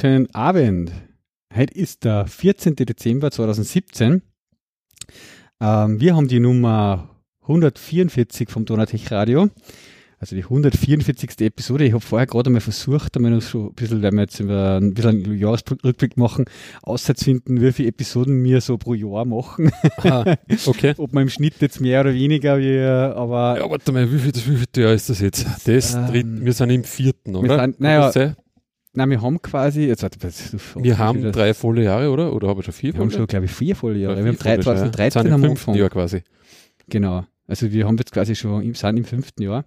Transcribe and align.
Guten 0.00 0.32
Abend. 0.32 0.92
Heute 1.52 1.74
ist 1.74 2.04
der 2.04 2.26
14. 2.28 2.76
Dezember 2.76 3.32
2017. 3.32 4.22
Ähm, 5.60 6.00
wir 6.00 6.14
haben 6.14 6.28
die 6.28 6.38
Nummer 6.38 7.08
144 7.42 8.48
vom 8.48 8.64
Donatech 8.64 9.10
Radio. 9.10 9.48
Also 10.20 10.36
die 10.36 10.44
144. 10.44 11.40
Episode. 11.40 11.84
Ich 11.84 11.92
habe 11.94 12.00
vorher 12.04 12.26
gerade 12.28 12.46
einmal 12.48 12.60
versucht, 12.60 13.16
einmal 13.16 13.32
noch 13.32 13.42
so 13.42 13.70
ein 13.70 13.74
bisschen, 13.74 14.02
wenn 14.02 14.14
wir 14.14 14.20
jetzt 14.22 14.40
ein 14.40 14.94
bisschen 14.94 15.24
einen 15.24 15.36
Jahresrückblick 15.38 16.16
machen, 16.16 16.44
auszufinden, 16.82 17.60
wie 17.60 17.72
viele 17.72 17.88
Episoden 17.88 18.42
wir 18.44 18.60
so 18.60 18.78
pro 18.78 18.94
Jahr 18.94 19.24
machen. 19.24 19.72
Ah, 19.96 20.36
okay. 20.66 20.94
Ob 20.98 21.12
man 21.12 21.24
im 21.24 21.28
Schnitt 21.28 21.54
jetzt 21.60 21.80
mehr 21.80 22.02
oder 22.02 22.14
weniger, 22.14 22.58
wie, 22.58 22.78
aber 22.80 23.58
Ja, 23.58 23.68
warte 23.68 23.90
mal, 23.90 24.12
wie 24.12 24.18
viel, 24.18 24.32
wie 24.34 24.56
viel 24.58 24.82
Jahr 24.84 24.92
ist 24.92 25.08
das 25.10 25.20
jetzt? 25.20 25.44
Das 25.66 25.94
Ähm, 25.94 26.06
dritt, 26.06 26.26
wir 26.44 26.52
sind 26.52 26.70
im 26.70 26.84
vierten, 26.84 27.34
oder? 27.34 27.48
sind- 27.48 27.58
Kann 27.58 27.74
naja? 27.78 28.12
Nein, 28.92 29.10
wir 29.10 29.22
haben 29.22 29.40
quasi, 29.42 29.82
jetzt 29.82 30.02
warte, 30.02 30.18
wir 30.76 30.98
haben 30.98 31.32
drei 31.32 31.54
volle 31.54 31.84
Jahre, 31.84 32.10
oder? 32.10 32.32
Oder 32.32 32.48
habe 32.48 32.60
ich 32.60 32.66
schon 32.66 32.74
vier 32.74 32.94
wir 32.94 33.00
haben 33.00 33.10
schon, 33.10 33.26
glaube 33.26 33.46
ich, 33.46 33.52
vier 33.52 33.76
volle 33.76 33.98
Jahre. 33.98 34.16
Ja, 34.18 34.24
wir 34.24 34.32
haben 34.32 34.38
vier 34.38 34.56
drei, 34.56 34.62
volle, 34.62 34.76
ja. 34.76 34.92
2013 34.92 35.22
Sind 35.22 35.26
im 35.28 35.32
haben 35.32 35.42
wir 35.42 35.48
fünften 35.48 35.70
angefangen. 35.70 35.78
Jahr 35.78 35.90
quasi. 35.90 36.22
Genau. 36.88 37.24
Also 37.46 37.72
wir 37.72 37.86
haben 37.86 37.96
jetzt 37.96 38.12
quasi 38.12 38.34
schon, 38.36 38.62
im, 38.62 38.74
sind 38.74 38.96
im 38.98 39.04
fünften 39.04 39.42
Jahr. 39.42 39.64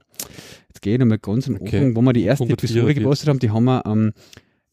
Jetzt 0.67 0.81
gehe 0.81 0.93
ich 0.93 0.99
nochmal 0.99 1.17
ganz 1.17 1.47
am 1.47 1.55
Okay. 1.55 1.77
Anfang, 1.77 1.95
wo 1.95 2.01
wir 2.01 2.13
die 2.13 2.23
erste 2.23 2.43
144. 2.43 2.77
Episode 2.77 2.93
gepostet 2.93 3.29
haben, 3.29 3.39
die 3.39 3.49
haben 3.49 3.63
wir 3.65 3.83
ähm, 3.85 4.13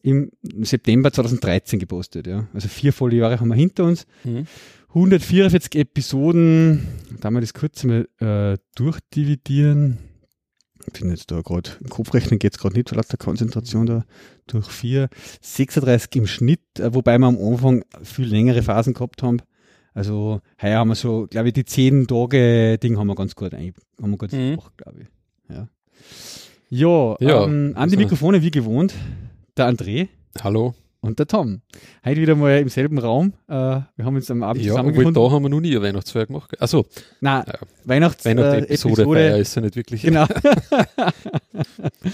im 0.01 0.31
September 0.61 1.11
2013 1.11 1.79
gepostet. 1.79 2.27
Ja. 2.27 2.47
Also 2.53 2.67
vier 2.67 2.93
volle 2.93 3.15
Jahre 3.15 3.39
haben 3.39 3.49
wir 3.49 3.55
hinter 3.55 3.85
uns. 3.85 4.05
Mhm. 4.23 4.45
144 4.89 5.75
Episoden, 5.75 6.87
da 7.19 7.29
wir 7.29 7.41
das 7.41 7.53
kurz 7.53 7.83
mal 7.83 8.07
äh, 8.19 8.57
durchdividieren. 8.75 9.97
Ich 10.87 10.93
bin 10.99 11.09
jetzt 11.11 11.29
da 11.31 11.41
gerade, 11.41 11.71
im 11.81 11.89
Kopfrechnen 11.89 12.39
geht 12.39 12.53
es 12.53 12.59
gerade 12.59 12.75
nicht, 12.75 12.89
so 12.89 12.95
lauter 12.95 13.17
Konzentration 13.17 13.85
da 13.85 14.05
durch 14.47 14.67
vier. 14.67 15.09
36 15.41 16.15
im 16.15 16.27
Schnitt, 16.27 16.61
äh, 16.79 16.93
wobei 16.93 17.17
wir 17.17 17.27
am 17.27 17.37
Anfang 17.37 17.83
viel 18.03 18.27
längere 18.27 18.63
Phasen 18.63 18.93
gehabt 18.93 19.21
haben. 19.21 19.37
Also 19.93 20.41
heuer 20.61 20.79
haben 20.79 20.89
wir 20.89 20.95
so, 20.95 21.27
glaube 21.29 21.49
ich, 21.49 21.53
die 21.53 21.65
10 21.65 22.07
Tage 22.07 22.77
Ding 22.77 22.97
haben 22.97 23.07
wir 23.07 23.15
ganz 23.15 23.35
gut 23.35 23.53
ein, 23.53 23.73
haben 24.01 24.11
wir 24.11 24.17
gut 24.17 24.31
Mhm. 24.31 24.51
gemacht, 24.51 24.73
glaube 24.77 25.01
ich. 25.01 25.07
Ja, 25.49 25.67
ja, 26.69 27.15
Ja, 27.19 27.43
ähm, 27.45 27.73
an 27.75 27.89
die 27.89 27.95
also- 27.95 27.97
Mikrofone 27.97 28.41
wie 28.41 28.51
gewohnt, 28.51 28.93
der 29.57 29.67
André 29.69 30.07
Hallo. 30.41 30.75
Und 31.01 31.17
der 31.19 31.27
Tom. 31.27 31.61
Heute 32.05 32.21
wieder 32.21 32.35
mal 32.35 32.59
im 32.59 32.69
selben 32.69 32.97
Raum. 32.99 33.33
Äh, 33.47 33.53
wir 33.53 33.85
haben 34.05 34.15
uns 34.15 34.29
am 34.31 34.43
Abend 34.43 34.61
Ja, 34.63 34.71
zusammengefunden. 34.71 35.13
da 35.13 35.31
haben 35.31 35.43
wir 35.43 35.49
noch 35.49 35.59
nie 35.61 35.71
eine 35.75 35.81
Weihnachtsfeier 35.81 36.25
gemacht. 36.25 36.59
Achso, 36.61 36.85
Nein, 37.21 37.43
Ja. 37.47 37.53
Weihnachts 37.85 38.25
Weihnachtsepisode 38.25 39.19
äh, 39.37 39.41
ist 39.41 39.55
ja 39.55 39.61
nicht 39.61 39.75
wirklich. 39.75 40.01
Genau. 40.01 40.25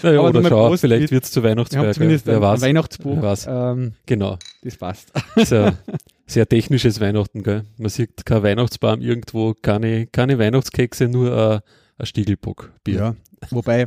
Naja, 0.04 0.20
oder 0.20 0.42
schau, 0.44 0.68
Prost, 0.68 0.82
vielleicht 0.82 1.04
wir- 1.04 1.12
wird 1.12 1.24
es 1.26 1.36
Wir 1.36 1.44
Weihnachtsfeier. 1.44 1.94
zumindest 1.94 2.26
Wer 2.26 2.36
ein, 2.38 2.44
ein 2.44 2.50
weiß. 2.50 2.62
Weihnachtsbuch. 2.62 3.16
Wer 3.18 3.22
weiß. 3.24 3.48
Ähm, 3.50 3.94
Genau. 4.06 4.38
das 4.64 4.78
passt. 4.78 5.12
Sehr, 5.36 5.78
sehr 6.26 6.48
technisches 6.48 7.00
Weihnachten, 7.00 7.44
gell? 7.44 7.64
Man 7.78 7.90
sieht 7.90 8.26
kein 8.26 8.44
Weihnachtsbaum 8.44 9.02
irgendwo, 9.02 9.54
keine, 9.62 10.08
keine 10.08 10.40
Weihnachtskekse, 10.40 11.08
nur 11.08 11.36
ein, 11.38 11.60
ein 11.98 12.06
Stiegelbock 12.06 12.72
Bier. 12.84 12.96
Ja. 12.96 13.16
Wobei, 13.52 13.86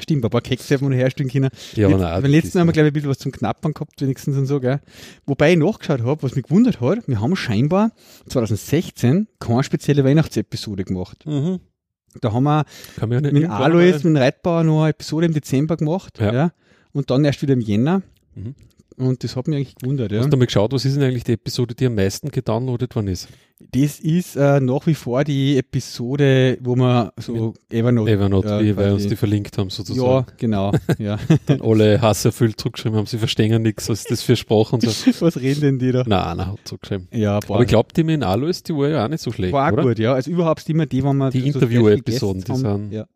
stimmt, 0.00 0.24
ein 0.24 0.30
paar 0.30 0.40
Kekse 0.40 0.74
haben 0.74 0.90
wir 0.90 0.96
herstellen 0.96 1.30
können. 1.30 1.50
Ja, 1.74 1.88
Jetzt, 1.88 2.00
nein, 2.00 2.22
beim 2.22 2.30
letzten 2.30 2.60
haben 2.60 2.68
wir, 2.68 2.72
glaube 2.72 2.88
ich, 2.88 2.90
ein 2.90 2.94
bisschen 2.94 3.10
was 3.10 3.18
zum 3.18 3.32
Knappern 3.32 3.74
gehabt, 3.74 4.00
wenigstens 4.00 4.36
und 4.36 4.46
so, 4.46 4.60
gell? 4.60 4.80
Wobei 5.26 5.52
ich 5.52 5.58
nachgeschaut 5.58 6.02
habe, 6.02 6.22
was 6.22 6.34
mich 6.34 6.44
gewundert 6.44 6.80
hat, 6.80 7.06
wir 7.08 7.20
haben 7.20 7.36
scheinbar 7.36 7.92
2016 8.28 9.28
keine 9.38 9.62
spezielle 9.62 10.04
Weihnachtsepisode 10.04 10.84
gemacht. 10.84 11.24
Mhm. 11.26 11.60
Da 12.20 12.32
haben 12.32 12.44
wir 12.44 12.64
mit 13.00 13.24
irgendwann 13.24 13.50
Alois, 13.50 13.92
mit 13.92 14.04
dem 14.04 14.16
Reitbauer 14.16 14.64
noch 14.64 14.82
eine 14.82 14.90
Episode 14.90 15.26
im 15.26 15.34
Dezember 15.34 15.76
gemacht. 15.76 16.18
Ja. 16.18 16.32
Ja. 16.32 16.52
Und 16.92 17.10
dann 17.10 17.24
erst 17.24 17.42
wieder 17.42 17.52
im 17.52 17.60
Jänner. 17.60 18.02
Mhm. 18.34 18.54
Und 18.98 19.22
das 19.24 19.36
hat 19.36 19.46
mich 19.46 19.56
eigentlich 19.56 19.74
gewundert. 19.74 20.10
Ja. 20.12 20.20
Hast 20.20 20.32
du 20.32 20.36
mal 20.36 20.46
geschaut, 20.46 20.72
was 20.72 20.84
ist 20.84 20.96
denn 20.96 21.02
eigentlich 21.02 21.24
die 21.24 21.32
Episode, 21.32 21.74
die 21.74 21.86
am 21.86 21.94
meisten 21.94 22.30
gedownloadet 22.30 22.94
worden 22.96 23.08
ist? 23.08 23.28
Das 23.72 24.00
ist 24.00 24.36
äh, 24.36 24.60
nach 24.60 24.86
wie 24.86 24.94
vor 24.94 25.24
die 25.24 25.56
Episode, 25.56 26.58
wo 26.60 26.76
wir 26.76 27.12
so 27.18 27.54
Evernote. 27.70 28.10
Evernote, 28.10 28.48
ja, 28.48 28.60
wie 28.60 28.66
wir 28.66 28.74
quasi- 28.74 28.92
uns 28.94 29.06
die 29.08 29.16
verlinkt 29.16 29.56
haben, 29.58 29.70
sozusagen. 29.70 30.26
Ja, 30.28 30.34
genau. 30.36 30.72
Ja. 30.98 31.18
Dann 31.46 31.60
alle 31.62 32.00
hasserfüllt 32.00 32.58
zurückgeschrieben 32.60 32.98
haben, 32.98 33.06
sie 33.06 33.18
verstehen 33.18 33.62
nichts, 33.62 33.88
was 33.88 34.00
ist 34.00 34.10
das 34.10 34.22
für 34.22 34.36
Sprache 34.36 34.74
und 34.76 34.82
so. 34.82 34.90
Was 35.24 35.38
reden 35.40 35.60
denn 35.60 35.78
die 35.78 35.92
da? 35.92 36.04
Nein, 36.06 36.20
einer 36.22 36.52
hat 36.52 36.58
zurückgeschrieben. 36.64 37.08
Ja, 37.12 37.40
boah, 37.40 37.54
Aber 37.56 37.62
ich 37.64 37.68
glaube, 37.68 37.88
die 37.96 38.04
mit 38.04 38.22
Alois, 38.22 38.62
die 38.66 38.74
war 38.74 38.88
ja 38.88 39.04
auch 39.04 39.08
nicht 39.08 39.22
so 39.22 39.32
schlecht, 39.32 39.52
war 39.52 39.72
oder? 39.72 39.82
gut, 39.82 39.98
ja. 39.98 40.12
Also 40.14 40.30
überhaupt 40.30 40.68
immer 40.68 40.86
die, 40.86 41.02
wenn 41.04 41.16
man 41.16 41.30
Die 41.30 41.40
so 41.40 41.46
Interview-Episoden, 41.46 42.44
die 42.44 42.54
sind- 42.56 42.92
Ja. 42.92 43.06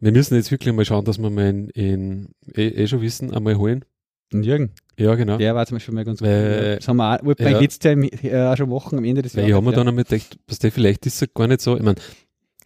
Wir 0.00 0.12
müssen 0.12 0.34
jetzt 0.34 0.50
wirklich 0.50 0.74
mal 0.74 0.84
schauen, 0.84 1.04
dass 1.04 1.18
wir 1.18 1.28
mal 1.30 1.48
in, 1.48 1.68
in 1.70 2.28
eh, 2.56 2.68
eh 2.68 2.86
schon 2.86 3.02
wissen, 3.02 3.32
einmal 3.34 3.56
holen. 3.56 3.84
Und 4.32 4.44
Jürgen, 4.44 4.70
Ja, 4.96 5.14
genau. 5.16 5.38
der 5.38 5.54
war 5.54 5.66
zum 5.66 5.76
Beispiel 5.76 5.94
mal 5.94 6.04
ganz 6.04 6.20
gut. 6.20 6.28
Weil- 6.28 6.62
Ja. 6.70 6.76
Das 6.76 6.88
haben 6.88 6.96
wir 6.98 7.20
auch, 7.20 7.38
ja. 7.38 7.58
letztes 7.58 7.84
Jahr 7.84 7.92
im, 7.94 8.02
äh, 8.04 8.56
schon 8.56 8.68
machen 8.70 8.98
am 8.98 9.04
Ende 9.04 9.22
des 9.22 9.32
Jahres. 9.34 9.48
ich 9.48 9.54
habe 9.54 9.64
mir 9.64 9.72
ja. 9.72 9.76
dann 9.76 9.88
einmal 9.88 10.04
gedacht, 10.04 10.38
was 10.46 10.58
der 10.60 10.70
vielleicht 10.72 11.06
ist 11.06 11.20
es 11.22 11.34
gar 11.34 11.46
nicht 11.48 11.60
so, 11.60 11.76
ich 11.76 11.82
meine, 11.82 11.96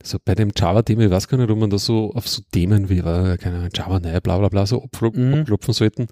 so 0.02 0.18
bei 0.22 0.34
dem 0.34 0.50
Java-Thema, 0.54 1.02
ich 1.04 1.10
weiß 1.10 1.28
gar 1.28 1.38
nicht, 1.38 1.48
ob 1.50 1.58
man 1.58 1.70
da 1.70 1.78
so 1.78 2.12
auf 2.12 2.28
so 2.28 2.42
Themen 2.52 2.90
wie, 2.90 2.98
äh, 2.98 3.38
keine 3.38 3.56
Ahnung, 3.56 3.70
Java, 3.74 4.00
nein, 4.00 4.20
bla 4.22 4.36
bla 4.38 4.48
bla, 4.50 4.66
so 4.66 4.82
abklopfen, 4.82 5.30
Mhm. 5.30 5.34
abklopfen 5.40 5.72
sollten, 5.72 6.08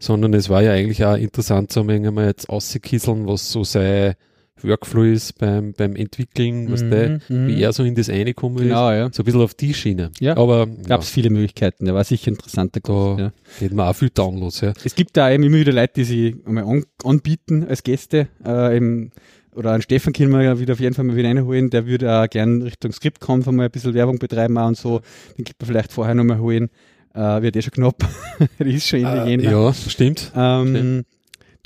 sondern 0.00 0.34
es 0.34 0.48
war 0.48 0.62
ja 0.62 0.72
eigentlich 0.72 1.04
auch 1.04 1.14
interessant, 1.16 1.70
so 1.70 1.82
einmal 1.82 2.26
jetzt 2.26 2.48
auszukieseln, 2.48 3.28
was 3.28 3.52
so 3.52 3.62
sein 3.62 4.14
Workflow 4.62 5.02
ist 5.04 5.38
beim, 5.38 5.72
beim 5.72 5.94
Entwickeln, 5.96 6.70
was 6.70 6.80
der, 6.80 7.20
Mhm, 7.28 7.46
wie 7.48 7.54
mhm. 7.56 7.60
er 7.62 7.72
so 7.72 7.84
in 7.84 7.94
das 7.94 8.08
reingekommen 8.08 8.58
Genau, 8.58 8.90
ja. 8.90 9.06
ist, 9.06 9.14
so 9.16 9.22
ein 9.22 9.24
bisschen 9.26 9.40
auf 9.42 9.54
die 9.54 9.74
Schiene. 9.74 10.10
Ja. 10.20 10.36
Aber 10.36 10.66
Gab 10.86 11.02
es 11.02 11.10
viele 11.10 11.30
Möglichkeiten. 11.30 11.84
Der 11.84 11.94
war 11.94 12.04
sicher 12.04 12.28
interessanter. 12.28 12.80
Da- 12.80 12.92
ja. 12.92 13.18
ja, 13.26 13.32
hätten 13.60 13.76
wir 13.76 13.88
auch 13.88 13.94
viel 13.96 14.10
Downloads, 14.10 14.60
ja. 14.60 14.72
Es 14.84 14.94
gibt 14.94 15.16
da 15.16 15.30
eben 15.30 15.42
immer 15.44 15.56
wieder 15.58 15.72
Leute, 15.72 15.92
die 15.96 16.04
sich 16.04 16.34
einmal 16.46 16.64
an, 16.64 16.84
anbieten 17.04 17.66
als 17.68 17.82
Gäste. 17.82 18.28
Äh, 18.44 18.76
eben, 18.76 19.10
oder 19.54 19.72
einen 19.72 19.82
Stefan 19.82 20.12
können 20.12 20.30
wir 20.30 20.42
ja 20.42 20.58
wieder 20.60 20.74
auf 20.74 20.80
jeden 20.80 20.94
Fall 20.94 21.04
mal 21.04 21.16
wieder 21.16 21.28
reinholen. 21.28 21.70
Der 21.70 21.86
würde 21.86 22.12
auch 22.22 22.28
gern 22.28 22.62
Richtung 22.62 22.92
Skriptkampf 22.92 23.48
einmal 23.48 23.66
ein 23.66 23.70
bisschen 23.72 23.94
Werbung 23.94 24.18
betreiben 24.18 24.56
auch 24.58 24.68
und 24.68 24.76
so. 24.76 25.00
Den 25.36 25.44
gibt 25.44 25.60
man 25.60 25.66
vielleicht 25.68 25.92
vorher 25.92 26.14
nochmal 26.14 26.38
holen. 26.38 26.68
Äh, 27.14 27.42
wird 27.42 27.56
eh 27.56 27.62
schon 27.62 27.72
knapp. 27.72 27.96
Der 28.58 28.66
ist 28.66 28.86
schon 28.86 29.00
Ende 29.04 29.22
Äh, 29.24 29.30
Jänner. 29.30 29.50
ja, 29.50 29.72
stimmt. 29.72 30.30
Ähm, 30.36 31.04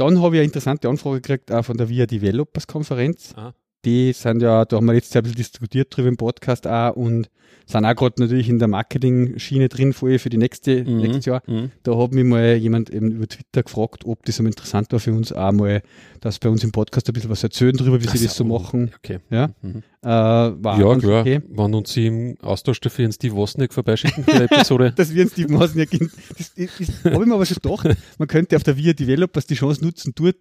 dann 0.04 0.22
habe 0.22 0.36
ich 0.36 0.40
eine 0.40 0.46
interessante 0.46 0.88
Anfrage 0.88 1.20
gekriegt, 1.20 1.52
auch 1.52 1.64
von 1.64 1.76
der 1.76 1.88
VIA 1.88 2.06
Developers 2.06 2.66
Konferenz. 2.66 3.34
Ah. 3.36 3.52
Die 3.84 4.12
sind 4.12 4.42
ja, 4.42 4.64
da 4.64 4.76
haben 4.76 4.86
wir 4.86 4.94
jetzt 4.94 5.16
ein 5.16 5.22
bisschen 5.22 5.36
diskutiert 5.36 5.96
drüber 5.96 6.08
im 6.08 6.16
Podcast 6.16 6.66
auch 6.66 6.94
und 6.94 7.28
sind 7.67 7.84
auch 7.84 7.95
gerade 7.95 8.21
natürlich 8.21 8.49
in 8.49 8.59
der 8.59 8.69
Marketing-Schiene 8.69 9.69
drin, 9.69 9.93
voll 9.93 10.19
für 10.19 10.31
die 10.31 10.37
nächste, 10.39 10.84
Mhm. 10.84 10.97
nächstes 10.99 11.25
Jahr. 11.27 11.43
Mhm. 11.47 11.71
Da 11.83 11.97
hat 11.97 12.12
mich 12.12 12.25
mal 12.25 12.55
jemand 12.56 12.91
eben 12.91 13.11
über 13.12 13.27
Twitter 13.27 13.62
gefragt, 13.62 14.05
ob 14.05 14.25
das 14.25 14.39
interessant 14.39 14.93
war 14.93 15.00
für 15.00 15.12
uns 15.12 15.33
auch 15.33 15.53
mal, 15.53 15.83
dass 16.21 16.39
bei 16.39 16.49
uns 16.49 16.62
im 16.65 16.73
Podcast 16.73 17.09
ein 17.09 17.12
bisschen 17.12 17.31
was 17.31 17.43
erzählen 17.43 17.77
drüber, 17.77 17.99
wie 18.00 18.05
sie 18.06 18.19
Ach 18.19 18.23
das 18.25 18.37
so 18.37 18.45
machen. 18.45 18.91
Okay. 18.99 19.19
Ja. 19.31 19.50
Mhm. 19.62 19.83
Äh, 20.03 20.06
war 20.09 20.81
Ja, 20.81 20.97
klar. 20.99 21.21
okay. 21.21 21.41
Wenn 21.49 21.75
uns 21.75 21.93
sie 21.93 22.06
im 22.06 22.37
Austausch 22.43 22.81
dafür 22.81 23.05
in 23.05 23.12
Steve 23.12 23.34
Wozniak 23.37 23.73
vorbeischicken 23.73 24.25
für 24.25 24.33
die 24.37 24.44
Episode. 24.55 24.93
dass 24.97 25.15
wir 25.15 25.25
ja 25.25 25.84
gehen. 25.84 26.11
Das, 26.37 26.55
das, 26.55 26.71
das 26.79 27.05
habe 27.12 27.23
ich 27.23 27.27
mir 27.29 27.34
aber 27.34 27.47
schon 27.47 27.56
gedacht, 27.62 27.97
man 28.19 28.29
könnte 28.29 28.56
auf 28.56 28.62
der 28.65 28.77
VIA 28.77 28.93
Developers 28.94 29.47
die 29.47 29.55
Chance 29.55 29.84
nutzen, 29.84 30.12
dort 30.15 30.37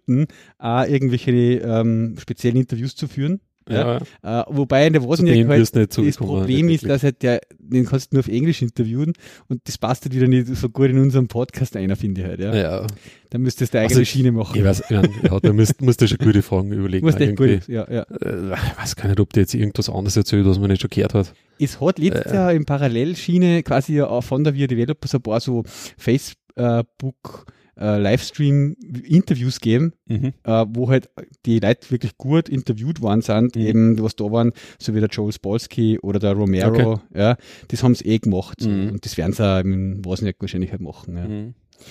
auch 0.58 0.84
irgendwelche 0.86 1.30
ähm, 1.30 2.16
speziellen 2.20 2.56
Interviews 2.56 2.96
zu 2.96 3.06
führen. 3.08 3.40
Ja. 3.68 4.00
ja. 4.22 4.40
Äh, 4.40 4.44
wobei 4.48 4.86
in 4.86 4.92
der 4.92 5.02
Wozniak 5.02 5.48
halt 5.48 5.76
das. 5.76 6.16
Problem 6.16 6.68
ist, 6.68 6.88
dass 6.88 7.02
halt 7.02 7.22
der, 7.22 7.40
den 7.58 7.84
kannst 7.86 8.12
du 8.12 8.16
nur 8.16 8.20
auf 8.20 8.28
Englisch 8.28 8.62
interviewen 8.62 9.12
und 9.48 9.60
das 9.64 9.78
passt 9.78 10.04
halt 10.04 10.14
wieder 10.14 10.26
nicht 10.26 10.48
so 10.48 10.68
gut 10.68 10.90
in 10.90 10.98
unserem 10.98 11.28
Podcast 11.28 11.76
einer, 11.76 11.96
finde 11.96 12.20
ich 12.22 12.26
halt. 12.26 12.40
Ja. 12.40 12.54
ja. 12.54 12.86
Da 13.30 13.38
müsstest 13.38 13.72
du 13.72 13.78
Also 13.78 13.86
eigene 13.92 14.02
ich- 14.02 14.10
Schiene 14.10 14.32
machen. 14.32 14.58
Ich 14.58 14.64
weiß, 14.64 14.84
ja, 14.90 15.02
da 15.40 15.52
musst, 15.52 15.80
musst 15.80 16.00
du 16.02 16.08
schon 16.08 16.18
gute 16.18 16.42
Fragen 16.42 16.70
überlegen. 16.72 17.06
Muss 17.06 17.14
echt 17.14 17.22
irgendwie. 17.22 17.54
gut. 17.58 17.68
Ja, 17.68 17.90
ja. 17.90 18.02
Äh, 18.02 18.52
ich 18.54 18.78
weiß 18.78 18.96
gar 18.96 19.08
nicht, 19.08 19.20
ob 19.20 19.32
der 19.32 19.42
jetzt 19.44 19.54
irgendwas 19.54 19.88
anderes 19.88 20.16
erzählt, 20.16 20.44
was 20.46 20.58
man 20.58 20.68
nicht 20.70 20.82
schon 20.82 20.90
gehört 20.90 21.14
hat. 21.14 21.32
Es 21.58 21.80
hat 21.80 21.98
letztes 21.98 22.32
Äh. 22.32 22.34
Jahr 22.34 22.52
in 22.52 22.64
Parallelschiene 22.64 23.62
quasi 23.62 24.00
auch 24.02 24.22
von 24.22 24.44
der 24.44 24.54
VIA 24.54 24.66
Developers 24.66 25.14
ein 25.14 25.22
paar 25.22 25.40
so 25.40 25.62
Facebook 25.96 27.46
äh, 27.78 27.98
Livestream-Interviews 27.98 29.60
geben, 29.60 29.92
Mhm. 30.06 30.32
äh, 30.44 30.66
wo 30.68 30.88
halt 30.90 31.08
die 31.46 31.58
Leute 31.58 31.90
wirklich 31.90 32.16
gut 32.18 32.48
interviewt 32.48 33.00
worden 33.00 33.22
sind, 33.22 33.56
Mhm. 33.56 33.62
eben 33.62 34.02
was 34.02 34.16
da 34.16 34.24
waren, 34.30 34.52
so 34.78 34.94
wie 34.94 35.00
der 35.00 35.08
Joel 35.08 35.32
Spolsky 35.32 35.98
oder 36.00 36.18
der 36.18 36.32
Romero, 36.32 37.00
ja, 37.14 37.36
das 37.68 37.82
haben 37.82 37.94
sie 37.94 38.04
eh 38.06 38.18
gemacht. 38.18 38.60
Mhm. 38.64 38.90
Und 38.92 39.04
das 39.04 39.16
werden 39.16 39.32
sie 39.32 39.44
auch 39.46 39.60
im 39.60 40.04
Wozniak 40.04 40.36
wahrscheinlich 40.40 40.70
halt 40.70 40.80
machen. 40.82 41.16
Ja. 41.16 41.84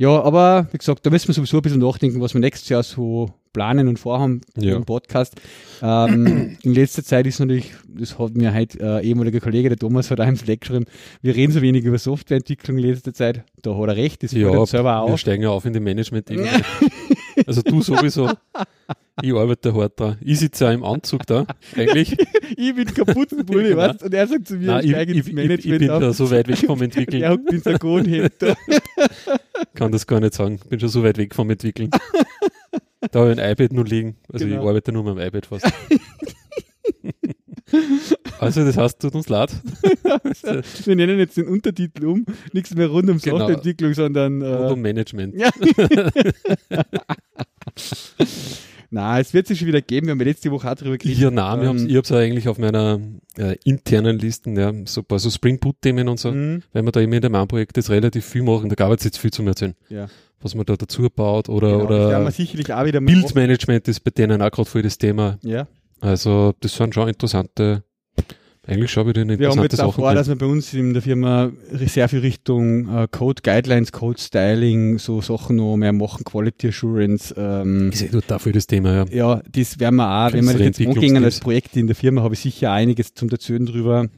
Ja, 0.00 0.22
aber 0.22 0.66
wie 0.72 0.78
gesagt, 0.78 1.04
da 1.04 1.10
müssen 1.10 1.28
wir 1.28 1.34
sowieso 1.34 1.58
ein 1.58 1.62
bisschen 1.62 1.80
nachdenken, 1.80 2.22
was 2.22 2.32
wir 2.32 2.40
nächstes 2.40 2.70
Jahr 2.70 2.82
so 2.82 3.28
planen 3.52 3.86
und 3.86 3.98
vorhaben 3.98 4.40
Ja. 4.56 4.74
im 4.76 4.84
Podcast. 4.86 5.34
Ähm, 5.82 6.56
in 6.62 6.72
letzter 6.74 7.04
Zeit 7.04 7.26
ist 7.26 7.38
natürlich, 7.38 7.70
das 7.86 8.18
hat 8.18 8.34
mir 8.34 8.54
halt 8.54 8.80
äh, 8.80 9.00
ehemaliger 9.02 9.40
Kollege, 9.40 9.68
der 9.68 9.76
Thomas, 9.76 10.10
hat 10.10 10.18
auch 10.18 10.26
im 10.26 10.36
Slack 10.36 10.62
geschrieben, 10.62 10.86
wir 11.20 11.36
reden 11.36 11.52
so 11.52 11.60
wenig 11.60 11.84
über 11.84 11.98
Softwareentwicklung 11.98 12.78
in 12.78 12.84
letzter 12.84 13.12
Zeit. 13.12 13.44
Da 13.60 13.76
hat 13.76 13.88
er 13.88 13.96
recht, 13.96 14.22
das 14.22 14.32
fällt 14.32 14.44
Ja, 14.44 14.58
uns 14.58 14.70
selber 14.70 14.88
wir 14.90 15.02
auf. 15.02 15.20
steigen 15.20 15.42
ja 15.42 15.50
auf 15.50 15.66
in 15.66 15.74
die 15.74 15.80
management 15.80 16.30
-Ebene. 16.30 16.48
Also 17.46 17.62
du 17.62 17.82
sowieso. 17.82 18.30
Ich 19.22 19.34
arbeite 19.34 19.74
hart 19.74 20.00
dran. 20.00 20.16
Ich 20.22 20.38
sitze 20.38 20.64
ja 20.64 20.72
im 20.72 20.82
Anzug 20.84 21.26
da, 21.26 21.46
eigentlich. 21.76 22.16
ich 22.56 22.74
bin 22.74 22.86
kaputten 22.86 23.44
Bulli, 23.44 23.68
Genau. 23.70 23.76
weißt 23.82 24.02
Und 24.04 24.14
er 24.14 24.26
sagt 24.26 24.48
zu 24.48 24.56
mir, 24.56 24.66
Nein, 24.68 24.80
ich 24.80 24.86
ich, 24.86 24.90
steige 24.92 25.12
ich, 25.12 25.18
ins 25.18 25.26
ich, 25.28 25.34
Management 25.34 25.64
ich 25.74 25.78
bin 25.78 25.90
auf. 25.90 26.00
da 26.00 26.12
so 26.12 26.30
weit 26.30 26.48
weg 26.48 26.58
vom 26.58 26.80
Entwickeln. 26.82 27.22
Er 27.22 27.32
hockt 27.32 27.52
in 27.52 27.60
Sargonhemd 27.62 28.32
da. 28.38 28.54
kann 29.74 29.92
das 29.92 30.06
gar 30.06 30.20
nicht 30.20 30.34
sagen. 30.34 30.58
Bin 30.68 30.80
schon 30.80 30.88
so 30.88 31.02
weit 31.02 31.18
weg 31.18 31.34
vom 31.34 31.50
Entwickeln. 31.50 31.90
da 33.10 33.20
habe 33.20 33.32
ich 33.32 33.38
ein 33.40 33.50
iPad 33.52 33.72
nur 33.72 33.84
liegen. 33.84 34.16
Also 34.32 34.46
Genau. 34.46 34.62
ich 34.62 34.68
arbeite 34.68 34.92
nur 34.92 35.04
mit 35.04 35.16
dem 35.18 35.26
iPad 35.28 35.46
fast. 35.46 35.66
Also 38.40 38.64
das 38.64 38.76
heißt, 38.76 39.00
tut 39.00 39.14
uns 39.14 39.28
leid. 39.28 39.50
Wir 40.84 40.96
nennen 40.96 41.18
jetzt 41.18 41.36
den 41.36 41.46
Untertitel 41.48 42.06
um. 42.06 42.24
Nichts 42.52 42.74
mehr 42.74 42.88
rund 42.88 43.08
um 43.10 43.18
Genau. 43.18 43.38
Softwareentwicklung, 43.38 43.94
sondern 43.94 44.42
Rund 44.42 44.70
äh, 44.70 44.72
um 44.72 44.80
Management. 44.80 45.34
Ja. 45.36 45.50
Na, 48.92 49.20
es 49.20 49.32
wird 49.32 49.46
sich 49.46 49.58
schon 49.60 49.68
wieder 49.68 49.80
geben. 49.82 50.08
Wir 50.08 50.12
haben 50.12 50.20
letzte 50.20 50.50
Woche 50.50 50.68
auch 50.68 50.74
drüber 50.74 50.98
geredet. 50.98 51.18
Ja, 51.20 51.30
nein, 51.30 51.60
wir 51.60 51.70
Ähm, 51.70 51.86
ich 51.88 51.94
habe 51.96 52.04
es 52.04 52.10
eigentlich 52.12 52.48
auf 52.48 52.58
meiner 52.58 52.98
äh, 53.38 53.56
internen 53.64 54.18
Listen, 54.18 54.56
ja, 54.58 54.72
so 54.84 55.02
ein 55.02 55.04
paar 55.04 55.20
so 55.20 55.30
Spring 55.30 55.60
Boot-Themen 55.60 56.08
und 56.08 56.18
so, 56.18 56.32
Mhm. 56.32 56.62
weil 56.72 56.82
wir 56.82 56.90
da 56.90 57.00
immer 57.00 57.14
in 57.16 57.22
dem 57.22 57.48
Projekt 57.48 57.76
das 57.76 57.88
relativ 57.88 58.24
viel 58.24 58.42
machen, 58.42 58.68
da 58.68 58.74
gab 58.74 58.90
es 58.92 59.04
jetzt 59.04 59.18
viel 59.18 59.30
zu 59.30 59.44
erzählen. 59.44 59.74
Ja. 59.88 60.08
Was 60.40 60.56
man 60.56 60.66
da 60.66 60.74
dazu 60.74 61.06
baut 61.14 61.48
oder, 61.48 61.70
Genau, 61.70 61.84
oder 61.84 62.30
sicherlich 62.32 62.72
auch 62.72 62.84
wieder. 62.84 63.00
Bildmanagement 63.00 63.86
ist 63.86 64.00
bei 64.00 64.10
denen 64.10 64.42
auch 64.42 64.50
gerade 64.50 64.68
voll 64.68 64.82
das 64.82 64.98
Thema. 64.98 65.38
Ja. 65.42 65.68
Also 66.00 66.54
das 66.60 66.74
sind 66.74 66.92
schon 66.94 67.08
interessante, 67.08 67.84
eigentlich 68.70 68.90
schon 68.90 69.06
wieder 69.06 69.22
eine 69.22 69.38
Wir 69.38 69.48
haben 69.48 69.58
interessante 69.58 69.76
jetzt 69.76 69.80
auch 69.80 69.94
vor, 69.94 70.14
dass 70.14 70.28
wir 70.28 70.36
bei 70.36 70.46
uns 70.46 70.72
in 70.74 70.92
der 70.92 71.02
Firma 71.02 71.50
sehr 71.72 72.08
viel 72.08 72.20
Richtung 72.20 72.88
äh, 72.88 73.08
Code 73.10 73.42
Guidelines, 73.42 73.92
Code 73.92 74.20
Styling, 74.20 74.98
so 74.98 75.20
Sachen 75.20 75.56
noch 75.56 75.76
mehr 75.76 75.92
machen, 75.92 76.24
Quality 76.24 76.68
Assurance. 76.68 77.34
Ähm, 77.36 77.90
ist 77.90 78.02
eh 78.02 78.08
dort 78.08 78.30
dafür 78.30 78.52
das 78.52 78.66
Thema, 78.66 78.94
ja. 78.94 79.04
ja, 79.10 79.42
das 79.50 79.78
werden 79.78 79.96
wir 79.96 80.08
auch, 80.08 80.32
wenn 80.32 80.44
wir 80.44 80.52
das 80.52 80.62
jetzt 80.62 80.80
angehen 80.80 81.24
als. 81.24 81.40
Projekt 81.40 81.76
in 81.76 81.86
der 81.86 81.96
Firma, 81.96 82.22
habe 82.22 82.34
ich 82.34 82.40
sicher 82.40 82.72
einiges 82.72 83.14
zum 83.14 83.28
Erzählen 83.30 83.64
drüber. 83.64 84.08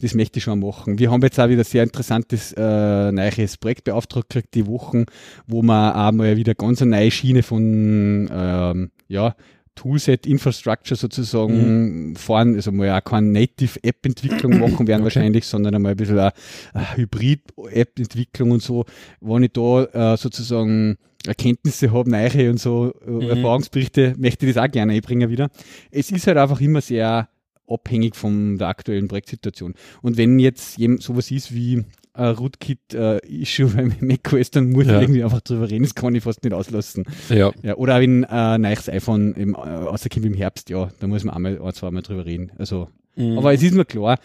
Das 0.00 0.14
möchte 0.14 0.38
ich 0.38 0.44
schon 0.44 0.60
machen. 0.60 0.98
Wir 0.98 1.10
haben 1.10 1.20
jetzt 1.22 1.38
auch 1.38 1.48
wieder 1.48 1.60
ein 1.60 1.64
sehr 1.64 1.82
interessantes 1.82 2.54
äh, 2.56 3.12
neues 3.12 3.58
Projekt 3.58 3.84
beauftragt 3.84 4.30
gekriegt, 4.30 4.54
die 4.54 4.66
Wochen, 4.66 5.04
wo 5.46 5.62
wir 5.62 5.94
auch 5.94 6.12
mal 6.12 6.36
wieder 6.36 6.54
ganz 6.54 6.80
eine 6.80 6.92
neue 6.92 7.10
Schiene 7.10 7.42
von 7.42 8.30
ähm, 8.32 8.90
ja, 9.08 9.34
Toolset 9.74 10.26
Infrastructure 10.26 10.96
sozusagen 10.96 12.14
fahren, 12.16 12.54
also 12.54 12.70
mal 12.72 12.90
auch 12.98 13.04
keine 13.04 13.28
Native-App-Entwicklung 13.28 14.58
machen 14.60 14.86
werden 14.86 15.04
wahrscheinlich, 15.04 15.46
sondern 15.46 15.74
einmal 15.74 15.92
ein 15.92 15.96
bisschen 15.96 16.18
eine, 16.18 16.32
eine 16.74 16.96
Hybrid-App-Entwicklung 16.96 18.50
und 18.50 18.62
so. 18.62 18.84
Wenn 19.20 19.44
ich 19.44 19.52
da 19.52 19.84
äh, 19.84 20.16
sozusagen 20.16 20.98
Erkenntnisse 21.26 21.92
habe, 21.92 22.10
neue 22.10 22.50
und 22.50 22.58
so 22.58 22.92
äh, 23.06 23.28
Erfahrungsberichte, 23.28 24.14
möchte 24.18 24.46
ich 24.46 24.54
das 24.54 24.64
auch 24.64 24.70
gerne 24.70 24.94
einbringen 24.94 25.30
wieder. 25.30 25.50
Es 25.90 26.10
ist 26.10 26.26
halt 26.26 26.38
einfach 26.38 26.60
immer 26.60 26.80
sehr 26.80 27.28
abhängig 27.66 28.16
von 28.16 28.58
der 28.58 28.68
aktuellen 28.68 29.08
Projektsituation. 29.08 29.74
Und 30.02 30.16
wenn 30.16 30.38
jetzt 30.38 30.78
sowas 30.98 31.30
ist 31.30 31.54
wie 31.54 31.84
ein 32.20 32.34
Rootkit-Issue 32.34 33.68
beim 33.68 33.92
macOS, 34.00 34.50
dann 34.52 34.70
muss 34.70 34.86
Ja. 34.86 34.96
ich 34.96 35.02
irgendwie 35.02 35.24
einfach 35.24 35.40
drüber 35.40 35.68
reden, 35.70 35.84
das 35.84 35.94
kann 35.94 36.14
ich 36.14 36.22
fast 36.22 36.44
nicht 36.44 36.52
auslassen. 36.52 37.04
Ja, 37.28 37.50
Ja, 37.62 37.74
oder 37.76 38.00
wenn 38.00 38.24
äh, 38.24 38.26
ein 38.28 38.60
neues 38.62 38.88
iPhone 38.88 39.32
im, 39.34 39.54
äh, 39.54 39.58
rauskommt 39.58 40.26
im 40.26 40.34
Herbst, 40.34 40.70
ja, 40.70 40.90
da 41.00 41.06
muss 41.06 41.24
man 41.24 41.34
einmal, 41.34 41.60
ein, 41.60 41.72
zweimal 41.72 42.02
drüber 42.02 42.24
reden. 42.26 42.52
Also, 42.58 42.88
Mhm. 43.16 43.38
aber 43.38 43.52
es 43.52 43.62
ist 43.62 43.74
mir 43.74 43.84
klar, 43.84 44.18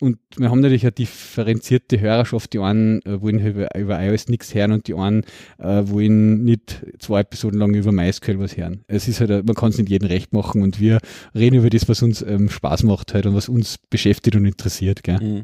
und 0.00 0.18
wir 0.36 0.50
haben 0.50 0.60
natürlich 0.60 0.84
eine 0.84 0.92
differenzierte 0.92 2.00
Hörerschaft, 2.00 2.52
die 2.52 2.58
einen 2.58 3.02
äh, 3.02 3.20
wollen 3.20 3.38
über, 3.38 3.74
über 3.76 4.00
iOS 4.02 4.28
nichts 4.28 4.54
hören 4.54 4.72
und 4.72 4.86
die 4.86 4.94
einen 4.94 5.24
äh, 5.58 5.82
wollen 5.86 6.44
nicht 6.44 6.84
zwei 6.98 7.20
Episoden 7.20 7.58
lang 7.58 7.74
über 7.74 7.92
MySQL 7.92 8.38
was 8.38 8.56
hören. 8.56 8.84
Es 8.88 9.08
ist 9.08 9.20
halt, 9.20 9.30
äh, 9.30 9.42
man 9.44 9.54
kann 9.54 9.70
es 9.70 9.78
nicht 9.78 9.88
jedem 9.90 10.08
recht 10.08 10.32
machen 10.32 10.62
und 10.62 10.80
wir 10.80 10.98
reden 11.34 11.56
über 11.56 11.70
das, 11.70 11.88
was 11.88 12.02
uns 12.02 12.22
ähm, 12.22 12.48
Spaß 12.48 12.82
macht 12.84 13.14
halt 13.14 13.26
und 13.26 13.34
was 13.34 13.48
uns 13.48 13.78
beschäftigt 13.90 14.36
und 14.36 14.44
interessiert. 14.44 15.02
Gell? 15.02 15.20
Mhm. 15.20 15.42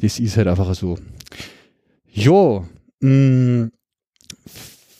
Das 0.00 0.18
ist 0.18 0.36
halt 0.36 0.48
einfach 0.48 0.74
so. 0.74 0.98
Ja, 2.12 2.64
mh, 3.00 3.70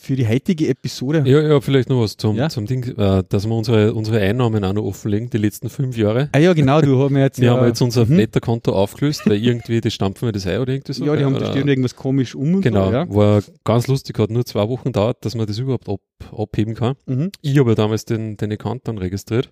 für 0.05 0.15
die 0.15 0.27
heutige 0.27 0.67
Episode. 0.67 1.23
Ja, 1.25 1.41
ja, 1.41 1.59
vielleicht 1.59 1.89
noch 1.89 2.01
was 2.01 2.15
zum, 2.15 2.35
Ja. 2.35 2.49
zum 2.49 2.67
Ding, 2.67 2.83
äh, 2.97 3.23
dass 3.27 3.47
wir 3.47 3.55
unsere, 3.55 3.93
unsere 3.93 4.19
Einnahmen 4.19 4.63
auch 4.63 4.73
noch 4.73 4.83
offenlegen, 4.83 5.29
die 5.29 5.37
letzten 5.37 5.69
fünf 5.69 5.97
Jahre. 5.97 6.29
Ah 6.31 6.37
ja, 6.37 6.53
genau, 6.53 6.79
du 6.81 7.01
hast 7.01 7.09
mir 7.09 7.21
jetzt 7.21 7.39
Wir 7.41 7.47
ja, 7.47 7.57
haben 7.57 7.65
jetzt 7.65 7.81
unser 7.81 8.05
mhm. 8.05 8.17
Netto-Konto 8.17 8.71
aufgelöst, 8.71 9.23
weil 9.25 9.43
irgendwie, 9.43 9.81
das 9.81 9.93
stampfen 9.93 10.27
wir 10.27 10.31
das 10.31 10.45
ein 10.45 10.59
oder 10.59 10.73
irgendwie 10.73 10.93
so. 10.93 11.05
Ja, 11.05 11.15
die 11.15 11.25
haben 11.25 11.35
oder, 11.35 11.47
bestimmt 11.47 11.69
irgendwas 11.69 11.95
komisch 11.95 12.35
um 12.35 12.55
und 12.55 12.61
Genau, 12.61 12.87
so, 12.87 12.93
ja. 12.93 13.09
war 13.09 13.43
ganz 13.63 13.87
lustig, 13.87 14.19
hat 14.19 14.29
nur 14.29 14.45
zwei 14.45 14.69
Wochen 14.69 14.91
dauert, 14.91 15.25
dass 15.25 15.35
man 15.35 15.47
das 15.47 15.57
überhaupt 15.57 15.89
ab, 15.89 16.01
abheben 16.31 16.75
kann. 16.75 16.95
Mhm. 17.07 17.31
Ich 17.41 17.57
habe 17.57 17.71
ja 17.71 17.75
damals 17.75 18.05
den, 18.05 18.37
den 18.37 18.51
Account 18.51 18.87
dann 18.87 18.97
registriert. 18.99 19.49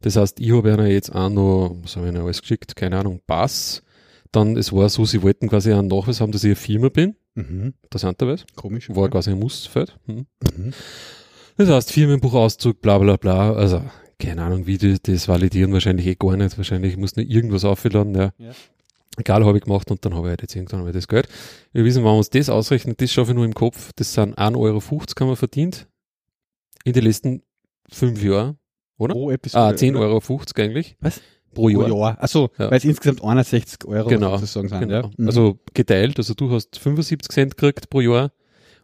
Das 0.00 0.16
heißt, 0.16 0.40
ich 0.40 0.52
habe 0.52 0.70
ihnen 0.70 0.86
jetzt 0.86 1.14
auch 1.14 1.28
noch, 1.28 1.76
was 1.82 1.96
habe 1.96 2.06
ich 2.06 2.12
ihnen 2.12 2.22
alles 2.22 2.40
geschickt? 2.40 2.76
Keine 2.76 2.98
Ahnung, 2.98 3.20
Pass. 3.26 3.82
Dann, 4.30 4.56
es 4.56 4.72
war 4.72 4.88
so, 4.88 5.04
sie 5.04 5.22
wollten 5.22 5.48
quasi 5.48 5.72
einen 5.72 5.88
Nachweis 5.88 6.20
haben, 6.20 6.32
dass 6.32 6.42
ich 6.44 6.48
eine 6.48 6.56
Firma 6.56 6.88
bin. 6.88 7.16
Mhm. 7.34 7.74
Interessanterweise. 7.82 8.44
Komisch. 8.56 8.88
War 8.90 9.08
quasi 9.08 9.30
ein 9.30 9.38
Mussfeld. 9.38 9.96
Mhm. 10.06 10.26
Mhm. 10.56 10.72
Das 11.56 11.68
heißt, 11.68 11.92
Firmenbuchauszug, 11.92 12.80
bla 12.80 12.98
bla 12.98 13.16
bla. 13.16 13.52
Also, 13.52 13.82
keine 14.18 14.42
Ahnung, 14.42 14.66
wie 14.66 14.78
die 14.78 14.98
das 15.02 15.28
validieren, 15.28 15.72
wahrscheinlich 15.72 16.06
eh 16.06 16.14
gar 16.14 16.36
nicht. 16.36 16.56
Wahrscheinlich 16.56 16.96
muss 16.96 17.16
nur 17.16 17.26
irgendwas 17.26 17.64
aufladen. 17.64 18.14
Ja. 18.14 18.32
Ja. 18.38 18.52
Egal, 19.18 19.44
habe 19.44 19.58
ich 19.58 19.64
gemacht 19.64 19.90
und 19.90 20.04
dann 20.04 20.14
habe 20.14 20.28
ich 20.28 20.30
halt 20.30 20.42
jetzt 20.42 20.56
irgendwann 20.56 20.84
mal 20.84 20.92
das 20.92 21.06
Geld. 21.06 21.28
Wir 21.72 21.84
wissen, 21.84 21.98
wenn 21.98 22.10
wir 22.10 22.16
uns 22.16 22.30
das 22.30 22.48
ausrechnen, 22.48 22.94
das 22.96 23.12
schaffe 23.12 23.32
ich 23.32 23.36
nur 23.36 23.44
im 23.44 23.52
Kopf. 23.52 23.92
Das 23.96 24.14
sind 24.14 24.38
1,50 24.38 24.56
Euro 24.58 24.80
haben 24.80 25.28
wir 25.28 25.36
verdient. 25.36 25.86
In 26.84 26.94
den 26.94 27.04
letzten 27.04 27.42
fünf 27.90 28.22
Jahren. 28.22 28.58
Oder? 28.96 29.12
Pro 29.14 29.30
Episode. 29.30 29.64
Ah, 29.64 29.70
10,50 29.70 29.90
oder? 29.90 30.00
Euro 30.00 30.42
eigentlich. 30.56 30.96
Was? 31.00 31.20
Pro 31.54 31.68
Jahr. 31.68 31.84
Pro 31.88 31.98
Jahr. 31.98 32.22
Achso, 32.22 32.50
Ja. 32.58 32.70
weil 32.70 32.78
es 32.78 32.84
insgesamt 32.84 33.22
61 33.22 33.84
Euro 33.86 34.08
Genau, 34.08 34.36
sozusagen 34.38 34.68
sind. 34.68 34.80
Genau. 34.80 34.94
Ja? 35.02 35.10
Mhm. 35.16 35.26
Also 35.26 35.58
geteilt, 35.74 36.18
also 36.18 36.34
du 36.34 36.50
hast 36.50 36.78
75 36.78 37.30
Cent 37.30 37.56
gekriegt 37.56 37.90
pro 37.90 38.00
Jahr 38.00 38.32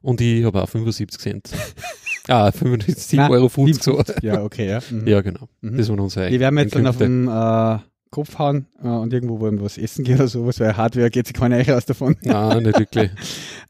und 0.02 0.20
ich 0.20 0.44
habe 0.44 0.62
auch 0.62 0.68
75 0.68 1.18
Cent. 1.20 1.50
ah, 2.28 2.50
75 2.52 3.16
Nein, 3.18 3.30
Euro 3.30 3.48
50 3.48 3.82
so. 3.82 3.92
57. 3.92 4.22
Ja, 4.22 4.42
okay, 4.42 4.68
ja. 4.68 4.80
Mhm. 4.90 5.06
Ja, 5.06 5.20
genau. 5.20 5.48
Mhm. 5.60 5.76
Das 5.76 5.88
waren 5.88 6.00
unsere 6.00 6.30
Die 6.30 6.40
werden 6.40 6.54
wir 6.54 6.62
jetzt 6.62 6.74
dann 6.74 6.86
auf 6.86 6.98
den 6.98 7.26
äh, 7.28 7.78
Kopf 8.10 8.38
hauen 8.38 8.66
äh, 8.82 8.88
und 8.88 9.12
irgendwo 9.12 9.40
wollen 9.40 9.58
wir 9.58 9.64
was 9.64 9.76
essen 9.78 10.04
gehen 10.04 10.16
oder 10.16 10.28
sowas, 10.28 10.58
weil 10.60 10.76
Hardware 10.76 11.10
geht 11.10 11.26
sich 11.26 11.34
keine 11.34 11.56
Eiche 11.56 11.76
aus 11.76 11.84
davon. 11.86 12.16
Nein, 12.22 12.62
nicht 12.64 12.78
wirklich. 12.78 13.10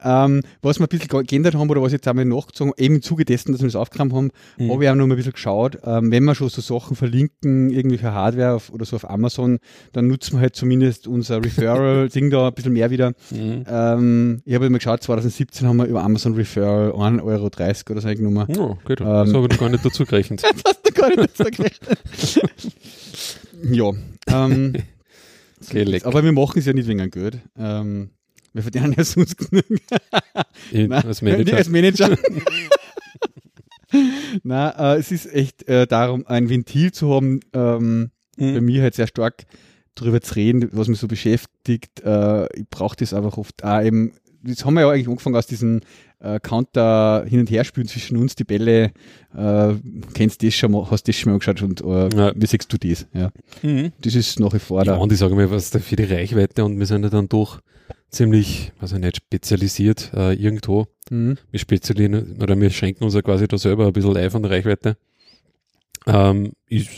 Ähm, 0.00 0.42
was 0.62 0.78
wir 0.78 0.84
ein 0.86 0.88
bisschen 0.90 1.08
ge- 1.08 1.24
geändert 1.24 1.56
haben 1.56 1.68
oder 1.70 1.82
was 1.82 1.90
jetzt 1.90 2.06
einmal 2.06 2.24
nachgezogen 2.24 2.72
eben 2.76 2.94
im 2.94 3.02
Zuge 3.02 3.24
dessen, 3.24 3.50
dass 3.50 3.60
wir 3.62 3.66
das 3.66 3.74
aufgekramt 3.74 4.12
haben, 4.12 4.30
Mhm. 4.56 4.70
habe 4.70 4.84
ich 4.84 4.90
auch 4.90 4.94
noch 4.94 5.08
mal 5.08 5.14
ein 5.14 5.16
bisschen 5.16 5.32
geschaut, 5.32 5.78
ähm, 5.84 6.12
wenn 6.12 6.22
wir 6.22 6.36
schon 6.36 6.48
so 6.50 6.60
Sachen 6.60 6.94
verlinken, 6.94 7.70
irgendwelche 7.70 8.12
Hardware 8.12 8.54
auf, 8.54 8.70
oder 8.72 8.84
so 8.84 8.94
auf 8.94 9.10
Amazon, 9.10 9.58
dann 9.92 10.06
nutzen 10.06 10.34
wir 10.36 10.40
halt 10.42 10.54
zumindest 10.54 11.08
unser 11.08 11.44
Referral-Ding 11.44 12.30
da 12.30 12.46
ein 12.46 12.54
bisschen 12.54 12.74
mehr 12.74 12.92
wieder. 12.92 13.10
Mhm. 13.32 13.64
Ähm, 13.68 14.42
ich 14.44 14.54
habe 14.54 14.70
mal 14.70 14.78
geschaut, 14.78 15.02
2017 15.02 15.66
haben 15.66 15.78
wir 15.78 15.86
über 15.86 16.04
Amazon 16.04 16.34
Referral 16.34 16.92
1,30 16.92 17.22
Euro 17.24 17.46
oder 17.90 18.00
so 18.00 18.06
eingenommen. 18.06 18.46
Ja, 18.54 18.78
gut. 18.84 19.00
Ähm. 19.00 19.04
das 19.06 19.34
habe 19.34 19.46
ich 19.46 19.50
noch 19.50 19.58
gar 19.58 19.68
nicht 19.68 19.84
dazu 19.84 20.04
gerechnet. 20.04 20.42
Das 20.62 20.62
hast 20.64 20.86
du 20.86 20.92
gar 20.92 21.08
nicht 21.08 21.18
dazu 21.40 21.50
gerechnet. 21.50 21.98
Ja, 23.62 23.92
ähm, 24.28 24.74
Okay, 25.60 26.00
aber 26.04 26.22
wir 26.22 26.30
machen 26.32 26.60
es 26.60 26.66
ja 26.66 26.72
nicht 26.72 26.86
wegen 26.86 27.00
einem 27.00 27.10
Geld. 27.10 27.40
Ähm, 27.58 28.10
wir 28.52 28.62
verdienen 28.62 28.94
ja 28.96 29.02
sonst 29.02 29.36
genug. 29.36 29.64
Nein, 30.72 30.92
als 30.92 31.20
Manager. 31.20 31.56
Als 31.56 31.68
Manager. 31.68 32.16
Nein, 34.42 34.72
äh, 34.78 34.96
es 34.98 35.10
ist 35.10 35.26
echt 35.32 35.66
äh, 35.68 35.86
darum, 35.86 36.26
ein 36.26 36.48
Ventil 36.48 36.92
zu 36.92 37.12
haben, 37.14 37.40
ähm, 37.52 38.10
Mhm. 38.36 38.54
bei 38.54 38.60
mir 38.60 38.82
halt 38.82 38.94
sehr 38.94 39.08
stark 39.08 39.46
darüber 39.96 40.20
zu 40.20 40.34
reden, 40.36 40.68
was 40.72 40.86
mich 40.86 41.00
so 41.00 41.08
beschäftigt. 41.08 42.00
Äh, 42.04 42.44
ich 42.56 42.68
brauche 42.70 42.94
das 42.94 43.12
einfach 43.12 43.36
oft 43.36 43.64
auch 43.64 43.82
eben, 43.82 44.12
das 44.44 44.64
haben 44.64 44.74
wir 44.74 44.82
ja 44.82 44.90
eigentlich 44.90 45.08
angefangen 45.08 45.34
aus 45.34 45.48
diesem 45.48 45.80
äh, 46.20 46.40
Counter 46.40 47.24
hin 47.28 47.40
und 47.40 47.50
her 47.50 47.64
spielen 47.64 47.86
zwischen 47.88 48.16
uns, 48.16 48.34
die 48.34 48.44
Bälle, 48.44 48.92
äh, 49.36 49.74
kennst 50.14 50.42
das 50.42 50.54
schon 50.54 50.72
mal, 50.72 50.90
hast 50.90 51.06
das 51.08 51.16
schon 51.16 51.30
mal 51.30 51.34
angeschaut 51.34 51.62
und 51.62 51.80
äh, 51.80 52.16
Ja. 52.16 52.32
wie 52.34 52.46
siehst 52.46 52.72
du 52.72 52.76
das? 52.78 53.06
Ja. 53.14 53.30
Mhm. 53.62 53.92
Das 54.00 54.14
ist 54.14 54.40
nach 54.40 54.52
wie 54.52 54.58
vor 54.58 54.78
Ja, 54.84 54.94
da. 54.94 54.96
und 54.98 55.12
ich 55.12 55.18
sage 55.18 55.34
mal, 55.34 55.50
was 55.50 55.70
da 55.70 55.78
für 55.78 55.96
die 55.96 56.04
Reichweite 56.04 56.64
und 56.64 56.78
wir 56.78 56.86
sind 56.86 57.02
ja 57.04 57.08
dann 57.10 57.28
doch 57.28 57.60
ziemlich, 58.10 58.72
also 58.80 58.96
nicht 58.98 59.16
spezialisiert 59.18 60.10
äh, 60.14 60.32
irgendwo. 60.34 60.86
Mhm. 61.10 61.36
Wir 61.50 61.60
spezialisieren 61.60 62.36
oder 62.42 62.58
wir 62.60 62.70
schenken 62.70 63.04
uns 63.04 63.14
ja 63.14 63.22
quasi 63.22 63.46
da 63.46 63.58
selber 63.58 63.86
ein 63.86 63.92
bisschen 63.92 64.16
ein 64.16 64.30
von 64.30 64.42
der 64.42 64.50
Reichweite. 64.50 64.96
Ähm, 66.06 66.52
ist 66.68 66.88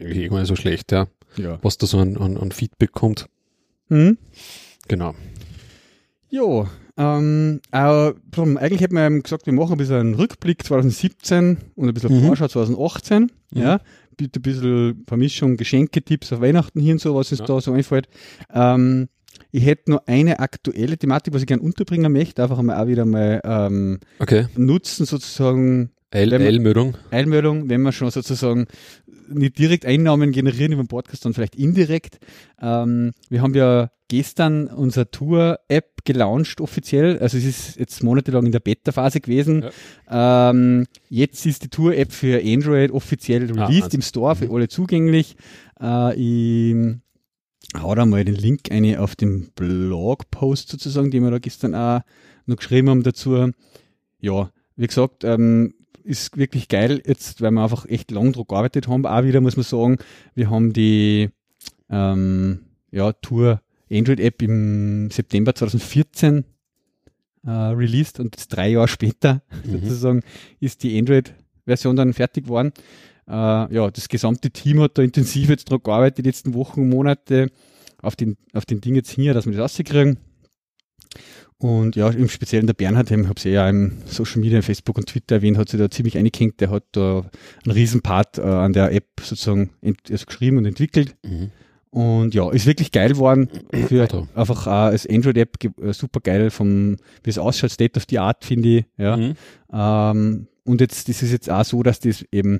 eigentlich 0.00 0.24
eh 0.24 0.28
gar 0.28 0.38
nicht 0.38 0.48
so 0.48 0.56
schlecht, 0.56 0.90
ja. 0.92 1.06
Ja. 1.36 1.58
Was 1.62 1.76
da 1.78 1.86
so 1.86 1.98
an, 1.98 2.16
an, 2.16 2.36
an 2.36 2.52
Feedback 2.52 2.92
kommt. 2.92 3.26
Mhm. 3.88 4.16
Genau. 4.88 5.14
Jo, 6.30 6.66
ähm, 6.96 7.60
äh, 7.72 8.12
drum, 8.30 8.56
eigentlich 8.56 8.80
hätten 8.80 8.94
wir 8.94 9.10
gesagt, 9.20 9.46
wir 9.46 9.52
machen 9.52 9.72
ein 9.72 9.78
bisschen 9.78 9.96
einen 9.96 10.14
Rückblick 10.14 10.62
2017 10.64 11.58
und 11.74 11.88
ein 11.88 11.94
bisschen 11.94 12.16
Mhm. 12.20 12.26
Vorschau 12.26 12.48
2018. 12.48 13.32
Ja, 13.52 13.80
bitte 14.16 14.38
ein 14.38 14.42
bisschen 14.42 15.04
Vermischung, 15.06 15.56
Geschenke, 15.56 16.02
Tipps 16.02 16.32
auf 16.32 16.40
Weihnachten 16.40 16.80
hier 16.80 16.92
und 16.92 17.00
so, 17.00 17.14
was 17.14 17.30
uns 17.32 17.40
Ja. 17.40 17.46
da 17.46 17.60
so 17.60 17.72
einfällt. 17.72 18.08
Ähm, 18.52 19.08
ich 19.50 19.64
hätte 19.66 19.90
noch 19.92 20.02
eine 20.06 20.38
aktuelle 20.40 20.96
Thematik, 20.96 21.34
was 21.34 21.42
ich 21.42 21.46
gerne 21.48 21.62
unterbringen 21.62 22.12
möchte, 22.12 22.42
einfach 22.42 22.58
einmal 22.58 22.80
auch 22.82 22.86
wieder 22.88 23.04
mal 23.04 23.40
ähm, 23.44 23.98
Okay. 24.20 24.46
nutzen, 24.56 25.06
sozusagen 25.06 25.90
Eil- 26.12 26.30
man- 26.30 26.42
Eilmeldung. 26.42 26.96
Eilmeldung, 27.10 27.68
wenn 27.68 27.82
wir 27.82 27.90
schon 27.92 28.10
sozusagen 28.10 28.66
nicht 29.28 29.58
direkt 29.58 29.86
Einnahmen 29.86 30.30
generieren 30.32 30.72
über 30.72 30.82
den 30.84 30.88
Podcast, 30.88 31.22
sondern 31.22 31.34
vielleicht 31.34 31.56
indirekt. 31.56 32.18
Ähm, 32.60 33.12
wir 33.30 33.42
haben 33.42 33.54
ja 33.54 33.90
gestern 34.16 34.68
unsere 34.68 35.10
Tour-App 35.10 36.04
gelauncht 36.04 36.60
offiziell. 36.60 37.18
Also 37.18 37.36
es 37.38 37.44
ist 37.44 37.76
jetzt 37.78 38.02
monatelang 38.02 38.46
in 38.46 38.52
der 38.52 38.60
Beta-Phase 38.60 39.20
gewesen. 39.20 39.64
Ähm, 40.08 40.86
jetzt 41.08 41.46
ist 41.46 41.62
die 41.64 41.68
Tour-App 41.68 42.12
für 42.12 42.42
Android 42.44 42.90
offiziell 42.90 43.42
Ah, 43.56 43.64
released 43.66 43.84
Wahnsinn. 43.84 43.98
im 43.98 44.02
Store, 44.02 44.36
für 44.36 44.50
alle 44.50 44.68
zugänglich. 44.68 45.36
Äh, 45.80 46.14
ich 46.16 46.96
hau 47.80 47.94
da 47.94 48.04
mal 48.06 48.24
den 48.24 48.34
Link 48.36 48.70
eine 48.70 49.00
auf 49.00 49.16
den 49.16 49.50
Blogpost 49.54 50.68
sozusagen, 50.70 51.10
den 51.10 51.22
wir 51.24 51.30
da 51.30 51.38
gestern 51.38 51.74
auch 51.74 52.00
noch 52.46 52.56
geschrieben 52.56 52.90
haben 52.90 53.02
dazu. 53.02 53.50
Ja, 54.20 54.50
wie 54.76 54.86
gesagt, 54.86 55.24
ähm, 55.24 55.74
ist 56.02 56.36
wirklich 56.36 56.68
geil 56.68 57.00
jetzt, 57.06 57.40
weil 57.40 57.50
wir 57.52 57.62
einfach 57.62 57.86
echt 57.86 58.10
lang 58.10 58.32
drauf 58.32 58.46
gearbeitet 58.48 58.88
haben. 58.88 59.06
Auch 59.06 59.24
wieder 59.24 59.40
muss 59.40 59.56
man 59.56 59.64
sagen, 59.64 59.96
wir 60.34 60.50
haben 60.50 60.72
die 60.74 61.30
ähm, 61.88 62.60
ja, 62.90 63.12
Tour 63.12 63.60
Android 63.90 64.20
App 64.20 64.42
im 64.42 65.10
September 65.10 65.54
2014 65.54 66.44
äh, 67.46 67.50
released 67.50 68.20
und 68.20 68.34
jetzt 68.36 68.48
drei 68.48 68.68
Jahre 68.70 68.88
später 68.88 69.42
Mhm. 69.64 69.80
sozusagen 69.80 70.22
ist 70.60 70.82
die 70.82 70.98
Android-Version 70.98 71.96
dann 71.96 72.12
fertig 72.12 72.44
geworden. 72.44 72.72
Äh, 73.26 73.32
ja, 73.32 73.90
das 73.90 74.08
gesamte 74.08 74.50
Team 74.50 74.80
hat 74.80 74.98
da 74.98 75.02
intensiv 75.02 75.48
jetzt 75.48 75.70
drauf 75.70 75.82
gearbeitet, 75.82 76.18
die 76.18 76.28
letzten 76.28 76.54
Wochen 76.54 76.82
und 76.82 76.88
Monate 76.90 77.50
auf 78.02 78.16
den, 78.16 78.36
auf 78.52 78.66
den 78.66 78.80
Ding 78.80 78.94
jetzt 78.94 79.10
hier, 79.10 79.32
dass 79.34 79.46
wir 79.46 79.52
das 79.52 79.78
rauskriegen. 79.78 80.18
Und 81.58 81.96
ja, 81.96 82.10
im 82.10 82.28
Speziellen 82.28 82.66
der 82.66 82.74
Bernhard, 82.74 83.10
ich 83.10 83.16
habe 83.16 83.34
es 83.36 83.44
ja 83.44 83.68
im 83.70 84.02
Social 84.06 84.40
Media, 84.40 84.60
Facebook 84.60 84.98
und 84.98 85.06
Twitter 85.06 85.36
erwähnt, 85.36 85.56
hat 85.56 85.68
sich 85.68 85.80
da 85.80 85.90
ziemlich 85.90 86.18
eingehängt. 86.18 86.60
Der 86.60 86.70
hat 86.70 86.84
da 86.92 87.20
einen 87.64 87.70
Riesenpart 87.72 88.38
äh, 88.38 88.42
an 88.42 88.72
der 88.72 88.92
App 88.92 89.06
sozusagen 89.22 89.70
also 89.82 90.26
geschrieben 90.26 90.58
und 90.58 90.66
entwickelt. 90.66 91.16
Mhm. 91.24 91.50
Und 91.94 92.34
ja, 92.34 92.50
ist 92.50 92.66
wirklich 92.66 92.90
geil 92.90 93.10
geworden. 93.10 93.48
Für 93.86 94.08
einfach 94.34 94.66
auch 94.66 94.90
als 94.90 95.08
Android-App 95.08 95.58
äh, 95.80 95.92
super 95.92 96.18
geil, 96.18 96.50
vom, 96.50 96.96
wie 97.22 97.30
es 97.30 97.38
ausschaut, 97.38 97.70
State 97.70 97.96
of 97.96 98.06
the 98.10 98.18
Art, 98.18 98.44
finde 98.44 98.68
ich. 98.78 98.84
Ja. 98.98 99.16
Mhm. 99.16 99.34
Ähm, 99.72 100.48
und 100.64 100.80
jetzt, 100.80 101.08
das 101.08 101.22
ist 101.22 101.30
jetzt 101.30 101.48
auch 101.48 101.64
so, 101.64 101.84
dass 101.84 102.00
das 102.00 102.24
eben 102.32 102.58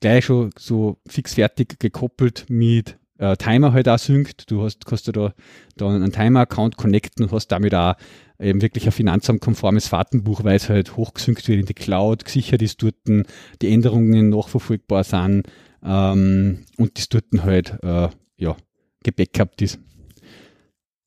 gleich 0.00 0.26
schon 0.26 0.50
so 0.58 0.98
fix 1.06 1.32
fertig 1.32 1.80
gekoppelt 1.80 2.44
mit 2.50 2.98
äh, 3.16 3.34
Timer 3.38 3.72
halt 3.72 3.88
auch 3.88 3.98
synkt. 3.98 4.50
Du 4.50 4.62
hast, 4.62 4.84
kannst 4.84 5.08
du 5.08 5.12
da, 5.12 5.32
da 5.78 5.88
einen 5.88 6.12
Timer-Account 6.12 6.76
connecten 6.76 7.24
und 7.24 7.32
hast 7.32 7.48
damit 7.48 7.74
auch 7.74 7.94
eben 8.38 8.60
wirklich 8.60 8.84
ein 8.84 8.92
finanzamtkonformes 8.92 9.88
Fahrtenbuch, 9.88 10.44
weil 10.44 10.56
es 10.56 10.68
halt 10.68 10.98
hochgesynkt 10.98 11.48
wird 11.48 11.60
in 11.60 11.66
die 11.66 11.72
Cloud, 11.72 12.26
gesichert 12.26 12.60
ist 12.60 12.82
dort, 12.82 12.96
die 13.06 13.72
Änderungen 13.72 14.28
nachverfolgbar 14.28 15.02
sind 15.02 15.44
ähm, 15.82 16.58
und 16.76 16.98
das 16.98 17.08
dort 17.08 17.24
halt 17.38 17.82
äh, 17.82 18.08
ja, 18.36 18.54
gebackupt 19.02 19.62
ist. 19.62 19.78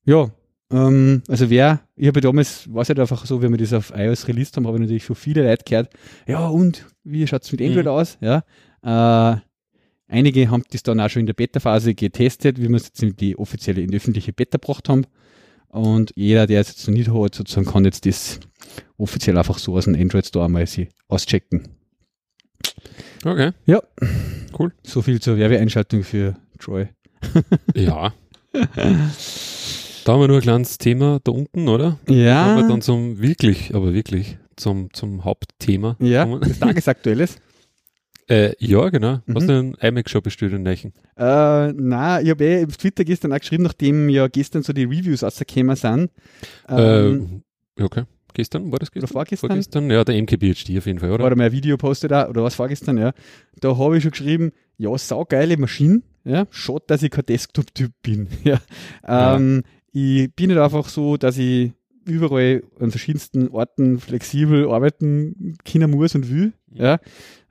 Ja, 0.04 0.30
ähm, 0.72 1.22
also 1.28 1.50
wer, 1.50 1.80
ich 1.96 2.06
habe 2.08 2.20
damals, 2.20 2.72
war 2.72 2.82
es 2.82 2.88
halt 2.88 3.00
einfach 3.00 3.26
so, 3.26 3.42
wenn 3.42 3.50
wir 3.50 3.58
das 3.58 3.72
auf 3.72 3.92
iOS 3.94 4.28
released 4.28 4.56
haben, 4.56 4.66
habe 4.66 4.76
ich 4.76 4.82
natürlich 4.82 5.04
von 5.04 5.16
vielen 5.16 5.44
Leuten 5.44 5.64
gehört, 5.64 5.90
ja 6.26 6.46
und, 6.48 6.86
wie 7.04 7.26
schaut 7.26 7.42
es 7.42 7.52
mit 7.52 7.60
Android 7.60 7.86
Mhm. 7.86 7.90
aus? 7.90 8.18
Ja, 8.20 8.44
äh, 8.82 9.40
einige 10.06 10.50
haben 10.50 10.64
das 10.70 10.82
dann 10.82 11.00
auch 11.00 11.08
schon 11.10 11.20
in 11.20 11.26
der 11.26 11.34
Beta-Phase 11.34 11.94
getestet, 11.94 12.58
wie 12.58 12.68
wir 12.68 12.76
es 12.76 12.86
jetzt 12.86 13.02
in 13.02 13.16
die 13.16 13.36
offizielle, 13.36 13.82
in 13.82 13.90
die 13.90 13.96
öffentliche 13.96 14.32
Beta 14.32 14.58
gebracht 14.58 14.88
haben. 14.88 15.06
Und 15.68 16.12
jeder, 16.16 16.46
der 16.48 16.60
es 16.60 16.68
jetzt 16.68 16.88
noch 16.88 16.94
nicht 16.94 17.12
hat, 17.12 17.34
sozusagen 17.34 17.66
kann 17.66 17.84
jetzt 17.84 18.04
das 18.04 18.40
offiziell 18.96 19.38
einfach 19.38 19.58
so 19.58 19.76
aus 19.76 19.84
dem 19.84 19.94
Android 19.94 20.26
Store 20.26 20.48
mal 20.48 20.66
sie 20.66 20.88
auschecken. 21.08 21.68
Okay. 23.24 23.52
So 24.82 25.02
viel 25.02 25.20
zur 25.20 25.36
Werbeeinschaltung 25.36 26.02
für 26.02 26.36
Troy. 26.58 26.88
Ja. 27.74 28.12
da 30.04 30.12
haben 30.12 30.20
wir 30.20 30.28
nur 30.28 30.36
ein 30.38 30.42
kleines 30.42 30.78
Thema 30.78 31.20
da 31.22 31.32
unten, 31.32 31.68
oder? 31.68 31.98
Kommen 32.06 32.18
wir 32.18 32.24
Ja, 32.24 32.62
dann 32.68 32.80
zum 32.82 33.20
wirklich, 33.20 33.74
aber 33.74 33.92
wirklich, 33.94 34.38
zum, 34.56 34.92
zum 34.92 35.24
Hauptthema. 35.24 35.96
ja, 36.00 36.26
Tagesaktuelles. 36.58 37.36
Äh, 38.28 38.54
ja, 38.60 38.88
genau. 38.90 39.14
Hast 39.34 39.42
Mhm. 39.42 39.46
du 39.48 39.52
einen 39.58 39.74
iMac 39.80 40.08
schon 40.08 40.22
bestellt 40.22 40.52
in 40.52 40.62
Neichen? 40.62 40.92
Äh, 41.16 41.72
na, 41.72 42.20
ich 42.22 42.30
habe 42.30 42.44
eh 42.44 42.64
auf 42.64 42.76
Twitter 42.76 43.04
gestern 43.04 43.32
auch 43.32 43.40
geschrieben, 43.40 43.64
nachdem 43.64 44.08
ja 44.08 44.28
gestern 44.28 44.62
so 44.62 44.72
die 44.72 44.84
Reviews 44.84 45.24
rausgekommen 45.24 45.74
sind. 45.74 46.10
Ähm, 46.68 47.42
äh, 47.76 47.82
okay. 47.82 48.04
Gestern 48.32 48.70
war 48.70 48.78
das 48.78 48.90
oder 48.90 49.00
gestern? 49.00 49.08
vorgestern? 49.12 49.48
Vorgestern? 49.50 49.90
Ja, 49.90 50.04
der 50.04 50.14
MKBHD 50.22 50.78
auf 50.78 50.86
jeden 50.86 51.00
Fall, 51.00 51.10
oder? 51.10 51.24
Oder 51.26 51.34
mein 51.34 51.50
Video 51.50 51.76
postet 51.76 52.12
da, 52.12 52.28
oder 52.28 52.44
was 52.44 52.54
vorgestern, 52.54 52.98
ja. 52.98 53.10
Da 53.58 53.76
habe 53.76 53.96
ich 53.96 54.04
schon 54.04 54.12
geschrieben, 54.12 54.52
ja, 54.80 54.96
saugeile 54.96 55.58
Maschine, 55.58 56.00
ja. 56.24 56.46
Schade, 56.50 56.84
dass 56.86 57.02
ich 57.02 57.10
kein 57.10 57.26
Desktop-Typ 57.26 57.92
bin, 58.02 58.28
ja. 58.44 58.58
Ähm, 59.06 59.62
Ich 59.92 60.32
bin 60.34 60.48
nicht 60.48 60.58
einfach 60.58 60.88
so, 60.88 61.16
dass 61.16 61.36
ich 61.36 61.72
überall 62.06 62.62
an 62.78 62.90
verschiedensten 62.90 63.48
Orten 63.48 64.00
flexibel 64.00 64.70
arbeiten 64.70 65.56
können 65.64 65.90
muss 65.90 66.14
und 66.14 66.30
will, 66.30 66.52
ja. 66.72 66.98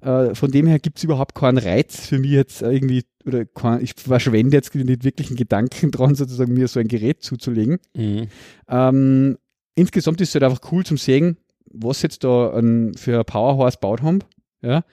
Äh, 0.01 0.33
von 0.33 0.49
dem 0.49 0.65
her 0.65 0.79
gibt 0.79 0.97
es 0.97 1.03
überhaupt 1.03 1.35
keinen 1.35 1.57
Reiz 1.57 2.07
für 2.07 2.17
mich 2.19 2.31
jetzt 2.31 2.61
irgendwie, 2.61 3.03
oder 3.25 3.45
kein, 3.45 3.83
ich 3.83 3.93
verschwende 3.95 4.55
jetzt 4.57 4.73
nicht 4.73 5.03
wirklich 5.03 5.27
einen 5.27 5.37
Gedanken 5.37 5.91
dran, 5.91 6.15
sozusagen 6.15 6.53
mir 6.53 6.67
so 6.67 6.79
ein 6.79 6.87
Gerät 6.87 7.21
zuzulegen. 7.21 7.77
Mhm. 7.93 8.27
Ähm, 8.67 9.37
insgesamt 9.75 10.19
ist 10.21 10.29
es 10.29 10.35
halt 10.35 10.45
einfach 10.45 10.71
cool 10.71 10.85
zum 10.85 10.97
sehen, 10.97 11.37
was 11.71 12.01
jetzt 12.01 12.23
da 12.23 12.49
an, 12.51 12.93
für 12.95 13.19
ein 13.19 13.25
Powerhouse 13.25 13.75
gebaut 13.75 14.01
haben. 14.01 14.19
Ja. 14.61 14.83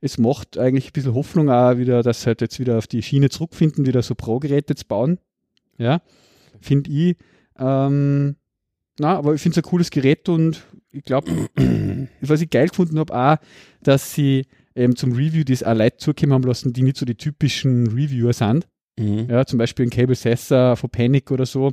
Es 0.00 0.18
macht 0.18 0.58
eigentlich 0.58 0.88
ein 0.88 0.92
bisschen 0.92 1.14
Hoffnung 1.14 1.50
auch 1.50 1.78
wieder, 1.78 2.02
dass 2.02 2.22
sie 2.22 2.26
halt 2.26 2.40
jetzt 2.40 2.58
wieder 2.60 2.78
auf 2.78 2.86
die 2.86 3.02
Schiene 3.02 3.28
zurückfinden, 3.30 3.86
wieder 3.86 4.02
so 4.02 4.14
Pro-Geräte 4.14 4.74
zu 4.74 4.86
bauen. 4.86 5.18
Ja. 5.78 6.00
Finde 6.60 6.90
ich. 6.90 7.16
Ähm, 7.58 8.36
na, 8.98 9.16
aber 9.16 9.34
ich 9.34 9.42
finde 9.42 9.58
es 9.60 9.64
ein 9.64 9.68
cooles 9.70 9.90
Gerät 9.90 10.28
und 10.28 10.64
ich 10.90 11.04
glaube, 11.04 11.30
was 12.20 12.40
ich 12.40 12.50
geil 12.50 12.68
gefunden 12.68 12.98
habe, 12.98 13.14
auch, 13.14 13.36
dass 13.82 14.14
sie 14.14 14.46
ähm, 14.74 14.96
zum 14.96 15.12
Review 15.12 15.44
das 15.44 15.62
auch 15.62 15.74
Leute 15.74 15.98
zukommen 15.98 16.32
haben 16.32 16.44
lassen, 16.44 16.72
die 16.72 16.82
nicht 16.82 16.96
so 16.96 17.04
die 17.06 17.14
typischen 17.14 17.86
Reviewer 17.88 18.32
sind. 18.32 18.66
Mhm. 18.98 19.26
Ja, 19.28 19.44
zum 19.44 19.58
Beispiel 19.58 19.86
ein 19.86 19.90
Cable 19.90 20.14
Sessa 20.14 20.76
von 20.76 20.88
Panic 20.90 21.30
oder 21.30 21.44
so, 21.46 21.72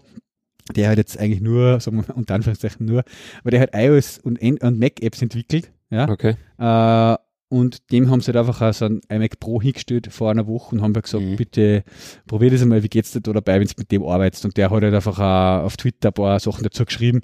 der 0.75 0.89
hat 0.89 0.97
jetzt 0.97 1.17
eigentlich 1.19 1.41
nur, 1.41 1.79
sagen 1.79 1.97
wir 1.97 2.05
mal, 2.07 2.13
unter 2.13 2.35
Anführungszeichen 2.35 2.85
nur, 2.85 3.03
aber 3.41 3.51
der 3.51 3.59
hat 3.59 3.71
iOS 3.73 4.19
und, 4.19 4.41
und 4.41 4.79
Mac-Apps 4.79 5.21
entwickelt. 5.21 5.71
Ja, 5.89 6.09
Okay. 6.09 6.35
äh, 6.57 7.17
und 7.53 7.91
dem 7.91 8.10
haben 8.10 8.22
sie 8.22 8.27
halt 8.27 8.38
einfach 8.38 8.62
auch 8.62 8.74
so 8.74 8.86
ein 8.86 9.01
iMac 9.10 9.39
Pro 9.39 9.62
hingestellt 9.62 10.07
vor 10.12 10.31
einer 10.31 10.48
Woche 10.48 10.75
und 10.75 10.81
haben 10.81 10.93
halt 10.95 11.05
gesagt, 11.05 11.24
Mhm. 11.24 11.36
bitte 11.36 11.83
probier 12.27 12.50
das 12.50 12.62
einmal, 12.62 12.81
wie 12.83 12.89
geht's 12.89 13.12
dir 13.12 13.22
da 13.22 13.31
dabei, 13.33 13.60
wenn 13.60 13.67
du 13.67 13.74
mit 13.77 13.91
dem 13.91 14.03
arbeitest. 14.03 14.45
Und 14.45 14.57
der 14.57 14.69
hat 14.72 14.81
halt 14.81 14.93
einfach 14.93 15.19
auch 15.19 15.65
auf 15.65 15.77
Twitter 15.77 16.10
ein 16.10 16.13
paar 16.13 16.39
Sachen 16.39 16.63
dazu 16.63 16.83
geschrieben. 16.86 17.22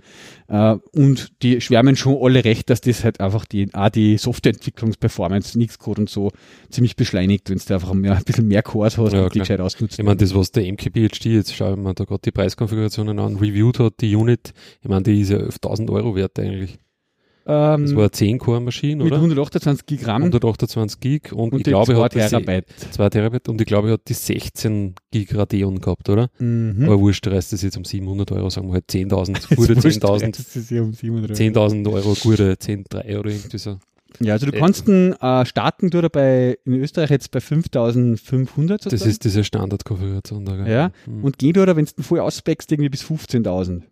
Äh, 0.47 0.75
und 0.93 1.29
die 1.41 1.59
schwärmen 1.61 1.95
schon 1.95 2.17
alle 2.21 2.45
recht, 2.45 2.69
dass 2.69 2.81
das 2.81 3.03
halt 3.03 3.19
einfach 3.19 3.45
die, 3.45 3.73
auch 3.73 3.89
die 3.89 4.17
Softwareentwicklungsperformance, 4.17 5.57
Nix-Code 5.57 6.01
und 6.01 6.09
so 6.09 6.31
ziemlich 6.69 6.95
beschleunigt, 6.95 7.49
wenn 7.49 7.57
du 7.57 7.73
einfach 7.73 7.93
mehr, 7.93 8.15
ein 8.17 8.23
bisschen 8.23 8.47
mehr 8.47 8.63
Cores 8.63 8.97
hast 8.97 9.13
Ja, 9.13 9.23
und 9.23 9.33
die 9.33 9.39
gescheit 9.39 9.61
ausnutzt. 9.61 9.97
Ich 9.99 10.05
meine, 10.05 10.17
das, 10.17 10.35
was 10.35 10.51
der 10.51 10.71
MKBHD, 10.71 11.25
jetzt 11.25 11.55
schauen 11.55 11.81
wir 11.81 11.93
da 11.93 12.03
gerade 12.05 12.21
die 12.23 12.31
Preiskonfigurationen 12.31 13.19
an, 13.19 13.37
reviewed 13.37 13.79
hat, 13.79 13.93
die 14.01 14.15
Unit, 14.15 14.53
ich 14.81 14.89
meine, 14.89 15.03
die 15.03 15.21
ist 15.21 15.31
ja 15.31 15.39
auf 15.45 15.55
1000 15.55 15.89
Euro 15.89 16.15
wert 16.15 16.37
eigentlich. 16.39 16.79
Das 17.49 17.89
ähm, 17.91 17.95
war 17.95 18.03
eine 18.03 18.09
10-Core-Maschine, 18.11 19.03
mit 19.03 19.11
oder? 19.11 19.15
128 19.15 19.85
Gig 19.87 20.05
RAM 20.05 20.21
128 20.23 20.99
Gig 20.99 21.31
und, 21.33 21.51
und 21.53 21.57
ich 21.59 21.63
glaube, 21.63 21.93
er 21.93 22.01
hat 22.03 22.13
2 22.13 22.19
die 22.19 22.23
se- 22.23 22.29
Terabyte. 22.29 22.65
2 22.91 23.09
Terabyte 23.09 23.49
und 23.49 23.59
ich 23.61 23.65
glaube, 23.67 23.91
hat 23.91 24.01
die 24.07 24.13
16 24.13 24.93
Gig 25.11 25.33
Radeon 25.35 25.79
gehabt, 25.81 26.09
oder? 26.09 26.29
Mhm. 26.37 26.83
Aber 26.85 26.99
wurscht, 26.99 27.25
Rest 27.27 27.51
ist 27.53 27.63
jetzt 27.63 27.77
um 27.77 27.85
700 27.85 28.31
Euro, 28.33 28.49
sagen 28.49 28.67
wir 28.67 28.73
halt 28.75 28.85
10.000, 28.89 29.55
gute 29.55 29.73
Jetzt 29.73 29.83
wurscht, 29.83 30.03
10.000, 30.03 30.37
Das 30.37 30.55
ist 30.55 30.69
ja 30.69 30.81
um 30.81 30.93
700 30.93 31.31
Euro. 31.31 31.39
10.000 31.39 31.91
Euro, 31.93 32.13
gute 32.21 32.53
10,3 32.53 33.19
oder 33.19 33.29
irgendwie 33.31 33.57
so. 33.57 33.79
Ja, 34.19 34.33
also 34.33 34.47
du 34.47 34.53
Äh, 34.55 34.59
kannst 34.59 34.87
ihn, 34.87 35.13
äh, 35.13 35.45
starten 35.45 35.89
du 35.91 36.01
dabei 36.01 36.57
in 36.65 36.73
Österreich 36.73 37.09
jetzt 37.11 37.31
bei 37.31 37.39
5500 37.39 38.79
Das 38.79 38.83
sozusagen. 38.91 39.09
ist 39.11 39.23
diese 39.23 39.43
Standardkonfiguration 39.43 40.45
da. 40.45 40.67
Ja, 40.67 40.91
Mhm. 41.05 41.23
und 41.23 41.37
geht 41.37 41.57
oder 41.57 41.75
wenn 41.75 41.85
du 41.85 41.91
ihn 41.97 42.03
voll 42.03 42.19
auspackst, 42.19 42.71
irgendwie 42.71 42.89
bis 42.89 43.03
15.000. 43.03 43.83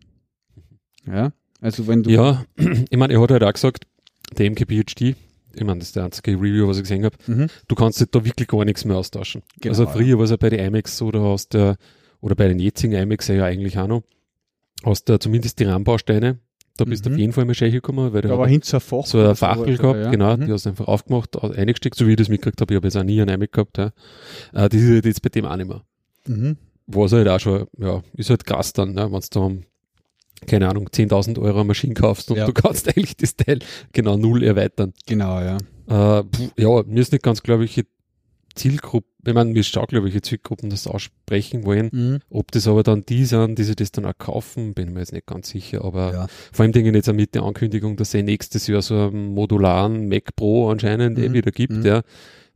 Ja, 1.06 1.30
also 1.60 1.86
wenn 1.86 2.02
du. 2.02 2.10
Ja, 2.10 2.44
ich 2.90 2.96
meine, 2.96 3.12
er 3.14 3.20
hat 3.20 3.30
halt 3.30 3.44
auch 3.44 3.52
gesagt, 3.52 3.84
der 4.36 4.50
MKBHD, 4.50 5.00
ich 5.54 5.64
meine, 5.64 5.78
das 5.78 5.88
ist 5.88 5.96
der 5.96 6.04
einzige 6.04 6.32
Review, 6.32 6.68
was 6.68 6.76
ich 6.76 6.84
gesehen 6.84 7.04
habe, 7.04 7.16
Mhm. 7.26 7.46
du 7.66 7.74
kannst 7.74 8.00
da 8.14 8.24
wirklich 8.24 8.46
gar 8.48 8.64
nichts 8.64 8.84
mehr 8.84 8.96
austauschen. 8.96 9.42
Genau, 9.60 9.72
also 9.72 9.84
ja. 9.84 9.90
früher 9.90 10.16
war 10.18 10.24
es 10.24 10.30
ja 10.30 10.36
bei 10.36 10.50
den 10.50 10.60
IMAX 10.60 10.96
so, 10.98 11.10
da 11.10 11.20
hast 11.20 11.54
du, 11.54 11.76
oder 12.20 12.34
bei 12.34 12.48
den 12.48 12.58
jetzigen 12.58 12.92
IMAX 12.94 13.28
ja 13.28 13.44
eigentlich 13.44 13.78
auch 13.78 13.86
noch, 13.88 14.02
hast 14.84 15.08
du 15.08 15.18
zumindest 15.18 15.58
die 15.58 15.64
RAM-Bausteine, 15.64 16.38
da 16.76 16.84
bist 16.84 17.04
du 17.06 17.10
Mhm. 17.10 17.14
auf 17.16 17.20
jeden 17.20 17.32
Fall 17.32 17.44
mal 17.44 17.54
schön 17.54 17.72
gekommen, 17.72 18.12
weil 18.12 18.20
der 18.22 18.28
Da 18.28 18.34
hat 18.34 18.40
war 18.40 18.48
hinten 18.48 18.66
so 18.66 18.76
ein 18.76 18.80
Fach. 18.80 19.06
so 19.06 19.18
ein 19.18 19.24
oder 19.24 19.34
Fachel 19.34 19.78
gehabt, 19.78 19.98
ja. 20.04 20.10
genau, 20.10 20.36
Mhm. 20.36 20.46
die 20.46 20.52
hast 20.52 20.66
du 20.66 20.70
einfach 20.70 20.86
aufgemacht, 20.86 21.36
au- 21.36 21.50
eingesteckt, 21.50 21.96
so 21.96 22.06
wie 22.06 22.10
ich 22.10 22.16
das 22.16 22.28
mitgekriegt 22.28 22.60
habe, 22.60 22.72
ich 22.74 22.76
habe 22.76 22.86
jetzt 22.86 22.96
auch 22.96 23.02
nie 23.02 23.20
einen 23.20 23.34
iMac 23.34 23.50
gehabt, 23.52 23.78
ja. 23.78 23.86
Äh, 24.52 24.68
das 24.68 24.74
ist 24.80 24.88
halt 24.90 25.04
jetzt 25.06 25.22
bei 25.22 25.30
dem 25.30 25.44
auch 25.46 25.56
nicht 25.56 25.68
mehr. 25.68 25.82
Mhm. 26.26 26.56
Was 26.86 27.12
halt 27.12 27.26
auch 27.28 27.40
schon, 27.40 27.66
ja, 27.78 28.02
ist 28.14 28.30
halt 28.30 28.44
krass 28.46 28.72
dann, 28.72 28.92
ne, 28.92 29.10
wenn 29.10 29.20
du 29.20 29.26
da 29.30 29.40
um, 29.40 29.62
keine 30.46 30.68
Ahnung, 30.68 30.88
10.000 30.88 31.38
Euro 31.40 31.64
Maschine 31.64 31.94
kaufst 31.94 32.30
und 32.30 32.36
Ja. 32.38 32.46
du 32.46 32.52
kannst 32.52 32.88
eigentlich 32.96 33.16
das 33.16 33.36
Teil 33.36 33.58
genau 33.92 34.16
null 34.16 34.42
erweitern. 34.42 34.92
Genau, 35.06 35.40
ja. 35.40 35.56
Äh, 35.88 36.24
pf, 36.24 36.52
ja, 36.56 36.82
mir 36.86 37.00
ist 37.00 37.12
nicht 37.12 37.22
ganz 37.24 37.42
klar, 37.42 37.58
welche 37.60 37.84
Zielgruppe, 38.54 39.06
ich 39.24 39.34
meine, 39.34 39.52
mir 39.52 39.60
ist 39.60 39.68
schon 39.68 39.86
klar, 39.86 40.02
welche 40.02 40.20
Zielgruppen 40.20 40.68
das 40.70 40.86
aussprechen 40.88 41.64
wollen. 41.64 41.90
Mhm. 41.92 42.18
Ob 42.28 42.50
das 42.50 42.66
aber 42.66 42.82
dann 42.82 43.04
die 43.06 43.24
sind, 43.24 43.56
die 43.58 43.62
sich 43.62 43.76
das 43.76 43.92
dann 43.92 44.04
auch 44.04 44.16
kaufen, 44.18 44.74
bin 44.74 44.88
ich 44.88 44.94
mir 44.94 45.00
jetzt 45.00 45.12
nicht 45.12 45.26
ganz 45.26 45.50
sicher. 45.50 45.84
Aber 45.84 46.12
Ja. 46.12 46.26
vor 46.52 46.64
allem 46.64 46.72
denke 46.72 46.88
ich 46.90 46.94
jetzt 46.96 47.08
auch 47.08 47.12
mit 47.14 47.34
der 47.34 47.42
Ankündigung, 47.44 47.96
dass 47.96 48.14
es 48.14 48.24
nächstes 48.24 48.66
Jahr 48.66 48.82
so 48.82 48.94
einen 48.96 49.32
modularen 49.34 50.08
Mac 50.08 50.34
Pro 50.34 50.70
anscheinend 50.70 51.18
eh 51.18 51.28
Mhm. 51.28 51.32
wieder 51.34 51.50
gibt, 51.52 51.72
Mhm. 51.72 51.86
ja, 51.86 52.02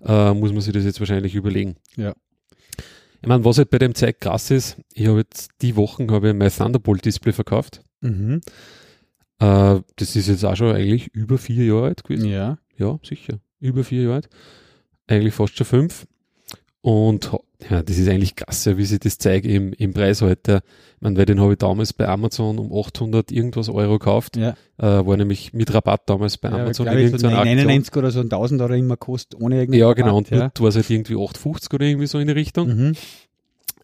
äh, 0.05 0.35
muss 0.35 0.51
man 0.53 0.61
sich 0.61 0.73
das 0.73 0.85
jetzt 0.85 0.99
wahrscheinlich 0.99 1.35
überlegen. 1.37 1.77
Ja. 1.97 2.15
Ich 3.23 3.29
meine, 3.29 3.45
was 3.45 3.59
halt 3.59 3.71
bei 3.71 3.79
dem 3.79 3.95
Zeug 3.95 4.21
krass 4.21 4.51
ist, 4.51 4.79
ich 4.93 5.07
habe 5.07 5.19
jetzt 5.19 5.53
die 5.63 5.77
Wochen 5.77 6.11
habe 6.11 6.31
ich 6.31 6.35
mein 6.35 6.51
Thunderbolt 6.51 7.05
Display 7.05 7.33
verkauft. 7.33 7.83
Mhm. 8.01 8.41
Äh, 9.39 9.81
das 9.97 10.17
ist 10.17 10.29
jetzt 10.29 10.45
auch 10.45 10.57
schon 10.57 10.75
eigentlich 10.75 11.07
über 11.15 11.39
vier 11.39 11.65
Jahre 11.65 11.85
alt 11.85 12.03
gewesen. 12.03 12.29
Ja. 12.29 12.59
Ja, 12.77 12.99
sicher. 13.05 13.39
Über 13.61 13.85
vier 13.85 14.03
Jahre 14.03 14.15
alt. 14.17 14.29
Eigentlich 15.07 15.35
fast 15.35 15.57
schon 15.57 15.67
fünf. 15.67 16.07
Und 16.81 17.31
ja, 17.71 17.83
das 17.83 17.99
ist 17.99 18.09
eigentlich 18.09 18.37
krass, 18.37 18.65
ja, 18.65 18.77
wie 18.77 18.85
sich 18.85 19.01
das 19.01 19.19
zeigt 19.19 19.47
im, 19.47 19.73
im 19.73 19.93
Preis 19.93 20.23
heute. 20.23 20.63
Ich 20.97 21.01
meine, 21.01 21.17
weil 21.17 21.27
den 21.27 21.41
habe 21.41 21.53
ich 21.53 21.59
damals 21.59 21.93
bei 21.93 22.09
Amazon 22.09 22.59
um 22.59 22.73
800 22.73 23.33
irgendwas 23.33 23.69
Euro 23.69 23.99
gekauft. 23.99 24.37
Ja. 24.37 24.51
Äh, 24.79 25.07
war 25.07 25.17
nämlich 25.17 25.53
mit 25.53 25.73
Rabatt 25.73 26.03
damals 26.09 26.39
bei 26.39 26.49
ja 26.49 26.57
Amazon. 26.57 26.87
ich, 26.87 26.93
so 26.93 26.99
irgendeiner 26.99 27.39
Aktion. 27.39 27.57
99 27.57 27.97
oder 27.97 28.11
so 28.11 28.21
ein 28.21 28.27
1000 28.27 28.63
oder 28.63 28.77
immer 28.77 28.97
kostet, 28.97 29.41
ohne 29.41 29.61
irgendwie. 29.61 29.81
Ja, 29.81 29.93
genau. 29.93 30.17
Und 30.19 30.31
ja. 30.31 30.51
war 30.59 30.69
es 30.69 30.77
halt 30.77 30.91
irgendwie 30.91 31.15
850 31.15 31.73
oder 31.73 31.87
irgendwie 31.87 32.07
so 32.07 32.19
in 32.19 32.29
die 32.29 32.33
Richtung. 32.35 32.69
Mhm. 32.69 32.93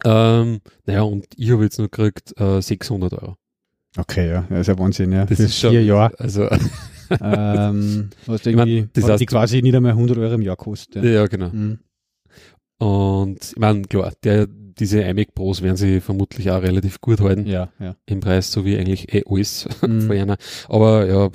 Ähm, 0.04 0.60
naja, 0.86 1.02
und 1.02 1.26
ich 1.36 1.50
habe 1.50 1.64
jetzt 1.64 1.78
nur 1.78 1.88
gekriegt 1.88 2.38
äh, 2.40 2.60
600 2.60 3.12
Euro. 3.14 3.36
Okay, 3.96 4.30
ja, 4.30 4.46
das 4.48 4.60
ist 4.60 4.66
ja 4.68 4.78
Wahnsinn, 4.78 5.12
ja. 5.12 5.24
Das 5.26 5.38
Für 5.38 5.44
ist 5.44 5.58
schon, 5.58 5.70
vier 5.70 5.82
Jahre. 5.82 6.12
Also, 6.20 6.48
ähm, 7.20 8.10
was 8.26 8.46
Ich 8.46 8.54
mein, 8.54 8.90
das 8.92 9.04
heißt- 9.04 9.18
die 9.18 9.26
quasi 9.26 9.62
nicht 9.62 9.74
einmal 9.74 9.92
100 9.92 10.18
Euro 10.18 10.34
im 10.34 10.42
Jahr 10.42 10.56
kostet. 10.56 11.04
Ja. 11.04 11.10
ja, 11.10 11.26
genau. 11.26 11.48
Mhm. 11.50 11.78
Und 12.78 13.38
ich 13.52 13.56
meine, 13.58 13.82
klar, 13.82 14.12
der, 14.22 14.46
diese 14.46 15.02
iMac 15.02 15.34
Pros 15.34 15.62
werden 15.62 15.76
sie 15.76 16.00
vermutlich 16.00 16.50
auch 16.50 16.62
relativ 16.62 17.00
gut 17.00 17.20
halten 17.20 17.46
ja, 17.46 17.70
ja. 17.80 17.96
im 18.06 18.20
Preis, 18.20 18.52
so 18.52 18.64
wie 18.64 18.76
eigentlich 18.78 19.12
eh 19.12 19.24
alles 19.26 19.66
Mhm. 19.86 20.02
von 20.02 20.16
einer. 20.16 20.36
Aber 20.68 21.06
ja, 21.06 21.28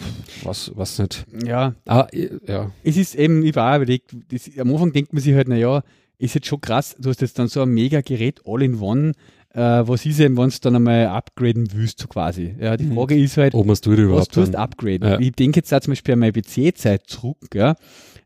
was, 0.43 0.71
was 0.75 0.99
nicht. 0.99 1.25
ja, 1.45 1.75
Ah, 1.85 2.07
ja. 2.47 2.71
es 2.83 2.95
ist 2.95 3.15
eben, 3.15 3.43
ich 3.43 3.55
war 3.55 3.73
auch 3.73 3.77
überlegt, 3.77 4.15
das, 4.31 4.49
am 4.57 4.71
Anfang 4.71 4.93
denkt 4.93 5.11
man 5.11 5.21
sich 5.21 5.33
halt, 5.35 5.49
naja, 5.49 5.83
ist 6.17 6.35
jetzt 6.35 6.47
schon 6.47 6.61
krass, 6.61 6.95
du 6.97 7.09
hast 7.09 7.19
jetzt 7.21 7.37
dann 7.37 7.49
so 7.49 7.61
ein 7.61 7.69
mega 7.69 7.99
Gerät 7.99 8.39
all 8.45 8.63
in 8.63 8.79
one, 8.79 9.11
äh, 9.53 9.59
was 9.59 10.05
ist 10.05 10.19
denn, 10.19 10.37
wenn 10.37 10.49
du 10.49 10.55
dann 10.61 10.77
einmal 10.77 11.07
upgraden 11.07 11.67
willst, 11.73 11.99
so 11.99 12.07
quasi. 12.07 12.55
Ja, 12.57 12.77
die 12.77 12.85
Mhm. 12.85 12.95
Frage 12.95 13.17
ist 13.21 13.35
halt, 13.35 13.53
Ob 13.53 13.65
man 13.65 13.73
es 13.73 13.81
tut 13.81 13.97
was 13.97 13.99
überhaupt. 14.05 14.31
tust 14.31 14.53
du 14.53 14.57
upgraden? 14.57 15.09
Ja. 15.09 15.19
Ich 15.19 15.33
denke 15.33 15.59
jetzt 15.59 15.73
auch 15.73 15.81
zum 15.81 15.91
Beispiel 15.91 16.13
an 16.13 16.19
meine 16.19 16.31
PC-Zeit 16.31 17.07
zurück, 17.07 17.53
ja. 17.53 17.75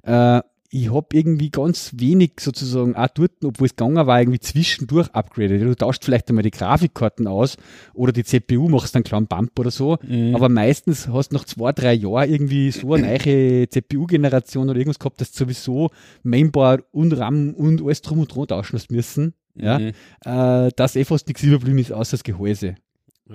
Äh, 0.04 0.42
ich 0.70 0.92
habe 0.94 1.08
irgendwie 1.14 1.50
ganz 1.50 1.92
wenig 1.96 2.34
sozusagen 2.40 2.96
auch 2.96 3.08
dort, 3.08 3.32
obwohl 3.44 3.68
es 3.68 3.76
gegangen 3.76 4.06
war, 4.06 4.20
irgendwie 4.20 4.40
zwischendurch 4.40 5.08
upgradet. 5.14 5.62
Du 5.62 5.76
tauscht 5.76 6.04
vielleicht 6.04 6.28
einmal 6.30 6.44
die 6.44 6.52
Grafikkarten 6.52 7.26
aus 7.28 7.56
oder 7.94 8.12
die 8.12 8.24
CPU 8.26 8.68
machst 8.68 8.96
einen 8.96 9.06
kleinen 9.06 9.28
Bump 9.28 9.58
oder 9.58 9.72
so. 9.72 9.98
Mhm. 10.06 10.36
Aber 10.36 10.50
meistens 10.50 11.08
hast 11.08 11.30
du 11.30 11.38
nach 11.38 11.46
zwei, 11.46 11.72
drei 11.72 11.94
Jahren 11.94 12.30
irgendwie 12.30 12.72
so 12.72 12.94
eine 12.94 13.08
neue 13.08 13.70
CPU-Generation 13.70 14.70
oder 14.70 14.78
irgendwas 14.78 15.00
gehabt, 15.00 15.22
dass 15.22 15.32
du 15.32 15.46
sowieso 15.46 15.90
Mainboard 16.24 16.84
und 16.92 17.14
RAM 17.14 17.54
und 17.54 17.82
alles 17.82 18.02
drum 18.02 18.20
und 18.20 18.36
dran 18.36 18.48
tauschen 18.48 18.78
hast 18.78 18.92
müssen. 18.92 19.34
Ja, 19.60 19.80
Mhm. 19.80 19.92
äh, 20.24 20.70
dass 20.76 20.96
eh 20.96 21.04
fast 21.04 21.28
nichts 21.28 21.42
überblieben 21.44 21.80
ist, 21.80 21.92
außer 21.92 22.12
das 22.12 22.24
Gehäuse. 22.24 22.76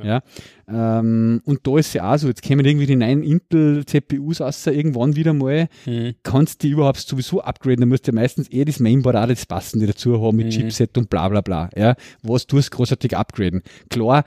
Ja. 0.03 0.23
Ähm, 0.69 1.41
und 1.45 1.67
da 1.67 1.79
ist 1.79 1.93
ja 1.95 2.13
auch 2.13 2.17
so, 2.19 2.29
jetzt 2.29 2.43
kämen 2.43 2.65
irgendwie 2.65 2.87
die 2.87 2.97
neuen 2.97 3.23
Intel-CPUs 3.23 4.41
raus, 4.41 4.67
irgendwann 4.67 5.17
wieder 5.17 5.33
mal, 5.33 5.69
Mhm. 5.87 6.15
kannst 6.23 6.63
du 6.63 6.67
die 6.69 6.73
überhaupt 6.73 6.99
sowieso 6.99 7.41
upgraden, 7.43 7.81
dann 7.81 7.89
musst 7.89 8.07
du 8.07 8.13
ja 8.13 8.15
meistens 8.15 8.49
eher 8.49 8.65
das 8.65 8.81
Mainboard 8.81 9.17
auch 9.17 9.27
das 9.27 9.47
passende 9.47 9.87
dazu 9.87 10.21
haben 10.21 10.37
mit 10.37 10.47
Mhm. 10.47 10.51
Chipset 10.51 10.97
und 10.99 11.11
bla 11.11 11.29
bla 11.29 11.41
bla. 11.41 11.69
Ja. 11.77 11.95
Was 12.23 12.47
tust 12.47 12.73
du 12.73 12.77
großartig 12.77 13.17
upgraden? 13.17 13.63
Klar, 13.91 14.25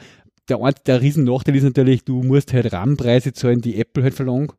der, 0.50 0.62
ein- 0.62 0.74
der 0.86 1.02
riesen 1.02 1.24
Nachteil 1.24 1.56
ist 1.56 1.64
natürlich, 1.64 2.04
du 2.04 2.22
musst 2.22 2.54
halt 2.54 2.72
RAM-Preise 2.72 3.34
zahlen, 3.34 3.62
die 3.62 3.80
Apple 3.80 4.04
halt 4.04 4.14
verlangt. 4.14 4.54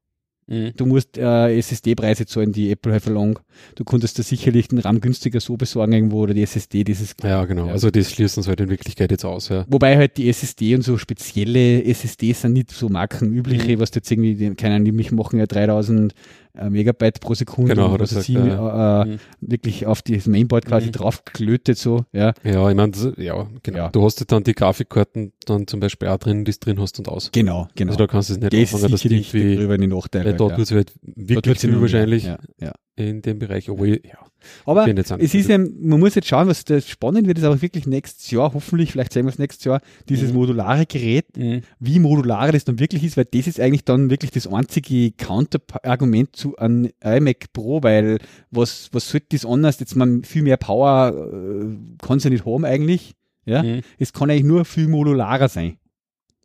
Mhm. 0.49 0.73
Du 0.77 0.87
musst 0.87 1.19
äh, 1.19 1.57
SSD-Preise 1.59 2.25
zahlen, 2.27 2.53
die 2.53 2.71
Apple 2.71 2.93
halt 2.93 3.03
verlangt. 3.03 3.41
Du 3.75 3.85
konntest 3.85 4.19
da 4.19 4.23
sicherlich 4.23 4.69
den 4.69 4.79
RAM 4.79 5.01
günstiger 5.01 5.41
so 5.41 5.57
besorgen 5.57 5.93
irgendwo 5.93 6.21
oder 6.23 6.35
die 6.35 6.43
SSD, 6.43 6.85
dieses 6.85 7.15
Ja, 7.23 7.45
genau. 7.47 7.67
Ja. 7.67 7.73
Also 7.73 7.91
das 7.91 8.11
schließen 8.13 8.43
sie 8.43 8.49
halt 8.49 8.61
in 8.61 8.69
Wirklichkeit 8.69 9.11
jetzt 9.11 9.25
aus, 9.25 9.49
ja. 9.49 9.65
Wobei 9.69 9.97
halt 9.97 10.17
die 10.19 10.29
SSD 10.29 10.75
und 10.77 10.83
so 10.83 10.99
spezielle 10.99 11.83
SSDs 11.85 12.43
sind 12.43 12.53
nicht 12.53 12.71
so 12.71 12.89
markenübliche, 12.89 13.77
Mhm. 13.77 13.81
was 13.81 13.91
du 13.91 13.99
jetzt 13.99 14.11
irgendwie, 14.11 14.35
die- 14.35 14.55
keine 14.55 14.77
Ahnung, 14.77 14.85
die 14.85 15.15
machen 15.15 15.39
ja 15.39 15.47
3000 15.47 16.15
äh, 16.59 16.71
Megabyte 16.71 17.21
pro 17.21 17.35
Sekunde. 17.35 17.75
Genau, 17.75 17.93
er 17.93 18.01
weiß 18.01 18.09
gesagt, 18.09 18.29
ich, 18.31 18.35
ja. 18.35 19.03
äh, 19.03 19.05
Mhm. 19.07 19.19
wirklich 19.43 19.85
auf 19.85 20.01
das 20.01 20.27
Mainboard 20.27 20.65
quasi 20.65 20.87
Mhm. 20.87 20.93
draufgelötet 20.93 21.77
so, 21.77 22.07
ja. 22.15 22.33
Ja, 22.45 22.71
ich 22.71 22.75
meine, 22.77 22.93
ja, 23.19 23.47
genau. 23.63 23.77
Ja. 23.79 23.89
Du 23.91 24.03
hast 24.03 24.21
ja 24.21 24.27
dann 24.27 24.43
die 24.43 24.55
Grafikkarten 24.55 25.33
dann 25.45 25.67
zum 25.67 25.81
Beispiel 25.81 26.09
auch 26.09 26.17
drin, 26.17 26.47
die 26.47 26.53
du 26.53 26.59
drin 26.59 26.81
hast 26.81 26.99
und 26.99 27.09
aus. 27.09 27.31
Genau, 27.33 27.69
genau. 27.75 27.91
Also 27.93 27.99
da 27.99 28.07
kannst 28.07 28.31
du 28.31 28.35
es 28.35 28.41
nicht 28.41 28.53
das 28.55 28.73
anfangen, 28.75 28.93
dass 28.93 29.01
die 29.03 29.09
irgendwie, 29.17 29.57
drüber 29.57 29.77
die 29.77 29.87
Nachteile. 29.87 30.33
Da 30.37 30.49
ja. 30.49 30.55
tut 30.57 30.65
es 30.65 30.71
halt 30.73 30.93
wirklich 31.03 31.59
viel 31.59 31.81
wahrscheinlich 31.81 32.25
Ja, 32.25 32.39
ja. 32.61 32.73
in 32.97 33.23
dem 33.23 33.39
Bereich. 33.39 33.69
Obwohl, 33.71 34.01
ja, 34.05 34.19
Aber 34.65 34.87
es 34.89 35.35
ist 35.35 35.47
so- 35.47 35.53
eben, 35.53 35.77
man 35.89 36.01
muss 36.01 36.15
jetzt 36.15 36.29
schauen, 36.29 36.49
was 36.49 36.65
das 36.65 36.89
spannend 36.89 37.27
wird, 37.27 37.39
ist 37.39 37.45
aber 37.45 37.61
wirklich 37.61 37.87
nächstes 37.87 38.31
Jahr, 38.31 38.55
hoffentlich, 38.55 38.93
vielleicht 38.93 39.13
sehen 39.13 39.27
wir 39.27 39.31
es 39.31 39.39
nächstes 39.39 39.65
Jahr, 39.65 39.81
dieses 40.09 40.31
Mhm. 40.31 40.37
modulare 40.39 40.87
Gerät, 40.87 41.37
Mhm. 41.37 41.63
wie 41.81 41.99
modular 41.99 42.53
das 42.53 42.65
dann 42.65 42.79
wirklich 42.79 43.03
ist, 43.05 43.17
weil 43.17 43.25
das 43.27 43.47
ist 43.47 43.61
eigentlich 43.61 43.85
dann 43.85 44.09
wirklich 44.11 44.31
das 44.31 44.47
einzige 44.47 45.13
Counterargument 45.13 46.35
zu 46.37 46.57
einem 46.57 46.91
iMac 47.03 47.53
Pro, 47.53 47.83
weil 47.83 48.19
was, 48.51 48.89
was 48.93 49.09
sollte 49.11 49.27
das 49.31 49.45
anders? 49.47 49.81
Jetzt 49.81 49.97
man 49.97 50.23
viel 50.25 50.43
mehr 50.43 50.57
Power 50.57 51.13
äh, 51.15 52.05
kann 52.07 52.19
es 52.19 52.25
ja 52.25 52.31
nicht 52.31 52.45
haben 52.47 52.65
eigentlich. 52.65 53.13
Ja, 53.45 53.63
Mhm. 53.63 53.81
es 53.99 54.13
kann 54.13 54.29
eigentlich 54.31 54.45
nur 54.45 54.65
viel 54.65 54.89
modularer 54.89 55.49
sein. 55.49 55.79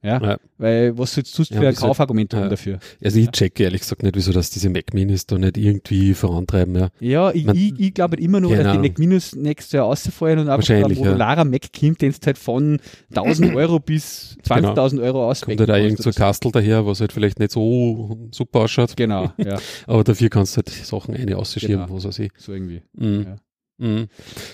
Ja, 0.04 0.20
Ja. 0.20 0.38
weil 0.58 0.98
was 0.98 1.14
sollst 1.14 1.38
du 1.38 1.44
Ja, 1.44 1.48
für 1.48 1.60
ein 1.60 1.66
halt- 1.68 1.76
Kaufargument 1.78 2.34
haben 2.34 2.44
ja. 2.44 2.50
dafür? 2.50 2.80
Also 3.04 3.20
ich 3.20 3.30
checke 3.30 3.64
ehrlich 3.64 3.82
gesagt 3.82 4.02
nicht, 4.02 4.16
wieso 4.16 4.32
dass 4.32 4.50
diese 4.50 4.70
Mac 4.72 4.96
Minis 4.96 5.28
da 5.28 5.38
nicht 5.38 5.58
irgendwie 5.58 6.16
vorantreiben, 6.16 6.76
ja. 6.76 6.90
Ja, 7.00 7.32
ich, 7.32 7.46
Man- 7.46 7.56
ich, 7.56 7.80
ich 7.80 7.94
glaube 7.94 8.14
halt 8.18 8.26
immer 8.26 8.40
noch, 8.40 8.50
Keine 8.50 8.64
dass 8.64 8.72
die 8.74 8.78
Ahnung. 8.80 8.88
Mac 8.90 8.98
Minus 9.00 9.36
nächstes 9.36 9.74
Jahr 9.74 9.86
rausfallen 9.86 10.40
und 10.40 10.50
einfach 10.50 10.68
ein 10.74 10.82
modularer 10.82 11.46
Mac 11.46 11.62
kommt, 11.80 12.02
den 12.02 12.12
du 12.14 12.18
halt 12.26 12.38
von 12.40 12.80
1000 13.14 13.56
Euro 13.56 13.80
bis 13.80 14.38
20.000 14.44 15.02
Euro 15.04 15.20
Kommt 15.20 15.32
auswählen 15.32 15.60
halt 15.60 15.70
auch 15.70 15.74
kannst 15.76 15.84
irgend 15.84 15.98
so 16.00 16.10
ein 16.10 16.10
oder 16.10 16.14
so. 16.14 16.20
Kastel 16.20 16.52
daher, 16.52 16.86
was 16.88 17.00
halt 17.00 17.14
vielleicht 17.14 17.38
nicht 17.40 17.52
so 17.52 18.18
super 18.32 18.62
ausschaut. 18.62 18.98
Genau, 18.98 19.32
ja, 19.38 19.60
Aber 19.86 20.04
dafür 20.04 20.30
kannst 20.30 20.54
du 20.58 20.58
halt 20.58 20.70
Sachen 20.70 21.16
eine 21.16 21.38
ausschieben, 21.38 21.76
Genau. 21.82 21.94
was 21.96 22.06
weiß 22.06 22.18
ich. 22.20 22.32
so 22.38 22.54
irgendwie. 22.54 22.82
Mhm. 22.98 23.36
Ja. 23.82 23.88
Mhm. 23.88 24.08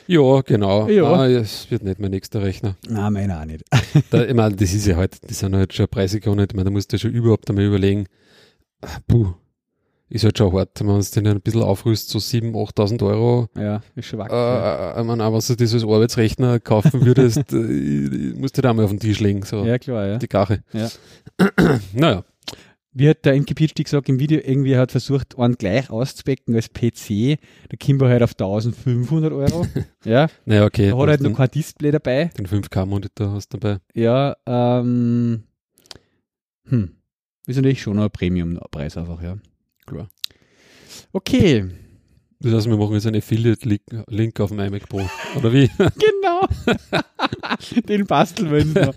Ja, 0.08 0.42
genau. 0.42 0.88
Ja. 0.90 1.04
Ah, 1.14 1.28
es 1.28 1.70
wird 1.70 1.84
nicht 1.84 2.00
mein 2.00 2.12
nächster 2.12 2.42
Rechner. 2.42 2.76
Na, 2.90 3.10
meiner 3.10 3.42
auch 3.42 3.46
nicht. 3.46 3.64
Da, 4.10 4.24
ich 4.26 4.34
meine, 4.34 4.56
das 4.56 4.74
ist 4.74 4.88
ja 4.88 4.96
halt, 4.96 5.18
das 5.30 5.40
sind 5.40 5.56
halt 5.56 5.74
schon 5.74 5.88
Preise 5.88 6.20
gegangen. 6.20 6.46
Ich 6.50 6.56
meine, 6.56 6.66
da 6.66 6.72
musst 6.72 6.94
du 6.94 6.98
schon 7.00 7.12
überhaupt 7.12 7.50
einmal 7.50 7.66
überlegen, 7.66 8.06
puh, 9.08 9.34
ist 10.10 10.24
halt 10.24 10.38
schon 10.38 10.54
hart, 10.54 10.80
wenn 10.80 10.88
man 10.88 11.00
es 11.00 11.12
den 11.12 11.28
ein 11.28 11.42
bisschen 11.42 11.64
aufrüstet, 11.64 12.10
so 12.12 12.20
7.000, 12.20 12.54
8.000 12.76 13.06
Euro. 13.06 13.50
Ja, 13.58 13.82
ist 13.96 14.06
schon 14.08 14.20
Äh, 14.20 14.24
wacker. 14.24 14.96
ich 15.00 15.06
meine, 15.06 15.24
auch 15.26 15.34
wenn 15.34 15.56
du 15.56 15.56
das 15.64 15.74
als 15.74 15.84
Arbeitsrechner 15.84 16.60
kaufen 16.62 17.06
würdest, 17.06 17.38
äh, 17.52 18.34
musst 18.36 18.58
du 18.58 18.62
da 18.62 18.74
mal 18.74 18.86
auf 18.86 18.92
den 18.92 19.00
Tisch 19.00 19.20
legen, 19.20 19.44
so 19.44 19.66
ja, 19.66 19.78
klar, 19.78 20.08
ja. 20.08 20.18
die 20.18 20.28
Gache. 20.30 20.64
Ja. 20.72 20.90
naja, 21.94 22.24
Wie 22.94 23.10
hat 23.10 23.26
der 23.26 23.40
Pitschti 23.40 23.84
gesagt 23.84 24.10
im 24.10 24.20
Video, 24.20 24.40
irgendwie 24.40 24.76
hat 24.76 24.92
versucht, 24.92 25.38
einen 25.38 25.56
gleich 25.56 25.90
auszubecken 25.90 26.56
als 26.56 26.70
PC. 26.70 27.38
Kommen 27.80 28.00
wir 28.00 28.10
halt 28.10 28.24
auf 28.24 28.32
1500 28.32 29.32
Euro. 29.32 29.68
ja, 30.04 30.28
naja, 30.46 30.66
okay. 30.66 30.90
da 30.90 30.98
hat 30.98 31.10
halt 31.10 31.22
noch 31.22 31.38
kein 31.38 31.52
Display 31.52 31.92
dabei. 31.92 32.32
den 32.38 32.48
5K-Monitor 32.48 33.34
hast 33.34 33.54
du 33.54 33.58
dabei. 33.58 33.80
Ja, 33.94 34.36
ähm, 34.48 35.44
hm, 36.70 36.96
ist 37.46 37.56
natürlich 37.56 37.82
schon 37.82 38.00
ein 38.00 38.10
Premium-Preis 38.10 38.98
einfach, 38.98 39.22
ja. 39.22 39.38
Klar. 39.86 40.10
Okay, 41.14 41.66
Das 42.40 42.54
heißt, 42.54 42.70
wir 42.70 42.78
machen 42.78 42.94
jetzt 42.94 43.08
einen 43.08 43.18
Affiliate-Link 43.18 44.40
auf 44.40 44.50
dem 44.50 44.60
iMac 44.60 44.90
Pro. 44.90 45.02
Oder 45.36 45.54
wie? 45.54 45.70
genau. 45.78 46.48
Den 47.88 48.06
basteln 48.06 48.52
wir 48.52 48.62
uns 48.62 48.74
noch. 48.74 48.94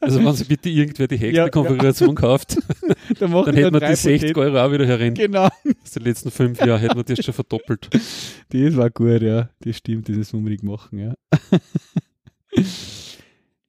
Also 0.00 0.24
wenn 0.24 0.32
Sie 0.34 0.44
bitte 0.44 0.68
irgendwer 0.68 1.08
die 1.08 1.16
Ja, 1.16 1.44
Hexte-Konfiguration 1.44 2.14
kauft, 2.14 2.56
dann 3.18 3.32
wir 3.32 3.46
hätten 3.46 3.72
wir 3.74 3.80
die 3.80 3.96
60 3.96 4.20
Pakete. 4.20 4.40
Euro 4.40 4.58
auch 4.66 4.72
wieder 4.72 4.86
herin. 4.86 5.14
Genau. 5.14 5.44
Aus 5.82 5.90
den 5.94 6.04
letzten 6.04 6.30
fünf 6.30 6.64
Jahren 6.64 6.80
hätten 6.80 6.96
wir 6.96 7.04
das 7.04 7.24
schon 7.24 7.34
verdoppelt. 7.34 7.88
Das 8.50 8.76
war 8.76 8.88
gut, 8.90 9.20
ja. 9.22 9.50
Das 9.60 9.76
stimmt, 9.76 10.08
das 10.08 10.16
ist 10.16 10.32
unbedingt 10.32 10.62
machen, 10.62 10.98
ja. 10.98 11.14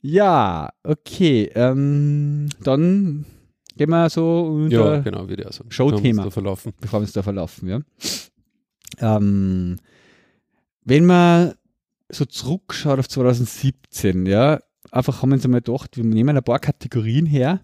ja, 0.01 0.69
okay. 0.83 1.51
Ähm, 1.53 2.47
dann 2.63 3.25
gehen 3.75 3.89
wir 3.89 4.09
so 4.09 4.41
unter, 4.43 4.95
Ja, 4.95 5.01
genau, 5.01 5.27
würde 5.27 5.43
ich 5.43 5.55
sagen. 5.55 5.71
Showthema. 5.71 6.23
Da 6.23 6.29
verlaufen. 6.31 6.73
bevor 6.79 6.99
wir 6.99 7.03
uns 7.03 7.11
da 7.11 7.23
verlaufen, 7.23 7.67
ja. 7.67 7.81
Ähm, 8.99 9.77
wenn 10.85 11.05
man 11.05 11.53
so 12.09 12.25
zurückschaut 12.25 12.99
auf 12.99 13.07
2017, 13.09 14.25
ja, 14.25 14.59
einfach 14.91 15.21
haben 15.21 15.29
wir 15.29 15.35
uns 15.35 15.45
einmal 15.45 15.61
gedacht, 15.61 15.97
wir 15.97 16.03
nehmen 16.03 16.35
ein 16.37 16.43
paar 16.43 16.59
Kategorien 16.59 17.25
her, 17.25 17.61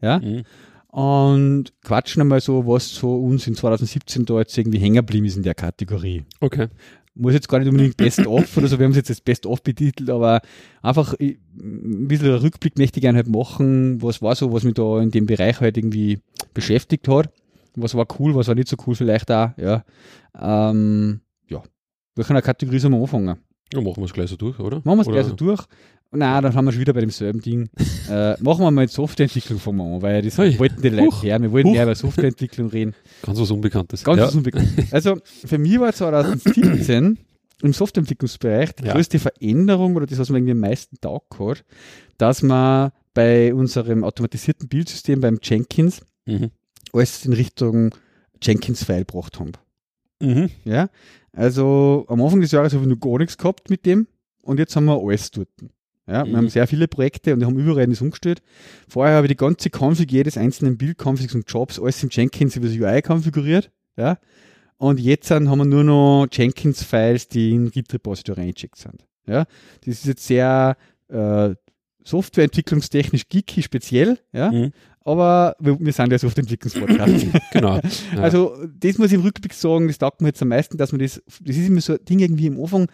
ja, 0.00 0.18
Mhm. 0.18 0.42
und 0.88 1.72
quatschen 1.82 2.22
einmal 2.22 2.40
so, 2.40 2.66
was 2.66 2.94
so 2.94 3.16
uns 3.16 3.46
in 3.46 3.54
2017 3.54 4.24
da 4.24 4.38
jetzt 4.38 4.56
irgendwie 4.56 4.78
hängen 4.78 4.96
geblieben 4.96 5.26
ist 5.26 5.36
in 5.36 5.42
der 5.42 5.54
Kategorie. 5.54 6.24
Okay. 6.40 6.68
Muss 7.16 7.32
jetzt 7.32 7.48
gar 7.48 7.60
nicht 7.60 7.68
unbedingt 7.68 7.96
Best 7.96 8.26
of 8.26 8.56
oder 8.56 8.66
so, 8.66 8.78
wir 8.78 8.84
haben 8.84 8.90
es 8.90 8.96
jetzt 8.96 9.10
als 9.10 9.20
Best 9.20 9.46
of 9.46 9.62
betitelt, 9.62 10.10
aber 10.10 10.40
einfach 10.82 11.14
äh, 11.20 11.36
ein 11.56 12.08
bisschen 12.08 12.28
einen 12.28 12.38
Rückblick 12.38 12.76
möchte 12.76 12.98
ich 12.98 13.02
gerne 13.02 13.18
halt 13.18 13.28
machen, 13.28 14.02
was 14.02 14.20
war 14.20 14.34
so, 14.34 14.52
was 14.52 14.64
mich 14.64 14.74
da 14.74 15.00
in 15.00 15.10
dem 15.12 15.26
Bereich 15.26 15.60
halt 15.60 15.76
irgendwie 15.76 16.18
beschäftigt 16.54 17.06
hat. 17.08 17.30
Was 17.76 17.94
war 17.94 18.06
cool, 18.18 18.34
was 18.34 18.48
war 18.48 18.54
nicht 18.54 18.68
so 18.68 18.76
cool 18.86 18.94
vielleicht 18.94 19.30
auch, 19.32 19.50
ja. 19.56 19.84
Ähm, 20.40 21.20
ja. 21.48 21.62
Welche 22.14 22.42
Kategorie 22.42 22.78
sollen 22.78 22.94
wir 22.94 23.00
anfangen? 23.00 23.36
Ja, 23.72 23.80
machen 23.80 23.96
wir 23.96 24.04
es 24.04 24.12
gleich 24.12 24.30
so 24.30 24.36
durch, 24.36 24.58
oder? 24.60 24.80
Machen 24.84 24.98
wir 24.98 25.02
es 25.02 25.08
gleich 25.08 25.26
so 25.26 25.34
durch. 25.34 25.62
Nein, 26.14 26.42
dann 26.42 26.54
haben 26.54 26.64
wir 26.64 26.72
schon 26.72 26.80
wieder 26.80 26.92
bei 26.92 27.00
demselben 27.00 27.40
Ding. 27.40 27.68
äh, 28.10 28.40
machen 28.42 28.62
wir 28.64 28.70
mal 28.70 28.88
Softwareentwicklung 28.88 29.58
von 29.58 29.80
an, 29.80 30.02
weil 30.02 30.22
das 30.22 30.38
Ui. 30.38 30.58
wollten 30.58 30.80
die 30.82 30.88
Leute 30.88 31.22
hören. 31.22 31.42
Wir 31.42 31.52
wollten 31.52 31.72
mehr 31.72 31.82
über 31.84 31.94
Softwareentwicklung 31.94 32.68
reden. 32.68 32.94
Ganz 33.22 33.38
was 33.40 33.50
Unbekanntes. 33.50 34.04
Ganz 34.04 34.18
ja. 34.18 34.26
was 34.26 34.34
unbekannt. 34.34 34.68
Also 34.92 35.16
für 35.24 35.58
mich 35.58 35.78
war 35.80 35.92
2017 35.92 37.18
im 37.62 37.72
Softwareentwicklungsbereich 37.72 38.72
die 38.76 38.84
Ja. 38.86 38.92
größte 38.92 39.18
Veränderung 39.18 39.96
oder 39.96 40.06
das, 40.06 40.18
was 40.18 40.28
mir 40.30 40.38
irgendwie 40.38 40.52
am 40.52 40.60
meisten 40.60 41.00
taugt 41.00 41.38
hat, 41.38 41.64
dass 42.18 42.42
man 42.42 42.90
bei 43.14 43.54
unserem 43.54 44.04
automatisierten 44.04 44.68
Bildsystem 44.68 45.20
beim 45.20 45.38
Jenkins 45.42 46.00
Mhm. 46.26 46.50
alles 46.92 47.24
in 47.26 47.32
Richtung 47.32 47.94
Jenkins-File 48.42 49.04
gebracht 49.04 49.38
haben. 49.40 49.52
Mhm. 50.20 50.50
Ja, 50.64 50.88
also 51.32 52.04
am 52.08 52.22
Anfang 52.22 52.40
des 52.40 52.50
Jahres 52.52 52.72
habe 52.72 52.84
ich 52.84 52.88
noch 52.90 53.00
gar 53.00 53.18
nichts 53.18 53.36
gehabt 53.36 53.68
mit 53.70 53.84
dem 53.86 54.06
und 54.42 54.58
jetzt 54.58 54.74
haben 54.76 54.84
wir 54.86 55.00
alles 55.00 55.30
dort. 55.30 55.48
Ja, 56.06 56.24
wir 56.24 56.32
Mhm. 56.32 56.36
haben 56.36 56.48
sehr 56.50 56.66
viele 56.66 56.86
Projekte 56.88 57.32
und 57.32 57.40
wir 57.40 57.46
haben 57.46 57.58
überall 57.58 57.86
das 57.86 58.00
umgestellt. 58.02 58.42
Vorher 58.88 59.16
habe 59.16 59.26
ich 59.26 59.30
die 59.32 59.36
ganze 59.36 59.70
Config 59.70 60.10
jedes 60.12 60.36
einzelnen 60.36 60.76
Bildconfigs 60.76 61.34
und 61.34 61.50
Jobs 61.50 61.78
alles 61.80 62.02
im 62.02 62.10
Jenkins 62.12 62.56
über 62.56 62.66
das 62.68 62.76
UI 62.76 63.00
konfiguriert. 63.02 63.70
Ja, 63.96 64.18
und 64.76 65.00
jetzt 65.00 65.28
sind, 65.28 65.48
haben 65.48 65.58
wir 65.58 65.64
nur 65.64 65.84
noch 65.84 66.26
Jenkins-Files, 66.30 67.28
die 67.28 67.52
in 67.52 67.70
Git-Repository 67.70 68.40
eingecheckt 68.42 68.76
sind. 68.76 69.06
Ja, 69.26 69.44
das 69.86 69.94
ist 70.00 70.06
jetzt 70.06 70.26
sehr 70.26 70.76
äh, 71.08 71.54
softwareentwicklungstechnisch 72.28 73.28
geeky 73.28 73.62
speziell, 73.62 74.18
ja, 74.32 74.50
Mhm. 74.50 74.72
aber 75.04 75.56
wir, 75.60 75.78
wir 75.80 75.92
sind 75.92 76.12
ja 76.12 76.18
Softwareentwicklungspodcast. 76.18 77.26
Genau. 77.52 77.76
Ja. 78.14 78.20
Also, 78.20 78.56
das 78.78 78.98
muss 78.98 79.08
ich 79.08 79.14
im 79.14 79.20
Rückblick 79.22 79.54
sagen, 79.54 79.86
das 79.88 79.98
taugt 79.98 80.20
mir 80.20 80.28
jetzt 80.28 80.42
am 80.42 80.48
meisten, 80.48 80.76
dass 80.76 80.92
man 80.92 80.98
das, 81.00 81.22
das 81.40 81.56
ist 81.56 81.68
immer 81.68 81.80
so 81.80 81.94
ein 81.94 82.04
Ding 82.04 82.18
irgendwie 82.18 82.46
im 82.46 82.60
Anfang 82.60 82.88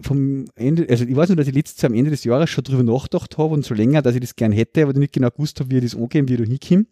vom 0.00 0.46
Ende, 0.54 0.86
also 0.88 1.04
ich 1.04 1.16
weiß 1.16 1.28
nur, 1.28 1.36
dass 1.36 1.48
ich 1.48 1.54
letztes 1.54 1.80
Jahr 1.82 1.90
am 1.90 1.96
Ende 1.96 2.10
des 2.10 2.24
Jahres 2.24 2.50
schon 2.50 2.64
drüber 2.64 2.82
nachgedacht 2.82 3.38
habe 3.38 3.54
und 3.54 3.64
so 3.64 3.74
länger, 3.74 4.02
dass 4.02 4.14
ich 4.14 4.20
das 4.20 4.36
gern 4.36 4.52
hätte, 4.52 4.82
aber 4.82 4.92
nicht 4.92 5.12
genau 5.12 5.30
gewusst 5.30 5.60
habe, 5.60 5.70
wie 5.70 5.78
ich 5.78 5.84
das 5.84 5.94
angehen, 5.94 6.28
wie 6.28 6.34
ich 6.34 6.40
da 6.40 6.46
hinkomme. 6.46 6.86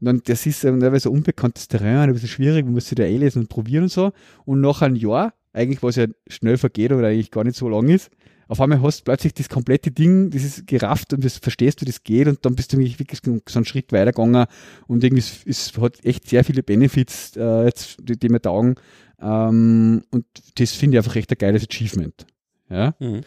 Und 0.00 0.04
dann, 0.04 0.20
das 0.24 0.44
ist 0.44 0.60
teilweise 0.60 1.08
ein 1.08 1.14
unbekanntes 1.14 1.68
Terrain, 1.68 2.08
ein 2.08 2.12
bisschen 2.12 2.28
schwierig, 2.28 2.64
man 2.64 2.74
muss 2.74 2.88
sich 2.88 2.96
da 2.96 3.04
einlesen 3.04 3.42
und 3.42 3.48
probieren 3.48 3.84
und 3.84 3.92
so. 3.92 4.12
Und 4.44 4.60
nach 4.60 4.82
einem 4.82 4.96
Jahr, 4.96 5.32
eigentlich 5.52 5.82
was 5.82 5.96
ja 5.96 6.06
schnell 6.28 6.58
vergeht 6.58 6.92
oder 6.92 7.08
eigentlich 7.08 7.30
gar 7.30 7.44
nicht 7.44 7.56
so 7.56 7.68
lang 7.68 7.88
ist, 7.88 8.10
auf 8.48 8.60
einmal 8.60 8.80
hast 8.80 9.00
du 9.00 9.04
plötzlich 9.04 9.34
das 9.34 9.48
komplette 9.48 9.90
Ding, 9.90 10.30
das 10.30 10.44
ist 10.44 10.66
gerafft 10.66 11.12
und 11.12 11.24
das 11.24 11.38
verstehst, 11.38 11.80
wie 11.80 11.84
das 11.84 12.04
geht 12.04 12.28
und 12.28 12.44
dann 12.44 12.54
bist 12.54 12.72
du 12.72 12.78
wirklich 12.78 12.98
wirklich 13.00 13.20
so 13.24 13.58
einen 13.58 13.64
Schritt 13.64 13.90
weitergegangen 13.92 14.46
und 14.86 15.02
irgendwie 15.02 15.20
es, 15.20 15.40
es 15.44 15.76
hat 15.78 16.04
echt 16.04 16.28
sehr 16.28 16.44
viele 16.44 16.62
Benefits, 16.62 17.36
äh, 17.36 17.64
jetzt, 17.64 17.96
die, 18.00 18.16
die 18.16 18.28
mir 18.28 18.40
taugen. 18.40 18.76
Ähm, 19.20 20.02
und 20.10 20.26
das 20.58 20.72
finde 20.72 20.96
ich 20.96 20.98
einfach 21.04 21.16
echt 21.16 21.30
ein 21.32 21.38
geiles 21.38 21.66
Achievement. 21.68 22.26
Ja, 22.68 22.94
Mhm. 23.00 23.20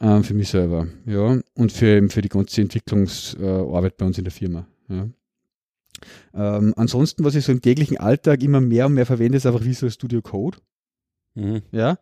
ähm, 0.00 0.24
für 0.24 0.34
mich 0.34 0.48
selber. 0.48 0.88
Ja, 1.06 1.40
und 1.54 1.72
für, 1.72 2.08
für 2.10 2.20
die 2.22 2.28
ganze 2.28 2.60
Entwicklungsarbeit 2.60 3.96
bei 3.96 4.06
uns 4.06 4.18
in 4.18 4.24
der 4.24 4.32
Firma. 4.32 4.66
Ja. 4.88 5.08
Ähm, 6.34 6.74
ansonsten, 6.76 7.24
was 7.24 7.34
ich 7.34 7.44
so 7.44 7.52
im 7.52 7.62
täglichen 7.62 7.98
Alltag 7.98 8.42
immer 8.42 8.60
mehr 8.60 8.86
und 8.86 8.94
mehr 8.94 9.06
verwende, 9.06 9.36
ist 9.36 9.46
einfach 9.46 9.64
Visual 9.64 9.90
Studio 9.90 10.20
Code. 10.20 10.58
Mhm. 11.34 11.62
Ja. 11.70 11.98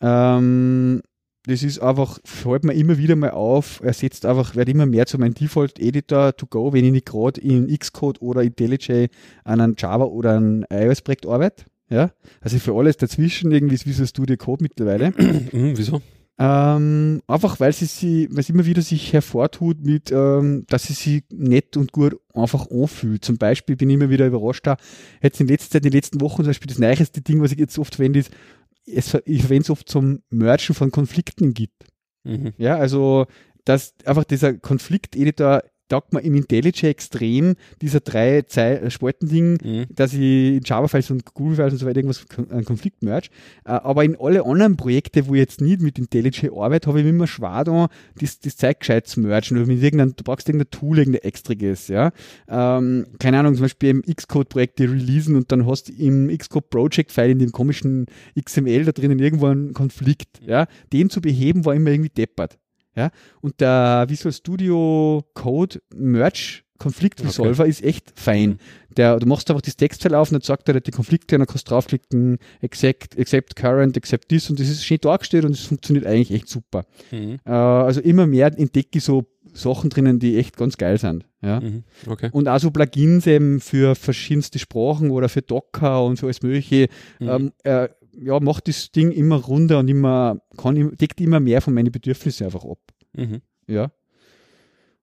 Ähm, 0.00 1.02
das 1.44 1.62
ist 1.62 1.78
einfach, 1.80 2.18
fällt 2.24 2.64
mir 2.64 2.74
immer 2.74 2.98
wieder 2.98 3.16
mal 3.16 3.30
auf, 3.30 3.80
er 3.82 3.94
setzt 3.94 4.26
einfach, 4.26 4.54
wird 4.54 4.68
immer 4.68 4.84
mehr 4.84 5.06
zu 5.06 5.16
meinem 5.18 5.32
Default-Editor 5.34 6.36
to 6.36 6.46
go, 6.46 6.72
wenn 6.74 6.84
ich 6.84 6.92
nicht 6.92 7.06
gerade 7.06 7.40
in 7.40 7.66
Xcode 7.76 8.20
oder 8.20 8.42
IntelliJ 8.42 9.06
an 9.44 9.60
einem 9.62 9.74
Java 9.78 10.04
oder 10.04 10.36
einem 10.36 10.64
iOS-Projekt 10.70 11.24
arbeite. 11.26 11.64
Ja. 11.90 12.10
Also 12.40 12.58
für 12.58 12.74
alles 12.74 12.96
dazwischen 12.96 13.50
irgendwie 13.50 13.74
ist 13.74 13.86
Visual 13.86 14.06
Studio 14.06 14.36
Code 14.36 14.62
mittlerweile. 14.62 15.12
Mhm. 15.52 15.78
Wieso? 15.78 16.02
Ähm, 16.40 17.20
einfach 17.26 17.58
weil 17.58 17.72
sie 17.72 17.86
sie, 17.86 18.28
weil 18.30 18.44
sie 18.44 18.52
immer 18.52 18.64
wieder 18.64 18.82
sich 18.82 19.12
hervortut 19.12 19.84
mit, 19.84 20.12
ähm, 20.12 20.64
dass 20.68 20.84
sie 20.84 20.92
sich 20.92 21.24
nett 21.32 21.76
und 21.76 21.90
gut 21.90 22.16
einfach 22.32 22.70
anfühlt. 22.70 23.24
Zum 23.24 23.38
Beispiel 23.38 23.74
bin 23.74 23.90
ich 23.90 23.94
immer 23.94 24.10
wieder 24.10 24.26
überrascht 24.26 24.66
da, 24.66 24.76
jetzt 25.20 25.40
in 25.40 25.48
letzter 25.48 25.72
Zeit, 25.72 25.84
in 25.84 25.90
den 25.90 25.96
letzten 25.96 26.20
Wochen 26.20 26.42
zum 26.42 26.46
Beispiel 26.46 26.68
das 26.68 26.78
neueste 26.78 27.22
Ding, 27.22 27.40
was 27.42 27.50
ich 27.50 27.58
jetzt 27.58 27.78
oft 27.78 27.96
verwende, 27.96 28.20
ist, 28.20 28.30
es, 28.86 29.16
ich 29.24 29.40
verwende 29.40 29.62
es 29.62 29.70
oft 29.70 29.88
zum 29.88 30.22
Mergen 30.30 30.74
von 30.74 30.92
Konflikten 30.92 31.54
Git. 31.54 31.72
Mhm. 32.22 32.52
Ja, 32.56 32.76
also, 32.76 33.26
dass 33.64 33.94
einfach 34.04 34.24
dieser 34.24 34.54
Konflikteditor 34.54 35.62
taugt 35.88 36.12
mir 36.12 36.20
im 36.20 36.34
IntelliJ 36.34 36.84
extrem, 36.88 37.54
dieser 37.82 38.00
drei 38.00 38.42
Zei- 38.42 38.88
Spalten-Ding, 38.90 39.58
Mhm. 39.62 39.86
dass 39.94 40.12
ich 40.12 40.20
in 40.20 40.60
Java-Files 40.64 41.10
und 41.10 41.24
Google-Files 41.34 41.72
und 41.74 41.78
so 41.78 41.86
weiter 41.86 41.98
irgendwas 41.98 42.24
einen 42.50 42.64
Konflikt 42.64 43.02
merge. 43.02 43.28
Äh, 43.64 43.70
Aber 43.70 44.04
in 44.04 44.16
alle 44.20 44.44
anderen 44.44 44.76
Projekte, 44.76 45.26
wo 45.26 45.34
ich 45.34 45.40
jetzt 45.40 45.60
nicht 45.60 45.80
mit 45.80 45.98
IntelliJ 45.98 46.50
arbeite, 46.54 46.88
habe 46.88 47.00
ich 47.00 47.06
immer 47.06 47.26
schwer 47.26 47.64
da, 47.64 47.88
das, 48.20 48.38
das 48.40 48.56
Zeug 48.56 48.80
gescheit 48.80 49.06
zu 49.06 49.20
mergen. 49.20 49.56
Oder 49.56 49.66
mit 49.66 49.82
irgendeinem, 49.82 50.14
du 50.16 50.24
brauchst 50.24 50.48
irgendein 50.48 50.70
Tool, 50.70 50.98
irgendein 50.98 51.22
extriges, 51.22 51.88
ja. 51.88 52.12
Ähm, 52.48 53.06
keine 53.18 53.38
Ahnung, 53.38 53.54
zum 53.54 53.62
Beispiel 53.62 53.90
im 53.90 54.02
Xcode-Projekt 54.02 54.78
die 54.78 54.84
releasen 54.84 55.36
und 55.36 55.50
dann 55.52 55.66
hast 55.66 55.88
du 55.88 55.92
im 55.92 56.28
Xcode-Project-File 56.36 57.30
in 57.30 57.38
dem 57.38 57.52
komischen 57.52 58.06
XML 58.40 58.84
da 58.84 58.92
drinnen 58.92 59.18
irgendwo 59.18 59.46
einen 59.46 59.72
Konflikt, 59.72 60.40
ja. 60.46 60.66
Den 60.92 61.10
zu 61.10 61.20
beheben 61.20 61.64
war 61.64 61.74
immer 61.74 61.90
irgendwie 61.90 62.10
deppert. 62.10 62.58
Ja, 62.98 63.12
und 63.40 63.60
der 63.60 64.06
Visual 64.08 64.32
Studio 64.32 65.24
Code 65.32 65.80
Merge 65.94 66.62
Konflikt 66.78 67.22
Resolver 67.24 67.66
ist 67.66 67.84
echt 67.84 68.12
fein. 68.14 68.58
Der, 68.96 69.18
du 69.18 69.26
machst 69.26 69.48
einfach 69.50 69.62
das 69.62 69.76
Textfile 69.76 70.18
auf 70.18 70.30
und 70.30 70.34
dann 70.34 70.42
sagt 70.42 70.68
er 70.68 70.80
die 70.80 70.90
Konflikte 70.90 71.36
und 71.36 71.40
dann 71.40 71.46
kannst 71.46 71.68
du 71.68 71.70
draufklicken, 71.70 72.38
accept, 72.62 73.18
accept 73.18 73.54
current, 73.54 73.96
accept 73.96 74.28
this 74.28 74.50
und 74.50 74.58
das 74.58 74.68
ist 74.68 74.84
schön 74.84 74.98
dargestellt 75.00 75.44
und 75.44 75.52
es 75.52 75.64
funktioniert 75.64 76.06
eigentlich 76.06 76.32
echt 76.32 76.48
super. 76.48 76.84
Mhm. 77.12 77.38
Äh, 77.44 77.50
also 77.50 78.00
immer 78.00 78.26
mehr 78.26 78.46
entdecke 78.56 78.98
ich 78.98 79.04
so 79.04 79.26
Sachen 79.54 79.90
drinnen, 79.90 80.18
die 80.18 80.38
echt 80.38 80.56
ganz 80.56 80.76
geil 80.76 80.98
sind. 80.98 81.24
Ja. 81.42 81.60
Mhm. 81.60 81.84
Okay. 82.06 82.30
Und 82.32 82.48
auch 82.48 82.58
so 82.58 82.70
Plugins 82.70 83.26
eben 83.26 83.60
für 83.60 83.94
verschiedenste 83.94 84.58
Sprachen 84.58 85.10
oder 85.10 85.28
für 85.28 85.42
Docker 85.42 86.04
und 86.04 86.16
für 86.16 86.26
alles 86.26 86.42
Mögliche. 86.42 86.88
Mhm. 87.18 87.28
Ähm, 87.28 87.52
äh, 87.64 87.88
ja, 88.20 88.40
macht 88.40 88.68
das 88.68 88.90
Ding 88.90 89.12
immer 89.12 89.36
runder 89.36 89.78
und 89.78 89.88
immer, 89.88 90.40
kann, 90.56 90.96
deckt 90.96 91.20
immer 91.20 91.40
mehr 91.40 91.60
von 91.60 91.74
meinen 91.74 91.92
Bedürfnissen 91.92 92.46
einfach 92.46 92.64
ab. 92.64 92.78
Mhm. 93.14 93.40
Ja. 93.66 93.90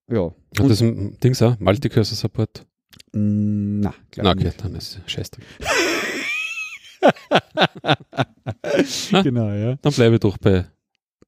Ja. 0.09 0.31
Und, 0.59 0.69
das 0.69 0.81
ein 0.81 1.17
Dings 1.19 1.41
auch? 1.41 1.59
Multicursor 1.59 2.15
Support? 2.15 2.65
Mm, 3.13 3.79
na, 3.79 3.93
glaub 4.11 4.25
Na, 4.25 4.31
ich 4.31 4.37
okay, 4.37 4.45
nicht. 4.45 4.63
dann 4.63 4.75
ist 4.75 4.99
scheiße. 5.05 5.31
Genau, 9.23 9.49
ja. 9.51 9.75
Dann 9.81 9.93
bleibe 9.93 10.15
ich 10.15 10.21
doch 10.21 10.37
bei, 10.37 10.65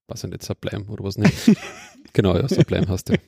was 0.08 0.24
ich 0.24 0.30
nicht, 0.30 0.44
Sublime 0.44 0.86
oder 0.88 1.04
was 1.04 1.18
nicht. 1.18 1.34
genau, 2.14 2.36
ja, 2.36 2.48
Sublime 2.48 2.88
hast 2.88 3.10
du. 3.10 3.16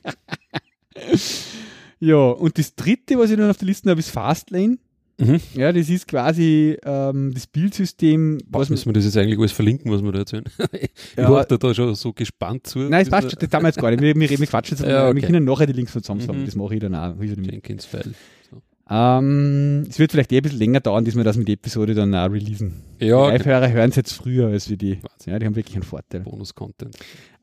Ja, 2.02 2.16
und 2.16 2.58
das 2.58 2.74
dritte, 2.74 3.18
was 3.18 3.30
ich 3.30 3.36
dann 3.36 3.50
auf 3.50 3.58
der 3.58 3.66
Liste 3.66 3.90
habe, 3.90 4.00
ist 4.00 4.08
Fastlane. 4.10 4.78
Mhm. 5.20 5.40
Ja, 5.54 5.72
das 5.72 5.88
ist 5.88 6.08
quasi 6.08 6.76
ähm, 6.84 7.32
das 7.34 7.46
Bildsystem, 7.46 8.38
Was 8.48 8.70
müssen 8.70 8.86
wir 8.86 8.92
das 8.94 9.04
jetzt 9.04 9.16
eigentlich 9.16 9.38
alles 9.38 9.52
verlinken, 9.52 9.92
was 9.92 10.02
wir 10.02 10.12
da 10.12 10.20
erzählen? 10.20 10.44
ich 10.72 10.90
Ja, 11.16 11.30
warte 11.30 11.58
da 11.58 11.74
schon 11.74 11.94
so 11.94 12.12
gespannt 12.12 12.66
zu. 12.66 12.78
Nein, 12.80 13.02
es 13.02 13.10
passt 13.10 13.30
schon, 13.30 13.38
das 13.38 13.50
haben 13.52 13.62
wir 13.62 13.68
jetzt 13.68 13.78
gar 13.78 13.90
nicht. 13.90 14.00
Wir, 14.00 14.14
wir, 14.14 14.30
wir 14.30 14.46
quatschen 14.46 14.76
jetzt, 14.78 14.86
Ja, 14.88 15.04
wir 15.04 15.10
okay. 15.10 15.20
können 15.26 15.44
nachher 15.44 15.66
die 15.66 15.74
Links 15.74 15.92
von 15.92 16.02
zusammensagen. 16.02 16.40
Mhm. 16.40 16.46
Das 16.46 16.56
mache 16.56 16.74
ich 16.74 16.80
dann 16.80 16.94
auch. 16.94 17.20
Ich 17.20 17.30
dann 17.30 17.40
mit. 17.42 17.52
Jenkins 17.52 17.84
File. 17.84 18.14
So. 18.50 18.62
Ähm, 18.88 19.84
es 19.88 19.98
wird 19.98 20.10
vielleicht 20.12 20.32
eh 20.32 20.38
ein 20.38 20.42
bisschen 20.42 20.58
länger 20.58 20.80
dauern, 20.80 21.04
bis 21.04 21.14
wir 21.16 21.22
das 21.22 21.36
mit 21.36 21.46
der 21.48 21.54
Episode 21.54 21.94
dann 21.94 22.14
auch 22.14 22.30
releasen. 22.30 22.82
Ja, 22.98 23.26
die 23.30 23.36
Live-Hörer 23.36 23.70
hören 23.70 23.90
es 23.90 23.96
jetzt 23.96 24.12
früher 24.12 24.48
als 24.48 24.68
wir 24.68 24.76
die. 24.76 24.98
Wahnsinn. 25.02 25.32
Ja, 25.32 25.38
die 25.38 25.46
haben 25.46 25.54
wirklich 25.56 25.76
einen 25.76 25.84
Vorteil. 25.84 26.20
Bonus-Content. 26.20 26.96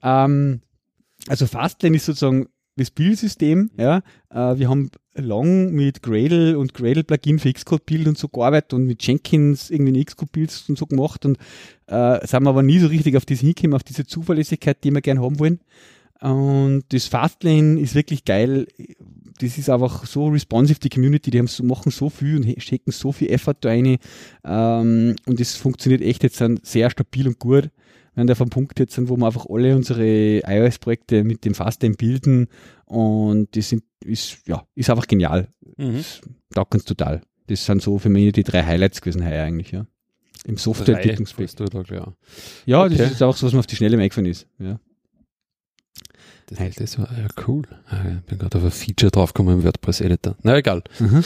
Ähm, 0.03 0.61
also 1.27 1.45
Fastlane 1.47 1.95
ist 1.95 2.05
sozusagen 2.05 2.47
das 2.77 2.91
Bildsystem. 2.91 3.71
Ja. 3.77 3.97
Äh, 4.29 4.57
wir 4.57 4.69
haben 4.69 4.89
lang 5.15 5.71
mit 5.73 6.03
Gradle 6.03 6.57
und 6.57 6.73
Gradle-Plugin 6.73 7.39
für 7.39 7.51
Xcode-Build 7.51 8.07
und 8.07 8.17
so 8.17 8.27
gearbeitet 8.27 8.73
und 8.73 8.85
mit 8.85 9.05
Jenkins 9.05 9.69
irgendwie 9.69 10.03
Xcode-Builds 10.05 10.69
und 10.69 10.77
so 10.77 10.85
gemacht 10.85 11.25
und 11.25 11.37
äh, 11.87 12.25
sind 12.25 12.43
wir 12.43 12.49
aber 12.49 12.63
nie 12.63 12.79
so 12.79 12.87
richtig 12.87 13.17
auf 13.17 13.25
das 13.25 13.39
hingekommen, 13.39 13.75
auf 13.75 13.83
diese 13.83 14.05
Zuverlässigkeit, 14.05 14.83
die 14.83 14.91
wir 14.91 15.01
gerne 15.01 15.21
haben 15.21 15.39
wollen. 15.39 15.59
Und 16.19 16.85
das 16.89 17.05
Fastlane 17.05 17.79
ist 17.79 17.93
wirklich 17.93 18.25
geil. 18.25 18.67
Das 19.39 19.57
ist 19.57 19.69
einfach 19.69 20.05
so 20.05 20.29
responsive, 20.29 20.79
die 20.79 20.89
Community, 20.89 21.29
die 21.29 21.37
haben 21.37 21.47
so, 21.47 21.63
machen 21.63 21.91
so 21.91 22.09
viel 22.09 22.37
und 22.37 22.61
stecken 22.61 22.91
so 22.91 23.11
viel 23.11 23.29
Effort 23.29 23.57
da 23.61 23.69
rein. 23.69 23.97
Ähm, 24.43 25.15
und 25.27 25.39
es 25.39 25.55
funktioniert 25.55 26.01
echt 26.01 26.23
jetzt 26.23 26.41
dann 26.41 26.59
sehr 26.63 26.89
stabil 26.89 27.27
und 27.27 27.37
gut. 27.37 27.69
Wenn 28.17 28.27
wir 28.27 28.35
vom 28.35 28.49
Punkt 28.49 28.79
jetzt 28.79 28.95
sind, 28.95 29.09
wo 29.09 29.15
wir 29.15 29.27
einfach 29.27 29.45
alle 29.47 29.75
unsere 29.75 30.39
iOS-Projekte 30.39 31.23
mit 31.23 31.45
dem 31.45 31.53
Fasttime 31.53 31.95
bilden 31.95 32.47
und 32.85 33.55
das 33.55 33.69
sind, 33.69 33.83
ist, 34.03 34.39
ja, 34.47 34.65
ist 34.73 34.89
einfach 34.89 35.05
genial. 35.07 35.49
Mhm. 35.77 35.97
Das 35.97 36.21
taugt 36.53 36.73
uns 36.73 36.83
total. 36.85 37.21
Das 37.45 37.63
sind 37.63 37.81
so 37.81 37.99
für 37.99 38.09
mich 38.09 38.33
die 38.33 38.43
drei 38.43 38.63
Highlights 38.63 39.01
gewesen 39.01 39.23
heuer 39.23 39.43
eigentlich, 39.43 39.71
ja. 39.71 39.85
Im 40.45 40.55
da, 40.55 41.83
klar. 41.83 42.15
Ja, 42.65 42.83
Okay. 42.83 42.95
das 42.97 43.11
ist 43.11 43.21
auch 43.21 43.35
so, 43.35 43.45
was 43.47 43.53
mir 43.53 43.59
auf 43.59 43.67
die 43.67 43.75
Schnelle 43.75 43.97
eingefallen 43.99 44.31
ist. 44.31 44.47
Ja. 44.59 44.79
Das, 46.47 46.75
das 46.75 46.97
war 46.97 47.09
ja 47.17 47.27
cool. 47.47 47.63
Ah, 47.87 47.97
Ich 48.19 48.25
bin 48.25 48.39
gerade 48.39 48.57
auf 48.57 48.63
ein 48.63 48.71
Feature 48.71 49.11
draufgekommen 49.11 49.59
im 49.59 49.63
WordPress-Editor. 49.63 50.37
Na 50.41 50.57
egal. 50.57 50.81
Mhm. 50.99 51.23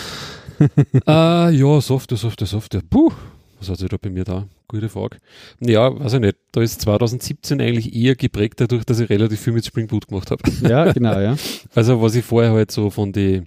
äh, 1.08 1.51
ja, 1.56 1.82
Software, 1.82 2.17
Software, 2.17 2.47
Software. 2.47 2.82
Puh, 2.89 3.12
was 3.60 3.69
hat 3.69 3.77
sich 3.77 3.88
da 3.89 3.97
bei 3.97 4.10
mir 4.10 4.23
da? 4.23 4.47
Gute 4.71 4.88
Frage. 4.88 5.17
Ja, 5.60 5.99
weiß 5.99 6.13
ich 6.13 6.19
nicht. 6.21 6.38
Da 6.53 6.62
ist 6.62 6.79
2017 6.79 7.60
eigentlich 7.60 7.93
eher 7.93 8.15
geprägt 8.15 8.62
dadurch, 8.62 8.86
dass 8.86 9.01
ich 9.01 9.10
relativ 9.10 9.41
viel 9.41 9.51
mit 9.51 9.65
Spring 9.65 9.88
Boot 9.88 10.07
gemacht 10.07 10.31
habe. 10.31 10.41
ja, 10.62 10.93
genau, 10.93 11.19
ja. 11.19 11.36
Also 11.75 12.01
was 12.01 12.15
ich 12.15 12.23
vorher 12.23 12.53
halt 12.53 12.71
so 12.71 12.89
von 12.89 13.12
die, 13.12 13.43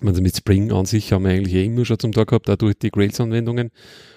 also 0.00 0.22
mit 0.22 0.34
Spring 0.34 0.72
an 0.72 0.86
sich 0.86 1.12
haben 1.12 1.26
wir 1.26 1.32
eigentlich 1.32 1.54
eh 1.54 1.66
immer 1.66 1.84
schon 1.84 1.98
zum 1.98 2.12
Tag 2.12 2.28
gehabt, 2.28 2.48
auch 2.48 2.56
durch 2.56 2.74
die 2.78 2.90
Grails-Anwendungen 2.90 3.70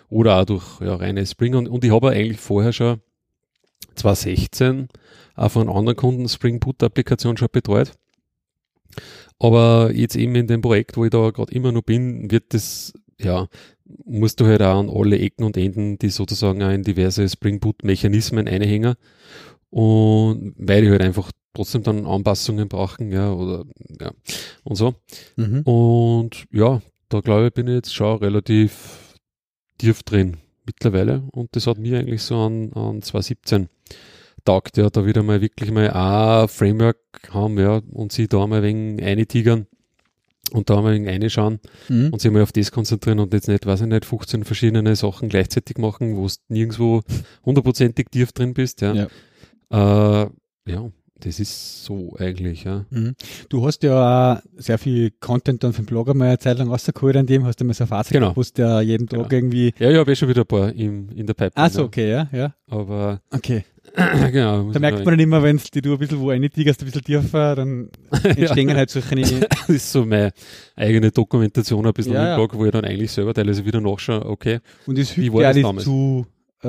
oder 0.08 0.40
auch 0.40 0.46
durch 0.46 0.80
ja, 0.80 0.96
reine 0.96 1.26
Spring. 1.26 1.56
Und, 1.56 1.68
und 1.68 1.84
ich 1.84 1.92
habe 1.92 2.12
eigentlich 2.12 2.40
vorher 2.40 2.72
schon 2.72 3.02
2016 3.96 4.88
auch 5.36 5.52
von 5.52 5.68
anderen 5.68 5.98
Kunden 5.98 6.30
Spring 6.30 6.62
Boot-Applikation 6.62 7.36
schon 7.36 7.50
betreut. 7.52 7.92
Aber 9.40 9.92
jetzt 9.94 10.16
eben 10.16 10.36
in 10.36 10.48
dem 10.48 10.62
Projekt, 10.62 10.96
wo 10.96 11.04
ich 11.04 11.12
da 11.12 11.32
gerade 11.32 11.52
immer 11.52 11.74
noch 11.74 11.84
bin, 11.84 12.32
wird 12.32 12.54
das, 12.54 12.94
ja, 13.22 13.48
musst 14.06 14.40
du 14.40 14.46
halt 14.46 14.62
auch 14.62 14.80
an 14.80 14.90
alle 14.90 15.20
Ecken 15.20 15.44
und 15.44 15.58
Enden, 15.58 15.98
die 15.98 16.10
sozusagen 16.10 16.64
auch 16.64 16.72
in 16.72 16.84
diverse 16.84 17.28
Spring 17.28 17.60
Boot-Mechanismen 17.60 18.48
einhängen. 18.48 18.96
Und 19.70 20.54
weil 20.58 20.82
die 20.82 20.90
halt 20.90 21.02
einfach 21.02 21.32
trotzdem 21.54 21.84
dann 21.84 22.06
Anpassungen 22.06 22.68
brauchen, 22.68 23.12
ja, 23.12 23.32
oder, 23.32 23.66
ja, 24.00 24.12
und 24.64 24.76
so. 24.76 24.96
Mhm. 25.36 25.62
Und 25.62 26.46
ja, 26.52 26.82
da 27.10 27.20
glaube 27.22 27.48
ich, 27.48 27.54
bin 27.54 27.68
ich 27.68 27.74
jetzt 27.74 27.94
schon 27.94 28.18
relativ 28.18 29.16
tief 29.78 30.04
drin 30.04 30.38
mittlerweile. 30.66 31.24
Und 31.32 31.56
das 31.56 31.68
hat 31.68 31.78
mir 31.78 32.00
eigentlich 32.00 32.22
so 32.22 32.38
an, 32.38 32.72
an 32.74 33.02
2017 33.02 33.70
taugt, 34.46 34.78
ja, 34.78 34.90
da 34.90 35.06
wieder 35.06 35.24
mal 35.24 35.42
wirklich 35.42 35.72
mal 35.72 35.90
ein 35.90 36.48
Framework 36.48 36.98
haben, 37.32 37.58
ja, 37.60 37.82
und 37.92 38.12
sie 38.12 38.28
da 38.28 38.48
mal 38.48 38.64
wegen 38.64 39.02
eintigern 39.02 39.68
und 40.50 40.70
da 40.70 40.82
mal 40.82 40.94
wegen 40.94 41.08
reinschauen 41.08 41.60
Mhm. 41.88 42.10
und 42.12 42.22
sich 42.22 42.32
mal 42.32 42.42
auf 42.44 42.52
das 42.52 42.72
konzentrieren 42.72 43.20
und 43.20 43.34
jetzt 43.34 43.48
nicht, 43.48 43.66
weiß 43.66 43.82
ich 43.82 43.88
nicht, 43.88 44.06
15 44.06 44.44
verschiedene 44.44 44.96
Sachen 44.96 45.30
gleichzeitig 45.30 45.78
machen, 45.78 46.16
wo 46.18 46.28
du 46.28 46.34
nirgendwo 46.50 47.02
hundertprozentig 47.46 48.08
tief 48.12 48.32
drin 48.32 48.54
bist, 48.54 48.82
ja. 48.82 48.94
Ja. 48.94 49.08
Äh, 49.72 50.30
ja, 50.68 50.90
das 51.22 51.40
ist 51.40 51.84
so 51.84 52.16
eigentlich, 52.18 52.64
ja. 52.64 52.86
Mhm. 52.92 53.14
Du 53.50 53.66
hast 53.66 53.84
ja 53.84 54.38
auch 54.38 54.42
sehr 54.58 54.78
viel 54.78 55.12
Content 55.20 55.64
dann 55.64 55.74
für 55.74 55.82
den 55.82 55.86
Blogger 55.88 56.14
mal 56.14 56.30
eine 56.30 56.40
Zeit 56.40 56.58
lang 56.60 56.70
rausgeholt 56.70 57.18
an 57.18 57.26
dem, 57.26 57.46
hast 57.46 57.60
du 57.60 57.66
mal 57.66 57.74
so 57.74 57.84
ein 57.84 57.88
Fazit 57.88 58.14
Genau. 58.14 58.34
gehabt, 58.34 58.58
ja 58.58 58.80
jeden 58.82 59.08
Tag 59.08 59.30
Genau. 59.30 59.32
irgendwie. 59.32 59.74
Ja, 59.80 59.90
ja, 59.90 60.00
habe 60.00 60.12
ich 60.14 60.20
schon 60.20 60.30
wieder 60.30 60.42
ein 60.42 60.48
paar 60.48 60.72
im, 60.74 61.10
in 61.10 61.28
der 61.28 61.34
Pipeline. 61.34 61.54
Ah, 61.56 61.70
so, 61.70 61.84
okay, 61.84 62.10
ja, 62.10 62.30
ja. 62.32 62.56
Aber, 62.70 63.22
Okay. 63.32 63.64
genau. 64.32 64.72
Da 64.72 64.80
merkt 64.80 64.98
man 65.06 65.14
dann 65.14 65.20
immer, 65.20 65.42
wenn 65.44 65.58
die 65.74 65.82
du 65.82 65.94
ein 65.94 66.00
bisschen 66.00 66.20
wo 66.20 66.30
eintigst, 66.30 66.82
ein 66.82 66.86
bisschen 66.86 67.04
tiefer, 67.04 67.56
dann 67.56 67.90
entstehen 68.24 68.76
halt 68.76 68.90
solche. 68.90 69.10
Das 69.50 69.70
ist 69.70 69.92
so 69.92 70.06
meine 70.06 70.32
eigene 70.76 71.12
Dokumentation 71.12 71.86
ein 71.86 71.94
bisschen 71.94 72.14
Ja, 72.14 72.22
im 72.24 72.28
ja. 72.30 72.36
Blog, 72.36 72.56
wo 72.56 72.66
ich 72.66 72.72
dann 72.72 72.86
eigentlich 72.86 73.12
selber 73.12 73.34
teilweise 73.34 73.66
wieder 73.66 73.82
nachschaue, 73.82 74.26
okay. 74.26 74.60
Und 74.88 74.98
es 74.98 75.16
Wie 75.18 75.24
hilft 75.24 75.38
ja 75.38 75.54
das 75.54 75.56
nicht 75.56 75.82
zu 75.82 76.26
äh, 76.62 76.68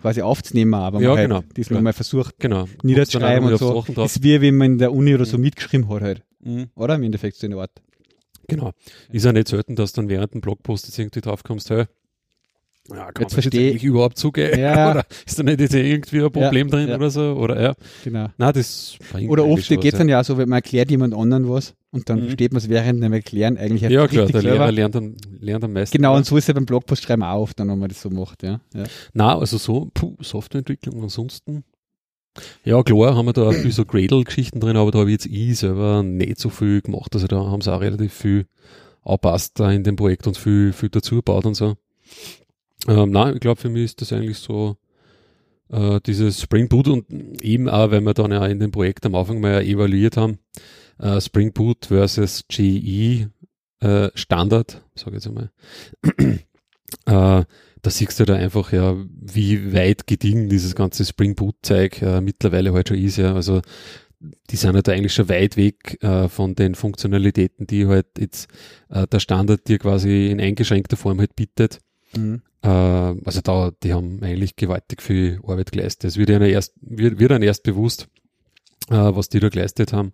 quasi 0.00 0.22
aufzunehmen, 0.22 0.74
aber 0.74 1.00
Ja, 1.00 1.08
man 1.10 1.18
halt 1.18 1.28
genau. 1.28 1.42
das 1.54 1.66
Klar. 1.66 1.80
mal 1.82 1.92
versucht 1.92 2.38
Genau. 2.38 2.66
niederzuschreiben 2.82 3.48
und 3.50 3.58
so. 3.58 3.82
drauf. 3.82 4.06
Ist 4.06 4.22
wie 4.22 4.40
wenn 4.40 4.56
man 4.56 4.72
in 4.72 4.78
der 4.78 4.92
Uni 4.92 5.14
oder 5.14 5.24
so 5.24 5.36
Mhm. 5.36 5.42
mitgeschrieben 5.44 5.88
hat 5.88 6.02
halt. 6.02 6.22
Mhm. 6.44 6.66
Oder? 6.76 6.94
Im 6.94 7.02
Endeffekt 7.02 7.36
so 7.36 7.46
eine 7.46 7.56
Art. 7.56 7.70
Genau. 8.48 8.70
Ist 9.10 9.24
ja 9.24 9.32
nicht 9.32 9.48
selten, 9.48 9.74
dass 9.74 9.92
dann 9.92 10.08
während 10.08 10.32
dem 10.34 10.40
Blogpost 10.40 10.86
jetzt 10.86 10.98
irgendwie 10.98 11.20
drauf 11.20 11.42
kommst, 11.42 11.70
hey, 11.70 11.86
ja, 12.90 13.12
kann 13.12 13.22
Jetzt 13.22 13.32
man 13.36 13.42
versteh- 13.42 13.68
eigentlich 13.70 13.84
überhaupt 13.84 14.18
zugehen? 14.18 14.58
Ja. 14.58 14.90
Oder 14.92 15.04
ist 15.26 15.38
da 15.38 15.42
nicht 15.42 15.60
irgendwie 15.60 16.22
ein 16.22 16.30
Problem 16.32 16.70
drin 16.70 16.88
ja. 16.88 16.96
oder 16.96 17.10
so? 17.10 17.32
Oder 17.34 17.60
ja. 17.60 17.74
Genau. 18.04 18.28
Nein, 18.36 18.52
das 18.54 18.96
Oder 19.28 19.44
oft 19.46 19.68
geht 19.68 19.84
es 19.84 19.98
dann 19.98 20.08
ja 20.08 20.22
so, 20.22 20.38
wenn 20.38 20.48
man 20.48 20.58
erklärt 20.58 20.90
jemand 20.90 21.14
anderen 21.14 21.48
was 21.48 21.74
und 21.90 22.08
dann 22.08 22.20
Mhm. 22.20 22.24
versteht 22.26 22.52
man 22.52 22.58
es 22.58 22.68
während 22.68 23.02
dem 23.02 23.12
Erklären 23.12 23.56
eigentlich 23.58 23.82
ja. 23.82 23.90
Ja, 23.90 24.06
klar, 24.06 24.26
der. 24.26 24.42
Lehrer 24.42 24.70
lernt 24.72 24.94
dann, 24.94 25.16
lernt 25.40 25.64
am 25.64 25.72
meisten. 25.72 25.96
Genau, 25.96 26.12
ja. 26.12 26.18
und 26.18 26.26
so 26.26 26.36
ist 26.36 26.48
ja 26.48 26.54
beim 26.54 26.66
Blogpost 26.66 27.02
schreiben 27.02 27.22
auch 27.22 27.40
oft, 27.42 27.58
dann, 27.58 27.68
wenn 27.68 27.78
man 27.78 27.88
das 27.88 28.00
so 28.02 28.10
macht, 28.10 28.42
ja. 28.42 28.60
ja. 28.74 28.84
Na, 29.14 29.38
also 29.38 29.58
so, 29.58 29.90
puh, 29.94 30.16
Softwareentwicklung 30.20 31.02
ansonsten. 31.02 31.64
Ja, 32.64 32.82
klar, 32.82 33.16
haben 33.16 33.26
wir 33.26 33.32
da 33.32 33.50
viel 33.52 33.72
so 33.72 33.84
Gradle-Geschichten 33.86 34.60
drin, 34.60 34.76
aber 34.76 34.90
da 34.90 34.98
habe 34.98 35.10
ich 35.10 35.14
jetzt 35.14 35.26
ich 35.26 35.58
selber 35.58 36.02
nicht 36.02 36.38
so 36.38 36.50
viel 36.50 36.82
gemacht. 36.82 37.14
Also 37.14 37.26
da 37.26 37.36
haben 37.38 37.62
sie 37.62 37.72
auch 37.74 37.80
relativ 37.80 38.12
viel 38.12 38.44
angepasst 39.02 39.58
da 39.58 39.70
in 39.72 39.84
dem 39.84 39.96
Projekt 39.96 40.26
und 40.26 40.36
viel, 40.36 40.72
viel 40.74 40.90
dazu 40.90 41.14
gebaut 41.16 41.46
und 41.46 41.54
so. 41.54 41.76
Ähm, 42.88 43.10
nein, 43.10 43.34
ich 43.34 43.40
glaube, 43.40 43.60
für 43.60 43.68
mich 43.68 43.84
ist 43.84 44.00
das 44.00 44.12
eigentlich 44.12 44.38
so 44.38 44.76
äh, 45.70 46.00
dieses 46.06 46.40
Spring 46.40 46.68
Boot 46.68 46.88
und 46.88 47.10
eben 47.42 47.68
auch, 47.68 47.90
weil 47.90 48.00
wir 48.00 48.14
dann 48.14 48.32
ja 48.32 48.46
in 48.46 48.60
dem 48.60 48.70
Projekt 48.70 49.06
am 49.06 49.14
Anfang 49.14 49.40
mal 49.40 49.62
evaluiert 49.62 50.16
haben, 50.16 50.38
äh, 50.98 51.20
Spring 51.20 51.52
Boot 51.52 51.86
versus 51.86 52.44
GE 52.48 53.28
äh, 53.80 54.10
Standard, 54.14 54.82
sage 54.94 55.16
ich 55.16 55.24
jetzt 55.24 55.26
einmal. 55.26 55.50
äh, 57.06 57.44
da 57.82 57.90
siehst 57.90 58.18
du 58.18 58.24
da 58.24 58.34
einfach 58.34 58.72
ja, 58.72 58.96
wie 59.20 59.72
weit 59.72 60.06
gediegen 60.06 60.48
dieses 60.48 60.74
ganze 60.74 61.04
Spring 61.04 61.34
Boot 61.34 61.56
Zeug 61.62 62.02
äh, 62.02 62.20
mittlerweile 62.20 62.72
halt 62.72 62.88
schon 62.88 62.98
ist, 62.98 63.16
ja. 63.16 63.34
Also 63.34 63.62
die 64.50 64.56
sind 64.56 64.74
halt 64.74 64.88
eigentlich 64.88 65.14
schon 65.14 65.28
weit 65.28 65.56
weg 65.56 66.02
äh, 66.02 66.28
von 66.28 66.54
den 66.54 66.74
Funktionalitäten, 66.74 67.66
die 67.66 67.86
halt 67.86 68.06
jetzt 68.18 68.48
äh, 68.88 69.06
der 69.06 69.20
Standard 69.20 69.68
dir 69.68 69.78
quasi 69.78 70.28
in 70.30 70.40
eingeschränkter 70.40 70.96
Form 70.96 71.18
halt 71.20 71.36
bietet. 71.36 71.80
Mhm. 72.14 72.42
Äh, 72.62 72.68
also 72.68 73.40
da, 73.42 73.72
die 73.82 73.92
haben 73.94 74.22
eigentlich 74.22 74.56
gewaltig 74.56 75.02
viel 75.02 75.40
Arbeit 75.46 75.72
geleistet. 75.72 76.04
Es 76.10 76.16
wird 76.16 76.30
ihnen 76.30 76.42
erst, 76.42 76.74
wird, 76.80 77.18
wird 77.18 77.30
dann 77.30 77.42
erst 77.42 77.62
bewusst, 77.62 78.08
äh, 78.90 78.94
was 78.94 79.28
die 79.28 79.40
da 79.40 79.48
geleistet 79.48 79.92
haben. 79.92 80.12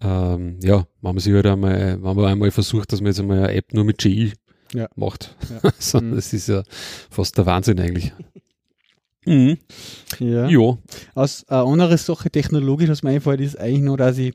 Ähm, 0.00 0.58
ja, 0.62 0.86
wenn 1.02 1.14
man 1.14 1.18
sich 1.18 1.32
halt 1.32 1.46
einmal, 1.46 2.02
wenn 2.02 2.16
man 2.16 2.24
einmal 2.26 2.50
versucht, 2.50 2.92
dass 2.92 3.00
man 3.00 3.08
jetzt 3.12 3.20
einmal 3.20 3.38
eine 3.38 3.54
App 3.54 3.72
nur 3.72 3.84
mit 3.84 3.98
GI 3.98 4.32
Ja. 4.72 4.88
macht. 4.96 5.34
Ja. 5.62 5.70
so, 5.78 6.00
Mhm. 6.00 6.14
Das 6.16 6.32
ist 6.32 6.48
ja 6.48 6.62
fast 7.10 7.38
der 7.38 7.46
Wahnsinn 7.46 7.78
eigentlich. 7.80 8.12
mhm. 9.26 9.58
Ja. 10.18 10.48
Ja. 10.48 10.78
Aus 11.14 11.44
eine 11.48 11.62
andere 11.62 11.96
Sache 11.98 12.30
technologisch, 12.30 12.88
was 12.88 13.02
mir 13.02 13.10
einfällt, 13.10 13.40
ist 13.40 13.58
eigentlich 13.58 13.82
nur, 13.82 13.96
dass 13.96 14.18
ich 14.18 14.34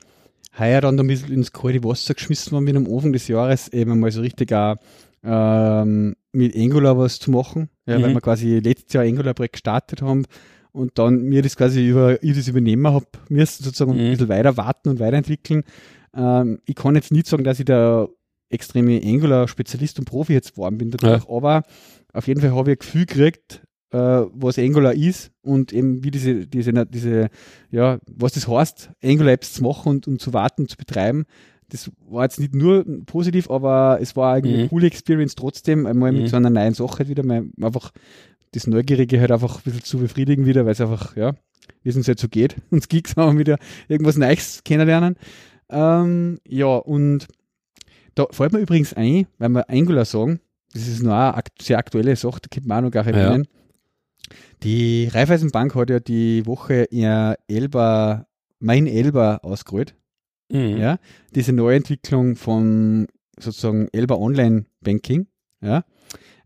heuer 0.58 0.82
dann 0.82 1.00
ein 1.00 1.08
bisschen 1.08 1.32
ins 1.32 1.52
kalte 1.52 1.84
Wasser 1.84 2.14
geschmissen 2.14 2.52
war 2.54 2.62
mit 2.62 2.76
am 2.76 2.88
Anfang 2.92 3.14
des 3.14 3.28
Jahres, 3.28 3.68
eben 3.70 4.00
mal 4.00 4.12
so 4.12 4.22
richtig 4.22 4.52
auch 4.54 4.76
ähm, 5.24 6.16
mit 6.32 6.56
Angular 6.56 6.98
was 6.98 7.20
zu 7.20 7.32
machen, 7.32 7.70
ja, 7.86 8.02
weil 8.02 8.10
Mhm. 8.10 8.14
wir 8.16 8.22
quasi 8.22 8.60
letztes 8.60 8.94
Jahr 8.94 9.04
Angular-Projekt 9.04 9.54
gestartet 9.54 10.02
haben 10.02 10.26
und 10.72 10.98
dann 11.00 11.24
mir 11.24 11.42
das 11.42 11.56
quasi 11.58 11.88
über, 11.88 12.22
ich 12.24 12.36
das 12.36 12.48
übernehmen 12.48 12.88
habe, 12.88 13.06
müssen 13.30 13.64
sozusagen 13.64 13.94
Mhm. 13.94 14.00
ein 14.00 14.12
bisschen 14.12 14.30
weiter 14.30 14.56
warten 14.58 14.90
und 14.90 15.00
weiterentwickeln. 15.00 15.64
Ähm, 16.16 16.60
ich 16.66 16.76
kann 16.76 16.96
jetzt 16.96 17.12
nicht 17.12 17.28
sagen, 17.28 17.44
dass 17.44 17.60
ich 17.60 17.66
der 17.66 18.08
extreme 18.50 19.02
Angular-Spezialist 19.04 20.00
und 20.00 20.06
Profi 20.06 20.34
jetzt 20.34 20.54
geworden 20.56 20.78
bin 20.78 20.92
dadurch, 20.92 21.30
aber 21.30 21.64
auf 22.14 22.28
jeden 22.28 22.42
Fall 22.42 22.52
habe 22.54 22.72
ich 22.72 22.78
ein 22.78 22.80
Gefühl 22.80 23.06
gekriegt, 23.06 23.62
äh, 23.92 23.98
was 23.98 24.58
Angular 24.60 24.94
ist 24.94 25.32
und 25.42 25.74
eben 25.74 26.04
wie 26.04 26.12
diese, 26.12 26.48
diese, 26.48 26.74
diese, 26.86 27.30
ja, 27.72 28.00
was 28.08 28.34
das 28.34 28.48
heißt, 28.48 28.92
Angular-Apps 29.04 29.54
zu 29.54 29.64
machen 29.64 29.90
und, 29.90 30.08
und 30.08 30.22
zu 30.22 30.34
warten, 30.34 30.68
zu 30.68 30.78
betreiben. 30.78 31.26
Das 31.70 31.92
war 32.08 32.24
jetzt 32.24 32.40
nicht 32.40 32.56
nur 32.56 32.84
positiv, 33.06 33.50
aber 33.50 34.00
es 34.02 34.16
war 34.16 34.34
eigentlich 34.34 34.56
eine 34.56 34.64
Mhm. 34.66 34.70
coole 34.70 34.88
Experience 34.88 35.36
trotzdem, 35.36 35.86
einmal 35.86 36.12
Mhm. 36.12 36.20
mit 36.22 36.30
so 36.30 36.36
einer 36.38 36.50
neuen 36.50 36.74
Sache 36.74 37.00
halt 37.00 37.10
wieder, 37.10 37.24
mal 37.24 37.46
einfach 37.62 37.92
das 38.52 38.66
Neugierige 38.68 39.20
halt 39.20 39.32
einfach 39.32 39.58
ein 39.58 39.62
bisschen 39.64 39.84
zu 39.84 40.00
befriedigen 40.00 40.46
wieder, 40.48 40.66
weil 40.66 40.72
es 40.72 40.82
einfach, 40.82 41.16
ja, 41.16 41.34
wie 41.84 41.90
es 41.90 41.96
uns 41.96 42.08
halt 42.08 42.20
so 42.20 42.28
geht. 42.28 42.56
Uns 42.72 42.88
Geeks 42.88 43.16
haben 43.16 43.38
wieder 43.38 43.58
irgendwas 43.88 44.18
Neues 44.18 44.62
kennenlernen. 44.64 45.16
Ähm, 45.70 46.40
ja, 46.48 46.76
und 46.78 47.28
da 48.16 48.26
fällt 48.32 48.54
mir 48.54 48.60
übrigens 48.60 48.94
ein, 48.96 49.28
wenn 49.38 49.52
wir 49.52 49.70
Angular 49.70 50.06
sagen, 50.06 50.40
das 50.74 50.88
ist 50.88 51.04
noch 51.04 51.14
eine 51.14 51.42
sehr 51.62 51.78
aktuelle 51.78 52.16
Sache, 52.16 52.40
da 52.42 52.48
könnte 52.52 52.68
man 52.68 52.80
auch 52.80 52.82
noch 52.88 52.92
gar 52.92 53.06
nicht 53.06 53.16
Ja. 53.16 53.38
Die 54.64 55.08
Raiffeisenbank 55.08 55.76
hat 55.76 55.90
ja 55.90 56.00
die 56.00 56.46
Woche 56.46 56.86
ihr 56.92 57.38
Elba, 57.48 58.26
mein 58.60 58.88
Elba 58.88 59.38
ausgerollt. 59.38 59.96
Mhm. 60.52 60.78
Ja, 60.78 60.98
diese 61.36 61.54
Neuentwicklung 61.54 62.36
von 62.36 63.08
sozusagen 63.38 63.88
Elba 63.92 64.16
Online 64.16 64.66
Banking. 64.82 65.28
Ja. 65.62 65.84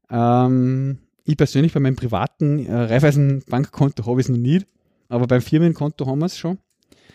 Ähm, 0.10 1.00
ich 1.26 1.38
persönlich 1.38 1.74
bei 1.74 1.80
meinem 1.80 1.96
privaten 1.96 2.66
äh, 2.66 2.74
Raiffeisenbankkonto 2.74 4.06
habe 4.06 4.20
ich 4.20 4.28
es 4.28 4.30
noch 4.30 4.38
nicht, 4.38 4.68
aber 5.10 5.28
beim 5.28 5.42
Firmenkonto 5.42 6.06
haben 6.06 6.20
wir 6.20 6.26
es 6.26 6.38
schon. 6.38 6.58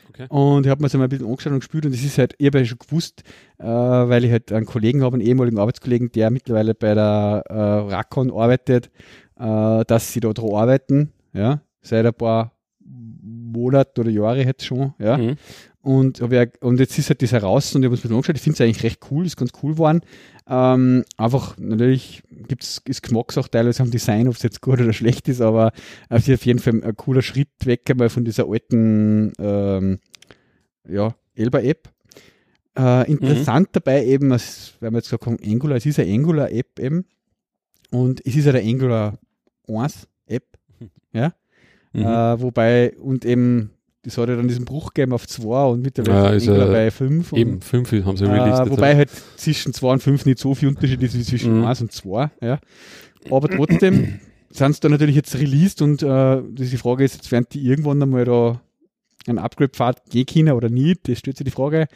Okay. 0.09 0.27
Und 0.31 0.64
ich 0.64 0.70
habe 0.70 0.81
mir 0.81 0.87
das 0.87 0.94
einmal 0.94 1.07
ein 1.07 1.11
bisschen 1.11 1.27
angeschaut 1.27 1.53
und 1.53 1.61
gespielt 1.61 1.85
und 1.85 1.94
das 1.94 2.03
ist 2.03 2.18
halt, 2.18 2.35
ich 2.38 2.46
habe 2.46 2.59
ja 2.59 2.64
schon 2.64 2.79
gewusst, 2.79 3.22
äh, 3.59 3.64
weil 3.66 4.24
ich 4.24 4.33
halt 4.33 4.51
einen 4.53 4.66
Kollegen 4.66 5.03
habe, 5.03 5.14
einen 5.14 5.27
ehemaligen 5.27 5.59
Arbeitskollegen, 5.59 6.11
der 6.12 6.31
mittlerweile 6.31 6.74
bei 6.74 6.94
der 6.94 7.44
äh, 7.48 7.55
Rakon 7.55 8.33
arbeitet, 8.33 8.90
äh, 9.38 9.85
dass 9.85 10.12
sie 10.12 10.20
da 10.20 10.33
dran 10.33 10.55
arbeiten. 10.55 11.12
Ja, 11.35 11.61
seit 11.83 12.07
ein 12.07 12.14
paar 12.14 12.53
Monaten 12.81 14.01
oder 14.01 14.11
Jahre 14.11 14.42
jetzt 14.42 14.64
schon, 14.64 14.94
ja. 14.98 15.18
Mhm. 15.18 15.37
Und, 15.88 16.20
und 16.20 16.81
jetzt 16.81 16.98
ist 16.98 17.09
halt 17.09 17.22
das 17.22 17.33
heraus 17.33 17.74
und 17.74 17.81
ich 17.83 17.87
habe 17.87 17.94
es 17.94 18.05
mir 18.05 18.14
angeschaut. 18.14 18.37
Ich 18.37 18.42
finde 18.42 18.57
es 18.57 18.61
eigentlich 18.61 18.83
recht 18.83 19.01
cool, 19.11 19.24
ist 19.24 19.38
ganz 19.38 19.53
cool 19.62 19.72
geworden. 19.72 20.03
Ähm, 20.46 21.03
einfach, 21.16 21.57
natürlich 21.57 22.22
gibt's, 22.46 22.83
ist 22.85 23.03
Geschmackssache 23.03 23.51
teilweise 23.51 23.83
am 23.83 23.90
Design, 23.90 24.29
ob 24.29 24.35
es 24.35 24.42
jetzt 24.42 24.61
gut 24.61 24.83
oder 24.83 24.92
schlecht 24.92 25.29
ist, 25.29 25.40
aber 25.40 25.72
es 26.11 26.29
ist 26.29 26.35
auf 26.35 26.44
jeden 26.44 26.59
Fall 26.59 26.85
ein 26.85 26.94
cooler 26.94 27.22
Schritt 27.22 27.48
weg 27.64 27.88
einmal 27.88 28.11
von 28.11 28.27
dieser 28.27 28.46
alten, 28.51 29.33
ähm, 29.38 29.98
ja, 30.87 31.14
Elba-App. 31.35 31.88
Äh, 32.77 33.11
interessant 33.11 33.70
dabei 33.72 34.05
eben, 34.05 34.31
als, 34.31 34.74
weil 34.81 34.90
wir 34.90 34.98
jetzt 34.98 35.07
gesagt 35.07 35.24
haben, 35.24 35.38
Angular, 35.42 35.79
es 35.79 35.87
ist 35.87 35.98
eine 35.98 36.12
Angular-App 36.12 36.81
eben 36.81 37.07
und 37.92 38.20
es 38.27 38.37
ist 38.37 38.46
eine 38.46 38.61
Angular 38.61 39.18
1 39.66 40.07
App, 40.27 40.44
ja, 41.14 41.33
Mhm. 41.94 42.03
äh, 42.03 42.40
wobei, 42.42 42.94
und 42.98 43.24
eben, 43.24 43.70
das 44.09 44.18
hat 44.18 44.29
ja 44.29 44.37
dann 44.37 44.49
diesen 44.49 44.64
Bruch 44.64 44.92
gegeben 44.94 45.12
auf 45.12 45.27
2 45.27 45.64
und 45.71 45.83
mittlerweile 45.83 46.16
Ja, 46.16 46.31
ist 46.31 46.47
bei 46.47 46.90
5. 46.90 47.33
Und, 47.33 47.38
Eben, 47.38 47.61
fünf 47.61 47.92
haben 47.92 48.16
sie 48.16 48.25
released. 48.25 48.66
äh, 48.66 48.71
wobei 48.71 48.97
halt 48.97 49.11
zwischen 49.37 49.73
2 49.73 49.92
und 49.92 50.03
5 50.03 50.27
nicht 50.27 50.38
so 50.38 50.55
viel 50.55 50.68
Unterschied 50.68 51.03
ist 51.03 51.16
wie 51.18 51.23
zwischen 51.23 51.59
Mhm. 51.59 51.64
1 51.66 51.81
und 51.83 51.92
2. 51.92 52.31
Ja. 52.40 52.59
Aber 53.31 53.49
trotzdem 53.49 54.21
sind 54.51 54.75
sie 54.75 54.81
da 54.81 54.88
natürlich 54.88 55.16
jetzt 55.16 55.35
released 55.37 55.83
und 55.83 56.03
äh, 56.03 56.42
die 56.42 56.77
Frage 56.77 57.05
ist, 57.05 57.14
jetzt 57.16 57.31
werden 57.33 57.47
die 57.53 57.64
irgendwann 57.66 58.03
einmal 58.03 58.25
da 58.25 58.61
einen 59.27 59.38
Upgrade-Pfad 59.38 60.07
gehen 60.11 60.27
können 60.27 60.53
oder 60.53 60.71
nicht, 60.71 61.07
das 61.09 61.18
stellt 61.18 61.37
sich 61.37 61.44
die 61.44 61.51
Frage. 61.51 61.87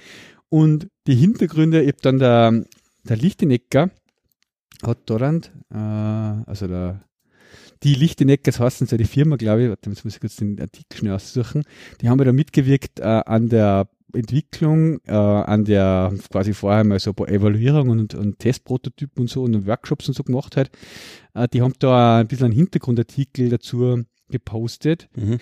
Und 0.51 0.88
die 1.07 1.14
Hintergründe, 1.14 1.81
habe 1.81 1.96
dann 2.03 2.18
der, 2.18 2.64
der 3.05 3.16
Lichtenecker 3.16 3.90
hat 4.83 4.98
dort, 5.07 5.51
äh, 5.72 5.79
also 5.79 6.66
der, 6.66 7.01
die 7.83 7.95
Lichtenecker, 7.95 8.51
das 8.51 8.61
heißt 8.61 8.87
so 8.87 8.97
die 8.97 9.05
Firma, 9.05 9.37
glaube 9.37 9.62
ich, 9.64 9.68
warte, 9.68 9.90
jetzt 9.90 10.05
muss 10.05 10.14
ich 10.14 10.21
kurz 10.21 10.37
den 10.37 10.61
Artikel 10.61 10.99
schnell 10.99 11.14
aussuchen, 11.14 11.64
die 12.01 12.09
haben 12.09 12.18
ja 12.18 12.27
da 12.27 12.33
mitgewirkt 12.33 13.01
äh, 13.01 13.05
an 13.05 13.49
der 13.49 13.88
Entwicklung, 14.14 15.01
äh, 15.07 15.12
an 15.12 15.64
der 15.64 16.12
quasi 16.31 16.53
vorher 16.53 16.85
mal 16.85 16.99
so 16.99 17.11
ein 17.11 17.14
paar 17.14 17.29
Evaluierungen 17.29 18.01
und, 18.01 18.14
und 18.14 18.38
Testprototypen 18.38 19.23
und 19.23 19.31
so 19.31 19.42
und 19.42 19.66
Workshops 19.66 20.09
und 20.09 20.14
so 20.14 20.23
gemacht 20.23 20.57
hat. 20.57 20.71
Äh, 21.35 21.49
die 21.49 21.62
haben 21.62 21.75
da 21.79 22.18
ein 22.18 22.29
bisschen 22.29 22.47
einen 22.47 22.55
Hintergrundartikel 22.55 23.49
dazu 23.49 24.05
gepostet. 24.29 25.09
Mhm. 25.16 25.38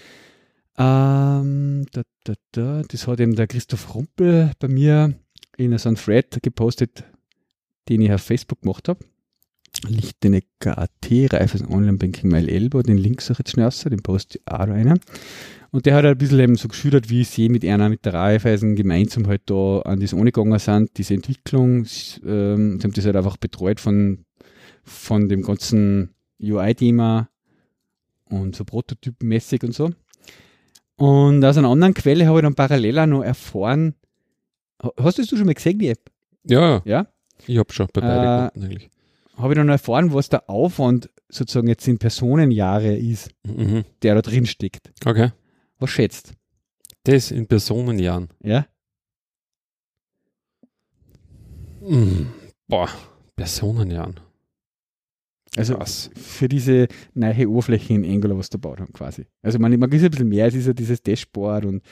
Ähm, 0.78 1.86
da, 1.92 2.02
da, 2.24 2.34
da, 2.52 2.82
das 2.88 3.06
hat 3.06 3.20
eben 3.20 3.34
der 3.34 3.46
Christoph 3.46 3.94
Rumpel 3.94 4.52
bei 4.58 4.68
mir 4.68 5.14
in 5.56 5.76
so 5.76 5.88
einem 5.88 5.96
Thread 5.96 6.42
gepostet, 6.42 7.04
den 7.88 8.00
ich 8.00 8.12
auf 8.12 8.22
Facebook 8.22 8.62
gemacht 8.62 8.88
habe. 8.88 9.00
Lichtenecker 9.88 10.78
AT, 10.78 11.10
Reifes 11.32 11.62
Online-Banking 11.68 12.30
Mail 12.30 12.48
Elbo, 12.48 12.82
den 12.82 12.98
Link 12.98 13.20
suche 13.22 13.32
ich 13.34 13.38
jetzt 13.38 13.50
schnell 13.52 13.64
raus, 13.66 13.80
den 13.88 14.02
poste 14.02 14.38
ich 14.38 14.52
auch 14.52 14.60
rein. 14.68 14.98
Und 15.72 15.86
der 15.86 15.94
hat 15.94 16.04
halt 16.04 16.16
ein 16.16 16.18
bisschen 16.18 16.40
eben 16.40 16.56
so 16.56 16.68
geschildert, 16.68 17.08
wie 17.10 17.22
sie 17.24 17.48
mit 17.48 17.64
einer, 17.64 17.88
mit 17.88 18.04
der 18.04 18.14
Raiffeisen 18.14 18.74
gemeinsam 18.74 19.26
halt 19.28 19.42
da 19.46 19.80
an 19.82 20.00
das 20.00 20.12
angegangen 20.12 20.58
sind, 20.58 20.90
diese 20.98 21.14
Entwicklung. 21.14 21.86
Ähm, 22.26 22.78
sie 22.80 22.84
haben 22.84 22.92
das 22.94 23.04
halt 23.06 23.16
einfach 23.16 23.36
betreut 23.36 23.78
von, 23.80 24.24
von 24.82 25.28
dem 25.28 25.42
ganzen 25.42 26.10
UI-Thema 26.42 27.28
und 28.28 28.56
so 28.56 28.64
prototypenmäßig 28.64 29.62
und 29.62 29.74
so. 29.74 29.90
Und 30.96 31.44
aus 31.44 31.56
einer 31.56 31.68
anderen 31.68 31.94
Quelle 31.94 32.26
habe 32.26 32.38
ich 32.40 32.42
dann 32.42 32.54
parallel 32.54 32.98
auch 32.98 33.06
noch 33.06 33.22
erfahren, 33.22 33.94
Ha- 34.82 34.92
hast 34.98 35.18
du 35.18 35.22
das 35.22 35.28
schon 35.30 35.44
mal 35.46 35.54
gesehen, 35.54 35.78
die 35.78 35.88
App? 35.88 36.10
Ja, 36.44 36.80
Ja? 36.84 37.06
ich 37.46 37.58
habe 37.58 37.72
schon 37.72 37.86
bei 37.92 38.00
beiden 38.00 38.24
Äh, 38.62 38.64
eigentlich. 38.66 38.90
Habe 39.40 39.52
ich 39.52 39.56
dann 39.56 39.66
noch 39.66 39.72
erfahren, 39.74 40.12
was 40.12 40.28
der 40.28 40.48
Aufwand 40.50 41.08
sozusagen 41.28 41.68
jetzt 41.68 41.86
in 41.88 41.98
Personenjahre 41.98 42.94
ist, 42.96 43.30
Mhm. 43.44 43.84
der 44.02 44.14
da 44.16 44.22
drin 44.22 44.46
steckt. 44.46 44.92
Okay. 45.04 45.30
Was 45.78 45.90
schätzt? 45.90 46.32
Das 47.04 47.30
in 47.30 47.46
Personenjahren. 47.46 48.28
Ja? 48.42 48.66
Mhm. 51.80 52.28
Boah, 52.68 52.88
Personenjahren. 53.36 54.20
Also 55.56 55.74
Krass. 55.76 56.10
für 56.14 56.48
diese 56.48 56.86
neue 57.14 57.48
Oberfläche 57.48 57.94
in 57.94 58.04
Angular, 58.04 58.38
was 58.38 58.50
da 58.50 58.56
gebaut 58.56 58.80
haben, 58.80 58.92
quasi. 58.92 59.26
Also 59.42 59.58
man, 59.58 59.76
man 59.78 59.90
ist 59.90 60.04
ein 60.04 60.10
bisschen 60.10 60.28
mehr, 60.28 60.46
es 60.46 60.54
ist 60.54 60.66
ja 60.66 60.72
dieses 60.72 61.02
Dashboard 61.02 61.64
und 61.64 61.82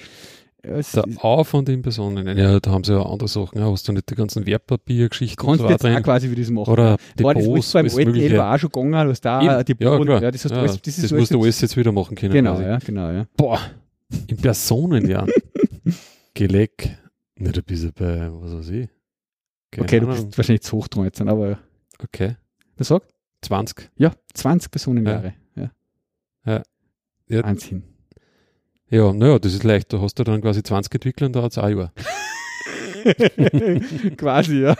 es 0.62 0.92
Der 0.92 1.04
Aufwand 1.22 1.68
in 1.68 1.82
Personen. 1.82 2.36
Ja, 2.36 2.58
da 2.60 2.70
haben 2.70 2.84
sie 2.84 2.92
ja 2.92 3.02
andere 3.02 3.28
Sachen. 3.28 3.58
Ja, 3.58 3.70
hast 3.70 3.86
du 3.88 3.92
nicht 3.92 4.10
die 4.10 4.14
ganzen 4.14 4.44
Wertpapiergeschichten 4.44 5.36
kannst 5.36 5.60
und 5.60 5.64
du 5.64 5.68
so 5.68 5.70
jetzt 5.72 5.84
auch 5.84 5.90
drin? 5.90 6.02
quasi 6.02 6.30
wie 6.30 6.34
das 6.34 6.50
machen. 6.50 6.70
Oder 6.72 6.96
War 7.18 7.34
das 7.34 7.44
Depots, 7.44 7.72
beim 7.72 7.86
alten. 7.86 8.14
Elba 8.16 8.54
auch 8.54 8.58
schon 8.58 8.70
gegangen, 8.70 8.92
du 9.04 9.10
hast 9.10 9.20
da 9.20 9.40
Eben. 9.60 9.64
die 9.78 9.84
Ja, 9.84 9.98
klar. 9.98 10.22
ja, 10.22 10.30
das, 10.30 10.44
hast 10.44 10.50
du 10.50 10.54
Ja, 10.56 10.60
alles, 10.62 10.82
das 10.82 10.96
das 10.96 11.12
musst 11.12 11.30
du 11.30 11.36
jetzt- 11.36 11.44
alles 11.44 11.60
jetzt 11.60 11.76
wieder 11.76 11.92
machen 11.92 12.16
können. 12.16 12.32
Genau, 12.32 12.52
quasi. 12.54 12.64
ja, 12.64 12.78
genau, 12.78 13.10
ja. 13.10 13.26
Boah, 13.36 13.60
in 14.26 14.36
Personenjahren. 14.36 15.30
Geleck. 16.34 16.98
Nicht 17.36 17.56
ein 17.56 17.64
bisschen 17.64 17.92
bei, 17.94 18.28
was 18.32 18.52
weiß 18.52 18.68
ich. 18.70 18.88
Keine 19.70 19.84
okay, 19.86 20.00
du 20.00 20.06
Ahnung. 20.08 20.24
bist 20.26 20.38
wahrscheinlich 20.38 20.62
zu 20.62 20.76
hoch 20.76 20.88
dran 20.88 21.04
jetzt, 21.04 21.20
aber 21.20 21.58
Okay. 22.02 22.36
das 22.76 22.88
sagt? 22.88 23.14
20. 23.42 23.90
Ja, 23.96 24.12
20 24.34 24.70
Personenjahre. 24.70 25.34
Ja. 25.54 25.70
Ja. 26.46 26.62
Ja. 27.28 27.44
Wahnsinn. 27.44 27.82
Ja, 28.90 29.12
naja, 29.12 29.38
das 29.38 29.52
ist 29.54 29.64
leicht. 29.64 29.92
Da 29.92 30.00
hast 30.00 30.18
du 30.18 30.24
dann 30.24 30.40
quasi 30.40 30.62
20 30.62 30.94
Entwickler 30.94 31.26
und 31.26 31.36
da 31.36 31.42
hat 31.42 31.52
es 31.52 31.58
ein 31.58 31.76
Jahr. 31.76 31.92
Quasi, 34.16 34.60
ja. 34.62 34.76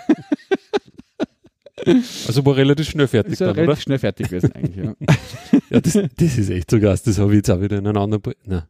Also 2.27 2.45
war 2.45 2.57
relativ 2.57 2.89
schnell 2.89 3.07
fertig 3.07 3.35
Ist 3.35 3.41
ja 3.41 3.47
dann, 3.49 3.57
relativ 3.57 3.73
oder? 3.75 3.83
schnell 3.83 3.99
fertig 3.99 4.29
gewesen 4.29 4.53
eigentlich, 4.53 4.77
ja. 4.85 4.95
Ja, 5.71 5.81
das, 5.81 5.93
das 5.93 6.39
ist 6.39 6.51
echt 6.51 6.71
so 6.71 6.81
krass. 6.81 7.03
Das 7.03 7.19
habe 7.19 7.31
ich 7.33 7.37
jetzt 7.37 7.51
auch 7.51 7.61
wieder 7.61 7.79
in 7.79 7.87
einem 7.87 7.97
anderen. 8.03 8.23
Pro 8.23 8.33
Nein. 8.45 8.63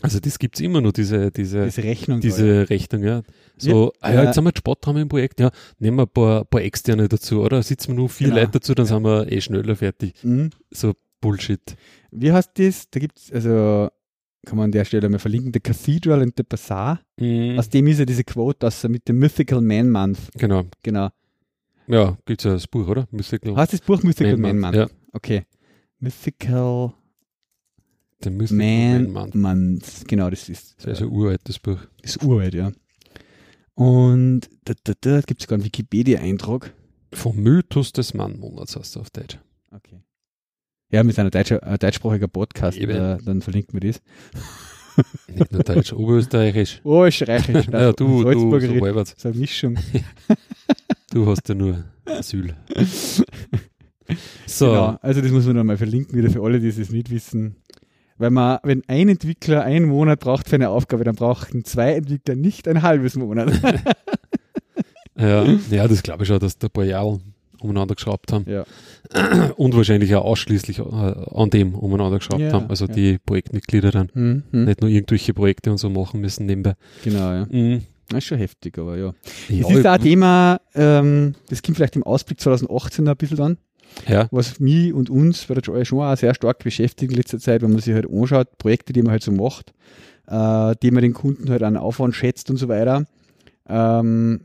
Also, 0.00 0.20
das 0.20 0.38
gibt 0.38 0.54
es 0.54 0.60
immer 0.60 0.80
noch, 0.80 0.92
diese, 0.92 1.30
diese, 1.32 1.64
Diese 1.66 1.82
Rechnung. 1.82 2.20
diese 2.20 2.70
Rechnung, 2.70 3.02
ja. 3.02 3.22
So, 3.56 3.92
ah 4.00 4.12
ja, 4.12 4.22
äh, 4.22 4.26
jetzt 4.26 4.36
haben 4.36 4.44
wir 4.44 4.50
einen 4.50 4.56
Sportraum 4.56 4.96
im 4.96 5.08
Projekt, 5.08 5.40
ja, 5.40 5.50
nehmen 5.80 5.96
wir 5.98 6.04
ein 6.04 6.08
paar, 6.08 6.44
paar 6.44 6.62
externe 6.62 7.08
dazu, 7.08 7.42
oder? 7.42 7.62
Sitzen 7.64 7.88
wir 7.88 7.94
nur 7.96 8.08
vier 8.08 8.28
Genau. 8.28 8.38
Leute 8.40 8.52
dazu, 8.52 8.74
dann 8.74 8.86
Ja. 8.86 8.94
sind 8.94 9.02
wir 9.02 9.30
eh 9.32 9.40
schneller 9.40 9.74
fertig. 9.76 10.14
ja. 10.22 10.28
Mhm. 10.30 10.50
So 10.70 10.94
Bullshit. 11.20 11.76
Wie 12.12 12.30
heißt 12.32 12.50
das? 12.54 12.88
Da 12.90 13.00
gibt 13.00 13.18
es, 13.18 13.32
also 13.32 13.88
kann 14.46 14.56
man 14.56 14.66
an 14.66 14.72
der 14.72 14.84
Stelle 14.84 15.08
mal 15.08 15.18
verlinken, 15.18 15.52
The 15.52 15.60
Cathedral 15.60 16.22
and 16.22 16.32
the 16.36 16.42
Bazaar. 16.42 17.00
Mhm, 17.18 17.58
Aus 17.58 17.68
dem 17.68 17.86
ist 17.88 17.98
ja 17.98 18.04
diese 18.04 18.24
Quote, 18.24 18.58
dass 18.60 18.82
er 18.84 18.90
mit 18.90 19.08
dem 19.08 19.18
Mythical 19.18 19.60
Man 19.60 19.90
Month, 19.90 20.18
genau. 20.34 20.64
genau. 20.82 21.08
Ja, 21.86 22.16
gibt 22.26 22.40
es 22.40 22.44
ja 22.44 22.52
das 22.52 22.66
Buch, 22.66 22.86
oder? 22.88 23.08
Mythical. 23.10 23.56
Heißt 23.56 23.72
das 23.72 23.80
Buch 23.80 24.02
Mythical 24.02 24.36
Man 24.36 24.58
Man, 24.58 24.72
Month, 24.74 24.76
Month? 24.90 24.94
Okay. 25.12 25.44
Mythical 26.00 26.92
Der 28.22 28.30
Mythical 28.32 28.56
Man, 28.58 29.12
Man 29.12 29.12
Month. 29.12 29.34
Month. 29.34 30.08
Genau, 30.08 30.30
das 30.30 30.48
ist, 30.48 30.76
Das 30.78 30.94
ist 30.98 31.02
ein 31.02 31.08
uraltes 31.08 31.58
Buch. 31.58 31.78
das 32.02 32.16
ist 32.16 32.22
uralt, 32.24 32.54
ja. 32.54 32.72
Und 33.74 34.42
da, 34.64 34.74
da, 34.84 34.92
da 35.00 35.20
gibt 35.20 35.40
es 35.40 35.44
sogar 35.44 35.56
einen 35.56 35.64
Wikipedia-Eintrag. 35.64 36.74
Vom 37.12 37.36
Mythos 37.36 37.92
des 37.92 38.12
Mannmonats 38.12 38.76
heißt 38.76 38.96
es 38.96 38.96
auf 38.96 39.10
Deutsch. 39.10 39.38
Okay. 39.70 40.00
Ja, 40.90 41.04
mit 41.04 41.18
einer 41.18 41.30
deutscher, 41.30 41.62
ein 41.62 41.78
deutschsprachiger 41.78 42.28
Podcast, 42.28 42.78
äh, 42.78 43.18
dann 43.22 43.42
verlinken 43.42 43.80
wir 43.80 43.90
das. 43.92 44.00
Nicht 45.28 45.52
nur 45.52 45.62
Deutsch, 45.62 45.92
Oberösterreichisch. 45.92 46.80
Oh, 46.84 47.04
Österreichisch. 47.04 47.66
Ja, 47.72 47.92
du, 47.92 48.24
du, 48.24 48.32
so 48.32 48.52
halbwegs. 48.52 49.14
So 49.16 49.28
eine 49.28 49.38
Mischung. 49.38 49.78
Du 51.12 51.26
hast 51.26 51.48
ja 51.48 51.54
nur 51.54 51.84
Asyl. 52.04 52.54
So, 54.46 54.66
Genau, 54.66 54.98
also 55.02 55.20
das 55.20 55.30
muss 55.30 55.46
man 55.46 55.56
dann 55.56 55.66
mal 55.66 55.76
verlinken, 55.76 56.18
wieder 56.18 56.30
für 56.30 56.42
alle, 56.42 56.58
die 56.58 56.68
es 56.68 56.90
nicht 56.90 57.10
wissen. 57.10 57.56
Weil 58.16 58.30
man, 58.30 58.58
wenn 58.64 58.82
ein 58.88 59.08
Entwickler 59.10 59.62
einen 59.62 59.86
Monat 59.86 60.18
braucht 60.20 60.48
für 60.48 60.56
eine 60.56 60.70
Aufgabe, 60.70 61.04
dann 61.04 61.14
brauchen 61.14 61.64
zwei 61.64 61.92
Entwickler 61.92 62.34
nicht 62.34 62.66
ein 62.66 62.82
halbes 62.82 63.14
Monat. 63.14 63.52
ja, 65.16 65.44
ja, 65.44 65.86
das 65.86 66.02
glaube 66.02 66.24
ich 66.24 66.28
schon, 66.28 66.40
dass 66.40 66.58
da 66.58 66.66
ein 66.66 66.72
paar 66.72 66.84
Jahre 66.84 67.20
umeinander 67.60 67.94
geschraubt 67.94 68.32
haben. 68.32 68.44
ja. 68.48 68.64
Und 69.56 69.74
wahrscheinlich 69.76 70.14
auch 70.14 70.24
ausschließlich 70.24 70.80
äh, 70.80 70.82
an 70.82 71.50
dem 71.50 71.74
umeinander 71.74 72.18
geschraubt 72.18 72.40
Ja, 72.42 72.52
haben. 72.52 72.68
Also 72.68 72.86
ja. 72.86 72.94
die 72.94 73.18
Projektmitglieder 73.18 73.90
dann 73.90 74.08
Hm, 74.12 74.42
hm. 74.50 74.64
nicht 74.66 74.80
nur 74.80 74.90
irgendwelche 74.90 75.32
Projekte 75.34 75.70
und 75.70 75.78
so 75.78 75.88
machen 75.88 76.20
müssen 76.20 76.46
nebenbei. 76.46 76.74
Genau, 77.04 77.32
ja. 77.32 77.46
Mhm. 77.50 77.82
Das 78.08 78.18
ist 78.18 78.24
schon 78.24 78.38
heftig, 78.38 78.78
aber 78.78 78.96
ja. 78.96 79.12
Ja, 79.48 79.62
Das 79.68 79.76
ist 79.76 79.86
auch 79.86 79.92
ein 79.92 80.00
Thema, 80.00 80.60
ähm, 80.74 81.34
das 81.50 81.62
kommt 81.62 81.76
vielleicht 81.76 81.96
im 81.96 82.02
Ausblick 82.04 82.40
2018 82.40 83.04
noch 83.04 83.12
ein 83.12 83.16
bisschen 83.18 83.36
dann, 83.36 83.58
ja, 84.06 84.28
was 84.30 84.60
mich 84.60 84.92
und 84.94 85.10
uns 85.10 85.44
bei 85.46 85.54
der 85.54 85.62
Joy 85.62 85.84
schon 85.84 86.00
auch 86.00 86.16
sehr 86.16 86.34
stark 86.34 86.58
beschäftigt 86.64 87.10
in 87.12 87.16
letzter 87.18 87.38
Zeit, 87.38 87.60
wenn 87.62 87.70
man 87.70 87.80
sich 87.80 87.94
halt 87.94 88.06
anschaut, 88.10 88.56
Projekte, 88.58 88.92
die 88.94 89.02
man 89.02 89.12
halt 89.12 89.22
so 89.22 89.32
macht, 89.32 89.72
äh, 90.26 90.74
die 90.82 90.90
man 90.90 91.02
den 91.02 91.12
Kunden 91.14 91.50
halt 91.50 91.62
an 91.62 91.76
Aufwand 91.76 92.14
schätzt 92.14 92.50
und 92.50 92.56
so 92.56 92.68
weiter. 92.68 93.04
Ähm, 93.68 94.40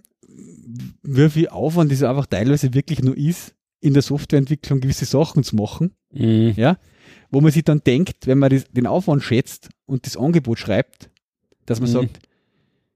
wie 1.03 1.29
viel 1.29 1.47
Aufwand 1.49 1.91
es 1.91 2.03
einfach 2.03 2.25
teilweise 2.25 2.73
wirklich 2.73 3.01
nur 3.01 3.17
ist, 3.17 3.53
in 3.79 3.93
der 3.93 4.01
Softwareentwicklung 4.01 4.79
gewisse 4.79 5.05
Sachen 5.05 5.43
zu 5.43 5.55
machen, 5.55 5.91
Mhm. 6.11 6.53
ja, 6.55 6.77
wo 7.31 7.41
man 7.41 7.51
sich 7.51 7.63
dann 7.63 7.81
denkt, 7.83 8.27
wenn 8.27 8.37
man 8.39 8.49
das, 8.49 8.65
den 8.71 8.87
Aufwand 8.87 9.23
schätzt 9.23 9.69
und 9.85 10.05
das 10.05 10.15
Angebot 10.17 10.59
schreibt, 10.59 11.09
dass 11.65 11.79
man 11.81 11.89
Mhm. 11.89 11.93
sagt, 11.93 12.19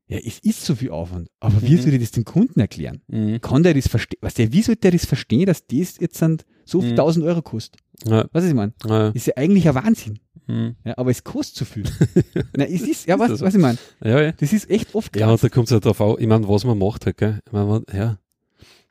Ja, 0.10 0.18
es 0.20 0.39
ist 0.39 0.64
so 0.66 0.74
viel 0.76 0.91
Aufwand. 0.91 1.30
Aber 1.41 1.62
wie 1.62 1.74
Mhm. 1.76 1.82
soll 1.82 1.93
ich 1.93 1.99
das 1.99 2.12
dem 2.12 2.24
Kunden 2.24 2.60
erklären? 2.62 3.01
Mhm. 3.08 3.41
Kann 3.41 3.64
der 3.64 3.74
das 3.74 3.88
verstehen? 3.89 4.20
Was 4.22 4.36
der, 4.36 4.53
wie 4.53 4.62
soll 4.62 4.76
der 4.78 4.91
das 4.91 5.05
verstehen, 5.05 5.45
dass 5.47 5.68
das 5.68 5.97
jetzt 5.99 6.22
dann 6.22 6.38
so 6.64 6.80
viel 6.82 6.91
Mhm. 6.91 6.95
1000 6.99 7.26
Euro 7.26 7.41
kostet? 7.41 7.82
Ja, 8.05 8.26
Was 8.32 8.45
ich 8.45 8.53
meine? 8.53 8.74
ja, 8.88 9.10
Ist 9.10 9.28
ja 9.28 9.34
eigentlich 9.36 9.68
ein 9.68 9.76
Wahnsinn. 9.76 10.20
mhm. 10.47 10.76
Ja, 10.86 10.97
aber 10.97 11.12
es 11.12 11.24
kostet 11.26 11.58
so 11.58 11.66
viel. 11.66 11.84
Nein, 12.55 12.70
es 12.72 12.82
ist, 12.84 13.05
ja, 13.05 13.16
Ist 13.16 13.20
was, 13.20 13.30
das 13.32 13.39
so? 13.39 13.45
was 13.45 13.55
ich 13.55 13.62
meine? 13.62 13.78
ja, 14.03 14.22
ja. 14.22 14.32
Das 14.32 14.53
ist 14.53 14.70
echt 14.70 14.95
oft 14.95 15.14
Ja, 15.18 15.26
krass. 15.28 15.43
und 15.43 15.51
da 15.51 15.53
kommt 15.53 15.68
es 15.68 15.72
halt 15.74 15.84
drauf 15.84 15.99
an, 15.99 16.16
ich 16.20 16.28
meine, 16.28 16.47
was 16.47 16.64
man 16.64 16.78
macht 16.78 17.05
halt, 17.05 17.18
gell? 17.18 17.39
Ich 17.45 17.51
mein, 17.51 17.68
man, 17.68 17.84
ja. 17.93 18.18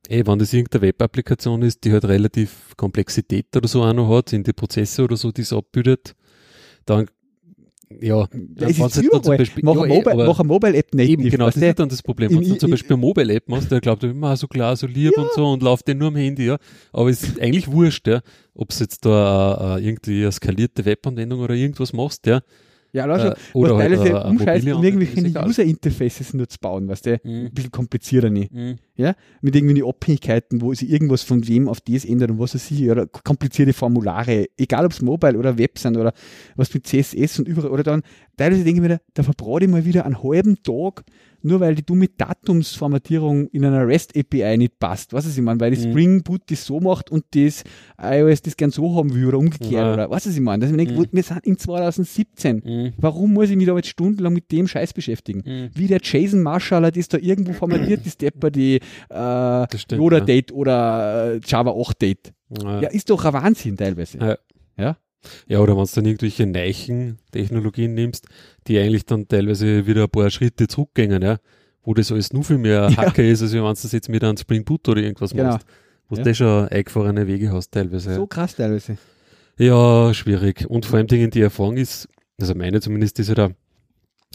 Ey, 0.08 0.24
wenn 0.26 0.38
das 0.38 0.52
irgendeine 0.52 0.82
Web-Applikation 0.82 1.62
ist, 1.62 1.82
die 1.84 1.92
halt 1.92 2.04
relativ 2.04 2.74
Komplexität 2.76 3.56
oder 3.56 3.66
so 3.68 3.82
auch 3.82 3.92
noch 3.92 4.08
hat, 4.16 4.32
in 4.34 4.44
die 4.44 4.52
Prozesse 4.52 5.02
oder 5.02 5.16
so, 5.16 5.32
die 5.32 5.40
es 5.42 5.52
abbildet, 5.52 6.14
dann, 6.84 7.06
ja, 7.88 7.98
Ja, 8.00 8.28
ja, 8.58 8.66
es 8.68 8.70
ist 8.72 8.78
jetzt 8.78 8.80
dann 8.80 8.90
zum 8.90 9.04
überall. 9.06 9.38
Beispiel- 9.38 9.64
Mach 9.64 9.74
ja, 9.76 9.82
eine 9.82 9.94
eh, 9.94 9.96
Mobile, 9.98 10.26
mach 10.26 10.38
eine 10.40 10.48
Mobile-App 10.48 10.94
native. 10.94 11.12
Eben, 11.12 11.30
genau, 11.30 11.46
das 11.46 11.56
ist 11.56 11.78
dann 11.78 11.88
das 11.88 12.02
Problem. 12.02 12.30
Wenn 12.30 12.48
du 12.48 12.54
zum 12.58 12.70
Beispiel 12.70 12.92
eine 12.92 13.00
Mobile-App 13.00 13.48
machst, 13.48 13.70
der 13.70 13.80
glaubt 13.80 14.02
immer 14.04 14.36
so 14.36 14.48
klar, 14.48 14.76
so 14.76 14.86
lieb 14.86 15.16
und 15.16 15.32
so 15.34 15.46
und 15.46 15.62
läuft 15.62 15.86
den 15.88 15.98
nur 15.98 16.08
am 16.08 16.16
Handy, 16.16 16.46
ja. 16.46 16.58
Aber 16.92 17.08
es 17.10 17.22
ist 17.22 17.40
eigentlich 17.40 17.70
wurscht, 17.70 18.06
ja. 18.08 18.20
Ob 18.54 18.70
es 18.70 18.80
jetzt 18.80 19.04
da 19.04 19.76
äh, 19.76 19.80
äh, 19.80 19.88
irgendwie 19.88 20.22
eine 20.22 20.32
skalierte 20.32 20.84
Webanwendung 20.84 21.40
oder 21.40 21.54
irgendwas 21.54 21.92
machst, 21.92 22.26
ja. 22.26 22.40
Ja, 22.92 23.04
lass 23.04 23.20
schon. 23.22 23.32
Äh, 23.32 23.34
oder 23.52 23.74
was 23.74 23.82
halt 23.82 23.92
teilweise 23.94 24.20
eine 24.20 24.30
umscheißt, 24.30 24.68
um 24.68 24.84
irgendwelche. 24.84 25.46
User-Interfaces 25.46 26.34
nur 26.34 26.48
zu 26.48 26.58
bauen, 26.60 26.88
weißt 26.88 27.06
du? 27.06 27.20
Mhm. 27.22 27.30
Ein 27.46 27.52
bisschen 27.52 27.70
komplizierter 27.70 28.30
nicht. 28.30 28.52
Mhm. 28.52 28.76
Mit 29.42 29.54
irgendwie 29.56 29.82
Abhängigkeiten, 29.84 30.60
wo 30.60 30.72
sie 30.74 30.86
irgendwas 30.90 31.22
von 31.22 31.46
wem 31.46 31.68
auf 31.68 31.80
das 31.80 32.04
ändern 32.04 32.32
und 32.32 32.38
was 32.38 32.54
weiß 32.54 32.70
ich, 32.70 32.90
oder 32.90 33.06
komplizierte 33.06 33.72
Formulare, 33.72 34.46
egal 34.56 34.84
ob 34.86 34.92
es 34.92 35.02
Mobile 35.02 35.38
oder 35.38 35.58
Web 35.58 35.78
sind 35.78 35.96
oder 35.96 36.12
was 36.56 36.72
mit 36.72 36.86
CSS 36.86 37.38
und 37.40 37.48
überall, 37.48 37.70
oder 37.70 37.82
dann, 37.82 38.02
teilweise 38.36 38.64
denke 38.64 38.82
ich 38.82 38.88
mir, 38.88 39.00
da, 39.14 39.22
verbrauche 39.22 39.64
ich 39.64 39.68
mal 39.70 39.84
wieder 39.84 40.04
einen 40.06 40.22
halben 40.22 40.62
Tag, 40.62 41.04
nur 41.42 41.60
weil 41.60 41.74
die 41.76 41.84
dumme 41.84 42.08
Datumsformatierung 42.08 43.46
in 43.48 43.64
einer 43.64 43.86
REST-API 43.86 44.56
nicht 44.58 44.78
passt. 44.78 45.12
Was 45.12 45.26
ich 45.26 45.42
meine, 45.42 45.60
weil 45.60 45.70
die 45.72 45.86
Mhm. 45.86 45.90
Spring 45.92 46.22
Boot 46.22 46.42
das 46.46 46.64
so 46.64 46.80
macht 46.80 47.10
und 47.10 47.24
das 47.32 47.62
iOS 48.02 48.42
das 48.42 48.56
gern 48.56 48.70
so 48.70 48.94
haben 48.96 49.14
will 49.14 49.26
oder 49.26 49.38
umgekehrt, 49.38 49.70
Ja. 49.72 49.92
oder 49.94 50.10
was 50.10 50.26
weiß 50.26 50.34
ich 50.34 50.40
meine. 50.40 50.60
Dass 50.62 50.70
ich 50.70 50.76
mir 50.76 50.84
denke, 50.84 51.00
Mhm. 51.00 51.06
wir 51.12 51.22
sind 51.22 51.46
in 51.46 51.56
2017. 51.58 52.62
Mhm. 52.64 52.92
Warum 52.96 53.32
muss 53.32 53.50
ich 53.50 53.56
mich 53.56 53.66
da 53.66 53.76
jetzt 53.76 53.88
stundenlang 53.88 54.32
mit 54.32 54.50
dem 54.50 54.66
Scheiß 54.66 54.92
beschäftigen? 54.92 55.42
Mhm. 55.46 55.70
Wie 55.74 55.86
der 55.86 56.00
Jason 56.02 56.42
Marshall 56.42 56.90
das 56.90 57.08
da 57.08 57.18
irgendwo 57.18 57.52
formatiert, 57.52 58.04
die 58.04 58.10
Stepper, 58.10 58.50
die 58.50 58.80
äh, 59.08 59.78
stimmt, 59.78 60.00
Yoda 60.00 60.18
ja. 60.18 60.24
Date 60.24 60.52
oder 60.52 61.34
äh, 61.34 61.40
Java 61.44 61.70
8 61.72 62.02
Date. 62.02 62.32
Ja. 62.62 62.80
Ja, 62.82 62.88
ist 62.90 63.10
doch 63.10 63.24
ein 63.24 63.32
Wahnsinn 63.32 63.76
teilweise. 63.76 64.18
Ja. 64.18 64.36
Ja. 64.78 64.96
Ja, 65.48 65.58
oder 65.60 65.76
wenn 65.76 65.84
du 65.84 65.90
dann 65.92 66.04
irgendwelche 66.04 66.46
neichen 66.46 67.18
Technologien 67.32 67.94
nimmst, 67.94 68.28
die 68.68 68.78
eigentlich 68.78 69.06
dann 69.06 69.26
teilweise 69.26 69.86
wieder 69.86 70.04
ein 70.04 70.08
paar 70.10 70.30
Schritte 70.30 70.68
zurückgehen, 70.68 71.20
ja, 71.20 71.38
wo 71.82 71.94
das 71.94 72.12
alles 72.12 72.32
nur 72.32 72.44
viel 72.44 72.58
mehr 72.58 72.88
Ja. 72.90 72.96
Hacker 72.96 73.24
ist, 73.24 73.42
als 73.42 73.52
wenn 73.52 73.60
du 73.62 73.68
das 73.68 73.90
jetzt 73.90 74.08
mit 74.08 74.22
einem 74.22 74.36
Spring 74.36 74.64
Boot 74.64 74.88
oder 74.88 75.00
irgendwas 75.00 75.30
Genau. 75.32 75.52
machst. 75.52 75.66
Wo 76.08 76.14
Ja. 76.16 76.22
du 76.22 76.34
schon 76.34 76.68
eingefahrene 76.68 77.26
Wege 77.26 77.50
hast 77.52 77.72
teilweise. 77.72 78.14
So 78.14 78.26
krass 78.28 78.54
teilweise. 78.54 78.96
Ja, 79.58 80.12
schwierig. 80.14 80.66
Und 80.68 80.86
vor 80.86 80.98
allem 80.98 81.06
Dingen 81.08 81.30
die 81.30 81.40
Erfahrung 81.40 81.76
ist, 81.76 82.08
also 82.40 82.54
meine 82.54 82.80
zumindest, 82.80 83.18
ist 83.18 83.28
ja 83.28 83.34
da, 83.34 83.50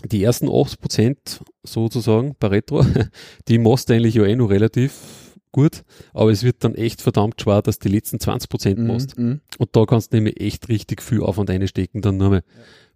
die 0.05 0.23
ersten 0.23 0.47
80% 0.47 1.41
sozusagen 1.63 2.35
bei 2.39 2.47
Retro, 2.47 2.83
die 3.47 3.57
machst 3.57 3.89
du 3.89 3.93
eigentlich 3.93 4.15
ja 4.15 4.25
eh 4.25 4.35
noch 4.35 4.49
relativ 4.49 4.93
gut, 5.51 5.83
aber 6.13 6.31
es 6.31 6.43
wird 6.43 6.63
dann 6.63 6.75
echt 6.75 7.01
verdammt 7.01 7.41
schwer, 7.41 7.61
dass 7.61 7.79
du 7.79 7.89
die 7.89 7.95
letzten 7.95 8.17
20% 8.17 8.79
machst. 8.79 9.17
Mhm, 9.17 9.25
mhm. 9.25 9.41
Und 9.57 9.75
da 9.75 9.85
kannst 9.85 10.13
du 10.13 10.17
nämlich 10.17 10.39
echt 10.39 10.69
richtig 10.69 11.01
viel 11.01 11.21
Aufwand 11.21 11.49
einstecken, 11.49 12.01
dann 12.01 12.17
nur 12.17 12.29
mal. 12.29 12.43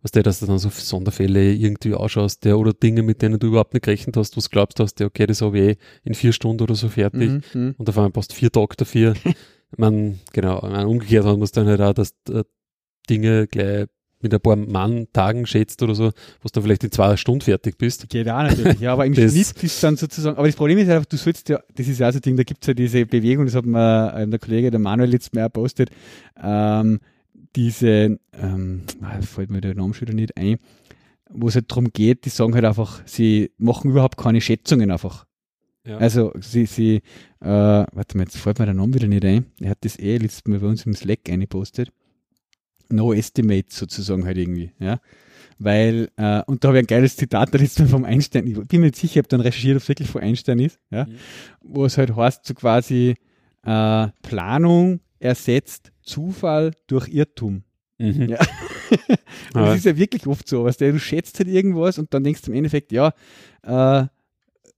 Was 0.02 0.12
der, 0.12 0.22
dass 0.22 0.40
du 0.40 0.46
dann 0.46 0.60
so 0.60 0.70
Sonderfälle 0.70 1.52
irgendwie 1.54 1.96
ausschaust, 1.96 2.46
der 2.46 2.60
oder 2.60 2.74
Dinge, 2.74 3.02
mit 3.02 3.24
denen 3.24 3.40
du 3.40 3.48
überhaupt 3.48 3.74
nicht 3.74 3.86
gerechnet 3.86 4.16
hast, 4.18 4.38
wo 4.38 4.42
du 4.42 4.48
glaubst 4.50 4.80
hast, 4.80 5.00
ja, 5.00 5.08
okay, 5.08 5.26
das 5.26 5.42
habe 5.42 5.58
ich 5.58 5.64
eh 5.64 5.78
in 6.04 6.14
vier 6.14 6.32
Stunden 6.32 6.62
oder 6.62 6.76
so 6.76 6.90
fertig. 6.90 7.32
Mhm, 7.32 7.42
mhm. 7.54 7.76
Und 7.80 7.90
auf 7.90 7.98
einmal 7.98 8.12
passt 8.12 8.32
vier 8.32 8.52
Tage 8.52 8.76
dafür. 8.78 9.16
man, 9.78 10.20
genau, 10.32 10.62
man, 10.62 10.86
umgekehrt 10.86 11.26
hat 11.26 11.34
man 11.34 11.42
es 11.42 11.54
dann 11.54 11.66
halt 11.66 11.82
auch, 11.82 11.94
dass 11.94 12.14
äh, 12.30 12.44
Dinge 13.10 13.48
gleich 13.48 13.88
mit 14.26 14.34
ein 14.34 14.42
paar 14.42 14.56
Mann-Tagen 14.56 15.46
schätzt 15.46 15.82
oder 15.84 15.94
so, 15.94 16.06
wo 16.06 16.12
du 16.44 16.50
dann 16.52 16.64
vielleicht 16.64 16.84
in 16.84 16.92
zwei 16.92 17.16
Stunden 17.16 17.42
fertig 17.42 17.78
bist. 17.78 18.10
Geht 18.10 18.28
auch 18.28 18.42
natürlich, 18.42 18.80
ja, 18.80 18.94
aber 18.94 19.06
im 19.06 19.14
Schnitt 19.14 19.64
ist 19.64 19.84
dann 19.84 19.96
sozusagen, 19.96 20.38
aber 20.38 20.48
das 20.48 20.56
Problem 20.56 20.78
ist 20.80 20.90
einfach, 20.90 21.06
du 21.06 21.18
sollst 21.18 21.48
ja, 21.50 21.60
das 21.76 21.88
ist 21.88 22.00
ja 22.00 22.12
so 22.12 22.18
ein 22.18 22.22
Ding, 22.22 22.38
da 22.38 22.44
gibt 22.44 22.64
es 22.64 22.68
ja 22.68 22.74
diese 22.74 23.06
Bewegung, 23.06 23.46
das 23.46 23.56
hat 23.56 23.66
mir 23.66 24.14
ähm, 24.18 24.32
der 24.32 24.40
Kollege, 24.40 24.72
der 24.72 24.80
Manuel 24.80 25.12
letztes 25.12 25.34
Mal 25.34 25.46
auch 25.46 25.54
postet, 25.54 25.92
ähm, 26.42 27.00
diese, 27.56 28.20
ähm, 28.34 28.82
ah, 29.02 29.22
fällt 29.22 29.52
mir 29.52 29.62
der 29.62 29.76
Name 29.76 29.94
schon 29.94 30.08
wieder 30.08 30.16
nicht 30.16 30.36
ein, 30.36 30.58
wo 31.30 31.48
es 31.48 31.56
halt 31.56 31.70
darum 31.70 31.92
geht, 31.94 32.26
die 32.26 32.30
sagen 32.30 32.56
halt 32.56 32.66
einfach, 32.66 33.02
sie 33.06 33.52
machen 33.58 33.92
überhaupt 33.92 34.18
keine 34.18 34.42
Schätzungen 34.42 34.92
einfach. 34.92 35.26
Ja. 35.86 35.98
Also 35.98 36.34
sie, 36.40 36.66
sie, 36.66 36.96
äh, 37.42 37.48
warte 37.48 38.18
mal, 38.18 38.24
jetzt 38.24 38.38
fällt 38.38 38.60
mir 38.60 38.66
der 38.66 38.74
Name 38.74 38.96
wieder 38.96 39.08
nicht 39.08 39.24
ein. 39.24 39.46
Er 39.62 39.70
hat 39.72 39.78
das 39.82 40.00
eh 40.00 40.18
letztes 40.18 40.46
Mal 40.46 40.60
bei 40.60 40.68
uns 40.68 40.86
im 40.86 40.94
Slack 40.94 41.30
eingepostet. 41.30 41.92
No 42.90 43.14
estimate 43.14 43.68
sozusagen 43.70 44.26
halt 44.26 44.38
irgendwie, 44.38 44.72
ja. 44.80 45.00
Weil, 45.58 46.10
äh, 46.18 46.42
und 46.48 46.64
da 46.64 46.68
habe 46.70 46.78
ich 46.80 46.84
ein 46.84 46.88
geiles 46.88 47.16
Zitat 47.16 47.54
da 47.54 47.58
letztes 47.58 47.80
Mal 47.80 47.88
vom 47.88 48.06
Einstein, 48.06 48.46
ich 48.48 48.56
bin 48.68 48.82
mir 48.82 48.88
nicht 48.88 48.98
sicher, 48.98 49.14
ich 49.14 49.18
habe 49.20 49.28
dann 49.30 49.42
recherchiert, 49.42 49.78
ob 49.78 49.84
es 49.84 49.88
wirklich 49.90 50.10
von 50.10 50.22
Einstein 50.22 50.60
ist, 50.60 50.80
ja, 50.92 51.06
Mhm. 51.06 51.16
wo 51.62 51.86
es 51.86 51.98
halt 51.98 52.16
heißt, 52.16 52.46
so 52.46 52.54
quasi 52.54 53.16
äh, 53.66 54.08
Planung 54.22 55.00
ersetzt 55.20 55.92
Zufall 56.04 56.72
durch 56.88 57.08
Irrtum. 57.08 57.64
Mhm. 57.98 58.30
Ja. 58.30 58.38
Das 59.54 59.78
ist 59.78 59.86
ja 59.86 59.98
wirklich 59.98 60.28
oft 60.28 60.48
so, 60.48 60.64
was 60.64 60.78
du 60.78 61.00
schätzt 61.00 61.40
halt 61.40 61.50
irgendwas 61.50 61.98
und 61.98 62.14
dann 62.14 62.24
denkst 62.24 62.44
du 62.44 62.52
im 62.52 62.58
Endeffekt, 62.58 62.92
ja, 62.92 63.14
äh, 63.64 64.06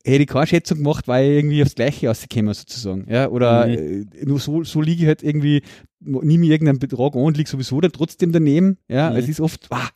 hätte 0.07 0.23
ich 0.23 0.27
keine 0.27 0.47
Schätzung 0.47 0.79
gemacht, 0.79 1.07
weil 1.07 1.29
ich 1.29 1.37
irgendwie 1.37 1.61
aufs 1.63 1.75
Gleiche 1.75 2.07
rausgekommen 2.07 2.53
sozusagen. 2.53 3.05
Ja, 3.09 3.29
oder 3.29 3.67
Mhm. 3.67 4.07
äh, 4.13 4.25
nur 4.25 4.39
so, 4.39 4.63
so 4.63 4.81
liege 4.81 5.01
ich 5.03 5.07
halt 5.07 5.23
irgendwie, 5.23 5.61
nehme 5.99 6.45
ich 6.45 6.51
irgendeinen 6.51 6.79
Betrag 6.79 7.15
an 7.15 7.21
und 7.23 7.37
liege 7.37 7.49
sowieso 7.49 7.79
dann 7.81 7.91
trotzdem 7.91 8.31
daneben. 8.31 8.77
Ja, 8.87 9.09
Mhm. 9.11 9.15
es 9.17 9.29
ist 9.29 9.39
oft 9.41 9.67
ah, 9.69 9.89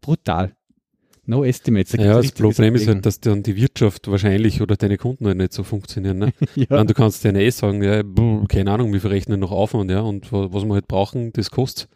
brutal. 0.00 0.52
No 1.26 1.42
estimates. 1.42 1.92
da 1.92 2.02
Ja, 2.04 2.16
das 2.20 2.32
Problem 2.32 2.74
ist 2.74 2.86
halt, 2.86 3.06
dass 3.06 3.18
dann 3.18 3.42
die 3.42 3.56
Wirtschaft 3.56 4.08
wahrscheinlich 4.08 4.60
oder 4.60 4.76
deine 4.76 4.98
Kunden 4.98 5.26
halt 5.26 5.38
nicht 5.38 5.54
so 5.54 5.62
funktionieren. 5.62 6.18
Ne? 6.18 6.32
Ja. 6.68 6.84
du 6.84 6.92
kannst 6.92 7.24
denen 7.24 7.36
eh 7.40 7.48
sagen, 7.50 7.82
ja, 7.82 8.02
keine 8.48 8.70
Ahnung, 8.70 8.92
wie 8.92 9.00
viel 9.00 9.08
rechnen 9.10 9.40
noch 9.40 9.50
Aufwand, 9.50 9.90
ja, 9.90 10.00
und 10.00 10.30
wa- 10.32 10.48
was 10.52 10.64
wir 10.64 10.74
halt 10.74 10.86
brauchen, 10.86 11.32
das 11.32 11.50
kostet. 11.50 11.88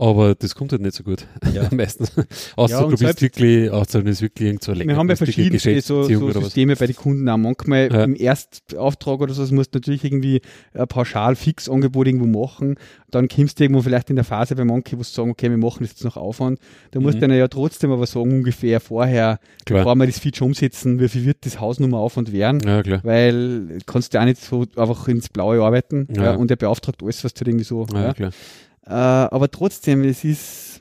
Aber 0.00 0.34
das 0.34 0.54
kommt 0.54 0.72
halt 0.72 0.80
nicht 0.80 0.94
so 0.94 1.04
gut. 1.04 1.26
Ja. 1.52 1.68
Meistens. 1.74 2.10
Außer 2.56 2.74
Ja, 2.74 2.82
du 2.88 2.96
bist 2.96 3.20
wirklich, 3.20 3.70
außer 3.70 4.02
du 4.02 4.10
ist 4.10 4.22
wirklich 4.22 4.48
irgend 4.48 4.64
so 4.64 4.74
Wir 4.74 4.96
haben 4.96 5.10
ja 5.10 5.14
verschiedene 5.16 5.58
so, 5.58 5.68
Geschäftsbeziehung 5.68 6.32
so 6.32 6.34
was. 6.36 6.44
Systeme 6.44 6.74
bei 6.74 6.86
den 6.86 6.96
Kunden 6.96 7.28
auch. 7.28 7.36
Manchmal 7.36 7.92
Ja. 7.92 8.04
im 8.04 8.14
Erstauftrag 8.14 9.20
oder 9.20 9.34
so, 9.34 9.42
das 9.42 9.50
musst 9.50 9.74
du 9.74 9.78
natürlich 9.78 10.02
irgendwie 10.04 10.40
ein 10.72 10.88
pauschal 10.88 11.36
fix 11.36 11.68
Angebot 11.68 12.06
irgendwo 12.06 12.26
machen. 12.26 12.76
Dann 13.10 13.28
kommst 13.28 13.58
du 13.60 13.64
irgendwo 13.64 13.82
vielleicht 13.82 14.08
in 14.08 14.16
der 14.16 14.24
Phase 14.24 14.54
bei 14.56 14.64
manchen, 14.64 14.98
wo 14.98 15.02
sie 15.02 15.12
sagen, 15.12 15.30
okay, 15.30 15.50
wir 15.50 15.58
machen 15.58 15.80
das 15.80 15.90
jetzt 15.90 16.04
noch 16.04 16.16
Aufwand. 16.16 16.58
Da 16.92 17.00
musst 17.00 17.16
Mhm. 17.16 17.20
du 17.20 17.28
dann 17.28 17.36
ja 17.36 17.48
trotzdem 17.48 17.90
aber 17.92 18.06
sagen, 18.06 18.32
ungefähr 18.32 18.80
vorher, 18.80 19.38
Klar. 19.66 19.80
bevor 19.80 19.96
wir 19.96 20.06
das 20.06 20.18
Feature 20.18 20.46
umsetzen, 20.48 20.98
wie 20.98 21.08
viel 21.08 21.26
wird 21.26 21.44
das 21.44 21.60
Hausnummer 21.60 21.98
Aufwand 21.98 22.32
werden. 22.32 22.60
Ja, 22.64 22.82
klar. 22.82 23.00
Weil 23.02 23.66
du 23.66 23.78
kannst 23.84 24.14
ja 24.14 24.22
auch 24.22 24.24
nicht 24.24 24.40
so 24.40 24.64
einfach 24.76 25.08
ins 25.08 25.28
Blaue 25.28 25.62
arbeiten. 25.62 26.08
Ja. 26.16 26.22
Ja. 26.24 26.34
und 26.36 26.48
der 26.48 26.56
beauftragt 26.56 27.02
alles, 27.02 27.22
was 27.22 27.34
du 27.34 27.44
irgendwie 27.44 27.64
so. 27.64 27.86
Ja, 27.92 28.02
Ja. 28.06 28.14
klar. 28.14 28.30
Äh, 28.90 28.94
aber 28.94 29.50
trotzdem, 29.50 30.02
es 30.04 30.24
ist, 30.24 30.80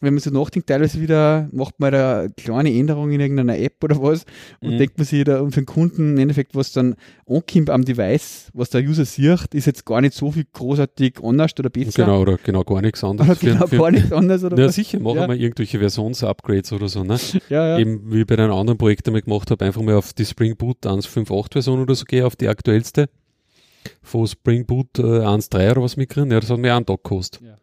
wenn 0.00 0.14
man 0.14 0.20
so 0.20 0.30
nachdenkt, 0.30 0.68
teilweise 0.68 1.00
wieder 1.00 1.48
macht 1.52 1.78
man 1.78 1.92
da 1.92 2.20
eine 2.20 2.30
kleine 2.30 2.72
Änderung 2.72 3.12
in 3.12 3.20
irgendeiner 3.20 3.56
App 3.58 3.74
oder 3.84 4.02
was 4.02 4.24
und 4.60 4.70
Mhm. 4.74 4.78
denkt 4.78 4.98
man 4.98 5.04
sich 5.06 5.22
da 5.24 5.40
und 5.40 5.52
für 5.52 5.60
den 5.60 5.66
Kunden 5.66 6.12
im 6.14 6.18
Endeffekt, 6.18 6.54
was 6.56 6.72
dann 6.72 6.96
ankommt 7.28 7.70
am 7.70 7.84
Device, 7.84 8.48
was 8.54 8.70
der 8.70 8.82
User 8.82 9.04
sieht, 9.04 9.52
ist 9.54 9.66
jetzt 9.66 9.84
gar 9.84 10.00
nicht 10.00 10.14
so 10.14 10.32
viel 10.32 10.44
großartig 10.52 11.16
anders 11.22 11.52
oder 11.58 11.70
besser. 11.70 12.04
Genau, 12.04 12.22
oder 12.22 12.36
genau 12.42 12.64
gar 12.64 12.80
nichts 12.80 13.04
anderes. 13.04 13.42
Oder 13.42 13.52
genau 13.52 13.66
für- 13.68 13.76
gar 13.78 13.90
nichts 13.92 14.10
anders 14.12 14.42
oder 14.42 14.58
Ja, 14.58 14.66
was. 14.66 14.74
sicher, 14.74 14.98
machen 14.98 15.16
Ja. 15.18 15.28
wir 15.28 15.36
irgendwelche 15.36 15.78
Versionsupgrades 15.78 16.72
oder 16.72 16.88
so, 16.88 17.04
ne? 17.04 17.18
Ja, 17.48 17.68
ja. 17.68 17.78
Eben 17.78 18.10
wie 18.12 18.22
ich 18.22 18.26
bei 18.26 18.36
einem 18.38 18.50
anderen 18.52 18.78
Projekt 18.78 19.06
einmal 19.06 19.22
gemacht 19.22 19.50
habe, 19.50 19.64
einfach 19.64 19.82
mal 19.82 19.94
auf 19.94 20.14
die 20.14 20.24
Spring 20.24 20.56
Boot 20.56 20.78
1.5.8 20.84 21.52
Version 21.52 21.80
oder 21.80 21.94
so 21.94 22.06
gehe, 22.06 22.26
auf 22.26 22.34
die 22.34 22.48
aktuellste. 22.48 23.08
Von 24.02 24.26
Spring 24.26 24.66
Boot 24.66 24.98
äh, 24.98 25.02
1.3 25.02 25.72
oder 25.72 25.82
was 25.82 25.96
mitkriegen, 25.96 26.30
ja, 26.30 26.40
das 26.40 26.50
hat 26.50 26.58
mir 26.58 26.72
auch 26.72 26.76
einen 26.76 26.86
Tag 26.86 27.02
gekostet. 27.02 27.42
Ja. 27.42 27.56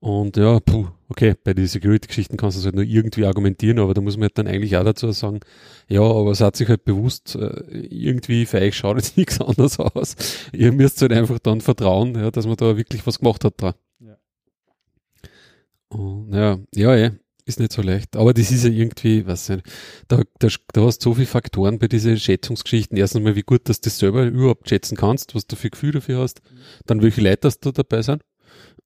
Und 0.00 0.36
ja, 0.36 0.60
puh, 0.60 0.86
okay, 1.08 1.34
bei 1.42 1.54
den 1.54 1.66
Security-Geschichten 1.66 2.36
kannst 2.36 2.56
du 2.56 2.60
es 2.60 2.64
halt 2.66 2.76
nur 2.76 2.84
irgendwie 2.84 3.26
argumentieren, 3.26 3.80
aber 3.80 3.94
da 3.94 4.00
muss 4.00 4.16
man 4.16 4.24
halt 4.24 4.38
dann 4.38 4.46
eigentlich 4.46 4.76
auch 4.76 4.84
dazu 4.84 5.10
sagen, 5.10 5.40
ja, 5.88 6.02
aber 6.02 6.30
es 6.30 6.40
hat 6.40 6.54
sich 6.54 6.68
halt 6.68 6.84
bewusst, 6.84 7.34
äh, 7.34 7.62
irgendwie 7.72 8.46
für 8.46 8.60
euch 8.60 8.76
schaut 8.76 8.96
jetzt 8.96 9.16
nichts 9.16 9.40
anderes 9.40 9.80
aus. 9.80 10.14
Ihr 10.52 10.70
müsst 10.72 11.02
halt 11.02 11.12
einfach 11.12 11.40
dann 11.40 11.60
vertrauen, 11.60 12.14
ja, 12.14 12.30
dass 12.30 12.46
man 12.46 12.56
da 12.56 12.76
wirklich 12.76 13.04
was 13.08 13.18
gemacht 13.18 13.44
hat 13.44 13.60
dran. 13.60 13.74
Ja. 13.98 14.16
Und 15.88 16.32
ja, 16.32 16.58
ja, 16.76 16.94
ja, 16.96 17.10
ist 17.48 17.58
nicht 17.60 17.72
so 17.72 17.82
leicht. 17.82 18.16
Aber 18.16 18.32
das 18.34 18.50
ist 18.50 18.64
ja 18.64 18.70
irgendwie, 18.70 19.26
was 19.26 19.48
nicht, 19.48 19.62
da, 20.08 20.22
da, 20.38 20.48
da 20.72 20.82
hast 20.82 20.98
du 21.00 21.10
so 21.10 21.14
viele 21.14 21.26
Faktoren 21.26 21.78
bei 21.78 21.88
diesen 21.88 22.18
Schätzungsgeschichten. 22.18 22.96
Erstens 22.96 23.22
mal, 23.22 23.34
wie 23.36 23.42
gut, 23.42 23.68
dass 23.68 23.80
du 23.80 23.88
das 23.88 23.98
selber 23.98 24.24
überhaupt 24.26 24.68
schätzen 24.68 24.96
kannst, 24.96 25.34
was 25.34 25.46
du 25.46 25.56
für 25.56 25.70
Gefühl 25.70 25.92
dafür 25.92 26.20
hast. 26.20 26.40
Dann, 26.86 27.02
welche 27.02 27.20
Leute 27.20 27.38
das 27.42 27.58
da 27.60 27.72
dabei 27.72 28.02
sind 28.02 28.22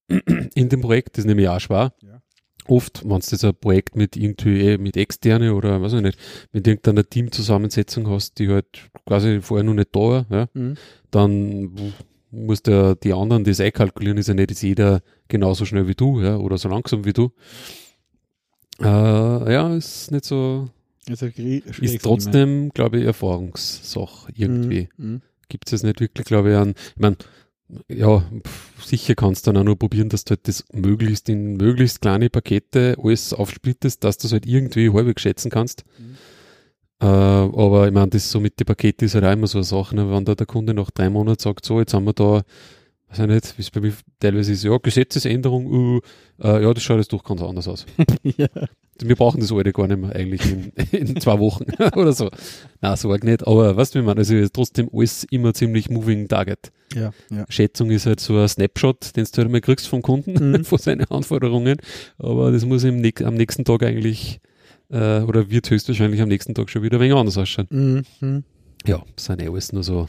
in 0.55 0.69
dem 0.69 0.81
Projekt, 0.81 1.17
das 1.17 1.25
ist 1.25 1.29
nämlich 1.29 1.49
auch 1.49 1.61
schwer. 1.61 1.93
Ja. 2.03 2.21
oft, 2.69 3.03
wenn 3.03 3.11
du 3.11 3.17
jetzt 3.17 3.45
ein 3.45 3.55
Projekt 3.55 3.97
mit 3.97 4.17
irgendwie 4.17 4.61
eh 4.61 4.79
mit 4.79 4.97
externe 4.97 5.55
oder 5.55 5.83
weiß 5.83 5.95
ich 5.95 6.01
nicht, 6.03 6.19
mit 6.53 6.67
irgendeiner 6.67 7.05
Teamzusammensetzung 7.09 8.09
hast, 8.09 8.39
die 8.39 8.49
halt 8.49 8.67
quasi 9.07 9.41
vorher 9.41 9.65
noch 9.65 9.75
nicht 9.75 9.89
da 9.95 10.01
war, 10.01 10.27
ja, 10.31 10.49
Mhm. 10.55 10.75
dann 11.11 11.93
muss 12.31 12.63
der, 12.63 12.95
die 12.95 13.13
anderen 13.13 13.45
das 13.45 13.61
einkalkulieren, 13.61 14.17
ist 14.17 14.29
ja 14.29 14.35
nicht 14.35 14.51
ist 14.53 14.63
jeder 14.63 15.03
genauso 15.29 15.67
schnell 15.67 15.87
wie 15.89 15.95
du, 15.95 16.21
ja, 16.23 16.37
oder 16.39 16.57
so 16.57 16.69
langsam 16.69 17.05
wie 17.05 17.13
du. 17.13 17.33
Äh, 18.81 19.53
ja, 19.53 19.75
ist 19.75 20.11
nicht 20.11 20.25
so, 20.25 20.69
Also, 21.09 21.27
ist 21.27 22.03
trotzdem, 22.03 22.71
glaube 22.71 23.01
ich, 23.01 23.05
Erfahrungssache 23.07 24.33
irgendwie. 24.37 24.89
Mhm. 24.97 25.23
Gibt 25.49 25.67
es 25.67 25.73
jetzt 25.73 25.85
nicht 25.85 26.01
wirklich, 26.01 26.27
glaube 26.27 26.51
ich, 26.51 26.57
an, 26.57 26.71
ich 26.71 27.01
meine, 27.01 27.17
ja, 27.89 28.21
pf, 28.21 28.85
sicher 28.85 29.15
kannst 29.15 29.47
du 29.47 29.53
dann 29.53 29.63
auch 29.63 29.65
nur 29.65 29.79
probieren, 29.79 30.09
dass 30.09 30.25
du 30.25 30.33
halt 30.33 30.47
das 30.49 30.65
möglichst 30.73 31.29
in 31.29 31.57
möglichst 31.57 32.01
kleine 32.01 32.31
Pakete 32.31 32.97
alles 33.03 33.33
aufsplittest, 33.33 34.05
dass 34.05 34.19
du 34.19 34.27
es 34.27 34.33
halt 34.33 34.47
irgendwie 34.47 34.91
halbwegs 34.91 35.23
schätzen 35.23 35.51
kannst. 35.51 35.85
Mhm. 35.99 36.17
Äh, 37.01 37.07
aber 37.07 37.87
ich 37.89 37.93
meine, 37.93 38.11
das 38.11 38.31
so 38.31 38.41
mit 38.41 38.61
den 38.61 38.67
Paketen 38.67 39.05
ist 39.05 39.15
halt 39.15 39.25
auch 39.25 39.33
immer 39.33 39.47
so 39.47 39.59
eine 39.59 39.65
Sache, 39.65 39.97
ne? 39.97 40.11
wenn 40.11 40.25
da 40.25 40.35
der 40.35 40.47
Kunde 40.47 40.73
nach 40.75 40.91
drei 40.91 41.11
Monaten 41.11 41.41
sagt, 41.41 41.65
so, 41.65 41.81
jetzt 41.81 41.95
haben 41.95 42.05
wir 42.07 42.13
da, 42.13 42.43
weiß 43.13 43.19
ich 43.21 43.27
nicht, 43.27 43.59
wie 43.59 43.63
es 43.63 43.71
bei 43.71 43.81
mir 43.81 43.93
teilweise 44.21 44.53
ist, 44.53 44.65
ja, 44.65 44.77
Gesetzesänderung, 44.79 45.67
uh, 45.67 46.01
äh, 46.43 46.63
ja, 46.63 46.73
das 46.73 46.83
schaut 46.83 46.99
jetzt 46.99 47.13
doch 47.13 47.23
ganz 47.25 47.43
anders 47.43 47.69
aus. 47.69 47.87
ja. 48.37 48.49
Wir 49.01 49.17
brauchen 49.17 49.41
das 49.41 49.53
alte 49.53 49.73
gar 49.73 49.89
nicht 49.89 50.01
mehr 50.01 50.15
eigentlich 50.15 50.43
in, 50.51 50.73
in 50.93 51.21
zwei 51.21 51.39
Wochen 51.39 51.65
oder 51.97 52.13
so. 52.13 52.31
Na, 52.81 52.97
so 52.97 53.11
arg 53.11 53.25
nicht. 53.25 53.47
Aber 53.47 53.77
weißt 53.77 53.95
du, 53.95 54.01
wie 54.01 54.05
man, 54.05 54.17
also 54.19 54.35
ist 54.37 54.55
trotzdem 54.55 54.89
alles 54.93 55.25
immer 55.25 55.55
ziemlich 55.55 55.91
moving 55.91 56.29
target. 56.29 56.71
Ja, 56.95 57.13
ja. 57.31 57.45
Schätzung 57.49 57.91
ist 57.91 58.07
halt 58.07 58.21
so 58.21 58.39
ein 58.39 58.47
Snapshot, 58.49 59.17
den 59.17 59.25
du 59.25 59.43
halt 59.43 59.51
mal 59.51 59.61
kriegst 59.61 59.89
vom 59.89 60.03
Kunden, 60.03 60.51
Mhm. 60.53 60.65
von 60.65 60.79
seinen 60.79 61.05
Anforderungen. 61.07 61.79
Aber 62.19 62.53
das 62.53 62.65
muss 62.65 62.85
im, 62.85 63.03
am 63.25 63.35
nächsten 63.35 63.65
Tag 63.65 63.83
eigentlich, 63.83 64.41
äh, 64.91 65.21
oder 65.21 65.51
wird 65.51 65.71
höchstwahrscheinlich 65.71 66.21
am 66.21 66.29
nächsten 66.29 66.55
Tag 66.55 66.71
schon 66.71 66.83
wieder 66.83 66.99
ein 66.99 67.01
wenig 67.01 67.17
anders 67.17 67.39
ausschauen. 67.39 68.05
Mhm. 68.21 68.45
Ja, 68.87 69.03
das 69.17 69.25
sind 69.25 69.43
eh 69.43 69.49
alles 69.49 69.73
nur 69.73 69.83
so, 69.83 70.09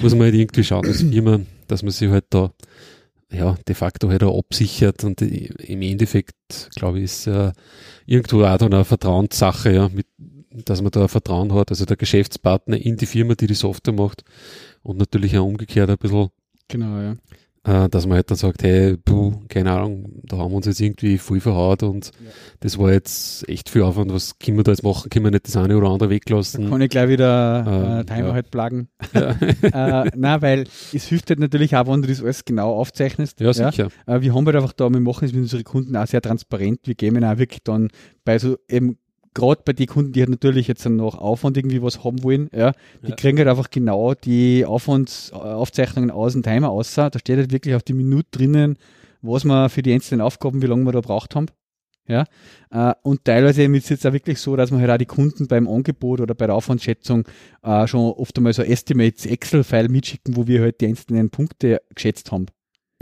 muss 0.00 0.12
man 0.14 0.22
halt 0.22 0.34
irgendwie 0.34 0.64
schauen 0.64 0.86
als 0.86 1.02
Firma, 1.02 1.40
dass 1.66 1.82
man 1.82 1.92
sich 1.92 2.10
halt 2.10 2.26
da, 2.30 2.52
ja, 3.30 3.56
de 3.66 3.74
facto 3.74 4.08
halt 4.08 4.22
auch 4.22 4.38
absichert 4.38 5.04
und 5.04 5.20
im 5.20 5.82
Endeffekt, 5.82 6.70
glaube 6.74 6.98
ich, 6.98 7.04
ist 7.04 7.26
äh, 7.26 7.52
irgendwo 8.06 8.44
auch 8.44 8.58
dann 8.58 8.72
eine 8.72 8.84
Vertrauenssache, 8.84 9.72
ja, 9.72 9.88
mit, 9.88 10.06
dass 10.50 10.82
man 10.82 10.90
da 10.90 11.02
ein 11.02 11.08
Vertrauen 11.08 11.52
hat, 11.52 11.70
also 11.70 11.84
der 11.84 11.96
Geschäftspartner 11.96 12.78
in 12.78 12.96
die 12.96 13.06
Firma, 13.06 13.34
die 13.34 13.46
die 13.46 13.54
Software 13.54 13.94
macht 13.94 14.24
und 14.82 14.98
natürlich 14.98 15.36
auch 15.36 15.44
umgekehrt 15.44 15.90
ein 15.90 15.98
bisschen, 15.98 16.30
Genau, 16.68 16.98
ja. 17.00 17.16
Äh, 17.66 17.88
dass 17.88 18.06
man 18.06 18.16
halt 18.16 18.30
dann 18.30 18.36
sagt, 18.38 18.62
hey, 18.62 18.96
puh, 18.96 19.32
keine 19.48 19.72
Ahnung, 19.72 20.20
da 20.22 20.38
haben 20.38 20.50
wir 20.52 20.56
uns 20.56 20.66
jetzt 20.66 20.80
irgendwie 20.80 21.18
voll 21.18 21.40
verhaut 21.40 21.82
und 21.82 22.06
Ja. 22.06 22.30
das 22.60 22.78
war 22.78 22.92
jetzt 22.92 23.48
echt 23.48 23.68
viel 23.68 23.82
Aufwand, 23.82 24.12
was 24.12 24.38
können 24.38 24.56
wir 24.56 24.64
da 24.64 24.70
jetzt 24.72 24.82
machen, 24.84 25.10
können 25.10 25.24
wir 25.24 25.30
nicht 25.32 25.46
das 25.48 25.56
eine 25.56 25.76
oder 25.76 25.88
andere 25.88 26.10
weglassen? 26.10 26.70
Kann 26.70 26.80
ich 26.80 26.90
gleich 26.90 27.08
wieder 27.08 27.64
äh, 27.66 28.00
Ähm, 28.00 28.06
Timer 28.06 28.28
ja. 28.28 28.34
halt 28.34 28.50
plagen. 28.50 28.88
Ja. 29.14 29.30
äh, 30.04 30.10
nein, 30.16 30.42
weil 30.42 30.64
es 30.92 31.04
hilft 31.04 31.28
halt 31.30 31.40
natürlich 31.40 31.76
auch, 31.76 31.86
wenn 31.86 32.02
du 32.02 32.08
das 32.08 32.22
alles 32.22 32.44
genau 32.44 32.74
aufzeichnest. 32.74 33.40
ja, 33.40 33.52
sicher. 33.52 33.88
Äh, 34.06 34.20
wir 34.20 34.34
haben 34.34 34.46
halt 34.46 34.56
einfach 34.56 34.72
da, 34.72 34.88
wir 34.88 35.00
machen 35.00 35.24
es 35.24 35.32
mit 35.32 35.42
unseren 35.42 35.64
Kunden 35.64 35.96
auch 35.96 36.06
sehr 36.06 36.22
transparent. 36.22 36.80
Wir 36.84 36.94
geben 36.94 37.16
ihnen 37.16 37.24
auch 37.24 37.38
wirklich 37.38 37.62
dann 37.64 37.88
bei 38.24 38.38
so 38.38 38.56
eben 38.68 38.98
gerade 39.36 39.60
bei 39.64 39.72
den 39.74 39.86
Kunden, 39.86 40.12
die 40.12 40.20
halt 40.20 40.30
natürlich 40.30 40.66
jetzt 40.66 40.84
dann 40.86 40.96
noch 40.96 41.16
Aufwand 41.18 41.56
irgendwie 41.56 41.82
was 41.82 42.02
haben 42.02 42.22
wollen, 42.24 42.48
ja, 42.52 42.72
die 43.04 43.10
Ja. 43.10 43.14
kriegen 43.16 43.38
halt 43.38 43.48
einfach 43.48 43.70
genau 43.70 44.14
die 44.14 44.64
Aufwandsaufzeichnungen 44.64 46.10
aus 46.10 46.32
dem 46.32 46.42
Timer 46.42 46.70
aus. 46.70 46.94
Da 46.94 47.10
steht 47.18 47.36
halt 47.36 47.52
wirklich 47.52 47.74
auf 47.74 47.82
die 47.82 47.92
Minute 47.92 48.26
drinnen, 48.32 48.76
was 49.22 49.44
wir 49.44 49.68
für 49.68 49.82
die 49.82 49.92
einzelnen 49.92 50.22
Aufgaben, 50.22 50.62
wie 50.62 50.66
lange 50.66 50.84
wir 50.84 50.92
da 50.92 51.00
braucht 51.00 51.36
haben. 51.36 51.46
Ja, 52.08 52.24
äh, 52.70 52.94
und 53.02 53.24
teilweise 53.24 53.64
ist 53.64 53.84
es 53.84 53.88
jetzt 53.88 54.06
auch 54.06 54.12
wirklich 54.12 54.38
so, 54.38 54.54
dass 54.54 54.70
man 54.70 54.80
halt 54.80 54.90
auch 54.92 54.96
die 54.96 55.06
Kunden 55.06 55.48
beim 55.48 55.66
Angebot 55.68 56.20
oder 56.20 56.36
bei 56.36 56.46
der 56.46 56.54
Aufwandsschätzung 56.54 57.24
äh, 57.64 57.86
schon 57.88 58.12
oft 58.12 58.36
einmal 58.36 58.52
so 58.52 58.62
Estimates 58.62 59.26
Excel-File 59.26 59.88
mitschicken, 59.88 60.36
wo 60.36 60.46
wir 60.46 60.60
halt 60.62 60.80
die 60.80 60.86
einzelnen 60.86 61.30
Punkte 61.30 61.82
geschätzt 61.94 62.30
haben 62.30 62.46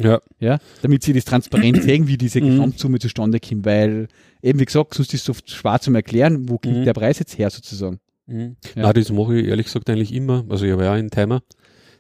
Ja, 0.01 0.21
ja, 0.41 0.59
damit 0.83 1.05
sie 1.05 1.13
das 1.13 1.25
transparent 1.25 1.83
sehen, 1.83 2.09
wie 2.09 2.19
diese 2.19 2.41
Mhm. 2.41 2.51
Gesamtsumme 2.51 2.99
zustande 2.99 3.39
kommt, 3.41 3.65
weil 3.65 4.09
eben 4.43 4.59
wie 4.59 4.65
gesagt, 4.65 4.95
sonst 4.95 5.15
ist 5.15 5.23
es 5.23 5.31
oft 5.31 5.49
schwer 5.51 5.81
zum 5.81 5.95
Erklären, 5.95 6.49
wo 6.49 6.59
kommt 6.59 6.79
Mhm. 6.79 6.85
der 6.85 6.95
Preis 6.95 7.19
jetzt 7.21 7.39
her 7.39 7.49
sozusagen. 7.51 8.01
Mhm. 8.27 8.57
Ja. 8.75 8.83
Ja. 8.85 8.93
das 8.93 9.11
mache 9.13 9.39
ich 9.39 9.47
ehrlich 9.47 9.67
gesagt 9.67 9.89
eigentlich 9.91 10.13
immer. 10.13 10.45
Also 10.49 10.65
ich 10.67 10.73
habe 10.73 10.83
ja 10.85 10.91
auch 10.91 10.97
einen 10.97 11.11
Timer. 11.11 11.43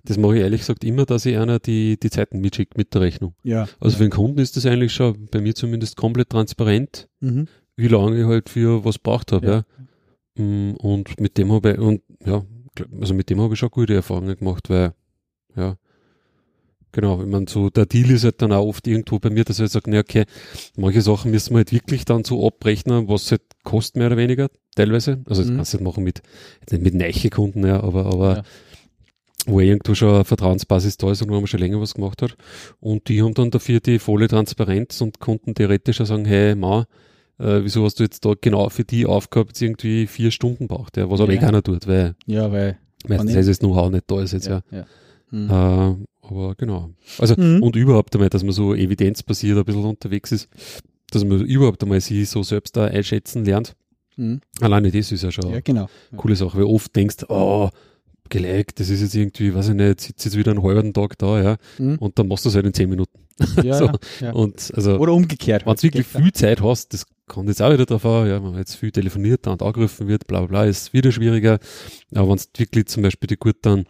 Das 0.06 0.18
mache 0.18 0.36
ich 0.36 0.42
ehrlich 0.42 0.60
gesagt 0.60 0.84
immer, 0.84 1.06
dass 1.06 1.24
ich 1.24 1.36
einer 1.38 1.58
die, 1.60 1.98
die 1.98 2.10
Zeiten 2.10 2.40
mitschickt 2.40 2.76
mit 2.76 2.92
der 2.94 3.00
Rechnung. 3.02 3.34
Ja. 3.42 3.68
Also 3.80 3.96
für 3.98 4.02
den 4.04 4.10
Kunden 4.10 4.38
ist 4.38 4.56
das 4.56 4.66
eigentlich 4.66 4.92
schon 4.92 5.26
bei 5.30 5.40
mir 5.40 5.54
zumindest 5.54 5.96
komplett 5.96 6.30
transparent, 6.30 7.08
Mhm. 7.20 7.46
wie 7.76 7.88
lange 7.88 8.18
ich 8.20 8.26
halt 8.26 8.48
für 8.50 8.84
was 8.84 8.98
braucht 8.98 9.32
habe. 9.32 9.46
Ja. 9.46 9.64
Ja. 10.36 10.44
Mm, 10.44 10.74
Und 10.78 11.20
mit 11.20 11.38
dem 11.38 11.52
habe 11.52 11.72
ich, 11.72 11.78
und 11.78 12.02
ja, 12.26 12.44
also 13.00 13.14
mit 13.14 13.30
dem 13.30 13.40
habe 13.40 13.54
ich 13.54 13.60
schon 13.60 13.70
gute 13.70 13.94
Erfahrungen 13.94 14.36
gemacht, 14.36 14.68
weil, 14.68 14.92
ja, 15.56 15.76
genau, 16.94 17.20
ich 17.22 17.28
meine, 17.28 17.46
so 17.48 17.68
der 17.68 17.84
Deal 17.86 18.10
ist 18.10 18.24
halt 18.24 18.40
dann 18.40 18.52
auch 18.52 18.66
oft 18.66 18.86
irgendwo 18.86 19.18
bei 19.18 19.28
mir, 19.28 19.44
dass 19.44 19.56
ich 19.58 19.60
halt 19.62 19.72
sage, 19.72 19.98
okay, 19.98 20.24
manche 20.76 21.02
Sachen 21.02 21.30
müssen 21.30 21.50
wir 21.52 21.58
halt 21.58 21.72
wirklich 21.72 22.04
dann 22.06 22.24
so 22.24 22.46
abrechnen, 22.46 23.08
was 23.08 23.30
halt 23.30 23.42
kostet, 23.64 23.96
mehr 23.96 24.06
oder 24.06 24.16
weniger, 24.16 24.48
teilweise. 24.74 25.20
Also 25.26 25.42
das 25.42 25.50
Mhm. 25.50 25.56
kannst 25.56 25.74
du 25.74 25.78
halt 25.78 25.84
machen 25.84 26.04
mit, 26.04 26.22
nicht 26.70 26.82
mit 26.82 26.94
neiche 26.94 27.28
Kunden, 27.30 27.66
ja, 27.66 27.82
aber, 27.82 28.06
aber 28.06 28.36
Ja. 28.36 28.42
wo 29.46 29.60
irgendwo 29.60 29.94
schon 29.94 30.14
eine 30.14 30.24
Vertrauensbasis 30.24 30.96
da 30.96 31.10
ist 31.10 31.20
und 31.22 31.28
wo 31.30 31.34
man 31.34 31.46
schon 31.46 31.60
länger 31.60 31.80
was 31.80 31.94
gemacht 31.94 32.22
hat. 32.22 32.36
Und 32.80 33.08
die 33.08 33.22
haben 33.22 33.34
dann 33.34 33.50
dafür 33.50 33.80
die 33.80 33.98
volle 33.98 34.26
Transparenz 34.28 35.00
und 35.02 35.20
konnten 35.20 35.54
theoretisch 35.54 36.00
auch 36.00 36.06
sagen, 36.06 36.24
hey, 36.24 36.54
Ma, 36.54 36.86
äh, 37.38 37.60
wieso 37.62 37.84
hast 37.84 37.98
du 38.00 38.04
jetzt 38.04 38.24
da 38.24 38.32
genau 38.40 38.68
für 38.70 38.84
die 38.84 39.04
Aufgabe 39.06 39.48
jetzt 39.48 39.60
irgendwie 39.60 40.06
vier 40.06 40.30
Stunden 40.30 40.66
braucht, 40.68 40.96
ja, 40.96 41.10
was 41.10 41.20
aber 41.20 41.32
eh 41.32 41.36
Ja. 41.36 41.40
keiner 41.42 41.62
tut, 41.62 41.86
weil 41.86 42.14
Ja, 42.26 42.50
weil. 42.52 42.78
meistens 43.06 43.34
ist 43.34 43.48
das 43.48 43.58
Know-how 43.58 43.90
nicht 43.90 44.04
da 44.10 44.22
ist 44.22 44.32
jetzt, 44.32 44.46
ja. 44.46 44.62
ja. 44.70 44.86
Mhm. 45.30 46.06
Aber 46.28 46.54
genau. 46.54 46.90
Also, 47.18 47.34
Mhm. 47.36 47.62
und 47.62 47.76
überhaupt 47.76 48.14
einmal, 48.14 48.30
dass 48.30 48.42
man 48.42 48.52
so 48.52 48.74
evidenzbasiert 48.74 49.58
ein 49.58 49.64
bisschen 49.64 49.84
unterwegs 49.84 50.32
ist, 50.32 50.48
dass 51.10 51.24
man 51.24 51.40
überhaupt 51.44 51.82
einmal 51.82 52.00
sich 52.00 52.28
so 52.28 52.42
selbst 52.42 52.76
da 52.76 52.84
einschätzen 52.86 53.44
lernt. 53.44 53.74
Mhm. 54.16 54.40
Alleine 54.60 54.90
das 54.90 55.12
ist 55.12 55.22
ja 55.22 55.30
schon 55.32 55.50
Ja, 55.52 55.60
genau. 55.60 55.88
eine 56.10 56.18
coole 56.20 56.36
Sache, 56.36 56.56
weil 56.58 56.64
oft 56.64 56.94
denkst, 56.96 57.24
oh, 57.28 57.68
gelegt, 58.30 58.80
das 58.80 58.88
ist 58.88 59.02
jetzt 59.02 59.14
irgendwie, 59.14 59.54
weiß 59.54 59.68
ich 59.68 59.74
nicht, 59.74 60.00
sitzt 60.00 60.24
jetzt 60.24 60.36
wieder 60.36 60.52
einen 60.52 60.62
halben 60.62 60.92
Tag 60.94 61.18
da, 61.18 61.42
ja, 61.42 61.56
Mhm. 61.78 61.96
und 61.98 62.18
dann 62.18 62.28
machst 62.28 62.44
du 62.44 62.48
es 62.48 62.54
halt 62.54 62.64
in 62.66 62.72
zehn 62.74 62.88
Minuten. 62.88 63.18
Ja, 63.64 63.74
so. 63.78 63.90
ja. 64.20 64.32
Und 64.32 64.70
also, 64.74 64.96
Oder 64.98 65.12
umgekehrt. 65.12 65.66
wenn 65.66 65.74
du 65.74 65.82
wirklich 65.82 66.06
viel 66.06 66.32
Zeit 66.32 66.62
hast, 66.62 66.94
das 66.94 67.04
kommt 67.26 67.48
jetzt 67.48 67.60
auch 67.60 67.72
wieder 67.72 67.84
davon, 67.84 68.26
ja, 68.28 68.36
wenn 68.42 68.50
man 68.52 68.58
jetzt 68.58 68.76
viel 68.76 68.92
telefoniert 68.92 69.46
und 69.48 69.60
angerufen 69.60 70.06
wird, 70.08 70.26
bla 70.26 70.38
bla 70.40 70.46
bla, 70.46 70.64
ist 70.64 70.92
wieder 70.92 71.10
schwieriger. 71.12 71.58
Aber 72.14 72.28
wenn 72.30 72.36
du 72.36 72.44
wirklich 72.60 72.86
zum 72.86 73.02
Beispiel 73.02 73.26
die 73.26 73.36
gut 73.36 73.56
dann 73.62 73.86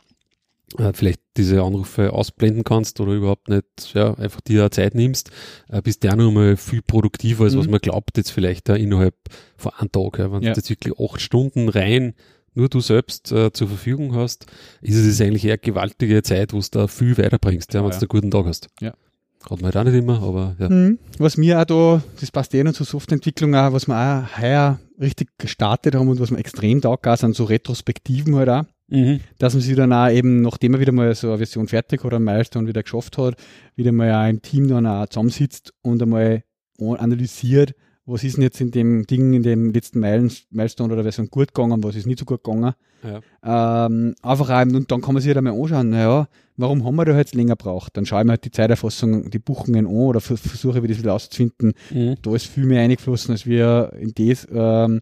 äh, 0.78 0.92
vielleicht 0.92 1.20
diese 1.36 1.62
Anrufe 1.62 2.12
ausblenden 2.12 2.64
kannst 2.64 3.00
oder 3.00 3.12
überhaupt 3.12 3.48
nicht, 3.48 3.64
ja, 3.94 4.14
einfach 4.14 4.40
dir 4.40 4.70
Zeit 4.70 4.94
nimmst, 4.94 5.30
äh, 5.68 5.82
bist 5.82 6.04
du 6.04 6.10
auch 6.10 6.16
noch 6.16 6.30
mal 6.32 6.56
viel 6.56 6.82
produktiver, 6.82 7.44
als 7.44 7.56
was 7.56 7.66
Mhm. 7.66 7.72
man 7.72 7.80
glaubt 7.80 8.16
jetzt 8.16 8.30
vielleicht 8.30 8.68
äh, 8.68 8.76
innerhalb 8.76 9.14
von 9.56 9.72
einem 9.78 9.92
Tag. 9.92 10.18
Ja. 10.18 10.32
Wenn 10.32 10.42
Ja. 10.42 10.52
du 10.52 10.58
jetzt 10.60 10.70
wirklich 10.70 10.98
acht 10.98 11.20
Stunden 11.20 11.68
rein 11.68 12.14
nur 12.56 12.68
du 12.68 12.80
selbst 12.80 13.32
äh, 13.32 13.52
zur 13.52 13.66
Verfügung 13.66 14.14
hast, 14.14 14.46
ist 14.80 14.94
es 14.96 15.20
eigentlich 15.20 15.44
eher 15.44 15.58
gewaltige 15.58 16.22
Zeit, 16.22 16.52
wo 16.52 16.60
du 16.60 16.66
da 16.70 16.86
viel 16.86 17.18
weiterbringst, 17.18 17.74
ja, 17.74 17.82
wenn 17.82 17.90
du 17.90 17.94
ja. 17.96 18.00
einen 18.00 18.08
guten 18.08 18.30
Tag 18.30 18.46
hast. 18.46 18.68
Ja. 18.80 18.94
Hat 19.42 19.60
man 19.60 19.64
halt 19.64 19.76
auch 19.76 19.84
nicht 19.84 19.94
immer, 19.98 20.22
aber 20.22 20.56
ja. 20.60 20.68
Mhm. 20.68 20.98
Was 21.18 21.36
mir 21.36 21.60
auch 21.60 21.64
da, 21.64 22.02
das 22.20 22.30
passt 22.30 22.54
eh 22.54 22.62
noch 22.62 22.72
zur 22.72 22.86
Softwareentwicklung 22.86 23.54
auch, 23.56 23.72
was 23.72 23.88
wir 23.88 23.96
auch 23.96 24.40
heuer 24.40 24.78
richtig 25.00 25.30
gestartet 25.36 25.96
haben 25.96 26.08
und 26.08 26.20
was 26.20 26.30
wir 26.30 26.38
extrem 26.38 26.80
taugt, 26.80 27.06
sind 27.18 27.34
so 27.34 27.44
Retrospektiven 27.44 28.36
halt 28.36 28.48
auch. 28.48 28.64
Mhm. 28.94 29.20
dass 29.38 29.54
man 29.54 29.62
sich 29.62 29.74
dann 29.76 29.92
auch 29.92 30.08
eben, 30.10 30.40
nachdem 30.42 30.74
er 30.74 30.80
wieder 30.80 30.92
mal 30.92 31.14
so 31.14 31.28
eine 31.28 31.38
Version 31.38 31.66
fertig 31.68 32.04
oder 32.04 32.18
ein 32.18 32.24
Milestone 32.24 32.68
wieder 32.68 32.82
geschafft 32.82 33.18
hat, 33.18 33.34
wieder 33.76 33.92
mal 33.92 34.12
auch 34.12 34.28
im 34.30 34.40
Team 34.40 34.68
dann 34.68 34.86
auch 34.86 35.06
zusammensitzt 35.08 35.72
und 35.82 36.00
einmal 36.02 36.42
an- 36.80 36.96
analysiert, 36.96 37.74
was 38.06 38.22
ist 38.22 38.36
denn 38.36 38.42
jetzt 38.42 38.60
in 38.60 38.70
dem 38.70 39.06
Ding, 39.06 39.32
in 39.32 39.42
dem 39.42 39.72
letzten 39.72 39.98
Meilen- 40.00 40.30
Milestone 40.50 40.92
oder 40.92 41.02
Version 41.02 41.28
gut 41.30 41.54
gegangen, 41.54 41.82
was 41.82 41.96
ist 41.96 42.06
nicht 42.06 42.18
so 42.18 42.24
gut 42.26 42.44
gegangen. 42.44 42.74
Ja. 43.02 43.86
Ähm, 43.86 44.14
einfach 44.22 44.50
auch, 44.50 44.62
und 44.62 44.90
dann 44.90 45.00
kann 45.00 45.14
man 45.14 45.22
sich 45.22 45.28
halt 45.28 45.38
einmal 45.38 45.54
anschauen, 45.60 45.90
naja, 45.90 46.28
warum 46.56 46.84
haben 46.84 46.96
wir 46.96 47.04
da 47.04 47.16
jetzt 47.16 47.34
länger 47.34 47.56
braucht? 47.56 47.96
Dann 47.96 48.06
schaue 48.06 48.20
ich 48.20 48.24
mir 48.26 48.32
halt 48.32 48.44
die 48.44 48.50
Zeiterfassung, 48.50 49.30
die 49.30 49.38
Buchungen 49.38 49.86
an 49.86 49.92
oder 49.92 50.20
vers- 50.20 50.40
versuche, 50.40 50.82
wie 50.82 50.88
das 50.88 50.98
wieder 50.98 51.14
auszufinden. 51.14 51.72
Mhm. 51.90 52.16
Da 52.22 52.34
ist 52.34 52.46
viel 52.46 52.64
mehr 52.66 52.82
eingeflossen, 52.82 53.32
als 53.32 53.44
wir 53.46 53.92
in 53.98 54.12
das. 54.14 54.46
Ähm, 54.52 55.00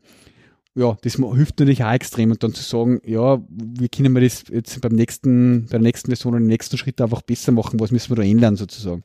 ja, 0.74 0.96
das 1.02 1.16
hilft 1.16 1.58
natürlich 1.58 1.84
auch 1.84 1.92
extrem. 1.92 2.30
Und 2.30 2.42
dann 2.42 2.54
zu 2.54 2.62
sagen, 2.62 3.00
ja, 3.04 3.42
wie 3.48 3.88
können 3.88 4.12
wir 4.14 4.22
das 4.22 4.44
jetzt 4.50 4.80
beim 4.80 4.92
nächsten, 4.92 5.64
bei 5.64 5.72
der 5.72 5.80
nächsten 5.80 6.08
Version 6.10 6.32
oder 6.34 6.40
im 6.40 6.46
nächsten 6.46 6.78
Schritt 6.78 7.00
einfach 7.00 7.22
besser 7.22 7.52
machen? 7.52 7.78
Was 7.80 7.90
müssen 7.90 8.10
wir 8.10 8.16
da 8.16 8.22
ändern 8.22 8.56
sozusagen? 8.56 9.02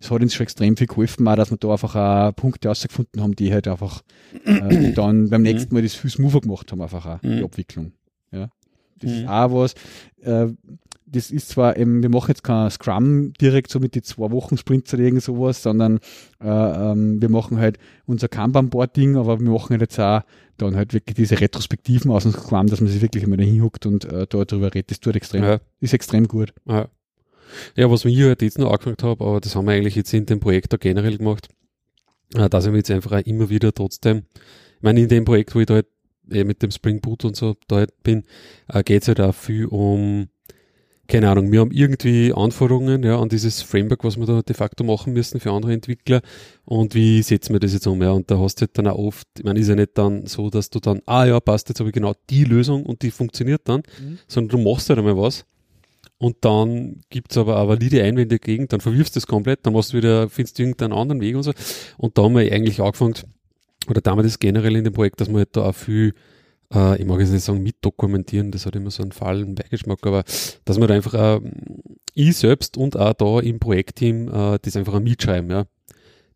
Das 0.00 0.10
hat 0.10 0.22
uns 0.22 0.34
schon 0.34 0.44
extrem 0.44 0.76
viel 0.76 0.86
geholfen, 0.86 1.26
auch, 1.26 1.34
dass 1.36 1.50
wir 1.50 1.56
da 1.58 1.72
einfach 1.72 1.94
auch 1.96 2.36
Punkte 2.36 2.68
rausgefunden 2.68 3.20
haben, 3.20 3.34
die 3.34 3.52
halt 3.52 3.66
einfach 3.66 4.02
äh, 4.44 4.92
dann 4.92 5.28
beim 5.30 5.42
nächsten 5.42 5.74
Mal 5.74 5.82
das 5.82 5.94
viel 5.94 6.10
smoother 6.10 6.40
gemacht 6.40 6.70
haben, 6.70 6.80
einfach 6.82 7.04
auch, 7.06 7.18
die 7.20 7.28
Mhm. 7.28 7.44
Abwicklung. 7.44 7.92
Ja. 8.30 8.50
Das 9.00 9.10
Mhm. 9.10 9.16
ist 9.18 9.28
auch 9.28 9.52
was, 9.52 9.74
äh, 10.22 10.46
das 11.10 11.30
ist 11.30 11.48
zwar 11.48 11.76
eben, 11.76 12.02
wir 12.02 12.10
machen 12.10 12.28
jetzt 12.28 12.42
kein 12.44 12.70
Scrum 12.70 13.32
direkt 13.40 13.70
so 13.70 13.80
mit 13.80 13.94
die 13.94 14.02
zwei 14.02 14.30
Wochen 14.30 14.56
Sprints 14.56 14.92
oder 14.94 15.02
irgend 15.02 15.22
sowas, 15.22 15.62
sondern 15.62 16.00
äh, 16.42 16.46
ähm, 16.48 17.20
wir 17.20 17.28
machen 17.28 17.58
halt 17.58 17.78
unser 18.06 18.28
Kanban-Board-Ding, 18.28 19.16
aber 19.16 19.40
wir 19.40 19.50
machen 19.50 19.70
halt 19.70 19.80
jetzt 19.82 19.98
auch 19.98 20.22
dann 20.56 20.76
halt 20.76 20.92
wirklich 20.92 21.16
diese 21.16 21.40
Retrospektiven 21.40 22.10
aus 22.10 22.24
dem 22.24 22.32
Scrum, 22.32 22.66
dass 22.66 22.80
man 22.80 22.90
sich 22.90 23.00
wirklich 23.00 23.22
einmal 23.24 23.38
da 23.38 23.44
hinhuckt 23.44 23.86
und 23.86 24.04
äh, 24.04 24.26
da 24.28 24.44
drüber 24.44 24.74
redet. 24.74 24.90
Das 24.90 25.00
tut 25.00 25.16
extrem, 25.16 25.44
Ja. 25.44 25.60
ist 25.80 25.94
extrem 25.94 26.26
gut. 26.28 26.52
Ja. 26.66 26.88
ja, 27.76 27.90
was 27.90 28.04
mir 28.04 28.26
halt 28.28 28.42
jetzt 28.42 28.58
noch 28.58 28.70
angefangen 28.72 28.96
habe, 29.02 29.24
aber 29.24 29.40
das 29.40 29.54
haben 29.54 29.66
wir 29.66 29.72
eigentlich 29.72 29.94
jetzt 29.94 30.12
in 30.12 30.26
dem 30.26 30.40
Projekt 30.40 30.74
auch 30.74 30.80
generell 30.80 31.16
gemacht, 31.16 31.48
äh, 32.34 32.48
dass 32.48 32.66
ich 32.66 32.70
mir 32.72 32.78
jetzt 32.78 32.90
einfach 32.90 33.12
auch 33.12 33.26
immer 33.26 33.48
wieder 33.48 33.72
trotzdem, 33.72 34.24
ich 34.76 34.82
meine, 34.82 35.00
in 35.00 35.08
dem 35.08 35.24
Projekt, 35.24 35.54
wo 35.54 35.60
ich 35.60 35.66
da 35.66 35.74
halt 35.74 35.86
eh 36.30 36.44
mit 36.44 36.62
dem 36.62 36.70
Spring 36.70 37.00
Boot 37.00 37.24
und 37.24 37.36
so 37.36 37.56
da 37.68 37.76
halt 37.76 38.02
bin, 38.02 38.24
äh, 38.68 38.82
geht 38.82 39.02
es 39.02 39.08
halt 39.08 39.20
auch 39.20 39.34
viel 39.34 39.66
um, 39.66 40.28
keine 41.08 41.30
Ahnung, 41.30 41.50
wir 41.50 41.60
haben 41.60 41.70
irgendwie 41.70 42.32
Anforderungen 42.34 43.02
ja, 43.02 43.18
an 43.18 43.30
dieses 43.30 43.62
Framework, 43.62 44.04
was 44.04 44.18
wir 44.18 44.26
da 44.26 44.42
de 44.42 44.54
facto 44.54 44.84
machen 44.84 45.14
müssen 45.14 45.40
für 45.40 45.50
andere 45.50 45.72
Entwickler 45.72 46.20
und 46.66 46.94
wie 46.94 47.22
setzen 47.22 47.54
wir 47.54 47.60
das 47.60 47.72
jetzt 47.72 47.86
um, 47.86 48.02
ja, 48.02 48.10
und 48.10 48.30
da 48.30 48.38
hast 48.38 48.56
du 48.56 48.66
halt 48.66 48.76
dann 48.76 48.86
auch 48.88 48.98
oft, 48.98 49.26
ich 49.38 49.44
meine, 49.44 49.58
ist 49.58 49.68
ja 49.68 49.74
nicht 49.74 49.96
dann 49.96 50.26
so, 50.26 50.50
dass 50.50 50.68
du 50.68 50.80
dann, 50.80 51.00
ah 51.06 51.24
ja, 51.24 51.40
passt, 51.40 51.70
jetzt 51.70 51.80
habe 51.80 51.88
ich 51.88 51.94
genau 51.94 52.12
die 52.28 52.44
Lösung 52.44 52.84
und 52.84 53.02
die 53.02 53.10
funktioniert 53.10 53.62
dann, 53.64 53.82
Mhm. 54.00 54.18
sondern 54.28 54.60
du 54.62 54.70
machst 54.70 54.90
halt 54.90 54.98
einmal 54.98 55.16
was 55.16 55.46
und 56.18 56.36
dann 56.42 57.00
gibt's 57.10 57.38
aber 57.38 57.58
auch 57.58 57.68
valide 57.68 58.02
Einwände 58.02 58.38
dagegen, 58.38 58.68
dann 58.68 58.80
verwirfst 58.80 59.16
du 59.16 59.20
das 59.20 59.26
komplett, 59.26 59.60
dann 59.64 59.72
machst 59.72 59.92
du 59.92 59.96
wieder, 59.96 60.28
findest 60.28 60.58
du 60.58 60.62
irgendeinen 60.64 60.92
anderen 60.92 61.20
Weg 61.20 61.36
und 61.36 61.44
so. 61.44 61.52
Und 61.96 62.18
da 62.18 62.24
haben 62.24 62.34
wir 62.34 62.52
eigentlich 62.52 62.80
angefangen, 62.80 63.14
oder 63.88 64.00
damals 64.00 64.26
ist 64.26 64.40
generell 64.40 64.76
in 64.76 64.84
dem 64.84 64.92
Projekt, 64.92 65.20
dass 65.20 65.28
wir 65.28 65.38
halt 65.38 65.56
da 65.56 65.62
auch 65.62 65.74
viel, 65.74 66.12
äh, 66.74 67.00
ich 67.00 67.06
mag 67.06 67.20
jetzt 67.20 67.30
nicht 67.32 67.44
sagen 67.44 67.62
mitdokumentieren, 67.62 68.50
das 68.50 68.66
hat 68.66 68.76
immer 68.76 68.90
so 68.90 69.02
einen 69.02 69.12
fahlen 69.12 69.54
Beigeschmack, 69.54 70.06
aber 70.06 70.24
dass 70.64 70.78
wir 70.78 70.86
da 70.86 70.94
einfach 70.94 71.14
auch, 71.14 71.40
ich 72.14 72.36
selbst 72.36 72.76
und 72.76 72.96
auch 72.96 73.12
da 73.14 73.40
im 73.40 73.58
Projektteam 73.58 74.28
äh, 74.28 74.58
das 74.60 74.76
einfach 74.76 75.00
mitschreiben, 75.00 75.50
ja. 75.50 75.64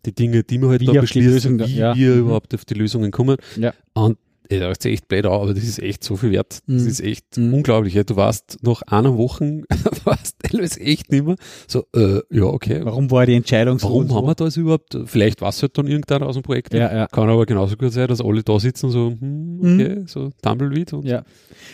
Die 0.04 0.12
Dinge, 0.14 0.42
die 0.42 0.60
wir 0.60 0.68
halt 0.68 0.80
Wie 0.80 0.86
da 0.86 1.00
beschließen, 1.00 1.58
Lösung 1.58 1.68
wie 1.68 1.76
ja. 1.76 1.94
wir 1.94 2.14
Mhm. 2.14 2.20
überhaupt 2.22 2.54
auf 2.54 2.64
die 2.64 2.74
Lösungen 2.74 3.12
kommen. 3.12 3.36
Ja. 3.56 3.72
Und 3.94 4.18
ey, 4.48 4.58
da 4.60 4.70
ist 4.70 4.84
echt 4.86 5.08
blöd 5.08 5.26
aber 5.26 5.54
das 5.54 5.64
ist 5.64 5.78
echt 5.78 6.04
so 6.04 6.16
viel 6.16 6.30
wert. 6.32 6.60
Das 6.66 6.82
Mhm. 6.82 6.88
ist 6.88 7.00
echt 7.00 7.36
Mhm. 7.36 7.54
unglaublich. 7.54 7.94
Ja. 7.94 8.04
Du 8.04 8.16
warst 8.16 8.58
nach 8.62 8.82
einer 8.82 9.16
Woche, 9.16 9.62
warst 10.04 10.36
teilweise 10.42 10.80
echt 10.80 11.10
nicht 11.10 11.24
mehr 11.24 11.36
so, 11.66 11.84
äh, 11.94 12.20
ja, 12.30 12.44
okay. 12.44 12.80
Warum 12.84 13.10
war 13.10 13.24
die 13.26 13.34
Entscheidung 13.34 13.78
so? 13.78 13.88
Warum 13.88 14.00
und 14.02 14.08
so? 14.08 14.16
haben 14.16 14.26
wir 14.26 14.34
das 14.34 14.56
überhaupt? 14.56 14.98
Vielleicht 15.06 15.40
war 15.40 15.48
es 15.50 15.62
halt 15.62 15.76
dann 15.78 15.86
irgendeiner 15.86 16.26
aus 16.26 16.34
dem 16.34 16.42
Projekt. 16.42 16.74
Ja, 16.74 16.92
ja. 16.94 17.06
Kann 17.06 17.28
aber 17.28 17.46
genauso 17.46 17.76
gut 17.76 17.92
sein, 17.92 18.08
dass 18.08 18.20
alle 18.20 18.42
da 18.42 18.58
sitzen 18.60 18.86
und 18.86 18.92
so, 18.92 19.10
hm, 19.18 19.58
okay, 19.60 20.02
so 20.06 20.30
Tumbleweed 20.42 20.92
und 20.92 21.06
Ja. 21.06 21.24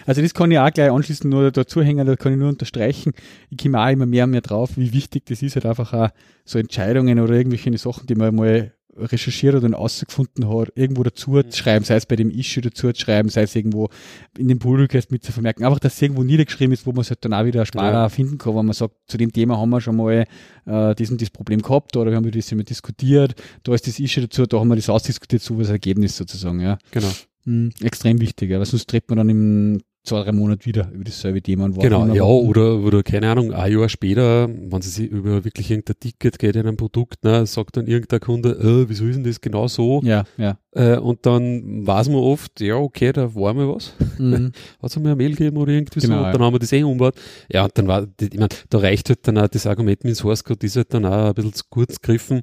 Also 0.06 0.22
das 0.22 0.34
kann 0.34 0.50
ich 0.50 0.58
auch 0.58 0.70
gleich 0.72 0.90
anschließend 0.90 1.30
nur 1.32 1.50
dazu 1.50 1.82
hängen, 1.82 2.06
da 2.06 2.16
kann 2.16 2.32
ich 2.32 2.38
nur 2.38 2.48
unterstreichen. 2.50 3.12
Ich 3.50 3.58
komme 3.58 3.80
auch 3.82 3.88
immer 3.90 4.06
mehr 4.06 4.24
und 4.24 4.30
mehr 4.30 4.40
drauf, 4.42 4.70
wie 4.76 4.92
wichtig 4.92 5.24
das 5.26 5.42
ist, 5.42 5.56
halt 5.56 5.66
einfach 5.66 5.92
auch 5.92 6.08
so 6.44 6.58
Entscheidungen 6.58 7.18
oder 7.20 7.34
irgendwelche 7.34 7.76
Sachen, 7.78 8.06
die 8.06 8.14
man 8.14 8.34
mal 8.34 8.72
recherchiert 8.98 9.54
oder 9.54 9.68
herausgefunden 9.68 10.48
hat, 10.48 10.72
irgendwo 10.74 11.02
dazu 11.02 11.30
Mhm. 11.32 11.50
zu 11.50 11.58
schreiben, 11.58 11.84
sei 11.84 11.96
es 11.96 12.06
bei 12.06 12.16
dem 12.16 12.30
Issue 12.30 12.62
dazu 12.62 12.92
zu 12.92 13.00
schreiben, 13.00 13.28
sei 13.28 13.42
es 13.42 13.54
irgendwo 13.54 13.88
in 14.36 14.48
dem 14.48 14.58
Pull 14.58 14.80
Request 14.80 15.10
mit 15.12 15.24
zu 15.24 15.32
vermerken. 15.32 15.64
Einfach, 15.64 15.78
dass 15.78 15.94
es 15.94 16.02
irgendwo 16.02 16.22
niedergeschrieben 16.24 16.72
ist, 16.72 16.86
wo 16.86 16.92
man 16.92 17.00
es 17.02 17.10
halt 17.10 17.24
dann 17.24 17.34
auch 17.34 17.44
wieder 17.44 17.64
Sparer 17.66 17.92
Ja. 17.92 18.08
finden 18.08 18.38
kann, 18.38 18.54
wenn 18.56 18.66
man 18.66 18.74
sagt, 18.74 18.94
zu 19.06 19.16
dem 19.16 19.32
Thema 19.32 19.56
haben 19.58 19.70
wir 19.70 19.80
schon 19.80 19.96
mal 19.96 20.24
äh, 20.66 20.94
diesen 20.94 21.16
das 21.18 21.30
Problem 21.30 21.62
gehabt 21.62 21.96
oder 21.96 22.10
wir 22.10 22.16
haben 22.16 22.24
über 22.24 22.36
das 22.36 22.50
immer 22.52 22.64
diskutiert, 22.64 23.34
da 23.62 23.74
ist 23.74 23.86
das 23.86 23.98
Issue 23.98 24.22
dazu, 24.24 24.46
da 24.46 24.58
haben 24.60 24.68
wir 24.68 24.76
das 24.76 24.88
ausdiskutiert, 24.90 25.42
so 25.42 25.58
was 25.58 25.68
Ergebnis 25.70 26.16
sozusagen, 26.16 26.60
ja. 26.60 26.78
genau. 26.90 27.10
Mhm, 27.44 27.70
extrem 27.82 28.20
wichtig, 28.20 28.50
ja, 28.50 28.58
weil 28.58 28.66
sonst 28.66 28.88
tritt 28.90 29.08
man 29.08 29.16
dann 29.18 29.28
im 29.30 29.80
zwei, 30.08 30.24
drei 30.24 30.32
Monate 30.32 30.66
wieder 30.66 30.90
über 30.92 31.04
dasselbe 31.04 31.42
Thema 31.42 31.64
und 31.64 31.78
Genau, 31.78 32.06
ja, 32.12 32.22
oder, 32.22 32.78
oder 32.78 33.02
keine 33.02 33.30
Ahnung, 33.30 33.52
ein 33.52 33.72
Jahr 33.72 33.88
später, 33.88 34.48
wenn 34.48 34.82
sie 34.82 34.90
sich 34.90 35.10
über 35.10 35.44
wirklich 35.44 35.70
irgendein 35.70 36.00
Ticket 36.00 36.38
geht 36.38 36.56
in 36.56 36.66
einem 36.66 36.76
Produkt, 36.76 37.24
ne, 37.24 37.46
sagt 37.46 37.76
dann 37.76 37.86
irgendein 37.86 38.20
Kunde, 38.20 38.50
äh, 38.50 38.88
wieso 38.88 39.04
ist 39.06 39.16
denn 39.16 39.24
das 39.24 39.40
genau 39.40 39.68
so? 39.68 40.00
Ja, 40.02 40.24
ja. 40.36 40.58
Äh, 40.72 40.98
und 40.98 41.24
dann 41.26 41.86
weiß 41.86 42.08
man 42.08 42.18
oft, 42.18 42.60
ja, 42.60 42.76
okay, 42.76 43.12
da 43.12 43.34
war 43.34 43.54
mal 43.54 43.68
was. 43.68 43.94
Mhm. 44.18 44.52
Hat 44.82 44.90
es 44.90 44.96
mir 44.96 45.06
eine 45.06 45.16
Mail 45.16 45.30
gegeben 45.30 45.56
oder 45.56 45.72
irgendwie 45.72 46.00
Genau, 46.00 46.14
so, 46.14 46.18
und 46.18 46.26
ja. 46.26 46.32
dann 46.32 46.42
haben 46.42 46.54
wir 46.54 46.58
das 46.58 46.72
eh 46.72 46.82
umgebaut. 46.82 47.14
Ja, 47.52 47.64
und 47.64 47.76
dann 47.76 47.86
war, 47.86 48.06
ich 48.20 48.38
mein, 48.38 48.48
da 48.70 48.78
reicht 48.78 49.08
halt 49.08 49.26
dann 49.26 49.38
auch 49.38 49.48
das 49.48 49.66
Argument 49.66 50.04
mit 50.04 50.12
dem 50.12 50.16
Source 50.16 50.44
Code, 50.44 50.64
ist 50.66 50.76
halt 50.76 50.92
dann 50.92 51.04
auch 51.04 51.28
ein 51.28 51.34
bisschen 51.34 51.52
zu 51.52 51.64
kurz 51.70 52.00
gegriffen, 52.00 52.42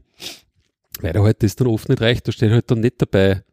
weil 1.01 1.13
da 1.13 1.22
halt 1.24 1.43
das 1.43 1.55
dann 1.55 1.68
oft 1.68 1.89
nicht 1.89 2.01
reicht, 2.01 2.28
da 2.28 2.32
steht 2.32 2.51
halt 2.51 2.70
dann 2.70 2.80
nicht 2.80 3.01
dabei, 3.01 3.43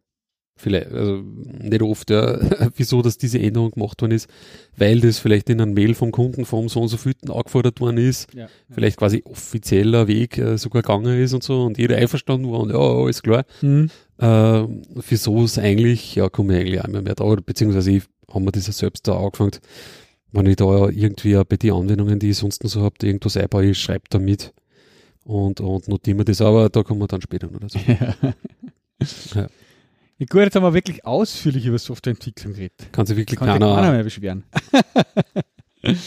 vielleicht, 0.63 0.93
also 0.93 1.23
nicht 1.61 1.83
oft, 1.83 2.11
ja, 2.11 2.39
wieso, 2.77 3.03
dass 3.03 3.19
diese 3.19 3.39
Änderung 3.39 3.73
gemacht 3.73 4.01
worden 4.01 4.13
ist, 4.13 4.29
weil 4.77 5.01
das 5.01 5.19
vielleicht 5.19 5.51
in 5.51 5.61
einem 5.61 5.75
Mail 5.75 5.95
vom 5.95 6.13
Kunden 6.13 6.45
vom 6.45 6.69
so 6.69 6.81
und 6.81 6.89
so 6.89 6.97
vielten 6.97 7.31
angefordert 7.31 7.81
worden 7.81 7.99
ist, 7.99 8.33
ja. 8.35 8.47
vielleicht 8.71 8.97
quasi 8.97 9.23
offizieller 9.25 10.07
Weg 10.07 10.39
äh, 10.39 10.57
sogar 10.57 10.83
gegangen 10.83 11.21
ist 11.21 11.35
und 11.35 11.43
so 11.43 11.65
und 11.65 11.79
jeder 11.79 11.97
einverstanden 11.97 12.51
war 12.51 12.61
und 12.61 12.71
ja, 12.71 12.79
alles 12.79 13.23
klar. 13.23 13.45
Mhm. 13.61 13.91
Äh, 14.19 14.65
für 15.01 15.17
so 15.17 15.45
ist 15.45 15.59
eigentlich, 15.59 16.15
ja, 16.15 16.29
komme 16.29 16.55
ich 16.55 16.61
eigentlich 16.61 16.81
auch 16.81 16.89
immer 16.89 17.03
mehr 17.03 17.15
da, 17.15 17.25
oder 17.25 17.43
beziehungsweise 17.43 17.91
ich 17.91 18.05
haben 18.33 18.45
wir 18.45 18.53
das 18.53 18.67
ja 18.67 18.73
selbst 18.73 19.07
da 19.07 19.19
angefangen, 19.19 19.59
wenn 20.33 20.47
ich 20.47 20.57
da 20.57 20.89
irgendwie 20.89 21.35
bei 21.45 21.57
den 21.57 21.73
Anwendungen, 21.73 22.19
die 22.19 22.31
ich 22.31 22.39
sonst 22.39 22.65
noch 22.65 22.71
so 22.71 22.83
habe, 22.83 22.95
irgendwas 23.03 23.37
einbaue, 23.37 23.67
ich 23.67 23.79
schreibe 23.79 24.05
da 24.09 24.19
mit 24.19 24.55
und, 25.25 25.61
und 25.61 25.89
notiere 25.89 26.17
mir 26.17 26.25
das, 26.25 26.41
aber 26.41 26.71
da 26.71 26.83
kommen 26.83 27.01
wir 27.01 27.09
dann 27.09 27.21
später 27.21 27.49
noch 27.49 27.61
dazu. 27.61 27.79
Ja. 29.35 29.43
Ja. 29.43 29.49
Ja, 30.23 30.27
gut, 30.31 30.43
jetzt 30.43 30.55
haben 30.55 30.63
wir 30.63 30.73
wirklich 30.73 31.05
ausführlich 31.05 31.67
über 31.67 31.79
Softwareentwicklung 31.79 32.53
geredet. 32.53 32.93
Kann 32.93 33.07
sich 33.07 33.17
wirklich 33.17 33.41
Kann 33.41 33.49
keiner, 33.49 33.75
keiner 33.75 33.91
mehr 33.91 34.05
beschweren. 34.05 34.45
was, 35.83 35.99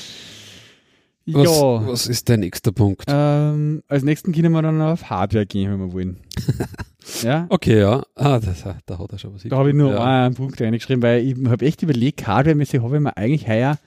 ja. 1.25 1.87
was 1.87 2.07
ist 2.07 2.29
der 2.29 2.37
nächste 2.37 2.71
Punkt? 2.71 3.03
Ähm, 3.09 3.83
als 3.89 4.03
nächsten 4.03 4.31
können 4.31 4.53
wir 4.53 4.61
dann 4.61 4.81
auf 4.81 5.09
Hardware 5.09 5.45
gehen, 5.45 5.69
wenn 5.69 5.79
wir 5.79 5.91
wollen. 5.91 6.21
ja, 7.23 7.45
Okay, 7.49 7.81
ja, 7.81 8.05
ah, 8.15 8.39
das, 8.39 8.63
da 8.85 8.99
hat 8.99 9.11
er 9.11 9.19
schon 9.19 9.33
was. 9.33 9.43
da 9.43 9.57
habe 9.57 9.71
ich 9.71 9.75
nur 9.75 9.91
ja. 9.91 10.25
einen 10.25 10.35
Punkt 10.35 10.61
reingeschrieben, 10.61 11.03
weil 11.03 11.21
ich 11.21 11.35
habe 11.49 11.65
echt 11.65 11.83
überlegt, 11.83 12.25
hardwaremäßig 12.25 12.81
habe 12.81 12.95
ich 12.95 13.01
mir 13.01 13.17
eigentlich 13.17 13.49
heuer 13.49 13.77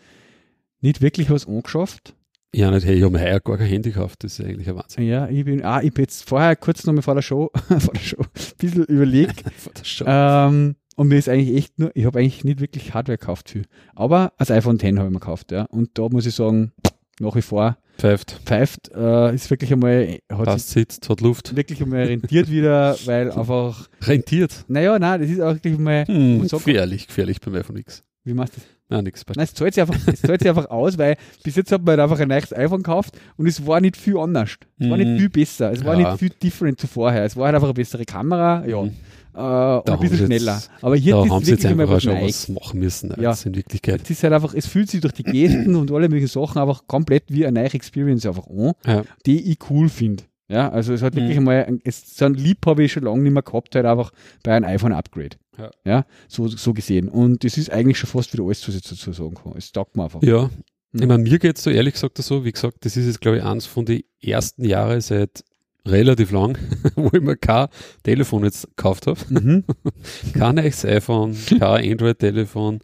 nicht 0.82 1.00
wirklich 1.00 1.30
was 1.30 1.48
angeschafft. 1.48 2.12
Ja, 2.54 2.70
nicht, 2.70 2.86
hey, 2.86 2.96
ich 2.96 3.02
habe 3.02 3.12
mir 3.12 3.20
heuer 3.22 3.40
gar 3.40 3.58
kein 3.58 3.66
Handy 3.66 3.90
gekauft, 3.90 4.24
das 4.24 4.38
ist 4.38 4.44
eigentlich 4.44 4.68
ein 4.68 4.76
Wahnsinn. 4.76 5.04
Ja, 5.06 5.28
ich 5.28 5.44
bin, 5.44 5.62
ah, 5.64 5.82
ich 5.82 5.92
bin 5.92 6.04
jetzt 6.04 6.26
vorher 6.28 6.56
kurz 6.56 6.84
noch 6.86 6.94
mal 6.94 7.02
vor 7.02 7.14
der 7.14 7.22
Show, 7.22 7.50
vor 7.78 7.92
der 7.92 8.00
Show, 8.00 8.22
ein 8.22 8.56
bisschen 8.58 8.84
überlegt. 8.84 9.42
Vor 9.58 9.72
der 9.74 9.84
Show. 9.84 10.04
ähm, 10.08 10.76
und 10.96 11.08
mir 11.08 11.18
ist 11.18 11.28
eigentlich 11.28 11.56
echt 11.56 11.78
nur, 11.78 11.90
ich 11.94 12.06
habe 12.06 12.18
eigentlich 12.18 12.44
nicht 12.44 12.60
wirklich 12.60 12.94
Hardware 12.94 13.18
gekauft 13.18 13.50
für. 13.50 13.62
Aber 13.94 14.32
als 14.38 14.50
iPhone 14.50 14.76
X 14.76 14.84
habe 14.84 14.94
ich 14.96 15.12
mir 15.12 15.20
gekauft, 15.20 15.52
ja. 15.52 15.64
Und 15.64 15.90
da 15.98 16.08
muss 16.08 16.24
ich 16.26 16.34
sagen, 16.34 16.72
nach 17.20 17.36
wie 17.36 17.42
vor, 17.42 17.76
Pfeift, 17.98 18.40
pfeift, 18.46 18.90
äh, 18.94 19.34
ist 19.34 19.50
wirklich 19.50 19.72
einmal, 19.72 20.18
hat 20.30 20.44
passt, 20.44 20.70
sitzt, 20.70 21.08
hat 21.10 21.20
Luft. 21.20 21.54
wirklich 21.54 21.82
einmal 21.82 22.04
rentiert 22.04 22.48
wieder, 22.50 22.96
weil 23.04 23.30
einfach, 23.30 23.88
Rentiert. 24.02 24.64
naja, 24.68 24.98
nein, 24.98 25.20
das 25.20 25.30
ist 25.30 25.40
auch 25.40 25.52
wirklich 25.54 25.78
mal, 25.78 26.04
Hm, 26.06 26.46
gefährlich, 26.48 27.08
gefährlich 27.08 27.40
beim 27.40 27.56
iPhone 27.56 27.76
X. 27.76 28.02
wie 28.24 28.32
machst 28.34 28.56
du 28.56 28.60
das? 28.60 28.68
Nein, 28.90 29.04
passt. 29.04 29.26
Nein, 29.36 29.44
es 29.44 29.54
zahlt 29.54 29.74
sich 29.74 29.80
einfach, 29.82 29.96
es 30.06 30.22
zahlt 30.22 30.40
sich 30.40 30.48
einfach 30.48 30.70
aus, 30.70 30.96
weil 30.96 31.16
bis 31.44 31.56
jetzt 31.56 31.70
hat 31.72 31.82
man 31.82 31.92
halt 31.92 32.00
einfach 32.00 32.20
ein 32.20 32.28
neues 32.28 32.52
iPhone 32.56 32.82
gekauft 32.82 33.18
und 33.36 33.46
es 33.46 33.66
war 33.66 33.80
nicht 33.80 33.96
viel 33.96 34.16
anders. 34.16 34.56
Es 34.78 34.88
war 34.88 34.96
Mhm. 34.96 35.02
nicht 35.04 35.20
viel 35.20 35.28
besser. 35.28 35.72
Es 35.72 35.84
war 35.84 35.98
Ja. 35.98 36.08
nicht 36.10 36.18
viel 36.20 36.30
different 36.30 36.80
zu 36.80 36.86
vorher. 36.86 37.24
Es 37.24 37.36
war 37.36 37.46
halt 37.46 37.54
einfach 37.56 37.68
eine 37.68 37.74
bessere 37.74 38.04
Kamera, 38.06 38.64
ja, 38.66 38.80
Mhm. 38.82 38.88
äh, 39.34 39.38
und 39.40 39.90
ein 39.90 39.98
bisschen 40.00 40.16
sie 40.16 40.22
jetzt- 40.22 40.42
schneller. 40.42 40.62
Aber 40.80 40.96
hier 40.96 41.14
Da 41.16 41.24
ist 41.24 41.30
haben 41.30 41.44
sie 41.44 41.50
jetzt 41.52 41.66
einfach 41.66 41.88
was 41.90 42.02
schon 42.02 42.20
was 42.20 42.48
machen 42.48 42.80
müssen, 42.80 43.14
Ja. 43.20 43.34
in 43.44 43.54
Wirklichkeit. 43.54 44.00
Es 44.02 44.10
ist 44.10 44.22
halt 44.22 44.32
einfach, 44.32 44.54
es 44.54 44.66
fühlt 44.66 44.90
sich 44.90 45.00
durch 45.02 45.12
die 45.12 45.22
Gesten 45.22 45.76
und 45.76 45.90
alle 45.92 46.08
möglichen 46.08 46.28
Sachen 46.28 46.58
einfach 46.60 46.86
komplett 46.86 47.24
wie 47.28 47.46
eine 47.46 47.60
neue 47.60 47.74
Experience 47.74 48.24
einfach 48.24 48.46
an, 48.48 48.72
Ja. 48.86 49.02
die 49.26 49.52
ich 49.52 49.58
cool 49.70 49.88
finde. 49.90 50.24
Ja, 50.50 50.70
also 50.70 50.94
es 50.94 51.02
hat 51.02 51.14
wirklich 51.14 51.34
Mhm. 51.34 51.48
einmal, 51.48 51.64
ein- 51.66 51.80
es, 51.84 52.16
so 52.16 52.24
ein 52.24 52.34
Lieb 52.34 52.64
habe 52.66 52.82
ich 52.82 52.92
schon 52.92 53.02
lange 53.04 53.22
nicht 53.22 53.32
mehr 53.32 53.42
gehabt, 53.42 53.74
halt 53.74 53.84
einfach 53.84 54.10
bei 54.42 54.54
einem 54.54 54.64
iPhone-Upgrade. 54.64 55.36
Ja. 55.58 55.70
ja, 55.84 56.06
so, 56.28 56.46
so 56.48 56.72
gesehen. 56.72 57.08
Und 57.08 57.42
das 57.44 57.58
ist 57.58 57.70
eigentlich 57.70 57.98
schon 57.98 58.08
fast 58.08 58.32
wieder 58.32 58.44
alles, 58.44 58.66
was 58.68 58.74
ich 58.76 58.82
dazu 58.82 59.12
sagen 59.12 59.34
kann. 59.34 59.52
Es 59.56 59.72
taugt 59.72 59.96
mir 59.96 60.04
einfach. 60.04 60.22
Ja, 60.22 60.44
Mhm. 60.92 61.00
ich 61.02 61.06
meine, 61.06 61.22
mir 61.24 61.38
geht's 61.38 61.62
so 61.64 61.70
ehrlich 61.70 61.94
gesagt 61.94 62.16
so, 62.18 62.44
wie 62.44 62.52
gesagt, 62.52 62.76
das 62.86 62.96
ist 62.96 63.06
jetzt, 63.06 63.20
glaube 63.20 63.38
ich, 63.38 63.42
eins 63.44 63.66
von 63.66 63.84
den 63.84 64.02
ersten 64.22 64.64
Jahren 64.64 65.00
seit 65.00 65.44
relativ 65.84 66.30
lang, 66.30 66.56
wo 66.96 67.10
ich 67.12 67.20
mir 67.22 67.36
kein 67.36 67.68
Telefon 68.04 68.44
jetzt 68.44 68.68
gekauft 68.68 69.06
habe. 69.06 69.18
Mhm. 69.28 69.64
Kein 70.34 70.54
neues 70.54 70.84
iPhone, 70.84 71.36
kein 71.58 71.90
Android-Telefon, 71.92 72.80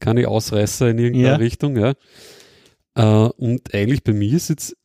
keine 0.00 0.28
Ausreißer 0.28 0.90
in 0.90 0.98
irgendeiner 0.98 1.28
Ja. 1.30 1.36
Richtung, 1.36 1.76
ja. 1.76 1.94
Äh, 2.94 3.28
und 3.36 3.72
eigentlich 3.74 4.02
bei 4.04 4.12
mir 4.12 4.32
ist 4.34 4.48
jetzt 4.48 4.76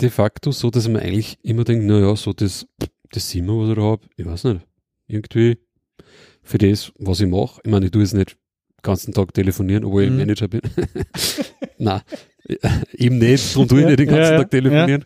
de 0.00 0.10
facto 0.10 0.50
so, 0.52 0.70
dass 0.70 0.86
ich 0.86 0.92
mir 0.92 1.00
eigentlich 1.02 1.38
immer 1.42 1.64
denke, 1.64 1.86
naja, 1.86 2.14
so 2.16 2.32
das, 2.32 2.66
das 3.10 3.30
sind 3.30 3.46
wir, 3.46 3.58
was 3.58 3.68
ich 3.70 3.74
da 3.76 3.82
habe, 3.82 4.02
ich 4.16 4.26
weiß 4.26 4.44
nicht. 4.44 4.60
Irgendwie 5.06 5.58
für 6.42 6.58
das, 6.58 6.92
was 6.98 7.20
ich 7.20 7.28
mache. 7.28 7.60
Ich 7.64 7.70
meine, 7.70 7.86
ich 7.86 7.92
tue 7.92 8.02
jetzt 8.02 8.14
nicht 8.14 8.32
den 8.32 8.82
ganzen 8.82 9.12
Tag 9.14 9.32
telefonieren, 9.34 9.84
obwohl 9.84 10.04
ich 10.04 10.10
Mhm. 10.10 10.16
Manager 10.18 10.48
bin. 10.48 10.60
Nein, 11.78 12.00
eben 12.92 13.18
nicht, 13.18 13.54
darum 13.54 13.68
tue 13.68 13.78
ich 13.78 13.82
Ja, 13.84 13.88
nicht 13.90 14.00
den 14.00 14.06
ganzen 14.08 14.22
ja, 14.22 14.32
ja, 14.32 14.38
Tag 14.38 14.50
telefonieren. 14.50 15.04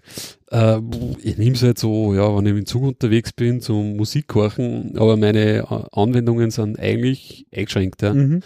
Äh, 0.50 0.80
ich 1.22 1.38
nehme 1.38 1.54
es 1.54 1.62
halt 1.62 1.78
so, 1.78 2.14
ja, 2.14 2.36
wenn 2.36 2.46
ich 2.46 2.52
im 2.52 2.66
Zug 2.66 2.82
unterwegs 2.82 3.32
bin, 3.32 3.60
zum 3.60 3.96
Musik 3.96 4.28
kochen, 4.28 4.96
aber 4.96 5.16
meine 5.16 5.64
Anwendungen 5.92 6.50
sind 6.50 6.78
eigentlich 6.78 7.46
eingeschränkt. 7.54 8.02
Ja. 8.02 8.14
Mhm. 8.14 8.42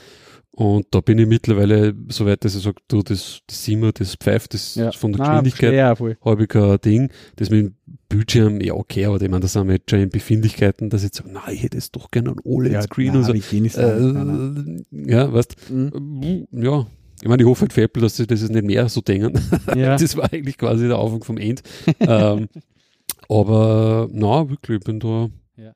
Und 0.55 0.87
da 0.91 1.01
bin 1.01 1.19
ich 1.19 1.27
mittlerweile 1.27 1.95
so 2.09 2.27
weit, 2.27 2.45
dass 2.45 2.55
ich 2.55 2.63
sage, 2.63 2.77
du, 2.87 3.03
das, 3.03 3.41
das 3.47 3.65
Simmer, 3.65 3.93
das 3.93 4.17
pfeift, 4.17 4.53
das 4.53 4.75
Ja. 4.75 4.91
ist 4.91 4.97
von 4.99 5.13
der 5.13 5.21
Geschwindigkeit 5.25 5.73
Ja, 5.73 5.97
habe 6.21 6.43
ich 6.43 6.49
kein 6.49 6.79
Ding. 6.83 7.11
Das 7.37 7.49
mit 7.49 7.61
dem 7.67 7.75
Bildschirm, 8.11 8.61
ja, 8.61 8.75
okay, 8.75 9.07
aber 9.07 9.17
ich 9.21 9.31
meine, 9.31 9.41
das 9.41 9.55
sind 9.55 9.67
wir 9.67 9.77
jetzt 9.77 9.89
schon 9.89 10.01
in 10.01 10.11
Befindlichkeiten, 10.11 10.91
dass 10.91 11.01
ich 11.01 11.07
jetzt 11.07 11.17
sage, 11.17 11.31
nein, 11.33 11.55
ich 11.55 11.63
hätte 11.63 11.79
jetzt 11.79 11.97
doch 11.97 12.11
gerne 12.11 12.31
einen 12.33 12.41
OLED-Screen 12.45 13.17
und 13.17 13.25
so. 13.25 13.33
Äh, 13.33 13.99
nein, 14.13 14.85
ja, 14.91 15.33
weißt 15.33 15.57
nein. 15.71 16.47
äh, 16.53 16.65
ja. 16.65 16.87
Ich 17.23 17.29
meine, 17.29 17.43
ich 17.43 17.49
hoffe 17.49 17.63
halt 17.63 17.73
für 17.73 17.83
Apple, 17.83 18.03
dass 18.03 18.17
sie 18.17 18.27
das 18.27 18.47
nicht 18.47 18.65
mehr 18.67 18.89
so 18.91 19.01
denken. 19.01 19.41
Ja. 19.77 19.97
Das 19.97 20.17
war 20.17 20.31
eigentlich 20.31 20.59
quasi 20.59 20.87
der 20.87 20.99
Anfang 20.99 21.25
vom 21.25 21.39
End. 21.39 21.63
ähm, 22.01 22.49
aber 23.29 24.09
na, 24.13 24.51
wirklich, 24.51 24.79
ich 24.79 24.85
bin 24.85 25.01
da. 25.01 25.29
Ja. 25.57 25.73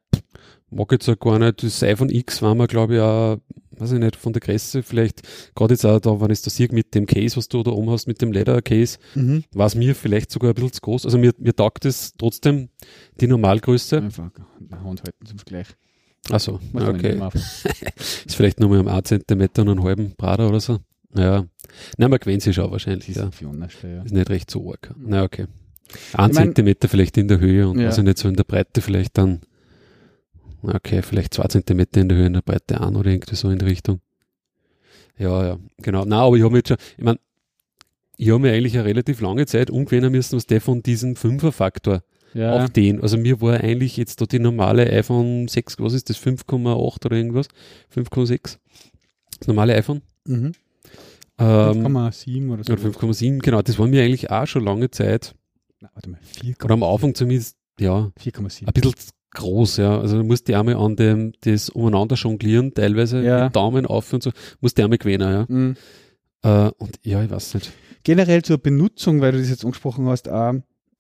Mag 0.71 0.93
jetzt 0.93 1.09
auch 1.09 1.19
gar 1.19 1.39
nicht. 1.39 1.63
Das 1.63 1.83
iPhone 1.83 2.11
X 2.11 2.43
war 2.43 2.55
mir, 2.55 2.67
glaube 2.67 2.95
ich, 2.97 3.01
auch, 3.01 3.39
weiß 3.79 3.93
ich 3.93 3.99
nicht, 3.99 4.17
von 4.17 4.33
der 4.33 4.41
Größe 4.41 4.83
vielleicht, 4.83 5.23
gerade 5.55 5.75
jetzt 5.75 5.85
auch 5.85 6.01
da, 6.01 6.21
wenn 6.21 6.31
ich 6.31 6.43
das 6.43 6.57
sehe 6.57 6.69
mit 6.73 6.95
dem 6.95 7.07
Case, 7.07 7.37
was 7.37 7.49
du 7.49 7.63
da 7.63 7.71
oben 7.71 7.91
hast, 7.91 8.07
mit 8.07 8.21
dem 8.23 8.33
Leather 8.33 8.63
Case, 8.63 8.99
Mhm. 9.15 9.45
war 9.53 9.67
es 9.67 9.75
mir 9.75 9.95
vielleicht 9.95 10.31
sogar 10.31 10.51
ein 10.51 10.55
bisschen 10.55 10.73
zu 10.73 10.81
groß. 10.83 11.05
Also 11.05 11.19
mir, 11.19 11.33
mir 11.39 11.55
taugt 11.55 11.85
es 11.85 12.13
trotzdem 12.19 12.69
die 13.21 13.27
Normalgröße. 13.27 13.99
Einfach 13.99 14.31
Hand 14.85 15.03
halten 15.03 15.27
zum 15.27 15.39
Vergleich. 15.39 15.67
Also, 16.31 16.59
nicht 16.73 16.89
okay. 16.89 17.21
Ist 18.27 18.35
vielleicht 18.35 18.59
nur 18.59 18.69
mal 18.71 18.81
um 18.81 18.89
einen 18.89 19.05
Zentimeter 19.05 19.63
und 19.63 19.69
einen 19.69 19.83
halben 19.85 20.15
Brader 20.17 20.49
oder 20.49 20.59
so. 20.61 20.79
Ja. 21.15 21.47
Nein, 21.99 22.11
man 22.11 22.19
gewöhnt 22.19 22.43
sich 22.43 22.55
schon 22.57 22.71
wahrscheinlich. 22.71 23.15
Ja. 23.15 23.29
ist 23.29 23.41
ja. 23.83 24.03
Ist 24.03 24.13
nicht 24.13 24.31
recht 24.31 24.51
so 24.51 24.69
arg. 24.71 24.93
Na, 24.99 25.23
okay. 25.23 25.47
Ein 26.15 26.31
Ich 26.31 26.35
mein- 26.35 26.47
Zentimeter 26.47 26.89
vielleicht 26.89 27.17
in 27.17 27.29
der 27.29 27.39
Höhe 27.39 27.69
und 27.69 27.79
Ja. 27.79 27.87
also 27.87 28.03
nicht 28.03 28.19
so 28.19 28.29
in 28.29 28.35
der 28.35 28.43
Breite 28.45 28.81
vielleicht 28.81 29.17
dann. 29.19 29.41
Na, 30.67 30.75
Okay, 30.77 31.03
vielleicht 31.03 31.35
zwei 31.35 31.47
Zentimeter 31.49 32.01
in 32.01 32.09
der 32.09 32.19
Höhe, 32.19 32.27
in 32.27 32.33
der 32.35 32.43
Breite 32.43 32.81
an 32.81 32.97
oder 32.97 33.11
irgendwie 33.11 33.35
so 33.37 33.51
in 33.51 33.59
die 33.59 33.65
Richtung. 33.65 34.01
Ja, 35.19 35.47
ja, 35.47 35.59
genau. 35.79 36.05
Na, 36.05 36.21
aber 36.23 36.37
ich 36.37 36.43
habe 36.45 36.57
jetzt 36.57 36.69
schon, 36.69 36.77
ich 36.97 37.05
meine, 37.05 37.19
ich 38.19 38.31
habe 38.31 38.39
mir 38.41 38.53
eigentlich 38.53 38.75
eine 38.75 38.85
relativ 38.85 39.21
lange 39.21 39.47
Zeit 39.47 39.71
umgewöhnen 39.71 40.11
müssen, 40.13 40.37
was 40.37 40.47
der 40.47 40.61
von 40.61 40.83
diesem 40.83 41.17
Fünferfaktor 41.17 42.03
Ja, 42.35 42.57
auf 42.65 42.71
den. 42.71 43.01
Also 43.01 43.17
mir 43.17 43.41
war 43.41 43.61
eigentlich 43.61 43.97
jetzt 43.97 44.21
da 44.21 44.27
die 44.27 44.39
normale 44.39 44.91
iPhone 44.91 45.49
6, 45.49 45.79
was 45.81 45.93
ist 45.95 46.11
das, 46.11 46.19
5,8 46.19 47.07
oder 47.07 47.17
irgendwas? 47.17 47.49
5,6? 47.95 48.59
Das 49.39 49.49
normale 49.49 49.75
iPhone? 49.75 50.03
mhm. 50.25 50.53
Ähm, 51.39 51.87
5,7 51.87 52.51
oder 52.51 52.65
so. 52.65 52.73
oder 52.73 52.83
5,7, 52.83 53.41
genau. 53.41 53.61
Das 53.61 53.79
war 53.79 53.87
mir 53.87 54.03
eigentlich 54.03 54.31
auch 54.31 54.47
schon 54.47 54.65
lange 54.65 54.91
Zeit, 54.91 55.35
Nein, 55.81 55.91
warte 55.93 56.09
mal, 56.09 56.19
4, 56.23 56.55
oder 56.65 56.73
am 56.75 56.83
Anfang 56.83 57.15
zumindest, 57.15 57.57
ja, 57.79 58.11
4,7. 58.19 58.67
ein 58.67 58.73
bisschen 58.73 58.95
groß, 59.37 59.77
ja. 59.79 60.01
Also 60.01 60.19
du 60.19 60.25
musst 60.25 60.49
die 60.49 60.55
einmal 60.57 60.77
an 60.77 60.97
dem, 60.97 61.33
das 61.43 61.71
umeinander 61.71 62.17
jonglieren, 62.17 62.75
teilweise 62.75 63.23
Ja. 63.23 63.45
mit 63.45 63.57
Daumen 63.57 63.87
auf 63.87 64.13
und 64.13 64.23
so, 64.23 64.31
musst 64.61 64.77
die 64.79 64.83
einmal 64.83 64.99
gewöhnen, 64.99 65.31
ja. 65.33 65.47
Mhm. 65.49 65.77
Äh, 66.43 66.71
und 66.79 66.99
ja, 67.03 67.23
ich 67.23 67.31
weiß 67.31 67.55
nicht. 67.55 67.73
Generell 68.03 68.43
zur 68.43 68.59
Benutzung, 68.59 69.21
weil 69.21 69.33
du 69.33 69.39
das 69.39 69.49
jetzt 69.51 69.65
angesprochen 69.65 70.07
hast, 70.07 70.29
auch, 70.29 70.55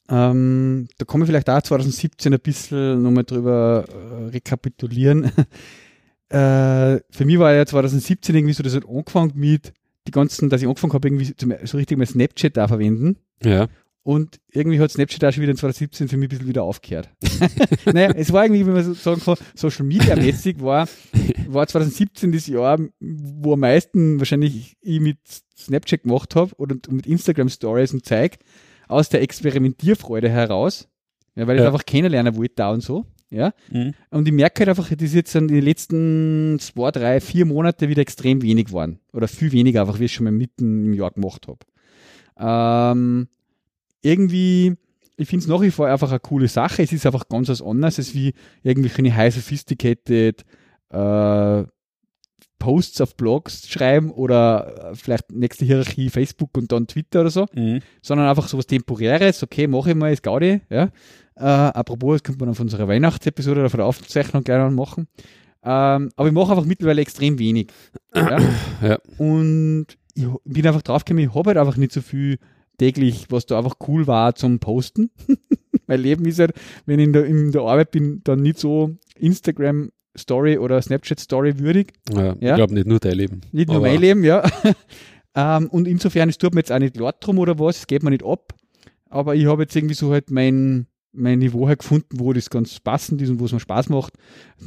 ähm, 0.08 0.88
da 0.98 1.04
kann 1.04 1.20
man 1.20 1.26
vielleicht 1.26 1.50
auch 1.50 1.62
2017 1.62 2.32
ein 2.32 2.40
bisschen 2.40 3.02
nochmal 3.02 3.24
drüber 3.24 3.84
äh, 3.88 4.30
rekapitulieren. 4.30 5.24
äh, 6.28 7.00
für 7.10 7.24
mich 7.24 7.38
war 7.38 7.52
ja 7.54 7.66
2017 7.66 8.34
irgendwie 8.34 8.54
so, 8.54 8.62
das 8.62 8.74
hat 8.74 8.88
angefangen 8.88 9.32
mit 9.34 9.72
die 10.06 10.12
ganzen, 10.12 10.48
dass 10.50 10.62
ich 10.62 10.68
angefangen 10.68 10.92
habe, 10.92 11.08
irgendwie 11.08 11.34
zum, 11.34 11.52
so 11.64 11.76
richtig 11.76 11.98
mal 11.98 12.06
Snapchat 12.06 12.56
da 12.56 12.68
verwenden. 12.68 13.16
Ja, 13.42 13.66
Und 14.06 14.38
irgendwie 14.52 14.78
hat 14.78 14.92
Snapchat 14.92 15.24
auch 15.24 15.32
schon 15.32 15.42
wieder 15.42 15.50
in 15.50 15.56
2017 15.56 16.06
für 16.06 16.16
mich 16.16 16.26
ein 16.26 16.28
bisschen 16.28 16.46
wieder 16.46 16.62
aufgehört. 16.62 17.10
naja, 17.92 18.12
es 18.14 18.32
war 18.32 18.44
irgendwie, 18.44 18.64
wenn 18.64 18.74
man 18.74 18.84
so 18.84 18.94
sagen 18.94 19.20
kann, 19.20 19.34
Social 19.56 19.84
Media 19.84 20.14
mäßig 20.14 20.62
war, 20.62 20.86
war 21.48 21.66
2017 21.66 22.30
das 22.30 22.46
Jahr, 22.46 22.78
wo 23.00 23.54
am 23.54 23.58
meisten 23.58 24.20
wahrscheinlich 24.20 24.76
ich 24.80 25.00
mit 25.00 25.18
Snapchat 25.58 26.04
gemacht 26.04 26.36
habe 26.36 26.54
oder 26.56 26.76
mit 26.88 27.04
Instagram 27.08 27.48
Stories 27.48 27.94
und 27.94 28.04
Zeug 28.06 28.36
aus 28.86 29.08
der 29.08 29.22
Experimentierfreude 29.22 30.28
heraus. 30.28 30.86
Ja, 31.34 31.48
weil 31.48 31.56
ich 31.56 31.62
Ja. 31.62 31.66
einfach 31.66 31.84
kennenlernen 31.84 32.36
wollte 32.36 32.54
da 32.54 32.70
und 32.70 32.84
so. 32.84 33.06
Ja. 33.28 33.54
Mhm. 33.72 33.92
Und 34.10 34.28
ich 34.28 34.32
merke 34.34 34.60
halt 34.60 34.68
einfach, 34.68 34.88
das 34.88 35.02
ist 35.02 35.14
jetzt 35.14 35.34
in 35.34 35.48
den 35.48 35.64
letzten 35.64 36.58
zwei, 36.60 36.92
drei, 36.92 37.20
vier 37.20 37.44
Monate 37.44 37.88
wieder 37.88 38.02
extrem 38.02 38.40
wenig 38.40 38.66
geworden. 38.66 39.00
Oder 39.12 39.26
viel 39.26 39.50
weniger 39.50 39.80
einfach, 39.80 39.98
wie 39.98 40.04
ich 40.04 40.14
schon 40.14 40.22
mal 40.24 40.30
mitten 40.30 40.84
im 40.86 40.94
Jahr 40.94 41.10
gemacht 41.10 41.48
habe. 41.48 41.58
Ähm, 42.38 43.26
irgendwie, 44.02 44.74
ich 45.16 45.28
finde 45.28 45.44
es 45.44 45.48
nach 45.48 45.60
wie 45.60 45.70
vor 45.70 45.86
einfach 45.88 46.10
eine 46.10 46.20
coole 46.20 46.48
Sache. 46.48 46.82
Es 46.82 46.92
ist 46.92 47.06
einfach 47.06 47.28
ganz 47.28 47.48
was 47.48 47.62
anderes, 47.62 47.98
als 47.98 48.14
wie 48.14 48.34
irgendwelche 48.62 49.14
high 49.14 49.34
sophisticated 49.34 50.44
äh, 50.90 51.64
Posts 52.58 53.00
auf 53.02 53.16
Blogs 53.16 53.68
schreiben 53.68 54.10
oder 54.10 54.90
äh, 54.92 54.94
vielleicht 54.94 55.30
nächste 55.30 55.64
Hierarchie 55.66 56.08
Facebook 56.08 56.56
und 56.56 56.72
dann 56.72 56.86
Twitter 56.86 57.20
oder 57.20 57.30
so 57.30 57.46
Mhm. 57.54 57.80
sondern 58.02 58.28
einfach 58.28 58.48
so 58.48 58.56
was 58.58 58.66
Temporäres. 58.66 59.42
Okay, 59.42 59.66
mache 59.66 59.90
ich 59.90 59.96
mal, 59.96 60.12
ist 60.12 60.22
Gaudi. 60.22 60.60
Ja. 60.70 60.90
Äh, 61.36 61.42
apropos, 61.44 62.14
das 62.14 62.22
könnte 62.22 62.44
man 62.44 62.54
von 62.54 62.64
unserer 62.64 62.88
Weihnachtsepisode 62.88 63.60
oder 63.60 63.70
von 63.70 63.78
der 63.78 63.86
Aufzeichnung 63.86 64.42
gleich 64.42 64.58
noch 64.58 64.70
machen. 64.70 65.06
Ähm, 65.62 66.10
aber 66.16 66.28
ich 66.28 66.32
mache 66.34 66.52
einfach 66.52 66.64
mittlerweile 66.64 67.02
extrem 67.02 67.38
wenig. 67.38 67.68
Ja. 68.14 68.38
Ja. 68.82 68.98
Und 69.18 69.86
ich 70.14 70.26
bin 70.44 70.66
einfach 70.66 70.82
draufgekommen, 70.82 71.24
ich 71.28 71.34
habe 71.34 71.48
halt 71.50 71.58
einfach 71.58 71.76
nicht 71.76 71.92
so 71.92 72.00
viel 72.00 72.38
täglich, 72.78 73.26
was 73.30 73.46
da 73.46 73.58
einfach 73.58 73.76
cool 73.88 74.06
war 74.06 74.34
zum 74.34 74.58
Posten. 74.58 75.10
mein 75.86 76.00
Leben 76.00 76.24
ist 76.24 76.38
halt, 76.38 76.52
wenn 76.84 76.98
ich 76.98 77.06
in 77.06 77.12
der, 77.12 77.24
in 77.24 77.52
der 77.52 77.62
Arbeit 77.62 77.90
bin, 77.90 78.20
dann 78.24 78.42
nicht 78.42 78.58
so 78.58 78.96
Instagram 79.18 79.90
Story 80.16 80.58
oder 80.58 80.80
Snapchat 80.80 81.20
Story 81.20 81.58
würdig. 81.58 81.92
ja. 82.12 82.34
Ja. 82.40 82.50
Ich 82.50 82.56
glaube 82.56 82.74
nicht 82.74 82.86
nur 82.86 82.98
dein 82.98 83.14
Leben. 83.14 83.40
Nicht 83.52 83.68
nur 83.68 83.80
mein 83.80 84.00
Leben, 84.00 84.24
ja. 84.24 84.42
ähm, 85.34 85.68
und 85.68 85.86
insofern, 85.86 86.28
es 86.28 86.38
tut 86.38 86.54
mir 86.54 86.60
jetzt 86.60 86.72
auch 86.72 86.78
nicht 86.78 86.96
laut 86.96 87.16
drum 87.20 87.38
oder 87.38 87.58
was, 87.58 87.78
es 87.78 87.86
geht 87.86 88.02
mir 88.02 88.10
nicht 88.10 88.24
ab. 88.24 88.54
Aber 89.08 89.34
ich 89.34 89.46
habe 89.46 89.62
jetzt 89.62 89.76
irgendwie 89.76 89.94
so 89.94 90.12
halt 90.12 90.30
mein, 90.30 90.86
mein 91.12 91.38
Niveau 91.38 91.68
halt 91.68 91.80
gefunden, 91.80 92.18
wo 92.18 92.32
das 92.32 92.50
ganz 92.50 92.80
passend 92.80 93.22
ist 93.22 93.30
und 93.30 93.40
wo 93.40 93.44
es 93.44 93.52
mir 93.52 93.60
Spaß 93.60 93.88
macht. 93.88 94.14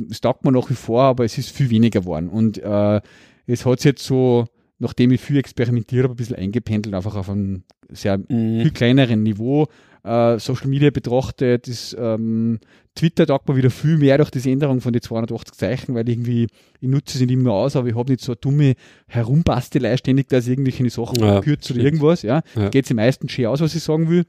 Es 0.10 0.22
taugt 0.22 0.45
mir 0.45 0.51
nach 0.51 0.70
wie 0.70 0.76
vor, 0.76 1.03
aber 1.03 1.26
es 1.26 1.38
ist 1.38 1.49
viel 1.49 1.70
weniger 1.70 2.01
geworden. 2.01 2.30
Und 2.30 2.57
äh, 2.57 3.01
es 3.47 3.66
hat 3.66 3.84
jetzt 3.84 4.05
so, 4.05 4.45
nachdem 4.80 5.12
ich 5.12 5.22
viel 5.22 5.38
experimentiert 5.38 6.04
habe, 6.04 6.14
ein 6.14 6.18
bisschen 6.18 6.36
eingependelt, 6.38 6.96
einfach 6.96 7.16
auf 7.16 7.30
einem 7.30 7.64
sehr 7.90 8.18
Mhm. 8.18 8.62
viel 8.62 8.72
kleineren 8.72 9.24
Niveau. 9.24 9.68
Äh, 10.04 10.40
Social 10.40 10.68
Media 10.70 10.90
betrachtet, 10.92 11.68
ist, 11.68 11.96
ähm, 12.00 12.60
Twitter 12.96 13.28
taugt 13.28 13.50
mir 13.50 13.58
wieder 13.58 13.70
viel 13.70 13.98
mehr 13.98 14.18
durch 14.18 14.32
diese 14.32 14.50
Änderung 14.50 14.80
von 14.80 14.94
den 14.94 15.02
280 15.02 15.56
Zeichen, 15.56 15.94
weil 15.96 16.08
irgendwie, 16.08 16.48
ich 16.80 16.88
nutze 16.88 17.16
es 17.18 17.22
nicht 17.22 17.32
immer 17.32 17.52
aus, 17.52 17.76
aber 17.76 17.90
ich 17.90 17.96
habe 17.96 18.10
nicht 18.12 18.24
so 18.24 18.32
eine 18.32 18.38
dumme 18.38 18.76
Herumbastelei 19.08 19.98
ständig, 19.98 20.30
dass 20.30 20.46
ich 20.46 20.52
irgendwelche 20.52 20.90
Sachen 20.90 21.20
Ja, 21.20 21.42
kürze 21.42 21.74
oder 21.74 21.84
irgendwas. 21.84 22.22
Ja. 22.22 22.42
Ja. 22.56 22.70
Geht 22.70 22.86
es 22.86 22.94
meisten 22.94 23.28
schön 23.28 23.48
aus, 23.48 23.60
was 23.60 23.76
ich 23.76 23.84
sagen 23.84 24.10
will. 24.10 24.26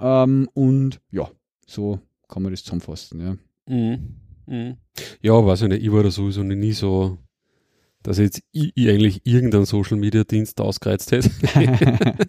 Ähm, 0.00 0.48
und 0.54 1.00
ja, 1.10 1.30
so 1.66 2.00
kann 2.28 2.42
man 2.42 2.52
das 2.52 2.62
zusammenfassen. 2.64 3.20
Ja. 3.20 3.36
Mhm. 3.74 4.16
Mhm. 4.46 4.76
Ja, 5.20 5.44
weiß 5.44 5.62
ich 5.62 5.68
nicht. 5.68 5.82
Ich 5.82 5.92
war 5.92 6.02
da 6.02 6.10
sowieso 6.10 6.42
nie 6.42 6.72
so, 6.72 7.18
dass 8.04 8.18
jetzt 8.18 8.42
ich, 8.52 8.70
ich 8.76 8.88
eigentlich 8.88 9.22
irgendeinen 9.24 9.64
Social 9.64 9.96
Media 9.96 10.24
Dienst 10.24 10.60
ausgereizt 10.60 11.10
hätte. 11.10 11.30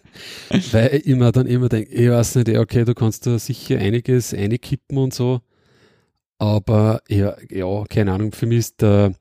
Weil 0.72 1.02
ich 1.04 1.16
mir 1.16 1.32
dann 1.32 1.46
immer 1.46 1.70
denke, 1.70 1.92
ich 1.92 2.10
weiß 2.10 2.36
nicht, 2.36 2.48
ja, 2.48 2.62
okay, 2.62 2.86
du 2.86 2.96
kannst 2.96 3.28
da 3.28 3.38
sicher 3.38 3.78
einiges 3.78 4.34
einkippen 4.34 4.98
und 4.98 5.14
so. 5.14 5.42
Aber 6.40 7.02
ja, 7.10 7.36
ja, 7.50 7.84
keine 7.90 8.14
Ahnung, 8.14 8.32
für 8.32 8.46
mich 8.46 8.60
ist 8.60 8.82
der, 8.82 9.14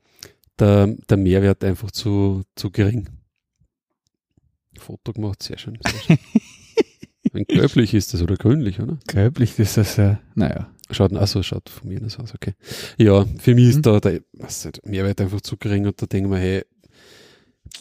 der, 0.57 0.87
der 0.87 1.17
Mehrwert 1.17 1.63
einfach 1.63 1.91
zu, 1.91 2.43
zu 2.55 2.71
gering. 2.71 3.09
Foto 4.77 5.11
gemacht, 5.13 5.43
sehr 5.43 5.57
schön. 5.57 5.77
Sehr 5.85 5.99
schön. 5.99 6.17
Wenn 7.33 7.43
gelblich 7.43 7.93
ist 7.93 8.13
das 8.13 8.21
oder 8.21 8.37
grünlich, 8.37 8.79
oder? 8.79 8.97
Gelblich 9.07 9.59
ist 9.59 9.75
das, 9.75 9.97
äh, 9.97 10.15
naja. 10.35 10.69
Schaut, 10.91 11.13
also 11.13 11.41
schaut 11.41 11.67
von 11.69 11.89
mir 11.89 11.99
das 11.99 12.19
aus, 12.19 12.33
okay. 12.35 12.53
Ja, 12.97 13.25
für 13.39 13.55
mich 13.55 13.69
ist 13.69 13.77
Mhm. 13.77 13.81
da 13.81 13.99
der 13.99 14.21
was 14.33 14.65
nicht, 14.65 14.85
Mehrwert 14.85 15.19
einfach 15.19 15.41
zu 15.41 15.57
gering 15.57 15.87
und 15.87 15.99
da 16.01 16.05
denke 16.05 16.27
ich 16.27 16.31
mir, 16.31 16.39
hey, 16.39 16.63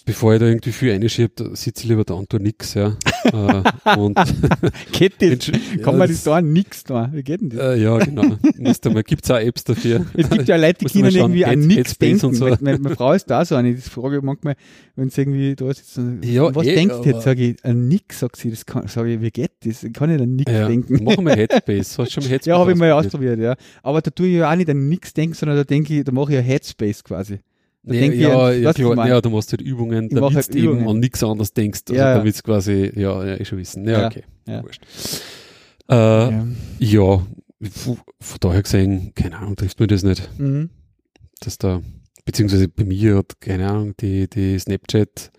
bevor 0.04 0.34
ich 0.34 0.40
da 0.40 0.46
irgendwie 0.46 0.72
viel 0.72 0.92
einschiebe, 0.92 1.50
sitze 1.54 1.82
ich 1.84 1.88
lieber 1.88 2.04
da 2.04 2.14
und 2.14 2.28
tue 2.30 2.40
nix, 2.40 2.74
ja. 2.74 2.96
äh, 3.24 3.96
und 3.98 4.18
Geht 4.92 5.14
das? 5.20 5.50
Kann 5.82 5.96
man 5.98 6.08
das 6.08 6.22
da 6.24 6.40
nix 6.42 6.84
da? 6.84 7.10
Wie 7.12 7.22
geht 7.22 7.40
denn 7.40 7.50
das? 7.50 7.60
Äh, 7.60 7.82
ja, 7.82 7.96
genau. 7.98 8.36
Musst 8.58 8.84
du 8.84 8.90
mal, 8.90 9.02
gibt's 9.02 9.30
auch 9.30 9.38
Apps 9.38 9.64
dafür. 9.64 10.04
Es 10.14 10.28
gibt 10.30 10.48
ja 10.48 10.56
Leute, 10.56 10.84
die 10.84 11.00
können 11.00 11.14
irgendwie 11.14 11.44
an 11.44 11.68
Headspace 11.70 11.98
denken. 12.20 12.26
und 12.26 12.34
so. 12.34 12.44
Meine, 12.44 12.58
meine, 12.60 12.78
meine 12.78 12.96
Frau 12.96 13.12
ist 13.12 13.26
da 13.26 13.44
so 13.44 13.54
eine. 13.54 13.74
Das 13.74 13.88
frage 13.88 14.16
ich 14.18 14.22
manchmal, 14.22 14.56
wenn 14.96 15.10
sie 15.10 15.22
irgendwie 15.22 15.54
da 15.56 15.72
sitzt. 15.72 15.98
Ja, 16.22 16.54
was 16.54 16.66
eh, 16.66 16.74
denkst 16.74 16.96
du 17.02 17.08
jetzt? 17.10 17.22
Sage 17.22 17.50
ich, 17.50 17.64
an 17.64 17.88
nix, 17.88 18.20
sagt 18.20 18.36
sie. 18.36 18.50
Das 18.50 18.64
kann, 18.66 18.86
sage 18.88 19.14
ich, 19.14 19.20
wie 19.20 19.30
geht 19.30 19.52
das? 19.64 19.82
Ich 19.84 19.92
kann 19.92 20.10
nicht 20.10 20.20
an 20.20 20.36
nix 20.36 20.50
Ja, 20.52 20.68
denken. 20.68 21.02
machen 21.04 21.24
wir 21.26 21.34
Headspace. 21.36 21.98
Hast 21.98 22.08
du 22.08 22.10
schon 22.12 22.22
mal 22.24 22.30
Headspace 22.30 22.46
Ja, 22.46 22.58
habe 22.58 22.72
ich 22.72 22.78
mal 22.78 22.92
ausprobiert? 22.92 23.38
ja. 23.40 23.54
Aber 23.82 24.00
da 24.02 24.10
tue 24.10 24.26
ich 24.28 24.34
ja 24.34 24.50
auch 24.50 24.56
nicht 24.56 24.68
an 24.70 24.88
nichts 24.88 25.12
denken, 25.14 25.34
sondern 25.34 25.56
da 25.56 25.64
denke 25.64 25.98
ich, 25.98 26.04
da 26.04 26.12
mache 26.12 26.30
ich 26.32 26.36
ja 26.36 26.40
Headspace 26.42 27.02
quasi. 27.04 27.38
Nee, 27.86 28.00
denke 28.00 28.16
ja, 28.16 28.50
ja, 28.50 28.72
klar, 28.72 29.06
ja, 29.08 29.20
du 29.20 29.30
machst 29.30 29.52
halt 29.52 29.60
Übungen, 29.60 30.08
Ich 30.08 30.14
damit 30.14 30.34
halt 30.34 30.54
du 30.54 30.58
eben 30.58 30.66
Übungen. 30.72 30.88
an 30.88 30.98
nichts 31.00 31.22
anderes 31.22 31.52
denkst, 31.52 31.82
also 31.88 31.94
Ja, 32.00 32.14
damit 32.16 32.34
es 32.34 32.42
quasi, 32.42 32.90
ja, 32.96 33.24
ja, 33.24 33.36
ich 33.38 33.46
schon 33.48 33.58
wissen. 33.58 33.86
Ja, 33.86 34.06
okay. 34.06 34.22
ja. 34.48 34.62
Wurscht. 34.62 34.82
Äh, 35.90 35.94
Ja. 35.94 36.46
von 38.20 38.38
daher 38.40 38.62
gesehen, 38.62 39.12
keine 39.14 39.36
Ahnung, 39.38 39.56
trifft 39.56 39.80
mir 39.80 39.86
das 39.86 40.02
nicht. 40.02 40.28
Mhm. 40.38 40.70
dass 41.40 41.58
da 41.58 41.82
beziehungsweise 42.24 42.68
bei 42.68 42.84
mir 42.84 43.18
hat, 43.18 43.38
keine 43.40 43.68
Ahnung, 43.68 43.94
die, 44.00 44.28
die 44.30 44.58
Snapchat, 44.58 45.30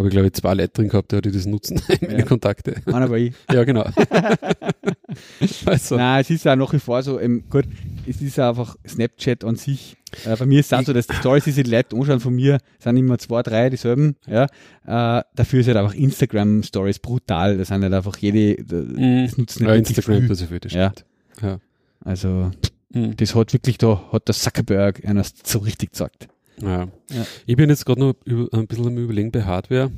habe 0.00 0.08
ich 0.08 0.12
glaube 0.12 0.26
ich 0.28 0.32
zwei 0.34 0.54
Leute 0.54 0.68
drin 0.72 0.88
gehabt, 0.88 1.12
die 1.12 1.20
das 1.30 1.46
nutzen, 1.46 1.80
meine 2.00 2.18
Ja. 2.18 2.24
Kontakte. 2.24 2.74
Einer 2.86 3.08
war 3.10 3.16
ich. 3.18 3.32
Ja, 3.52 3.64
genau. 3.64 3.84
also, 5.66 5.96
Nein, 5.96 6.20
es 6.20 6.30
ist 6.30 6.44
ja 6.44 6.56
nach 6.56 6.72
wie 6.72 6.78
vor 6.78 7.02
so, 7.02 7.20
ähm, 7.20 7.44
gut, 7.50 7.64
es 8.06 8.20
ist 8.20 8.38
einfach 8.38 8.76
Snapchat 8.86 9.44
an 9.44 9.56
sich. 9.56 9.96
Äh, 10.24 10.36
bei 10.36 10.46
mir 10.46 10.60
ist 10.60 10.72
es 10.72 10.78
auch 10.78 10.82
so, 10.82 10.92
dass 10.92 11.06
die 11.06 11.14
Stories, 11.16 11.44
die 11.44 11.52
sich 11.52 11.64
die 11.64 11.70
Leute 11.70 11.96
anschauen 11.96 12.20
von 12.20 12.34
mir, 12.34 12.58
sind 12.78 12.96
immer 12.96 13.18
zwei, 13.18 13.42
drei 13.42 13.70
dieselben. 13.70 14.16
Ja. 14.26 14.44
Äh, 14.86 15.22
dafür 15.34 15.60
ist 15.60 15.66
halt 15.68 15.76
einfach 15.76 15.94
Instagram-Stories 15.94 16.98
brutal. 17.00 17.58
Das 17.58 17.68
sind 17.68 17.82
halt 17.82 17.92
einfach 17.94 18.16
jede, 18.18 18.56
das 18.64 19.36
nutzen 19.36 19.66
ja, 19.66 19.74
Instagram 19.74 20.28
das 20.28 20.38
das 20.48 20.72
Ja. 20.72 20.92
stimmt. 21.36 21.60
Also, 22.04 22.50
Mhm. 22.92 23.16
das 23.16 23.34
hat 23.36 23.52
wirklich, 23.52 23.78
da 23.78 24.02
hat 24.10 24.26
der 24.26 24.34
Zuckerberg 24.34 25.04
einer 25.04 25.22
so 25.44 25.60
richtig 25.60 25.92
gesagt. 25.92 26.26
Ja. 26.62 26.88
Ja. 27.10 27.26
Ich 27.46 27.56
bin 27.56 27.70
jetzt 27.70 27.84
gerade 27.86 28.00
noch 28.00 28.14
über, 28.24 28.48
ein 28.56 28.66
bisschen 28.66 28.86
am 28.88 28.98
Überlegen 28.98 29.30
bei 29.32 29.42
Hardware, 29.44 29.90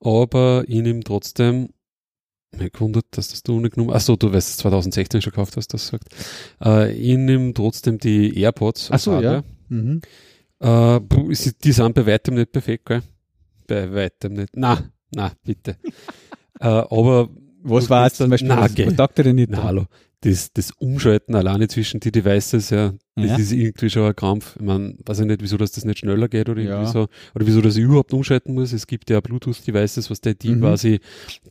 aber 0.00 0.64
ich 0.68 0.80
nehme 0.82 1.00
trotzdem, 1.00 1.68
mich 2.56 2.72
gewundert, 2.72 3.06
dass 3.10 3.28
das 3.30 3.42
du 3.42 3.60
nicht 3.60 3.74
genommen 3.74 3.92
Achso, 3.92 4.16
du 4.16 4.32
weißt, 4.32 4.48
es 4.50 4.56
2016 4.58 5.20
schon 5.22 5.30
gekauft 5.32 5.56
hast, 5.56 5.68
das 5.74 5.88
sagt. 5.88 6.08
Äh, 6.64 6.92
ich 6.92 7.16
nehme 7.16 7.52
trotzdem 7.52 7.98
die 7.98 8.38
AirPods. 8.40 8.88
Ach 8.88 8.92
als 8.94 9.04
so, 9.04 9.20
ja. 9.20 9.42
Mhm. 9.68 10.00
Äh, 10.60 11.00
die 11.64 11.72
sind 11.72 11.94
bei 11.94 12.06
weitem 12.06 12.34
nicht 12.34 12.52
perfekt, 12.52 12.86
gell? 12.86 13.02
Bei 13.66 13.92
weitem 13.92 14.34
nicht. 14.34 14.50
Na, 14.56 14.78
na, 15.14 15.32
bitte. 15.44 15.76
äh, 16.60 16.66
aber 16.66 17.28
Was 17.62 17.90
war 17.90 18.04
jetzt 18.04 18.16
zum 18.16 18.24
dann- 18.24 18.30
Beispiel, 18.30 18.48
Nein, 18.48 18.58
was, 18.60 18.98
was 18.98 19.10
er 19.16 19.24
denn 19.24 19.36
nicht? 19.36 19.50
Na, 19.50 19.64
hallo. 19.64 19.86
Das, 20.22 20.50
das 20.52 20.72
Umschalten 20.72 21.34
alleine 21.34 21.68
zwischen 21.68 22.00
die 22.00 22.10
Devices, 22.10 22.70
ja, 22.70 22.94
das 23.16 23.26
Ja. 23.30 23.36
ist 23.36 23.52
irgendwie 23.52 23.90
schon 23.90 24.04
ein 24.06 24.16
Krampf. 24.16 24.56
Ich 24.58 24.62
meine, 24.64 24.94
weiß 25.04 25.20
ich 25.20 25.26
nicht, 25.26 25.42
wieso 25.42 25.56
dass 25.58 25.72
das 25.72 25.84
nicht 25.84 25.98
schneller 25.98 26.26
geht 26.28 26.48
oder 26.48 26.60
irgendwie 26.60 26.84
Ja. 26.84 26.90
so. 26.90 27.06
Oder 27.34 27.46
wieso, 27.46 27.60
dass 27.60 27.76
ich 27.76 27.82
überhaupt 27.84 28.12
umschalten 28.14 28.54
muss. 28.54 28.72
Es 28.72 28.86
gibt 28.86 29.10
ja 29.10 29.20
Bluetooth-Devices, 29.20 30.10
was 30.10 30.20
der 30.22 30.34
die 30.34 30.50
Mhm. 30.54 30.60
quasi 30.60 31.00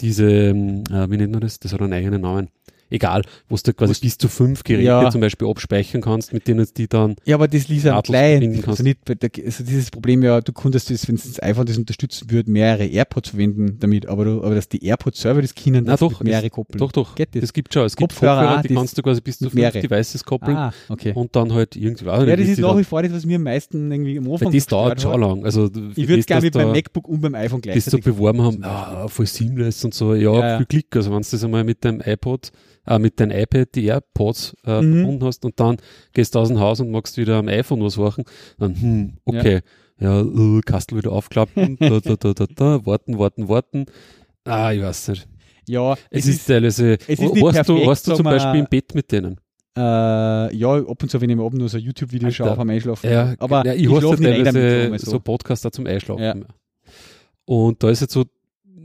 diese, 0.01 0.25
ähm, 0.29 0.83
äh, 0.89 1.09
wie 1.09 1.17
nennt 1.17 1.31
man 1.31 1.41
das? 1.41 1.59
Das 1.59 1.73
hat 1.73 1.81
einen 1.81 1.93
eigenen 1.93 2.21
Namen. 2.21 2.49
Egal, 2.91 3.23
wo 3.49 3.55
du 3.55 3.73
quasi 3.73 3.91
Wo's- 3.93 3.99
bis 4.01 4.17
zu 4.17 4.27
fünf 4.27 4.63
Geräte 4.63 4.83
Ja. 4.85 5.09
zum 5.09 5.19
Beispiel 5.21 5.47
abspeichern 5.47 6.01
kannst, 6.01 6.33
mit 6.33 6.47
denen 6.47 6.67
die 6.77 6.87
dann, 6.87 7.15
Ja, 7.25 7.35
aber 7.35 7.47
das 7.47 7.67
ließ 7.67 7.87
am 7.87 8.03
Client. 8.03 8.67
Also, 8.67 8.83
nicht, 8.83 8.99
also 9.09 9.63
dieses 9.63 9.89
Problem 9.89 10.21
ja, 10.21 10.39
du 10.39 10.53
konntest 10.53 10.91
das, 10.91 11.07
wenn 11.07 11.15
das 11.15 11.41
iPhone 11.41 11.65
das 11.65 11.77
unterstützen 11.79 12.29
würde, 12.29 12.51
mehrere 12.51 12.85
AirPods 12.85 13.29
verwenden 13.29 13.77
damit, 13.79 14.05
aber, 14.07 14.25
du, 14.25 14.43
aber 14.43 14.53
dass 14.55 14.69
die 14.69 14.85
AirPods 14.85 15.19
selber 15.19 15.41
das 15.41 15.55
können, 15.55 15.83
das 15.85 15.99
doch, 15.99 16.21
mehrere 16.21 16.45
es- 16.45 16.51
koppeln. 16.51 16.77
doch, 16.79 16.91
doch, 16.91 17.15
Geht 17.15 17.33
das? 17.33 17.41
das 17.41 17.53
gibt 17.53 17.73
schon. 17.73 17.85
Es 17.85 17.95
gibt 17.95 18.11
Kopfhörer 18.11 18.35
Kopfhörer, 18.35 18.57
auch, 18.59 18.61
die 18.61 18.73
kannst 18.75 18.97
du 18.97 19.01
quasi 19.01 19.21
bis 19.21 19.37
zu 19.39 19.45
fünf 19.45 19.55
mehrere. 19.55 19.81
Devices 19.81 20.23
koppeln 20.23 20.55
Ah, 20.55 20.73
okay. 20.89 21.11
und 21.15 21.35
dann 21.35 21.53
halt 21.53 21.75
irgendwie, 21.75 22.05
ich 22.05 22.11
Ja, 22.11 22.35
das 22.35 22.47
ist 22.47 22.59
nach 22.59 22.77
wie 22.77 22.83
vor 22.83 23.01
das, 23.01 23.11
was 23.13 23.25
mir 23.25 23.37
am 23.37 23.43
meisten 23.43 23.91
irgendwie 23.91 24.17
am 24.19 24.31
Anfang 24.31 24.47
Weil 24.49 24.53
das 24.53 24.67
dauert 24.67 25.01
schon 25.01 25.19
lang. 25.19 25.43
Also, 25.43 25.65
Ich 25.95 26.07
würde 26.07 26.19
es 26.19 26.25
gerne 26.27 26.49
meinem 26.53 26.71
MacBook 26.71 27.07
und 27.07 27.21
beim 27.21 27.33
iPhone 27.35 27.61
das 27.61 27.85
so 27.85 27.97
gleichzeitig. 27.97 28.05
beworben 28.05 28.41
haben, 28.43 28.59
ja, 28.61 29.07
voll 29.07 29.25
seamless 29.25 29.83
und 29.83 29.93
so, 29.95 30.13
ja, 30.13 30.31
Ja, 30.33 30.47
ja. 30.51 30.57
viel 30.57 30.65
Klick. 30.67 30.95
Also 30.95 31.09
wenn 31.11 31.21
du 31.21 31.27
das 31.31 31.43
einmal 31.43 31.63
mit 31.63 31.83
deinem 31.83 32.01
iPod, 32.05 32.51
äh, 32.87 32.99
mit 32.99 33.19
deinem 33.19 33.37
iPad 33.37 33.73
die 33.75 33.85
AirPods 33.85 34.55
äh, 34.65 34.81
Mhm. 34.81 34.93
verbunden 34.95 35.23
hast 35.25 35.45
und 35.45 35.59
dann 35.59 35.77
gehst 36.13 36.35
du 36.35 36.39
aus 36.39 36.47
dem 36.49 36.59
Haus 36.59 36.79
und 36.79 36.91
magst 36.91 37.17
wieder 37.17 37.37
am 37.37 37.47
iPhone 37.47 37.81
was 37.83 37.97
machen, 37.97 38.23
dann, 38.57 38.79
hm, 38.79 39.17
okay, 39.25 39.61
ja, 39.99 40.21
äh, 40.21 40.61
Kastel 40.65 40.97
wieder 40.97 41.11
aufklappen, 41.11 41.77
da, 41.79 41.99
da, 41.99 42.15
da, 42.15 42.33
da, 42.33 42.45
da, 42.53 42.85
warten, 42.85 43.17
warten, 43.17 43.47
warten. 43.49 43.85
Ah, 44.43 44.71
ich 44.73 44.81
weiß 44.81 45.07
nicht. 45.09 45.27
ja, 45.67 45.95
Es, 46.09 46.27
ist, 46.27 46.45
teilweise, 46.45 46.93
es 47.07 47.19
ist 47.19 47.43
hast 47.43 47.69
du, 47.69 47.79
du 47.79 48.15
zum 48.15 48.23
Beispiel 48.25 48.59
im 48.59 48.67
Bett 48.69 48.93
mit 48.93 49.11
denen? 49.11 49.37
äh, 49.77 50.55
ja, 50.55 50.69
ab 50.75 51.01
und 51.03 51.09
zu, 51.09 51.19
wenn 51.19 51.29
ich 51.29 51.35
mir 51.35 51.43
abends 51.43 51.59
nur 51.59 51.67
so 51.69 51.77
YouTube-Videos 51.77 52.27
Alter. 52.27 52.35
schaue, 52.35 52.51
auf 52.51 52.59
am 52.59 52.69
Einschlafen. 52.69 53.09
Ja, 53.11 53.33
aber 53.39 53.65
ja, 53.65 53.73
ich, 53.73 53.83
ich 53.83 53.87
schlafe 53.89 54.21
nicht 54.23 54.45
damit, 54.45 54.53
teilweise 54.53 55.05
so. 55.05 55.11
so. 55.11 55.19
Podcasts 55.19 55.65
auch 55.65 55.71
zum 55.71 55.85
Einschlafen. 55.87 56.23
Ja. 56.23 56.35
Und 57.45 57.83
da 57.83 57.89
ist 57.89 58.01
jetzt 58.01 58.13
so, 58.13 58.23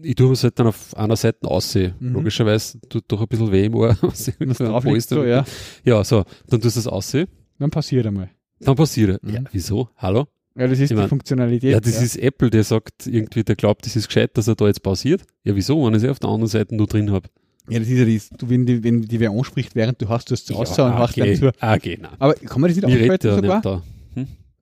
ich 0.03 0.14
tue 0.14 0.32
es 0.32 0.42
halt 0.44 0.59
dann 0.59 0.66
auf 0.68 0.96
einer 0.96 1.16
Seite 1.16 1.46
aussehen. 1.48 1.94
Mhm. 2.01 2.12
Logischerweise 2.14 2.80
tut 2.88 3.05
doch 3.09 3.20
ein 3.20 3.28
bisschen 3.28 3.51
weh 3.53 3.64
im 3.64 3.74
Ohr. 3.74 3.96
was 4.03 4.28
ich- 4.28 4.36
drauf 4.36 4.84
ist 4.86 5.09
so, 5.11 5.24
ja, 5.24 5.44
ja, 5.84 6.03
so, 6.05 6.24
dann 6.48 6.61
tust 6.61 6.76
du 6.76 6.80
es 6.80 6.86
aussehen, 6.86 7.28
dann 7.59 7.70
passiert 7.70 8.07
einmal. 8.07 8.30
dann 8.61 8.74
passiert. 8.76 9.22
Mhm. 9.22 9.34
Ja, 9.34 9.40
wieso? 9.53 9.88
Hallo? 9.96 10.26
Ja, 10.57 10.66
das 10.66 10.78
ist 10.78 10.82
Ich 10.82 10.88
die 10.88 10.94
mein, 10.94 11.09
Funktionalität. 11.09 11.72
Ja, 11.72 11.80
das 11.80 12.03
ist 12.03 12.16
Apple, 12.16 12.51
der 12.51 12.64
sagt 12.64 13.07
irgendwie, 13.07 13.44
der 13.44 13.55
glaubt, 13.57 13.86
das 13.86 13.94
ist 13.96 14.09
gescheit, 14.09 14.36
dass 14.36 14.48
er 14.48 14.57
da 14.57 14.66
jetzt 14.66 14.82
pausiert. 14.82 15.22
Ja, 15.44 15.55
wieso, 15.55 15.84
wenn 15.86 15.94
ich 15.94 16.03
es 16.03 16.11
auf 16.11 16.18
der 16.18 16.28
anderen 16.28 16.48
Seite 16.48 16.74
nur 16.74 16.86
drin 16.86 17.11
habe? 17.12 17.28
Ja, 17.68 17.78
das 17.78 17.88
ist 17.88 17.98
ja 17.98 18.05
das. 18.05 18.30
Du, 18.30 18.48
wenn 18.51 18.66
die, 18.66 18.82
wenn 18.82 19.03
die 19.03 19.20
wer 19.20 19.30
anspricht, 19.30 19.76
während 19.76 20.03
du 20.03 20.09
hast, 20.09 20.28
du 20.28 20.32
hast 20.32 20.51
es 20.51 20.57
außer 20.57 20.86
und 20.86 20.94
hast 20.94 21.16
dann 21.18 21.36
zu. 21.36 21.53
Ah, 21.61 21.74
okay, 21.74 21.98
nein. 22.01 22.11
Aber 22.18 22.34
kann 22.34 22.61
man 22.61 22.68
das 22.68 22.76
nicht 22.82 23.24
ja 23.24 23.36
sogar? 23.36 23.57
nicht 23.57 23.64
da. 23.64 23.82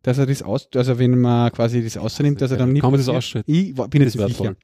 Dass 0.09 0.16
er 0.16 0.24
das 0.26 0.42
aus, 0.42 0.68
also 0.74 0.98
wenn 0.98 1.18
man 1.20 1.52
quasi 1.52 1.82
das 1.84 1.98
außernimmt, 1.98 2.40
dass 2.40 2.50
er 2.50 2.56
dann 2.56 2.72
nicht. 2.72 2.80
Kann 2.80 2.90
man 2.90 2.98
das 2.98 3.09
ausschalten? 3.11 3.52
Ich 3.52 3.74
bin 3.74 4.00
jetzt 4.02 4.12
sicher. 4.14 4.28
toll. 4.34 4.56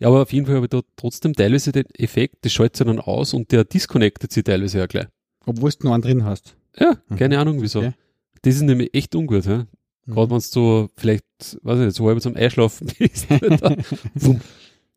Ja, 0.00 0.08
aber 0.08 0.22
auf 0.22 0.32
jeden 0.32 0.46
Fall 0.46 0.56
habe 0.56 0.66
ich 0.66 0.70
da 0.70 0.80
trotzdem 0.96 1.32
teilweise 1.32 1.70
den 1.70 1.84
Effekt, 1.96 2.44
das 2.44 2.52
schaltet 2.52 2.76
sich 2.76 2.86
dann 2.86 2.98
aus 2.98 3.32
und 3.32 3.52
der 3.52 3.62
disconnectet 3.64 4.32
sich 4.32 4.42
teilweise 4.42 4.78
ja 4.78 4.86
gleich. 4.86 5.06
Obwohl 5.46 5.70
du 5.70 5.86
noch 5.86 5.92
einen 5.94 6.02
drin 6.02 6.24
hast. 6.24 6.56
Ja, 6.76 6.96
Mhm. 7.08 7.16
keine 7.16 7.38
Ahnung 7.38 7.62
wieso. 7.62 7.78
Okay. 7.80 7.92
Das 8.42 8.56
ist 8.56 8.62
nämlich 8.62 8.92
echt 8.94 9.14
ungut, 9.14 9.44
ja. 9.46 9.58
Mhm. 10.06 10.12
Gerade 10.14 10.30
wenn 10.30 10.38
du 10.38 10.40
so 10.44 10.88
vielleicht, 10.96 11.24
weiß 11.62 11.78
ich 11.78 11.84
nicht, 11.86 11.96
so 11.96 12.08
halb 12.08 12.20
zum 12.20 12.34
Einschlafen 12.34 12.88
bist. 12.98 13.26
dann, 13.30 13.76
wumm, 14.14 14.40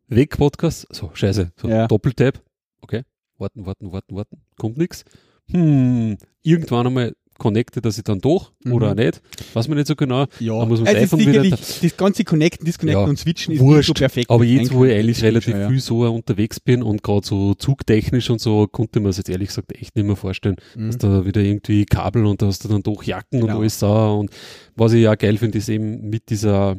weg 0.08 0.36
Podcast. 0.38 0.88
So, 0.90 1.12
scheiße. 1.14 1.52
So, 1.62 1.68
Ja. 1.70 1.86
Doppeltap. 1.88 2.42
Okay. 2.82 3.04
Warten, 3.38 3.66
warten, 3.66 3.92
warten, 3.92 4.16
warten. 4.16 4.38
Kommt 4.58 4.78
nichts. 4.80 5.06
Hm, 5.52 6.18
irgendwann 6.42 6.88
einmal 6.88 7.14
connectet 7.38 7.84
er 7.86 7.92
sich 7.92 8.04
dann 8.04 8.20
doch 8.20 8.52
Mhm. 8.64 8.74
oder 8.74 8.92
auch 8.92 8.96
nicht. 8.96 9.22
Weiß 9.54 9.68
man 9.68 9.78
nicht 9.78 9.88
so 9.88 9.96
genau. 9.96 10.26
Ja, 10.40 10.60
Da 10.60 10.66
muss 10.66 10.80
man 10.80 10.86
das 10.86 10.96
also 10.96 11.18
iPhone 11.18 11.20
wieder- 11.44 11.50
das 11.50 11.98
ganze 11.98 12.24
Connecten, 12.24 12.66
Disconnecten 12.66 13.02
Ja, 13.04 13.08
und 13.10 13.18
Switchen 13.20 13.54
ist 13.54 13.60
wurscht. 13.60 13.78
nicht 13.78 13.88
so 13.88 13.94
perfekt. 13.94 14.30
Aber 14.30 14.44
jetzt, 14.44 14.74
wo 14.74 14.86
ich 14.86 14.94
eigentlich 14.94 15.22
relativ 15.24 15.54
ja. 15.56 15.68
viel 15.70 15.80
so 15.80 16.02
unterwegs 16.14 16.60
bin 16.60 16.82
und 16.84 17.04
gerade 17.04 17.26
so 17.26 17.54
zugtechnisch 17.56 18.30
und 18.30 18.40
so, 18.40 18.68
konnte 18.68 19.00
man 19.00 19.10
es 19.10 19.18
jetzt 19.18 19.30
ehrlich 19.30 19.50
gesagt 19.50 19.72
echt 19.74 19.96
nicht 19.96 20.06
mehr 20.06 20.16
vorstellen. 20.16 20.56
Mhm. 20.76 20.88
Hast 20.88 21.04
da 21.04 21.26
wieder 21.26 21.42
irgendwie 21.42 21.86
Kabel 21.86 22.26
und 22.26 22.42
da 22.42 22.48
hast 22.48 22.64
du 22.64 22.68
dann 22.70 22.84
doch 22.84 23.04
Jacken 23.04 23.42
Genau. 23.42 23.54
und 23.56 23.60
alles 23.62 23.80
da. 23.80 24.08
Und 24.12 24.30
was 24.76 24.94
ich 24.94 25.02
ja 25.04 25.16
geil 25.16 25.38
finde, 25.38 25.58
ist 25.58 25.70
eben 25.70 26.10
mit 26.10 26.30
dieser, 26.30 26.78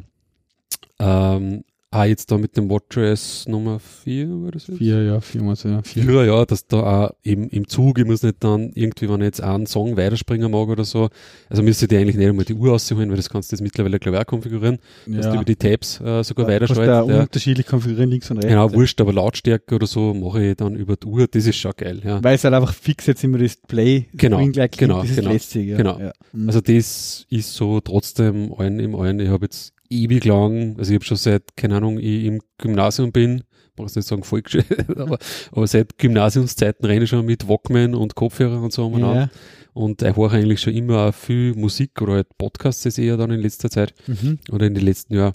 ähm, 0.99 1.63
ah, 1.91 2.03
jetzt 2.05 2.29
da 2.29 2.37
mit 2.37 2.57
dem 2.57 2.69
WatchOS 2.69 3.47
Nummer 3.47 3.79
4, 3.79 4.27
war 4.43 4.51
das 4.51 4.67
jetzt? 4.67 4.77
Vier, 4.79 5.03
ja, 5.03 5.21
vier, 5.21 5.43
mal 5.43 5.55
so, 5.55 5.69
ja, 5.69 5.81
vier. 5.81 6.03
Vierer, 6.03 6.25
ja, 6.25 6.45
dass 6.45 6.67
da 6.67 7.05
auch 7.05 7.11
eben 7.23 7.47
im 7.49 7.67
Zug, 7.69 7.97
ich 7.99 8.05
muss 8.05 8.21
nicht 8.21 8.43
dann 8.43 8.71
irgendwie, 8.75 9.07
wenn 9.09 9.21
ich 9.21 9.25
jetzt 9.27 9.41
einen 9.41 9.65
Song 9.65 9.95
weiterspringen 9.95 10.51
mag 10.51 10.67
oder 10.67 10.83
so, 10.83 11.09
also 11.49 11.63
müsste 11.63 11.87
die 11.87 11.95
eigentlich 11.95 12.17
nicht 12.17 12.27
einmal 12.27 12.43
die 12.43 12.53
Uhr 12.53 12.71
rausholen, 12.71 13.09
weil 13.09 13.15
das 13.15 13.29
kannst 13.29 13.51
du 13.51 13.55
jetzt 13.55 13.61
mittlerweile, 13.61 13.97
glaube 13.99 14.17
ich, 14.17 14.23
auch 14.23 14.27
konfigurieren, 14.27 14.79
dass 15.07 15.21
du 15.25 15.29
Ja. 15.29 15.35
über 15.35 15.45
die 15.45 15.55
Tabs 15.55 16.01
äh, 16.01 16.23
sogar 16.23 16.47
du 16.47 16.51
weiterschaltest. 16.51 17.09
Ja. 17.09 17.21
unterschiedlich 17.21 17.65
konfigurieren, 17.65 18.09
links 18.09 18.29
und 18.29 18.37
rechts. 18.37 18.49
Genau, 18.49 18.73
wurscht, 18.73 18.99
aber 18.99 19.13
Lautstärke 19.13 19.75
oder 19.75 19.87
so 19.87 20.13
mache 20.13 20.43
ich 20.43 20.57
dann 20.57 20.75
über 20.75 20.97
die 20.97 21.07
Uhr, 21.07 21.27
das 21.27 21.45
ist 21.45 21.55
schon 21.55 21.71
geil, 21.77 22.01
ja. 22.03 22.21
Weil 22.21 22.35
es 22.35 22.43
halt 22.43 22.53
einfach 22.55 22.73
fix 22.73 23.05
jetzt 23.05 23.23
immer 23.23 23.37
das 23.37 23.55
Play 23.55 24.07
Genau, 24.13 24.45
gleich 24.47 24.71
genau, 24.71 25.01
ist 25.01 25.15
genau, 25.15 25.31
lässig. 25.31 25.67
Ja. 25.69 25.77
genau. 25.77 25.97
Ja. 25.99 26.11
Mhm. 26.33 26.47
Also 26.47 26.59
das 26.61 27.25
ist 27.29 27.53
so 27.53 27.79
trotzdem 27.79 28.53
allen 28.57 28.79
im 28.79 28.95
allen. 28.95 29.19
Ich 29.19 29.29
habe 29.29 29.45
jetzt 29.45 29.71
ewig 29.89 30.25
lang, 30.25 30.77
also 30.77 30.91
ich 30.91 30.95
habe 30.95 31.05
schon 31.05 31.17
seit, 31.17 31.55
keine 31.55 31.77
Ahnung, 31.77 31.99
ich 31.99 32.25
im 32.25 32.41
Gymnasium 32.57 33.11
bin, 33.11 33.43
es 33.83 33.95
nicht 33.95 34.07
sagen 34.07 34.23
Volksschule, 34.23 34.63
aber, 34.95 35.17
aber 35.51 35.67
seit 35.67 35.97
Gymnasiumszeiten 35.97 36.85
renne 36.85 37.03
ich 37.03 37.09
schon 37.09 37.25
mit 37.25 37.47
Walkman 37.47 37.93
und 37.93 38.15
Kopfhörer 38.15 38.61
und 38.61 38.71
so 38.71 38.85
um 38.85 38.97
ja. 38.99 39.29
Und 39.73 40.01
ich 40.01 40.15
höre 40.15 40.31
eigentlich 40.31 40.61
schon 40.61 40.73
immer 40.73 41.11
viel 41.11 41.53
Musik 41.55 42.01
oder 42.01 42.13
halt 42.13 42.37
Podcasts 42.37 42.85
jetzt 42.85 42.97
eher 42.97 43.17
dann 43.17 43.31
in 43.31 43.41
letzter 43.41 43.69
Zeit 43.69 43.93
Mhm. 44.07 44.39
oder 44.49 44.65
in 44.67 44.73
den 44.73 44.85
letzten 44.85 45.15
Jahren. 45.15 45.33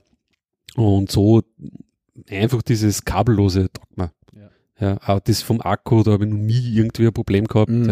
Und 0.76 1.11
so 1.11 1.42
einfach 2.30 2.62
dieses 2.62 3.05
kabellose 3.05 3.70
taugt 3.70 3.96
mir. 3.98 4.12
Ja. 4.80 4.96
Auch 5.06 5.20
das 5.20 5.42
vom 5.42 5.60
Akku, 5.60 6.02
da 6.02 6.12
habe 6.12 6.24
ich 6.24 6.30
noch 6.30 6.38
nie 6.38 6.74
irgendwie 6.74 7.06
ein 7.06 7.12
Problem 7.12 7.46
gehabt. 7.46 7.70
Mhm. 7.70 7.88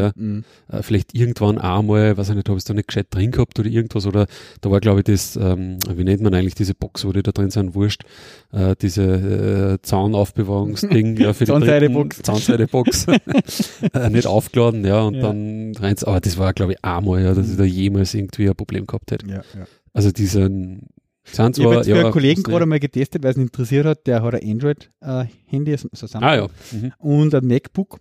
Ja. 0.68 0.78
Äh, 0.78 0.82
vielleicht 0.82 1.14
irgendwann 1.14 1.59
einmal, 1.59 2.16
weiß 2.16 2.30
ich 2.30 2.34
nicht, 2.34 2.49
habe 2.49 2.57
ich 2.57 2.62
es 2.62 2.64
da 2.64 2.74
nicht 2.74 2.89
gescheit 2.89 3.09
drin 3.11 3.30
gehabt 3.30 3.59
oder 3.59 3.68
irgendwas, 3.68 4.07
oder 4.07 4.26
da 4.61 4.70
war, 4.70 4.80
glaube 4.80 5.01
ich, 5.01 5.05
das, 5.05 5.36
ähm, 5.36 5.78
wie 5.95 6.05
nennt 6.05 6.22
man 6.22 6.34
eigentlich 6.34 6.55
diese 6.55 6.74
Box, 6.74 7.05
wo 7.05 7.12
die 7.12 7.22
da 7.22 7.32
drin 7.32 7.51
sind, 7.51 7.74
wurscht, 7.74 8.05
äh, 8.53 8.74
diese 8.80 9.03
äh, 9.05 9.82
Zahnaufbewahrungsding, 9.82 11.16
ja, 11.20 11.32
für 11.32 11.45
die 11.45 11.53
Zahnseidebox. 11.53 12.22
Zahnseidebox, 12.22 13.07
äh, 13.93 14.11
nicht 14.11 14.26
aufgeladen, 14.26 14.84
ja, 14.84 15.03
und 15.03 15.14
Ja. 15.14 15.22
dann 15.22 15.74
reins, 15.78 16.05
aber 16.05 16.20
das 16.20 16.39
war, 16.39 16.53
glaube 16.53 16.72
ich, 16.72 16.84
einmal, 16.84 17.22
ja, 17.22 17.34
dass 17.34 17.51
ich 17.51 17.57
da 17.57 17.64
jemals 17.64 18.14
irgendwie 18.14 18.49
ein 18.49 18.57
Problem 18.57 18.86
gehabt 18.86 19.11
hätte. 19.11 19.26
Ja, 19.26 19.36
ja. 19.36 19.66
Also 19.93 20.11
diesen, 20.12 20.86
sind 21.33 21.59
Ich 21.59 21.64
habe 21.64 21.76
jetzt 21.76 21.87
für 21.87 21.95
ja, 21.97 22.03
einen 22.03 22.12
Kollegen 22.12 22.43
gerade 22.43 22.66
mal 22.66 22.81
getestet, 22.81 23.22
weil 23.22 23.31
es 23.33 23.37
ihn 23.37 23.43
interessiert 23.45 23.87
hat, 23.87 24.07
der 24.07 24.22
hat 24.22 24.35
ein 24.35 24.51
Android-Handy, 24.51 25.76
so 25.76 25.89
Samsung, 26.07 26.22
Ah, 26.22 26.35
ja. 26.37 26.47
Mhm. 26.72 26.93
und 26.99 27.35
ein 27.35 27.47
MacBook. 27.47 27.99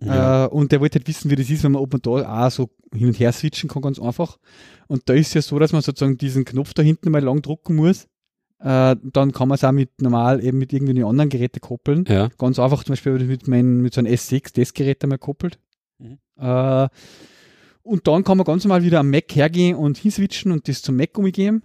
ja. 0.00 0.44
Äh, 0.44 0.48
und 0.48 0.72
der 0.72 0.80
wollte 0.80 0.98
halt 0.98 1.08
wissen, 1.08 1.30
wie 1.30 1.36
das 1.36 1.48
ist, 1.50 1.62
wenn 1.64 1.72
man 1.72 1.82
ob 1.82 1.92
man 1.92 2.02
da 2.02 2.46
auch 2.46 2.50
so 2.50 2.70
hin 2.94 3.08
und 3.08 3.18
her 3.18 3.32
switchen 3.32 3.68
kann, 3.68 3.82
ganz 3.82 3.98
einfach. 3.98 4.38
Und 4.88 5.08
da 5.08 5.14
ist 5.14 5.34
ja 5.34 5.42
so, 5.42 5.58
dass 5.58 5.72
man 5.72 5.82
sozusagen 5.82 6.16
diesen 6.18 6.44
Knopf 6.44 6.74
da 6.74 6.82
hinten 6.82 7.10
mal 7.10 7.22
lang 7.22 7.42
drucken 7.42 7.76
muss. 7.76 8.04
Äh, 8.58 8.96
dann 9.02 9.32
kann 9.32 9.48
man 9.48 9.56
es 9.56 9.64
auch 9.64 9.72
mit 9.72 10.00
normal 10.00 10.42
eben 10.42 10.58
mit 10.58 10.72
irgendwelchen 10.72 11.04
anderen 11.04 11.28
Geräten 11.28 11.60
koppeln. 11.60 12.04
ja. 12.08 12.28
Ganz 12.38 12.58
einfach, 12.58 12.84
zum 12.84 12.92
Beispiel 12.94 13.18
mit, 13.20 13.48
mein, 13.48 13.78
mit 13.82 13.92
so 13.94 14.00
einem 14.00 14.12
S6, 14.12 14.54
das 14.54 14.72
Gerät 14.72 15.02
einmal 15.02 15.18
koppelt. 15.18 15.58
Mhm. 15.98 16.18
Äh, 16.38 16.88
Und 17.82 18.06
dann 18.08 18.24
kann 18.24 18.36
man 18.38 18.44
ganz 18.46 18.64
normal 18.64 18.82
wieder 18.82 19.00
am 19.00 19.10
Mac 19.10 19.34
hergehen 19.34 19.76
und 19.76 19.98
hinswitchen 19.98 20.52
und 20.52 20.66
das 20.68 20.82
zum 20.82 20.96
Mac 20.96 21.16
umgeben. 21.18 21.62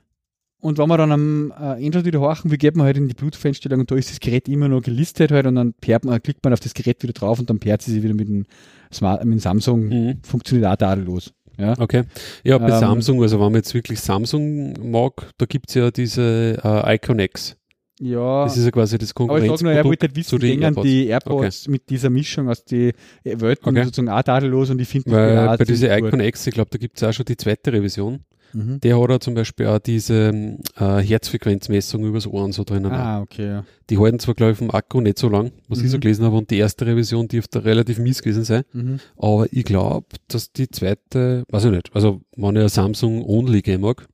Und 0.62 0.78
wenn 0.78 0.88
wir 0.88 0.98
dann 0.98 1.12
am 1.12 1.52
äh, 1.60 1.86
Android 1.86 2.06
wieder 2.06 2.20
horchen, 2.22 2.52
wie 2.52 2.58
geht 2.58 2.76
man 2.76 2.86
halt 2.86 2.96
in 2.98 3.08
die 3.08 3.16
Bluetooth-Einstellung 3.16 3.80
und 3.82 3.90
da 3.92 3.96
ist 3.96 4.12
das 4.12 4.20
Gerät 4.20 4.48
immer 4.48 4.68
noch 4.68 4.82
gelistet 4.82 5.32
halt 5.32 5.48
und 5.48 5.56
dann 5.56 5.74
pairt 5.74 6.06
man, 6.06 6.22
klickt 6.22 6.44
man 6.44 6.54
auf 6.54 6.60
das 6.60 6.74
Gerät 6.76 7.02
wieder 7.02 7.14
drauf 7.14 7.40
und 7.40 7.50
dann 7.50 7.60
pairt 7.60 7.82
sie 7.82 7.92
sich 7.94 8.04
wieder 8.04 8.14
mit 8.14 8.28
dem, 8.30 8.46
Smart, 8.94 9.24
mit 9.26 9.34
dem 9.34 9.40
Samsung. 9.40 9.88
Mhm. 9.88 10.20
Funktioniert 10.24 10.68
auch 10.72 10.76
tadellos. 10.76 11.34
Ja. 11.58 11.74
Okay. 11.80 12.04
Ja, 12.44 12.58
bei 12.60 12.70
Ähm, 12.70 12.80
Samsung, 12.80 13.22
also 13.22 13.38
wenn 13.40 13.46
man 13.48 13.56
jetzt 13.56 13.74
wirklich 13.74 14.00
Samsung 14.00 14.74
mag, 14.92 15.32
da 15.38 15.46
gibt's 15.46 15.74
ja 15.74 15.92
diese 15.92 16.58
äh, 16.64 16.96
Icon 16.96 17.20
X. 17.20 17.56
ja. 18.00 18.44
Das 18.46 18.56
ist 18.58 18.66
ja 18.66 18.72
quasi 18.72 18.98
das 18.98 19.16
Aber 19.16 19.40
ich 19.42 19.50
sag 19.50 19.62
nur, 19.62 19.72
er 19.72 19.84
wollte 19.84 20.08
halt 20.08 20.14
Konkurrenzprodukt 20.16 20.16
wissen, 20.16 20.40
gehen 20.40 20.62
AirPods. 20.62 20.88
die 20.88 21.08
AirPods 21.08 21.68
mit 21.68 21.90
dieser 21.90 22.10
Mischung 22.10 22.50
aus 22.50 22.64
die 22.66 22.94
Welten 23.24 23.70
Okay. 23.70 23.84
sozusagen 23.86 24.10
auch 24.10 24.22
tadellos 24.24 24.70
und 24.70 24.80
ich 24.80 24.88
finde 24.88 25.12
Weil 25.12 25.48
auch 25.50 25.58
bei 25.58 25.66
dieser 25.66 25.96
Icon 25.98 26.20
X, 26.20 26.46
ich 26.48 26.54
glaube, 26.54 26.70
da 26.72 26.78
gibt's 26.78 27.04
auch 27.04 27.12
schon 27.14 27.26
die 27.26 27.38
zweite 27.38 27.74
Revision. 27.74 28.22
Mhm. 28.54 28.80
Der 28.82 29.00
hat 29.02 29.10
er 29.10 29.20
zum 29.20 29.34
Beispiel 29.34 29.68
auch 29.68 29.80
diese 29.80 30.58
äh, 30.80 30.98
Herzfrequenzmessung 31.02 32.04
übers 32.04 32.28
Ohren 32.28 32.52
so 32.52 32.64
drinnen. 32.64 32.92
Ah, 32.92 33.22
okay, 33.22 33.48
ja. 33.48 33.64
Die 33.90 33.98
halten 33.98 34.20
zwar, 34.20 34.36
glaube 34.36 34.54
ich, 34.54 34.58
vom 34.58 34.72
Akku 34.72 35.02
nicht 35.02 35.18
so 35.20 35.30
lang, 35.30 35.52
was 35.68 35.82
ich 35.82 35.90
so 35.90 35.98
Mhm. 35.98 36.02
gelesen 36.02 36.26
habe, 36.26 36.38
und 36.38 36.50
die 36.50 36.58
erste 36.58 36.86
Revision 36.86 37.28
dürfte 37.28 37.64
relativ 37.66 37.98
mies 38.00 38.22
gewesen 38.22 38.44
sein. 38.44 38.64
Mhm. 38.74 39.00
Aber 39.18 39.48
ich 39.52 39.64
glaube, 39.66 40.08
dass 40.28 40.52
die 40.52 40.70
zweite, 40.70 41.44
weiß 41.50 41.66
ich 41.66 41.72
nicht, 41.72 41.90
also 41.94 42.22
wenn 42.36 42.56
ich 42.56 42.72
Samsung 42.72 43.24
Only 43.26 43.62
gehen 43.62 43.82
mag, 43.82 44.08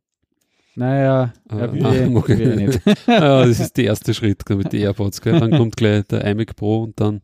Naja, 0.76 1.34
Äh, 1.50 1.58
ja, 1.58 1.74
will 1.74 1.86
ah, 1.88 1.94
ich- 1.96 2.16
okay. 2.16 2.38
will 2.38 2.50
ich 2.60 2.68
nicht. 2.68 2.82
ja, 3.08 3.44
das 3.46 3.60
ist 3.60 3.76
der 3.78 3.86
erste 3.86 4.14
Schritt 4.14 4.46
gell, 4.46 4.58
mit 4.58 4.72
den 4.72 4.82
AirPods. 4.82 5.22
Gell. 5.22 5.40
Dann 5.40 5.50
kommt 5.58 5.76
gleich 5.76 6.04
der 6.06 6.24
iMac 6.24 6.56
Pro 6.56 6.84
und 6.84 7.00
dann 7.00 7.22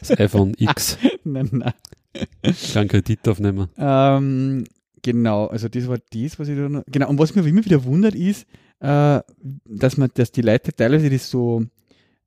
das 0.00 0.10
iPhone 0.18 0.52
X. 0.58 0.98
nein, 1.24 1.48
nein. 1.52 1.72
Kann 2.72 2.88
Kredit 2.88 3.26
aufnehmen. 3.28 3.68
Ähm, 3.78 4.64
genau, 5.02 5.46
also 5.46 5.68
das 5.68 5.88
war 5.88 5.98
das, 5.98 6.38
was 6.38 6.48
ich 6.48 6.56
da 6.56 6.68
noch, 6.68 6.82
genau, 6.86 7.08
und 7.08 7.18
was 7.18 7.34
mich 7.34 7.46
immer 7.46 7.64
wieder 7.64 7.84
wundert 7.84 8.14
ist, 8.14 8.46
äh, 8.80 9.20
dass 9.64 9.96
man, 9.96 10.10
dass 10.14 10.32
die 10.32 10.42
Leute 10.42 10.72
teilweise 10.72 11.10
das 11.10 11.30
so, 11.30 11.64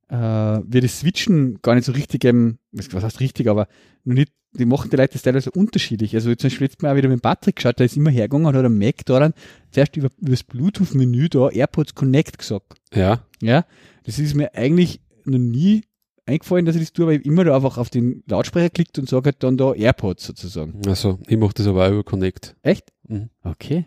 äh, 0.08 0.14
wir 0.16 0.80
das 0.80 1.00
Switchen 1.00 1.58
gar 1.62 1.74
nicht 1.74 1.84
so 1.84 1.92
richtig, 1.92 2.24
ähm, 2.24 2.58
was 2.72 2.92
was 2.92 3.04
heißt 3.04 3.20
richtig, 3.20 3.48
aber 3.48 3.68
noch 4.04 4.14
nicht, 4.14 4.32
die 4.52 4.64
machen 4.64 4.88
die 4.90 4.96
Leute 4.96 5.14
das 5.14 5.22
teilweise 5.22 5.50
unterschiedlich. 5.50 6.14
Also 6.14 6.34
zum 6.34 6.48
Beispiel 6.48 6.66
letztes 6.66 6.82
Mal 6.82 6.92
auch 6.92 6.96
wieder 6.96 7.08
mit 7.08 7.20
Patrick 7.20 7.56
geschaut, 7.56 7.78
der 7.78 7.86
ist 7.86 7.96
immer 7.96 8.10
hergegangen 8.10 8.46
und 8.46 8.56
hat 8.56 8.64
am 8.64 8.78
Mac 8.78 9.04
da 9.04 9.20
dann 9.20 9.34
zuerst 9.70 9.96
über, 9.96 10.08
über 10.18 10.30
das 10.30 10.44
Bluetooth-Menü 10.44 11.28
da 11.28 11.50
AirPods 11.50 11.94
Connect 11.94 12.38
gesagt. 12.38 12.74
Ja, 12.94 13.26
Ja, 13.42 13.66
das 14.04 14.18
ist 14.18 14.34
mir 14.34 14.54
eigentlich 14.54 15.00
noch 15.24 15.38
nie 15.38 15.82
eingefallen, 16.26 16.66
dass 16.66 16.76
ich 16.76 16.82
das 16.82 16.92
tue, 16.92 17.06
weil 17.06 17.20
ich 17.20 17.26
immer 17.26 17.44
da 17.44 17.54
einfach 17.54 17.78
auf 17.78 17.88
den 17.90 18.22
Lautsprecher 18.28 18.70
klickt 18.70 18.98
und 18.98 19.08
sage 19.08 19.26
halt 19.26 19.42
dann 19.42 19.56
da 19.56 19.72
AirPods 19.72 20.26
sozusagen. 20.26 20.80
also 20.86 21.18
ich 21.28 21.36
mache 21.38 21.54
das 21.54 21.66
aber 21.66 21.86
auch 21.86 21.92
über 21.92 22.04
Connect. 22.04 22.56
Echt? 22.62 22.92
Mhm. 23.08 23.30
Okay. 23.44 23.86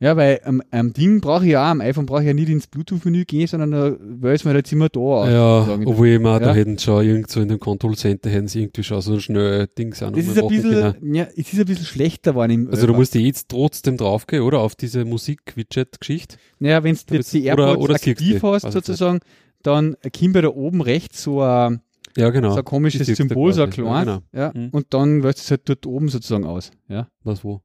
Ja, 0.00 0.16
weil 0.16 0.40
am, 0.44 0.60
am 0.70 0.92
Ding 0.92 1.20
brauche 1.20 1.44
ich 1.46 1.52
ja 1.52 1.62
auch, 1.64 1.70
am 1.70 1.80
iPhone 1.80 2.04
brauche 2.04 2.20
ich 2.20 2.26
ja 2.26 2.34
nicht 2.34 2.48
ins 2.50 2.66
Bluetooth-Menü 2.66 3.24
gehen, 3.24 3.46
sondern 3.46 3.70
da 3.70 3.96
weiß 4.00 4.44
man 4.44 4.54
jetzt 4.56 4.70
immer 4.72 4.88
da 4.90 5.00
aus. 5.00 5.30
Ja, 5.30 5.78
obwohl 5.86 6.08
ich 6.08 6.18
mir, 6.20 6.40
da 6.40 6.48
Ja. 6.48 6.54
hätten 6.54 6.78
schon 6.78 7.06
irgend 7.06 7.30
so 7.30 7.40
in 7.40 7.48
dem 7.48 7.60
Control 7.60 7.96
Center 7.96 8.28
hätten 8.28 8.48
sie 8.48 8.62
irgendwie 8.64 8.82
schon 8.82 9.00
so 9.00 9.14
ein 9.14 9.20
schnell 9.20 9.66
Dings 9.68 10.00
noch 10.02 10.10
das 10.12 10.26
ist 10.26 10.36
ein 10.36 10.48
bisschen, 10.48 10.70
können. 10.72 11.14
ja, 11.14 11.24
es 11.36 11.52
ist 11.52 11.58
ein 11.58 11.64
bisschen 11.64 11.86
schlechter 11.86 12.32
geworden 12.32 12.50
im 12.52 12.70
Also 12.70 12.86
du 12.86 12.92
Öl. 12.92 12.98
musst 12.98 13.14
jetzt 13.14 13.48
trotzdem 13.48 13.96
draufgehen, 13.96 14.42
oder? 14.42 14.58
Auf 14.60 14.74
diese 14.74 15.04
Musik-Widget-Geschichte. 15.06 16.36
Naja, 16.58 16.82
wenn 16.84 16.98
du 17.06 17.14
jetzt 17.14 17.32
die 17.32 17.50
oder- 17.50 17.68
AirPods 17.68 17.82
oder 17.84 17.94
siehst 17.94 18.08
aktiv 18.08 18.40
du, 18.40 18.52
hast 18.52 18.64
nicht. 18.64 18.72
sozusagen, 18.74 19.20
dann 19.66 19.96
kommt 20.16 20.32
bei 20.34 20.40
da 20.40 20.48
oben 20.48 20.80
rechts 20.80 21.22
so 21.22 21.42
ein, 21.42 21.80
Ja, 22.16 22.30
genau. 22.30 22.50
so 22.52 22.58
ein 22.58 22.64
komisches 22.64 23.06
Symbol, 23.08 23.52
so 23.52 23.62
ein 23.64 23.70
quasi. 23.70 24.06
Ja, 24.06 24.18
genau. 24.18 24.22
ja, 24.32 24.52
Mhm. 24.54 24.68
und 24.70 24.86
dann 24.94 25.22
du 25.22 25.42
es 25.44 25.50
halt 25.50 25.68
dort 25.68 25.86
oben 25.86 26.08
sozusagen 26.08 26.44
aus. 26.44 26.70
Ja. 26.88 27.08
Was 27.24 27.42
wo? 27.44 27.60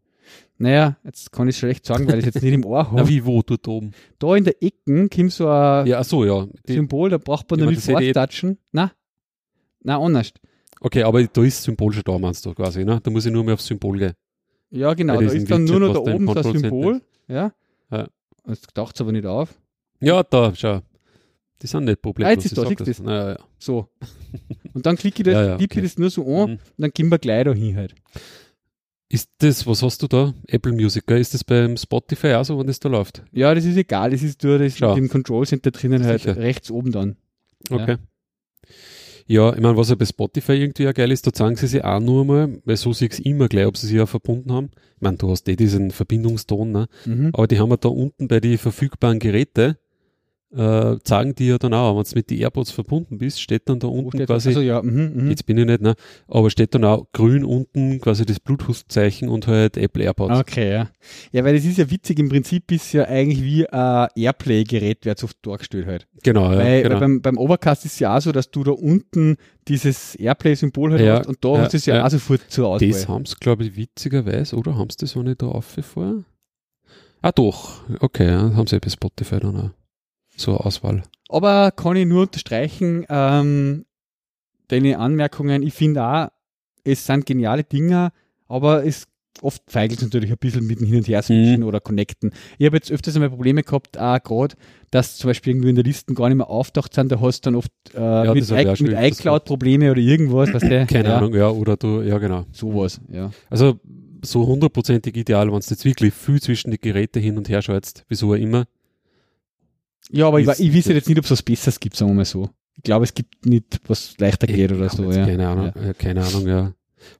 Naja, 0.57 0.97
jetzt 1.03 1.31
kann 1.31 1.47
ich 1.47 1.55
es 1.55 1.59
schlecht 1.59 1.85
sagen, 1.85 2.07
weil 2.07 2.19
ich 2.19 2.27
es 2.27 2.33
jetzt 2.35 2.43
nicht 2.43 2.53
im 2.53 2.65
Ohr 2.65 2.83
Na, 2.91 2.99
habe. 2.99 3.09
wie 3.09 3.25
wo, 3.25 3.41
dort 3.41 3.67
oben? 3.67 3.91
Da 4.19 4.35
in 4.35 4.43
der 4.43 4.61
Ecke 4.61 5.09
kommt 5.09 5.31
so 5.31 5.47
ein 5.49 5.87
Ja, 5.87 5.99
ach 5.99 6.03
so, 6.03 6.23
ja. 6.25 6.47
Die, 6.67 6.73
Symbol, 6.73 7.09
da 7.09 7.17
braucht 7.17 7.49
man 7.49 7.59
Ja, 7.59 7.65
noch 7.65 7.69
aber 7.69 7.75
nicht 7.75 7.87
das 7.87 7.93
hätte 7.95 8.03
ich- 8.03 8.13
vortatschen. 8.13 8.57
Nein, 8.71 8.91
nein, 9.81 9.97
anders. 9.99 10.31
okay, 10.81 11.03
aber 11.03 11.23
da 11.23 11.41
ist 11.43 11.57
das 11.59 11.63
Symbol 11.63 11.93
schon 11.93 12.03
da, 12.05 12.17
meinst 12.19 12.45
du 12.45 12.53
quasi, 12.53 12.83
ne? 12.85 12.99
Da 13.01 13.09
muss 13.09 13.25
ich 13.25 13.31
nur 13.31 13.43
mehr 13.43 13.55
aufs 13.55 13.65
Symbol 13.65 13.97
gehen. 13.97 14.13
Ja, 14.71 14.93
genau, 14.93 15.19
da 15.19 15.31
ist 15.31 15.49
dann 15.49 15.63
nur 15.63 15.79
Widget, 15.81 15.87
noch 15.95 16.03
da 16.05 16.11
oben 16.13 16.25
so 16.25 16.31
ein 16.31 16.35
Control 16.35 16.43
Center 16.53 16.59
Symbol. 16.69 17.01
Ja. 17.27 17.51
Ja. 17.91 18.07
Das 18.45 18.61
taucht 18.73 18.95
es 18.95 19.01
aber 19.01 19.11
nicht 19.11 19.25
auf. 19.25 19.57
Ja, 20.01 20.21
da, 20.23 20.53
schau. 20.55 20.81
Die 21.61 21.67
sind 21.67 21.85
nicht 21.85 22.01
problemlos. 22.01 22.29
Ah, 22.29 22.33
jetzt 22.35 22.45
ist 22.45 22.57
da, 22.57 22.65
siehst 22.65 22.81
das. 22.81 22.97
Ja, 22.99 23.29
ja. 23.31 23.39
So. 23.57 23.87
Und 24.73 24.85
dann 24.85 24.95
klicke 24.95 25.21
ich 25.21 25.25
das, 25.25 25.33
Ja, 25.33 25.45
ja, 25.45 25.55
okay. 25.55 25.67
ich 25.69 25.81
das 25.83 25.97
nur 25.97 26.09
so 26.09 26.21
an 26.25 26.51
Mhm. 26.51 26.53
und 26.53 26.59
dann 26.77 26.91
gehen 26.91 27.09
wir 27.09 27.17
gleich 27.19 27.43
da 27.43 27.53
hin 27.53 27.75
halt. 27.75 27.93
Ist 29.11 29.29
das, 29.39 29.65
was 29.65 29.81
hast 29.81 30.01
du 30.03 30.07
da? 30.07 30.33
Apple 30.47 30.71
Music, 30.71 31.05
gell? 31.07 31.19
Ist 31.19 31.33
das 31.33 31.43
beim 31.43 31.75
Spotify 31.75 32.33
auch 32.35 32.45
so, 32.45 32.59
wenn 32.59 32.67
das 32.67 32.79
da 32.79 32.87
läuft? 32.89 33.23
Ja, 33.31 33.53
das 33.55 33.65
ist 33.65 33.75
egal, 33.75 34.11
das 34.11 34.21
ist 34.21 34.43
nur 34.43 34.59
das 34.59 34.75
dem 34.75 35.09
Control 35.09 35.45
Center 35.47 35.71
drinnen 35.71 36.03
halt 36.05 36.21
Sicher. 36.21 36.37
rechts 36.37 36.69
oben 36.69 36.91
dann. 36.91 37.15
Okay. 37.69 37.97
Ja, 39.25 39.53
ich 39.53 39.59
meine, 39.61 39.77
was 39.77 39.89
ja 39.89 39.95
bei 39.95 40.05
Spotify 40.05 40.53
irgendwie 40.53 40.83
ja 40.83 40.91
geil 40.91 41.11
ist, 41.11 41.25
da 41.27 41.33
zeigen 41.33 41.55
sie 41.55 41.67
sich 41.67 41.83
auch 41.83 41.99
nur 41.99 42.25
mal, 42.25 42.59
weil 42.65 42.77
so 42.77 42.93
siehst 42.93 43.19
immer 43.19 43.47
gleich, 43.47 43.67
ob 43.67 43.77
sie 43.77 43.87
sich 43.87 43.95
ja 43.97 44.05
verbunden 44.07 44.51
haben. 44.51 44.71
Ich 44.95 45.01
meine, 45.01 45.17
du 45.17 45.29
hast 45.29 45.47
eh 45.49 45.55
diesen 45.55 45.91
Verbindungston, 45.91 46.71
ne? 46.71 46.87
Mhm. 47.05 47.29
Aber 47.33 47.47
die 47.47 47.59
haben 47.59 47.69
ja 47.69 47.77
da 47.77 47.89
unten 47.89 48.27
bei 48.27 48.39
den 48.39 48.57
verfügbaren 48.57 49.19
Geräten, 49.19 49.75
äh, 50.51 50.97
zeigen 51.03 51.35
die 51.35 51.47
ja 51.47 51.57
dann 51.57 51.73
auch, 51.73 51.95
wenn 51.95 52.03
du 52.03 52.09
mit 52.15 52.29
den 52.29 52.39
AirPods 52.39 52.71
verbunden 52.71 53.19
bist, 53.19 53.41
steht 53.41 53.69
dann 53.69 53.79
da 53.79 53.87
unten 53.87 54.17
steht 54.17 54.27
quasi, 54.27 54.49
Also 54.49 54.61
ja, 54.61 54.81
mhm, 54.81 55.11
mhm. 55.15 55.29
jetzt 55.29 55.45
bin 55.45 55.57
ich 55.57 55.65
nicht, 55.65 55.81
ne? 55.81 55.95
Aber 56.27 56.49
steht 56.49 56.73
dann 56.73 56.83
auch 56.85 57.05
grün 57.13 57.43
unten 57.43 58.01
quasi 58.01 58.25
das 58.25 58.39
Bluetooth-Zeichen 58.39 59.29
und 59.29 59.47
halt 59.47 59.77
Apple 59.77 60.03
AirPods. 60.03 60.39
Okay, 60.39 60.71
ja. 60.71 60.89
Ja, 61.31 61.43
weil 61.43 61.55
das 61.55 61.65
ist 61.65 61.77
ja 61.77 61.89
witzig, 61.91 62.19
im 62.19 62.29
Prinzip 62.29 62.71
ist 62.71 62.91
ja 62.93 63.05
eigentlich 63.05 63.43
wie 63.43 63.69
ein 63.69 64.07
Airplay-Gerät, 64.15 65.05
wird 65.05 65.23
oft 65.23 65.37
dargestellt 65.43 65.85
halt. 65.85 66.07
Genau, 66.23 66.51
ja, 66.51 66.57
weil, 66.57 66.83
genau. 66.83 66.95
weil 66.95 66.99
beim, 66.99 67.21
beim 67.21 67.37
Overcast 67.37 67.85
ist 67.85 67.93
es 67.93 67.99
ja 67.99 68.17
auch 68.17 68.21
so, 68.21 68.31
dass 68.31 68.49
du 68.49 68.63
da 68.63 68.71
unten 68.71 69.37
dieses 69.67 70.15
Airplay-Symbol 70.15 70.93
halt 70.93 71.01
Ja, 71.01 71.19
hast 71.19 71.27
und 71.27 71.45
da 71.45 71.53
ja, 71.53 71.57
hast 71.59 71.73
du 71.73 71.77
es 71.77 71.85
ja, 71.85 71.97
ja. 71.97 72.05
auch 72.05 72.09
sofort 72.09 72.41
zur 72.49 72.67
Auswahl. 72.69 72.89
Das 72.89 73.07
haben 73.07 73.25
sie, 73.25 73.35
glaube 73.39 73.65
ich, 73.65 73.75
witzigerweise, 73.75 74.55
oder? 74.55 74.75
Haben 74.75 74.89
sie 74.89 74.97
das 74.97 75.15
auch 75.15 75.21
nicht 75.21 75.43
da 75.43 75.47
aufgefahren? 75.47 76.25
Ah, 77.21 77.31
doch. 77.31 77.81
Okay, 77.99 78.27
ja, 78.27 78.55
haben 78.55 78.65
sie 78.65 78.77
ja 78.77 78.79
bei 78.79 78.89
Spotify 78.89 79.39
dann 79.39 79.57
auch. 79.57 79.78
Eine 80.47 80.59
Auswahl. 80.59 81.03
Aber 81.29 81.71
kann 81.71 81.95
ich 81.95 82.05
nur 82.07 82.23
unterstreichen, 82.23 83.05
ähm, 83.09 83.85
deine 84.67 84.97
Anmerkungen, 84.99 85.63
ich 85.63 85.73
finde 85.73 86.03
auch, 86.03 86.27
es 86.83 87.05
sind 87.05 87.25
geniale 87.25 87.63
Dinger, 87.63 88.11
aber 88.47 88.85
es 88.85 89.07
oft 89.41 89.61
feigelt 89.67 89.99
es 89.99 90.05
natürlich 90.05 90.31
ein 90.31 90.37
bisschen 90.37 90.65
mit 90.67 90.79
dem 90.79 90.87
Hin- 90.87 90.97
und 90.97 91.07
Her-Switchen 91.07 91.61
Mhm. 91.61 91.65
oder 91.67 91.79
Connecten. 91.79 92.31
Ich 92.57 92.65
habe 92.65 92.75
jetzt 92.75 92.91
öfters 92.91 93.15
einmal 93.15 93.29
Probleme 93.29 93.63
gehabt, 93.63 93.97
auch 93.97 94.21
gerade, 94.21 94.55
dass 94.91 95.17
zum 95.17 95.29
Beispiel 95.29 95.51
irgendwie 95.53 95.69
in 95.69 95.75
der 95.75 95.83
Listen 95.85 96.13
gar 96.13 96.27
nicht 96.27 96.37
mehr 96.37 96.49
auftaucht 96.49 96.93
sind, 96.93 97.11
da 97.11 97.19
hast 97.21 97.41
du 97.41 97.47
dann 97.51 97.55
oft 97.55 97.71
äh, 97.93 98.33
mit, 98.33 98.43
ich 98.43 98.51
auch 98.51 98.79
I- 98.79 98.83
mit 98.83 98.93
iCloud 98.99 99.45
Probleme 99.45 99.91
oder 99.91 99.99
irgendwas, 100.01 100.53
was 100.53 100.61
der, 100.63 100.85
Keine 100.87 101.09
ja, 101.09 101.17
Ahnung, 101.17 101.33
ja, 101.35 101.49
oder 101.49 101.77
du, 101.77 102.01
ja, 102.01 102.17
genau. 102.17 102.45
Sowas, 102.51 102.99
ja. 103.09 103.31
Also, 103.49 103.79
so 104.25 104.45
hundertprozentig 104.45 105.15
ideal, 105.15 105.47
wenn 105.47 105.59
du 105.59 105.65
jetzt 105.69 105.85
wirklich 105.85 106.13
viel 106.13 106.41
zwischen 106.41 106.71
die 106.71 106.79
Geräte 106.79 107.19
hin 107.21 107.37
und 107.37 107.47
her 107.47 107.61
schaltest, 107.61 108.03
wieso 108.09 108.31
auch 108.31 108.35
immer. 108.37 108.65
Ja, 110.11 110.27
aber 110.27 110.39
ich, 110.39 110.47
Ist- 110.47 110.59
ich 110.59 110.73
weiß 110.73 110.85
jetzt 110.87 111.07
nicht, 111.07 111.17
ob 111.19 111.25
es 111.25 111.31
was 111.31 111.43
Besseres 111.43 111.79
gibt, 111.79 111.95
sagen 111.95 112.11
wir 112.11 112.15
mal 112.15 112.25
so. 112.25 112.49
Ich 112.75 112.83
glaube, 112.83 113.03
es 113.03 113.13
gibt 113.13 113.45
nicht, 113.45 113.79
was 113.87 114.15
leichter 114.19 114.47
geht 114.47 114.71
oder 114.71 114.89
so, 114.89 115.11
ja. 115.11 115.25
Keine 115.25 115.47
Ahnung, 115.47 115.71
ja. 115.75 115.93
keine 115.93 116.23
Ahnung, 116.25 116.47
ja. 116.47 116.73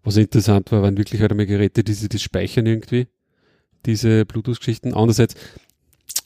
Was 0.04 0.18
interessant 0.18 0.72
war, 0.72 0.82
waren 0.82 0.98
wirklich 0.98 1.22
halt 1.22 1.32
einmal 1.32 1.46
Geräte, 1.46 1.84
die 1.84 1.94
sich 1.94 2.10
das 2.10 2.22
speichern 2.22 2.66
irgendwie, 2.66 3.08
diese 3.86 4.26
Bluetooth-Geschichten. 4.26 4.94
Andererseits, 4.94 5.36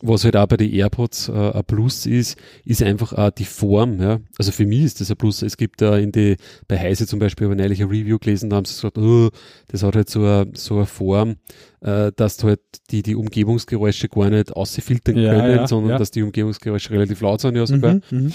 was 0.02 0.26
halt 0.26 0.36
auch 0.36 0.48
bei 0.48 0.58
den 0.58 0.72
AirPods 0.72 1.30
äh, 1.30 1.32
ein 1.32 1.64
Plus 1.66 2.06
ist, 2.06 2.38
ist 2.66 2.84
einfach 2.84 3.14
auch 3.14 3.32
die 3.32 3.46
Form, 3.46 4.02
ja. 4.02 4.20
Also 4.38 4.52
für 4.52 4.66
mich 4.66 4.84
ist 4.84 5.00
das 5.02 5.10
ein 5.10 5.16
Plus. 5.16 5.42
Es 5.42 5.56
gibt 5.56 5.82
da 5.82 5.98
in 5.98 6.12
die, 6.12 6.36
bei 6.68 6.78
Heise 6.78 7.08
zum 7.08 7.20
Beispiel, 7.20 7.46
habe 7.48 7.56
ich 7.56 7.62
neulich 7.62 7.82
ein 7.82 7.88
Review 7.88 8.20
gelesen, 8.20 8.50
da 8.50 8.58
haben 8.58 8.66
sie 8.66 8.76
gesagt, 8.76 8.98
oh, 8.98 9.30
das 9.70 9.82
hat 9.82 9.96
halt 9.96 10.10
so 10.10 10.20
eine, 10.20 10.52
so 10.56 10.76
eine 10.76 10.86
Form, 10.86 11.38
äh, 11.82 12.12
dass 12.16 12.36
du 12.38 12.48
halt 12.48 12.60
die, 12.92 13.02
die 13.02 13.16
Umgebungsgeräusche 13.16 14.10
gar 14.10 14.30
nicht 14.30 14.52
ausfiltern 14.52 15.16
Ja, 15.18 15.34
können, 15.36 15.56
ja, 15.56 15.68
sondern 15.68 15.98
dass 15.98 16.12
die 16.12 16.22
Umgebungsgeräusche 16.22 16.92
relativ 16.92 17.22
laut 17.22 17.40
sind, 17.40 17.56
ja 17.56 17.66
sogar. 17.66 17.96
Mhm, 17.96 18.02
mhm. 18.10 18.34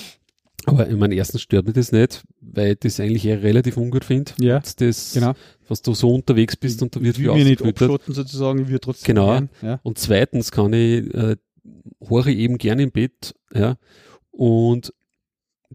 Aber 0.64 0.86
in 0.86 0.98
meinem 0.98 1.12
ersten 1.12 1.38
stört 1.38 1.66
mich 1.66 1.74
das 1.74 1.92
nicht, 1.92 2.22
weil 2.52 2.72
ich 2.72 2.78
das 2.80 3.00
eigentlich 3.00 3.24
eher 3.26 3.42
relativ 3.42 3.76
ungut 3.76 4.04
finde. 4.04 4.32
Ja, 4.40 4.60
Das, 4.60 5.12
genau. 5.12 5.34
was 5.68 5.82
du 5.82 5.94
so 5.94 6.14
unterwegs 6.14 6.56
bist 6.56 6.82
und 6.82 6.94
da 6.94 7.00
wird 7.00 7.16
viel 7.16 7.32
nicht 7.44 7.62
abschotten 7.62 8.14
sozusagen, 8.14 8.68
will 8.68 8.78
trotzdem 8.78 9.14
Genau. 9.14 9.40
Ja. 9.62 9.80
Und 9.82 9.98
zweitens 9.98 10.50
kann 10.50 10.72
ich, 10.72 11.12
äh, 11.14 11.36
ich 12.30 12.38
eben 12.38 12.58
gerne 12.58 12.82
im 12.82 12.90
Bett, 12.90 13.34
ja, 13.54 13.76
und 14.30 14.92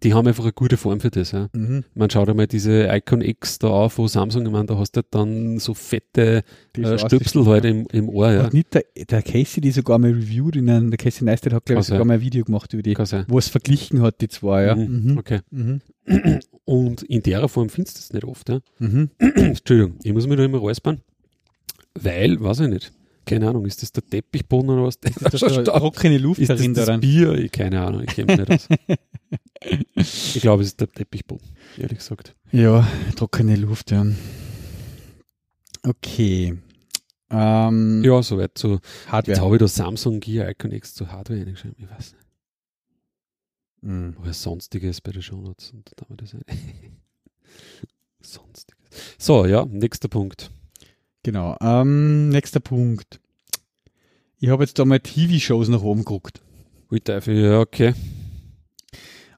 die 0.04 0.14
haben 0.14 0.28
einfach 0.28 0.44
eine 0.44 0.54
gute 0.54 0.78
Form 0.78 1.00
für 1.00 1.10
das. 1.10 1.32
Ja. 1.32 1.50
Mhm. 1.54 1.84
Man 1.96 2.10
schaut 2.10 2.30
einmal 2.30 2.48
diese 2.48 2.90
Icon 2.92 3.22
X 3.22 3.60
da 3.60 3.70
auf, 3.70 3.98
wo 3.98 4.08
Samsung, 4.08 4.46
ich 4.46 4.52
meine, 4.52 4.66
da 4.66 4.78
hast 4.78 4.96
du 4.96 5.02
dann 5.10 5.60
so 5.60 5.74
fette 5.74 6.44
äh, 6.78 6.98
Stöpsel 6.98 7.46
halt 7.46 7.66
im, 7.66 7.88
im 7.92 8.10
Ohr. 8.10 8.32
Ja. 8.32 8.44
Hat 8.44 8.54
nicht 8.54 8.74
der, 8.74 8.84
der 9.10 9.22
Casey 9.22 9.62
die 9.62 9.72
sogar 9.72 10.00
mal 10.00 10.12
reviewed, 10.12 10.56
in 10.56 10.70
einem, 10.70 10.92
der 10.92 10.98
Casey 10.98 11.24
Neistat 11.24 11.54
hat, 11.54 11.66
glaube 11.66 11.82
ich, 11.82 11.88
sogar 11.88 12.06
mal 12.06 12.16
ein 12.16 12.22
Video 12.22 12.44
gemacht 12.44 12.74
über 12.74 12.84
die, 12.84 12.96
sein. 13.06 13.26
wo 13.28 13.38
es 13.38 13.48
verglichen 13.48 14.02
hat, 14.02 14.22
die 14.22 14.28
zwei, 14.28 14.66
ja. 14.66 14.76
Mhm. 14.76 15.12
Mhm. 15.12 15.18
Okay. 15.18 15.40
Mhm. 15.52 15.82
Und 16.66 17.04
in 17.04 17.24
der 17.24 17.48
Form 17.48 17.70
findest 17.70 17.98
du 17.98 18.02
das 18.02 18.14
nicht 18.14 18.26
oft. 18.26 18.50
Ja. 18.50 18.60
Mhm. 18.80 19.10
Entschuldigung, 19.18 19.96
ich 20.04 20.14
muss 20.14 20.28
mich 20.28 20.38
da 20.38 20.44
immer 20.44 20.58
räuspern, 20.58 21.00
weil, 21.96 22.42
weiß 22.42 22.62
ich 22.62 22.70
nicht, 22.70 22.92
keine 23.26 23.50
Ahnung, 23.50 23.66
ist 23.66 23.82
das 23.82 23.92
der 23.92 24.06
Teppichboden 24.06 24.70
oder 24.70 24.84
was? 24.84 25.00
Das 25.00 25.34
ist 25.34 25.44
da 25.44 25.80
trockene 25.80 26.18
Luft 26.18 26.40
ist 26.40 26.50
das, 26.50 26.58
darin 26.58 26.74
das 26.74 26.86
daran. 26.86 27.02
Bier? 27.02 27.34
Ich, 27.34 27.52
keine 27.52 27.82
Ahnung, 27.82 28.02
ich 28.08 28.16
kenne 28.16 28.36
mich 28.38 28.48
nicht 28.48 28.52
aus. 28.52 28.68
ich 30.36 30.42
glaube, 30.42 30.64
es 30.64 30.70
ist 30.70 30.82
der 30.82 30.92
Teppichboden, 30.92 31.48
ehrlich 31.78 31.98
gesagt. 32.00 32.36
Ja, 32.52 32.88
trockene 33.16 33.56
Luft, 33.56 33.92
ja. 33.92 34.06
Okay. 35.84 36.58
Ähm, 37.30 38.04
Ja, 38.04 38.22
soweit 38.24 38.58
zu. 38.58 38.74
Jetzt 38.74 39.12
Hardware. 39.12 39.42
habe 39.42 39.56
ich 39.56 39.60
da 39.60 39.68
Samsung 39.68 40.20
Gear 40.20 40.50
Icon 40.50 40.72
X 40.72 40.94
zu 40.94 41.12
Hardware 41.12 41.40
eingeschrieben. 41.40 41.76
Ich 41.80 41.90
weiß 41.90 42.14
nicht. 42.14 42.26
Mhm. 43.82 44.16
Aber 44.18 44.32
Sonstiges 44.34 45.02
bei 45.02 45.12
den 45.12 45.22
Shownotes. 45.22 45.72
Und 45.72 45.92
da 45.96 46.06
haben 46.06 46.14
wir 46.14 46.18
das 46.18 46.34
ein. 46.36 46.44
Sonstiges. 48.22 48.78
So, 49.18 49.46
ja, 49.46 49.66
nächster 49.66 50.08
Punkt. 50.08 50.52
Genau. 51.24 51.56
Ähm, 51.62 52.30
nächster 52.30 52.60
Punkt. 52.60 53.20
Ich 54.40 54.50
habe 54.50 54.64
jetzt 54.64 54.78
da 54.78 54.86
mal 54.86 55.00
TV-Shows 55.00 55.70
nach 55.70 55.82
oben 55.82 56.02
geguckt. 56.02 56.42
Ui, 56.92 57.00
Teufel, 57.00 57.36
ja, 57.36 57.60
okay. 57.62 57.94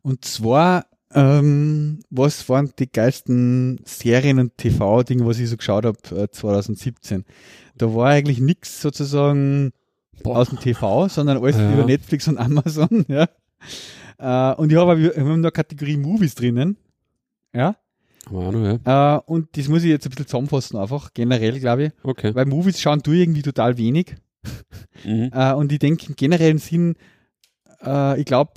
Und 0.01 0.25
zwar, 0.25 0.87
ähm, 1.13 1.99
was 2.09 2.49
waren 2.49 2.71
die 2.79 2.91
geilsten 2.91 3.79
Serien 3.85 4.39
und 4.39 4.57
TV-Dinge, 4.57 5.25
was 5.25 5.39
ich 5.39 5.49
so 5.49 5.57
geschaut 5.57 5.85
habe 5.85 5.97
äh, 6.15 6.27
2017? 6.29 7.23
Da 7.77 7.93
war 7.93 8.09
eigentlich 8.09 8.39
nichts 8.39 8.81
sozusagen 8.81 9.71
Boah. 10.23 10.37
aus 10.39 10.49
dem 10.49 10.59
TV, 10.59 11.07
sondern 11.07 11.37
alles 11.37 11.57
Ja. 11.57 11.71
über 11.73 11.85
Netflix 11.85 12.27
und 12.27 12.37
Amazon. 12.37 13.05
Ja. 13.07 13.29
Äh, 14.17 14.55
und 14.55 14.71
ich 14.71 14.77
habe 14.77 14.99
wir 14.99 15.15
haben 15.15 15.43
da 15.43 15.51
Kategorie 15.51 15.97
Movies 15.97 16.35
drinnen. 16.35 16.77
Ja. 17.53 17.75
Ja. 18.31 19.17
Äh, 19.17 19.21
und 19.25 19.57
das 19.57 19.67
muss 19.67 19.83
ich 19.83 19.89
jetzt 19.89 20.05
ein 20.05 20.09
bisschen 20.09 20.27
zusammenfassen, 20.27 20.77
einfach 20.77 21.13
generell, 21.13 21.59
glaube 21.59 21.85
ich. 21.85 21.91
Okay. 22.03 22.33
Weil 22.33 22.45
Movies 22.45 22.79
schauen 22.79 23.01
du 23.01 23.11
irgendwie 23.11 23.41
total 23.41 23.77
wenig. 23.77 24.15
Mhm. 25.03 25.31
Äh, 25.33 25.53
und 25.53 25.71
ich 25.71 25.79
denke 25.79 26.07
im 26.07 26.15
generellen 26.15 26.57
Sinn, 26.57 26.95
äh, 27.83 28.19
ich 28.19 28.25
glaube, 28.25 28.53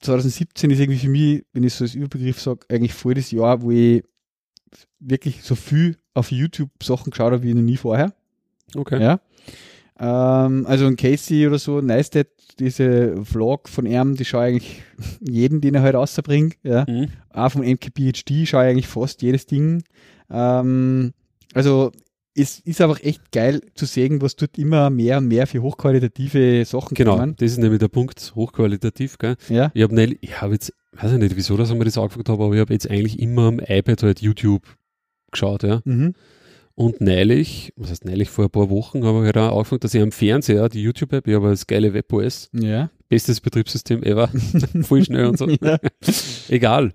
2017 0.00 0.70
ist 0.70 0.80
irgendwie 0.80 0.98
für 0.98 1.08
mich, 1.08 1.44
wenn 1.52 1.64
ich 1.64 1.74
so 1.74 1.84
als 1.84 1.94
Überbegriff 1.94 2.40
sage, 2.40 2.60
eigentlich 2.68 2.92
voll 2.94 3.14
das 3.14 3.30
Jahr, 3.30 3.62
wo 3.62 3.70
ich 3.70 4.02
wirklich 4.98 5.42
so 5.42 5.54
viel 5.54 5.96
auf 6.14 6.30
YouTube 6.30 6.70
Sachen 6.82 7.10
geschaut 7.10 7.32
habe 7.32 7.42
wie 7.42 7.54
noch 7.54 7.62
nie 7.62 7.76
vorher. 7.76 8.12
Okay. 8.74 9.00
Ja. 9.00 9.20
Ähm, 9.98 10.66
also 10.66 10.86
ein 10.86 10.96
Casey 10.96 11.46
oder 11.46 11.58
so, 11.58 11.80
Neistat, 11.80 12.28
diese 12.58 13.14
Vlog 13.24 13.68
von 13.68 13.86
ihm, 13.86 14.16
die 14.16 14.24
schaue 14.24 14.48
ich 14.48 14.52
eigentlich 14.54 14.82
jeden, 15.20 15.60
den 15.60 15.74
er 15.74 15.82
halt 15.82 15.94
rausbringt. 15.94 16.56
Ja. 16.62 16.84
Mhm. 16.88 17.08
Auch 17.30 17.50
vom 17.52 17.62
MKBHD 17.62 18.46
schaue 18.48 18.64
ich 18.64 18.70
eigentlich 18.70 18.86
fast 18.88 19.22
jedes 19.22 19.46
Ding. 19.46 19.82
Ähm, 20.30 21.12
also 21.54 21.92
es 22.34 22.60
ist 22.60 22.80
einfach 22.80 23.00
echt 23.02 23.30
geil 23.30 23.60
zu 23.74 23.84
sehen, 23.84 24.22
was 24.22 24.36
dort 24.36 24.56
immer 24.56 24.88
mehr 24.88 25.18
und 25.18 25.28
mehr 25.28 25.46
für 25.46 25.60
hochqualitative 25.60 26.64
Sachen 26.64 26.94
Genau, 26.94 27.18
kommen. 27.18 27.36
das 27.36 27.52
ist 27.52 27.58
nämlich 27.58 27.78
der 27.78 27.88
Punkt, 27.88 28.32
hochqualitativ, 28.34 29.18
gell? 29.18 29.36
Ja. 29.50 29.70
Ich 29.74 29.82
habe 29.82 30.02
ich 30.20 30.40
habe 30.40 30.54
jetzt, 30.54 30.72
weiß 30.92 31.12
ich 31.12 31.18
nicht, 31.18 31.36
wieso 31.36 31.58
dass 31.58 31.70
ich 31.70 31.76
mir 31.76 31.84
das 31.84 31.98
angefangen 31.98 32.24
habe, 32.28 32.44
aber 32.44 32.54
ich 32.54 32.60
habe 32.60 32.72
jetzt 32.72 32.90
eigentlich 32.90 33.18
immer 33.18 33.48
am 33.48 33.58
iPad 33.60 34.02
halt 34.02 34.22
YouTube 34.22 34.62
geschaut, 35.30 35.62
ja. 35.62 35.82
Mhm. 35.84 36.14
Und 36.74 37.00
neulich, 37.00 37.72
was 37.76 37.90
heißt 37.90 38.04
neulich, 38.06 38.30
vor 38.30 38.44
ein 38.44 38.50
paar 38.50 38.70
Wochen 38.70 39.04
habe 39.04 39.18
ich 39.20 39.24
halt 39.26 39.36
auch 39.36 39.56
angefangen, 39.58 39.80
dass 39.80 39.94
ich 39.94 40.00
am 40.02 40.10
Fernseher 40.12 40.68
die 40.68 40.82
YouTube-App, 40.82 41.26
ich 41.28 41.34
habe 41.34 41.50
das 41.50 41.66
geile 41.66 41.92
WebOS, 41.92 42.48
Ja. 42.52 42.90
bestes 43.08 43.40
Betriebssystem 43.40 44.02
ever, 44.02 44.28
voll 44.82 45.04
schnell 45.04 45.26
und 45.26 45.38
so. 45.38 45.48
ja. 45.48 45.78
Egal. 46.48 46.92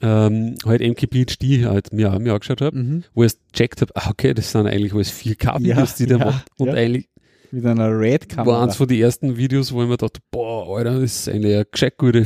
Ähm, 0.00 0.54
halt 0.64 0.80
MKBHD 0.80 1.64
halt 1.66 1.92
mir 1.92 2.12
auch 2.12 2.18
mir 2.20 2.32
angeschaut 2.32 2.60
habe, 2.60 2.78
Mhm. 2.78 3.04
wo 3.14 3.24
ich 3.24 3.32
gecheckt 3.52 3.80
habe, 3.82 3.92
ah, 3.96 4.10
okay, 4.10 4.32
das 4.32 4.52
sind 4.52 4.66
eigentlich 4.66 4.94
alles 4.94 5.10
4K-Videos, 5.12 5.90
Ja, 5.90 5.96
die 5.98 6.06
der 6.06 6.18
macht. 6.18 6.46
Und 6.56 6.68
eigentlich 6.70 7.08
Mit 7.50 7.66
einer 7.66 7.90
war 7.90 7.98
Red-Kamera. 7.98 8.62
eins 8.62 8.76
von 8.76 8.86
den 8.88 9.00
ersten 9.00 9.36
Videos, 9.36 9.72
wo 9.72 9.82
ich 9.82 9.88
mir 9.88 9.96
dachte, 9.96 10.20
boah, 10.30 10.76
Alter, 10.78 11.00
das 11.00 11.20
ist 11.20 11.28
eigentlich 11.28 11.54
eine 11.54 11.64
gescheit 11.64 11.98
gute 11.98 12.24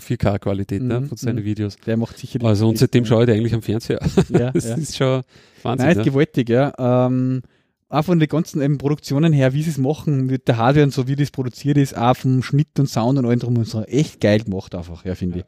4K-Qualität 0.00 0.82
ne, 0.82 1.00
Mhm, 1.00 1.08
von 1.08 1.16
seinen 1.16 1.40
mhm. 1.40 1.44
Videos. 1.44 1.76
Der 1.86 1.96
macht 1.96 2.18
sicherlich. 2.18 2.46
Also 2.46 2.68
und 2.68 2.78
seitdem 2.78 3.04
schaue 3.04 3.24
ich 3.24 3.30
eigentlich 3.30 3.54
am 3.54 3.62
Fernseher. 3.62 4.00
Ja, 4.30 4.50
Das 4.52 4.64
ja. 4.64 4.74
ist 4.76 4.96
schon 4.96 5.22
Wahnsinn. 5.62 5.86
Nein, 5.86 5.98
ist 5.98 6.04
gewaltig, 6.04 6.48
ja. 6.48 6.72
Ähm, 6.78 7.42
auch 7.88 8.04
von 8.04 8.18
den 8.18 8.28
ganzen 8.28 8.60
eben 8.60 8.78
Produktionen 8.78 9.32
her, 9.32 9.52
wie 9.52 9.62
sie 9.62 9.70
es 9.70 9.78
machen, 9.78 10.26
mit 10.26 10.48
der 10.48 10.56
Hardware 10.56 10.84
und 10.84 10.92
so, 10.92 11.06
wie 11.06 11.16
das 11.16 11.30
produziert 11.30 11.76
ist, 11.76 11.96
auch 11.96 12.16
vom 12.16 12.42
Schnitt 12.42 12.78
und 12.78 12.88
Sound 12.88 13.18
und 13.18 13.26
allem 13.26 13.38
drum 13.38 13.56
und 13.56 13.68
so, 13.68 13.82
echt 13.82 14.20
geil 14.20 14.40
gemacht 14.40 14.74
einfach, 14.74 15.04
ja, 15.04 15.14
finde 15.14 15.40
ich. 15.40 15.44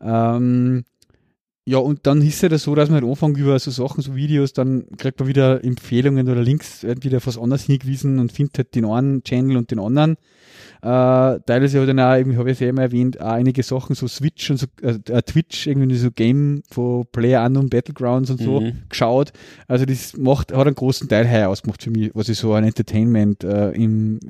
Ähm, 0.00 0.84
ja, 1.66 1.78
und 1.78 2.06
dann 2.06 2.20
ist 2.20 2.42
es 2.42 2.50
ja 2.50 2.58
so, 2.58 2.74
dass 2.74 2.90
man 2.90 3.00
halt 3.00 3.10
anfängt 3.10 3.38
über 3.38 3.58
so 3.58 3.70
Sachen, 3.70 4.02
so 4.02 4.14
Videos, 4.14 4.52
dann 4.52 4.86
kriegt 4.98 5.18
man 5.20 5.28
wieder 5.28 5.64
Empfehlungen 5.64 6.28
oder 6.28 6.42
Links 6.42 6.82
wird 6.82 7.04
wieder 7.04 7.18
auf 7.18 7.26
was 7.26 7.38
anderes 7.38 7.62
hingewiesen 7.62 8.18
und 8.18 8.32
findet 8.32 8.58
halt 8.58 8.74
den 8.74 8.84
einen 8.84 9.22
Channel 9.22 9.56
und 9.56 9.70
den 9.70 9.78
anderen. 9.78 10.16
Äh, 10.84 11.40
teilweise 11.46 11.80
hat 11.80 11.88
dann 11.88 11.98
auch, 11.98 12.14
eben, 12.14 12.36
habe 12.36 12.50
ich 12.50 12.56
es 12.56 12.60
ja 12.60 12.68
immer 12.68 12.82
erwähnt, 12.82 13.18
auch 13.18 13.32
einige 13.32 13.62
Sachen, 13.62 13.94
so 13.96 14.06
Switch 14.06 14.50
und 14.50 14.58
so, 14.58 14.66
äh, 14.82 14.98
äh, 15.10 15.22
Twitch, 15.22 15.66
irgendwie 15.66 15.96
so 15.96 16.10
Game 16.10 16.62
von 16.70 17.06
Player 17.10 17.42
Unknown 17.46 17.70
Battlegrounds 17.70 18.30
und 18.30 18.38
so 18.42 18.60
Mhm. 18.60 18.82
geschaut. 18.90 19.32
Also 19.66 19.86
das 19.86 20.14
macht, 20.18 20.52
hat 20.52 20.66
einen 20.66 20.74
großen 20.76 21.08
Teil 21.08 21.26
heuer 21.30 21.48
ausgemacht 21.48 21.82
für 21.82 21.90
mich, 21.90 22.10
was 22.12 22.28
ich 22.28 22.36
so 22.38 22.52
an 22.52 22.64
Entertainment 22.64 23.44
äh, 23.44 23.70
im 23.70 24.20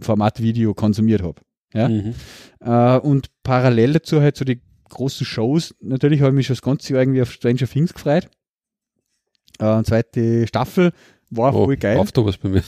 Format 0.00 0.42
Video 0.42 0.74
konsumiert 0.74 1.22
habe. 1.22 1.40
Ja? 1.72 1.88
Mhm. 1.88 2.14
Äh, 2.60 2.98
und 2.98 3.30
parallel 3.42 3.94
dazu 3.94 4.20
halt 4.20 4.36
so 4.36 4.44
die 4.44 4.60
großen 4.90 5.24
Shows. 5.24 5.74
Natürlich 5.80 6.20
habe 6.20 6.32
ich 6.32 6.36
mich 6.36 6.46
schon 6.46 6.56
das 6.56 6.62
ganze 6.62 6.92
Jahr 6.92 7.00
irgendwie 7.02 7.22
auf 7.22 7.32
Stranger 7.32 7.66
Things 7.66 7.94
gefreut. 7.94 8.28
Äh, 9.58 9.82
zweite 9.84 10.46
Staffel 10.46 10.92
war 11.34 11.54
Oh, 11.54 11.64
voll 11.64 11.76
geil. 11.76 11.98
Auf 11.98 12.10
was 12.14 12.36
bei 12.36 12.48
mir. 12.48 12.62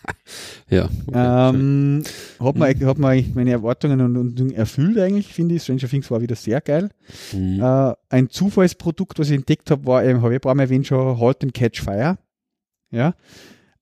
ja. 0.70 0.88
okay, 1.06 1.50
Ähm, 1.50 2.02
hat, 2.40 2.56
man, 2.56 2.86
hat 2.86 2.98
man 2.98 3.10
eigentlich 3.10 3.34
meine 3.34 3.50
Erwartungen 3.50 4.00
und, 4.00 4.16
und 4.16 4.52
erfüllt 4.52 4.98
eigentlich, 4.98 5.32
finde 5.32 5.56
ich. 5.56 5.62
Stranger 5.62 5.88
Things 5.88 6.10
war 6.10 6.20
wieder 6.20 6.36
sehr 6.36 6.60
geil. 6.60 6.90
Mhm. 7.32 7.60
Äh, 7.60 7.94
ein 8.08 8.30
Zufallsprodukt, 8.30 9.18
was 9.18 9.30
ich 9.30 9.36
entdeckt 9.36 9.70
habe, 9.70 9.84
war, 9.86 10.04
eben, 10.04 10.22
habe 10.22 10.32
ich 10.32 10.38
ein 10.38 10.40
paar 10.40 10.54
Mal 10.54 10.64
erwähnt 10.64 10.86
schon, 10.86 11.18
Halt 11.20 11.42
and 11.42 11.52
Catch 11.52 11.80
Fire. 11.80 12.16
Ja. 12.90 13.14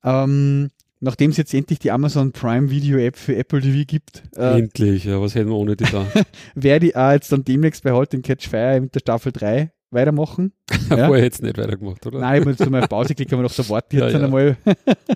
Ähm, 0.02 0.70
nachdem 1.00 1.30
es 1.30 1.36
jetzt 1.36 1.52
endlich 1.52 1.78
die 1.78 1.90
Amazon 1.90 2.32
Prime 2.32 2.70
Video 2.70 2.98
App 2.98 3.16
für 3.16 3.36
Apple 3.36 3.60
TV 3.60 3.84
gibt, 3.86 4.22
äh, 4.36 4.60
Endlich, 4.60 5.04
ja, 5.04 5.20
was 5.20 5.34
hätten 5.34 5.50
wir 5.50 5.56
ohne 5.56 5.76
die 5.76 5.84
da? 5.84 6.06
werde 6.54 6.86
ich 6.86 6.96
auch 6.96 7.12
jetzt 7.12 7.30
dann 7.30 7.44
demnächst 7.44 7.82
bei 7.84 7.92
Halt 7.92 8.14
and 8.14 8.24
Catch 8.24 8.48
Fire 8.48 8.80
mit 8.80 8.94
der 8.94 9.00
Staffel 9.00 9.32
3 9.32 9.70
weitermachen. 9.94 10.52
Ja. 10.90 11.06
Vorher 11.06 11.24
hätte 11.24 11.36
es 11.36 11.42
nicht 11.42 11.56
weitergemacht, 11.56 12.04
oder? 12.06 12.18
Nein, 12.20 12.34
ich 12.34 12.40
habe 12.40 12.50
jetzt 12.50 12.70
mal 12.70 12.82
auf 12.82 12.88
Pause 12.90 13.08
geklickt, 13.08 13.32
aber 13.32 13.42
noch 13.42 13.50
so 13.50 13.66
warte 13.70 13.96
Ja, 13.96 14.04
jetzt 14.08 14.14
ja. 14.18 14.24
einmal. 14.24 14.56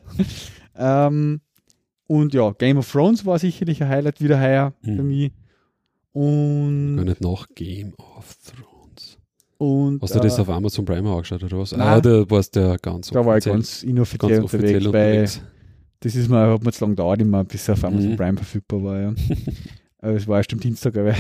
ähm, 0.76 1.41
und 2.07 2.33
ja, 2.35 2.51
Game 2.53 2.79
of 2.79 2.91
Thrones 2.91 3.26
war 3.26 3.39
sicherlich 3.39 3.83
ein 3.83 3.89
Highlight 3.89 4.20
wieder 4.22 4.41
heuer 4.41 4.72
für 4.83 4.91
Mhm. 5.03 5.09
mich. 5.09 5.33
Und, 6.12 6.97
Gar 6.97 7.05
nicht 7.05 7.20
nach 7.20 7.47
Game 7.55 7.93
of 8.16 8.35
Thrones. 8.45 9.18
und 9.59 10.03
Hast 10.03 10.14
du 10.14 10.20
das 10.20 10.39
äh, 10.39 10.41
auf 10.41 10.49
Amazon 10.49 10.85
Prime 10.87 11.11
angeschaut 11.11 11.43
oder 11.45 11.59
was? 11.59 11.72
Nein. 11.72 11.81
Ah, 11.87 12.01
da 12.01 12.29
warst 12.31 12.57
du 12.57 12.61
ja 12.61 12.76
ganz 12.76 13.11
da 13.11 13.24
war 13.24 13.37
ich 13.37 13.45
ganz 13.45 13.83
inoffiziell 13.83 14.39
ganz 14.41 14.45
unterwegs, 14.53 14.74
offiziell 14.76 14.93
weil 14.95 15.11
unterwegs. 15.20 15.43
das 16.01 16.14
ist 16.14 16.31
mir, 16.31 16.39
hat 16.51 16.64
mir 16.64 16.72
zu 16.72 16.85
lange 16.85 16.93
gedauert, 16.95 17.20
immer, 17.20 17.45
bis 17.45 17.68
er 17.68 17.74
auf 17.74 17.85
Amazon 17.85 18.12
Mhm. 18.12 18.16
Prime 18.16 18.37
verfügbar 18.39 18.83
war. 18.83 19.00
Ja. 19.00 19.14
Aber 20.00 20.13
es 20.14 20.26
war 20.26 20.38
erst 20.38 20.53
am 20.55 20.61
Dienstag, 20.61 20.96
aber. 20.96 21.14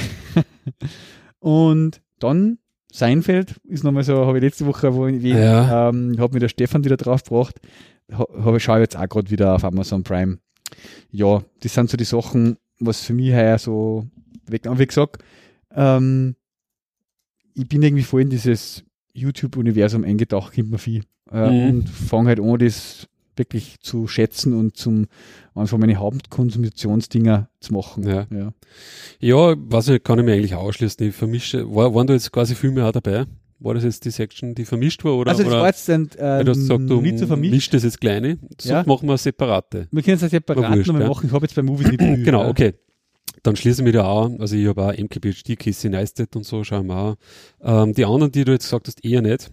und 1.40 2.00
dann 2.20 2.58
Seinfeld 2.90 3.56
ist 3.64 3.84
nochmal 3.84 4.02
so, 4.02 4.26
habe 4.26 4.38
ich 4.38 4.44
letzte 4.44 4.66
Woche, 4.66 4.94
wo 4.94 5.06
ich 5.06 5.22
Ja. 5.22 5.90
ähm, 5.90 6.16
habe 6.18 6.34
mir 6.34 6.40
der 6.40 6.48
Stefan 6.48 6.84
wieder 6.84 6.96
drauf 6.96 7.22
gebracht, 7.24 7.56
ha- 8.12 8.26
habe 8.40 8.56
ich 8.56 8.62
schaue 8.62 8.80
jetzt 8.80 8.96
auch 8.96 9.08
gerade 9.08 9.30
wieder 9.30 9.54
auf 9.54 9.64
Amazon 9.64 10.02
Prime. 10.02 10.38
Ja, 11.10 11.42
das 11.60 11.74
sind 11.74 11.90
so 11.90 11.96
die 11.96 12.04
Sachen, 12.04 12.56
was 12.80 13.02
für 13.02 13.12
mich 13.14 13.32
heuer 13.32 13.58
so 13.58 14.06
weg. 14.46 14.66
Aber 14.66 14.78
wie 14.78 14.86
gesagt, 14.86 15.22
ähm, 15.74 16.34
ich 17.54 17.68
bin 17.68 17.82
irgendwie 17.82 18.04
voll 18.04 18.22
in 18.22 18.30
dieses 18.30 18.84
YouTube-Universum 19.12 20.04
eingetaucht, 20.04 20.54
kommt 20.54 20.70
mir 20.70 20.78
viel. 20.78 21.02
Äh, 21.30 21.50
Mhm. 21.50 21.70
Und 21.80 21.88
fange 21.90 22.28
halt 22.28 22.40
an, 22.40 22.58
das 22.58 23.06
wirklich 23.38 23.80
zu 23.80 24.06
schätzen 24.06 24.54
und 24.54 24.76
zum 24.76 25.06
einfach 25.54 25.78
meine 25.78 25.96
Hauptkonsumtionsdinger 25.96 27.48
zu 27.60 27.72
machen. 27.72 28.06
Ja. 28.06 28.26
ja. 28.30 28.52
Ja, 29.20 29.54
weiß 29.56 29.88
nicht, 29.88 30.04
kann 30.04 30.18
ich 30.18 30.24
mir 30.24 30.34
eigentlich 30.34 30.54
ausschließen. 30.54 31.08
Ich 31.08 31.14
vermische, 31.14 31.72
war, 31.74 31.94
waren 31.94 32.06
da 32.06 32.14
jetzt 32.14 32.32
quasi 32.32 32.54
Filme 32.54 32.84
auch 32.86 32.92
dabei? 32.92 33.26
War 33.60 33.74
das 33.74 33.82
jetzt 33.82 34.04
die 34.04 34.10
Section, 34.10 34.54
die 34.54 34.64
vermischt 34.64 35.04
war? 35.04 35.16
Oder, 35.16 35.32
also 35.32 35.42
das 35.42 35.52
oder 35.52 35.60
war 35.62 35.66
jetzt 35.66 35.90
ein, 35.90 36.08
äh, 36.16 36.44
du 36.44 36.50
hast 36.50 36.58
gesagt, 36.58 36.88
du 36.88 37.00
nicht 37.00 37.18
so 37.18 37.26
vermischt. 37.26 37.54
mischst 37.54 37.74
das 37.74 37.82
jetzt 37.82 38.00
kleine, 38.00 38.38
so 38.60 38.70
Ja. 38.70 38.84
machen 38.86 39.08
wir 39.08 39.18
separate. 39.18 39.88
Wir 39.90 40.02
können 40.02 40.14
es 40.16 40.22
ja 40.22 40.28
separat 40.28 40.62
War 40.62 40.76
wurscht, 40.76 40.86
nochmal 40.86 41.02
ja. 41.02 41.08
machen. 41.08 41.26
Ich 41.26 41.32
habe 41.32 41.44
jetzt 41.44 41.56
bei 41.56 41.62
Movies 41.62 41.88
nicht 41.88 42.00
viel. 42.00 42.22
Genau, 42.22 42.42
ja. 42.42 42.48
okay. 42.48 42.74
Dann 43.42 43.56
schließe 43.56 43.82
ich 43.82 43.84
mich 43.84 43.94
da 43.94 44.04
auch 44.04 44.26
an. 44.26 44.40
Also 44.40 44.56
ich 44.56 44.66
habe 44.66 44.84
auch 44.84 44.92
MKBHD, 44.96 45.58
Casey 45.58 45.90
Neistat 45.90 46.36
und 46.36 46.44
so, 46.44 46.62
schauen 46.62 46.86
wir 46.86 46.96
auch. 46.96 47.16
Ähm, 47.62 47.94
die 47.94 48.04
anderen, 48.04 48.30
die 48.30 48.44
du 48.44 48.52
jetzt 48.52 48.64
gesagt 48.64 48.86
hast, 48.86 49.04
eher 49.04 49.22
nicht. 49.22 49.50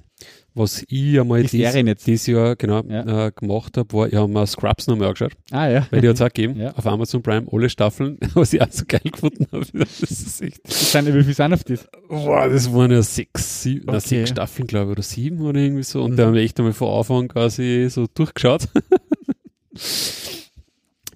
Was 0.57 0.85
ich 0.87 1.19
einmal 1.19 1.43
Die 1.43 1.57
nicht. 1.83 2.07
dieses 2.07 2.27
Jahr 2.27 2.55
genau 2.55 2.81
Ja. 2.87 3.27
äh, 3.27 3.31
gemacht 3.35 3.75
habe, 3.77 3.91
war, 3.93 4.07
ich 4.07 4.15
habe 4.15 4.31
mir 4.31 4.47
Scrubs 4.47 4.87
nochmal 4.87 5.09
angeschaut, 5.09 5.33
Ah 5.51 5.67
ja. 5.67 5.85
weil 5.91 5.99
die 5.99 6.07
hat 6.07 6.15
es 6.15 6.21
auch 6.21 6.27
gegeben, 6.31 6.57
Ja. 6.57 6.71
auf 6.71 6.85
Amazon 6.87 7.21
Prime, 7.21 7.45
alle 7.51 7.69
Staffeln, 7.69 8.17
was 8.35 8.53
ich 8.53 8.61
auch 8.61 8.71
so 8.71 8.85
geil 8.87 9.01
gefunden 9.03 9.47
habe. 9.51 9.65
Das 9.73 10.01
ist 10.01 10.41
echt, 10.41 10.61
Das 10.63 10.91
sind, 10.93 11.13
wie 11.13 11.23
viel 11.23 11.33
sind 11.33 11.53
auf 11.53 11.63
das? 11.65 11.85
boah, 12.07 12.47
das 12.47 12.71
waren 12.73 12.91
ja 12.91 13.01
sechs, 13.01 13.63
sieben, 13.63 13.83
na, 13.87 13.97
Okay. 13.97 14.07
sechs 14.07 14.29
Staffeln, 14.29 14.67
glaube 14.67 14.91
ich, 14.91 14.97
oder 14.97 15.03
sieben 15.03 15.41
oder 15.41 15.59
irgendwie 15.59 15.83
so. 15.83 16.03
Und 16.03 16.11
Mhm. 16.11 16.15
da 16.15 16.25
haben 16.27 16.33
wir 16.35 16.41
echt 16.41 16.57
einmal 16.59 16.71
von 16.73 16.99
Anfang 16.99 17.27
quasi 17.27 17.87
so 17.89 18.05
durchgeschaut. 18.13 18.69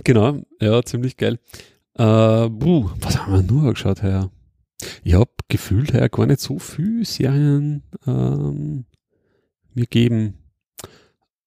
genau, 0.04 0.40
ja, 0.60 0.84
ziemlich 0.84 1.18
geil. 1.18 1.40
Äh, 1.98 2.50
buh, 2.50 2.90
was 3.00 3.18
haben 3.20 3.34
wir 3.34 3.42
nur 3.44 3.64
angeschaut 3.64 4.04
heuer? 4.04 4.32
Ich 5.04 5.14
habe 5.14 5.30
gefühlt 5.50 5.94
heuer 5.94 6.08
gar 6.10 6.26
nicht 6.26 6.40
so 6.40 6.58
viel 6.60 7.06
Serien 7.06 7.84
ähm, 8.08 8.86
mir 9.80 9.88
geben. 9.88 10.36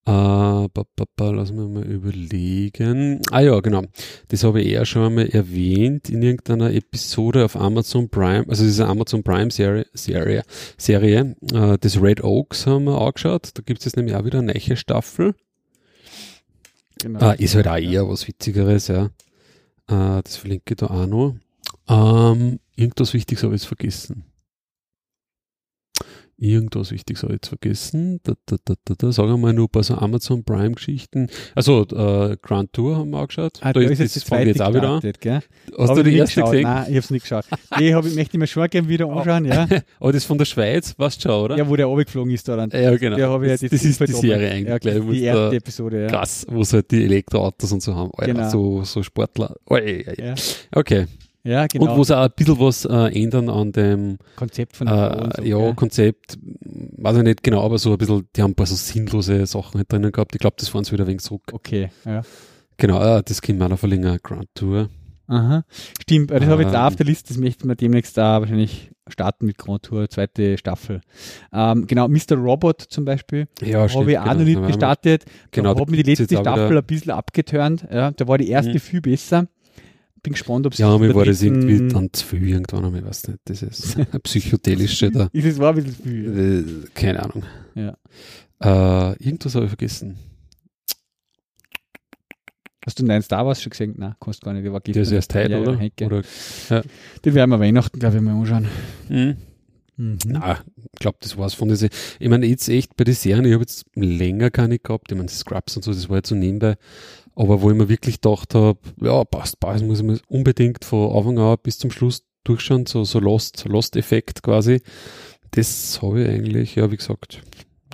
Äh, 0.04 0.10
ba, 0.10 0.68
ba, 0.68 1.04
ba, 1.14 1.30
lass 1.30 1.52
mich 1.52 1.68
mal 1.68 1.84
überlegen. 1.84 3.20
Ah 3.30 3.40
ja, 3.40 3.60
genau. 3.60 3.84
Das 4.28 4.42
habe 4.42 4.60
ich 4.60 4.68
eher 4.68 4.84
schon 4.84 5.04
einmal 5.04 5.28
erwähnt 5.28 6.10
in 6.10 6.22
irgendeiner 6.22 6.72
Episode 6.72 7.44
auf 7.44 7.54
Amazon 7.54 8.08
Prime, 8.08 8.44
also 8.48 8.64
diese 8.64 8.86
Amazon 8.88 9.22
Prime 9.22 9.52
Serie, 9.52 9.86
Serie, 9.94 10.42
Serie 10.76 11.36
äh, 11.52 11.78
das 11.78 12.02
Red 12.02 12.24
Oaks 12.24 12.66
haben 12.66 12.84
wir 12.84 13.00
angeschaut. 13.00 13.50
Da 13.54 13.62
gibt 13.64 13.78
es 13.78 13.84
jetzt 13.84 13.96
nämlich 13.96 14.16
auch 14.16 14.24
wieder 14.24 14.40
eine 14.40 14.52
neue 14.54 14.76
Staffel. 14.76 15.36
Genau. 17.00 17.20
Ah, 17.20 17.32
ist 17.32 17.54
halt 17.54 17.68
auch 17.68 17.76
eher 17.76 18.08
was 18.08 18.26
Witzigeres, 18.26 18.88
ja. 18.88 19.06
Äh, 19.86 20.22
das 20.24 20.36
verlinke 20.36 20.74
ich 20.74 20.76
da 20.78 20.86
auch 20.86 21.06
noch. 21.06 21.36
Ähm, 21.88 22.58
irgendwas 22.74 23.14
Wichtiges 23.14 23.44
habe 23.44 23.54
ich 23.54 23.62
jetzt 23.62 23.68
vergessen. 23.68 24.24
Irgendwas 26.38 26.90
Wichtiges 26.90 27.22
habe 27.22 27.34
ich 27.34 27.36
jetzt 27.36 27.48
vergessen. 27.48 28.18
Da, 28.24 28.32
da, 28.46 28.56
da, 28.64 28.74
da, 28.84 28.94
da. 28.98 29.12
Sagen 29.12 29.28
wir 29.28 29.36
mal 29.36 29.52
nur 29.52 29.68
bei 29.68 29.82
so 29.82 29.94
Amazon 29.94 30.42
Prime 30.42 30.72
Geschichten. 30.72 31.28
Also, 31.54 31.82
äh, 31.82 32.36
Grand 32.42 32.72
Tour 32.72 32.96
haben 32.96 33.10
wir 33.10 33.18
angeschaut. 33.20 33.58
Ah, 33.60 33.72
da 33.72 33.80
da 33.80 33.80
ist, 33.86 33.92
ist 33.92 33.98
jetzt 34.00 34.16
das 34.16 34.22
fangen 34.24 34.42
wir 34.42 34.48
jetzt 34.48 34.60
auch 34.62 34.74
wieder 34.74 34.88
an. 34.88 35.00
gell? 35.20 35.40
Hast 35.78 35.88
Hab 35.90 35.96
du 35.96 36.02
die 36.02 36.16
erste 36.16 36.34
geschaut? 36.40 36.50
gesehen? 36.52 36.62
Nein, 36.64 36.86
ich 36.90 36.96
hab's 36.96 37.10
nicht 37.10 37.22
geschaut. 37.22 37.44
Die 37.78 37.94
hab 37.94 38.04
ich, 38.06 38.14
möchte 38.16 38.36
ich 38.36 38.40
mir 38.40 38.46
schon 38.48 38.66
gerne 38.68 38.88
wieder 38.88 39.08
anschauen, 39.08 39.44
ja. 39.44 39.68
Aber 40.00 40.12
das 40.12 40.24
von 40.24 40.38
der 40.38 40.44
Schweiz, 40.46 40.94
weißt 40.98 41.24
du 41.24 41.28
schon, 41.28 41.40
oder? 41.44 41.56
Ja, 41.58 41.68
wo 41.68 41.76
der 41.76 41.86
runtergeflogen 41.86 42.32
ist 42.32 42.48
da 42.48 42.56
dann. 42.56 42.70
Ja, 42.70 42.96
genau. 42.96 43.18
Habe 43.20 43.44
ich 43.46 43.50
ja 43.50 43.68
das, 43.68 43.70
das 43.70 43.84
ist 43.84 44.00
die 44.00 44.06
Serie 44.12 44.50
eigentlich. 44.50 44.68
Ja, 44.68 44.78
gleich, 44.78 44.94
die 45.00 45.16
es 45.18 45.22
erste 45.22 45.40
da 45.50 45.52
Episode, 45.52 46.02
ja. 46.02 46.06
krass, 46.08 46.44
wo 46.48 46.64
sie 46.64 46.76
halt 46.76 46.90
die 46.90 47.04
Elektroautos 47.04 47.70
und 47.72 47.82
so 47.82 47.94
haben. 47.94 48.10
Alter, 48.16 48.32
Genau. 48.34 48.48
so, 48.50 48.82
so 48.84 49.02
Sportler. 49.02 49.54
Oi, 49.70 50.04
oi. 50.08 50.14
Ja, 50.18 50.34
Okay. 50.74 51.06
Ja 51.44 51.66
genau. 51.66 51.90
Und 51.92 51.98
wo 51.98 52.04
sie 52.04 52.16
auch 52.16 52.24
ein 52.24 52.30
bisschen 52.36 52.58
was 52.60 52.84
äh, 52.84 53.20
ändern 53.22 53.48
an 53.48 53.72
dem 53.72 54.18
Konzept 54.36 54.76
von 54.76 54.86
der 54.86 55.32
äh, 55.38 55.42
so, 55.42 55.42
ja? 55.66 55.72
Konzept, 55.74 56.38
weiß 56.98 57.16
ich 57.18 57.22
nicht 57.22 57.42
genau, 57.42 57.64
aber 57.64 57.78
so 57.78 57.92
ein 57.92 57.98
bisschen, 57.98 58.28
die 58.36 58.42
haben 58.42 58.52
ein 58.52 58.54
paar 58.54 58.66
so 58.66 58.74
sinnlose 58.74 59.44
Sachen 59.46 59.78
halt 59.78 59.92
drinnen 59.92 60.12
gehabt. 60.12 60.34
Ich 60.34 60.40
glaube, 60.40 60.56
das 60.58 60.68
fahren 60.68 60.84
sie 60.84 60.92
wieder 60.92 61.04
ein 61.04 61.08
wenig 61.08 61.22
zurück. 61.22 61.42
Okay, 61.52 61.90
ja. 62.04 62.22
Genau, 62.76 63.02
äh, 63.18 63.22
das 63.24 63.42
können 63.42 63.58
wir 63.58 63.66
auch 63.66 63.70
noch 63.70 63.78
verlängern, 63.78 64.18
Grand 64.22 64.48
Tour. 64.54 64.88
Aha. 65.28 65.64
Stimmt, 66.02 66.30
das 66.30 66.44
habe 66.44 66.62
ich 66.62 66.66
jetzt 66.68 66.74
Ähm. 66.74 66.80
auch 66.80 66.86
auf 66.88 66.96
der 66.96 67.06
Liste, 67.06 67.28
das 67.28 67.38
möchten 67.38 67.68
wir 67.68 67.74
demnächst 67.76 68.18
da 68.18 68.40
wahrscheinlich 68.40 68.90
starten 69.08 69.46
mit 69.46 69.56
Grand 69.56 69.82
Tour, 69.84 70.08
zweite 70.10 70.58
Staffel. 70.58 71.00
Ähm, 71.52 71.86
genau, 71.86 72.08
Mr. 72.08 72.34
Robot 72.36 72.82
zum 72.82 73.04
Beispiel, 73.04 73.46
Ja, 73.60 73.88
stimmt. 73.88 74.02
habe 74.02 74.12
ich 74.12 74.18
auch 74.18 74.24
genau, 74.24 74.34
noch 74.38 74.44
nicht 74.44 74.66
gestartet. 74.66 75.24
Genau, 75.50 75.74
da 75.74 75.80
hat 75.80 75.90
mir 75.90 76.02
die 76.02 76.10
letzte 76.14 76.36
Staffel 76.36 76.76
ein 76.76 76.84
bisschen 76.84 77.12
abgeturnt. 77.12 77.86
Ja, 77.90 78.10
da 78.10 78.28
war 78.28 78.36
die 78.38 78.48
erste 78.48 78.74
Mhm. 78.74 78.78
viel 78.78 79.00
besser. 79.00 79.46
Bin 80.22 80.34
gespannt, 80.34 80.66
ob 80.66 80.72
es 80.72 80.78
Ja, 80.78 80.96
mir 80.98 81.14
war 81.14 81.24
das 81.24 81.42
irgendwie 81.42 81.88
dann 81.88 82.12
zu 82.12 82.24
viel 82.24 82.48
irgendwann, 82.48 82.84
aber 82.84 82.98
ich 82.98 83.04
weiß 83.04 83.26
nicht, 83.28 83.40
das 83.44 83.62
ist 83.62 83.96
psychedelische 84.22 85.10
da. 85.10 85.28
Ist 85.32 85.44
es 85.44 85.58
war 85.58 85.70
ein 85.74 85.82
bisschen 85.82 85.94
viel. 86.04 86.84
Äh, 86.84 86.88
keine 86.94 87.22
Ahnung. 87.24 87.42
Ja. 87.74 87.96
Äh, 88.62 89.16
irgendwas 89.24 89.54
habe 89.56 89.64
ich 89.64 89.70
vergessen. 89.70 90.16
Hast 92.84 92.98
du 92.98 93.04
deinen 93.04 93.22
Star 93.22 93.46
Wars 93.46 93.62
schon 93.62 93.70
gesehen? 93.70 93.94
Nein, 93.96 94.14
kannst 94.20 94.42
gar 94.42 94.52
nicht. 94.52 94.64
Der 94.64 94.72
war 94.72 94.80
Der 94.80 94.96
ist 95.02 95.12
erst 95.12 95.34
heute, 95.34 95.52
Ja, 95.52 95.58
ja, 95.58 96.06
oder? 96.06 96.22
oder? 96.68 96.82
Den 97.24 97.34
werden 97.34 97.50
wir 97.50 97.60
Weihnachten, 97.60 97.98
glaube 97.98 98.16
ich, 98.16 98.22
mal 98.22 98.34
anschauen. 98.34 98.68
Mhm. 99.08 99.36
Mhm. 99.96 100.18
Na, 100.26 100.58
ich 100.92 100.98
glaube, 100.98 101.18
das 101.20 101.36
war's 101.36 101.54
von 101.54 101.68
dieser. 101.68 101.88
Ich 102.18 102.28
meine, 102.28 102.46
jetzt 102.46 102.68
echt 102.68 102.96
bei 102.96 103.04
den 103.04 103.14
Serien, 103.14 103.44
ich 103.44 103.52
habe 103.52 103.62
jetzt 103.62 103.84
länger 103.94 104.50
keine 104.50 104.78
gehabt. 104.78 105.12
Ich 105.12 105.16
meine, 105.18 105.28
Scrubs 105.28 105.76
und 105.76 105.82
so, 105.84 105.92
das 105.92 106.08
war 106.08 106.16
jetzt 106.16 106.28
so 106.28 106.34
nebenbei. 106.34 106.76
Aber 107.34 107.62
wo 107.62 107.70
ich 107.70 107.76
mir 107.76 107.88
wirklich 107.88 108.20
gedacht 108.20 108.54
habe, 108.54 108.78
ja, 109.00 109.24
passt, 109.24 109.58
passt, 109.58 109.84
muss 109.84 110.00
ich 110.00 110.04
mir 110.04 110.20
unbedingt 110.28 110.84
von 110.84 111.16
Anfang 111.16 111.38
an 111.38 111.56
bis 111.62 111.78
zum 111.78 111.90
Schluss 111.90 112.24
durchschauen, 112.44 112.86
so, 112.86 113.04
so 113.04 113.20
Lost, 113.20 113.64
Lost-Effekt 113.64 114.42
quasi. 114.42 114.82
Das 115.52 116.00
habe 116.02 116.22
ich 116.22 116.28
eigentlich, 116.28 116.74
ja, 116.74 116.90
wie 116.90 116.96
gesagt, 116.96 117.42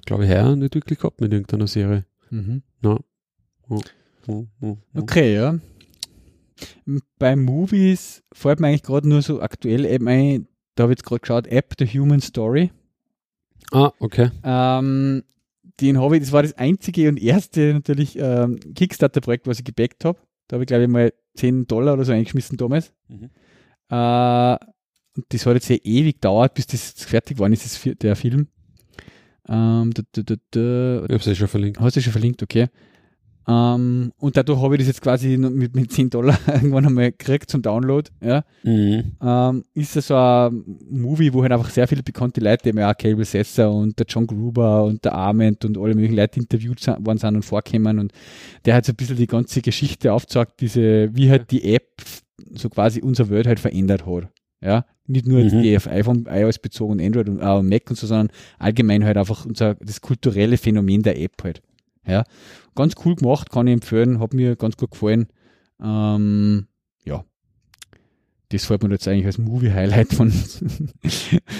glaube 0.06 0.24
ich, 0.24 0.30
heuer 0.30 0.56
nicht 0.56 0.74
wirklich 0.74 0.98
gehabt 0.98 1.20
mit 1.20 1.32
irgendeiner 1.32 1.66
Serie. 1.66 2.04
Mhm. 2.30 2.62
Hm, 2.82 3.80
hm, 4.26 4.48
hm. 4.60 4.76
Okay, 4.96 5.34
ja. 5.34 5.58
Bei 7.18 7.36
Movies 7.36 8.22
fällt 8.32 8.60
mir 8.60 8.68
eigentlich 8.68 8.82
gerade 8.82 9.08
nur 9.08 9.22
so 9.22 9.40
aktuell 9.40 9.84
eben 9.84 10.08
ein, 10.08 10.48
da 10.74 10.84
habe 10.84 10.92
ich 10.92 10.98
jetzt 10.98 11.06
gerade 11.06 11.20
geschaut, 11.20 11.46
App 11.46 11.74
The 11.78 11.86
Human 11.86 12.20
Story. 12.20 12.70
Ah, 13.70 13.92
okay. 14.00 14.30
Ähm, 14.42 15.22
den 15.80 15.98
habe 15.98 16.16
ich, 16.16 16.22
das 16.22 16.32
war 16.32 16.42
das 16.42 16.54
einzige 16.54 17.08
und 17.08 17.22
erste 17.22 17.74
natürlich 17.74 18.18
ähm, 18.18 18.58
Kickstarter-Projekt, 18.74 19.46
was 19.46 19.58
ich 19.58 19.64
gebackt 19.64 20.04
habe. 20.04 20.18
Da 20.48 20.54
habe 20.54 20.64
ich, 20.64 20.68
glaube 20.68 20.84
ich, 20.84 20.88
mal 20.88 21.12
10 21.34 21.66
Dollar 21.66 21.94
oder 21.94 22.04
so 22.04 22.12
eingeschmissen 22.12 22.56
damals. 22.56 22.92
Mhm. 23.08 23.30
Äh, 23.90 24.56
und 25.16 25.24
das 25.30 25.46
hat 25.46 25.54
jetzt 25.54 25.66
sehr 25.66 25.84
ewig 25.84 26.16
gedauert, 26.16 26.54
bis 26.54 26.66
das 26.66 26.92
fertig 26.92 27.36
geworden 27.36 27.52
ist, 27.52 27.64
das, 27.64 27.98
der 27.98 28.16
Film. 28.16 28.48
Ähm, 29.48 29.92
da, 29.94 30.02
da, 30.12 30.34
da, 30.50 30.96
Ich 30.96 31.02
habe 31.02 31.16
es 31.16 31.26
eh 31.26 31.34
schon 31.34 31.48
verlinkt. 31.48 31.80
Hast 31.80 31.96
du 31.96 32.02
schon 32.02 32.12
verlinkt, 32.12 32.42
okay. 32.42 32.68
Ähm, 33.48 34.12
und 34.18 34.36
dadurch 34.36 34.60
habe 34.60 34.74
ich 34.74 34.80
das 34.80 34.88
jetzt 34.88 35.00
quasi 35.00 35.38
mit, 35.38 35.74
mit 35.74 35.90
10 35.90 36.10
Dollar 36.10 36.38
irgendwann 36.46 36.84
einmal 36.86 37.10
gekriegt 37.12 37.50
zum 37.50 37.62
Download. 37.62 38.08
Ja. 38.22 38.44
Mhm. 38.62 39.12
Ähm, 39.22 39.64
ist 39.74 39.96
das 39.96 40.08
so 40.08 40.16
ein 40.16 40.64
Movie, 40.90 41.32
wo 41.32 41.42
halt 41.42 41.52
einfach 41.52 41.70
sehr 41.70 41.88
viele 41.88 42.02
bekannte 42.02 42.40
Leute, 42.40 42.68
eben 42.68 42.78
auch 42.80 42.96
Cable 42.96 43.24
Sesser 43.24 43.70
und 43.72 43.98
der 43.98 44.06
John 44.06 44.26
Gruber 44.26 44.84
und 44.84 45.04
der 45.04 45.14
Arment 45.14 45.64
und 45.64 45.78
alle 45.78 45.94
möglichen 45.94 46.16
Leute 46.16 46.40
interviewt 46.40 46.86
worden 46.86 47.18
sind 47.18 47.36
und 47.36 47.44
vorkommen 47.44 47.98
und 47.98 48.12
der 48.66 48.74
hat 48.74 48.84
so 48.84 48.92
ein 48.92 48.96
bisschen 48.96 49.16
die 49.16 49.26
ganze 49.26 49.62
Geschichte 49.62 50.12
aufgezeigt, 50.12 50.60
diese, 50.60 51.08
wie 51.14 51.30
halt 51.30 51.50
die 51.50 51.74
App 51.74 52.02
so 52.52 52.68
quasi 52.68 53.00
unsere 53.00 53.30
Welt 53.30 53.46
halt 53.46 53.60
verändert 53.60 54.04
hat. 54.06 54.28
Ja, 54.60 54.84
nicht 55.06 55.26
nur 55.26 55.42
Mhm. 55.42 55.62
die 55.62 55.76
auf 55.76 55.86
iPhone, 55.86 56.26
iOS 56.28 56.58
bezogen, 56.58 57.00
Android 57.00 57.28
und 57.28 57.40
äh, 57.40 57.62
Mac 57.62 57.88
und 57.88 57.96
so, 57.96 58.06
sondern 58.06 58.28
allgemein 58.58 59.04
halt 59.04 59.16
einfach 59.16 59.46
unser, 59.46 59.76
das 59.76 60.00
kulturelle 60.00 60.56
Phänomen 60.58 61.02
der 61.02 61.18
App 61.18 61.42
halt. 61.44 61.62
Ja, 62.08 62.24
ganz 62.74 62.94
cool 63.04 63.14
gemacht, 63.14 63.50
kann 63.50 63.66
ich 63.66 63.74
empfehlen, 63.74 64.20
hat 64.20 64.34
mir 64.34 64.56
ganz 64.56 64.76
gut 64.76 64.90
gefallen. 64.92 65.28
Ähm, 65.80 66.66
ja, 67.04 67.24
das 68.50 68.64
fällt 68.64 68.82
mir 68.82 68.90
jetzt 68.90 69.06
eigentlich 69.06 69.26
als 69.26 69.36
Movie-Highlight 69.36 70.14
von. 70.14 70.32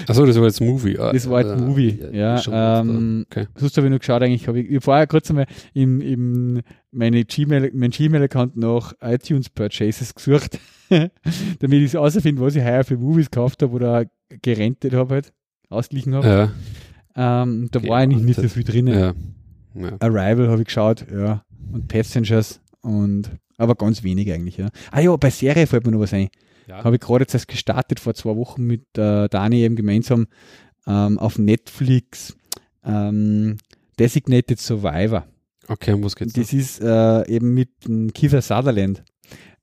Achso, 0.07 0.25
das 0.25 0.37
war 0.37 0.45
jetzt 0.45 0.59
Movie. 0.59 0.97
Ah, 0.97 1.13
das 1.13 1.29
war 1.29 1.41
jetzt 1.41 1.51
äh, 1.51 1.63
Movie, 1.63 1.99
ja. 2.13 2.35
gut, 2.37 2.49
ähm, 2.51 3.25
okay. 3.29 3.45
Sonst 3.55 3.77
habe 3.77 3.87
ich 3.87 3.91
nur 3.91 3.99
geschaut, 3.99 4.23
eigentlich 4.23 4.47
habe 4.47 4.59
ich, 4.59 4.71
ich 4.71 4.83
vorher 4.83 5.05
kurz 5.05 5.29
einmal 5.29 5.45
im, 5.73 6.01
im 6.01 6.61
meine 6.91 7.23
Gmail, 7.25 7.71
mein 7.75 7.91
Gmail-Account 7.91 8.57
nach 8.57 8.93
iTunes 9.01 9.49
Purchases 9.49 10.15
gesucht, 10.15 10.57
damit 10.89 11.83
ich 11.83 11.93
herausfinde, 11.93 12.41
was 12.41 12.55
ich 12.55 12.63
heuer 12.63 12.83
für 12.83 12.97
Movies 12.97 13.29
gekauft 13.29 13.61
habe 13.61 13.73
oder 13.73 14.05
gerentet 14.41 14.93
habe 14.93 15.13
halt, 15.13 15.33
ausgeglichen 15.69 16.15
habe. 16.15 16.27
Ja, 17.15 17.43
Ähm, 17.43 17.67
da 17.71 17.83
war 17.83 17.97
eigentlich 17.97 18.23
nicht 18.23 18.41
so 18.41 18.49
viel 18.49 18.63
drinnen. 18.63 18.97
ja. 18.99 19.13
Ja. 19.73 19.95
Arrival 19.99 20.49
habe 20.49 20.61
ich 20.61 20.67
geschaut, 20.67 21.05
ja. 21.11 21.43
Und 21.71 21.87
Passengers 21.87 22.61
und 22.81 23.29
aber 23.57 23.75
ganz 23.75 24.03
wenig 24.03 24.31
eigentlich, 24.31 24.57
ja. 24.57 24.69
Ah 24.91 25.01
ja, 25.01 25.15
bei 25.15 25.29
Serie 25.29 25.67
fällt 25.67 25.85
mir 25.85 25.91
noch 25.91 25.99
was 25.99 26.13
ein. 26.13 26.29
Ja. 26.67 26.83
Habe 26.83 26.95
ich 26.95 27.01
gerade 27.01 27.23
jetzt 27.23 27.33
erst 27.33 27.47
gestartet 27.47 27.99
vor 27.99 28.13
zwei 28.13 28.35
Wochen 28.35 28.63
mit 28.63 28.97
äh, 28.97 29.27
Dani 29.27 29.61
eben 29.61 29.75
gemeinsam 29.75 30.27
ähm, 30.87 31.19
auf 31.19 31.37
Netflix 31.37 32.37
ähm, 32.85 33.57
Designated 33.99 34.59
Survivor. 34.59 35.25
Okay, 35.67 35.93
um 35.93 36.03
was 36.03 36.15
geht's? 36.15 36.33
Das 36.33 36.53
ist 36.53 36.81
äh, 36.81 37.27
eben 37.27 37.53
mit 37.53 37.69
Kiefer 38.13 38.41
Sutherland, 38.41 39.03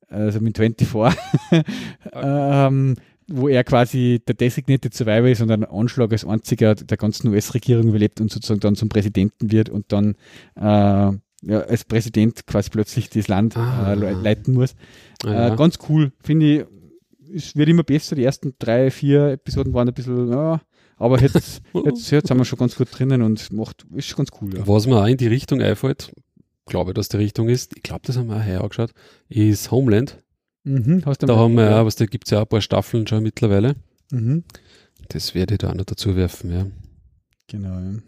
also 0.08 0.40
mit 0.40 0.56
24, 0.56 1.16
ähm, 2.12 2.96
wo 3.28 3.48
er 3.48 3.64
quasi 3.64 4.20
der 4.26 4.34
Designated 4.36 4.94
Survivor 4.94 5.28
ist 5.28 5.40
und 5.42 5.50
einen 5.50 5.64
Anschlag 5.64 6.12
als 6.12 6.24
einziger 6.24 6.74
der 6.74 6.96
ganzen 6.96 7.28
US-Regierung 7.28 7.88
überlebt 7.88 8.20
und 8.20 8.30
sozusagen 8.30 8.60
dann 8.60 8.76
zum 8.76 8.88
Präsidenten 8.88 9.50
wird 9.50 9.68
und 9.68 9.90
dann 9.92 10.14
äh, 10.56 10.62
ja, 11.42 11.60
als 11.68 11.84
Präsident 11.84 12.46
quasi 12.46 12.70
plötzlich 12.70 13.10
das 13.10 13.28
Land 13.28 13.56
Ah. 13.56 13.92
äh, 13.92 13.94
le- 13.94 14.12
leiten 14.12 14.54
muss. 14.54 14.74
Ja. 15.24 15.52
Äh, 15.52 15.56
ganz 15.56 15.78
cool, 15.88 16.12
finde 16.22 16.46
ich. 16.60 16.64
Es 17.34 17.56
wird 17.56 17.68
immer 17.68 17.82
besser. 17.82 18.14
Die 18.14 18.22
ersten 18.24 18.54
drei, 18.58 18.90
vier 18.90 19.32
Episoden 19.32 19.74
waren 19.74 19.88
ein 19.88 19.94
bisschen, 19.94 20.30
ja, 20.30 20.60
aber 20.96 21.20
jetzt, 21.20 21.60
jetzt, 21.84 22.10
jetzt 22.10 22.28
sind 22.28 22.38
wir 22.38 22.44
schon 22.44 22.58
ganz 22.58 22.76
gut 22.76 22.88
drinnen 22.90 23.22
und 23.22 23.52
macht, 23.52 23.84
ist 23.94 24.06
schon 24.06 24.18
ganz 24.24 24.30
cool. 24.40 24.56
Ja. 24.56 24.66
Was 24.66 24.86
mir 24.86 24.96
auch 25.02 25.06
in 25.06 25.16
die 25.16 25.26
Richtung 25.26 25.60
einfällt, 25.60 26.12
glaube, 26.66 26.94
dass 26.94 27.08
die 27.08 27.16
Richtung 27.18 27.48
ist, 27.48 27.76
ich 27.76 27.82
glaube, 27.82 28.02
das 28.04 28.16
haben 28.16 28.28
wir 28.28 28.36
auch 28.36 28.44
heuer 28.46 28.60
angeschaut, 28.62 28.92
ist 29.28 29.70
Homeland. 29.70 30.18
Mhm, 30.66 31.02
hast 31.06 31.22
du 31.22 31.26
Da 31.26 31.36
haben 31.36 31.54
wir 31.54 31.64
ja, 31.64 31.86
was 31.86 31.94
da 31.94 32.06
gibt's 32.06 32.30
ja 32.30 32.38
auch 32.38 32.42
ein 32.42 32.48
paar 32.48 32.60
Staffeln 32.60 33.06
schon 33.06 33.22
mittlerweile. 33.22 33.76
Mhm. 34.10 34.42
Das 35.08 35.32
werde 35.32 35.54
ich 35.54 35.58
da 35.58 35.70
auch 35.70 35.74
noch 35.74 35.84
dazu 35.84 36.16
werfen, 36.16 36.50
ja. 36.52 36.66
Genau, 37.46 37.78
ja. 37.78 37.98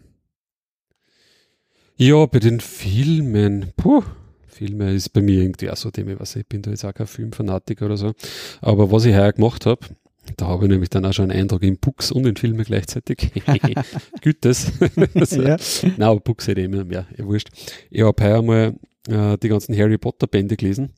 Ja, 1.95 2.25
bei 2.25 2.39
den 2.39 2.59
Filmen, 2.59 3.71
puh, 3.77 4.03
Filme 4.47 4.93
ist 4.93 5.09
bei 5.09 5.21
mir 5.21 5.41
irgendwie 5.41 5.69
auch 5.69 5.77
so 5.77 5.89
dem, 5.89 6.09
ich 6.09 6.19
weiß 6.19 6.35
nicht, 6.35 6.43
ich 6.43 6.49
bin 6.49 6.61
da 6.61 6.71
jetzt 6.71 6.83
auch 6.83 6.93
kein 6.93 7.07
Filmfanatiker 7.07 7.85
oder 7.85 7.95
so. 7.95 8.13
Aber 8.59 8.91
was 8.91 9.05
ich 9.05 9.15
heuer 9.15 9.31
gemacht 9.31 9.65
habe, 9.65 9.85
da 10.35 10.47
habe 10.47 10.65
ich 10.65 10.69
nämlich 10.69 10.89
dann 10.89 11.05
auch 11.05 11.13
schon 11.13 11.31
einen 11.31 11.39
Eindruck 11.39 11.63
in 11.63 11.77
Books 11.77 12.11
und 12.11 12.25
in 12.25 12.35
Filmen 12.35 12.65
gleichzeitig. 12.65 13.31
Gütes. 14.21 14.73
also, 15.15 15.41
ja. 15.43 15.55
Nein, 15.83 16.01
aber 16.01 16.19
Books 16.19 16.47
hätte 16.47 16.59
ich 16.59 16.65
immer 16.65 16.83
mehr, 16.83 17.07
ja, 17.17 17.25
wurscht. 17.25 17.49
Ich 17.89 18.01
habe 18.01 18.21
heuer 18.21 18.41
mal 18.41 18.75
äh, 19.07 19.37
die 19.37 19.47
ganzen 19.47 19.77
Harry 19.77 19.97
Potter 19.97 20.27
Bände 20.27 20.57
gelesen. 20.57 20.91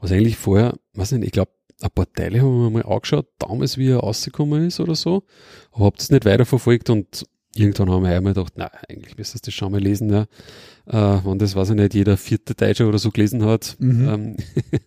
Was 0.00 0.12
eigentlich 0.12 0.36
vorher, 0.36 0.74
weiß 0.94 1.12
nicht, 1.12 1.26
ich 1.26 1.32
glaube, 1.32 1.52
ein 1.80 1.90
paar 1.90 2.12
Teile 2.12 2.40
haben 2.40 2.62
wir 2.62 2.70
mal 2.70 2.84
angeschaut, 2.84 3.26
damals 3.38 3.78
wie 3.78 3.90
er 3.90 3.98
rausgekommen 3.98 4.66
ist 4.66 4.80
oder 4.80 4.94
so. 4.94 5.22
Aber 5.72 5.86
hab 5.86 5.96
das 5.96 6.10
nicht 6.10 6.24
weiterverfolgt 6.24 6.90
und 6.90 7.24
irgendwann 7.54 7.90
haben 7.90 8.04
wir 8.04 8.10
einmal 8.10 8.34
gedacht, 8.34 8.54
na, 8.56 8.70
eigentlich 8.88 9.16
müsstest 9.16 9.46
du 9.46 9.48
das 9.50 9.54
schon 9.54 9.72
mal 9.72 9.80
lesen, 9.80 10.10
ja. 10.10 10.26
Äh, 10.86 11.24
wenn 11.24 11.38
das, 11.38 11.54
weiß 11.54 11.70
ich 11.70 11.76
nicht, 11.76 11.94
jeder 11.94 12.16
vierte 12.16 12.54
Deutsche 12.54 12.86
oder 12.86 12.98
so 12.98 13.10
gelesen 13.10 13.44
hat. 13.44 13.76
Mhm. 13.78 14.08
Ähm, 14.08 14.36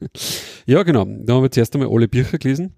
ja, 0.65 0.83
genau. 0.83 1.05
Da 1.05 1.35
haben 1.35 1.43
wir 1.43 1.51
zuerst 1.51 1.73
einmal 1.75 1.89
alle 1.91 2.07
Bücher 2.07 2.37
gelesen. 2.37 2.75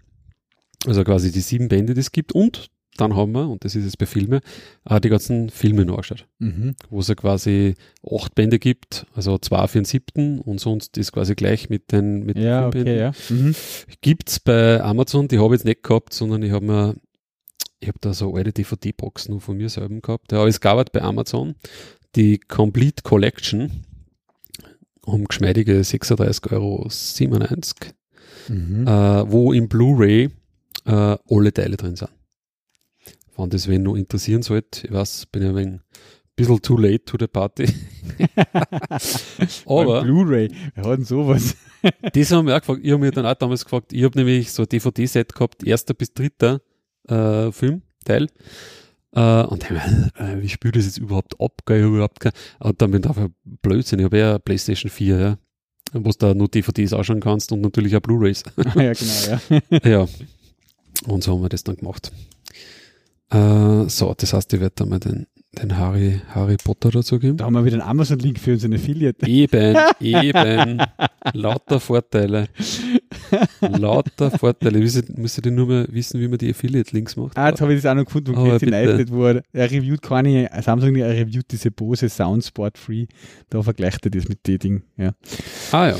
Also 0.85 1.03
quasi 1.03 1.31
die 1.31 1.39
sieben 1.39 1.69
Bände, 1.69 1.93
die 1.93 2.01
es 2.01 2.11
gibt. 2.11 2.33
Und 2.33 2.69
dann 2.97 3.15
haben 3.15 3.31
wir, 3.31 3.49
und 3.49 3.63
das 3.65 3.75
ist 3.75 3.85
jetzt 3.85 3.97
bei 3.97 4.05
Filmen, 4.05 4.41
äh, 4.85 4.99
die 5.01 5.09
ganzen 5.09 5.49
Filme 5.49 5.85
noch 5.85 5.95
angeschaut 5.95 6.27
Mhm. 6.39 6.75
wo 6.89 6.99
es 6.99 7.07
ja 7.07 7.15
quasi 7.15 7.73
acht 8.09 8.35
Bände 8.35 8.59
gibt, 8.59 9.05
also 9.15 9.37
zwei 9.39 9.65
für 9.67 9.79
den 9.79 9.85
siebten 9.85 10.39
und 10.39 10.59
sonst 10.59 10.97
ist 10.97 11.11
quasi 11.11 11.33
gleich 11.35 11.69
mit 11.69 11.91
den, 11.91 12.23
mit 12.25 12.37
Ja, 12.37 12.61
den 12.61 12.67
okay, 12.67 12.83
Bänden. 12.83 12.99
ja. 12.99 13.11
Mhm. 13.29 13.55
Gibt's 14.01 14.39
bei 14.39 14.81
Amazon, 14.81 15.27
die 15.27 15.39
habe 15.39 15.55
ich 15.55 15.59
jetzt 15.59 15.65
nicht 15.65 15.83
gehabt, 15.83 16.13
sondern 16.13 16.43
ich 16.43 16.51
habe 16.51 16.65
mir, 16.65 16.95
ich 17.79 17.87
habe 17.87 17.97
da 18.01 18.13
so 18.13 18.33
alte 18.35 18.53
DVD-Box 18.53 19.27
nur 19.29 19.41
von 19.41 19.57
mir 19.57 19.69
selber 19.69 19.99
gehabt. 19.99 20.31
Ja, 20.31 20.45
es 20.47 20.61
gab 20.61 20.77
halt 20.77 20.91
bei 20.91 21.01
Amazon 21.01 21.55
die 22.15 22.37
Complete 22.37 23.01
Collection 23.03 23.71
um 25.05 25.25
geschmeidige 25.25 25.81
36,97 25.83 26.51
Euro, 26.53 26.87
Mhm. 28.49 28.87
äh, 28.87 29.31
wo 29.31 29.51
im 29.53 29.67
Blu-ray 29.67 30.29
äh, 30.85 31.17
alle 31.29 31.53
Teile 31.53 31.75
drin 31.77 31.95
sind. 31.95 32.09
Wenn 33.37 33.49
das 33.49 33.67
wen 33.67 33.83
noch 33.83 33.95
interessieren 33.95 34.41
sollte, 34.41 34.87
ich 34.87 34.93
weiß, 34.93 35.27
bin 35.27 35.43
ja 35.43 35.49
ein 35.49 35.55
wenig- 35.55 35.79
bisschen 36.35 36.61
too 36.61 36.77
late 36.77 37.05
to 37.05 37.17
the 37.19 37.27
party. 37.27 37.65
Aber 39.65 40.01
Blu-ray, 40.01 40.49
wir 40.75 40.83
hatten 40.83 41.05
sowas. 41.05 41.55
das 42.13 42.31
haben 42.31 42.47
wir 42.47 42.55
auch 42.55 42.59
gefragt. 42.61 42.81
Ich 42.83 42.91
habe 42.91 43.01
mir 43.03 43.11
dann 43.11 43.25
auch 43.25 43.35
damals 43.35 43.63
gefragt, 43.63 43.93
ich 43.93 44.03
habe 44.03 44.17
nämlich 44.17 44.51
so 44.51 44.63
ein 44.63 44.69
DVD-Set 44.69 45.33
gehabt, 45.33 45.63
erster 45.63 45.93
bis 45.93 46.13
dritter 46.13 46.61
äh, 47.07 47.51
Filmteil. 47.51 48.27
Äh, 49.15 49.43
und 49.43 49.69
dann, 49.69 50.11
äh, 50.17 50.41
wie 50.41 50.49
spielt 50.49 50.75
das 50.75 50.85
jetzt 50.85 50.97
überhaupt 50.97 51.39
ab? 51.39 51.61
Ich 51.69 51.73
hab 51.75 51.81
überhaupt 51.81 52.19
kein, 52.19 52.31
und 52.59 52.81
dann 52.81 52.91
bin 52.91 53.01
ich 53.03 53.07
einfach 53.07 53.29
Blödsinn. 53.43 53.99
Ich 53.99 54.05
habe 54.05 54.17
ja 54.17 54.39
Playstation 54.39 54.89
4, 54.89 55.19
ja. 55.19 55.37
Wo 55.95 56.09
du 56.09 56.17
da 56.17 56.33
nur 56.33 56.47
DVDs 56.47 56.93
anschauen 56.93 57.19
kannst 57.19 57.51
und 57.51 57.61
natürlich 57.61 57.95
auch 57.95 58.01
Blu-Rays. 58.01 58.43
ja, 58.75 58.93
genau, 58.93 59.39
ja. 59.69 59.79
ja. 59.87 60.07
Und 61.05 61.23
so 61.23 61.33
haben 61.33 61.43
wir 61.43 61.49
das 61.49 61.63
dann 61.63 61.75
gemacht. 61.75 62.11
Äh, 63.33 63.89
so, 63.89 64.13
das 64.15 64.33
heißt, 64.33 64.53
ich 64.53 64.59
werde 64.59 64.75
da 64.75 64.85
mal 64.85 64.99
den, 64.99 65.25
den 65.59 65.77
Harry, 65.77 66.21
Harry 66.29 66.57
Potter 66.63 66.91
dazu 66.91 67.17
geben. 67.17 67.37
Da 67.37 67.45
haben 67.45 67.53
wir 67.53 67.65
wieder 67.65 67.77
einen 67.77 67.89
Amazon-Link 67.89 68.37
für 68.37 68.53
unseren 68.53 68.73
Affiliate. 68.73 69.27
Eben, 69.27 69.75
eben. 69.99 70.81
Lauter 71.33 71.79
Vorteile. 71.79 72.47
Lauter 73.61 74.29
Vorteile. 74.29 74.79
Müsst 74.79 75.45
ihr 75.45 75.51
nur 75.51 75.67
mal 75.67 75.87
wissen, 75.89 76.19
wie 76.21 76.27
man 76.27 76.37
die 76.37 76.51
Affiliate-Links 76.51 77.15
macht. 77.15 77.35
Ah, 77.37 77.49
jetzt 77.49 77.61
habe 77.61 77.73
ich 77.73 77.81
das 77.81 77.91
auch 77.91 77.95
noch 77.95 78.05
gefunden, 78.05 78.35
wo 78.35 78.43
Casey 78.43 78.67
bitte. 78.67 78.71
Neistat 78.71 79.11
war. 79.11 79.41
Er 79.51 79.71
reviewt 79.71 80.01
keine, 80.01 80.49
Samsung 80.61 80.95
er 80.95 81.09
reviewt 81.09 81.51
diese 81.51 81.71
Bose 81.71 82.09
Soundsport 82.09 82.77
Free. 82.77 83.07
Da 83.49 83.63
vergleicht 83.63 84.05
er 84.05 84.11
das 84.11 84.27
mit 84.27 84.45
den 84.47 84.59
Ding. 84.59 84.83
Ja, 84.97 85.13
Ah 85.71 85.87
ja. 85.87 85.97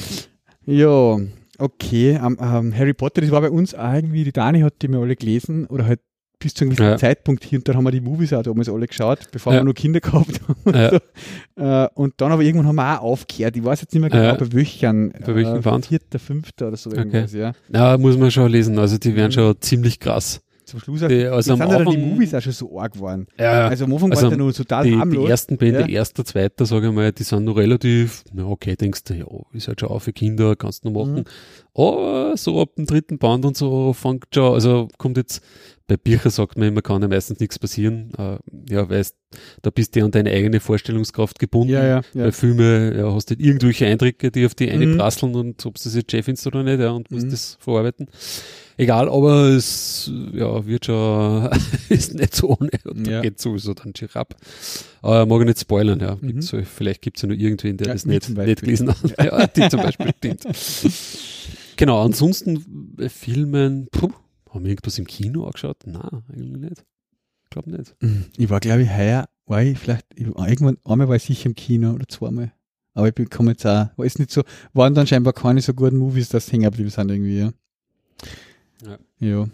ja 0.65 1.17
okay. 1.57 2.19
Ähm, 2.23 2.37
ähm, 2.39 2.77
Harry 2.77 2.93
Potter, 2.93 3.21
das 3.21 3.31
war 3.31 3.41
bei 3.41 3.49
uns 3.49 3.73
auch 3.73 3.93
irgendwie, 3.93 4.23
die 4.23 4.31
Dani 4.31 4.59
hat 4.59 4.75
die 4.83 4.87
mir 4.87 4.99
alle 4.99 5.15
gelesen 5.15 5.65
oder 5.65 5.87
halt 5.87 5.99
bis 6.43 6.53
zu 6.53 6.63
einem 6.65 6.71
gewissen 6.75 6.91
Ja. 6.91 6.97
Zeitpunkt 6.97 7.43
hier 7.43 7.59
und 7.59 7.67
dann 7.67 7.75
haben 7.77 7.83
wir 7.85 7.91
die 7.91 8.01
Movies 8.01 8.33
auch 8.33 8.43
damals 8.43 8.69
alle 8.69 8.85
geschaut, 8.87 9.19
bevor 9.31 9.53
Ja. 9.53 9.59
wir 9.61 9.63
noch 9.63 9.73
Kinder 9.73 9.99
gehabt 9.99 10.41
haben. 10.47 10.55
Und, 10.65 10.75
Ja. 10.75 10.89
so. 10.91 11.63
äh, 11.63 11.89
und 11.95 12.13
dann 12.17 12.31
aber 12.31 12.43
irgendwann 12.43 12.67
haben 12.67 12.75
wir 12.75 12.99
auch 13.01 13.03
aufgehört. 13.03 13.55
Ich 13.57 13.63
weiß 13.63 13.81
jetzt 13.81 13.93
nicht 13.93 14.01
mehr 14.01 14.09
genau, 14.09 14.23
Ja. 14.23 14.33
bei 14.35 14.51
welchen. 14.53 15.11
Bei 15.25 15.33
welchen 15.35 15.55
äh, 15.57 15.65
waren's? 15.65 15.87
Vierter, 15.87 16.19
fünfter 16.19 16.67
oder 16.67 16.77
so 16.77 16.89
Okay. 16.89 16.99
irgendwas, 16.99 17.33
ja. 17.33 17.53
Na, 17.69 17.97
muss 17.97 18.17
man 18.17 18.29
schon 18.31 18.51
lesen. 18.51 18.77
Also 18.77 18.97
die 18.97 19.15
werden 19.15 19.29
Mhm. 19.29 19.33
schon 19.33 19.55
ziemlich 19.61 19.99
krass. 19.99 20.41
Zum 20.65 20.79
Schluss 20.79 21.03
auch, 21.03 21.09
Die- 21.09 21.25
also 21.25 21.51
am 21.53 21.59
sind 21.59 21.69
ja 21.69 21.77
dann 21.77 21.85
die 21.87 21.97
Anfang- 21.97 22.09
Movies 22.13 22.33
auch 22.33 22.41
schon 22.41 22.53
so 22.53 22.79
arg 22.79 22.93
geworden. 22.93 23.27
Ja, 23.37 23.67
Also 23.67 23.83
am 23.83 23.91
Anfang 23.93 24.11
Also 24.11 24.21
war 24.23 24.27
es 24.29 24.31
ja 24.31 24.37
nur 24.37 24.53
total 24.53 24.83
die, 24.85 24.91
die 24.91 24.97
harmlos. 24.97 25.29
ersten 25.29 25.57
Bände, 25.57 25.81
Ja. 25.81 25.87
erster, 25.87 26.23
zweiter, 26.23 26.65
sage 26.65 26.87
ich 26.87 26.93
mal, 26.93 27.11
die 27.11 27.23
sind 27.23 27.43
noch 27.43 27.57
relativ, 27.57 28.23
na 28.33 28.45
okay, 28.45 28.77
denkst 28.77 29.03
du, 29.03 29.13
ja, 29.13 29.25
ist 29.51 29.67
halt 29.67 29.81
schon 29.81 29.89
auch 29.89 29.99
für 29.99 30.13
Kinder, 30.13 30.55
kannst 30.55 30.85
du 30.85 30.89
noch 30.89 31.01
machen. 31.05 31.15
Mhm. 31.15 31.23
Aber 31.75 32.37
so 32.37 32.61
ab 32.61 32.69
dem 32.77 32.85
dritten 32.85 33.17
Band 33.17 33.43
und 33.45 33.57
so 33.57 33.91
fängt 33.91 34.25
schon, 34.33 34.53
also 34.53 34.87
kommt 34.97 35.17
jetzt, 35.17 35.41
bei 35.87 35.97
Büchern 35.97 36.31
sagt 36.31 36.57
man 36.57 36.69
immer, 36.69 36.81
kann 36.81 37.01
ja 37.01 37.07
meistens 37.09 37.39
nichts 37.41 37.59
passieren. 37.59 38.11
Äh, 38.17 38.37
ja, 38.73 38.89
weißt, 38.89 39.15
da 39.63 39.69
bist 39.69 39.95
du 39.95 40.05
an 40.05 40.11
deine 40.11 40.31
eigene 40.31 40.59
Vorstellungskraft 40.61 41.39
gebunden. 41.39 41.73
Ja, 41.73 41.83
ja, 41.85 42.01
ja. 42.13 42.23
Bei 42.25 42.31
Filmen 42.31 42.97
ja, 42.97 43.13
hast 43.13 43.29
du 43.29 43.35
halt 43.35 43.45
irgendwelche 43.45 43.85
Eindrücke, 43.87 44.31
die 44.31 44.45
auf 44.45 44.55
die 44.55 44.71
eine 44.71 44.87
Mhm. 44.87 44.97
prasseln 44.97 45.35
und 45.35 45.65
ob 45.65 45.75
du 45.75 45.83
das 45.83 45.93
jetzt 45.95 46.09
Chef 46.11 46.23
findest 46.25 46.47
oder 46.47 46.63
nicht, 46.63 46.79
ja, 46.79 46.91
und 46.91 47.11
musst 47.11 47.25
Mhm. 47.25 47.31
das 47.31 47.57
verarbeiten. 47.59 48.07
Egal, 48.77 49.07
aber 49.09 49.49
es 49.49 50.09
ja, 50.33 50.65
wird 50.65 50.85
schon, 50.85 51.49
ist 51.89 52.15
nicht 52.15 52.33
so 52.35 52.49
ohne 52.57 52.69
und 52.85 53.05
Ja. 53.05 53.17
da 53.17 53.21
geht 53.21 53.39
sowieso 53.39 53.73
dann 53.73 53.93
schier 53.95 54.09
ab. 54.15 54.35
Aber 55.01 55.25
mag 55.25 55.41
ich 55.41 55.47
nicht 55.47 55.59
spoilern, 55.59 55.99
ja. 55.99 56.15
Mhm. 56.15 56.27
Gibt's 56.27 56.47
so, 56.47 56.59
vielleicht 56.63 57.01
gibt 57.01 57.17
es 57.17 57.23
ja 57.23 57.29
noch 57.29 57.35
irgendwen, 57.35 57.75
der 57.77 57.87
Ja, 57.87 57.93
das 57.93 58.05
nicht, 58.05 58.29
nicht 58.29 58.61
gelesen 58.61 58.87
hat. 58.89 58.97
Ja, 59.23 59.47
die 59.47 59.67
zum 59.69 59.81
Beispiel, 59.81 60.11
stimmt. 60.17 60.45
Genau, 61.75 62.01
ansonsten 62.03 62.63
bei 62.95 63.09
Filmen, 63.09 63.87
puh, 63.91 64.11
haben 64.53 64.63
wir 64.63 64.71
irgendwas 64.71 64.97
im 64.97 65.07
Kino 65.07 65.45
angeschaut? 65.45 65.77
Nein, 65.85 66.23
eigentlich 66.29 66.69
nicht. 66.69 66.85
Ich 67.43 67.49
glaube 67.49 67.71
nicht. 67.71 67.95
Ich 68.37 68.49
war, 68.49 68.59
glaube 68.59 68.83
ich, 68.83 68.89
heuer, 68.89 69.27
war 69.45 69.61
ich 69.61 69.77
vielleicht, 69.77 70.05
ich, 70.15 70.27
irgendwann, 70.27 70.77
einmal 70.85 71.07
war 71.07 71.15
ich 71.15 71.23
sicher 71.23 71.47
im 71.47 71.55
Kino 71.55 71.93
oder 71.93 72.07
zweimal. 72.07 72.51
Aber 72.93 73.07
ich 73.07 73.15
bekomme 73.15 73.51
jetzt 73.51 73.65
auch, 73.65 73.89
war 73.95 74.05
es 74.05 74.19
nicht 74.19 74.31
so, 74.31 74.43
waren 74.73 74.93
dann 74.93 75.07
scheinbar 75.07 75.33
keine 75.33 75.61
so 75.61 75.73
guten 75.73 75.97
Movies, 75.97 76.29
dass 76.29 76.51
hängen 76.51 76.63
geblieben 76.63 76.89
sind 76.89 77.09
irgendwie, 77.09 77.39
ja. 77.39 77.53
Ja. 78.85 78.97
Ja. 79.19 79.47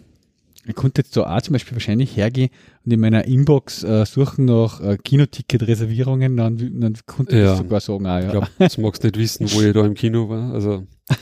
Ich 0.66 0.74
konnte 0.74 1.00
jetzt 1.00 1.16
da 1.16 1.34
auch 1.36 1.40
zum 1.42 1.54
Beispiel 1.54 1.72
wahrscheinlich 1.74 2.16
hergehen 2.16 2.50
und 2.84 2.92
in 2.92 3.00
meiner 3.00 3.24
Inbox 3.24 3.82
äh, 3.82 4.04
suchen 4.04 4.44
nach 4.44 4.80
äh, 4.80 4.98
Kinoticket-Reservierungen, 4.98 6.36
dann, 6.36 6.80
dann 6.80 6.94
konnte 7.06 7.34
ich 7.34 7.40
Ja. 7.42 7.50
das 7.52 7.58
sogar 7.58 7.80
sagen, 7.80 8.06
auch, 8.06 8.18
ja. 8.18 8.24
Ich 8.26 8.30
glaube, 8.30 8.48
jetzt 8.58 8.78
magst 8.78 9.02
du 9.02 9.08
nicht 9.08 9.18
wissen, 9.18 9.50
wo 9.52 9.62
ich 9.62 9.72
da 9.72 9.84
im 9.86 9.94
Kino 9.94 10.28
war. 10.28 10.52
Also 10.52 10.86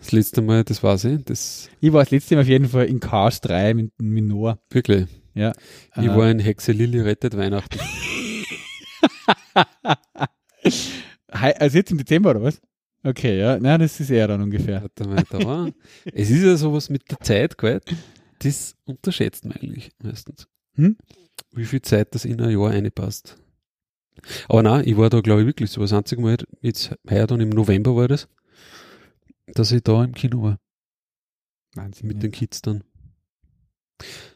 das 0.00 0.12
letzte 0.12 0.42
Mal, 0.42 0.64
das 0.64 0.82
weiß 0.82 1.04
ich. 1.04 1.24
Das 1.24 1.68
Ich 1.80 1.92
war 1.92 2.02
das 2.02 2.10
letzte 2.10 2.34
Mal 2.34 2.42
auf 2.42 2.48
jeden 2.48 2.68
Fall 2.68 2.86
in 2.86 2.98
Cars 3.00 3.40
3 3.40 3.74
mit, 3.74 3.92
mit 4.00 4.24
Noah. 4.24 4.58
wirklich. 4.70 5.06
Ja. 5.34 5.52
Ich 5.96 6.02
Äh, 6.02 6.08
war 6.16 6.28
in 6.30 6.40
Hexe 6.40 6.72
Lilly 6.72 7.00
rettet 7.00 7.36
Weihnachten. 7.36 7.78
also 11.28 11.78
jetzt 11.78 11.90
im 11.90 11.98
Dezember 11.98 12.30
oder 12.30 12.42
was? 12.42 12.60
Okay, 13.04 13.38
ja. 13.38 13.58
Na, 13.60 13.78
das 13.78 14.00
ist 14.00 14.10
eher 14.10 14.26
dann 14.28 14.42
ungefähr. 14.42 14.82
Warte 14.82 15.08
mal, 15.08 15.22
da 15.30 15.44
war. 15.46 15.70
Es 16.12 16.30
ist 16.30 16.42
ja 16.42 16.56
sowas 16.56 16.90
mit 16.90 17.08
der 17.10 17.20
Zeit, 17.20 17.56
gell? 17.58 17.80
Das 18.40 18.74
unterschätzt 18.84 19.44
man 19.44 19.56
eigentlich 19.56 19.90
meistens. 20.02 20.48
Hm? 20.74 20.96
Wie 21.52 21.64
viel 21.64 21.82
Zeit 21.82 22.14
das 22.14 22.24
in 22.24 22.40
ein 22.40 22.50
Jahr 22.50 22.70
reinpasst. 22.70 23.36
Aber 24.48 24.62
nein, 24.62 24.86
ich 24.86 24.96
war 24.96 25.10
da, 25.10 25.20
glaube 25.20 25.42
ich, 25.42 25.46
wirklich 25.46 25.70
so 25.70 25.80
das 25.80 25.92
einzige 25.92 26.22
Mal, 26.22 26.36
jetzt 26.62 26.94
heuer 27.08 27.26
dann 27.26 27.40
im 27.40 27.50
November 27.50 27.94
war 27.96 28.08
das, 28.08 28.28
dass 29.46 29.72
ich 29.72 29.82
da 29.82 30.02
im 30.04 30.12
Kino 30.14 30.42
war. 30.42 30.58
Wahnsinn. 31.74 32.08
mit 32.08 32.16
ja. 32.16 32.20
den 32.22 32.32
Kids 32.32 32.62
dann. 32.62 32.84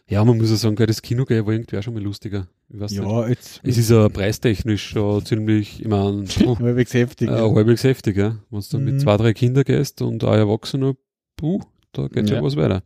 Ja, 0.08 0.24
man 0.24 0.36
muss 0.38 0.50
ja 0.50 0.56
sagen, 0.56 0.76
gell, 0.76 0.86
das 0.86 1.02
Kino 1.02 1.24
war 1.28 1.30
irgendwie 1.30 1.76
auch 1.78 1.82
schon 1.82 1.94
mal 1.94 2.02
lustiger. 2.02 2.48
Weiß 2.68 2.90
nicht. 2.92 3.02
Ja, 3.02 3.28
jetzt. 3.28 3.60
Es 3.62 3.78
ist 3.78 3.90
ja 3.90 4.08
preistechnisch 4.08 4.88
schon 4.90 5.24
ziemlich, 5.24 5.80
ich 5.80 5.88
meine, 5.88 6.24
puh, 6.38 6.58
halbwegs 6.58 6.94
heftig. 6.94 7.28
äh, 7.28 7.32
ja. 7.32 7.54
halbwegs 7.54 7.84
heftig, 7.84 8.16
ja. 8.16 8.38
Wenn 8.50 8.60
du 8.70 8.78
Mhm. 8.78 8.84
mit 8.84 9.00
zwei, 9.00 9.16
drei 9.16 9.32
Kindern 9.32 9.64
gehst 9.64 10.02
und 10.02 10.24
ein 10.24 10.38
Erwachsener, 10.38 10.94
puh, 11.36 11.60
da 11.92 12.08
geht 12.08 12.28
schon 12.28 12.38
Ja. 12.38 12.42
was 12.42 12.56
weiter. 12.56 12.82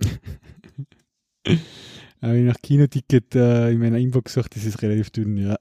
Aber 2.20 2.34
ich 2.34 2.44
nach 2.44 2.56
Kinoticket 2.60 3.34
äh, 3.36 3.70
in 3.70 3.78
meiner 3.78 3.98
Inbox 3.98 4.34
gesagt, 4.34 4.56
das 4.56 4.64
ist 4.64 4.82
relativ 4.82 5.10
dünn, 5.10 5.36
ja. 5.36 5.56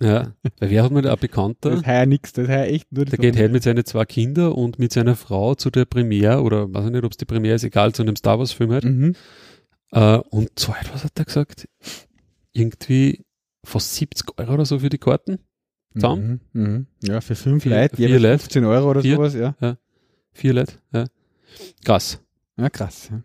Ja. 0.00 0.32
Weil 0.58 0.70
wer 0.70 0.82
hat 0.82 0.92
mir 0.92 1.02
da 1.02 1.10
ein 1.10 1.16
Das 1.16 1.20
Bekannter, 1.20 1.72
ist 1.72 1.86
heuer 1.86 2.06
nix, 2.06 2.32
das 2.32 2.48
heuer 2.48 2.64
echt 2.64 2.90
nur 2.90 3.04
der 3.04 3.18
geht 3.18 3.36
halt 3.36 3.52
mit 3.52 3.62
seinen 3.62 3.84
zwei 3.84 4.06
Kindern 4.06 4.52
und 4.52 4.78
mit 4.78 4.94
seiner 4.94 5.14
Frau 5.14 5.54
zu 5.54 5.70
der 5.70 5.84
Premiere, 5.84 6.40
oder 6.40 6.72
weiß 6.72 6.86
ich 6.86 6.90
nicht, 6.92 7.04
ob 7.04 7.10
es 7.12 7.18
die 7.18 7.26
Premiere 7.26 7.56
ist, 7.56 7.64
egal, 7.64 7.92
zu 7.92 8.00
einem 8.02 8.16
Star 8.16 8.38
Wars 8.38 8.52
Film 8.52 8.72
halt. 8.72 8.84
Mhm. 8.84 9.14
Äh, 9.92 10.16
und 10.30 10.58
so 10.58 10.72
etwas 10.72 11.04
hat 11.04 11.12
er 11.18 11.24
gesagt, 11.26 11.68
irgendwie 12.54 13.22
fast 13.62 13.94
70 13.94 14.38
Euro 14.38 14.54
oder 14.54 14.64
so 14.64 14.78
für 14.78 14.88
die 14.88 14.98
Karten. 14.98 15.38
Zusammen? 15.92 16.40
Mhm. 16.54 16.62
Mhm. 16.62 16.86
Ja, 17.02 17.20
für 17.20 17.34
fünf 17.34 17.62
Vier- 17.62 17.72
Leute, 17.72 17.96
vier 17.96 18.08
Leute. 18.18 18.38
15 18.38 18.64
Euro 18.64 18.90
oder 18.90 19.02
Vier. 19.02 19.16
sowas, 19.16 19.34
ja. 19.34 19.54
Vier 20.32 20.54
Leute, 20.54 20.72
ja. 20.94 21.04
Krass. 21.84 22.20
Ja, 22.56 22.70
krass. 22.70 23.10
Ja, 23.12 23.22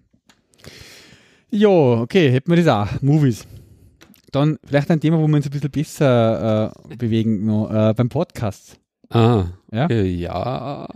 ja 1.51 1.69
okay, 1.69 2.31
hätten 2.31 2.51
wir 2.51 2.63
das 2.63 2.67
auch. 2.67 3.01
Movies. 3.01 3.47
Dann 4.31 4.57
vielleicht 4.63 4.91
ein 4.91 4.99
Thema, 4.99 5.17
wo 5.19 5.27
wir 5.27 5.35
uns 5.37 5.45
ein 5.47 5.51
bisschen 5.51 5.71
besser 5.71 6.71
äh, 6.89 6.95
bewegen, 6.95 7.45
noch, 7.45 7.69
äh, 7.71 7.93
beim 7.95 8.09
Podcast. 8.09 8.79
Ah, 9.09 9.45
Ja? 9.71 9.89
ja. 9.91 10.87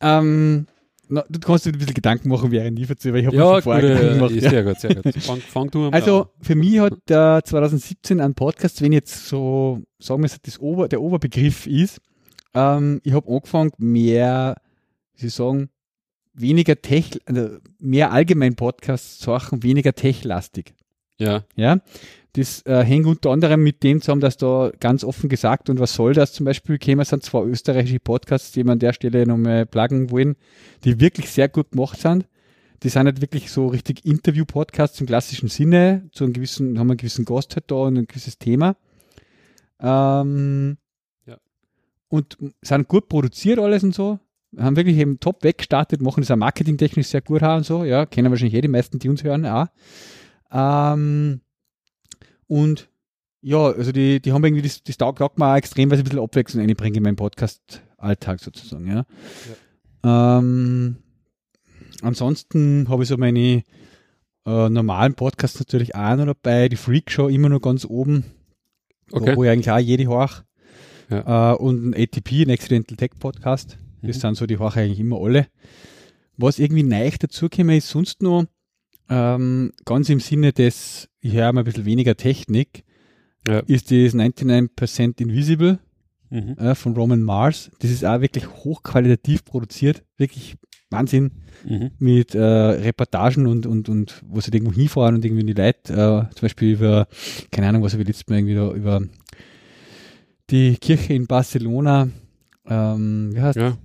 Ähm, 0.00 0.66
na, 1.08 1.24
du 1.28 1.38
kannst 1.38 1.64
dir 1.66 1.70
ein 1.70 1.78
bisschen 1.78 1.94
Gedanken 1.94 2.28
machen, 2.28 2.50
während 2.50 2.78
ich 2.78 2.86
verzögere, 2.86 3.14
weil 3.14 3.20
ich 3.22 3.26
habe 3.28 3.36
Ja, 3.36 3.54
mir 3.54 3.62
vorher 3.62 3.82
Gedanken 3.88 4.14
gemacht. 4.18 4.32
Ja. 4.34 4.50
sehr 4.50 4.64
gut, 4.64 4.80
sehr 4.80 4.94
gut. 4.96 5.14
Fang, 5.22 5.38
fang 5.40 5.70
du 5.70 5.88
Also 5.90 6.22
an. 6.22 6.28
für 6.40 6.54
mich 6.56 6.80
hat 6.80 6.94
der 7.08 7.42
2017 7.44 8.20
ein 8.20 8.34
Podcast, 8.34 8.82
wenn 8.82 8.92
jetzt 8.92 9.28
so, 9.28 9.80
sagen 10.00 10.20
wir 10.22 10.26
es, 10.26 10.40
das 10.42 10.58
Ober, 10.58 10.88
der 10.88 11.00
Oberbegriff 11.00 11.66
ist, 11.68 12.00
ähm, 12.54 13.00
ich 13.04 13.12
habe 13.12 13.30
angefangen, 13.32 13.70
mehr, 13.78 14.56
wie 15.14 15.20
soll 15.20 15.28
ich 15.28 15.34
sagen, 15.34 15.70
weniger 16.40 16.80
Tech, 16.80 17.20
also 17.26 17.58
mehr 17.78 18.12
allgemein 18.12 18.54
Podcasts 18.54 19.18
zu 19.18 19.30
machen, 19.30 19.62
weniger 19.62 19.94
techlastig. 19.94 20.74
Ja, 21.18 21.44
Ja, 21.56 21.80
das 22.34 22.64
äh, 22.66 22.84
hängt 22.84 23.06
unter 23.06 23.30
anderem 23.30 23.64
mit 23.64 23.82
dem 23.82 24.00
zusammen, 24.00 24.20
dass 24.20 24.36
da 24.36 24.70
ganz 24.78 25.02
offen 25.02 25.28
gesagt 25.28 25.68
und 25.70 25.80
was 25.80 25.94
soll 25.94 26.14
das 26.14 26.32
zum 26.32 26.44
Beispiel 26.46 26.78
käme, 26.78 27.04
sind 27.04 27.24
zwei 27.24 27.42
österreichische 27.42 27.98
Podcasts, 27.98 28.52
die 28.52 28.64
wir 28.64 28.70
an 28.72 28.78
der 28.78 28.92
Stelle 28.92 29.26
nochmal 29.26 29.66
pluggen 29.66 30.10
wollen, 30.10 30.36
die 30.84 31.00
wirklich 31.00 31.30
sehr 31.30 31.48
gut 31.48 31.72
gemacht 31.72 32.00
sind. 32.00 32.28
Die 32.84 32.90
sind 32.90 33.06
halt 33.06 33.20
wirklich 33.20 33.50
so 33.50 33.66
richtig 33.66 34.04
Interview-Podcasts 34.04 35.00
im 35.00 35.08
klassischen 35.08 35.48
Sinne, 35.48 36.08
zu 36.12 36.22
einem 36.22 36.32
gewissen, 36.32 36.78
haben 36.78 36.90
einen 36.90 36.98
gewissen 36.98 37.24
Gast 37.24 37.56
halt 37.56 37.68
da 37.70 37.74
und 37.74 37.96
ein 37.98 38.06
gewisses 38.06 38.38
Thema. 38.38 38.76
Ähm, 39.80 40.76
Ja. 41.26 41.38
Und 42.08 42.38
sind 42.62 42.86
gut 42.86 43.08
produziert 43.08 43.58
alles 43.58 43.82
und 43.82 43.94
so. 43.94 44.20
Haben 44.56 44.76
wirklich 44.76 44.96
eben 44.96 45.20
top 45.20 45.44
weggestartet, 45.44 46.00
machen 46.00 46.22
das 46.22 46.30
auch 46.30 46.36
marketingtechnisch 46.36 47.08
sehr 47.08 47.20
gut 47.20 47.42
und 47.42 47.66
so. 47.66 47.84
Ja, 47.84 48.06
kennen 48.06 48.30
wahrscheinlich 48.30 48.54
eh 48.54 48.62
die 48.62 48.68
meisten, 48.68 48.98
die 48.98 49.08
uns 49.08 49.22
hören, 49.22 49.44
auch. 49.44 49.66
Ähm, 50.50 51.42
und 52.46 52.88
ja, 53.40 53.66
also 53.66 53.92
die, 53.92 54.20
die 54.20 54.32
haben 54.32 54.44
irgendwie 54.44 54.62
das, 54.62 54.82
das 54.82 54.96
taugt 54.96 55.38
mir 55.38 55.46
auch 55.46 55.56
extrem, 55.56 55.90
weil 55.90 55.98
sie 55.98 56.02
ein 56.02 56.04
bisschen 56.04 56.22
Abwechslung 56.22 56.62
einbringen 56.62 56.96
in 56.96 57.02
meinen 57.02 57.16
Podcast-Alltag 57.16 58.40
sozusagen, 58.40 58.86
ja. 58.86 59.04
Ähm, 60.02 60.96
ansonsten 62.02 62.88
habe 62.88 63.02
ich 63.02 63.08
so 63.08 63.16
meine 63.16 63.62
äh, 64.46 64.68
normalen 64.68 65.14
Podcasts 65.14 65.58
natürlich 65.58 65.94
auch 65.94 66.16
noch 66.16 66.26
dabei, 66.26 66.68
die 66.68 66.76
Freak 66.76 67.10
Show 67.10 67.28
immer 67.28 67.48
noch 67.48 67.60
ganz 67.60 67.84
oben, 67.84 68.24
okay. 69.12 69.36
wo 69.36 69.44
ich 69.44 69.50
eigentlich 69.50 69.70
auch 69.70 69.78
jede 69.78 70.06
horch. 70.06 70.42
Ja. 71.10 71.52
Äh, 71.52 71.56
und 71.56 71.90
ein 71.90 71.94
ATP, 71.94 72.42
ein 72.42 72.50
Accidental 72.50 72.96
Tech 72.96 73.10
Podcast. 73.18 73.78
Das 74.02 74.16
Mhm. 74.16 74.20
sind 74.20 74.36
so, 74.36 74.46
die 74.46 74.58
horche 74.58 74.80
eigentlich 74.80 75.00
immer 75.00 75.20
alle. 75.20 75.46
Was 76.36 76.58
irgendwie 76.58 76.82
neu 76.84 77.10
dazugekommen 77.18 77.76
ist, 77.76 77.88
sonst 77.88 78.22
noch 78.22 78.44
ähm, 79.10 79.72
ganz 79.86 80.08
im 80.10 80.20
Sinne 80.20 80.52
des, 80.52 81.08
ich 81.20 81.32
höre 81.32 81.52
mal 81.52 81.62
ein 81.62 81.64
bisschen 81.64 81.86
weniger 81.86 82.16
Technik, 82.16 82.84
Ja. 83.46 83.60
ist 83.60 83.90
das 83.90 84.12
99% 84.14 85.20
Invisible 85.20 85.78
Mhm. 86.30 86.58
äh, 86.58 86.74
von 86.74 86.92
Roman 86.94 87.22
Mars. 87.22 87.70
Das 87.80 87.90
ist 87.90 88.04
auch 88.04 88.20
wirklich 88.20 88.46
hochqualitativ 88.46 89.44
produziert, 89.46 90.02
wirklich 90.18 90.56
Wahnsinn 90.90 91.32
Mhm. 91.66 91.90
mit 91.98 92.34
äh, 92.34 92.40
Reportagen 92.42 93.46
und, 93.46 93.64
und, 93.66 93.88
und 93.88 94.22
wo 94.26 94.40
sie 94.40 94.50
irgendwo 94.52 94.74
hinfahren 94.74 95.14
und 95.16 95.24
irgendwie 95.24 95.44
die 95.44 95.54
Leute, 95.54 95.92
äh, 95.92 96.34
zum 96.34 96.42
Beispiel 96.42 96.74
über, 96.74 97.08
keine 97.50 97.68
Ahnung, 97.68 97.82
was 97.82 97.92
habe 97.94 98.02
ich 98.02 98.08
letztes 98.08 98.26
Mal 98.28 98.36
irgendwie 98.36 98.54
da, 98.54 98.70
über 98.72 99.02
die 100.50 100.76
Kirche 100.76 101.14
in 101.14 101.26
Barcelona, 101.26 102.08
ähm, 102.66 103.30
wie 103.34 103.40
heißt 103.40 103.58
Ja. 103.58 103.76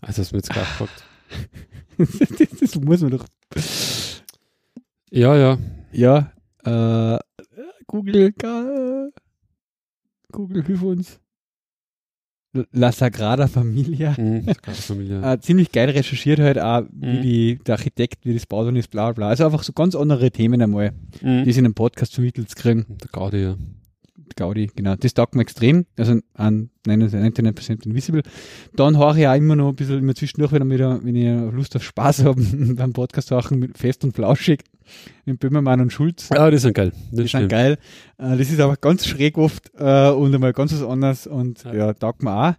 Also 0.00 0.22
hast 0.22 0.32
du 0.32 0.36
mir 0.36 0.38
jetzt 0.40 0.50
gerade 0.50 0.66
gefragt. 0.66 1.04
das? 2.60 2.74
muss 2.76 3.00
man 3.02 3.10
doch, 3.10 3.26
Ja, 5.10 5.36
ja. 5.36 5.58
ja, 5.92 6.32
äh, 6.64 7.18
Google, 7.86 8.32
Google, 10.32 10.64
hilf 10.64 10.82
uns. 10.82 11.20
La 12.72 12.90
Sagrada 12.90 13.46
Familia. 13.46 14.14
Mhm. 14.18 14.46
Gerade 14.46 14.72
Familie. 14.76 15.22
Äh, 15.22 15.38
ziemlich 15.40 15.70
geil 15.70 15.88
recherchiert 15.90 16.40
halt 16.40 16.58
auch, 16.58 16.82
wie 16.92 17.18
Mhm. 17.18 17.22
die, 17.22 17.58
der 17.64 17.76
Architekt, 17.76 18.24
wie 18.24 18.34
das 18.34 18.46
baut 18.46 18.66
und 18.66 18.74
ist, 18.76 18.90
bla 18.90 19.12
bla. 19.12 19.28
Also 19.28 19.44
einfach 19.44 19.62
so 19.62 19.72
ganz 19.72 19.94
andere 19.94 20.32
Themen 20.32 20.60
einmal, 20.60 20.92
Mhm. 21.22 21.44
die 21.44 21.52
sie 21.52 21.60
in 21.60 21.66
einem 21.66 21.74
Podcast 21.74 22.14
vermittelt 22.14 22.48
zu 22.50 22.56
kriegen. 22.56 22.86
Der 22.88 23.08
Gaudi, 23.12 23.42
ja. 23.42 23.56
Gaudi, 24.36 24.70
genau. 24.74 24.96
Das 24.96 25.14
taugt 25.14 25.34
mir 25.34 25.42
extrem. 25.42 25.86
Also 25.98 26.18
an 26.34 26.70
99% 26.86 27.86
Invisible. 27.86 28.22
Dann 28.74 28.98
höre 28.98 29.16
ich 29.16 29.26
auch 29.26 29.34
immer 29.34 29.56
noch 29.56 29.68
ein 29.70 29.76
bisschen 29.76 29.98
immer 29.98 30.14
zwischendurch, 30.14 30.52
wenn 30.52 30.62
ich, 30.62 30.70
wieder, 30.74 31.00
wenn 31.02 31.14
ich 31.16 31.54
Lust 31.54 31.76
auf 31.76 31.82
Spaß 31.84 32.24
habe, 32.24 32.40
beim 32.74 32.92
Podcast 32.92 33.30
machen 33.30 33.58
mit 33.58 33.76
Fest 33.78 34.04
und 34.04 34.14
Flauschig, 34.14 34.62
mit 35.24 35.38
Böhmermann 35.40 35.80
und 35.80 35.92
Schulz. 35.92 36.28
Ja, 36.34 36.50
die 36.50 36.58
sind 36.58 36.74
geil. 36.74 36.90
Das 36.90 37.10
Die 37.10 37.16
sind 37.16 37.28
stimmt. 37.28 37.48
geil. 37.50 37.78
Äh, 38.18 38.36
das 38.36 38.50
ist 38.50 38.60
aber 38.60 38.76
ganz 38.76 39.06
schräg 39.06 39.38
oft 39.38 39.70
äh, 39.78 40.10
und 40.10 40.34
einmal 40.34 40.52
ganz 40.52 40.72
was 40.72 40.82
anderes 40.82 41.26
und 41.26 41.64
Ja. 41.64 41.74
ja, 41.74 41.92
taugt 41.94 42.22
mir 42.22 42.34
auch. 42.50 42.54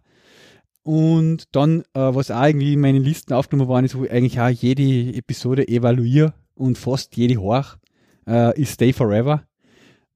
Und 0.83 1.43
dann, 1.55 1.81
äh, 1.93 1.99
was 1.99 2.31
auch 2.31 2.43
irgendwie 2.45 2.73
in 2.73 2.79
meinen 2.81 3.03
Listen 3.03 3.33
aufgenommen 3.33 3.67
worden 3.69 3.85
ist, 3.85 3.95
wo 3.97 4.03
ich 4.05 4.11
eigentlich 4.11 4.39
auch 4.39 4.49
jede 4.49 5.15
Episode 5.17 5.67
evaluiere 5.67 6.33
und 6.55 6.77
fast 6.77 7.15
jede 7.17 7.37
hoch, 7.37 7.77
ist 8.55 8.73
Stay 8.73 8.93
Forever. 8.93 9.43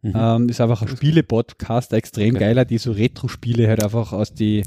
Mhm. 0.06 0.14
Ähm, 0.16 0.50
ist 0.50 0.62
einfach 0.62 0.82
ein 0.84 0.88
Spiele-Podcast, 0.88 1.94
ein 1.94 1.98
extrem 1.98 2.36
Okay. 2.36 2.44
geiler, 2.46 2.66
die 2.66 2.78
so 2.78 2.92
Retro-Spiele 2.92 3.68
halt 3.68 3.84
einfach 3.84 4.14
aus 4.14 4.34
die 4.34 4.64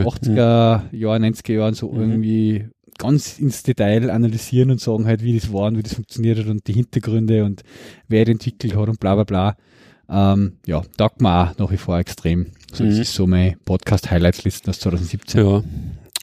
ich. 0.00 0.06
80er 0.06 0.82
Jahre, 0.92 1.18
90er 1.20 1.52
Jahren 1.52 1.74
so 1.74 1.90
Mhm. 1.92 2.00
irgendwie 2.00 2.66
ganz 2.98 3.38
ins 3.38 3.62
Detail 3.62 4.10
analysieren 4.10 4.70
und 4.70 4.80
sagen 4.80 5.06
halt, 5.06 5.22
wie 5.22 5.38
das 5.38 5.52
war 5.52 5.66
und 5.68 5.78
wie 5.78 5.82
das 5.82 5.94
funktioniert 5.94 6.38
hat 6.38 6.46
und 6.46 6.66
die 6.66 6.72
Hintergründe 6.72 7.44
und 7.44 7.62
wer 8.08 8.24
das 8.24 8.32
entwickelt 8.32 8.74
hat 8.74 8.88
und 8.88 8.98
bla 8.98 9.14
bla 9.14 9.24
bla. 9.24 9.56
Ähm, 10.08 10.52
ja, 10.66 10.82
taugt 10.96 11.20
mir 11.20 11.50
auch 11.50 11.58
nach 11.58 11.70
wie 11.70 11.76
vor 11.76 11.98
extrem. 11.98 12.46
So, 12.72 12.84
Das 12.84 12.94
Mhm. 12.96 13.00
ist 13.02 13.14
so 13.14 13.26
meine 13.26 13.56
Podcast-Highlights-Listen 13.64 14.70
aus 14.70 14.78
2017. 14.80 15.44
Ja. 15.44 15.62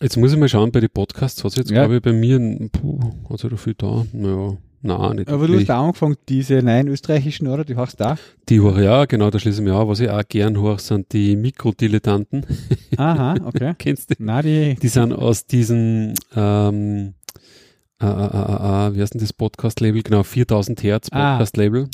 Jetzt 0.02 0.18
muss 0.18 0.34
ich 0.34 0.38
mal 0.40 0.50
schauen 0.50 0.72
bei 0.72 0.80
den 0.82 0.90
Podcasts. 0.90 1.44
Hat 1.44 1.52
es 1.52 1.58
jetzt, 1.58 1.70
Ja. 1.72 1.82
glaube 1.86 1.98
ich, 1.98 2.02
bei 2.02 2.12
mir, 2.14 2.38
ein- 2.38 2.70
puh, 2.72 3.00
hat 3.30 3.44
es 3.44 3.50
da 3.50 3.56
viel 3.56 3.74
da? 3.78 4.06
Naja, 4.12 4.58
nein, 4.84 5.16
nicht 5.18 5.30
Aber 5.30 5.48
du 5.48 5.58
hast 5.58 5.68
da 5.68 5.82
angefangen, 5.82 6.16
diese 6.30 6.62
neuen 6.62 6.88
österreichischen, 6.88 7.48
oder? 7.48 7.66
Die 7.66 7.76
hast 7.76 8.00
du 8.00 8.04
da? 8.04 8.18
Die 8.50 8.60
höre 8.62 8.78
ich 8.78 8.88
auch, 8.88 9.08
genau, 9.08 9.30
da 9.32 9.40
schließe 9.40 9.62
ich 9.62 9.64
mich 9.66 9.74
auch. 9.74 9.88
Was 9.88 10.00
ich 10.00 10.10
auch 10.10 10.22
gern 10.30 10.62
höre, 10.62 10.78
sind 10.80 11.12
die 11.14 11.36
Mikrodilettanten. 11.36 12.46
Aha, 12.98 13.36
okay. 13.46 13.74
Kennst 13.80 14.12
du? 14.12 14.16
Na, 14.20 14.42
die, 14.42 14.76
Die 14.82 14.88
sind 14.88 15.14
aus 15.14 15.46
diesem, 15.48 16.14
ähm, 16.36 17.14
äh, 18.02 18.06
äh, 18.06 18.10
äh, 18.10 18.88
äh, 18.90 18.96
wie 18.96 19.02
heißt 19.02 19.14
denn 19.14 19.22
das 19.22 19.34
Podcast-Label? 19.34 20.04
Genau, 20.04 20.24
4000 20.24 20.84
Hertz 20.84 21.08
Ah. 21.12 21.34
Podcast-Label. 21.34 21.88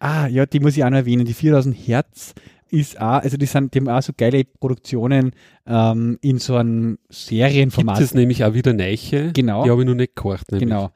ah, 0.00 0.26
ja, 0.26 0.44
die 0.46 0.60
muss 0.60 0.76
ich 0.76 0.84
auch 0.84 0.90
noch 0.90 0.98
erwähnen. 0.98 1.24
Die 1.24 1.34
4000 1.34 1.74
Hertz 1.74 2.34
ist 2.68 2.98
auch, 3.00 3.20
also 3.22 3.36
die 3.36 3.44
sind, 3.46 3.74
die 3.74 3.80
haben 3.80 3.88
auch 3.88 4.00
so 4.02 4.12
geile 4.16 4.44
Produktionen 4.44 5.32
ähm, 5.66 6.18
in 6.22 6.38
so 6.38 6.56
einem 6.56 6.92
Gibt 7.02 7.14
Serienformat. 7.14 8.00
es 8.00 8.14
nämlich 8.14 8.44
auch 8.44 8.54
wieder 8.54 8.72
Neiche. 8.72 9.30
Genau. 9.34 9.64
Die 9.64 9.70
habe 9.70 9.82
ich 9.82 9.86
noch 9.88 9.94
nicht 9.94 10.16
gehört. 10.16 10.50
Nämlich. 10.50 10.68
Genau. 10.70 10.90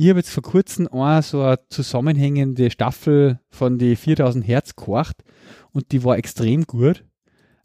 Ich 0.00 0.08
habe 0.08 0.20
jetzt 0.20 0.30
vor 0.30 0.44
kurzem 0.44 0.86
auch 0.86 1.20
so 1.24 1.42
eine 1.42 1.58
zusammenhängende 1.70 2.70
Staffel 2.70 3.40
von 3.50 3.78
die 3.78 3.96
4000 3.96 4.46
Hertz 4.46 4.76
gekocht 4.76 5.24
und 5.72 5.90
die 5.90 6.04
war 6.04 6.16
extrem 6.16 6.68
gut. 6.68 7.04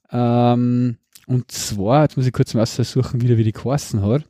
Ähm, 0.10 0.98
und 1.28 1.52
zwar, 1.52 2.02
jetzt 2.02 2.18
muss 2.18 2.26
ich 2.26 2.34
kurz 2.34 2.56
mal 2.56 2.64
aussuchen, 2.64 3.22
wieder 3.22 3.38
wie 3.38 3.44
die 3.44 3.52
geheißen 3.52 4.02
hat. 4.02 4.28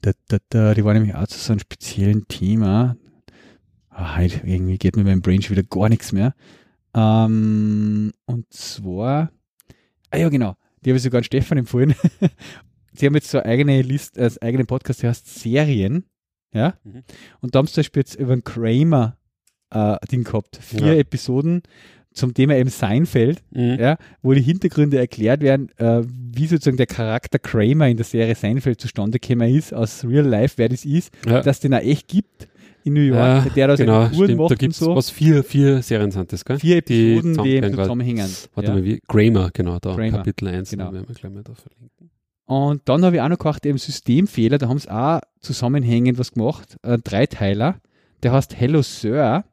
Da, 0.00 0.10
da, 0.26 0.38
da, 0.48 0.74
die 0.74 0.84
war 0.84 0.92
nämlich 0.92 1.14
auch 1.14 1.28
zu 1.28 1.38
so 1.38 1.52
einem 1.52 1.60
speziellen 1.60 2.26
Thema. 2.26 2.96
Ah, 3.88 4.20
irgendwie 4.20 4.78
geht 4.78 4.96
mir 4.96 5.04
beim 5.04 5.22
Brain 5.22 5.40
schon 5.40 5.56
wieder 5.56 5.68
gar 5.68 5.88
nichts 5.88 6.10
mehr. 6.10 6.34
Ähm, 6.94 8.10
und 8.24 8.52
zwar, 8.52 9.30
ah 10.10 10.16
ja 10.16 10.28
genau, 10.30 10.56
die 10.84 10.90
habe 10.90 10.96
ich 10.96 11.04
sogar 11.04 11.18
an 11.18 11.24
Stefan 11.24 11.58
empfohlen. 11.58 11.94
Sie 12.92 13.06
haben 13.06 13.14
jetzt 13.14 13.30
so 13.30 13.38
eine 13.38 13.46
eigene 13.46 13.82
Liste, 13.82 14.20
als 14.20 14.42
eigenen 14.42 14.66
Podcast, 14.66 15.00
der 15.04 15.10
heißt 15.10 15.32
Serien. 15.32 16.06
Ja. 16.54 16.74
Mhm. 16.84 17.02
Und 17.40 17.54
da 17.54 17.58
haben 17.58 17.66
sie 17.66 17.74
zum 17.74 17.80
Beispiel 17.82 18.00
jetzt 18.00 18.14
über 18.14 18.32
einen 18.32 18.44
Kramer 18.44 19.16
äh, 19.70 19.96
Ding 20.10 20.24
gehabt. 20.24 20.58
Vier 20.62 20.86
Ja. 20.86 20.94
Episoden 20.94 21.62
zum 22.12 22.32
Thema 22.32 22.54
eben 22.56 22.70
Seinfeld, 22.70 23.42
Mhm. 23.50 23.76
ja, 23.80 23.96
wo 24.22 24.32
die 24.32 24.40
Hintergründe 24.42 24.98
erklärt 24.98 25.40
werden, 25.40 25.68
äh, 25.78 26.02
wie 26.06 26.46
sozusagen 26.46 26.76
der 26.76 26.86
Charakter 26.86 27.40
Kramer 27.40 27.88
in 27.88 27.96
der 27.96 28.04
Serie 28.06 28.36
Seinfeld 28.36 28.80
zustande 28.80 29.18
gekommen 29.18 29.52
ist, 29.52 29.74
aus 29.74 30.04
Real 30.04 30.24
Life, 30.24 30.54
wer 30.58 30.68
das 30.68 30.84
ist, 30.84 31.12
Ja. 31.26 31.40
dass 31.42 31.58
den 31.58 31.74
auch 31.74 31.80
echt 31.80 32.06
gibt 32.06 32.46
in 32.84 32.92
New 32.92 33.00
York, 33.00 33.46
Ja, 33.46 33.50
der 33.50 33.66
da 33.66 33.76
seine 33.76 33.86
genau, 33.90 34.08
Touren 34.08 34.24
stimmt. 34.26 34.38
macht 34.40 34.50
Da 34.50 34.54
und 34.54 34.58
gibt 34.60 34.72
es 34.74 34.78
so. 34.78 34.94
was, 34.94 35.10
vier, 35.10 35.42
vier 35.42 35.82
Serien 35.82 36.12
sind 36.12 36.32
das, 36.32 36.44
gell? 36.44 36.58
Vier 36.60 36.76
Episoden, 36.76 37.30
die, 37.32 37.34
zusammen- 37.34 37.48
eben 37.48 37.74
zusammenhängen. 37.74 38.30
Warte 38.54 38.68
ja. 38.70 38.74
mal, 38.76 38.84
wie? 38.84 39.00
Kramer, 39.08 39.50
genau, 39.52 39.78
da, 39.80 39.94
Kramer, 39.96 40.10
Kapitel 40.18 40.48
1, 40.48 40.70
genau. 40.70 40.84
genau. 40.84 40.94
werden 40.98 41.08
wir 41.08 41.14
gleich 41.16 41.32
mal 41.32 41.42
da 41.42 41.52
verlinken. 41.54 42.10
Und 42.46 42.82
dann 42.86 43.04
habe 43.04 43.16
ich 43.16 43.22
auch 43.22 43.28
noch 43.28 43.38
gedacht, 43.38 43.64
eben 43.64 43.78
Systemfehler, 43.78 44.58
da 44.58 44.68
haben 44.68 44.78
sie 44.78 44.90
auch 44.90 45.20
zusammenhängend 45.40 46.18
was 46.18 46.32
gemacht, 46.32 46.76
ein 46.82 47.00
Dreiteiler, 47.02 47.80
der 48.22 48.32
heißt 48.32 48.56
Hello 48.58 48.82
Sir, 48.82 49.44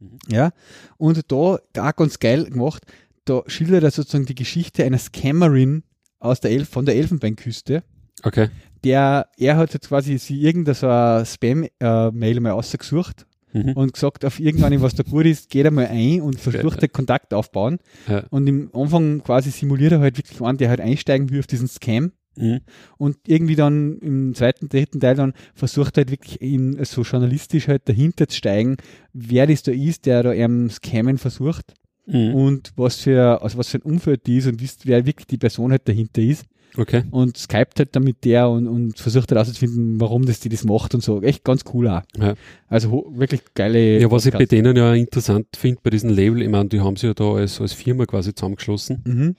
Mhm. 0.00 0.18
ja, 0.28 0.50
und 0.98 1.22
da 1.30 1.36
auch 1.36 1.96
ganz 1.96 2.18
geil 2.18 2.46
gemacht, 2.46 2.84
da 3.24 3.42
schildert 3.46 3.84
er 3.84 3.92
sozusagen 3.92 4.26
die 4.26 4.34
Geschichte 4.34 4.84
einer 4.84 4.98
Scammerin 4.98 5.84
aus 6.18 6.40
der 6.40 6.50
Elf 6.50 6.68
von 6.68 6.86
der 6.86 6.96
Elfenbeinküste, 6.96 7.84
Okay. 8.24 8.50
Der, 8.84 9.28
er 9.36 9.56
hat 9.56 9.74
jetzt 9.74 9.88
quasi 9.88 10.18
sie 10.18 10.40
irgendein 10.40 10.74
so 10.74 10.86
Spam-Mail 11.24 12.40
mal 12.40 12.52
ausgesucht 12.52 13.26
Mhm. 13.52 13.72
und 13.74 13.92
gesagt, 13.92 14.24
auf 14.24 14.40
irgendwann, 14.40 14.80
was 14.80 14.94
da 14.94 15.02
gut 15.02 15.26
ist, 15.26 15.50
geht 15.50 15.66
einmal 15.66 15.86
ein 15.88 16.20
und 16.22 16.40
versucht 16.40 16.74
Ja. 16.76 16.80
den 16.86 16.92
Kontakt 16.92 17.34
aufbauen. 17.34 17.78
Ja. 18.08 18.24
Und 18.30 18.46
im 18.46 18.70
Anfang 18.72 19.22
quasi 19.22 19.50
simuliert 19.50 19.92
er 19.92 20.00
halt 20.00 20.16
wirklich 20.16 20.40
einen, 20.40 20.58
der 20.58 20.68
halt 20.70 20.80
einsteigen 20.80 21.30
will 21.30 21.40
auf 21.40 21.46
diesen 21.46 21.68
Scam. 21.68 22.12
Mhm. 22.36 22.60
Und 22.96 23.18
irgendwie 23.26 23.56
dann 23.56 23.98
im 23.98 24.34
zweiten, 24.34 24.70
dritten 24.70 25.00
Teil 25.00 25.16
dann 25.16 25.34
versucht 25.54 25.98
halt 25.98 26.10
wirklich 26.10 26.40
in, 26.40 26.82
so 26.84 27.02
journalistisch 27.02 27.68
halt 27.68 27.86
dahinter 27.88 28.26
zu 28.26 28.38
steigen, 28.38 28.78
wer 29.12 29.46
das 29.46 29.62
da 29.62 29.72
ist, 29.72 30.06
der 30.06 30.22
da 30.22 30.32
eben 30.32 30.70
Scammen 30.70 31.18
versucht 31.18 31.74
Mhm. 32.06 32.34
und 32.34 32.72
was 32.74 32.96
für, 32.96 33.42
also 33.42 33.58
was 33.58 33.68
für 33.68 33.78
ein 33.78 33.82
Umfeld 33.82 34.26
die 34.26 34.38
ist 34.38 34.46
und 34.48 34.60
wisst, 34.60 34.86
wer 34.86 35.06
wirklich 35.06 35.26
die 35.28 35.38
Person 35.38 35.70
halt 35.70 35.86
dahinter 35.86 36.20
ist 36.22 36.46
Okay. 36.76 37.02
und 37.10 37.36
skypt 37.36 37.78
halt 37.78 37.94
dann 37.94 38.04
mit 38.04 38.24
der 38.24 38.48
und, 38.48 38.66
und 38.66 38.98
versucht 38.98 39.30
halt 39.30 39.36
herauszufinden, 39.36 40.00
warum 40.00 40.24
das 40.24 40.40
die 40.40 40.48
das 40.48 40.64
macht 40.64 40.94
und 40.94 41.02
so. 41.02 41.20
Echt 41.20 41.44
ganz 41.44 41.64
cool 41.74 41.88
auch. 41.88 42.02
Ja. 42.16 42.34
Also 42.68 43.12
wirklich 43.14 43.42
geile. 43.54 44.00
Ja, 44.00 44.10
was 44.10 44.24
ich 44.24 44.32
bei 44.32 44.38
Podcasts. 44.38 44.50
denen 44.50 44.76
ja 44.76 44.94
interessant 44.94 45.46
finde, 45.56 45.80
bei 45.82 45.90
diesem 45.90 46.10
Label, 46.10 46.42
ich 46.42 46.48
meine, 46.48 46.68
die 46.68 46.80
haben 46.80 46.96
sich 46.96 47.08
ja 47.08 47.14
da 47.14 47.34
als, 47.34 47.60
als 47.60 47.72
Firma 47.72 48.06
quasi 48.06 48.34
zusammengeschlossen. 48.34 49.02
Mhm. 49.04 49.36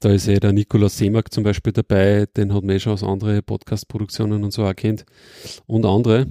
Da 0.00 0.10
ist 0.10 0.26
ja 0.26 0.38
der 0.38 0.52
Nikolaus 0.52 0.98
Seemack 0.98 1.32
zum 1.32 1.44
Beispiel 1.44 1.72
dabei, 1.72 2.26
den 2.36 2.52
hat 2.52 2.62
man 2.64 2.76
eh 2.76 2.80
schon 2.80 2.92
aus 2.92 3.02
anderen 3.02 3.42
Podcast-Produktionen 3.42 4.44
und 4.44 4.52
so 4.52 4.70
kennt. 4.74 5.06
Und 5.66 5.86
andere. 5.86 6.26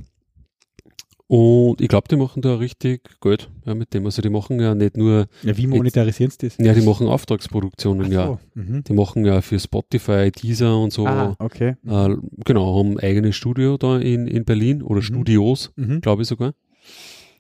Und 1.28 1.82
ich 1.82 1.88
glaube, 1.88 2.08
die 2.08 2.18
machen 2.18 2.44
da 2.44 2.56
richtig 2.56 3.02
Geld 3.20 3.50
ja, 3.66 3.74
mit 3.74 3.94
dem. 3.96 4.06
Also 4.06 4.22
die 4.22 4.30
machen 4.30 4.60
ja 4.60 4.76
nicht 4.76 4.96
nur, 4.96 5.26
Ja, 5.42 5.58
wie 5.58 5.66
monetarisieren 5.66 6.30
sie 6.32 6.38
das? 6.50 6.58
ja, 6.60 6.72
die 6.74 6.82
machen 6.82 7.08
Auftragsproduktionen, 7.08 8.12
ja. 8.12 8.28
so. 8.28 8.40
Mhm. 8.54 8.84
Die 8.84 8.94
machen 8.94 9.26
ja 9.26 9.42
für 9.42 9.60
Spotify, 9.60 10.32
Deezer 10.32 10.78
und 10.78 10.94
so. 10.94 11.08
Ah, 11.08 11.36
okay. 11.40 11.78
Äh, 11.88 12.16
genau, 12.46 12.78
haben 12.78 12.92
ein 12.92 13.00
eigenes 13.00 13.36
Studio 13.36 13.78
da 13.78 13.98
in, 13.98 14.28
in 14.28 14.46
Berlin 14.46 14.84
oder 14.84 15.00
Mhm. 15.00 15.04
Studios, 15.04 15.72
Mhm. 15.76 16.02
glaube 16.02 16.22
ich 16.22 16.28
sogar. 16.28 16.54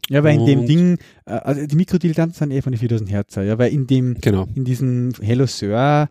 Ja, 0.09 0.23
weil 0.23 0.35
in 0.37 0.45
dem 0.45 0.65
Ding, 0.67 0.97
äh, 1.25 1.31
also 1.31 1.65
die 1.65 1.75
Mikrodilettanten 1.75 2.35
sind 2.37 2.51
eh 2.51 2.61
von 2.61 2.71
den 2.71 2.77
4000 2.79 3.09
Hertz, 3.09 3.35
ja, 3.35 3.57
weil 3.57 3.73
in 3.73 3.87
dem, 3.87 4.15
Genau. 4.21 4.45
in 4.53 4.63
diesem 4.63 5.13
Hello 5.19 5.45
Sir 5.47 6.09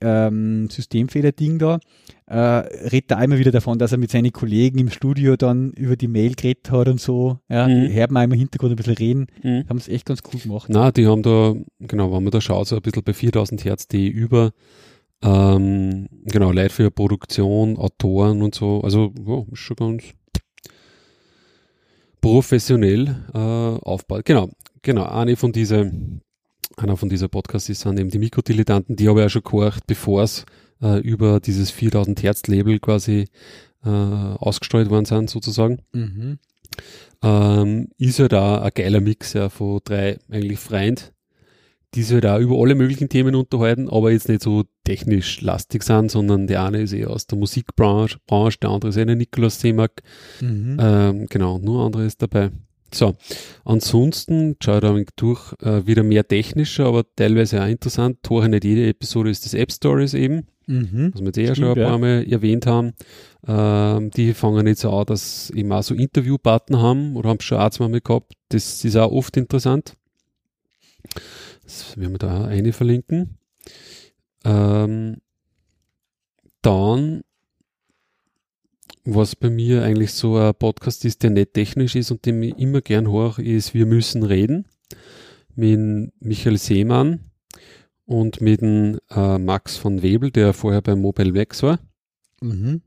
ähm, 0.00 0.68
Systemfehler-Ding 0.70 1.58
da, 1.58 1.80
äh, 2.26 2.36
redet 2.38 3.10
er 3.10 3.24
immer 3.24 3.38
wieder 3.38 3.50
davon, 3.50 3.78
dass 3.78 3.90
er 3.90 3.98
mit 3.98 4.10
seinen 4.10 4.30
Kollegen 4.32 4.78
im 4.78 4.90
Studio 4.90 5.36
dann 5.36 5.72
über 5.72 5.96
die 5.96 6.08
Mail 6.08 6.34
geredet 6.34 6.70
hat 6.70 6.86
und 6.88 7.00
so. 7.00 7.38
Ja, 7.48 7.66
Mhm. 7.66 7.88
hört 7.92 8.10
man 8.12 8.30
im 8.30 8.38
Hintergrund 8.38 8.72
ein 8.72 8.76
bisschen 8.76 8.94
reden. 8.94 9.26
Mhm. 9.42 9.64
Haben 9.68 9.78
es 9.78 9.88
echt 9.88 10.06
ganz 10.06 10.20
cool 10.32 10.38
gemacht. 10.40 10.66
Na, 10.68 10.92
die 10.92 11.06
haben 11.06 11.22
da, 11.22 11.54
genau, 11.80 12.12
wenn 12.12 12.22
man 12.22 12.30
da 12.30 12.40
schaut, 12.40 12.68
so 12.68 12.76
ein 12.76 12.82
bisschen 12.82 13.02
bei 13.02 13.12
4000 13.14 13.64
Hertz 13.64 13.88
die 13.88 14.08
über, 14.08 14.52
ähm, 15.22 16.06
genau, 16.26 16.52
Leute 16.52 16.70
für 16.74 16.90
Produktion, 16.90 17.76
Autoren 17.76 18.42
und 18.42 18.54
so, 18.54 18.80
also, 18.82 19.12
ja, 19.26 19.42
ist 19.52 19.58
schon 19.58 19.76
ganz 19.76 20.02
professionell 22.22 23.16
äh, 23.34 23.38
aufgebaut. 23.38 24.24
Genau, 24.24 24.48
genau, 24.80 25.04
eine 25.04 25.36
von 25.36 25.52
diesen, 25.52 26.22
einer 26.78 26.96
von 26.96 27.10
dieser 27.10 27.28
Podcasts 27.28 27.68
ist 27.68 27.80
sind 27.80 27.98
eben 27.98 28.08
die 28.08 28.18
Mikrodilettanten, 28.18 28.96
die 28.96 29.08
habe 29.08 29.20
ich 29.20 29.26
auch 29.26 29.30
schon 29.30 29.42
gehört, 29.42 29.86
bevor 29.86 30.22
es 30.22 30.46
äh, 30.80 31.00
über 31.00 31.40
dieses 31.40 31.70
4000 31.70 32.22
Hertz 32.22 32.46
Label 32.46 32.78
quasi 32.78 33.26
äh, 33.84 33.88
ausgestreut 33.88 34.88
worden 34.88 35.04
sind, 35.04 35.28
sozusagen 35.28 35.80
Mhm. 35.92 36.38
ähm, 37.22 37.88
ist 37.98 38.18
halt 38.20 38.32
auch 38.32 38.62
ein 38.62 38.70
geiler 38.74 39.00
Mix 39.00 39.34
ja, 39.34 39.50
von 39.50 39.80
drei 39.84 40.18
eigentlich 40.30 40.60
Freunden, 40.60 41.04
die 41.94 42.02
sich 42.02 42.14
halt 42.14 42.26
auch 42.26 42.38
über 42.38 42.56
alle 42.58 42.74
möglichen 42.74 43.08
Themen 43.08 43.34
unterhalten, 43.34 43.88
aber 43.88 44.10
jetzt 44.10 44.28
nicht 44.28 44.42
so 44.42 44.64
technisch 44.84 45.40
lastig 45.42 45.82
sind, 45.82 46.10
sondern 46.10 46.46
der 46.46 46.64
eine 46.64 46.80
ist 46.82 46.92
eher 46.92 47.10
aus 47.10 47.26
der 47.26 47.38
Musikbranche, 47.38 48.18
Branche, 48.26 48.58
der 48.62 48.70
andere 48.70 48.88
ist 48.90 48.96
eher 48.96 49.06
der 49.06 49.16
Nikolaus 49.16 49.60
Seemack, 49.60 50.02
Mhm. 50.40 50.78
ähm, 50.80 51.26
genau, 51.28 51.58
nur 51.58 51.84
andere 51.84 52.04
ist 52.06 52.22
dabei. 52.22 52.50
So, 52.94 53.14
ansonsten 53.64 54.56
schau 54.62 54.78
da 54.80 54.90
ein 54.90 54.96
wenig 54.96 55.08
durch, 55.16 55.54
äh, 55.62 55.86
wieder 55.86 56.02
mehr 56.02 56.28
technischer, 56.28 56.84
aber 56.86 57.04
teilweise 57.16 57.62
auch 57.62 57.66
interessant. 57.68 58.18
Tore 58.22 58.50
nicht 58.50 58.64
jede 58.64 58.86
Episode 58.86 59.30
ist 59.30 59.46
das 59.46 59.54
App 59.54 59.72
Stories 59.72 60.12
eben 60.14 60.46
Mhm. 60.68 61.10
was 61.12 61.20
wir 61.20 61.26
jetzt 61.26 61.38
eh 61.38 61.44
ja 61.46 61.54
schon 61.56 61.64
ein 61.64 61.74
paar 61.74 61.98
Mal 61.98 62.24
erwähnt 62.30 62.66
haben, 62.66 62.92
ähm, 63.48 64.10
die 64.12 64.32
fangen 64.32 64.66
jetzt 64.68 64.84
an, 64.84 65.04
dass 65.06 65.50
eben 65.50 65.72
auch 65.72 65.82
so 65.82 65.92
Interviewpartner 65.94 66.80
haben 66.80 67.16
oder 67.16 67.30
haben 67.30 67.40
schon 67.40 67.58
auch 67.58 67.70
zweimal 67.70 68.00
gehabt. 68.00 68.34
Das 68.50 68.84
ist 68.84 68.96
auch 68.96 69.10
oft 69.10 69.36
interessant. 69.36 69.94
Das 71.64 71.96
werden 71.96 72.12
wir 72.12 72.18
da 72.18 72.42
auch 72.42 72.46
eine 72.46 72.72
verlinken. 72.72 73.38
Ähm, 74.44 75.18
dann, 76.62 77.22
was 79.04 79.36
bei 79.36 79.50
mir 79.50 79.82
eigentlich 79.82 80.12
so 80.12 80.36
ein 80.36 80.54
Podcast 80.54 81.04
ist, 81.04 81.22
der 81.22 81.30
nicht 81.30 81.54
technisch 81.54 81.96
ist 81.96 82.10
und 82.10 82.24
den 82.26 82.42
ich 82.42 82.58
immer 82.58 82.80
gern 82.80 83.10
höre, 83.10 83.38
ist 83.38 83.74
Wir 83.74 83.86
müssen 83.86 84.22
reden 84.22 84.66
mit 85.54 86.12
Michael 86.20 86.58
Seemann 86.58 87.20
und 88.06 88.40
mit 88.40 88.60
dem 88.60 88.98
äh, 89.10 89.38
Max 89.38 89.76
von 89.76 90.02
Webel, 90.02 90.30
der 90.30 90.52
vorher 90.52 90.82
bei 90.82 90.94
Mobile 90.94 91.32
Max 91.32 91.62
war. 91.62 91.78
Mhm. 92.40 92.82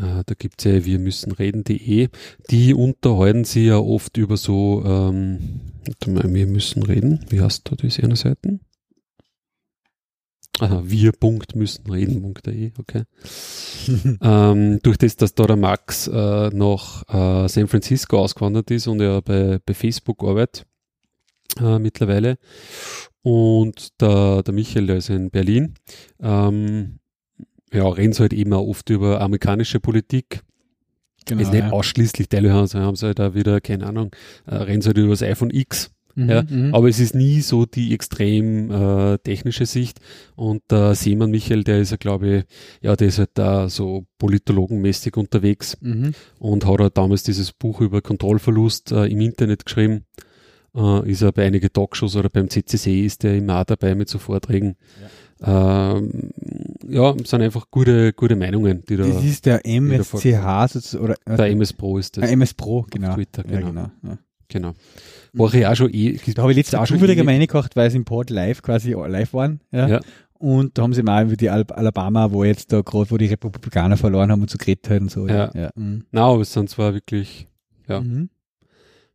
Äh, 0.00 0.22
da 0.24 0.34
gibt's 0.36 0.64
ja 0.64 0.84
wir 0.84 0.98
müssen 0.98 1.32
reden.de. 1.32 2.08
Die 2.50 2.74
unterhalten 2.74 3.44
sich 3.44 3.66
ja 3.66 3.78
oft 3.78 4.16
über 4.16 4.36
so, 4.36 4.82
ähm, 4.84 5.60
wir 6.06 6.46
müssen 6.46 6.82
reden. 6.82 7.24
Wie 7.28 7.40
heißt 7.40 7.70
da 7.70 7.76
diese 7.76 8.02
eine 8.02 8.16
Seite? 8.16 8.60
Aha, 10.58 10.82
wir 10.84 11.12
Punkt 11.12 11.56
müssen 11.56 11.90
reden.de, 11.90 12.72
okay. 12.78 13.04
ähm, 14.22 14.78
durch 14.82 14.98
das, 14.98 15.16
dass 15.16 15.34
da 15.34 15.44
der 15.44 15.56
Max 15.56 16.06
äh, 16.06 16.50
nach 16.50 17.02
äh, 17.08 17.48
San 17.48 17.68
Francisco 17.68 18.18
ausgewandert 18.18 18.70
ist 18.70 18.86
und 18.86 19.00
er 19.00 19.22
bei, 19.22 19.58
bei 19.64 19.72
Facebook 19.72 20.22
arbeitet 20.22 20.66
äh, 21.58 21.78
mittlerweile 21.78 22.36
und 23.22 24.00
der, 24.02 24.42
der 24.42 24.54
Michael, 24.54 24.86
der 24.86 24.96
ist 24.96 25.08
in 25.08 25.30
Berlin, 25.30 25.74
ähm, 26.20 26.99
ja, 27.72 27.88
reden 27.88 28.12
sie 28.12 28.20
halt 28.20 28.32
eben 28.32 28.52
auch 28.52 28.66
oft 28.66 28.90
über 28.90 29.20
amerikanische 29.20 29.80
Politik. 29.80 30.42
Genau, 31.26 31.42
ist 31.42 31.52
nicht 31.52 31.64
ja. 31.64 31.70
ausschließlich, 31.70 32.28
teilweise 32.28 32.80
haben 32.80 32.96
sie 32.96 33.06
halt 33.06 33.20
auch 33.20 33.34
wieder, 33.34 33.60
keine 33.60 33.86
Ahnung, 33.86 34.10
äh, 34.46 34.54
reden 34.56 34.82
sie 34.82 34.88
halt 34.88 34.98
über 34.98 35.10
das 35.10 35.22
iPhone 35.22 35.50
X. 35.50 35.90
Mhm, 36.14 36.28
ja, 36.28 36.42
mhm. 36.42 36.74
Aber 36.74 36.88
es 36.88 36.98
ist 36.98 37.14
nie 37.14 37.40
so 37.40 37.66
die 37.66 37.94
extrem 37.94 38.70
äh, 38.70 39.18
technische 39.18 39.66
Sicht. 39.66 40.00
Und 40.34 40.62
der 40.70 40.94
Seemann 40.94 41.30
Michael, 41.30 41.62
der 41.62 41.80
ist 41.80 41.90
ja, 41.90 41.96
glaube 41.96 42.28
ich, 42.38 42.44
ja, 42.82 42.96
der 42.96 43.08
ist 43.08 43.18
halt 43.18 43.30
da 43.34 43.68
so 43.68 44.06
politologenmäßig 44.18 45.16
unterwegs 45.16 45.76
Mhm. 45.80 46.12
und 46.38 46.66
hat 46.66 46.80
halt 46.80 46.96
damals 46.98 47.22
dieses 47.22 47.52
Buch 47.52 47.80
über 47.80 48.00
Kontrollverlust 48.02 48.92
äh, 48.92 49.06
im 49.06 49.20
Internet 49.20 49.64
geschrieben. 49.64 50.04
Äh, 50.74 51.10
ist 51.10 51.22
er 51.22 51.32
bei 51.32 51.46
einigen 51.46 51.72
Talkshows 51.72 52.16
oder 52.16 52.28
beim 52.28 52.48
CCC 52.48 53.04
ist 53.04 53.22
der 53.22 53.36
immer 53.36 53.60
auch 53.60 53.64
dabei 53.64 53.94
mit 53.94 54.08
so 54.08 54.18
Vorträgen. 54.18 54.76
Ja, 55.00 55.08
ähm, 55.42 56.30
ja 56.88 57.14
sind 57.24 57.42
einfach 57.42 57.70
gute, 57.70 58.12
gute 58.12 58.36
Meinungen, 58.36 58.82
die 58.88 58.96
da, 58.96 59.06
Das 59.06 59.24
ist 59.24 59.46
der 59.46 59.60
wieder 59.64 59.96
MSCH 59.98 60.94
oder 61.00 61.14
der 61.26 61.46
MS 61.46 61.72
Pro 61.72 61.98
ist 61.98 62.16
das. 62.16 62.28
äh, 62.28 62.32
MS 62.32 62.54
Pro, 62.54 62.86
genau. 62.90 63.14
Twitter, 63.14 63.44
Ja, 63.48 63.58
genau. 63.60 63.68
genau. 63.70 63.90
Ja. 64.02 64.18
Genau. 64.48 64.72
War 65.32 65.54
ich 65.54 65.64
auch 65.66 65.76
schon 65.76 65.94
eh. 65.94 66.18
Da 66.34 66.42
habe 66.42 66.50
ich 66.52 66.56
letztes 66.56 66.76
Mal 66.78 66.84
schon 66.86 66.98
ewig- 66.98 67.18
einmal 67.20 67.36
reingehört, 67.36 67.76
weil 67.76 67.88
sie 67.90 67.98
im 67.98 68.04
Pod 68.04 68.30
live 68.30 68.62
quasi 68.62 68.92
live 68.92 69.32
waren. 69.32 69.60
Ja. 69.70 69.86
Ja. 69.88 70.00
Und 70.38 70.76
da 70.76 70.82
haben 70.82 70.92
sie 70.92 71.02
mal 71.04 71.24
über 71.26 71.36
die 71.36 71.50
Al 71.50 71.64
Alabama, 71.70 72.32
wo 72.32 72.42
jetzt 72.44 72.72
da 72.72 72.80
gerade, 72.80 73.10
wo 73.10 73.16
die 73.16 73.26
Republikaner 73.26 73.96
verloren 73.96 74.30
haben 74.32 74.40
und 74.40 74.50
so 74.50 74.58
geredet 74.58 74.90
haben 74.90 75.02
und 75.02 75.10
so. 75.10 75.28
Ja. 75.28 75.52
ja. 75.54 75.70
Mhm. 75.76 76.04
Nein, 76.10 76.24
aber 76.24 76.40
es 76.40 76.52
sind 76.52 76.68
zwar 76.68 76.94
wirklich 76.94 77.46
Ja. 77.88 78.00
Mhm. 78.00 78.30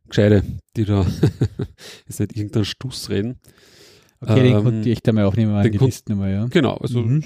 Gescheite, 0.08 0.42
die 0.76 0.84
da 0.84 1.04
jetzt 2.08 2.20
nicht 2.20 2.36
irgendeinen 2.36 2.64
Stuss 2.64 3.10
reden. 3.10 3.38
Okay, 4.28 4.42
den 4.42 4.56
Ähm, 4.56 4.62
konnte 4.64 4.88
ich 4.90 5.00
da 5.02 5.12
mal 5.12 5.24
aufnehmen, 5.24 5.62
den 5.62 5.72
die 5.72 5.78
kon- 5.78 5.86
Liste 5.86 6.10
nochmal, 6.12 6.32
ja. 6.32 6.46
Genau, 6.46 6.74
also 6.74 7.00
Mhm. 7.02 7.22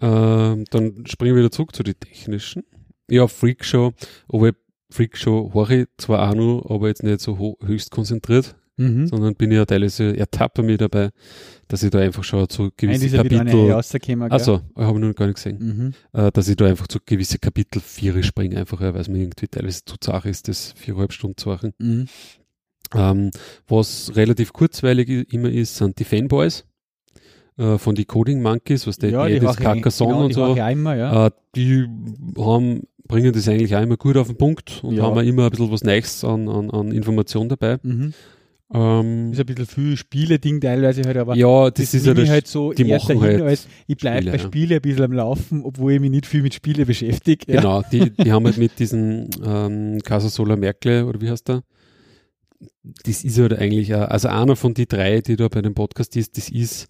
ähm, 0.00 0.64
dann 0.70 1.04
springen 1.06 1.34
wir 1.34 1.42
wieder 1.42 1.50
zurück 1.50 1.74
zu 1.74 1.82
den 1.82 1.98
technischen. 1.98 2.62
Ja, 3.10 3.26
Freakshow, 3.26 3.92
aber 4.28 4.52
Freakshow 4.90 5.50
höre 5.54 5.70
ich 5.70 5.86
zwar 5.98 6.30
auch 6.30 6.34
noch, 6.34 6.66
aber 6.70 6.88
jetzt 6.88 7.02
nicht 7.02 7.20
so 7.20 7.56
höchst 7.64 7.90
konzentriert, 7.90 8.54
Mhm. 8.76 9.06
sondern 9.08 9.34
bin 9.34 9.50
ja 9.50 9.64
teilweise 9.64 10.16
ertappe 10.16 10.62
mich 10.62 10.78
dabei, 10.78 11.10
dass 11.66 11.82
ich 11.82 11.90
da 11.90 11.98
einfach 11.98 12.22
schon 12.22 12.48
zu 12.48 12.62
Nein, 12.64 12.70
gewisse 12.76 13.00
dieser 13.00 13.24
wieder 13.24 13.40
eine 13.40 13.50
Kapitel, 13.50 14.30
also 14.30 14.60
habe 14.76 14.98
ich 15.00 15.04
noch 15.04 15.14
gar 15.14 15.26
nicht 15.26 15.34
gesehen, 15.36 15.58
Mhm. 16.12 16.20
äh, 16.20 16.30
dass 16.30 16.48
ich 16.48 16.56
da 16.56 16.66
einfach 16.66 16.86
zu 16.86 16.98
gewisse 17.04 17.38
Kapitel 17.38 17.80
vier 17.80 18.22
springe, 18.22 18.56
einfach, 18.58 18.80
ja, 18.80 18.94
weil 18.94 19.00
es 19.00 19.08
mir 19.08 19.18
irgendwie 19.18 19.48
teilweise 19.48 19.84
zu 19.84 19.96
zart 19.98 20.26
ist, 20.26 20.46
das 20.48 20.72
viereinhalb 20.76 21.12
Stunden 21.12 21.36
zu 21.36 21.48
machen. 21.48 21.72
Mhm. 21.78 22.06
Ähm, 22.94 23.30
was 23.66 24.12
relativ 24.16 24.52
kurzweilig 24.52 25.32
immer 25.32 25.50
ist, 25.50 25.76
sind 25.76 25.98
die 25.98 26.04
Fanboys 26.04 26.64
äh, 27.58 27.76
von 27.78 27.94
die 27.94 28.04
Coding 28.04 28.40
Monkeys, 28.42 28.86
was 28.86 28.96
der 28.98 29.10
Ja, 29.10 29.26
die 29.26 29.34
ich- 29.34 29.56
Carcassonne 29.56 30.12
genau, 30.12 30.22
und 30.24 30.28
die 30.30 30.34
so. 30.34 30.44
auch 30.44 30.70
immer, 30.70 30.96
ja. 30.96 31.26
Äh, 31.26 31.30
die 31.54 31.86
haben, 32.38 32.82
bringen 33.06 33.32
das 33.32 33.48
eigentlich 33.48 33.74
auch 33.76 33.82
immer 33.82 33.96
gut 33.96 34.16
auf 34.16 34.28
den 34.28 34.36
Punkt 34.36 34.80
und 34.82 34.94
Ja. 34.96 35.02
haben 35.04 35.18
auch 35.18 35.22
immer 35.22 35.44
ein 35.44 35.50
bisschen 35.50 35.70
was 35.70 35.82
Neues 35.84 36.24
an, 36.24 36.48
an, 36.48 36.70
an 36.70 36.92
Information 36.92 37.48
dabei. 37.48 37.78
Mhm. 37.82 38.12
Ähm, 38.72 39.32
Ist 39.32 39.40
ein 39.40 39.46
bisschen 39.46 39.64
viel 39.66 39.96
Spiele-Ding 39.96 40.60
teilweise 40.60 41.00
halt, 41.02 41.16
aber 41.16 41.34
ja, 41.34 41.70
das, 41.70 41.94
ist 41.94 42.04
ja 42.04 42.12
das, 42.12 42.28
halt 42.28 42.46
so 42.46 42.74
die 42.74 42.84
machen 42.84 43.18
halt 43.18 43.40
als 43.40 43.66
ich 43.86 43.96
bleibe 43.96 44.30
bei. 44.30 44.36
Spiele 44.38 44.74
ein 44.76 44.82
bisschen 44.82 45.04
am 45.04 45.12
Laufen, 45.12 45.62
obwohl 45.64 45.92
ich 45.94 46.00
mich 46.00 46.10
nicht 46.10 46.26
viel 46.26 46.42
mit 46.42 46.52
Spiele 46.52 46.84
beschäftige. 46.84 47.50
Ja. 47.50 47.60
Genau, 47.62 47.82
die, 47.90 48.10
die 48.10 48.30
haben 48.30 48.44
halt 48.44 48.58
mit 48.58 48.78
diesem 48.78 49.30
ähm, 49.42 49.98
Casasola 50.04 50.56
Merkel, 50.56 51.04
oder 51.04 51.18
wie 51.22 51.30
heißt 51.30 51.48
der? 51.48 51.62
Das 53.04 53.24
ist 53.24 53.38
halt 53.38 53.54
eigentlich, 53.54 53.94
ein- 53.94 54.02
also 54.02 54.28
einer 54.28 54.56
von 54.56 54.74
die 54.74 54.86
drei, 54.86 55.20
die 55.20 55.36
da 55.36 55.48
bei 55.48 55.62
dem 55.62 55.74
Podcast 55.74 56.16
ist, 56.16 56.36
das 56.36 56.48
ist 56.48 56.88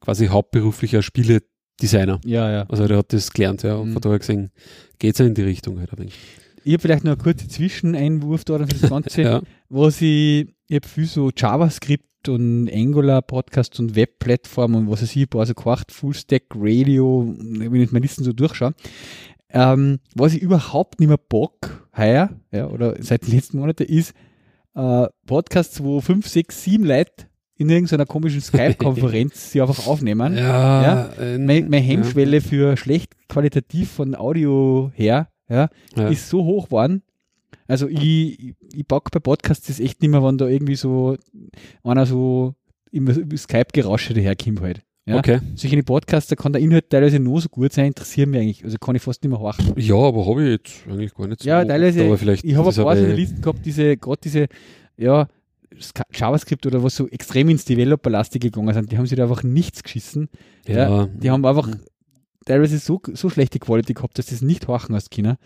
quasi 0.00 0.26
hauptberuflicher 0.26 1.02
Spieledesigner. 1.02 2.20
ja, 2.24 2.50
ja. 2.50 2.66
Also 2.68 2.86
der 2.86 2.98
hat 2.98 3.12
das 3.12 3.32
gelernt, 3.32 3.62
ja, 3.62 3.76
und 3.76 3.88
Mhm. 3.90 3.92
von 3.94 4.02
daher 4.02 4.18
gesehen, 4.18 4.50
geht's 4.98 5.18
ja 5.18 5.26
in 5.26 5.34
die 5.34 5.42
Richtung 5.42 5.78
halt 5.78 5.92
ein 5.92 5.98
wenig. 5.98 6.14
Ich 6.64 6.72
habe 6.72 6.82
vielleicht 6.82 7.04
noch 7.04 7.12
einen 7.12 7.20
kurzen 7.22 7.48
Zwischeneinwurf 7.48 8.44
da 8.44 8.58
für 8.58 8.64
das 8.66 8.90
Ganze, 8.90 9.22
Ja, 9.22 9.42
was 9.68 10.00
ich, 10.02 10.48
ich 10.68 10.74
habe 10.76 10.88
viel 10.88 11.06
so 11.06 11.30
JavaScript 11.36 12.28
und 12.28 12.68
Angular 12.72 13.22
Podcasts 13.22 13.78
und 13.78 13.94
Webplattformen 13.94 14.80
und 14.82 14.90
was 14.90 15.00
weiß 15.02 15.14
ich, 15.14 15.22
ein 15.22 15.28
paar 15.28 15.46
so 15.46 15.54
gemacht, 15.54 15.92
Fullstack 15.92 16.42
Radio, 16.56 17.32
wenn 17.38 17.72
ich 17.80 17.92
meine 17.92 18.02
Listen 18.02 18.24
so 18.24 18.32
durchschaue. 18.32 18.74
Ähm, 19.50 20.00
was 20.16 20.34
ich 20.34 20.42
überhaupt 20.42 20.98
nicht 20.98 21.08
mehr 21.08 21.18
Bock 21.18 21.86
heuer, 21.96 22.30
ja, 22.50 22.66
oder 22.68 22.96
seit 23.00 23.26
den 23.28 23.34
letzten 23.36 23.58
Monaten 23.58 23.84
ist, 23.84 24.12
äh, 24.76 25.06
Podcasts, 25.26 25.82
wo 25.82 26.00
fünf, 26.00 26.28
sechs, 26.28 26.62
sieben 26.62 26.84
Leute 26.84 27.26
in 27.56 27.70
irgendeiner 27.70 28.04
komischen 28.04 28.42
Skype-Konferenz 28.42 29.50
sie 29.52 29.62
einfach 29.62 29.86
aufnehmen. 29.86 30.36
ja, 30.36 30.82
Ja, 30.82 31.12
äh, 31.18 31.38
Meine, 31.38 31.62
meine 31.68 31.84
Hemmschwelle 31.84 32.40
für 32.40 32.76
schlecht 32.76 33.14
qualitativ 33.28 33.90
von 33.90 34.14
Audio 34.14 34.92
her, 34.94 35.28
ja, 35.48 35.68
ja. 35.96 36.08
ist 36.08 36.28
so 36.28 36.44
hoch 36.44 36.66
geworden. 36.66 37.02
Also 37.66 37.88
ich, 37.88 38.38
ich, 38.38 38.54
ich 38.74 38.86
pack 38.86 39.10
bei 39.10 39.18
Podcasts 39.18 39.66
das 39.66 39.80
echt 39.80 40.02
nicht 40.02 40.10
mehr, 40.10 40.22
wenn 40.22 40.38
da 40.38 40.46
irgendwie 40.46 40.76
so 40.76 41.16
einer 41.82 42.06
so 42.06 42.54
im, 42.92 43.08
im 43.08 43.36
Skype-Gerausche 43.36 44.14
daherkommt 44.14 44.60
halt. 44.60 44.82
Ja? 45.08 45.18
Okay. 45.18 45.38
Solche 45.54 45.82
Podcasts, 45.84 46.28
da 46.28 46.34
kann 46.36 46.52
der 46.52 46.60
Inhalt 46.60 46.90
teilweise 46.90 47.20
nur 47.20 47.40
so 47.40 47.48
gut 47.48 47.72
sein, 47.72 47.86
interessieren 47.86 48.30
mich 48.30 48.40
eigentlich. 48.40 48.64
Also 48.64 48.76
kann 48.78 48.96
ich 48.96 49.02
fast 49.02 49.22
nicht 49.22 49.30
mehr 49.30 49.38
horchen. 49.38 49.72
Ja, 49.76 49.94
aber 49.96 50.26
habe 50.26 50.42
ich 50.44 50.50
jetzt 50.50 50.74
eigentlich 50.88 51.14
gar 51.14 51.28
nicht 51.28 51.42
so. 51.42 51.48
Ja, 51.48 51.64
teilweise, 51.64 52.04
aber 52.04 52.18
vielleicht 52.18 52.44
ich 52.44 52.56
habe 52.56 52.68
ein 52.68 52.74
paar 52.74 52.86
aber- 52.86 52.96
so 52.96 53.02
in 53.02 53.08
der 53.08 53.16
Liste 53.16 53.40
gehabt, 53.40 53.64
diese, 53.64 53.96
gerade 53.96 54.20
diese, 54.22 54.46
ja, 54.96 55.28
JavaScript 56.12 56.66
oder 56.66 56.82
was 56.82 56.96
so 56.96 57.08
extrem 57.08 57.48
ins 57.48 57.64
Developer-lastig 57.64 58.40
gegangen 58.42 58.72
sind, 58.74 58.90
die 58.90 58.98
haben 58.98 59.06
sich 59.06 59.16
da 59.16 59.24
einfach 59.24 59.42
nichts 59.42 59.82
geschissen. 59.82 60.28
ja, 60.66 61.06
Die 61.06 61.30
haben 61.30 61.44
einfach 61.44 61.68
teilweise 62.44 62.78
so, 62.78 63.00
so 63.12 63.28
schlechte 63.30 63.58
Quality 63.58 63.94
gehabt, 63.94 64.18
dass 64.18 64.26
das 64.26 64.42
nicht 64.42 64.66
horchen 64.68 64.94
hast 64.94 65.10
können. 65.10 65.36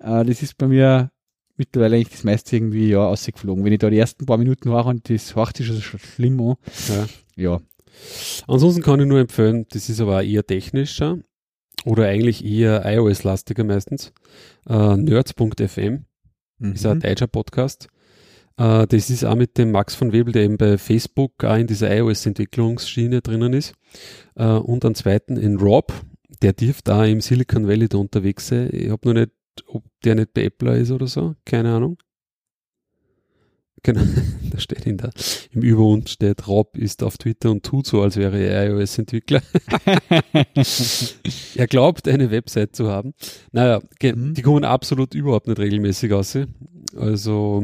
Äh, 0.00 0.24
das 0.24 0.42
ist 0.42 0.58
bei 0.58 0.66
mir 0.68 1.10
mittlerweile 1.56 1.96
eigentlich 1.96 2.10
das 2.10 2.24
meiste 2.24 2.54
irgendwie 2.56 2.88
ja 2.90 3.00
ausgeflogen. 3.06 3.64
Wenn 3.64 3.72
ich 3.72 3.78
da 3.78 3.90
die 3.90 3.98
ersten 3.98 4.26
paar 4.26 4.38
Minuten 4.38 4.70
horche 4.70 4.90
und 4.90 5.08
das 5.10 5.34
horcht 5.34 5.56
sich 5.56 5.66
schon 5.66 5.76
sch- 5.78 5.98
schlimm 5.98 6.40
an. 6.40 6.54
ja. 6.88 7.06
Ja. 7.36 7.60
Ansonsten 8.46 8.82
kann 8.82 9.00
ich 9.00 9.06
nur 9.06 9.20
empfehlen, 9.20 9.66
das 9.70 9.88
ist 9.88 10.00
aber 10.00 10.22
eher 10.22 10.46
technischer 10.46 11.18
oder 11.84 12.06
eigentlich 12.06 12.44
eher 12.44 12.82
iOS-lastiger 12.84 13.64
meistens. 13.64 14.12
Äh, 14.68 14.96
Nerds.fm 14.96 16.04
ist 16.60 16.86
ein 16.86 16.96
Mhm. 16.98 17.00
deutscher 17.00 17.26
Podcast. 17.28 17.88
Äh, 18.56 18.86
das 18.88 19.10
ist 19.10 19.24
auch 19.24 19.36
mit 19.36 19.56
dem 19.58 19.70
Max 19.70 19.94
von 19.94 20.12
Webel, 20.12 20.32
der 20.32 20.42
eben 20.42 20.56
bei 20.56 20.76
Facebook 20.78 21.44
auch 21.44 21.56
in 21.56 21.66
dieser 21.68 21.94
iOS-Entwicklungsschiene 21.96 23.20
drinnen 23.22 23.52
ist. 23.52 23.74
Äh, 24.34 24.44
und 24.46 24.84
einen 24.84 24.94
zweiten 24.96 25.36
in 25.36 25.56
Rob, 25.58 25.92
der 26.42 26.52
dürfte 26.52 26.94
auch 26.94 27.04
im 27.04 27.20
Silicon 27.20 27.68
Valley 27.68 27.88
da 27.88 27.98
unterwegs 27.98 28.48
sein. 28.48 28.70
Ich 28.72 28.90
habe 28.90 29.06
noch 29.06 29.14
nicht, 29.14 29.30
ob 29.66 29.84
der 30.04 30.14
nicht 30.16 30.34
bei 30.34 30.44
Apple 30.44 30.76
ist 30.78 30.90
oder 30.90 31.06
so, 31.06 31.34
keine 31.44 31.72
Ahnung. 31.74 31.98
Genau, 33.82 34.00
da 34.50 34.58
steht 34.58 34.86
in 34.86 34.96
der, 34.98 35.10
im 35.52 35.62
Überund 35.62 36.08
steht, 36.08 36.46
Rob 36.48 36.76
ist 36.76 37.02
auf 37.02 37.16
Twitter 37.18 37.50
und 37.50 37.64
tut 37.64 37.86
so, 37.86 38.02
als 38.02 38.16
wäre 38.16 38.38
er 38.38 38.70
iOS-Entwickler. 38.70 39.40
er 41.54 41.66
glaubt, 41.66 42.08
eine 42.08 42.30
Website 42.30 42.74
zu 42.76 42.88
haben. 42.88 43.14
Naja, 43.52 43.80
Mhm. 44.02 44.34
die 44.34 44.42
kommen 44.42 44.64
absolut 44.64 45.14
überhaupt 45.14 45.48
nicht 45.48 45.58
regelmäßig 45.58 46.12
aus. 46.12 46.36
Also, 46.96 47.62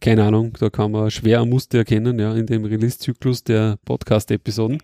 keine 0.00 0.24
Ahnung, 0.24 0.56
da 0.58 0.70
kann 0.70 0.92
man 0.92 1.10
schwer 1.10 1.44
Muster 1.44 1.78
erkennen, 1.78 2.18
ja, 2.18 2.34
in 2.34 2.46
dem 2.46 2.64
Release-Zyklus 2.64 3.44
der 3.44 3.78
Podcast-Episoden. 3.84 4.78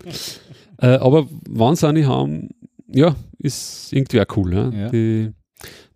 äh, 0.79 0.87
aber 0.87 1.27
wann 1.49 1.75
sie 1.75 1.87
eine 1.87 2.07
haben, 2.07 2.49
ja, 2.87 3.15
ist 3.39 3.91
irgendwie 3.93 4.21
auch 4.21 4.37
cool, 4.37 4.53
ja. 4.53 4.69
Ja. 4.69 4.89
Die 4.89 5.31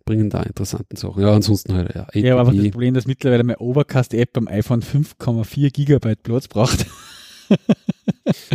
bringen 0.08 0.30
da 0.30 0.42
interessante 0.42 0.96
Sachen. 0.96 1.22
Ja, 1.22 1.34
ansonsten 1.34 1.74
halt, 1.74 1.94
ja. 1.94 2.06
Ja, 2.14 2.32
aber 2.32 2.40
einfach 2.40 2.52
das 2.54 2.60
API. 2.60 2.70
Problem, 2.70 2.94
dass 2.94 3.06
mittlerweile 3.06 3.44
meine 3.44 3.58
Overcast-App 3.58 4.36
am 4.38 4.48
iPhone 4.48 4.82
5,4 4.82 5.70
Gigabyte 5.70 6.22
Platz 6.22 6.48
braucht. 6.48 6.86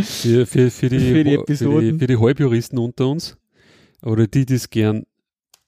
Für, 0.00 0.46
für, 0.46 0.70
für, 0.70 0.88
die, 0.88 0.98
Für 0.98 0.98
die 0.98 0.98
für, 0.98 1.24
die, 1.24 1.34
Episoden. 1.34 1.98
für 1.98 2.06
die 2.06 2.16
Halbjuristen 2.16 2.78
unter 2.78 3.08
uns 3.08 3.36
oder 4.02 4.26
die, 4.26 4.46
die 4.46 4.54
es 4.54 4.70
gern 4.70 5.04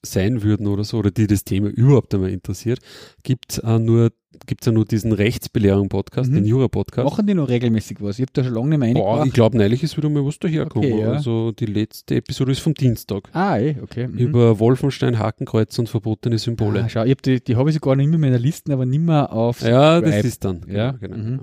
sein 0.06 0.42
würden 0.42 0.66
oder 0.66 0.84
so, 0.84 0.98
oder 0.98 1.10
die 1.10 1.26
das 1.26 1.44
Thema 1.44 1.68
überhaupt 1.68 2.14
einmal 2.14 2.30
interessiert, 2.30 2.80
gibt 3.22 3.52
es 3.52 3.62
nur, 3.62 4.10
gibt's 4.46 4.66
ja 4.66 4.72
nur 4.72 4.84
diesen 4.84 5.12
Rechtsbelehrung-Podcast, 5.12 6.30
Mhm. 6.30 6.34
den 6.36 6.44
Jura-Podcast. 6.46 7.04
Machen 7.08 7.26
die 7.26 7.34
noch 7.34 7.48
regelmäßig 7.48 7.98
was? 8.00 8.18
Ich 8.18 8.22
habe 8.22 8.32
da 8.34 8.44
schon 8.44 8.54
lange 8.54 8.70
nicht 8.78 8.94
mehr 8.94 8.94
Boah, 8.94 9.24
ich 9.26 9.32
glaube, 9.32 9.56
neulich 9.56 9.82
ist 9.82 9.96
wieder 9.96 10.08
mal 10.08 10.24
was 10.24 10.38
dahergekommen. 10.38 10.92
Okay, 10.92 11.00
ja. 11.02 11.12
Also 11.12 11.52
die 11.52 11.66
letzte 11.66 12.16
Episode 12.16 12.52
ist 12.52 12.60
vom 12.60 12.74
Dienstag. 12.74 13.28
Ah, 13.32 13.58
eh, 13.58 13.76
okay. 13.82 14.08
Mhm. 14.08 14.18
Über 14.18 14.58
Wolfenstein, 14.58 15.18
Hakenkreuz 15.18 15.78
und 15.78 15.88
verbotene 15.88 16.38
Symbole. 16.38 16.84
Ah, 16.84 16.88
schau, 16.88 17.04
ich 17.04 17.10
hab 17.12 17.22
die, 17.22 17.42
die 17.42 17.56
habe 17.56 17.70
ich 17.70 17.74
sogar 17.74 17.96
noch 17.96 18.04
immer 18.04 18.14
in 18.14 18.20
meiner 18.20 18.38
Liste, 18.38 18.72
aber 18.72 18.84
nicht 18.86 19.00
mehr 19.00 19.32
auf 19.32 19.62
ja, 19.62 20.00
das 20.00 20.10
Subscribe. 20.10 20.28
ist 20.28 20.44
dann. 20.44 20.66
Ja, 20.68 20.90
Genau, 20.92 21.16
mhm. 21.16 21.22
genau. 21.24 21.42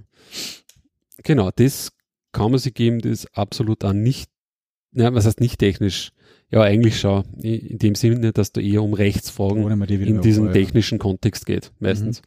genau, 1.23 1.49
das 1.55 1.91
kann 2.31 2.51
man 2.51 2.59
sich 2.59 2.73
geben, 2.73 2.99
das 2.99 3.11
ist 3.11 3.37
absolut 3.37 3.83
auch 3.85 3.93
nicht, 3.93 4.29
ja, 4.91 5.13
was 5.13 5.25
heißt 5.25 5.39
nicht 5.39 5.59
technisch? 5.59 6.11
Ja, 6.53 6.61
eigentlich 6.61 6.99
schon. 6.99 7.23
In 7.41 7.79
dem 7.79 7.95
Sinne, 7.95 8.31
dass 8.31 8.51
da 8.51 8.61
eher 8.61 8.83
um 8.83 8.93
Rechtsfragen 8.93 9.87
die 9.87 9.95
in 9.95 10.21
diesem 10.21 10.45
ja. 10.47 10.51
technischen 10.51 10.99
Kontext 10.99 11.47
geht, 11.47 11.71
meistens. 11.79 12.21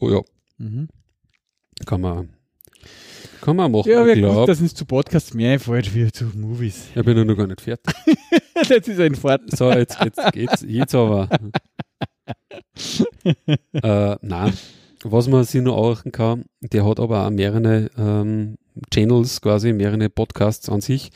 Oh 0.00 0.10
ja, 0.10 0.20
Mhm. 0.58 0.88
kann 1.84 2.00
man, 2.00 2.30
kann 3.42 3.54
man 3.56 3.70
machen. 3.70 3.88
Ja, 3.88 4.00
ich 4.00 4.06
wäre 4.06 4.20
gut, 4.20 4.24
glaube, 4.32 4.46
dass 4.46 4.60
uns 4.60 4.74
zu 4.74 4.84
Podcasts 4.84 5.32
mehr 5.34 5.52
einfällt 5.52 5.94
wie 5.94 6.10
zu 6.10 6.24
Movies. 6.34 6.86
ich 6.94 7.04
bin 7.04 7.16
ja 7.16 7.24
noch 7.24 7.36
gar 7.36 7.46
nicht 7.46 7.60
fertig. 7.60 7.94
das 8.54 8.88
ist 8.88 8.98
ein 8.98 9.14
Fort. 9.14 9.42
So, 9.56 9.70
jetzt, 9.70 9.98
jetzt 10.02 10.32
geht's, 10.32 10.64
jetzt 10.66 10.94
aber. 10.94 11.28
äh, 13.74 14.16
nein, 14.22 14.52
was 15.04 15.28
man 15.28 15.44
sich 15.44 15.62
noch 15.62 15.92
achten 15.92 16.10
kann, 16.10 16.46
der 16.60 16.84
hat 16.84 16.98
aber 16.98 17.26
auch 17.26 17.30
mehrere 17.30 17.90
ähm, 17.96 18.56
Channels, 18.90 19.40
quasi 19.40 19.72
mehrere 19.72 20.08
Podcasts 20.08 20.68
an 20.68 20.80
sich, 20.80 21.10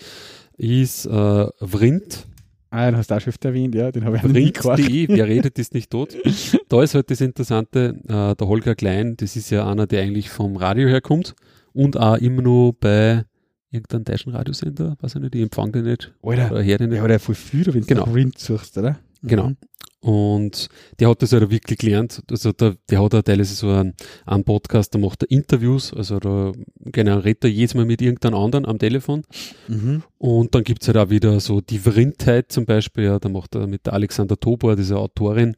ist 0.60 1.06
äh, 1.06 1.46
Vrind, 1.60 2.26
Ah, 2.72 2.86
den 2.88 2.96
hast 2.98 3.10
du 3.10 3.16
auch 3.16 3.20
schon 3.20 3.30
öfter 3.30 3.48
erwähnt, 3.48 3.74
ja, 3.74 3.90
den 3.90 4.04
habe 4.04 4.16
ich 4.16 4.22
noch 4.22 4.30
nie 4.30 4.52
gemacht. 4.52 4.78
Vrind.de, 4.78 5.08
wer 5.08 5.26
redet, 5.26 5.58
ist 5.58 5.74
nicht 5.74 5.90
tot. 5.90 6.16
Da 6.68 6.80
ist 6.84 6.94
halt 6.94 7.10
das 7.10 7.20
Interessante, 7.20 7.96
äh, 8.06 8.36
der 8.36 8.46
Holger 8.46 8.76
Klein, 8.76 9.16
das 9.16 9.34
ist 9.34 9.50
ja 9.50 9.68
einer, 9.68 9.88
der 9.88 10.02
eigentlich 10.02 10.30
vom 10.30 10.56
Radio 10.56 10.86
herkommt 10.86 11.34
und 11.72 11.96
auch 11.98 12.16
immer 12.18 12.42
nur 12.42 12.72
bei 12.78 13.24
irgendeinem 13.72 14.04
deutschen 14.04 14.32
Radiosender, 14.32 14.96
weiß 15.00 15.16
ich 15.16 15.20
nicht, 15.20 15.34
ich 15.34 15.42
empfange 15.42 15.72
den 15.72 15.84
nicht, 15.86 16.12
Alter, 16.22 16.52
oder 16.52 16.64
höre 16.64 16.78
den 16.78 16.90
nicht. 16.90 16.96
ja, 16.96 17.00
aber 17.02 17.08
der 17.08 17.18
voll 17.18 17.34
viel, 17.34 17.66
wenn 17.74 17.80
du 17.80 17.86
Genau. 17.88 18.04
Rind 18.04 18.38
suchst, 18.38 18.78
oder? 18.78 19.00
Genau. 19.24 19.48
Mhm. 19.48 19.56
Und 20.00 20.68
der 20.98 21.10
hat 21.10 21.20
das 21.20 21.32
halt 21.32 21.50
wirklich 21.50 21.78
gelernt. 21.78 22.22
Also 22.30 22.52
der, 22.52 22.76
der 22.88 23.02
hat 23.02 23.14
auch 23.14 23.22
teilweise 23.22 23.54
so 23.54 23.68
einen, 23.68 23.94
einen 24.24 24.44
Podcast, 24.44 24.94
da 24.94 24.98
macht 24.98 25.22
er 25.22 25.30
Interviews, 25.30 25.92
also 25.92 26.18
da 26.18 26.52
genau, 26.86 27.18
redet 27.18 27.44
er 27.44 27.50
jedes 27.50 27.74
Mal 27.74 27.84
mit 27.84 28.00
irgendeinem 28.00 28.36
anderen 28.36 28.64
am 28.64 28.78
Telefon. 28.78 29.24
Mhm. 29.68 30.02
Und 30.16 30.54
dann 30.54 30.64
gibt's 30.64 30.86
halt 30.86 30.96
auch 30.96 31.10
wieder 31.10 31.38
so 31.40 31.60
die 31.60 31.78
Verrindheit 31.78 32.50
zum 32.50 32.64
Beispiel, 32.64 33.04
ja, 33.04 33.18
da 33.18 33.28
macht 33.28 33.54
er 33.54 33.66
mit 33.66 33.84
der 33.86 33.92
Alexander 33.92 34.40
Tobor, 34.40 34.74
dieser 34.74 34.98
Autorin, 34.98 35.54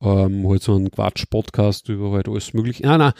ähm, 0.00 0.48
halt 0.48 0.62
so 0.62 0.74
einen 0.74 0.90
Quatsch-Podcast 0.90 1.90
über 1.90 2.12
halt 2.12 2.28
alles 2.28 2.54
mögliche. 2.54 2.84
Nein, 2.84 2.98
nein, 2.98 3.12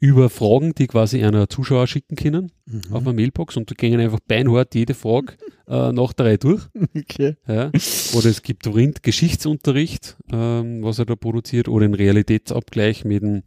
über 0.00 0.30
Fragen, 0.30 0.74
die 0.74 0.86
quasi 0.86 1.22
einer 1.24 1.48
Zuschauer 1.48 1.86
schicken 1.86 2.14
können 2.16 2.52
Mhm. 2.66 2.82
auf 2.92 3.02
eine 3.02 3.14
Mailbox 3.14 3.56
und 3.56 3.70
da 3.70 3.74
gehen 3.74 3.98
einfach 3.98 4.20
beinhart 4.20 4.74
jede 4.74 4.94
Frage 4.94 5.34
äh, 5.68 5.90
nach 5.92 6.12
der 6.12 6.26
Reihe 6.26 6.38
durch. 6.38 6.62
Okay. 6.96 7.36
Ja. 7.46 7.70
Oder 8.14 8.26
es 8.26 8.42
gibt 8.42 8.66
Rind 8.66 9.02
Geschichtsunterricht, 9.02 10.16
ähm, 10.32 10.82
was 10.82 10.98
er 10.98 11.06
da 11.06 11.16
produziert, 11.16 11.68
oder 11.68 11.84
einen 11.86 11.94
Realitätsabgleich 11.94 13.04
mit 13.04 13.22
dem, 13.22 13.42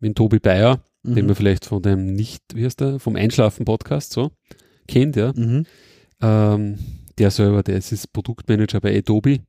mit 0.00 0.08
dem 0.10 0.14
Tobi 0.14 0.38
Bayer, 0.38 0.82
den 1.04 1.14
Mhm. 1.22 1.26
man 1.26 1.34
vielleicht 1.36 1.66
von 1.66 1.82
dem 1.82 2.14
nicht, 2.14 2.42
wie 2.54 2.64
heißt 2.64 2.80
der, 2.80 2.98
vom 2.98 3.14
Einschlafen-Podcast 3.16 4.12
so 4.12 4.32
kennt, 4.88 5.16
ja. 5.16 5.32
Mhm. 5.36 5.66
Ähm, 6.20 6.78
der 7.18 7.30
selber, 7.30 7.62
der 7.62 7.76
ist, 7.76 7.92
ist 7.92 8.12
Produktmanager 8.12 8.80
bei 8.80 8.96
Adobe 8.96 9.40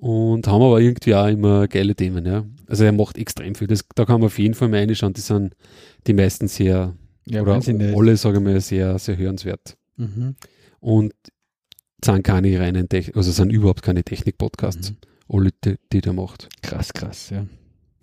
und 0.00 0.46
haben 0.46 0.62
aber 0.62 0.80
irgendwie 0.80 1.14
auch 1.14 1.26
immer 1.28 1.68
geile 1.68 1.94
Themen, 1.94 2.24
ja. 2.24 2.44
Also 2.66 2.84
er 2.84 2.92
macht 2.92 3.18
extrem 3.18 3.54
viel. 3.54 3.66
Das, 3.66 3.84
da 3.94 4.04
kann 4.04 4.20
man 4.20 4.26
auf 4.28 4.38
jeden 4.38 4.54
Fall 4.54 4.68
mal 4.68 4.78
reinschauen. 4.80 5.12
Die 5.12 5.20
sind 5.20 5.54
die 6.06 6.14
meisten 6.14 6.48
sehr, 6.48 6.94
Ja, 7.26 7.42
oder 7.42 7.60
alle, 7.96 8.16
sage 8.16 8.38
ich 8.38 8.44
mal, 8.44 8.60
sehr, 8.60 8.98
sehr 8.98 9.16
hörenswert. 9.18 9.76
Mhm. 9.96 10.36
Und 10.80 11.12
sind 12.02 12.22
keine 12.24 12.58
reinen 12.58 12.88
Technik, 12.88 13.14
also 13.16 13.30
sind 13.30 13.52
überhaupt 13.52 13.82
keine 13.82 14.02
Technik-Podcasts. 14.02 14.92
Mhm. 14.92 14.96
Alle, 15.28 15.50
die, 15.64 15.74
die 15.92 16.00
der 16.00 16.14
macht. 16.14 16.48
Krass, 16.62 16.92
krass, 16.94 17.30
ja. 17.30 17.44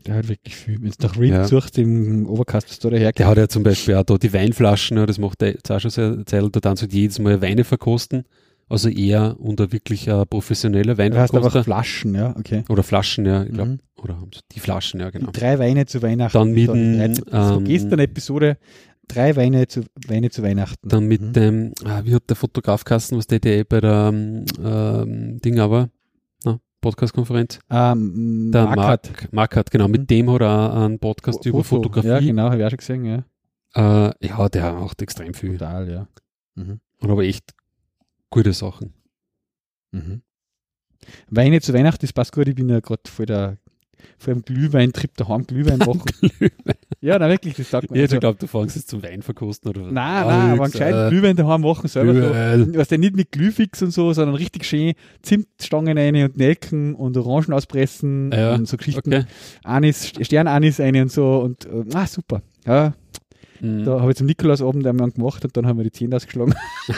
Der 0.05 0.15
hat 0.15 0.29
wirklich 0.29 0.55
viel. 0.55 0.81
Wenn 0.81 0.91
du 0.91 1.07
nach 1.07 1.17
Reed 1.19 1.31
Ja. 1.31 1.47
suchst 1.47 1.77
im 1.79 2.27
Oberkast, 2.27 2.69
was 2.69 2.79
da 2.79 2.89
daherkommt. 2.91 3.19
Der 3.19 3.27
hat 3.27 3.37
ja 3.37 3.49
zum 3.49 3.63
Beispiel 3.63 3.95
auch 3.95 4.03
da 4.03 4.17
die 4.17 4.31
Weinflaschen, 4.31 4.97
ja, 4.97 5.05
das 5.07 5.17
macht 5.17 5.41
er 5.41 5.53
jetzt 5.53 5.71
auch 5.71 5.79
schon 5.79 5.91
sehr 5.91 6.25
Zeit, 6.25 6.43
da 6.51 6.59
dann 6.59 6.77
so 6.77 6.85
jedes 6.85 7.17
Mal 7.19 7.41
Weine 7.41 7.63
verkosten. 7.63 8.23
Also 8.69 8.89
eher 8.89 9.39
unter 9.39 9.71
wirklich 9.71 10.07
äh, 10.07 10.25
professioneller 10.25 10.95
Du 10.95 11.01
hast 11.01 11.09
einfach 11.09 11.33
Weinverkoster. 11.33 11.63
Flaschen, 11.63 12.15
ja, 12.15 12.35
okay. 12.37 12.63
Oder 12.69 12.83
Flaschen, 12.83 13.25
ja, 13.25 13.43
ich 13.43 13.53
glaube. 13.53 13.71
Mhm. 13.71 13.79
Oder 14.01 14.19
die 14.51 14.59
Flaschen, 14.59 14.99
ja, 14.99 15.09
genau. 15.09 15.31
Drei 15.31 15.57
Weine 15.57 15.85
zu 15.85 16.01
Weihnachten. 16.01 16.37
Dann 16.37 16.51
mit 16.51 16.67
Das 16.67 16.75
die 16.75 16.81
dem, 16.81 16.97
13. 16.97 17.23
Das 17.25 17.33
war 17.49 17.57
ähm, 17.57 17.63
gestern 17.65 17.99
Episode. 17.99 18.57
Drei 19.07 19.35
Weine 19.37 19.67
zu, 19.69 19.83
Weine 20.07 20.29
zu 20.29 20.43
Weihnachten. 20.43 20.89
Dann 20.89 21.05
mit 21.05 21.21
Mhm. 21.21 21.33
dem, 21.33 21.73
ah, 21.85 22.01
wie 22.03 22.13
hat 22.13 22.23
der 22.29 22.35
Fotograf 22.35 22.83
Kasten, 22.83 23.15
was 23.17 23.25
der 23.27 23.43
eh 23.45 23.63
bei 23.63 23.79
der 23.79 24.11
ähm, 24.13 24.43
ähm, 24.61 25.39
Ding 25.39 25.59
aber, 25.59 25.89
Podcast-Konferenz? 26.81 27.59
ähm, 27.71 28.51
Der 28.53 28.65
Mark 28.65 28.77
hat 28.79 29.07
Mark, 29.07 29.33
Mark 29.33 29.55
hat, 29.55 29.71
genau, 29.71 29.85
Mhm. 29.87 29.91
mit 29.93 30.09
dem 30.09 30.29
hat 30.31 30.41
er 30.41 30.73
einen 30.73 30.99
Podcast 30.99 31.45
über 31.45 31.63
Foto. 31.63 31.83
Fotografie. 31.89 32.07
Ja, 32.07 32.19
genau, 32.19 32.43
habe 32.49 32.57
ich 32.59 32.63
auch 32.65 32.69
schon 32.69 32.77
gesehen, 32.77 33.05
ja. 33.05 33.23
äh, 34.09 34.27
ja, 34.27 34.49
der 34.49 34.73
macht 34.73 35.01
extrem 35.01 35.33
viel. 35.33 35.53
Total, 35.57 35.89
ja. 35.89 36.07
Mhm. 36.55 36.79
Und 36.99 37.11
aber 37.11 37.23
echt 37.23 37.53
gute 38.29 38.53
Sachen. 38.53 38.93
Mhm. 39.91 40.21
Weine 41.29 41.61
zu 41.61 41.73
Weihnachten, 41.73 42.01
das 42.05 42.13
passt 42.13 42.31
gut. 42.33 42.47
Ich 42.47 42.55
bin 42.55 42.69
ja 42.69 42.79
gerade 42.79 43.01
voll 43.07 43.25
der 43.25 43.57
vor 44.19 44.33
einem 44.33 44.43
Glühweintrip 44.43 45.15
daheim 45.17 45.43
Glühwein 45.47 45.79
machen. 45.79 46.01
ja, 47.01 47.17
na 47.17 47.29
wirklich, 47.29 47.55
das 47.55 47.69
sagt 47.69 47.89
man. 47.89 47.97
Ich 47.97 48.03
Also, 48.03 48.19
glaube, 48.19 48.37
du 48.39 48.45
fängst 48.47 48.75
jetzt 48.75 48.89
zum 48.89 49.01
Wein 49.01 49.21
verkosten 49.23 49.69
oder 49.69 49.81
nein, 49.83 49.93
nein, 49.93 50.51
aber 50.51 50.63
einen 50.63 50.71
gescheiten 50.71 51.09
Glühwein 51.09 51.35
daheim 51.35 51.61
machen 51.61 51.87
selber. 51.87 52.13
So. 52.13 52.19
Glühwein. 52.19 52.75
Was 52.77 52.87
denn 52.89 52.99
nicht 52.99 53.15
mit 53.15 53.31
Glühfix 53.31 53.81
und 53.81 53.91
so, 53.91 54.13
sondern 54.13 54.35
richtig 54.35 54.65
schön 54.65 54.93
Zimtstangen 55.23 55.97
rein 55.97 56.15
und 56.15 56.37
Nelken 56.37 56.93
und 56.95 57.17
Orangen 57.17 57.53
auspressen 57.53 58.31
Ja, 58.31 58.53
und 58.55 58.67
so 58.67 58.77
Geschichten. 58.77 59.13
Okay. 59.13 59.25
Anis, 59.63 60.11
Sternanis 60.21 60.79
rein 60.79 60.95
und 60.97 61.11
so 61.11 61.39
und 61.39 61.65
äh, 61.65 61.83
ah, 61.93 62.05
super. 62.07 62.41
Ja, 62.65 62.93
Mhm. 63.59 63.85
da 63.85 63.99
habe 64.01 64.11
ich 64.11 64.17
zum 64.17 64.27
Nikolausabend 64.27 64.85
einmal 64.85 65.11
gemacht 65.11 65.43
und 65.43 65.55
dann 65.57 65.65
haben 65.67 65.77
wir 65.77 65.83
die 65.83 65.91
Zähne 65.91 66.15
ausgeschlagen. 66.15 66.53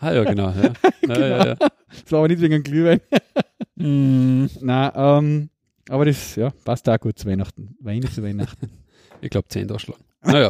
Ah 0.00 0.12
ja, 0.12 0.22
genau. 0.24 0.50
Ja. 0.50 0.72
Ja, 1.08 1.18
ja, 1.26 1.46
ja. 1.48 1.54
Das 1.54 2.12
war 2.12 2.20
aber 2.20 2.28
nicht 2.28 2.40
wegen 2.40 2.54
einem 2.54 2.62
Glühwein. 2.64 3.00
Mhm. 3.80 4.50
Nein, 4.60 4.90
ähm, 4.96 5.50
aber 5.88 6.04
das 6.04 6.34
ja, 6.34 6.50
passt 6.64 6.88
auch 6.88 6.98
gut 6.98 7.16
zu 7.16 7.28
Weihnachten. 7.28 7.76
Weine 7.80 8.10
zu 8.10 8.24
Weihnachten. 8.24 8.70
Ich 9.20 9.30
glaube, 9.30 9.46
10 9.48 9.70
ausschlagen. 9.70 10.02
Naja, 10.24 10.48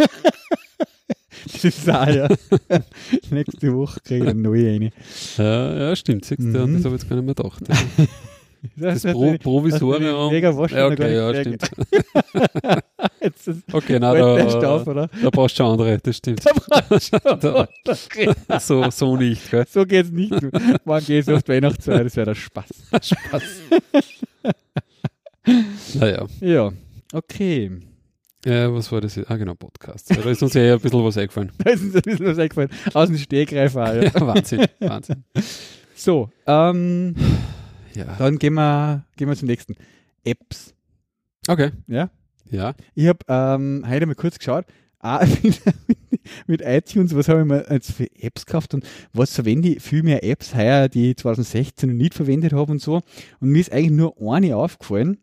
Das 1.52 1.62
ist 1.64 1.88
auch, 1.90 2.06
ja. 2.08 2.28
Nächste 3.30 3.74
Woche 3.74 4.00
kriege 4.00 4.24
ich 4.24 4.30
eine 4.30 4.40
neue 4.40 4.70
eine. 4.70 4.90
ja, 5.36 5.74
ja, 5.88 5.96
stimmt. 5.96 6.24
Siehst 6.24 6.40
du, 6.40 6.44
Mhm. 6.66 6.76
das 6.76 6.84
habe 6.86 6.96
ich 6.96 7.02
jetzt 7.02 7.08
gar 7.10 7.16
nicht 7.16 7.26
mehr 7.26 7.34
gedacht. 7.34 7.62
Ja. 8.76 8.90
Das 8.92 9.02
Pro 9.02 9.34
Provisorium. 9.40 10.32
Mega 10.32 10.56
wasch, 10.56 10.72
ja, 10.72 10.86
okay, 10.88 11.14
ja, 11.14 11.32
stimmt. 11.40 11.62
Jetzt 13.20 13.48
ist 13.48 13.62
Okay, 13.72 13.98
na, 14.00 14.12
der 14.14 14.48
Staub, 14.50 14.84
da, 14.84 14.90
oder? 14.90 15.10
da 15.22 15.30
brauchst 15.30 15.58
du 15.58 15.62
schon 15.62 15.72
andere, 15.72 15.98
das 15.98 16.16
stimmt. 16.16 16.40
Da- 17.40 18.60
so, 18.60 18.90
so 18.90 19.16
nicht, 19.16 19.50
gell? 19.50 19.64
So 19.68 19.84
geht's 19.86 20.10
nicht. 20.10 20.32
Morgen 20.84 21.04
geht's 21.06 21.28
auf 21.28 21.42
die 21.42 21.52
Weihnachtszeit, 21.52 22.04
das 22.06 22.16
wäre 22.16 22.26
der 22.26 22.34
Spaß. 22.34 22.66
Spaß. 23.02 23.42
naja, 25.94 26.26
Ja, 26.40 26.70
okay. 27.12 27.70
äh, 28.44 28.66
was 28.72 28.90
war 28.92 29.00
das 29.00 29.16
jetzt? 29.16 29.30
Ah, 29.30 29.36
genau, 29.36 29.54
Podcast. 29.54 30.10
Da 30.10 30.28
ist 30.30 30.42
uns 30.42 30.54
ja 30.54 30.74
ein 30.74 30.80
bisschen 30.80 31.04
was 31.04 31.16
eingefallen. 31.16 31.52
Da 31.58 31.70
ist 31.70 31.82
uns 31.82 31.94
ein 31.96 32.02
bisschen 32.02 32.26
was 32.26 32.38
eingefallen. 32.38 32.70
Aus 32.94 33.08
dem 33.08 33.18
Stegreif 33.18 33.76
auch, 33.76 33.86
ja. 33.94 34.02
Ja, 34.04 34.14
Wahnsinn, 34.26 34.64
Wahnsinn. 34.80 35.24
So, 35.94 36.30
ähm, 36.46 37.14
Ja. 37.98 38.16
dann 38.16 38.38
gehen 38.38 38.54
wir, 38.54 39.04
gehen 39.16 39.28
wir 39.28 39.36
zum 39.36 39.48
nächsten. 39.48 39.74
Apps. 40.24 40.74
Okay, 41.46 41.72
Ja? 41.86 42.10
ja. 42.50 42.74
Ich 42.94 43.06
habe 43.08 43.18
ähm, 43.28 43.84
heute 43.88 44.06
mal 44.06 44.14
kurz 44.14 44.38
geschaut, 44.38 44.66
ah, 45.00 45.24
mit, 46.46 46.60
iTunes, 46.62 47.14
was 47.14 47.28
habe 47.28 47.40
ich 47.40 47.46
mir 47.46 47.66
jetzt 47.70 47.92
für 47.92 48.06
Apps 48.20 48.46
gekauft 48.46 48.74
und 48.74 48.86
was 49.12 49.34
verwende 49.34 49.68
ich? 49.68 49.82
Viel 49.82 50.02
mehr 50.02 50.22
Apps 50.22 50.54
heuer, 50.54 50.88
die 50.88 51.10
ich 51.10 51.16
2016 51.16 51.88
noch 51.88 51.96
nicht 51.96 52.14
verwendet 52.14 52.52
habe 52.52 52.70
und 52.72 52.80
so. 52.80 53.00
Und 53.40 53.50
mir 53.50 53.60
ist 53.60 53.72
eigentlich 53.72 53.92
nur 53.92 54.14
eine 54.32 54.56
aufgefallen 54.56 55.18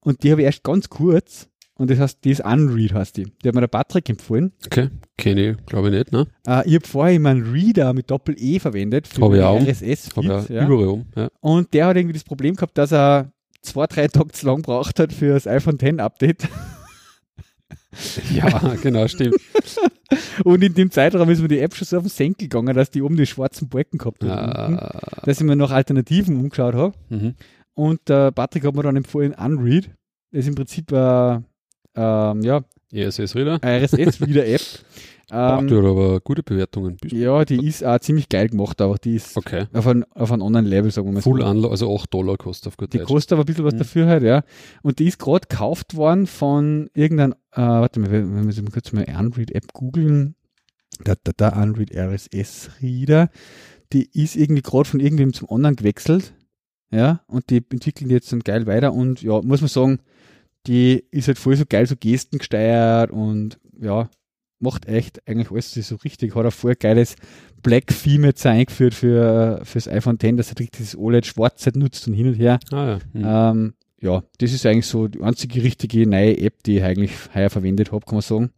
und 0.00 0.22
die 0.22 0.32
habe 0.32 0.42
ich 0.42 0.46
erst 0.46 0.64
ganz 0.64 0.88
kurz 0.88 1.48
und 1.78 1.90
das 1.90 1.98
heißt, 1.98 2.24
die 2.24 2.30
ist 2.30 2.44
Unread, 2.44 2.94
heißt 2.94 3.16
die. 3.18 3.24
Die 3.42 3.48
hat 3.48 3.54
mir 3.54 3.60
der 3.60 3.68
Patrick 3.68 4.08
empfohlen. 4.08 4.52
Okay, 4.64 4.88
kenne 5.18 5.50
ich, 5.50 5.66
glaube 5.66 5.88
ich 5.88 5.94
nicht, 5.94 6.12
ne? 6.12 6.26
Äh, 6.46 6.66
ich 6.68 6.74
habe 6.76 6.86
vorher 6.86 7.14
immer 7.16 7.30
einen 7.30 7.52
Reader 7.52 7.92
mit 7.92 8.10
Doppel-E 8.10 8.58
verwendet 8.60 9.06
für 9.06 9.22
Hab 9.22 9.32
ich 9.34 9.42
auch. 9.42 9.60
RSS-Feed. 9.60 10.28
Habe 10.28 10.52
ja, 10.52 10.66
überall 10.66 10.88
um. 10.88 11.06
Ja. 11.14 11.28
Und 11.40 11.72
der 11.74 11.86
hat 11.86 11.96
irgendwie 11.96 12.14
das 12.14 12.24
Problem 12.24 12.54
gehabt, 12.56 12.76
dass 12.78 12.92
er 12.92 13.32
zwei, 13.62 13.86
drei 13.86 14.08
Tage 14.08 14.28
zu 14.32 14.46
lang 14.46 14.62
braucht 14.62 14.98
hat 14.98 15.12
für 15.12 15.34
das 15.34 15.46
iPhone 15.46 15.78
X 15.80 15.98
Update. 15.98 16.48
ja, 18.34 18.74
genau, 18.82 19.06
stimmt. 19.08 19.36
Und 20.44 20.62
in 20.62 20.74
dem 20.74 20.90
Zeitraum 20.90 21.28
ist 21.30 21.40
mir 21.42 21.48
die 21.48 21.58
App 21.60 21.74
schon 21.74 21.86
so 21.86 21.96
auf 21.98 22.04
den 22.04 22.10
Senkel 22.10 22.48
gegangen, 22.48 22.74
dass 22.74 22.90
die 22.90 23.02
oben 23.02 23.16
die 23.16 23.26
schwarzen 23.26 23.68
Balken 23.68 23.98
gehabt 23.98 24.22
hat. 24.24 24.28
Ja, 24.28 25.00
Dass 25.24 25.40
ich 25.40 25.44
mir 25.46 25.56
nach 25.56 25.70
Alternativen 25.70 26.36
umgeschaut 26.38 26.74
habe. 26.74 26.94
mhm. 27.08 27.34
Und 27.74 28.08
der 28.08 28.30
Patrick 28.32 28.64
hat 28.64 28.74
mir 28.74 28.82
dann 28.82 28.96
empfohlen, 28.96 29.34
Unread. 29.34 29.90
Das 30.30 30.40
ist 30.40 30.48
im 30.48 30.54
Prinzip 30.54 30.90
eine 30.92 31.44
ähm, 31.96 32.42
ja, 32.42 32.62
ESS-Reader. 32.92 33.60
RSS-Reader-App. 33.64 34.60
Ähm, 35.28 35.66
die 35.66 35.74
hat 35.74 35.84
aber 35.84 36.20
gute 36.20 36.44
Bewertungen. 36.44 36.98
ja, 37.06 37.44
die 37.44 37.66
ist 37.66 37.84
auch 37.84 37.98
ziemlich 37.98 38.28
geil 38.28 38.48
gemacht, 38.48 38.80
aber 38.80 38.94
die 38.96 39.16
ist 39.16 39.36
Okay. 39.36 39.66
auf 39.72 39.84
einem 39.88 40.04
auf 40.14 40.30
ein 40.30 40.40
anderen 40.40 40.66
Level, 40.66 40.88
sagen 40.92 41.08
wir 41.08 41.14
mal 41.14 41.20
Full 41.20 41.40
so. 41.40 41.68
Also 41.68 41.92
8 41.96 42.14
Dollar 42.14 42.36
kostet 42.36 42.68
auf 42.68 42.76
gut 42.76 42.92
Die 42.92 42.98
Deutsch. 42.98 43.08
kostet 43.08 43.32
aber 43.32 43.42
ein 43.42 43.46
bisschen 43.46 43.64
was 43.64 43.74
Mhm. 43.74 43.78
dafür 43.78 44.06
halt, 44.06 44.22
ja. 44.22 44.44
Und 44.82 45.00
die 45.00 45.08
ist 45.08 45.18
gerade 45.18 45.48
gekauft 45.48 45.96
worden 45.96 46.28
von 46.28 46.90
irgendeinem, 46.94 47.32
äh, 47.50 47.56
warte 47.60 47.98
mal, 47.98 48.12
wenn 48.12 48.46
wir 48.48 48.62
mal 48.62 48.70
kurz 48.70 48.92
mal 48.92 49.04
Android-App 49.12 49.72
googeln. 49.72 50.36
Da, 51.02 51.14
da, 51.24 51.32
da, 51.36 51.48
Android 51.48 51.92
RSS 51.92 52.70
Reader. 52.80 53.28
Die 53.92 54.08
ist 54.12 54.36
irgendwie 54.36 54.62
gerade 54.62 54.88
von 54.88 55.00
irgendwem 55.00 55.32
zum 55.32 55.50
anderen 55.50 55.74
gewechselt. 55.74 56.34
Ja, 56.92 57.22
und 57.26 57.50
die 57.50 57.64
entwickeln 57.68 58.10
jetzt 58.10 58.30
dann 58.32 58.44
geil 58.44 58.68
weiter 58.68 58.92
und 58.92 59.22
ja, 59.22 59.42
muss 59.42 59.60
man 59.60 59.66
sagen, 59.68 59.98
die 60.66 61.04
ist 61.10 61.28
halt 61.28 61.38
voll 61.38 61.56
so 61.56 61.64
geil, 61.68 61.86
so 61.86 61.94
Gesten 61.96 62.38
gesteuert 62.38 63.10
und 63.10 63.58
ja, 63.80 64.08
macht 64.58 64.86
echt 64.86 65.26
eigentlich 65.28 65.50
alles 65.50 65.72
so 65.72 65.96
richtig. 65.96 66.34
Hat 66.34 66.46
auch 66.46 66.52
voll 66.52 66.74
geiles 66.74 67.16
Black 67.62 67.86
Theme 67.86 68.28
jetzt 68.28 68.46
eingeführt 68.46 68.94
für, 68.94 69.60
fürs 69.64 69.88
iPhone 69.88 70.18
X, 70.20 70.36
dass 70.36 70.50
er 70.50 70.58
richtig 70.58 70.80
das 70.80 70.96
OLED 70.96 71.26
schwarz 71.26 71.66
halt 71.66 71.76
nutzt 71.76 72.06
und 72.08 72.14
hin 72.14 72.28
und 72.28 72.34
her. 72.34 72.58
Ah 72.70 72.86
ja. 72.86 72.98
Mhm. 73.12 73.24
Ähm, 73.24 73.74
ja, 74.00 74.22
das 74.38 74.52
ist 74.52 74.66
eigentlich 74.66 74.86
so 74.86 75.08
die 75.08 75.22
einzige 75.22 75.62
richtige 75.62 76.06
neue 76.06 76.38
App, 76.38 76.62
die 76.64 76.78
ich 76.78 76.84
eigentlich 76.84 77.12
heuer 77.34 77.50
verwendet 77.50 77.92
habe, 77.92 78.04
kann 78.04 78.16
man 78.16 78.22
sagen. 78.22 78.50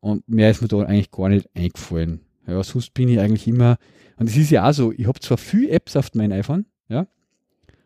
Und 0.00 0.28
mehr 0.28 0.50
ist 0.50 0.62
mir 0.62 0.68
da 0.68 0.78
eigentlich 0.82 1.10
gar 1.10 1.28
nicht 1.28 1.48
eingefallen. 1.54 2.20
Ja, 2.46 2.62
sonst 2.62 2.94
bin 2.94 3.08
ich 3.08 3.20
eigentlich 3.20 3.46
immer, 3.46 3.76
und 4.16 4.28
es 4.28 4.36
ist 4.36 4.50
ja 4.50 4.68
auch 4.68 4.72
so, 4.72 4.92
ich 4.92 5.06
habe 5.06 5.20
zwar 5.20 5.36
viele 5.36 5.70
Apps 5.70 5.96
auf 5.96 6.14
meinem 6.14 6.32
iPhone, 6.32 6.66
ja, 6.88 7.06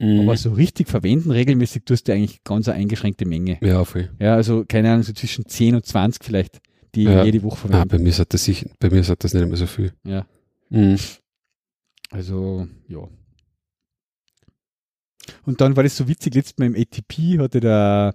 Mhm. 0.02 0.20
aber 0.20 0.36
so 0.36 0.52
richtig 0.52 0.88
verwenden 0.88 1.30
regelmäßig 1.30 1.84
tust 1.84 2.08
du 2.08 2.12
eigentlich 2.12 2.42
ganz 2.44 2.68
eine 2.68 2.78
eingeschränkte 2.78 3.24
Menge. 3.24 3.58
ja, 3.62 3.84
voll. 3.84 4.10
Ja, 4.18 4.34
also 4.34 4.64
keine 4.66 4.90
Ahnung, 4.90 5.04
so 5.04 5.12
zwischen 5.12 5.46
10 5.46 5.76
und 5.76 5.86
20 5.86 6.24
vielleicht, 6.24 6.60
die 6.94 7.04
Ja. 7.04 7.24
jede 7.24 7.42
Woche 7.42 7.68
Ah, 7.68 7.68
verwende. 7.68 7.96
bei 7.96 8.02
mir 8.02 8.12
sagt 8.12 8.34
das 8.34 8.44
sicher, 8.44 8.68
bei 8.80 8.90
mir 8.90 9.04
sagt 9.04 9.22
das 9.24 9.32
nicht 9.32 9.46
mehr 9.46 9.56
so 9.56 9.66
viel. 9.66 9.92
Ja, 10.04 10.26
Mhm. 10.70 10.98
also, 12.10 12.66
ja. 12.88 13.06
Und 15.44 15.60
dann 15.60 15.76
war 15.76 15.82
das 15.84 15.96
so 15.96 16.08
witzig, 16.08 16.34
letztes 16.34 16.58
Mal 16.58 16.66
im 16.66 16.74
ATP 16.76 17.38
hatte 17.38 17.60
der 17.60 18.14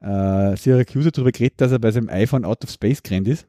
äh, 0.00 0.56
Syracuse 0.56 1.12
darüber 1.12 1.30
geredet, 1.30 1.60
dass 1.60 1.72
er 1.72 1.78
bei 1.78 1.90
seinem 1.90 2.08
iPhone 2.08 2.44
out 2.44 2.64
of 2.64 2.70
space 2.70 3.02
gerannt 3.02 3.28
ist. 3.28 3.46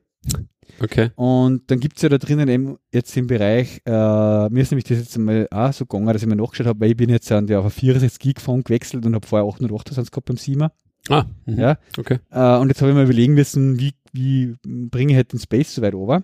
Okay. 0.79 1.11
Und 1.15 1.69
dann 1.69 1.79
gibt 1.79 1.97
es 1.97 2.01
ja 2.01 2.09
da 2.09 2.17
drinnen 2.17 2.47
eben 2.47 2.77
jetzt 2.91 3.15
im 3.15 3.27
Bereich, 3.27 3.81
äh, 3.85 4.49
mir 4.49 4.61
ist 4.61 4.71
nämlich 4.71 4.85
das 4.85 4.97
jetzt 4.97 5.17
mal 5.17 5.47
auch 5.51 5.73
so 5.73 5.85
gegangen, 5.85 6.11
dass 6.11 6.21
ich 6.21 6.27
mir 6.27 6.35
nachgeschaut 6.35 6.67
habe, 6.67 6.79
weil 6.79 6.91
ich 6.91 6.97
bin 6.97 7.09
jetzt 7.09 7.31
an 7.31 7.45
der 7.45 7.59
auf 7.59 7.65
ein 7.65 7.71
64 7.71 8.19
Gig 8.19 8.39
Phone 8.39 8.63
gewechselt 8.63 9.05
und 9.05 9.13
habe 9.13 9.27
vorher 9.27 9.47
828 9.47 10.11
gehabt 10.11 10.25
beim 10.25 10.37
7 10.37 10.67
Ah, 11.09 11.25
mhm. 11.45 11.59
Ja. 11.59 11.77
Okay. 11.97 12.19
Äh, 12.29 12.57
und 12.57 12.69
jetzt 12.69 12.81
habe 12.81 12.91
ich 12.91 12.95
mir 12.95 13.03
überlegen 13.03 13.33
müssen, 13.33 13.79
wie, 13.79 13.93
wie 14.13 14.55
bringe 14.63 15.13
ich 15.13 15.17
halt 15.17 15.33
den 15.33 15.39
Space 15.39 15.73
so 15.75 15.81
weit 15.81 15.95
over. 15.95 16.23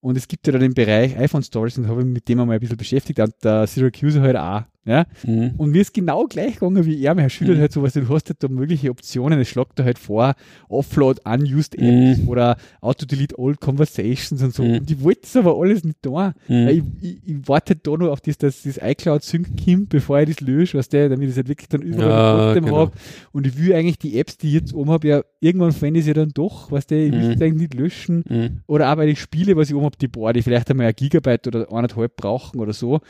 Und 0.00 0.16
es 0.16 0.28
gibt 0.28 0.46
ja 0.46 0.52
da 0.52 0.58
den 0.58 0.74
Bereich 0.74 1.16
iPhone 1.16 1.42
Stories 1.42 1.78
und 1.78 1.88
habe 1.88 2.04
mich 2.04 2.12
mit 2.12 2.28
dem 2.28 2.40
einmal 2.40 2.56
ein 2.56 2.60
bisschen 2.60 2.76
beschäftigt, 2.76 3.20
und 3.20 3.32
der 3.42 3.66
Syracuse 3.66 4.20
halt 4.20 4.36
auch. 4.36 4.62
Ja? 4.84 5.06
Mhm. 5.24 5.52
Und 5.58 5.70
mir 5.70 5.80
ist 5.80 5.94
genau 5.94 6.24
gleich 6.26 6.54
gegangen 6.54 6.84
wie 6.84 7.00
er. 7.02 7.14
Mir 7.14 7.30
schüttelt 7.30 7.58
Mhm. 7.58 7.60
halt 7.62 7.72
sowas, 7.72 7.92
du 7.92 8.08
hast 8.08 8.28
halt 8.28 8.42
da 8.42 8.48
mögliche 8.48 8.90
Optionen. 8.90 9.38
Es 9.40 9.48
schlagt 9.48 9.78
da 9.78 9.84
halt 9.84 9.98
vor, 9.98 10.34
Offload 10.68 11.20
Unused 11.24 11.76
Apps 11.76 12.18
Mhm. 12.18 12.28
oder 12.28 12.56
Auto-Delete 12.80 13.38
Old 13.38 13.60
Conversations 13.60 14.42
und 14.42 14.52
so. 14.54 14.64
Mhm. 14.64 14.78
Und 14.78 14.90
ich 14.90 15.02
wollte 15.02 15.20
es 15.24 15.36
aber 15.36 15.56
alles 15.56 15.84
nicht 15.84 15.98
da. 16.02 16.34
Mhm. 16.48 16.66
Weil 16.66 16.70
Ich, 16.78 16.82
ich, 17.00 17.18
ich 17.26 17.36
warte 17.48 17.76
da 17.76 17.90
noch 17.92 18.08
auf 18.10 18.20
das, 18.20 18.38
dass 18.38 18.62
das 18.62 18.78
iCloud 18.82 19.22
Sync 19.22 19.48
kommt, 19.64 19.88
bevor 19.90 20.20
ich 20.20 20.30
das 20.36 20.40
lösche, 20.40 20.78
weißt 20.78 20.92
du, 20.92 21.08
damit 21.08 21.24
ich 21.26 21.30
es 21.30 21.36
halt 21.36 21.48
wirklich 21.48 21.68
dann 21.68 21.82
überall 21.82 22.08
Ja, 22.10 22.44
trotzdem 22.46 22.64
genau. 22.64 22.76
habe. 22.78 22.92
Und 23.32 23.46
ich 23.46 23.56
will 23.58 23.74
eigentlich 23.74 23.98
die 23.98 24.18
Apps, 24.18 24.36
die 24.38 24.48
ich 24.48 24.54
jetzt 24.54 24.74
oben 24.74 24.90
habe, 24.90 25.06
ja, 25.06 25.22
irgendwann 25.40 25.72
fände 25.72 26.00
ich 26.00 26.06
sie 26.06 26.12
dann 26.12 26.30
doch, 26.34 26.70
weißt 26.72 26.90
du, 26.90 26.96
ich 26.96 27.12
will 27.12 27.20
Mhm. 27.36 27.42
eigentlich 27.42 27.54
nicht 27.70 27.74
löschen. 27.74 28.24
Mhm. 28.28 28.60
Oder 28.66 28.90
auch 28.92 28.96
bei 28.96 29.06
den 29.06 29.16
Spiele, 29.16 29.56
was 29.56 29.68
ich 29.68 29.74
oben 29.74 29.84
habe, 29.84 29.96
die 29.96 30.08
boah, 30.08 30.32
die 30.32 30.42
vielleicht 30.42 30.70
einmal 30.70 30.86
ein 30.86 30.94
Gigabyte 30.96 31.46
oder 31.46 31.72
eineinhalb 31.72 32.16
brauchen 32.16 32.58
oder 32.60 32.72
so. 32.72 33.00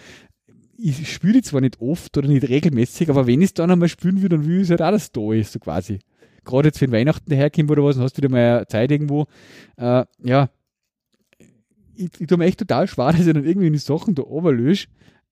Ich 0.84 1.12
spüre 1.12 1.34
die 1.34 1.42
zwar 1.42 1.60
nicht 1.60 1.80
oft 1.80 2.16
oder 2.18 2.28
nicht 2.28 2.48
regelmäßig, 2.48 3.08
aber 3.10 3.26
wenn 3.26 3.40
ich 3.40 3.46
es 3.50 3.54
dann 3.54 3.70
einmal 3.70 3.88
spüren 3.88 4.20
will, 4.22 4.28
dann 4.28 4.46
will 4.46 4.56
ich 4.58 4.62
es 4.64 4.70
halt 4.70 4.82
auch, 4.82 4.90
dass 4.90 5.04
es 5.04 5.12
da 5.12 5.32
ist, 5.32 5.52
so 5.52 5.58
quasi. 5.58 6.00
Gerade 6.44 6.68
jetzt, 6.68 6.80
wenn 6.80 6.90
Weihnachten 6.92 7.32
herkommt 7.32 7.70
oder 7.70 7.84
was, 7.84 7.96
dann 7.96 8.04
hast 8.04 8.14
du 8.18 8.22
wieder 8.22 8.28
mal 8.30 8.66
Zeit 8.66 8.90
irgendwo. 8.90 9.26
Äh, 9.76 10.04
ja, 10.24 10.48
ich, 11.94 12.08
ich 12.18 12.26
tue 12.26 12.38
mir 12.38 12.46
echt 12.46 12.58
total 12.58 12.88
schwer, 12.88 13.12
dass 13.12 13.26
ich 13.26 13.32
dann 13.32 13.44
irgendwie 13.44 13.70
die 13.70 13.78
Sachen 13.78 14.14
da 14.14 14.22
runterlösche, 14.22 14.88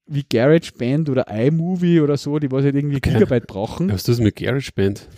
wie 0.06 0.24
GarageBand 0.28 1.08
oder 1.08 1.26
iMovie 1.28 2.00
oder 2.00 2.16
so, 2.16 2.38
die 2.38 2.50
was 2.50 2.64
halt 2.64 2.74
irgendwie 2.76 2.96
Okay. 2.96 3.12
Gigabyte 3.14 3.46
brauchen. 3.46 3.88
Was 3.88 3.96
ist 4.02 4.08
das 4.08 4.20
mit 4.20 4.36
GarageBand? 4.36 5.08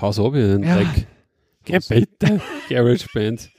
Haus 0.00 0.18
ab, 0.20 0.32
den 0.34 0.62
Ja. 0.62 0.76
Dreck. 0.76 1.06
Geh 1.64 1.78
bitte. 1.88 2.40
GarageBand. 2.68 3.50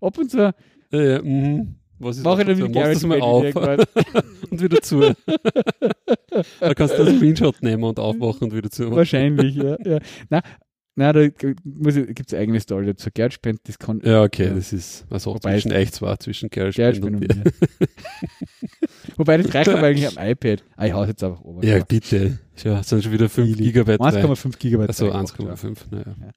Ab 0.00 0.18
und 0.18 0.30
zu 0.30 0.54
Äh, 0.92 1.12
ja, 1.14 1.22
mhm. 1.22 1.74
Was 1.98 2.18
ist 2.18 2.24
mache 2.24 2.42
ich 2.42 2.58
Machst 2.58 2.94
das 2.96 3.02
mal 3.04 3.20
auf 3.20 3.44
und 4.50 4.62
wieder 4.62 4.80
zu. 4.82 5.00
da 6.60 6.74
kannst 6.74 6.96
du 6.98 7.02
einen 7.02 7.16
Screenshot 7.16 7.62
nehmen 7.62 7.84
und 7.84 7.98
aufmachen 7.98 8.44
und 8.48 8.54
wieder 8.54 8.70
zu. 8.70 8.90
Wahrscheinlich, 8.92 9.56
ja. 9.56 9.76
ja. 9.84 9.98
Na, 10.30 10.42
na, 11.00 11.12
da 11.12 11.28
gibt 11.28 11.60
es 11.64 12.32
eine 12.34 12.42
eigene 12.42 12.58
Story 12.60 12.86
dazu. 12.86 13.08
GarageBand, 13.14 13.60
das 13.64 13.78
kann 13.78 14.00
Ja, 14.04 14.22
okay, 14.24 14.46
Ja. 14.46 14.54
das 14.54 14.72
ist 14.72 15.06
also 15.10 15.34
Wobei 15.34 15.52
zwischen 15.52 15.72
euch 15.72 15.92
zwei, 15.92 16.16
zwischen 16.16 16.50
GarageBand, 16.50 17.00
GarageBand 17.00 17.24
und 17.24 17.36
und 17.36 17.44
mir. 17.44 17.88
Wobei, 19.16 19.36
das 19.38 19.54
reicht 19.54 19.68
aber 19.68 19.82
eigentlich 19.86 20.08
am 20.18 20.28
iPad. 20.28 20.64
Ah, 20.76 20.86
ich 20.86 20.92
hau 20.92 21.04
jetzt 21.04 21.22
einfach 21.22 21.40
oben. 21.42 21.64
Ja, 21.64 21.84
bitte. 21.84 22.38
Ja, 22.64 22.82
sind 22.82 23.04
schon 23.04 23.12
wieder 23.12 23.28
5 23.28 23.46
Billig. 23.48 23.66
Gigabyte. 23.72 24.00
rein. 24.00 24.12
1,5 24.26 24.58
Gigabyte. 24.58 24.88
Also 24.88 25.08
reingemacht, 25.08 25.64
1,5, 25.64 25.76
naja. 25.92 26.04
ja. 26.20 26.30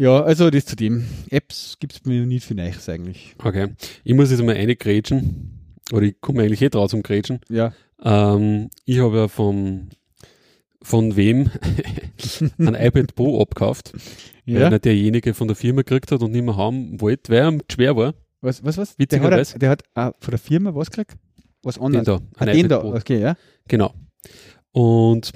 Ja, 0.00 0.22
also 0.22 0.48
das 0.48 0.64
zu 0.64 0.76
dem. 0.76 1.04
Apps 1.28 1.76
gibt 1.78 1.92
es 1.92 2.04
mir 2.06 2.24
nicht 2.24 2.46
für 2.46 2.54
Neues 2.54 2.88
eigentlich. 2.88 3.34
Okay. 3.36 3.68
Ich 4.02 4.14
muss 4.14 4.30
jetzt 4.30 4.42
mal 4.42 4.54
eine 4.56 4.74
grätschen. 4.74 5.76
Oder 5.92 6.06
ich 6.06 6.20
komme 6.22 6.42
eigentlich 6.42 6.62
eh 6.62 6.70
drauf 6.70 6.90
zum 6.90 7.02
Grätschen. 7.02 7.40
Ja. 7.50 7.74
Ähm, 8.02 8.70
ich 8.86 8.98
habe 9.00 9.14
ja 9.18 9.28
vom, 9.28 9.90
von 10.80 11.16
wem 11.16 11.50
ein 12.58 12.74
iPad 12.76 13.14
Pro 13.14 13.42
abgekauft, 13.42 13.92
weil 14.46 14.60
Ja. 14.62 14.70
nicht 14.70 14.86
derjenige 14.86 15.34
von 15.34 15.48
der 15.48 15.56
Firma 15.56 15.82
gekriegt 15.82 16.10
hat 16.12 16.22
und 16.22 16.32
nicht 16.32 16.46
mehr 16.46 16.56
haben 16.56 16.98
wollte, 16.98 17.30
weil 17.30 17.38
er 17.42 17.58
schwer 17.70 17.94
war. 17.94 18.14
Was, 18.40 18.64
was, 18.64 18.78
was? 18.78 18.96
Der 18.96 19.20
hat, 19.20 19.60
der 19.60 19.68
hat 19.68 19.82
ah, 19.94 20.12
von 20.18 20.30
der 20.30 20.38
Firma 20.38 20.74
was 20.74 20.90
gekriegt? 20.90 21.18
Was 21.62 21.74
Den 21.74 21.84
anderes? 21.84 22.06
da. 22.06 22.20
Ah, 22.36 22.44
ein 22.46 22.46
den 22.46 22.56
iPad 22.56 22.70
da. 22.70 22.78
Pro. 22.78 22.94
Okay, 22.94 23.20
ja. 23.20 23.34
Genau. 23.68 23.92
Und 24.72 25.30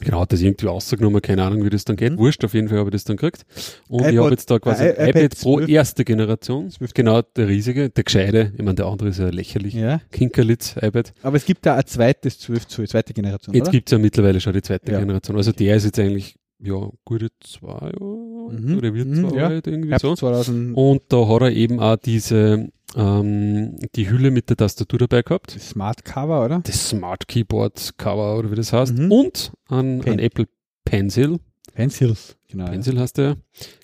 genau, 0.00 0.20
hat 0.20 0.32
das 0.32 0.40
irgendwie 0.42 0.66
rausgenommen, 0.66 1.22
keine 1.22 1.42
Ahnung, 1.44 1.64
wie 1.64 1.70
das 1.70 1.84
dann 1.84 1.96
geht. 1.96 2.12
Mhm. 2.12 2.18
Wurscht, 2.18 2.44
auf 2.44 2.54
jeden 2.54 2.68
Fall 2.68 2.78
habe 2.78 2.88
ich 2.88 2.92
das 2.92 3.04
dann 3.04 3.16
gekriegt. 3.16 3.44
Und 3.88 4.00
ich 4.02 4.06
iPod- 4.14 4.18
habe 4.22 4.30
jetzt 4.30 4.50
da 4.50 4.58
quasi 4.58 4.84
ein 4.84 4.90
iPad 5.08 5.08
iPad 5.24 5.38
Pro 5.40 5.56
12. 5.58 5.68
erste 5.70 6.04
Generation. 6.04 6.70
12. 6.70 6.94
Genau, 6.94 7.22
der 7.22 7.48
riesige, 7.48 7.90
der 7.90 8.04
gescheite. 8.04 8.52
Ich 8.56 8.62
meine, 8.62 8.74
der 8.74 8.86
andere 8.86 9.08
ist 9.10 9.18
ja 9.18 9.28
lächerlich. 9.28 9.74
ja. 9.74 10.00
Kinkerlitz 10.10 10.76
iPad. 10.80 11.12
Aber 11.22 11.36
es 11.36 11.44
gibt 11.44 11.64
da 11.66 11.76
ein 11.76 11.86
zweites 11.86 12.38
12 12.40 12.66
Zoll, 12.68 12.88
zweite 12.88 13.12
Generation, 13.14 13.54
Jetzt 13.54 13.70
gibt 13.70 13.88
es 13.88 13.92
ja 13.92 13.98
mittlerweile 13.98 14.40
schon 14.40 14.52
die 14.52 14.62
zweite 14.62 14.92
Ja. 14.92 14.98
Generation. 15.00 15.36
Also 15.36 15.52
der 15.52 15.76
ist 15.76 15.84
jetzt 15.84 15.98
eigentlich, 15.98 16.36
ja, 16.62 16.88
gute 17.04 17.28
zwei 17.42 17.68
Jahre 17.68 18.52
Mhm. 18.52 18.76
oder 18.78 18.92
wird 18.94 19.08
Mhm, 19.08 19.28
zwei 19.30 19.36
ja. 19.36 19.46
alt 19.46 19.66
irgendwie 19.66 19.90
Herbst 19.90 20.02
so. 20.02 20.14
2000. 20.14 20.76
Und 20.76 21.02
da 21.08 21.26
hat 21.28 21.42
er 21.42 21.52
eben 21.52 21.78
auch 21.80 21.96
diese, 21.96 22.68
ähm, 22.96 23.76
die 23.94 24.10
Hülle 24.10 24.30
mit 24.30 24.48
der 24.50 24.56
Tastatur 24.56 24.98
dabei 24.98 25.22
gehabt. 25.22 25.54
Das 25.54 25.70
Smart 25.70 26.04
Cover, 26.04 26.44
oder? 26.44 26.60
Das 26.64 26.88
Smart 26.90 27.28
Keyboard 27.28 27.94
Cover 27.98 28.38
oder 28.38 28.50
wie 28.50 28.56
das 28.56 28.72
heißt. 28.72 28.96
Mhm. 28.96 29.12
Und 29.12 29.52
ein, 29.68 30.00
Pen. 30.00 30.14
ein 30.14 30.18
Apple 30.18 30.46
Pencil. 30.84 31.38
Pencils. 31.74 32.36
Genau. 32.48 32.64
ja. 32.64 32.70
Pencil 32.70 32.98
heißt 32.98 33.18
der. 33.18 33.36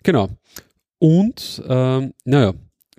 Genau. 0.02 0.28
Und, 0.98 1.62
ähm, 1.68 2.12
naja, 2.24 2.54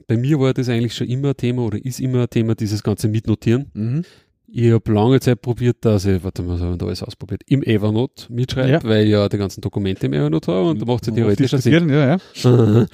bei 0.07 0.15
mir 0.17 0.39
war 0.39 0.53
das 0.53 0.69
eigentlich 0.69 0.95
schon 0.95 1.07
immer 1.07 1.29
ein 1.29 1.37
Thema 1.37 1.63
oder 1.63 1.83
ist 1.83 1.99
immer 1.99 2.21
ein 2.21 2.29
Thema, 2.29 2.55
dieses 2.55 2.83
ganze 2.83 3.07
Mitnotieren. 3.07 3.69
Mhm. 3.73 4.03
Ich 4.49 4.71
habe 4.71 4.93
lange 4.93 5.19
Zeit 5.19 5.41
probiert, 5.41 5.77
dass 5.81 6.05
ich, 6.05 6.23
warte 6.23 6.41
mal, 6.41 6.53
was 6.53 6.61
habe 6.61 6.71
ich 6.71 6.77
da 6.77 6.85
alles 6.85 7.03
ausprobiert, 7.03 7.41
im 7.47 7.63
Evernote 7.63 8.31
mitschreibe, 8.31 8.69
Ja. 8.71 8.83
weil 8.83 9.03
ich 9.03 9.11
ja 9.11 9.27
die 9.27 9.37
ganzen 9.37 9.59
Dokumente 9.59 10.05
im 10.05 10.13
Evernote 10.13 10.53
habe 10.53 10.69
und 10.69 10.81
da 10.81 10.85
macht 10.85 11.01
es 11.03 11.09
ja 11.09 11.15
theoretisch 11.15 11.51
Sinn. 11.51 11.89
Ja, 11.89 12.17
ja. 12.17 12.17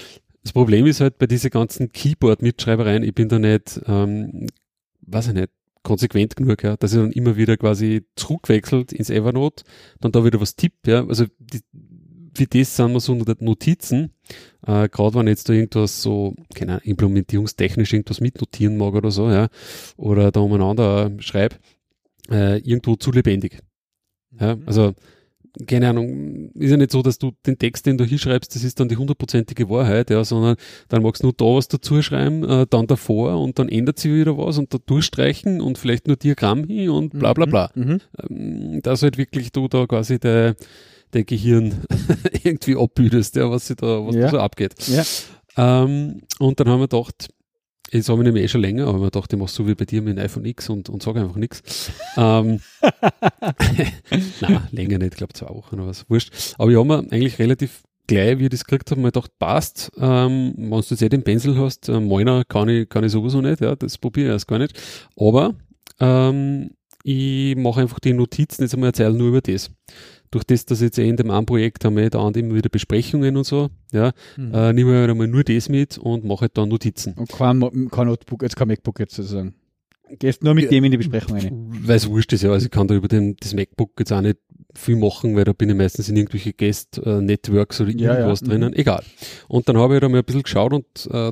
Das 0.44 0.52
Problem 0.53 0.86
ist 0.86 0.99
halt 0.99 1.18
bei 1.18 1.28
diesen 1.28 1.49
ganzen 1.49 1.91
Keyboard-Mitschreibereien, 1.91 3.03
ich 3.03 3.15
bin 3.15 3.30
da 3.30 3.40
nicht, 3.40 3.82
ähm, 3.88 4.48
weiß 5.02 5.28
ich 5.28 5.34
nicht, 5.34 5.49
konsequent 5.84 6.36
genug, 6.36 6.64
ja, 6.64 6.78
dass 6.78 6.94
ich 6.94 6.99
dann 6.99 7.11
immer 7.11 7.36
wieder 7.36 7.57
quasi 7.57 8.06
zurückwechselt 8.15 8.94
ins 8.94 9.10
Evernote, 9.10 9.64
dann 9.99 10.11
da 10.11 10.24
wieder 10.24 10.40
was 10.41 10.56
tippt, 10.56 10.88
ja, 10.88 11.06
also 11.06 11.26
die, 11.40 11.61
wie 12.36 12.48
das 12.48 12.76
sind 12.76 12.94
wir 12.94 12.99
so 12.99 13.14
unter 13.14 13.36
den 13.36 13.45
Notizen, 13.45 14.11
äh, 14.65 14.90
gerade 14.90 15.15
wenn 15.15 15.28
ich 15.28 15.32
jetzt 15.32 15.49
da 15.49 15.53
irgendwas 15.53 16.02
so, 16.02 16.36
keine 16.56 16.74
Ahnung, 16.74 16.84
implementierungstechnisch 16.86 17.94
irgendwas 17.94 18.22
mitnotieren 18.22 18.78
mag 18.78 18.94
oder 18.94 19.11
so, 19.11 19.30
ja, 19.30 19.49
oder 19.98 20.32
da 20.32 20.40
umeinander 20.40 21.11
schreibe, 21.20 21.57
äh, 22.32 22.57
irgendwo 22.60 22.95
zu 22.95 23.11
lebendig. 23.11 23.60
Ja, 24.40 24.57
also, 24.65 24.94
keine 25.67 25.89
Ahnung, 25.89 26.51
ist 26.55 26.71
ja 26.71 26.77
nicht 26.77 26.91
so, 26.91 27.01
dass 27.01 27.19
du 27.19 27.31
den 27.45 27.57
Text, 27.59 27.85
den 27.85 27.97
du 27.97 28.05
hier 28.05 28.17
schreibst, 28.17 28.55
das 28.55 28.63
ist 28.63 28.80
dann 28.80 28.89
die 28.89 28.97
hundertprozentige 28.97 29.69
Wahrheit, 29.69 30.09
ja, 30.09 30.23
sondern 30.23 30.55
dann 30.89 31.03
magst 31.03 31.21
du 31.21 31.27
nur 31.27 31.34
da 31.34 31.45
was 31.45 31.67
dazu 31.67 32.01
schreiben, 32.01 32.43
äh, 32.43 32.65
dann 32.69 32.88
davor 32.88 33.39
und 33.39 33.59
dann 33.59 33.69
ändert 33.69 33.99
sich 33.99 34.11
wieder 34.11 34.38
was 34.38 34.57
und 34.57 34.73
da 34.73 34.80
durchstreichen 34.84 35.61
und 35.61 35.77
vielleicht 35.77 36.07
nur 36.07 36.15
Diagramm 36.15 36.63
hin 36.65 36.89
und 36.89 37.11
bla 37.17 37.34
bla 37.34 37.45
bla. 37.45 37.71
Mhm. 37.75 37.99
Ähm, 38.30 38.81
dass 38.81 39.03
halt 39.03 39.17
wirklich 39.17 39.51
du 39.51 39.67
da 39.67 39.85
quasi 39.85 40.19
der, 40.19 40.55
der 41.13 41.23
Gehirn 41.23 41.81
irgendwie 42.43 42.75
abbüdest, 42.75 43.35
ja, 43.35 43.49
was, 43.51 43.67
sie 43.67 43.75
da, 43.75 44.05
was 44.05 44.15
Ja. 44.15 44.21
da 44.21 44.30
so 44.30 44.39
abgeht. 44.39 44.73
Ja. 44.88 45.03
Ähm, 45.55 46.21
und 46.39 46.59
dann 46.59 46.67
haben 46.67 46.80
wir 46.80 46.88
gedacht, 46.88 47.30
das 47.99 48.10
habe 48.10 48.22
ich 48.22 48.26
nämlich 48.26 48.44
eh 48.44 48.48
schon 48.48 48.61
länger, 48.61 48.88
aber 48.88 49.06
ich 49.06 49.11
dachte, 49.11 49.36
ich 49.36 49.40
mache 49.40 49.52
so 49.52 49.68
wie 49.68 49.76
bei 49.76 49.86
dir 49.86 50.02
mit 50.02 50.18
dem 50.18 50.24
iPhone 50.24 50.45
X 50.45 50.70
und, 50.70 50.90
und 50.90 51.03
sage 51.03 51.22
einfach 51.22 51.36
nichts. 51.36 51.91
Ähm, 52.18 52.60
Nein, 54.41 54.68
länger 54.72 54.98
nicht, 54.98 55.14
ich 55.14 55.18
glaube 55.18 55.34
zwei 55.34 55.49
Wochen 55.49 55.76
oder 55.76 55.88
was, 55.88 56.10
wurscht. 56.10 56.56
Aber 56.57 56.72
ich 56.72 56.78
habe 56.78 56.88
mir 56.88 56.99
eigentlich 57.11 57.40
relativ 57.40 57.84
gleich, 58.07 58.40
wie 58.40 58.45
ich 58.45 58.49
das 58.49 58.65
gekriegt 58.65 58.91
habe, 58.91 59.02
mal 59.02 59.11
gedacht, 59.11 59.32
passt, 59.40 59.91
ähm, 59.98 60.53
wenn 60.57 60.70
du 60.70 60.78
jetzt 60.78 61.02
eh 61.02 61.10
den 61.10 61.24
Pencil 61.24 61.57
hast, 61.57 61.90
äh, 61.90 61.99
meiner 61.99 62.44
kann 62.45 62.70
ich, 62.70 62.90
kann 62.90 63.03
ich 63.03 63.11
sowieso 63.11 63.41
nicht, 63.41 63.61
ja, 63.61 63.76
das 63.76 63.98
probiere 63.98 64.28
ich 64.28 64.34
erst 64.34 64.48
gar 64.48 64.60
nicht. 64.60 64.80
Aber 65.15 65.56
ähm, 65.99 66.72
ich 67.03 67.56
mache 67.56 67.82
einfach 67.82 67.99
die 67.99 68.14
Notizen 68.14 68.64
jetzt 68.64 68.74
einmal 68.74 68.90
erzählen 68.90 69.15
nur 69.15 69.30
über 69.30 69.41
das. 69.41 69.72
Durch 70.34 70.43
das, 70.45 70.65
dass 70.65 70.81
jetzt 70.81 70.97
eh 70.97 71.07
in 71.07 71.15
dem 71.15 71.30
einen 71.30 71.45
Projekt 71.45 71.85
haben 71.85 71.95
wir 71.95 72.10
da 72.10 72.27
immer 72.27 72.55
wieder 72.55 72.69
Besprechungen 72.69 73.38
und 73.38 73.43
so, 73.45 73.69
ja, 73.91 74.14
Mhm. 74.35 74.51
äh, 74.51 74.73
nehme 74.73 74.91
ich 74.91 74.97
halt 74.97 75.11
einmal 75.11 75.27
nur 75.27 75.43
das 75.43 75.69
mit 75.69 75.99
und 75.99 76.26
mache 76.26 76.41
halt 76.41 76.57
dann 76.57 76.69
Notizen. 76.69 77.14
Und 77.14 77.30
kein, 77.30 77.60
kein 77.91 78.07
Notebook, 78.07 78.41
jetzt 78.41 78.55
kein 78.55 78.68
MacBook 78.68 78.99
jetzt 78.99 79.14
sozusagen. 79.15 79.53
Gehst 80.18 80.43
nur 80.43 80.55
mit 80.55 80.65
Ja. 80.65 80.69
dem 80.72 80.84
in 80.85 80.91
die 80.91 80.97
Besprechung 80.97 81.38
rein. 81.38 81.68
Weil 81.85 81.97
es 81.97 82.10
wurscht 82.10 82.34
ist, 82.34 82.41
ja. 82.41 82.51
Also 82.51 82.65
ich 82.65 82.72
kann 82.72 82.88
da 82.88 82.95
über 82.95 83.07
den, 83.07 83.35
das 83.39 83.53
MacBook 83.53 83.91
jetzt 83.99 84.11
auch 84.11 84.22
nicht 84.22 84.38
viel 84.76 84.95
machen, 84.95 85.35
weil 85.35 85.43
da 85.43 85.53
bin 85.53 85.69
ich 85.69 85.76
meistens 85.76 86.10
in 86.10 86.18
irgendwelche 86.18 86.51
Guest-Networks 86.53 87.81
oder 87.81 87.91
Ja, 87.91 87.97
ja. 88.14 88.14
irgendwas 88.22 88.41
Mhm. 88.41 88.47
drinnen. 88.47 88.73
Egal. 88.73 89.03
Und 89.47 89.69
dann 89.69 89.77
habe 89.77 89.93
ich 89.95 90.01
da 90.01 90.10
mal 90.10 90.18
ein 90.18 90.23
bisschen 90.23 90.41
geschaut 90.43 90.73
und 90.73 91.10
äh, 91.11 91.31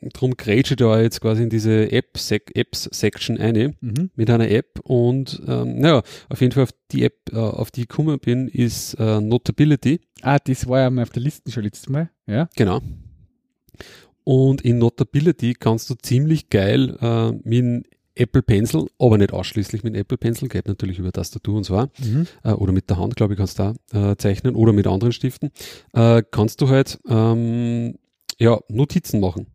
drum 0.00 0.36
grätsche 0.36 0.74
ich 0.74 0.78
da 0.78 1.00
jetzt 1.00 1.20
quasi 1.20 1.42
in 1.42 1.50
diese 1.50 1.90
Apps-Section 1.90 3.38
eine 3.38 3.74
Mhm. 3.80 4.10
mit 4.14 4.30
einer 4.30 4.50
App 4.50 4.80
und 4.84 5.40
ähm, 5.46 5.78
naja, 5.80 6.02
auf 6.28 6.40
jeden 6.40 6.52
Fall 6.52 6.64
auf 6.64 6.70
die 6.92 7.04
App, 7.04 7.14
äh, 7.32 7.36
auf 7.36 7.70
die 7.70 7.82
ich 7.82 7.88
gekommen 7.88 8.18
bin, 8.18 8.48
ist 8.48 8.94
äh, 8.94 9.20
Notability. 9.20 10.00
Ah, 10.22 10.38
das 10.38 10.66
war 10.68 10.80
ja 10.80 10.90
mal 10.90 11.02
auf 11.02 11.10
der 11.10 11.22
Liste 11.22 11.50
schon 11.50 11.64
letztes 11.64 11.88
Mal. 11.88 12.10
Ja. 12.26 12.48
Genau. 12.56 12.80
Und 14.24 14.60
in 14.62 14.78
Notability 14.78 15.54
kannst 15.54 15.88
du 15.90 15.94
ziemlich 15.94 16.50
geil 16.50 16.96
äh, 17.00 17.32
mit 17.48 17.86
Apple 18.14 18.42
Pencil, 18.42 18.86
aber 18.98 19.16
nicht 19.16 19.32
ausschließlich 19.32 19.84
mit 19.84 19.94
dem 19.94 20.00
Apple 20.00 20.18
Pencil, 20.18 20.48
geht 20.48 20.66
natürlich 20.66 20.98
über 20.98 21.12
Tastatur 21.12 21.54
und 21.56 21.64
so 21.64 21.76
Mhm. 21.76 22.26
äh, 22.42 22.50
oder 22.50 22.72
mit 22.72 22.90
der 22.90 22.98
Hand, 22.98 23.16
glaube 23.16 23.34
ich, 23.34 23.38
kannst 23.38 23.58
du 23.58 23.74
da 23.92 24.10
äh, 24.10 24.16
zeichnen 24.16 24.54
oder 24.56 24.72
mit 24.72 24.86
anderen 24.86 25.12
Stiften, 25.12 25.50
äh, 25.94 26.22
kannst 26.30 26.60
du 26.60 26.68
halt 26.68 26.98
ähm, 27.08 27.94
ja, 28.38 28.58
Notizen 28.68 29.20
machen. 29.20 29.46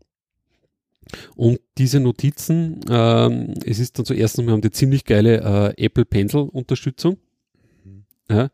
Und 1.35 1.59
diese 1.77 1.99
Notizen, 1.99 2.79
ähm, 2.89 3.53
es 3.65 3.79
ist 3.79 3.97
dann 3.97 4.05
zuerst 4.05 4.39
einmal 4.39 4.53
haben 4.53 4.61
die 4.61 4.71
ziemlich 4.71 5.05
geile 5.05 5.73
äh, 5.77 5.85
Apple 5.85 6.05
Pencil 6.05 6.41
Unterstützung. 6.41 7.17
Ja. 8.29 8.49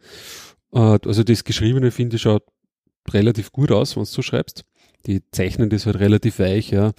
Äh, 0.73 0.99
also 1.05 1.23
das 1.23 1.43
Geschriebene 1.43 1.91
finde 1.91 2.15
ich 2.17 2.21
schaut 2.21 2.43
relativ 3.11 3.51
gut 3.51 3.71
aus, 3.71 3.95
wenn 3.95 4.03
du 4.03 4.09
so 4.09 4.21
schreibst. 4.21 4.65
Die 5.05 5.21
zeichnen 5.31 5.69
das 5.69 5.85
halt 5.85 5.99
relativ 5.99 6.39
weich, 6.39 6.71
ja, 6.71 6.91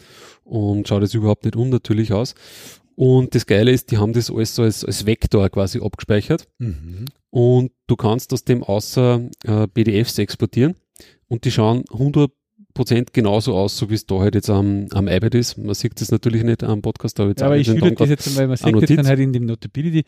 und 0.45 0.89
schaut 0.89 1.03
jetzt 1.03 1.15
überhaupt 1.15 1.45
nicht 1.45 1.57
unnatürlich 1.57 2.13
aus. 2.13 2.35
Und 2.97 3.35
das 3.35 3.47
Geile 3.47 3.71
ist, 3.71 3.91
die 3.91 3.99
haben 3.99 4.13
das 4.13 4.31
alles 4.31 4.55
so 4.55 4.63
als, 4.63 4.85
als 4.85 5.07
Vektor 5.07 5.49
quasi 5.51 5.81
abgespeichert 5.81 6.49
Mhm. 6.59 7.07
und 7.31 7.73
du 7.87 7.97
kannst 7.97 8.33
aus 8.33 8.45
dem 8.45 8.63
außer 8.63 9.23
äh, 9.45 9.67
PDFs 9.69 10.19
exportieren 10.19 10.75
und 11.29 11.45
die 11.45 11.51
schauen 11.51 11.85
100% 11.85 12.31
genauso 13.13 13.55
aus, 13.55 13.77
so 13.77 13.91
wie 13.91 13.95
es 13.95 14.07
da 14.07 14.19
halt 14.21 14.35
jetzt 14.35 14.51
am, 14.51 14.87
am 14.93 15.09
iPad 15.09 15.35
ist. 15.35 15.59
Man 15.59 15.75
sieht 15.75 16.01
das 16.01 16.11
natürlich 16.11 16.43
nicht 16.45 16.63
am 16.63 16.83
Podcast, 16.83 17.19
aber 17.21 17.31
jetzt 17.31 17.41
Ja, 17.41 17.47
aber 17.47 17.57
auch 17.57 17.59
ich 17.61 17.69
nicht 17.69 17.81
schilder 17.81 17.95
den 17.95 17.97
das 17.97 18.09
jetzt 18.09 18.29
einmal, 18.29 18.49
man 18.49 18.57
sieht 18.57 18.73
Notiz. 18.73 18.91
jetzt 18.91 18.99
dann 18.99 19.07
halt 19.07 19.21
in 19.21 19.33
dem 19.33 19.47
Notability 19.47 20.05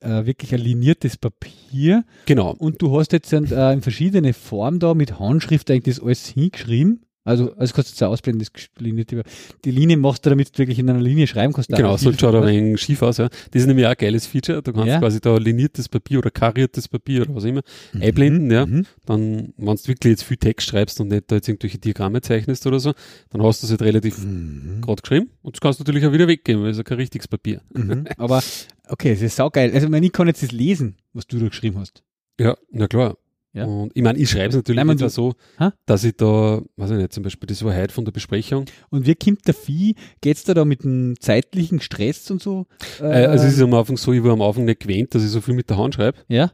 äh, 0.00 0.26
wirklich 0.26 0.52
ein 0.54 0.60
liniertes 0.60 1.16
Papier 1.16 2.04
Genau, 2.26 2.52
und 2.52 2.80
du 2.82 2.98
hast 2.98 3.12
jetzt 3.12 3.32
dann, 3.32 3.46
äh, 3.46 3.72
in 3.72 3.82
verschiedene 3.82 4.32
Formen 4.32 4.78
da 4.78 4.94
mit 4.94 5.18
Handschrift 5.18 5.70
eigentlich 5.70 5.96
das 5.96 6.04
alles 6.04 6.28
hingeschrieben. 6.28 7.00
Also, 7.26 7.54
also 7.56 7.72
kannst 7.74 7.98
du 7.98 8.04
auch 8.04 8.10
ausblenden, 8.10 8.46
das 8.46 9.24
die 9.64 9.70
Linie 9.70 9.96
machst 9.96 10.26
du, 10.26 10.30
damit 10.30 10.54
du 10.54 10.58
wirklich 10.58 10.78
in 10.78 10.90
einer 10.90 11.00
Linie 11.00 11.26
schreiben 11.26 11.54
kannst. 11.54 11.70
Genau, 11.70 11.96
so 11.96 12.12
schaut 12.12 12.34
ein 12.34 12.46
wenig 12.46 12.80
schief 12.82 13.00
aus, 13.00 13.16
ja. 13.16 13.28
Das 13.50 13.62
ist 13.62 13.66
nämlich 13.66 13.86
auch 13.86 13.90
ein 13.92 13.96
geiles 13.96 14.26
Feature. 14.26 14.62
Du 14.62 14.72
kannst 14.74 14.88
Ja. 14.88 14.98
quasi 14.98 15.20
da 15.22 15.34
liniertes 15.38 15.88
Papier 15.88 16.18
oder 16.18 16.30
kariertes 16.30 16.86
Papier 16.86 17.22
oder 17.22 17.34
was 17.34 17.44
immer 17.44 17.62
einblenden, 17.98 18.50
ja. 18.50 18.66
Mhm. 18.66 18.84
Dann, 19.06 19.54
wenn 19.56 19.76
du 19.76 19.88
wirklich 19.88 20.10
jetzt 20.10 20.24
viel 20.24 20.36
Text 20.36 20.68
schreibst 20.68 21.00
und 21.00 21.08
nicht 21.08 21.24
da 21.30 21.36
jetzt 21.36 21.48
irgendwelche 21.48 21.78
Diagramme 21.78 22.20
zeichnest 22.20 22.66
oder 22.66 22.78
so, 22.78 22.92
dann 23.30 23.42
hast 23.42 23.62
du 23.62 23.66
es 23.66 23.70
halt 23.70 23.80
relativ 23.82 24.18
Mhm. 24.22 24.82
gerade 24.82 25.00
geschrieben 25.00 25.30
und 25.40 25.56
das 25.56 25.60
kannst 25.62 25.80
du 25.80 25.84
natürlich 25.84 26.06
auch 26.06 26.12
wieder 26.12 26.28
weggeben, 26.28 26.62
weil 26.62 26.70
es 26.72 26.76
ja 26.76 26.82
kein 26.82 26.98
richtiges 26.98 27.26
Papier. 27.26 27.62
Mhm. 27.72 28.04
Aber, 28.18 28.42
okay, 28.88 29.14
das 29.14 29.22
ist 29.22 29.36
saugeil. 29.36 29.72
Also, 29.72 29.86
ich 29.86 29.90
meine, 29.90 30.04
ich 30.04 30.12
kann 30.12 30.26
jetzt 30.26 30.42
das 30.42 30.52
lesen, 30.52 30.96
was 31.14 31.26
du 31.26 31.38
da 31.38 31.48
geschrieben 31.48 31.78
hast. 31.78 32.02
Ja, 32.38 32.56
na 32.70 32.86
klar. 32.86 33.16
Ja. 33.54 33.64
Und 33.66 33.92
ich 33.94 34.02
meine, 34.02 34.18
ich 34.18 34.28
schreibe 34.28 34.48
es 34.48 34.56
natürlich 34.56 34.84
Nein, 34.84 35.02
auch 35.02 35.08
so, 35.08 35.32
Hä? 35.58 35.68
dass 35.86 36.02
ich 36.04 36.16
da, 36.16 36.60
weiß 36.76 36.90
ich 36.90 36.96
nicht, 36.98 37.12
zum 37.12 37.22
Beispiel, 37.22 37.46
das 37.46 37.64
war 37.64 37.74
heute 37.74 37.94
von 37.94 38.04
der 38.04 38.12
Besprechung. 38.12 38.64
Und 38.90 39.06
wie 39.06 39.14
kommt 39.14 39.46
der 39.46 39.54
Vieh? 39.54 39.94
Geht's 40.20 40.44
da 40.44 40.54
da 40.54 40.64
mit 40.64 40.82
dem 40.84 41.14
zeitlichen 41.20 41.80
Stress 41.80 42.30
und 42.30 42.42
so? 42.42 42.66
Äh, 43.00 43.04
also 43.26 43.46
es 43.46 43.54
ist 43.54 43.62
am 43.62 43.72
Anfang 43.74 43.96
so, 43.96 44.12
ich 44.12 44.22
war 44.24 44.32
am 44.32 44.42
Anfang 44.42 44.64
nicht 44.64 44.80
gewöhnt, 44.80 45.14
dass 45.14 45.22
ich 45.24 45.30
so 45.30 45.40
viel 45.40 45.54
mit 45.54 45.70
der 45.70 45.78
Hand 45.78 45.94
schreibe. 45.94 46.18
ja, 46.28 46.50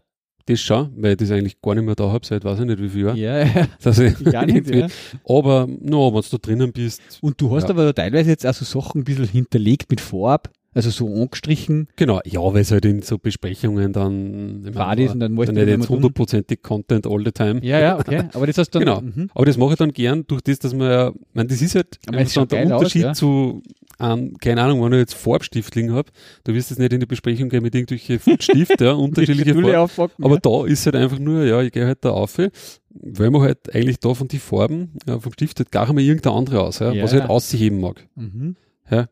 Das 0.47 0.60
schon, 0.60 0.90
weil 0.97 1.12
ich 1.12 1.16
das 1.18 1.31
eigentlich 1.31 1.60
gar 1.62 1.74
nicht 1.74 1.85
mehr 1.85 1.94
da 1.94 2.10
habe, 2.12 2.27
seit 2.27 2.44
weiß 2.44 2.60
ich 2.60 2.66
nicht 2.66 2.81
wie 2.82 2.89
viel 2.90 3.05
Jahren. 3.06 3.16
ja, 3.16 3.44
ja. 3.44 3.66
Dass 3.82 3.98
ich 3.98 4.22
Gar 4.24 4.44
nicht, 4.47 4.68
ja. 4.74 4.86
Aber, 5.27 5.66
no, 5.81 6.12
wenn 6.14 6.20
du 6.20 6.28
da 6.31 6.36
drinnen 6.39 6.72
bist, 6.72 7.01
Und 7.22 7.40
du 7.40 7.55
hast 7.55 7.64
Ja. 7.64 7.70
aber 7.70 7.85
da 7.86 7.93
teilweise 7.94 8.31
jetzt 8.31 8.47
auch 8.47 8.52
so 8.55 8.64
Sachen 8.64 9.01
ein 9.01 9.05
bisschen 9.05 9.27
hinterlegt 9.27 9.90
mit 9.90 10.01
Farb, 10.02 10.51
also 10.72 10.90
so 10.90 11.12
angestrichen, 11.12 11.88
genau, 11.97 12.20
ja, 12.24 12.40
weil 12.40 12.60
es 12.62 12.70
halt 12.70 12.84
in 12.84 13.02
so 13.02 13.18
Besprechungen 13.18 13.92
dann, 13.92 14.64
ich 14.68 14.74
war 14.74 14.94
das 14.94 15.12
und 15.12 15.20
dann 15.20 15.34
dann 15.34 15.55
du 15.55 15.78
nicht 15.78 15.88
hundertprozentig 15.88 16.62
Content 16.62 17.09
all 17.09 17.24
the 17.24 17.32
time. 17.32 17.60
Ja, 17.64 17.80
ja, 17.80 17.98
okay. 17.98 18.28
Aber 18.34 18.47
das 18.47 18.56
hast 18.56 18.70
du 18.70 18.78
dann. 18.78 18.86
Genau. 18.86 19.01
Mhm. 19.01 19.30
Aber 19.34 19.47
das 19.47 19.56
mache 19.56 19.72
ich 19.72 19.78
dann 19.78 19.92
gern 19.92 20.24
durch 20.28 20.42
das, 20.42 20.60
dass 20.60 20.72
man 20.72 20.88
ja, 20.90 21.09
ich 21.09 21.34
meine, 21.34 21.48
das 21.48 21.60
ist 21.60 21.74
halt 21.74 21.98
Aber 22.06 22.18
es 22.18 22.32
schaut 22.32 22.52
dann 22.52 22.59
der 22.59 22.64
geil 22.66 22.72
aus, 22.72 22.80
Unterschied 22.82 23.02
ja. 23.02 23.12
zu, 23.14 23.62
ähm, 23.98 24.36
keine 24.40 24.62
Ahnung, 24.62 24.82
wenn 24.84 24.92
ich 24.92 24.98
jetzt 25.01 25.14
Farbstift 25.14 25.74
liegen 25.74 25.92
habe, 25.92 26.10
du 26.44 26.55
wirst 26.55 26.70
jetzt 26.70 26.78
nicht 26.78 26.92
in 26.92 27.01
die 27.01 27.06
Besprechung 27.06 27.48
gehen 27.48 27.62
mit 27.64 27.74
irgendwelchen 27.74 28.18
Filzstift, 28.20 28.80
ja, 28.80 28.92
unterschiedliche 28.92 29.55
Farben. 29.88 30.12
Aber 30.22 30.34
ja. 30.34 30.40
da 30.40 30.66
ist 30.66 30.86
halt 30.86 30.94
einfach 30.94 31.18
nur, 31.18 31.44
ja, 31.44 31.60
ich 31.62 31.72
gehe 31.72 31.84
halt 31.84 32.05
da 32.05 32.10
auf, 32.10 32.38
weil 32.38 33.30
man 33.30 33.42
halt 33.42 33.74
eigentlich 33.74 33.98
da 33.98 34.14
von 34.14 34.28
die 34.28 34.38
Farben 34.38 34.92
ja, 35.06 35.18
vom 35.18 35.32
Stift 35.32 35.59
halt 35.59 35.72
gar 35.72 35.86
nicht 35.86 35.94
mehr 35.94 36.05
irgendeine 36.05 36.36
andere 36.36 36.60
aus, 36.60 36.78
ja, 36.78 36.92
Ja. 36.92 37.02
was 37.02 37.12
ich 37.12 37.20
halt 37.20 37.28
ausheben 37.30 37.80
mag. 37.80 38.06
Mhm. 38.14 38.55
Ja. 38.88 39.09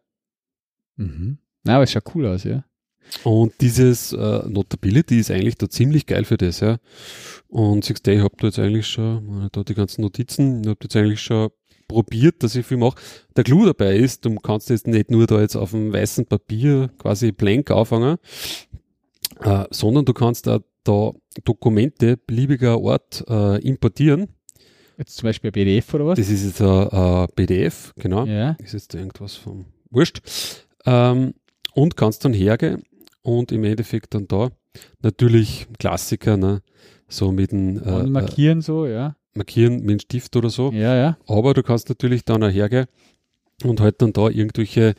Mhm. 0.97 1.39
Na, 1.69 1.75
aber 1.75 1.85
es 1.85 1.93
schaut 1.93 2.15
cool 2.15 2.27
aus, 2.27 2.45
ja. 2.45 2.65
Und 3.25 3.53
dieses 3.61 4.15
äh, 4.15 4.49
Notability 4.49 5.19
ist 5.19 5.31
eigentlich 5.31 5.59
da 5.59 5.69
ziemlich 5.69 6.07
geil 6.07 6.25
für 6.25 6.39
das, 6.39 6.61
ja. 6.61 6.79
Und 7.49 7.85
siehst 7.85 8.07
du, 8.07 8.11
ich 8.11 8.23
habe 8.23 8.35
da 8.39 8.47
jetzt 8.47 8.59
eigentlich 8.59 8.87
schon, 8.87 9.51
da 9.53 9.63
die 9.65 9.75
ganzen 9.75 10.01
Notizen, 10.01 10.63
ich 10.63 10.69
habe 10.69 10.79
jetzt 10.83 10.97
eigentlich 10.97 11.21
schon 11.21 11.51
probiert, 11.87 12.43
dass 12.43 12.55
ich 12.55 12.65
viel 12.65 12.79
mache. 12.79 12.97
Der 13.37 13.45
Clou 13.45 13.67
dabei 13.67 13.97
ist, 13.97 14.25
du 14.25 14.35
kannst 14.37 14.71
jetzt 14.71 14.87
nicht 14.87 15.11
nur 15.11 15.27
da 15.27 15.43
jetzt 15.43 15.57
auf 15.57 15.73
dem 15.73 15.93
weißen 15.93 16.25
Papier 16.25 16.89
quasi 16.97 17.33
blank 17.33 17.71
auffangen, 17.71 18.17
äh, 19.41 19.65
sondern 19.71 20.07
du 20.07 20.15
kannst 20.15 20.47
da, 20.47 20.61
da 20.85 21.13
Dokumente 21.45 22.17
beliebiger 22.17 22.79
Art 22.83 23.23
äh, 23.29 23.61
importieren. 23.61 24.29
Jetzt 24.97 25.19
zum 25.19 25.27
Beispiel 25.27 25.51
ein 25.51 25.53
PDF 25.53 25.93
oder 25.93 26.07
was? 26.07 26.19
Das 26.19 26.31
ist 26.31 26.47
jetzt 26.47 26.63
ein, 26.63 26.89
ein 26.89 27.29
PDF, 27.37 27.93
genau 27.97 28.25
ja. 28.25 28.53
ist 28.53 28.73
jetzt 28.73 28.95
irgendwas 28.95 29.35
vom 29.35 29.67
Wurscht. 29.91 30.23
Ähm, 30.87 31.35
und 31.79 31.97
kannst 31.97 32.25
dann 32.25 32.33
hergehen 32.33 32.83
und 33.23 33.53
im 33.53 33.63
Endeffekt 33.63 34.15
dann 34.15 34.27
da 34.27 34.51
natürlich 35.01 35.69
Klassiker, 35.79 36.37
ne? 36.37 36.63
so 37.07 37.31
mit 37.31 37.53
dem 37.53 37.77
äh, 37.77 37.91
Und 37.91 38.07
äh, 38.07 38.11
markieren 38.11 38.61
so, 38.61 38.85
ja. 38.85 39.17
Markieren 39.35 39.81
mit 39.81 39.91
dem 39.91 40.01
Stift 40.01 40.35
oder 40.35 40.51
so. 40.51 40.73
Ja, 40.73 40.97
ja. 40.97 41.19
Aber 41.27 41.55
du 41.55 41.63
kannst 41.63 41.89
natürlich 41.89 42.25
dann 42.25 42.43
auch 42.43 42.51
hergehen 42.51 42.87
und 43.63 43.81
halt 43.81 44.03
dann 44.03 44.13
da 44.13 44.29
irgendwelche, 44.29 44.95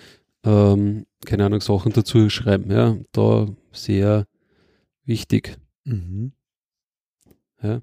ähm, 0.45 1.05
keine 1.25 1.45
Ahnung, 1.45 1.59
Sachen 1.59 1.91
dazu 1.91 2.29
schreiben. 2.29 2.71
Ja, 2.71 2.95
da 3.11 3.47
sehr 3.73 4.25
wichtig. 5.03 5.57
Mhm. 5.83 6.31
Ja. 7.61 7.81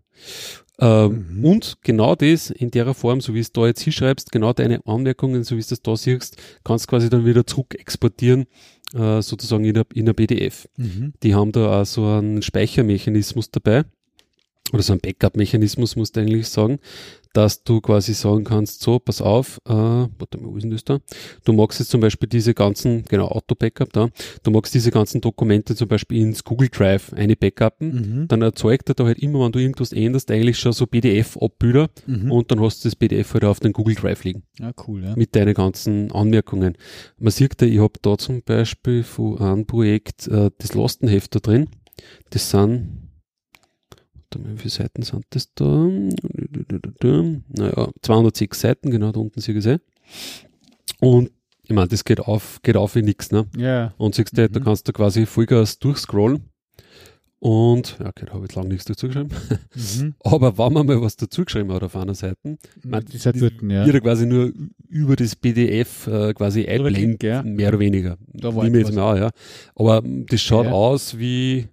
Ähm, 0.78 1.27
Mhm. 1.36 1.44
Und 1.44 1.78
genau 1.82 2.14
das 2.14 2.51
in 2.51 2.70
der 2.70 2.93
Form, 2.94 3.20
so 3.20 3.35
wie 3.35 3.40
es 3.40 3.52
da 3.52 3.66
jetzt 3.66 3.82
hinschreibst, 3.82 4.32
genau 4.32 4.52
deine 4.52 4.81
Anmerkungen, 4.86 5.44
so 5.44 5.56
wie 5.56 5.62
du 5.62 5.68
das 5.68 5.82
da 5.82 5.97
siehst, 5.97 6.36
kannst 6.64 6.89
quasi 6.89 7.09
dann 7.09 7.24
wieder 7.24 7.47
zurück 7.47 7.74
exportieren, 7.74 8.47
äh, 8.95 9.23
sozusagen 9.23 9.65
in 9.65 9.75
der, 9.75 9.87
in 9.95 10.07
der 10.07 10.13
PDF. 10.13 10.69
Mhm. 10.77 11.13
Die 11.23 11.35
haben 11.35 11.53
da 11.53 11.83
auch 11.83 11.87
so 11.87 12.07
einen 12.07 12.43
Speichermechanismus 12.43 13.51
dabei, 13.51 13.85
oder 14.73 14.83
so 14.83 14.93
einen 14.93 15.01
Backup-Mechanismus, 15.01 15.97
musst 15.97 16.17
du 16.17 16.21
eigentlich 16.21 16.49
sagen, 16.49 16.79
dass 17.37 17.63
du 17.65 17.81
quasi 17.81 18.15
sagen 18.15 18.45
kannst, 18.45 18.81
so, 18.83 18.99
pass 18.99 19.21
auf, 19.21 19.59
äh, 19.67 19.73
warte 19.73 20.39
mal, 20.39 20.51
wo 20.53 20.57
ist 20.57 20.63
denn 20.63 20.71
das 20.71 20.85
da? 20.85 20.99
Du 21.45 21.53
magst 21.53 21.79
jetzt 21.81 21.91
zum 21.91 22.01
Beispiel 22.01 22.29
diese 22.29 22.55
ganzen, 22.55 23.05
genau, 23.05 23.29
Auto-Backup 23.29 23.93
da, 23.93 24.09
du 24.43 24.51
magst 24.51 24.75
diese 24.75 24.91
ganzen 24.91 25.21
Dokumente 25.21 25.75
zum 25.77 25.89
Beispiel 25.89 26.21
ins 26.23 26.45
Google 26.45 26.69
Drive 26.71 27.13
eine 27.13 27.37
backuppen, 27.37 28.21
Mhm. 28.23 28.29
dann 28.29 28.43
erzeugt 28.43 28.89
er 28.89 28.95
da 28.95 29.05
halt 29.05 29.19
immer, 29.19 29.45
wenn 29.45 29.53
du 29.53 29.59
irgendwas 29.59 29.93
änderst, 29.93 30.31
eigentlich 30.31 30.59
schon 30.59 30.73
so 30.73 30.87
PDF-Abbilder 30.87 31.89
Mhm. 32.07 32.31
und 32.33 32.51
dann 32.51 32.61
hast 32.61 32.85
du 32.85 32.89
das 32.89 32.97
PDF 32.97 33.35
halt 33.35 33.45
auf 33.45 33.61
den 33.61 33.73
Google 33.73 33.95
Drive 33.97 34.25
liegen 34.25 34.43
Ja, 34.59 34.73
cool, 34.87 35.05
ja. 35.05 35.15
mit 35.17 35.35
deinen 35.37 35.55
ganzen 35.55 36.11
Anmerkungen. 36.13 36.77
Man 37.19 37.31
sieht 37.33 37.61
da, 37.61 37.67
ich 37.67 37.79
habe 37.81 37.95
da 38.03 38.17
zum 38.17 38.43
Beispiel 38.43 39.03
von 39.03 39.39
einem 39.39 39.67
Projekt 39.67 40.27
äh, 40.29 40.51
das 40.59 40.75
Lastenheft 40.75 41.35
da 41.35 41.41
drin. 41.41 41.69
Das 42.31 42.51
sind, 42.51 43.06
warte 44.31 44.39
mal, 44.39 44.55
wie 44.55 44.59
viele 44.59 44.70
Seiten 44.70 45.03
sind 45.03 45.24
das 45.31 45.53
da? 45.55 45.89
Naja, 47.48 47.89
206 48.03 48.61
Seiten, 48.61 48.90
genau, 48.90 49.12
da 49.12 49.20
unten 49.20 49.39
es 49.39 49.48
eh. 49.66 49.78
Und 51.01 51.31
ich 51.65 51.74
meine, 51.74 51.89
das 51.89 52.05
geht 52.05 52.20
auf, 52.20 52.61
geht 52.62 52.77
auf 52.77 52.94
wie 52.94 53.03
nix, 53.03 53.31
ne? 53.32 53.47
Ja. 53.57 53.93
Und 53.98 54.15
siehst 54.15 54.36
du, 54.36 54.48
da 54.48 54.61
Mhm. 54.61 54.65
kannst 54.65 54.86
du 54.89 54.93
quasi 54.93 55.27
Vollgas 55.27 55.78
durchscrollen. 55.78 56.48
Und, 57.39 57.98
ja, 58.01 58.07
okay, 58.09 58.24
da 58.27 58.32
habe 58.32 58.44
ich 58.44 58.51
jetzt 58.51 58.55
lange 58.57 58.69
nichts 58.70 58.86
dazu 58.86 59.09
geschrieben. 59.09 59.28
Mhm. 59.74 60.15
Aber 60.24 60.57
wenn 60.59 60.73
man 60.73 60.86
mal 60.86 61.01
was 61.03 61.16
dazu 61.16 61.44
geschrieben 61.44 61.73
hat 61.73 61.82
auf 61.82 61.94
einer 61.94 62.15
Seite, 62.15 62.57
man, 62.82 63.05
halt 63.05 63.43
dort, 63.43 63.62
ja. 63.62 64.01
quasi 64.01 64.27
nur 64.27 64.53
über 64.89 65.16
das 65.16 65.36
PDF 65.36 66.07
äh, 66.07 66.32
quasi 66.35 66.66
einblenden, 66.66 67.19
ja. 67.23 67.43
mehr 67.43 67.69
oder 67.69 67.78
weniger. 67.81 68.16
Da 68.32 68.55
war 68.55 68.65
Nehme 68.65 68.78
ich 68.78 68.86
jetzt 68.86 68.97
mal 68.97 69.19
ja. 69.19 69.31
Aber 69.74 70.03
das 70.03 70.40
schaut 70.40 70.66
Ja. 70.66 70.73
aus 70.73 71.19
wie, 71.19 71.69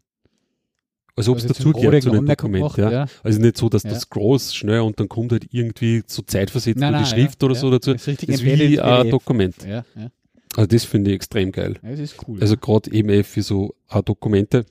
als 1.15 1.29
ob 1.29 1.37
es 1.37 1.45
dazugehört 1.45 2.01
zu 2.03 2.09
Anmerkung 2.11 2.51
Dokument. 2.53 2.75
gemacht, 2.75 2.91
Ja. 2.93 3.05
Also 3.23 3.39
nicht 3.39 3.57
so, 3.57 3.69
dass 3.69 3.83
Ja. 3.83 3.91
das 3.91 4.09
groß, 4.09 4.55
schnell 4.55 4.79
und 4.81 4.99
dann 4.99 5.07
kommt 5.09 5.31
halt 5.31 5.47
irgendwie 5.51 6.03
so 6.07 6.21
zeitversetzt 6.23 6.79
Nein, 6.79 6.91
nur 6.93 7.01
die 7.03 7.09
nein, 7.09 7.19
Schrift 7.19 7.41
ja, 7.41 7.45
oder 7.45 7.55
ja. 7.55 7.61
so 7.61 7.71
dazu. 7.71 7.93
Das 7.93 8.01
ist 8.01 8.07
richtig 8.07 8.29
Das 8.29 8.35
ist 8.37 8.45
wie 8.45 8.79
ein. 8.79 9.09
Dokument. 9.09 9.55
Ja, 9.63 9.85
ja. 9.95 10.09
Also 10.55 10.67
das 10.67 10.85
finde 10.85 11.11
ich 11.11 11.15
extrem 11.15 11.51
geil. 11.51 11.77
ja, 11.83 11.89
das 11.91 11.99
ist 11.99 12.15
cool. 12.27 12.39
Also 12.41 12.57
gerade 12.57 12.91
eben 12.91 13.09
eh 13.09 13.23
für 13.23 13.41
so 13.41 13.73
äh, 13.89 14.01
Dokumente 14.03 14.65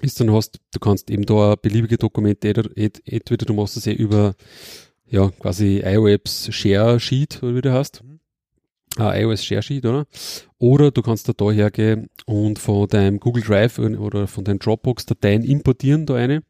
ist 0.00 0.18
dann 0.20 0.32
hast, 0.32 0.58
du 0.72 0.80
kannst 0.80 1.10
eben 1.10 1.24
da 1.26 1.54
beliebige 1.54 1.96
Dokumente, 1.96 2.48
ed- 2.48 2.76
ed- 2.76 3.02
entweder 3.04 3.46
du 3.46 3.54
machst 3.54 3.76
es 3.76 3.86
eh 3.86 3.92
über 3.92 4.34
ja 5.08 5.30
quasi 5.38 5.80
iOS 5.84 6.48
Share 6.50 6.98
Sheet, 6.98 7.40
oder 7.42 7.54
wie 7.54 7.60
du 7.60 7.72
hast. 7.72 8.02
Ah, 8.98 9.16
iOS 9.16 9.44
Share 9.44 9.62
Sheet, 9.62 9.86
oder? 9.86 10.06
Oder 10.58 10.90
du 10.90 11.02
kannst 11.02 11.28
da, 11.28 11.32
da 11.34 11.50
hergehen 11.50 12.08
und 12.26 12.58
von 12.58 12.88
deinem 12.88 13.18
Google 13.20 13.42
Drive 13.42 13.78
oder 13.78 14.26
von 14.26 14.44
deinen 14.44 14.58
Dropbox-Dateien 14.58 15.42
importieren, 15.44 16.04
da 16.06 16.14
eine. 16.14 16.42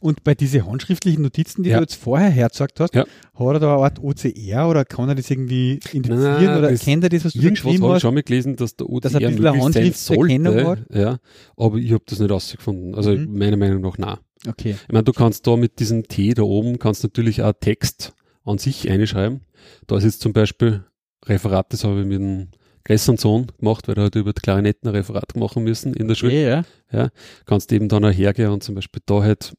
Und 0.00 0.22
bei 0.24 0.34
diesen 0.34 0.66
handschriftlichen 0.66 1.22
Notizen, 1.22 1.62
die 1.62 1.70
Ja. 1.70 1.78
du 1.78 1.82
jetzt 1.82 1.94
vorher 1.94 2.28
hergezeigt 2.30 2.78
hast, 2.78 2.94
Ja. 2.94 3.02
hat 3.34 3.54
er 3.54 3.58
da 3.58 3.74
eine 3.74 3.82
Art 3.84 3.98
OCR 4.02 4.68
oder 4.68 4.84
kann 4.84 5.08
er 5.08 5.14
das 5.14 5.30
irgendwie 5.30 5.80
identifizieren 5.92 6.44
Nein, 6.44 6.58
oder 6.58 6.74
kennt 6.76 7.02
er 7.04 7.08
das, 7.10 7.24
was 7.24 7.32
du 7.32 7.40
geschrieben 7.40 7.82
habe 7.82 7.88
ich 7.88 7.94
hast? 7.94 8.02
schon 8.02 8.14
mal 8.14 8.22
gelesen, 8.22 8.56
dass 8.56 8.76
der 8.76 8.86
Dass 9.00 9.14
ein 9.14 9.24
OCR 9.24 9.30
bisschen 9.30 9.46
eine 9.46 9.58
möglichst 9.64 10.04
sein 10.06 10.44
sollte. 10.44 10.86
Ja, 10.92 11.18
aber 11.56 11.76
ich 11.78 11.92
habe 11.92 12.02
das 12.06 12.20
nicht 12.20 12.30
rausgefunden. 12.30 12.94
Also 12.94 13.12
Mhm. 13.12 13.38
meiner 13.38 13.56
Meinung 13.56 13.80
nach 13.80 13.96
nein. 13.98 14.18
Okay. 14.46 14.76
Ich 14.86 14.92
meine, 14.92 15.04
du 15.04 15.12
kannst 15.12 15.46
da 15.46 15.56
mit 15.56 15.78
diesem 15.80 16.06
T 16.06 16.34
da 16.34 16.42
oben, 16.42 16.78
kannst 16.78 17.02
natürlich 17.02 17.42
auch 17.42 17.54
Text 17.58 18.12
an 18.44 18.58
sich 18.58 18.88
einschreiben. 18.88 19.40
Da 19.86 19.96
ist 19.96 20.04
jetzt 20.04 20.20
zum 20.20 20.32
Beispiel 20.34 20.84
Referat, 21.26 21.72
das 21.72 21.84
habe 21.84 22.00
ich 22.00 22.06
mit 22.06 22.20
dem 22.20 22.48
größeren 22.84 23.16
Sohn 23.18 23.46
gemacht, 23.58 23.88
weil 23.88 23.96
er 23.96 24.04
halt 24.04 24.14
über 24.14 24.32
die 24.32 24.40
Klarinetten 24.40 24.88
ein 24.88 24.94
Referat 24.94 25.36
machen 25.36 25.64
müssen 25.64 25.92
in 25.94 26.08
der 26.08 26.14
Schule. 26.14 26.32
Okay, 26.32 26.62
ja. 26.92 27.10
Kannst 27.44 27.72
eben 27.72 27.88
dann 27.88 28.04
auch 28.04 28.12
hergehen 28.12 28.50
und 28.50 28.62
zum 28.62 28.76
Beispiel 28.76 29.02
da 29.06 29.22
halt 29.22 29.54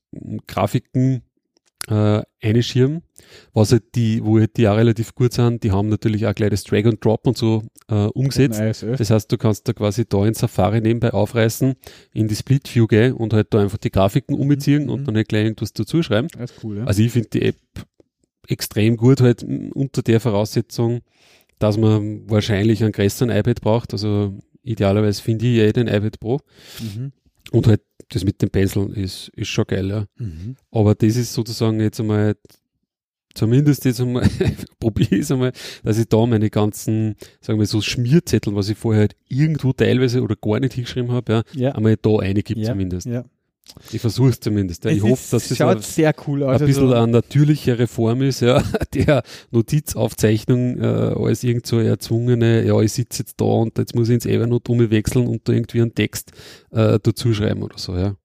Grafiken 0.48 1.24
äh, 1.90 2.22
einschirmen, 2.42 3.02
was 3.54 3.72
halt 3.72 3.96
die, 3.96 4.24
wo 4.24 4.40
halt 4.40 4.58
die 4.58 4.68
auch 4.68 4.76
relativ 4.76 5.16
gut 5.16 5.34
sind, 5.34 5.64
die 5.64 5.72
haben 5.72 5.90
natürlich 5.90 6.28
auch 6.28 6.36
gleich 6.36 6.50
das 6.50 6.64
Drag 6.64 6.86
and 6.86 7.04
Drop 7.04 7.26
und 7.26 7.38
so 7.38 7.64
äh, 7.90 8.08
umgesetzt. 8.08 8.60
Das 8.82 9.10
heißt, 9.10 9.32
du 9.32 9.38
kannst 9.38 9.68
da 9.68 9.74
quasi 9.74 10.06
da 10.08 10.26
in 10.26 10.34
Safari 10.34 10.82
nebenbei 10.82 11.14
aufreißen, 11.14 11.76
in 12.14 12.28
die 12.28 12.36
Split 12.36 12.74
View 12.74 12.88
gehen 12.88 13.14
und 13.14 13.34
halt 13.34 13.54
da 13.54 13.60
einfach 13.60 13.78
die 13.78 13.92
Grafiken 13.92 14.36
umziehen 14.36 14.84
mhm. 14.84 14.90
und 14.90 15.08
dann 15.08 15.16
halt 15.16 15.30
gleich 15.30 15.46
irgendwas 15.46 15.74
dazu 15.74 16.04
schreiben. 16.04 16.28
Das 16.38 16.52
ist 16.52 16.64
cool, 16.64 16.80
ja. 16.80 16.84
Also 16.86 17.02
ich 17.02 17.12
finde 17.12 17.30
die 17.30 17.42
App 17.44 17.58
extrem 18.48 18.98
gut 18.98 19.22
halt 19.22 19.44
unter 19.44 20.02
der 20.02 20.20
Voraussetzung, 20.20 21.02
dass 21.60 21.78
man 21.78 22.30
wahrscheinlich 22.30 22.84
einen 22.84 22.92
größeren 22.92 23.30
iPad 23.30 23.62
braucht. 23.62 23.94
Also 23.94 24.38
idealerweise 24.64 25.22
finde 25.22 25.46
ich 25.48 25.58
eh 25.60 25.72
den 25.74 25.88
iPad 25.88 26.20
Pro. 26.20 26.40
Mhm. 26.80 27.12
Und 27.52 27.68
halt 27.68 27.82
das 28.10 28.24
mit 28.24 28.42
dem 28.42 28.50
Pencil 28.50 28.92
ist, 28.94 29.30
ist 29.36 29.50
schon 29.50 29.66
geil, 29.66 29.90
ja. 29.90 30.06
Mhm. 30.18 30.56
Aber 30.72 30.96
das 30.96 31.16
ist 31.16 31.34
sozusagen 31.34 31.80
jetzt 31.80 32.00
einmal 32.00 32.36
zumindest 33.34 33.86
jetzt 33.86 34.02
einmal, 34.02 34.28
probiere 34.80 35.16
ich 35.16 35.22
es 35.22 35.32
einmal, 35.32 35.52
dass 35.84 35.98
ich 36.00 36.08
da 36.08 36.26
meine 36.26 36.50
ganzen, 36.50 37.16
sagen 37.40 37.60
wir 37.60 37.66
so, 37.68 37.82
Schmierzettel, 37.82 38.56
was 38.56 38.70
ich 38.70 38.78
vorher 38.78 39.02
halt 39.02 39.16
irgendwo 39.28 39.74
teilweise 39.74 40.22
oder 40.22 40.36
gar 40.36 40.60
nicht 40.60 40.74
hingeschrieben 40.74 41.12
habe, 41.12 41.32
ja, 41.34 41.44
Ja. 41.54 41.72
einmal 41.74 41.98
da 41.98 42.18
eingibt 42.18 42.58
Ja. 42.58 42.72
zumindest. 42.72 43.06
Ja. 43.08 43.26
Ich 43.92 44.02
versuche 44.02 44.30
es 44.30 44.40
zumindest. 44.40 44.86
Ja. 44.86 44.92
Ich 44.92 44.98
Es 44.98 45.04
hoffe, 45.04 45.28
dass 45.32 45.48
das 45.48 45.58
schaut 45.58 45.78
ein, 45.78 45.82
sehr 45.82 46.14
cool 46.28 46.44
aus. 46.44 46.62
ein 46.62 46.68
bisschen 46.68 46.84
also, 46.84 46.96
eine 46.96 47.12
natürlichere 47.12 47.88
Form 47.88 48.22
ist, 48.22 48.42
ja, 48.42 48.64
der 48.94 49.24
Notizaufzeichnung 49.52 50.80
äh, 50.82 50.86
als 50.86 51.44
irgend 51.44 51.68
so 51.68 51.80
erzwungene, 51.80 52.66
ja, 52.66 52.80
ich 52.82 52.94
sitze 52.94 53.24
jetzt 53.24 53.40
da 53.40 53.46
und 53.46 53.78
jetzt 53.78 53.96
muss 53.96 54.10
ich 54.10 54.16
ins 54.16 54.26
Evernote 54.26 54.72
umwechseln 54.72 55.28
und 55.28 55.48
da 55.48 55.54
irgendwie 55.54 55.82
einen 55.82 55.96
Text 55.96 56.32
äh, 56.72 57.00
dazu 57.02 57.34
schreiben 57.34 57.64
oder 57.64 57.78
so, 57.78 57.96
ja. 57.96 58.16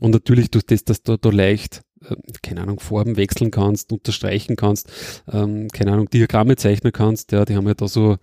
Und 0.00 0.12
natürlich 0.12 0.50
durch 0.50 0.64
das, 0.64 0.84
dass 0.84 1.02
du 1.02 1.16
da 1.16 1.30
leicht, 1.30 1.82
äh, 2.02 2.14
keine 2.42 2.62
Ahnung, 2.62 2.80
Farben 2.80 3.16
wechseln 3.16 3.50
kannst, 3.50 3.92
unterstreichen 3.92 4.56
kannst, 4.56 4.90
ähm, 5.30 5.68
keine 5.68 5.92
Ahnung, 5.92 6.08
Diagramme 6.08 6.56
zeichnen 6.56 6.92
kannst, 6.92 7.32
ja, 7.32 7.44
die 7.44 7.56
haben 7.56 7.66
ja 7.66 7.74
da 7.74 7.88
so 7.88 8.16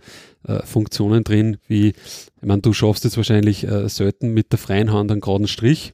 äh, 0.48 0.64
Funktionen 0.65 1.23
drin, 1.23 1.57
wie, 1.68 1.90
ich 1.90 1.95
meine, 2.41 2.61
du 2.61 2.73
schaffst 2.73 3.03
jetzt 3.03 3.18
wahrscheinlich 3.18 3.65
äh, 3.65 3.88
selten 3.90 4.34
mit 4.34 4.52
der 4.52 4.60
freien 4.60 4.91
Hand 4.91 5.11
einen 5.11 5.22
geraden 5.22 5.48
Strich, 5.48 5.94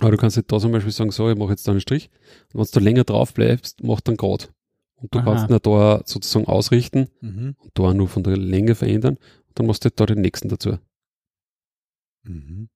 aber 0.00 0.10
du 0.10 0.16
kannst 0.16 0.36
jetzt 0.36 0.50
da 0.52 0.58
zum 0.58 0.72
Beispiel 0.72 0.92
sagen, 0.92 1.10
so, 1.10 1.30
ich 1.30 1.36
mache 1.38 1.50
jetzt 1.50 1.66
da 1.66 1.72
einen 1.72 1.80
Strich, 1.80 2.10
und 2.52 2.60
wenn 2.60 2.64
du 2.64 2.70
da 2.72 2.80
länger 2.80 3.04
drauf 3.04 3.32
bleibst, 3.34 3.82
mach 3.82 4.00
dann 4.00 4.16
grad. 4.16 4.52
Und 4.96 5.14
du 5.14 5.18
Aha. 5.18 5.24
kannst 5.24 5.50
ihn 5.50 5.58
da 5.62 6.02
sozusagen 6.04 6.46
ausrichten 6.46 7.08
Mhm. 7.20 7.56
und 7.58 7.70
da 7.74 7.92
nur 7.94 8.08
von 8.08 8.22
der 8.22 8.36
Länge 8.36 8.74
verändern, 8.74 9.16
und 9.16 9.58
dann 9.58 9.66
machst 9.66 9.84
du 9.84 9.86
halt 9.88 10.00
da 10.00 10.06
den 10.06 10.20
nächsten 10.20 10.48
dazu. 10.48 10.78
Mhm. 12.24 12.68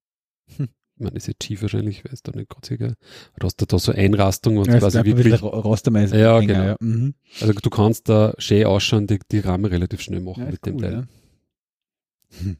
Ich 0.46 0.58
meine, 1.04 1.14
das 1.14 1.22
ist 1.24 1.26
jetzt 1.28 1.44
schief 1.44 1.62
wahrscheinlich, 1.62 2.04
weil 2.04 2.12
es 2.12 2.22
da 2.22 2.32
nicht 2.32 2.48
gerade 2.50 2.66
sicher. 2.66 2.94
Du 3.38 3.46
hast 3.46 3.56
da, 3.62 3.66
da 3.66 3.78
so 3.78 3.92
Einrastung 3.92 4.56
und 4.56 4.66
Ja, 4.66 4.78
quasi 4.78 5.04
wirklich, 5.04 5.40
rastermäßig. 5.42 6.18
Ja, 6.18 6.38
länger, 6.38 6.52
genau. 6.54 6.66
Ja. 6.66 6.76
Mhm. 6.80 7.14
also 7.40 7.52
du 7.52 7.70
kannst 7.70 8.08
da 8.08 8.34
schön 8.38 8.66
ausschauen, 8.66 9.06
die, 9.06 9.20
die 9.30 9.38
Rahmen 9.38 9.66
relativ 9.66 10.00
schnell 10.00 10.20
machen 10.20 10.44
Ja, 10.44 10.50
mit 10.50 10.66
dem 10.66 10.74
cool, 10.74 10.80
Teil. 10.82 10.92
ja. 10.92 11.06
Hm. 12.42 12.56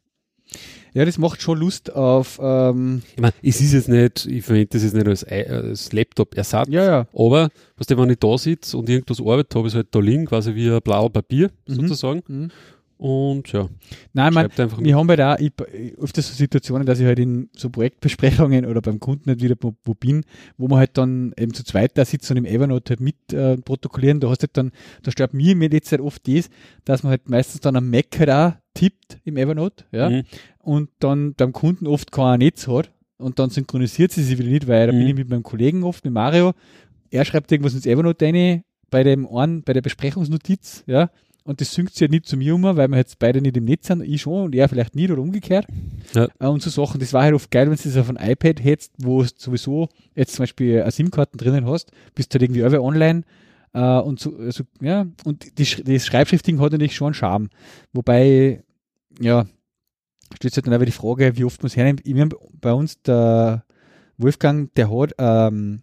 Ja, 0.98 1.04
das 1.04 1.16
macht 1.16 1.40
schon 1.40 1.58
Lust 1.60 1.94
auf, 1.94 2.40
ähm, 2.42 3.02
Ich 3.14 3.20
meine, 3.22 3.32
es 3.40 3.60
ist 3.60 3.72
jetzt 3.72 3.88
nicht, 3.88 4.26
ich 4.26 4.44
verwende 4.44 4.66
das 4.72 4.82
jetzt 4.82 4.94
nicht 4.94 5.06
als, 5.06 5.24
Ei- 5.24 5.48
als 5.48 5.92
Laptop-Ersatz, 5.92 6.66
ja, 6.70 6.84
ja, 6.84 7.06
aber, 7.14 7.50
was 7.76 7.86
du, 7.86 7.96
wenn 7.96 8.10
ich 8.10 8.18
da 8.18 8.36
sitze 8.36 8.76
und 8.76 8.88
irgendwas 8.88 9.20
arbeite, 9.20 9.56
habe 9.56 9.68
ich 9.68 9.74
es 9.74 9.76
halt 9.76 9.88
da 9.92 10.00
liegen, 10.00 10.26
quasi 10.26 10.56
wie 10.56 10.68
ein 10.70 10.80
blauer 10.82 11.10
Papier, 11.12 11.50
Mhm. 11.68 11.74
sozusagen. 11.74 12.22
Mhm. 12.26 12.50
Und 12.98 13.52
ja, 13.52 13.68
Nein, 14.12 14.36
einfach 14.36 14.80
wir 14.82 14.96
haben 14.96 15.08
halt 15.08 15.20
auch 15.20 15.38
ich, 15.38 15.52
öfters 15.98 16.28
so 16.28 16.34
Situationen, 16.34 16.84
dass 16.84 16.98
ich 16.98 17.06
halt 17.06 17.20
in 17.20 17.48
so 17.56 17.70
Projektbesprechungen 17.70 18.66
oder 18.66 18.82
beim 18.82 18.98
Kunden 18.98 19.30
nicht 19.30 19.40
wieder 19.40 19.54
wo, 19.60 19.94
bin, 19.94 20.24
wo 20.56 20.66
man 20.66 20.80
halt 20.80 20.98
dann 20.98 21.32
eben 21.38 21.54
zu 21.54 21.62
zweit 21.64 21.96
da 21.96 22.04
sitzt 22.04 22.28
und 22.32 22.36
im 22.38 22.44
Evernote 22.44 22.90
halt 22.90 23.00
mit 23.00 23.32
äh, 23.32 23.56
protokollieren. 23.56 24.18
Da 24.18 24.28
hast 24.28 24.42
halt 24.42 24.56
dann, 24.56 24.72
da 25.04 25.12
stört 25.12 25.32
mir 25.32 25.54
mir 25.54 25.70
jetzt 25.70 25.92
halt 25.92 26.00
oft 26.00 26.26
das, 26.26 26.50
dass 26.84 27.04
man 27.04 27.10
halt 27.10 27.28
meistens 27.30 27.60
dann 27.60 27.76
am 27.76 27.88
Mac 27.88 28.18
halt 28.18 28.30
auch 28.30 28.52
tippt 28.74 29.18
im 29.24 29.36
Evernote, 29.36 29.84
ja, 29.92 30.10
Mhm. 30.10 30.22
und 30.58 30.90
dann 30.98 31.34
beim 31.34 31.52
Kunden 31.52 31.86
oft 31.86 32.10
kein 32.12 32.40
Netz 32.40 32.66
hat 32.66 32.92
und 33.16 33.38
dann 33.38 33.50
synchronisiert 33.50 34.10
sie 34.12 34.22
sich 34.24 34.38
wieder 34.38 34.48
nicht, 34.50 34.66
weil 34.68 34.86
da 34.88 34.92
Mhm. 34.92 34.98
bin 34.98 35.08
ich 35.08 35.14
mit 35.14 35.28
meinem 35.30 35.42
Kollegen 35.44 35.84
oft, 35.84 36.04
mit 36.04 36.12
Mario, 36.14 36.52
er 37.10 37.24
schreibt 37.24 37.50
irgendwas 37.52 37.74
ins 37.74 37.86
Evernote 37.86 38.24
rein, 38.26 38.62
bei 38.90 39.02
dem 39.04 39.26
einen, 39.28 39.62
bei 39.62 39.72
der 39.72 39.82
Besprechungsnotiz, 39.82 40.82
ja, 40.86 41.10
und 41.48 41.62
das 41.62 41.72
synkt 41.72 41.94
sich 41.94 42.02
halt 42.02 42.10
nicht 42.10 42.26
zu 42.26 42.36
mir 42.36 42.54
um, 42.54 42.62
weil 42.62 42.88
wir 42.88 42.98
jetzt 42.98 43.18
beide 43.18 43.40
nicht 43.40 43.56
im 43.56 43.64
Netz 43.64 43.86
sind, 43.86 44.02
ich 44.02 44.20
schon 44.20 44.44
und 44.44 44.54
er 44.54 44.68
vielleicht 44.68 44.94
nicht 44.94 45.10
oder 45.10 45.22
umgekehrt. 45.22 45.66
Ja. 46.14 46.28
Äh, 46.38 46.46
Und 46.46 46.60
so 46.60 46.68
Sachen, 46.68 47.00
das 47.00 47.14
war 47.14 47.22
halt 47.22 47.32
oft 47.32 47.50
geil, 47.50 47.70
wenn 47.70 47.76
du 47.76 47.82
das 47.82 47.96
auf 47.96 48.10
ein 48.10 48.16
iPad 48.16 48.62
hättest, 48.62 48.92
wo 48.98 49.22
du 49.22 49.28
sowieso 49.34 49.88
jetzt 50.14 50.34
zum 50.34 50.42
Beispiel 50.42 50.82
eine 50.82 50.90
SIM-Karten 50.90 51.38
drinnen 51.38 51.66
hast, 51.66 51.90
bist 52.14 52.30
du 52.30 52.34
halt 52.34 52.42
irgendwie 52.42 52.64
alle 52.64 52.82
online 52.82 53.22
äh, 53.72 53.80
und 53.80 54.20
so, 54.20 54.36
also, 54.36 54.64
ja, 54.82 55.06
und 55.24 55.58
die, 55.58 55.84
das 55.84 56.04
Schreibschrifting 56.06 56.60
hat 56.60 56.72
natürlich 56.72 56.94
schon 56.94 57.06
einen 57.06 57.14
Charme. 57.14 57.48
Wobei, 57.94 58.62
ja, 59.18 59.46
stellt 60.36 60.52
sich 60.52 60.62
dann 60.62 60.74
aber 60.74 60.84
die 60.84 60.92
Frage, 60.92 61.34
wie 61.38 61.44
oft 61.44 61.62
man 61.62 61.68
es 61.68 61.76
hernimmt. 61.76 62.02
Ich 62.04 62.14
mein, 62.14 62.28
bei 62.60 62.74
uns 62.74 63.00
der 63.00 63.64
Wolfgang, 64.18 64.74
der 64.74 64.90
hat 64.90 65.14
ähm, 65.16 65.80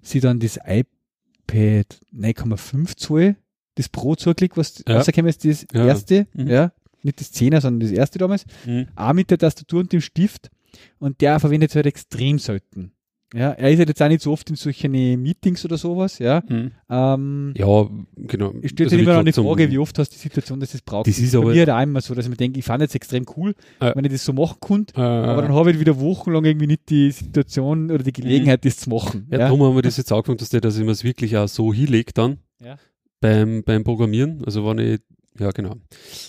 sich 0.00 0.22
dann 0.22 0.40
das 0.40 0.56
iPad 0.56 2.00
9,5 2.14 2.96
Zoll, 2.96 3.36
das 3.76 3.88
Pro 3.88 4.14
zugelegt, 4.14 4.56
was 4.56 4.82
Ja. 4.86 4.96
rausgekommen 4.96 5.28
ist, 5.28 5.44
das 5.44 5.66
Ja. 5.72 5.86
erste, 5.86 6.26
Mhm. 6.34 6.48
ja, 6.48 6.72
nicht 7.02 7.20
das 7.20 7.32
10er, 7.32 7.60
sondern 7.60 7.80
das 7.88 7.96
erste 7.96 8.18
damals, 8.18 8.44
Mhm. 8.66 8.86
auch 8.96 9.12
mit 9.12 9.30
der 9.30 9.38
Tastatur 9.38 9.80
und 9.80 9.92
dem 9.92 10.00
Stift 10.00 10.50
und 10.98 11.20
der 11.20 11.40
verwendet 11.40 11.70
es 11.70 11.76
halt 11.76 11.86
extrem 11.86 12.38
selten. 12.38 12.92
Ja, 13.34 13.52
er 13.52 13.70
ist 13.70 13.78
halt 13.78 13.88
jetzt 13.88 14.02
auch 14.02 14.08
nicht 14.08 14.20
so 14.20 14.30
oft 14.30 14.50
in 14.50 14.56
solchen 14.56 14.92
Meetings 14.92 15.64
oder 15.64 15.78
sowas, 15.78 16.18
ja. 16.18 16.42
Mhm. 16.46 16.72
Ähm, 16.90 17.54
Ja, 17.56 17.88
genau. 18.16 18.52
ich 18.60 18.72
stelle 18.72 18.88
Also 18.88 18.96
sich 18.98 19.06
immer 19.06 19.14
noch 19.16 19.24
die 19.24 19.32
Frage, 19.32 19.70
wie 19.70 19.78
oft 19.78 19.98
hast 19.98 20.10
du 20.10 20.16
die 20.16 20.20
Situation, 20.20 20.60
dass 20.60 20.74
es 20.74 20.82
brauchst. 20.82 21.08
Das 21.10 21.18
ist 21.18 21.34
aber- 21.34 21.46
mir 21.50 21.60
halt 21.60 21.70
auch 21.70 21.80
immer 21.82 22.02
so, 22.02 22.14
dass 22.14 22.26
ich 22.26 22.30
mir 22.30 22.36
denke, 22.36 22.58
ich 22.58 22.64
fand 22.66 22.82
jetzt 22.82 22.94
extrem 22.94 23.24
cool, 23.38 23.54
Ja. 23.80 23.96
wenn 23.96 24.04
ich 24.04 24.12
das 24.12 24.26
so 24.26 24.34
machen 24.34 24.58
konnte, 24.60 24.94
Äh, 25.00 25.00
aber 25.00 25.40
dann 25.40 25.54
habe 25.54 25.70
ich 25.70 25.80
wieder 25.80 25.98
wochenlang 25.98 26.44
irgendwie 26.44 26.66
nicht 26.66 26.90
die 26.90 27.10
Situation 27.10 27.90
oder 27.90 28.04
die 28.04 28.12
Gelegenheit, 28.12 28.66
das 28.66 28.76
zu 28.76 28.90
machen. 28.90 29.26
Ja, 29.30 29.38
darum 29.38 29.62
haben 29.62 29.76
wir 29.76 29.82
das 29.82 29.96
jetzt 29.96 30.12
angefangen, 30.12 30.36
dass, 30.36 30.50
der, 30.50 30.60
dass 30.60 30.76
ich 30.76 30.84
mir 30.84 30.90
es 30.90 31.02
wirklich 31.02 31.34
auch 31.38 31.48
so 31.48 31.72
hinlege 31.72 32.12
dann 32.12 32.36
Ja. 32.62 32.76
Beim, 33.22 33.62
beim 33.64 33.84
Programmieren. 33.84 34.42
Also 34.44 34.66
wenn 34.66 34.78
ich, 34.78 35.00
ja 35.38 35.50
genau. 35.52 35.76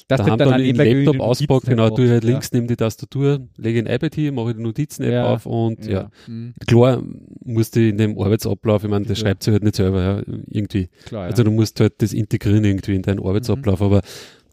Dass 0.07 0.19
da 0.21 0.25
haben 0.27 0.37
dann 0.39 0.61
nebenbei 0.61 0.93
Laptop 0.93 1.17
Notizen 1.17 1.69
genau, 1.69 1.89
tue 1.89 2.05
ich 2.05 2.11
halt 2.11 2.23
links 2.23 2.53
neben 2.53 2.67
die 2.67 2.77
Tastatur, 2.77 3.45
lege 3.57 3.79
ein 3.79 3.87
iPad 3.87 4.15
hin, 4.15 4.33
mache 4.35 4.55
die 4.55 4.61
Notizen-App 4.61 5.11
Ja. 5.11 5.33
auf 5.33 5.45
und 5.45 5.85
ja. 5.85 6.09
Mhm. 6.27 6.53
Klar 6.65 7.03
musst 7.43 7.75
du 7.75 7.89
in 7.89 7.97
dem 7.97 8.17
Arbeitsablauf, 8.17 8.85
ich 8.85 8.89
meine, 8.89 9.05
das 9.05 9.17
Ja. 9.19 9.25
schreibt 9.25 9.43
sich 9.43 9.51
halt 9.51 9.63
nicht 9.63 9.75
selber, 9.75 10.01
ja, 10.01 10.23
irgendwie. 10.47 10.87
Klar, 11.05 11.23
ja. 11.23 11.29
Also 11.31 11.43
du 11.43 11.51
musst 11.51 11.79
halt 11.81 12.01
das 12.01 12.13
integrieren 12.13 12.63
irgendwie 12.63 12.95
in 12.95 13.01
deinen 13.01 13.19
Arbeitsablauf, 13.19 13.81
aber 13.81 14.01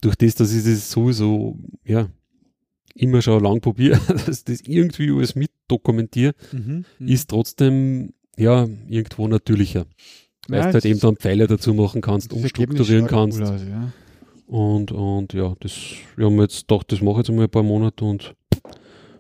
durch 0.01 0.17
das, 0.17 0.35
dass 0.35 0.53
ich 0.53 0.65
das 0.65 0.91
sowieso, 0.91 1.57
ja, 1.85 2.09
immer 2.97 3.23
schon 3.23 3.45
lang 3.45 3.61
probiere, 3.61 4.01
dass 4.09 4.39
ich 4.39 4.45
das 4.45 4.61
irgendwie 4.63 5.11
alles 5.13 5.37
mit 5.37 5.51
dokumentiere, 5.69 6.35
mhm. 6.53 6.85
Mhm. 6.99 7.07
ist 7.07 7.31
trotzdem, 7.31 8.15
ja, 8.37 8.67
irgendwo 8.89 9.29
natürlicher. 9.29 9.85
Weil 10.51 10.61
Ja, 10.61 10.67
du 10.69 10.73
halt 10.75 10.85
eben 10.85 10.99
dann 11.01 11.17
Pfeile 11.17 11.47
dazu 11.47 11.73
machen 11.75 12.01
kannst, 12.01 12.33
umstrukturieren 12.33 13.07
kannst. 13.07 13.41
Aus, 13.41 13.61
ja. 13.69 13.93
Und, 14.47 14.91
und 14.91 15.33
ja, 15.33 15.55
das, 15.61 15.73
wir 16.17 16.27
haben 16.27 16.41
jetzt 16.41 16.67
gedacht, 16.67 16.91
das 16.91 17.01
mache 17.01 17.21
ich 17.21 17.29
jetzt 17.29 17.37
mal 17.37 17.45
ein 17.45 17.51
paar 17.51 17.63
Monate 17.63 18.05
und 18.05 18.35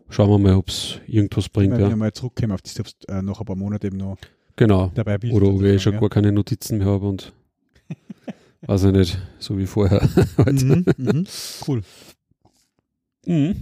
schauen 0.08 0.28
wir 0.30 0.38
mal, 0.38 0.54
ob 0.56 0.68
es 0.68 0.98
irgendwas 1.06 1.48
bringt. 1.48 1.74
Wenn 1.74 1.80
Ja. 1.82 1.88
ich 1.90 1.96
mal 1.96 2.12
zurückkomme 2.12 2.54
auf 2.54 2.62
das, 2.62 2.74
selbst 2.74 3.08
äh, 3.08 3.22
nach 3.22 3.38
ein 3.40 3.46
paar 3.46 3.54
Monaten 3.56 3.86
eben 3.86 3.96
noch 3.98 4.16
Genau. 4.56 4.90
dabei 4.94 5.18
bist. 5.18 5.32
Oder 5.32 5.46
ob 5.46 5.54
ich 5.62 5.80
schon 5.82 5.92
sozusagen, 5.92 6.00
gar 6.00 6.08
keine 6.10 6.32
Notizen 6.32 6.78
mehr 6.78 6.88
habe 6.88 7.08
und 7.08 7.32
weiß 8.62 8.84
ich 8.84 8.92
nicht, 8.92 9.18
so 9.38 9.56
wie 9.56 9.66
vorher. 9.66 10.00
halt. 10.36 10.62
ja. 10.62 10.66
mhm. 10.76 10.84
Mhm. 10.96 11.26
Cool. 11.66 11.82
Mhm. 13.26 13.54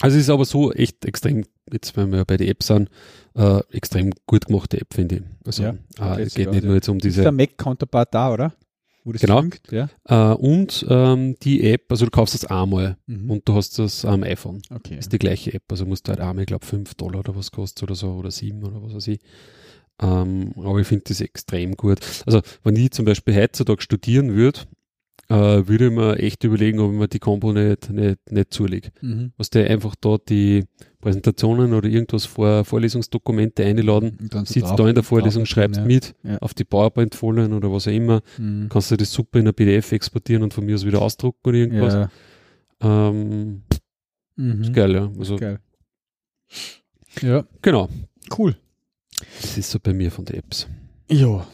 Also 0.00 0.16
es 0.16 0.22
ist 0.22 0.30
aber 0.30 0.44
so 0.44 0.72
echt 0.72 1.04
extrem, 1.04 1.44
jetzt 1.72 1.96
wenn 1.96 2.12
wir 2.12 2.24
bei 2.24 2.36
den 2.36 2.48
Apps 2.48 2.66
sind, 2.68 2.88
äh, 3.34 3.60
extrem 3.72 4.10
gut 4.26 4.46
gemachte 4.46 4.80
App, 4.80 4.92
finde 4.94 5.16
ich. 5.16 5.22
Also 5.46 5.62
Ja, 5.62 5.74
äh, 6.16 6.22
es 6.22 6.34
geht 6.34 6.50
nicht 6.50 6.64
nur 6.64 6.74
jetzt 6.74 6.88
um 6.88 6.96
Ist 6.98 7.04
diese 7.04 7.22
der 7.22 7.32
Mac-Counterpart 7.32 8.14
da, 8.14 8.32
oder? 8.32 8.52
Wo 9.04 9.12
das 9.12 9.22
Genau. 9.22 9.40
synkt, 9.40 9.72
ja. 9.72 9.88
äh, 10.04 10.34
und 10.34 10.84
ähm, 10.88 11.34
die 11.42 11.64
App, 11.72 11.84
also 11.88 12.04
du 12.04 12.10
kaufst 12.10 12.34
das 12.34 12.44
einmal 12.44 12.98
Mhm. 13.06 13.30
und 13.30 13.48
du 13.48 13.54
hast 13.54 13.78
das 13.78 14.04
am 14.04 14.22
iPhone. 14.24 14.60
okay. 14.74 14.98
ist 14.98 15.10
die 15.12 15.18
gleiche 15.18 15.54
App. 15.54 15.62
Also 15.70 15.86
musst 15.86 16.06
du 16.06 16.10
halt 16.10 16.20
einmal, 16.20 16.42
ich 16.42 16.48
glaube, 16.48 16.66
5 16.66 16.94
Dollar 16.96 17.20
oder 17.20 17.34
was 17.34 17.50
kostet 17.50 17.82
oder 17.84 17.94
so, 17.94 18.12
oder 18.12 18.30
7 18.30 18.62
oder 18.62 18.82
was 18.82 18.94
weiß 18.94 19.08
ich. 19.08 19.20
Ähm, 20.02 20.52
aber 20.56 20.80
ich 20.80 20.86
finde 20.86 21.04
das 21.08 21.20
extrem 21.20 21.76
gut. 21.76 22.00
Also, 22.26 22.40
wenn 22.64 22.76
ich 22.76 22.90
zum 22.92 23.04
Beispiel 23.04 23.34
heutzutage 23.34 23.82
studieren 23.82 24.34
würde, 24.34 24.60
äh, 25.30 25.66
würde 25.68 25.86
ich 25.86 25.92
mir 25.92 26.16
echt 26.18 26.44
überlegen, 26.44 26.80
ob 26.80 26.92
ich 26.92 26.98
mir 26.98 27.08
die 27.08 27.18
Combo 27.20 27.52
nicht, 27.52 27.88
nicht, 27.90 28.18
nicht 28.30 28.52
zulege. 28.52 28.90
Mhm. 29.00 29.32
Was 29.36 29.48
der 29.50 29.70
einfach 29.70 29.94
da 30.00 30.16
die 30.18 30.64
Präsentationen 31.00 31.72
oder 31.72 31.88
irgendwas 31.88 32.26
vor 32.26 32.64
Vorlesungsdokumente 32.64 33.64
einladen, 33.64 34.18
sitzt 34.44 34.78
da 34.78 34.86
in 34.88 34.94
der 34.94 35.04
Vorlesung, 35.04 35.46
schreibst 35.46 35.78
ja. 35.80 35.86
mit 35.86 36.14
Ja. 36.22 36.36
auf 36.38 36.52
die 36.52 36.64
PowerPoint-Folien 36.64 37.52
oder 37.54 37.72
was 37.72 37.88
auch 37.88 37.92
immer, 37.92 38.20
Mhm. 38.38 38.68
kannst 38.68 38.90
du 38.90 38.96
das 38.96 39.12
super 39.12 39.38
in 39.38 39.48
ein 39.48 39.54
PDF 39.54 39.92
exportieren 39.92 40.42
und 40.42 40.52
von 40.52 40.66
mir 40.66 40.74
aus 40.74 40.84
wieder 40.84 41.00
ausdrucken 41.00 41.40
oder 41.48 41.56
irgendwas. 41.58 41.94
Ja. 41.94 42.10
Ähm, 43.08 43.62
Mhm. 44.36 44.62
ist 44.62 44.72
geil, 44.74 44.92
ja. 44.94 45.10
Also, 45.18 45.36
Geil. 45.36 45.58
Ja, 47.22 47.44
genau. 47.62 47.88
cool. 48.38 48.56
Das 49.42 49.56
ist 49.58 49.70
so 49.70 49.78
bei 49.80 49.92
mir 49.92 50.10
von 50.10 50.24
den 50.24 50.36
Apps. 50.36 50.66
Ja. 51.10 51.46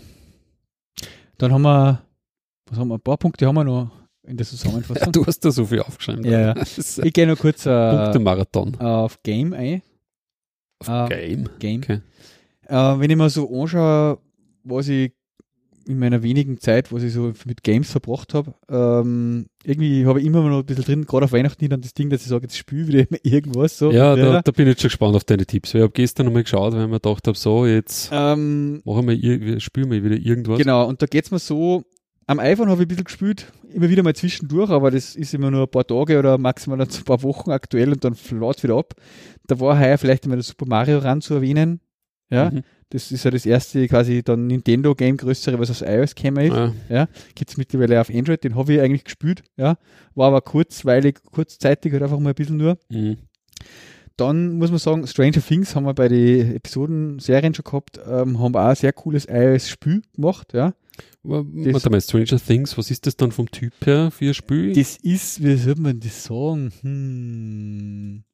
Dann 1.39 1.53
haben 1.53 1.62
wir, 1.62 2.03
was 2.69 2.79
haben 2.79 2.89
wir, 2.89 2.97
ein 2.97 3.01
paar 3.01 3.17
Punkte 3.17 3.47
haben 3.47 3.55
wir 3.55 3.65
noch 3.65 3.91
in 4.27 4.37
der 4.37 4.47
Zusammenfassung. 4.47 5.13
Du 5.13 5.25
hast 5.27 5.41
da 5.41 5.51
so 5.51 5.67
viel 5.67 5.81
aufgeschrieben. 5.81 6.25
Ja, 6.25 6.41
ja. 6.41 6.55
Ich 7.05 7.13
gehe 7.13 7.27
noch 7.27 7.39
kurz 7.39 7.67
äh, 7.67 7.97
Punktemarathon. 7.97 8.77
auf 8.81 9.23
Game 9.23 9.53
ein. 9.53 9.83
Auf 10.81 11.11
äh, 11.11 11.29
Game. 11.29 11.49
Game. 11.59 11.83
Okay. 11.83 12.01
Äh, 12.69 12.75
wenn 13.01 13.11
ich 13.11 13.17
mir 13.17 13.31
so 13.31 13.49
anschaue, 13.49 14.19
was 14.65 14.89
ich 14.89 15.13
in 15.87 16.01
meiner 16.01 16.23
wenigen 16.25 16.59
Zeit, 16.59 16.93
was 16.93 17.05
ich 17.05 17.13
so 17.13 17.33
mit 17.45 17.63
Games 17.63 17.93
verbracht 17.93 18.35
habe, 18.35 18.55
ähm, 18.69 19.47
irgendwie 19.63 20.05
habe 20.05 20.21
ich 20.21 20.27
immer 20.27 20.43
noch 20.43 20.59
ein 20.59 20.67
bisschen 20.67 20.85
drin, 20.85 21.05
gerade 21.07 21.27
auf 21.27 21.33
Weihnachten 21.33 21.61
hin, 21.61 21.71
dann 21.71 21.81
das 21.81 21.95
Ding, 21.95 22.11
dass 22.11 22.23
ich 22.23 22.29
sage, 22.29 22.43
jetzt 22.43 22.57
spiele 22.57 23.03
ich 23.03 23.11
wieder 23.11 23.19
irgendwas. 23.23 23.79
So 23.79 23.93
ja, 23.93 24.17
da, 24.17 24.43
da, 24.43 24.51
bin 24.51 24.67
ich 24.67 24.73
jetzt 24.73 24.83
schon 24.83 24.89
gespannt 24.89 25.15
auf 25.15 25.23
deine 25.23 25.47
Tipps. 25.47 25.75
Ich 25.75 25.81
habe 25.81 25.93
gestern 25.93 26.27
nochmal 26.27 26.43
geschaut, 26.43 26.73
weil 26.73 26.83
ich 26.83 26.89
mir 26.89 27.01
gedacht 27.01 27.29
habe, 27.29 27.39
so, 27.39 27.67
jetzt 27.67 28.11
ähm, 28.13 28.83
machen 28.85 29.09
wir, 29.09 29.61
spielen 29.61 29.91
wir 29.91 30.03
wieder 30.03 30.17
irgendwas. 30.17 30.59
Genau, 30.59 30.89
und 30.89 31.01
da 31.01 31.07
geht's 31.07 31.31
mir 31.31 31.39
so, 31.39 31.85
am 32.27 32.40
iPhone 32.40 32.69
habe 32.69 32.82
ich 32.82 32.86
ein 32.86 32.89
bisschen 32.89 33.05
gespielt, 33.05 33.53
immer 33.73 33.89
wieder 33.89 34.03
mal 34.03 34.15
zwischendurch, 34.15 34.70
aber 34.70 34.90
das 34.90 35.15
ist 35.15 35.32
immer 35.35 35.51
nur 35.51 35.62
ein 35.62 35.70
paar 35.70 35.86
Tage 35.86 36.19
oder 36.19 36.39
maximal 36.39 36.81
ein 36.81 36.89
paar 37.05 37.23
Wochen 37.23 37.51
aktuell 37.51 37.93
und 37.93 38.05
dann 38.05 38.15
flaut 38.15 38.62
wieder 38.62 38.77
ab. 38.77 38.94
Da 39.47 39.61
war 39.61 39.78
heuer 39.78 39.98
vielleicht 39.98 40.27
immer 40.27 40.36
das 40.36 40.48
Super 40.48 40.66
Mario 40.66 40.98
ran 40.98 41.20
zu 41.20 41.35
erwähnen. 41.35 41.81
Ja, 42.28 42.51
mhm. 42.51 42.62
das 42.89 43.12
ist 43.12 43.24
ja 43.24 43.31
das 43.31 43.47
erste 43.47 43.86
quasi 43.86 44.24
dann 44.24 44.48
Nintendo-Game 44.48 45.16
größere, 45.16 45.59
was 45.61 45.70
aus 45.70 45.82
iOS 45.82 46.16
gekommen 46.16 46.47
ist. 46.47 46.57
Ja, 46.57 46.73
ja 46.89 47.09
gibt 47.36 47.57
mittlerweile 47.57 48.01
auf 48.01 48.11
Android, 48.11 48.43
den 48.43 48.57
habe 48.57 48.74
ich 48.74 48.81
eigentlich 48.81 49.05
gespielt. 49.05 49.44
Ja, 49.57 49.77
war 50.16 50.28
aber 50.28 50.40
kurzweilig, 50.40 51.19
kurzzeitig 51.31 51.93
halt 51.93 52.03
einfach 52.03 52.19
mal 52.19 52.31
ein 52.31 52.35
bisschen 52.35 52.57
nur. 52.57 52.78
Mhm. 52.89 53.19
Dann 54.17 54.57
muss 54.57 54.71
man 54.71 54.79
sagen, 54.79 55.07
Stranger 55.07 55.43
Things 55.43 55.75
haben 55.75 55.85
wir 55.85 55.93
bei 55.93 56.09
den 56.09 56.57
Episoden-Serien 56.57 57.55
schon 57.55 57.65
gehabt, 57.65 58.01
ähm, 58.07 58.39
haben 58.39 58.57
auch 58.57 58.69
ein 58.69 58.75
sehr 58.75 58.93
cooles 58.93 59.27
iOS-Spiel 59.29 60.03
gemacht, 60.15 60.55
ja. 60.55 60.75
Warte 61.23 61.91
mal, 61.91 62.01
Stranger 62.01 62.39
Things, 62.39 62.79
was 62.79 62.91
ist 62.91 63.07
das 63.07 63.17
dann 63.17 63.33
vom 63.33 63.51
Typ 63.51 63.75
her 63.85 64.11
für 64.11 64.29
ein 64.29 64.35
Spiel? 64.35 64.73
Das 64.73 64.97
ist, 64.97 65.43
wie 65.43 65.57
soll 65.57 65.75
man 65.77 66.01
das 66.01 66.25
sagen? 66.25 66.73
Hm. 66.81 68.25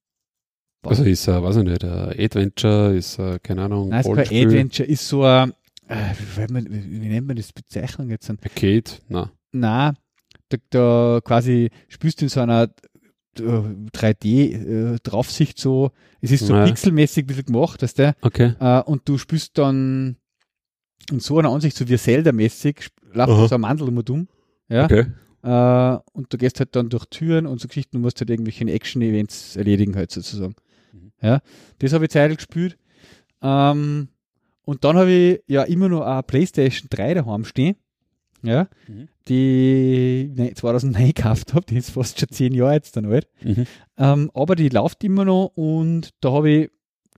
Also 0.83 1.05
ist 1.05 1.27
er, 1.29 1.43
weiß 1.43 1.57
ich 1.57 1.65
nicht, 1.65 1.85
ein 1.85 2.19
Adventure, 2.19 2.95
ist 2.95 3.19
er, 3.19 3.39
keine 3.39 3.63
Ahnung, 3.63 3.89
Nein, 3.89 4.03
kein 4.03 4.19
Adventure, 4.19 4.89
ist 4.89 5.09
so 5.09 5.25
ein, 5.25 5.53
äh, 5.89 6.13
wie, 6.37 6.53
man, 6.53 6.67
wie, 6.71 7.09
nennt 7.09 7.27
man 7.27 7.37
das 7.37 7.53
Bezeichnung 7.53 8.11
jetzt? 8.11 8.31
Arcade? 8.31 8.91
Nein. 9.09 9.31
Nein, 9.53 9.97
da, 10.49 10.57
da 10.71 11.21
quasi 11.25 11.71
spielst 11.89 12.21
du 12.21 12.27
in 12.27 12.29
so 12.29 12.41
einer 12.41 12.69
3D-Draufsicht 13.37 15.59
äh, 15.59 15.61
so, 15.61 15.91
es 16.21 16.31
ist 16.31 16.47
so 16.47 16.55
ja. 16.55 16.67
pixelmäßig 16.67 17.25
ein 17.25 17.27
bisschen 17.27 17.47
gemacht, 17.47 17.83
weißt 17.83 17.99
du? 17.99 18.15
Okay. 18.21 18.55
Äh, 18.61 18.83
und 18.83 19.09
du 19.09 19.19
spielst 19.19 19.59
dann 19.59 20.17
in 21.11 21.21
so 21.21 21.39
einer 21.39 21.51
Ansicht, 21.51 21.77
so 21.77 21.89
wie 21.89 21.97
Zelda-mäßig, 21.97 22.89
läuft 23.13 23.49
so 23.49 23.55
ein 23.55 23.61
Mandel 23.61 23.89
und 23.89 24.11
um. 24.11 24.29
Ja. 24.69 24.85
Okay. 24.85 25.07
Uh, 25.45 25.99
und 26.13 26.33
du 26.33 26.39
gehst 26.39 26.61
halt 26.61 26.77
dann 26.77 26.89
durch 26.89 27.05
Türen 27.07 27.49
und 27.49 27.61
so 27.61 27.67
Geschichten 27.67 27.97
und 27.97 28.03
musst 28.03 28.21
halt 28.21 28.31
irgendwelche 28.31 28.65
Action-Events 28.65 29.57
erledigen 29.57 29.97
halt 29.97 30.13
sozusagen. 30.13 30.55
Mhm. 30.93 31.11
Ja, 31.21 31.41
das 31.81 31.93
habe 31.93 32.05
ich 32.05 32.13
zeitlich 32.13 32.39
gespielt. 32.39 32.79
Um, 33.41 33.49
ähm, 33.49 34.09
und 34.65 34.85
dann 34.85 34.97
habe 34.97 35.11
ich 35.11 35.43
ja 35.49 35.65
immer 35.65 35.89
noch 35.89 36.03
eine 36.03 36.23
Playstation 36.23 36.87
3 36.91 37.15
daheim 37.15 37.45
stehen. 37.45 37.75
Ja, 38.43 38.69
mhm. 38.89 39.09
die 39.29 40.53
2009 40.55 41.13
gekauft 41.15 41.55
habe, 41.55 41.65
die 41.67 41.77
ist 41.77 41.91
fast 41.91 42.19
schon 42.19 42.29
zehn 42.31 42.53
Jahre 42.53 42.75
jetzt 42.75 42.97
dann 42.97 43.07
alt. 43.07 43.29
Mhm. 43.43 43.67
Ähm, 43.97 44.31
aber 44.35 44.57
die 44.57 44.69
läuft 44.69 45.05
immer 45.05 45.25
noch 45.25 45.53
und 45.55 46.11
da 46.21 46.33
habe 46.33 46.51
ich 46.51 46.71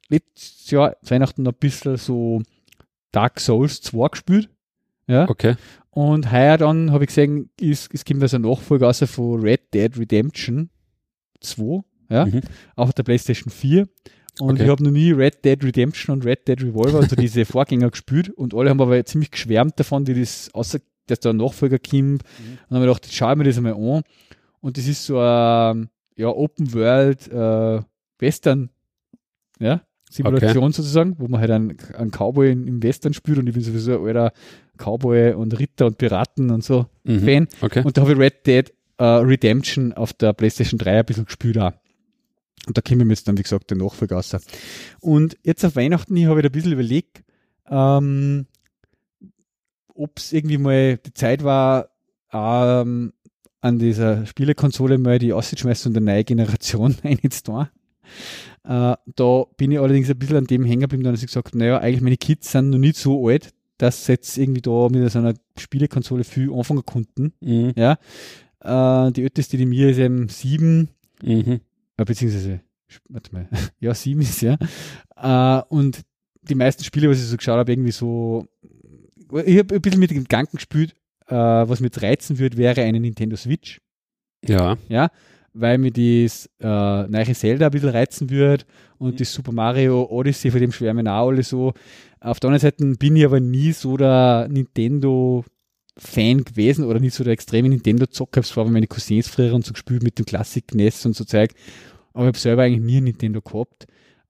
letztes 0.09 0.71
Jahr 0.71 0.97
Weihnachten 1.03 1.43
noch 1.43 1.53
ein 1.53 1.59
bisschen 1.59 1.97
so 1.97 2.43
Dark 3.13 3.41
Souls 3.41 3.81
2 3.81 4.09
gespielt. 4.09 4.51
Ja. 5.07 5.29
Okay. 5.29 5.55
Und 5.91 6.33
heuer 6.33 6.59
dann 6.59 6.91
habe 6.91 7.05
ich 7.05 7.09
gesehen, 7.09 7.51
ist, 7.61 7.95
es 7.95 8.05
gibt 8.05 8.21
also 8.21 8.37
ein 8.37 8.43
Nachfolger 8.43 8.89
also 8.89 9.07
von 9.07 9.41
Red 9.41 9.73
Dead 9.73 9.97
Redemption 9.97 10.71
2, 11.41 11.81
ja, 12.11 12.27
mhm. 12.27 12.41
auf 12.75 12.93
der 12.93 13.05
PlayStation 13.05 13.51
4. 13.51 13.87
Und 14.41 14.55
okay. 14.55 14.65
ich 14.65 14.69
habe 14.69 14.83
noch 14.83 14.91
nie 14.91 15.13
Red 15.13 15.45
Dead 15.45 15.63
Redemption 15.63 16.15
und 16.15 16.25
Red 16.25 16.49
Dead 16.49 16.61
Revolver, 16.61 16.99
also 16.99 17.15
diese 17.15 17.45
Vorgänger 17.45 17.91
gespielt 17.91 18.31
und 18.31 18.55
alle 18.55 18.71
haben 18.71 18.81
aber 18.81 19.05
ziemlich 19.05 19.31
geschwärmt 19.31 19.79
davon, 19.79 20.09
wie 20.09 20.19
das, 20.19 20.53
außer 20.53 20.81
dass 21.07 21.21
da 21.21 21.31
ein 21.31 21.37
Nachfolger 21.37 21.79
kommt. 21.79 21.95
Mhm. 22.03 22.19
Und 22.19 22.59
dann 22.71 22.81
habe 22.81 22.91
ich 22.91 22.97
gedacht, 22.97 23.13
schau 23.13 23.37
mir 23.37 23.45
das 23.45 23.57
einmal 23.57 23.75
an. 23.75 24.03
Und 24.61 24.79
das 24.79 24.87
ist 24.87 25.05
so 25.05 25.19
ein 25.19 25.89
ja, 26.17 26.29
Open 26.29 26.73
World 26.73 27.29
äh, 27.29 27.83
Western, 28.19 28.71
ja, 29.59 29.83
Simulation 30.11 30.65
okay. 30.65 30.73
sozusagen, 30.73 31.17
wo 31.19 31.27
man 31.27 31.41
halt 31.41 31.51
einen, 31.51 31.77
einen 31.97 32.11
Cowboy 32.13 32.53
im 32.53 32.83
Western 32.83 33.15
spielt 33.15 33.39
und 33.39 33.49
ich 33.49 33.55
bin 33.55 33.63
sowieso 33.63 33.99
ein 33.99 34.07
alter 34.07 34.33
Cowboy 34.79 35.33
und 35.35 35.59
Ritter 35.59 35.87
und 35.87 35.99
Piraten 35.99 36.51
und 36.51 36.63
so 36.63 36.87
mhm. 37.03 37.21
Fan. 37.21 37.49
Okay. 37.61 37.83
Und 37.85 37.97
da 37.97 38.03
habe 38.03 38.13
ich 38.13 38.19
Red 38.19 38.47
Dead 38.47 38.73
uh, 39.01 39.19
Redemption 39.19 39.93
auf 39.93 40.13
der 40.13 40.33
PlayStation 40.33 40.79
3 40.79 41.01
ein 41.01 41.05
bisschen 41.05 41.25
gespielt 41.25 41.59
auch. 41.59 41.73
Und 42.67 42.79
da 42.79 42.81
kommen 42.81 43.01
wir 43.01 43.09
jetzt 43.09 43.29
dann, 43.29 43.37
wie 43.37 43.43
gesagt, 43.43 43.71
den 43.71 43.79
Nachvergasser. 43.79 44.41
Und 45.01 45.37
jetzt 45.43 45.65
auf 45.65 45.77
Weihnachten 45.77 46.27
habe 46.27 46.41
ich 46.41 46.47
ein 46.47 46.53
bisschen 46.53 46.73
überlegt, 46.73 47.23
ähm, 47.69 48.47
ob 49.95 50.19
es 50.19 50.33
irgendwie 50.33 50.59
mal 50.59 50.99
die 50.99 51.15
Zeit 51.15 51.45
war, 51.45 51.91
ähm, 52.33 53.13
an 53.61 53.79
dieser 53.79 54.27
Spielekonsole 54.27 54.99
mal 54.99 55.19
die 55.19 55.33
auszuschmeißen 55.33 55.91
und 55.91 55.97
eine 55.97 56.07
neue 56.07 56.25
Generation 56.25 56.97
einzutun. 57.03 57.69
Äh, 58.65 58.97
da 59.07 59.45
bin 59.57 59.73
ich 59.73 59.79
allerdings 59.79 60.11
ein 60.11 60.19
bisschen 60.19 60.37
an 60.37 60.47
dem 60.47 60.65
hängen 60.65 60.83
geblieben, 60.83 61.05
dass 61.05 61.23
ich 61.23 61.29
gesagt 61.29 61.49
habe, 61.49 61.59
naja, 61.59 61.79
eigentlich 61.79 62.03
meine 62.03 62.17
Kids 62.17 62.53
sind 62.53 62.71
noch 62.71 62.79
nicht 62.79 62.97
so 62.97 63.27
alt, 63.29 63.55
dass 63.79 64.07
sie 64.07 64.13
jetzt 64.13 64.37
irgendwie 64.39 64.61
da 64.61 64.89
mit 64.91 65.11
so 65.11 65.19
einer 65.19 65.35
Spielekonsole 65.59 66.25
viel 66.25 66.53
anfangen 66.53 66.85
konnten. 66.85 67.33
Mhm. 67.41 67.73
Ja. 67.77 67.99
Äh, 68.61 69.13
die 69.13 69.23
älteste, 69.23 69.57
die 69.57 69.67
mir 69.67 69.91
ist 69.91 69.99
eben 69.99 70.29
sieben, 70.29 70.91
mhm. 71.23 71.61
äh, 71.97 72.05
beziehungsweise, 72.05 72.61
warte 73.09 73.33
mal, 73.33 73.49
ja, 73.81 73.95
sieben 73.95 74.23
ist 74.23 74.43
ja. 74.43 74.57
Äh, 75.17 75.63
und 75.69 76.03
die 76.43 76.55
meisten 76.55 76.85
Spiele, 76.85 77.09
was 77.09 77.19
ich 77.19 77.25
so 77.25 77.37
geschaut 77.37 77.59
habe, 77.59 77.73
irgendwie 77.73 77.93
so, 77.93 78.47
ich 79.45 79.59
habe 79.59 79.75
ein 79.75 79.81
bisschen 79.81 80.01
mit 80.01 80.11
dem 80.11 80.19
Gedanken 80.19 80.57
gespielt, 80.57 80.95
äh, 81.27 81.35
was 81.35 81.81
mir 81.81 81.91
reizen 81.95 82.39
würde, 82.39 82.57
wäre 82.57 82.83
eine 82.83 83.01
Nintendo 83.01 83.37
Switch. 83.37 83.81
Ja. 84.47 84.77
Ja 84.89 85.11
weil 85.55 85.79
mir 85.79 85.93
das 85.93 86.51
äh, 86.59 87.09
neue 87.09 87.33
Zelda 87.33 87.67
ein 87.67 87.71
bisschen 87.71 87.89
reizen 87.91 88.29
würde 88.29 88.65
und 88.99 89.13
mhm. 89.15 89.17
das 89.17 89.33
Super 89.33 89.53
Mario 89.53 90.05
Odyssey, 90.11 90.51
von 90.51 90.61
dem 90.61 90.73
schwärmen 90.73 91.09
auch 91.09 91.29
alle 91.29 91.43
so. 91.43 91.73
Auf 92.21 92.41
der 92.41 92.49
anderen 92.49 92.61
Seite 92.61 92.85
bin 92.99 93.17
ich 93.17 93.25
aber 93.25 93.41
nie 93.41 93.73
so 93.73 93.97
der 93.97 94.49
Nintendo-Fan 94.51 96.45
gewesen 96.45 96.85
oder 96.85 96.99
nicht 96.99 97.15
so 97.15 97.23
der 97.23 97.33
extreme 97.33 97.69
Nintendo-Zocker. 97.69 98.41
Ich 98.41 98.57
habe 98.57 98.71
meine 98.71 98.89
Cousins 98.89 99.29
früher 99.29 99.55
und 99.55 99.65
so 99.65 99.73
gespielt 99.73 100.03
mit 100.03 100.19
dem 100.19 100.27
Classic 100.27 100.65
NES 100.75 101.07
und 101.07 101.15
so 101.15 101.25
Zeug. 101.25 101.53
Aber 102.13 102.25
ich 102.25 102.29
habe 102.29 102.39
selber 102.39 102.63
eigentlich 102.63 102.85
nie 102.85 102.97
ein 102.99 103.05
Nintendo 103.05 103.41
gehabt. 103.41 103.87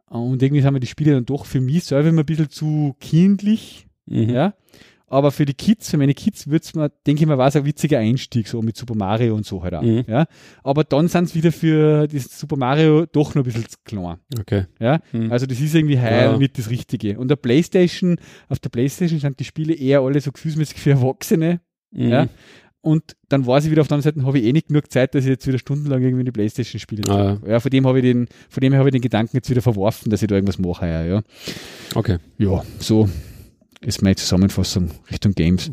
Und 0.06 0.43
irgendwie 0.43 0.62
haben 0.62 0.74
mir 0.74 0.81
die 0.81 0.86
Spiele 0.86 1.14
dann 1.14 1.24
doch 1.24 1.47
für 1.47 1.60
mich 1.60 1.85
selber 1.85 2.10
immer 2.10 2.22
ein 2.22 2.26
bisschen 2.26 2.51
zu 2.51 2.94
kindlich. 3.01 3.86
Mhm. 4.06 4.28
Ja 4.28 4.55
aber 5.06 5.31
für 5.31 5.44
die 5.44 5.55
Kids, 5.55 5.90
für 5.90 5.98
meine 5.98 6.14
Kids 6.14 6.48
wird 6.48 6.64
es 6.64 6.74
mir, 6.74 6.90
denke 7.06 7.22
ich 7.22 7.28
mal, 7.28 7.36
war 7.36 7.48
es 7.48 7.56
ein 7.56 7.64
witziger 7.64 7.98
Einstieg, 7.98 8.48
so 8.48 8.62
mit 8.62 8.76
Super 8.76 8.94
Mario 8.94 9.35
und 9.35 9.44
so 9.44 9.62
halt 9.62 9.74
auch. 9.74 9.82
Mhm. 9.82 10.05
Ja? 10.09 10.26
Aber 10.62 10.82
dann 10.82 11.09
sind 11.09 11.24
es 11.24 11.35
wieder 11.35 11.52
für 11.52 12.09
das 12.09 12.39
Super 12.39 12.56
Mario 12.56 13.06
doch 13.06 13.35
noch 13.35 13.43
ein 13.43 13.44
bisschen 13.44 13.68
zu 13.68 13.76
klein. 13.85 14.16
Okay. 14.40 14.64
Ja? 14.81 15.01
Mhm. 15.12 15.31
Also 15.31 15.47
das 15.47 15.60
ist 15.60 15.74
irgendwie 15.74 15.98
heil 15.98 16.32
ja. 16.32 16.39
mit 16.39 16.59
das 16.59 16.70
Richtige. 16.70 17.18
Und 17.18 17.28
der 17.28 17.36
Playstation, 17.36 18.16
auf 18.48 18.59
der 18.59 18.70
Playstation 18.70 19.20
sind 19.20 19.39
die 19.39 19.44
Spiele 19.44 19.74
eher 19.74 20.01
alle 20.01 20.20
so 20.20 20.32
gefühlsmäßig 20.32 20.78
für 20.78 20.90
Erwachsene. 20.90 21.60
Mhm. 21.90 22.09
Ja? 22.09 22.28
Und 22.81 23.16
dann 23.28 23.47
war 23.47 23.60
sie 23.60 23.70
wieder 23.70 23.81
auf 23.81 23.89
der 23.89 23.97
anderen 23.97 24.14
Seite, 24.14 24.26
habe 24.26 24.39
ich 24.39 24.44
eh 24.44 24.52
nicht 24.52 24.68
genug 24.68 24.90
Zeit, 24.90 25.14
dass 25.14 25.24
ich 25.24 25.31
jetzt 25.31 25.47
wieder 25.47 25.59
stundenlang 25.59 26.02
irgendwie 26.02 26.24
die 26.24 26.32
Playstation 26.32 26.78
spiele. 26.78 27.10
Ah, 27.10 27.39
ja. 27.43 27.52
ja, 27.52 27.60
von 27.60 27.70
dem 27.70 27.86
habe 27.86 27.98
ich 27.98 28.05
den, 28.05 28.28
von 28.51 28.60
dem 28.60 28.74
habe 28.74 28.89
ich 28.89 28.93
den 28.93 29.01
Gedanken 29.01 29.36
jetzt 29.36 29.48
wieder 29.48 29.62
verworfen, 29.62 30.10
dass 30.10 30.20
ich 30.22 30.28
da 30.28 30.35
irgendwas 30.35 30.59
mache, 30.59 30.86
ja. 30.86 31.02
ja. 31.05 31.22
Okay. 31.94 32.18
Ja, 32.36 32.62
so 32.78 33.09
ist 33.85 34.02
meine 34.02 34.16
Zusammenfassung 34.16 34.90
Richtung 35.11 35.35
Games. 35.35 35.70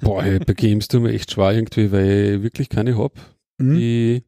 Boah, 0.00 0.22
bei 0.22 0.54
Games 0.54 0.88
tut 0.88 1.02
mir 1.02 1.12
echt 1.12 1.32
schwer 1.32 1.52
irgendwie, 1.52 1.90
weil 1.92 2.36
ich 2.36 2.42
wirklich 2.42 2.68
keine 2.68 2.96
habe. 2.96 3.14
Mhm. 3.58 3.76
Ich, 3.76 4.22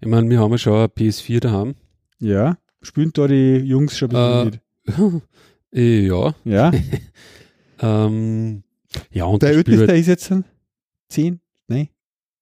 ich 0.00 0.08
meine, 0.08 0.28
wir 0.28 0.40
haben 0.40 0.52
ja 0.52 0.58
schon 0.58 0.74
eine 0.74 0.86
PS4 0.86 1.40
daheim. 1.40 1.74
Ja. 2.18 2.58
Spielen 2.82 3.12
da 3.12 3.26
die 3.26 3.56
Jungs 3.56 3.96
schon 3.96 4.14
ein 4.14 4.50
bisschen 4.86 5.14
mit? 5.14 5.20
Äh, 5.74 6.00
ja. 6.06 6.34
Ja. 6.44 6.72
ähm, 7.80 8.62
ja, 9.10 9.24
und 9.24 9.42
der 9.42 9.50
älteste 9.50 9.86
halt 9.86 9.98
ist 9.98 10.06
jetzt 10.08 10.32
10? 11.08 11.40
Nein? 11.68 11.88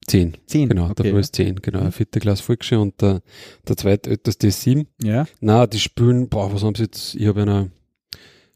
10. 0.06 0.36
10. 0.46 0.68
Genau, 0.68 0.90
okay, 0.90 1.02
der 1.04 1.12
ja. 1.12 1.18
ist 1.18 1.36
10, 1.36 1.56
genau. 1.56 1.84
Mhm. 1.84 1.92
Vierte 1.92 2.20
Klasse 2.20 2.42
Volksschule 2.42 2.80
und 2.80 3.00
der, 3.00 3.22
der 3.68 3.76
zweitälteste 3.76 4.48
ist 4.48 4.62
7. 4.62 4.86
Ja. 5.02 5.26
Na, 5.40 5.66
die 5.66 5.78
spielen, 5.78 6.28
boah, 6.28 6.52
was 6.52 6.64
haben 6.64 6.74
sie 6.74 6.84
jetzt? 6.84 7.14
Ich 7.14 7.26
habe 7.26 7.42
eine 7.42 7.70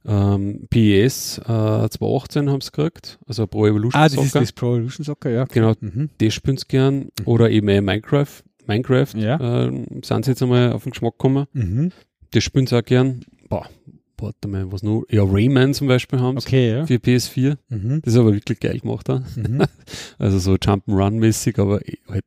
ähm, 0.07 0.67
PES 0.71 1.39
äh, 1.39 1.89
2018 1.89 2.51
haben 2.51 2.61
sie 2.61 2.71
gekriegt, 2.71 3.19
also 3.27 3.47
Pro 3.47 3.67
Evolution 3.67 4.01
ah, 4.01 4.09
Soccer. 4.09 4.21
Ah, 4.21 4.25
das 4.25 4.27
ist 4.27 4.35
das 4.35 4.53
Pro 4.53 4.75
Evolution 4.75 5.05
Soccer, 5.05 5.31
ja. 5.31 5.45
Genau, 5.45 5.75
mhm. 5.81 6.11
das 6.19 6.35
spielen 6.35 6.57
sie 6.57 6.67
gern. 6.69 6.95
Mhm. 6.97 7.27
Oder 7.27 7.51
eben 7.51 7.69
äh, 7.69 7.81
Minecraft. 7.81 8.43
Minecraft 8.67 9.15
ja. 9.17 9.67
äh, 9.67 9.87
sind 10.03 10.25
sie 10.25 10.31
jetzt 10.31 10.43
einmal 10.43 10.73
auf 10.73 10.85
den 10.85 10.93
Geschmack 10.93 11.15
gekommen. 11.15 11.47
Mhm. 11.53 11.93
Das 12.33 12.45
spielen 12.45 12.67
sie 12.67 12.77
auch 12.77 12.85
gern. 12.85 13.25
Boah, 13.49 13.69
warte 14.19 14.49
mal, 14.49 14.71
was 14.73 14.83
noch? 14.83 15.05
Ja, 15.11 15.23
Rayman 15.25 15.75
zum 15.75 15.89
Beispiel 15.89 16.21
haben 16.21 16.39
sie 16.39 16.47
okay, 16.47 16.71
ja. 16.71 16.87
für 16.87 16.95
PS4. 16.95 17.57
Mhm. 17.69 18.03
Das 18.03 18.15
ist 18.15 18.21
aber 18.21 18.33
wirklich 18.33 18.61
geil 18.61 18.81
gemacht. 18.81 19.09
Mhm. 19.09 19.65
also 20.19 20.39
so 20.39 20.55
Jump'n'Run-mäßig, 20.55 21.61
aber 21.61 21.81
halt 22.09 22.25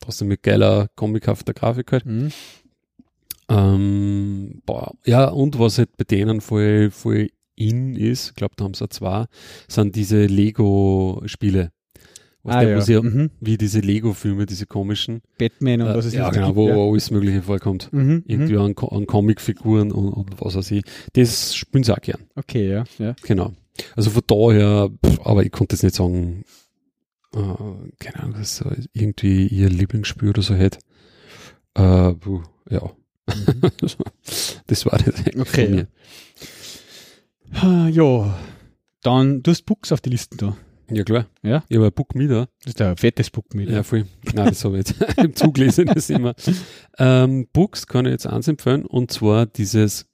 trotzdem 0.00 0.28
mit 0.28 0.42
geiler, 0.42 0.88
comichafter 0.96 1.54
Grafik 1.54 1.92
halt. 1.92 2.06
Mhm. 2.06 2.30
Ähm, 3.48 4.62
ja, 5.04 5.28
und 5.28 5.58
was 5.58 5.78
halt 5.78 5.96
bei 5.96 6.04
denen 6.04 6.40
voll, 6.40 6.90
voll 6.90 7.28
in 7.56 7.94
ist, 7.94 8.30
ich 8.30 8.34
glaube, 8.34 8.54
da 8.56 8.64
haben 8.64 8.74
sie 8.74 8.84
auch 8.84 8.88
zwei, 8.88 9.26
sind 9.68 9.94
diese 9.96 10.26
Lego-Spiele. 10.26 11.70
Ah, 12.46 12.60
der, 12.60 12.70
ja. 12.70 12.80
sie, 12.82 13.00
Mhm. 13.00 13.30
wie 13.40 13.56
diese 13.56 13.80
Lego-Filme, 13.80 14.44
diese 14.44 14.66
komischen, 14.66 15.22
Batman 15.38 15.80
und 15.80 15.88
äh, 15.88 15.94
was 15.94 16.04
es 16.04 16.12
ja, 16.12 16.28
genau, 16.28 16.48
gibt, 16.48 16.56
wo 16.56 16.68
ja. 16.68 16.74
alles 16.76 17.10
Mögliche 17.10 17.40
vorkommt. 17.42 17.90
Mhm. 17.92 18.22
Irgendwie 18.26 18.52
Mhm. 18.54 18.60
an, 18.60 18.74
an 18.90 19.06
Comicfiguren 19.06 19.92
und, 19.92 20.08
und 20.12 20.40
was 20.42 20.54
weiß 20.54 20.70
ich. 20.72 20.84
Das 21.14 21.54
spielen 21.56 21.84
sie 21.84 21.92
auch 21.94 22.00
gern. 22.02 22.20
Okay, 22.34 22.68
ja. 22.70 22.84
ja. 22.98 23.14
Genau. 23.22 23.52
Also 23.96 24.10
von 24.10 24.22
daher, 24.26 24.90
pff, 25.04 25.20
aber 25.24 25.42
ich 25.42 25.52
konnte 25.52 25.74
jetzt 25.74 25.84
nicht 25.84 25.94
sagen, 25.94 26.44
äh, 27.34 27.38
keine 27.98 28.22
Ahnung, 28.22 28.34
dass 28.34 28.56
so 28.58 28.70
irgendwie 28.92 29.46
ihr 29.46 29.70
Lieblingsspiel 29.70 30.28
oder 30.28 30.42
so 30.42 30.54
hätte. 30.54 30.78
Äh, 31.74 32.12
puh, 32.12 32.42
ja. 33.28 33.34
das 34.66 34.86
war 34.86 34.98
das 34.98 35.14
eigentlich 35.14 35.36
Okay, 35.40 35.66
von 35.66 35.74
mir. 35.74 35.86
Ah, 37.52 37.88
Ja, 37.88 38.38
dann, 39.02 39.42
du 39.42 39.50
hast 39.50 39.62
Books 39.66 39.92
auf 39.92 40.00
die 40.00 40.10
Listen 40.10 40.36
da. 40.38 40.56
Ja, 40.90 41.02
klar. 41.02 41.26
Ja? 41.42 41.64
Ich 41.68 41.76
habe 41.76 41.86
ein 41.86 41.92
Book 41.92 42.14
mit 42.14 42.30
da. 42.30 42.46
Das 42.62 42.74
ist 42.74 42.82
ein 42.82 42.96
fettes 42.96 43.30
Book 43.30 43.54
mit. 43.54 43.70
Ja, 43.70 43.82
voll. 43.82 44.06
Nein, 44.34 44.48
das 44.48 44.64
habe 44.64 44.78
ich 44.78 44.88
jetzt 44.88 45.18
im 45.18 45.34
Zug 45.34 45.54
gelesen, 45.54 45.86
das 45.86 46.10
immer. 46.10 46.34
Ähm, 46.98 47.48
Books 47.52 47.86
kann 47.86 48.04
ich 48.06 48.12
jetzt 48.12 48.26
eins 48.26 48.48
empfehlen, 48.48 48.84
und 48.84 49.10
zwar 49.10 49.46
dieses 49.46 50.06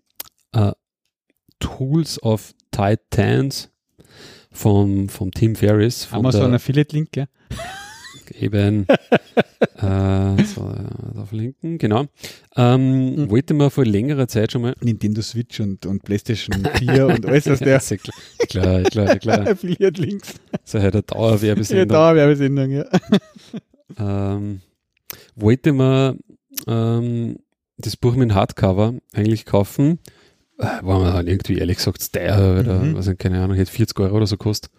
äh, 0.52 0.72
Tools 1.58 2.22
of 2.22 2.54
Titans 2.70 3.70
vom, 4.52 5.08
vom 5.08 5.30
Tim 5.32 5.56
Ferriss. 5.56 6.04
Von 6.04 6.20
Amazon 6.20 6.50
der, 6.50 6.56
Affiliate-Link, 6.56 7.10
ja. 8.34 8.40
Eben. 8.40 8.86
äh, 9.76 10.44
so, 10.44 10.72
da 11.14 11.24
verlinken, 11.26 11.78
genau. 11.78 12.06
Ähm, 12.56 13.14
Mhm. 13.16 13.30
Wollte 13.30 13.54
man 13.54 13.70
vor 13.70 13.84
längerer 13.84 14.28
Zeit 14.28 14.52
schon 14.52 14.62
mal. 14.62 14.74
Nintendo 14.80 15.22
Switch 15.22 15.60
und, 15.60 15.86
und 15.86 16.02
PlayStation 16.02 16.64
4 16.76 17.06
und 17.06 17.26
alles, 17.26 17.46
was 17.46 17.58
der 17.60 17.80
Sehr 17.80 17.98
klar, 17.98 18.12
klar, 18.48 18.82
klar, 18.84 19.16
klar. 19.18 19.46
Affiliate-Links. 19.48 20.34
So 20.64 20.78
halt 20.80 20.94
eine 20.94 21.02
Ja, 21.02 21.14
Dauerwerbesendung. 21.14 21.88
Dauerwerbesendung, 21.88 22.70
ja. 22.70 22.84
ähm, 23.98 24.60
wollte 25.34 25.72
man 25.72 26.18
ähm, 26.66 27.36
das 27.78 27.96
Buch 27.96 28.14
mit 28.14 28.30
dem 28.30 28.34
Hardcover 28.34 28.94
eigentlich 29.14 29.46
kaufen. 29.46 29.98
Äh, 30.58 30.66
war 30.82 31.00
mir 31.00 31.12
dann 31.12 31.26
irgendwie 31.26 31.58
ehrlich 31.58 31.78
gesagt 31.78 32.12
teuer 32.12 32.60
oder 32.60 32.80
Mhm. 32.80 32.94
was 32.94 33.08
ich, 33.08 33.18
keine 33.18 33.42
Ahnung, 33.42 33.56
hätte 33.56 33.70
40 33.72 33.98
Euro 34.00 34.16
oder 34.16 34.26
so 34.26 34.36
gekostet. 34.36 34.70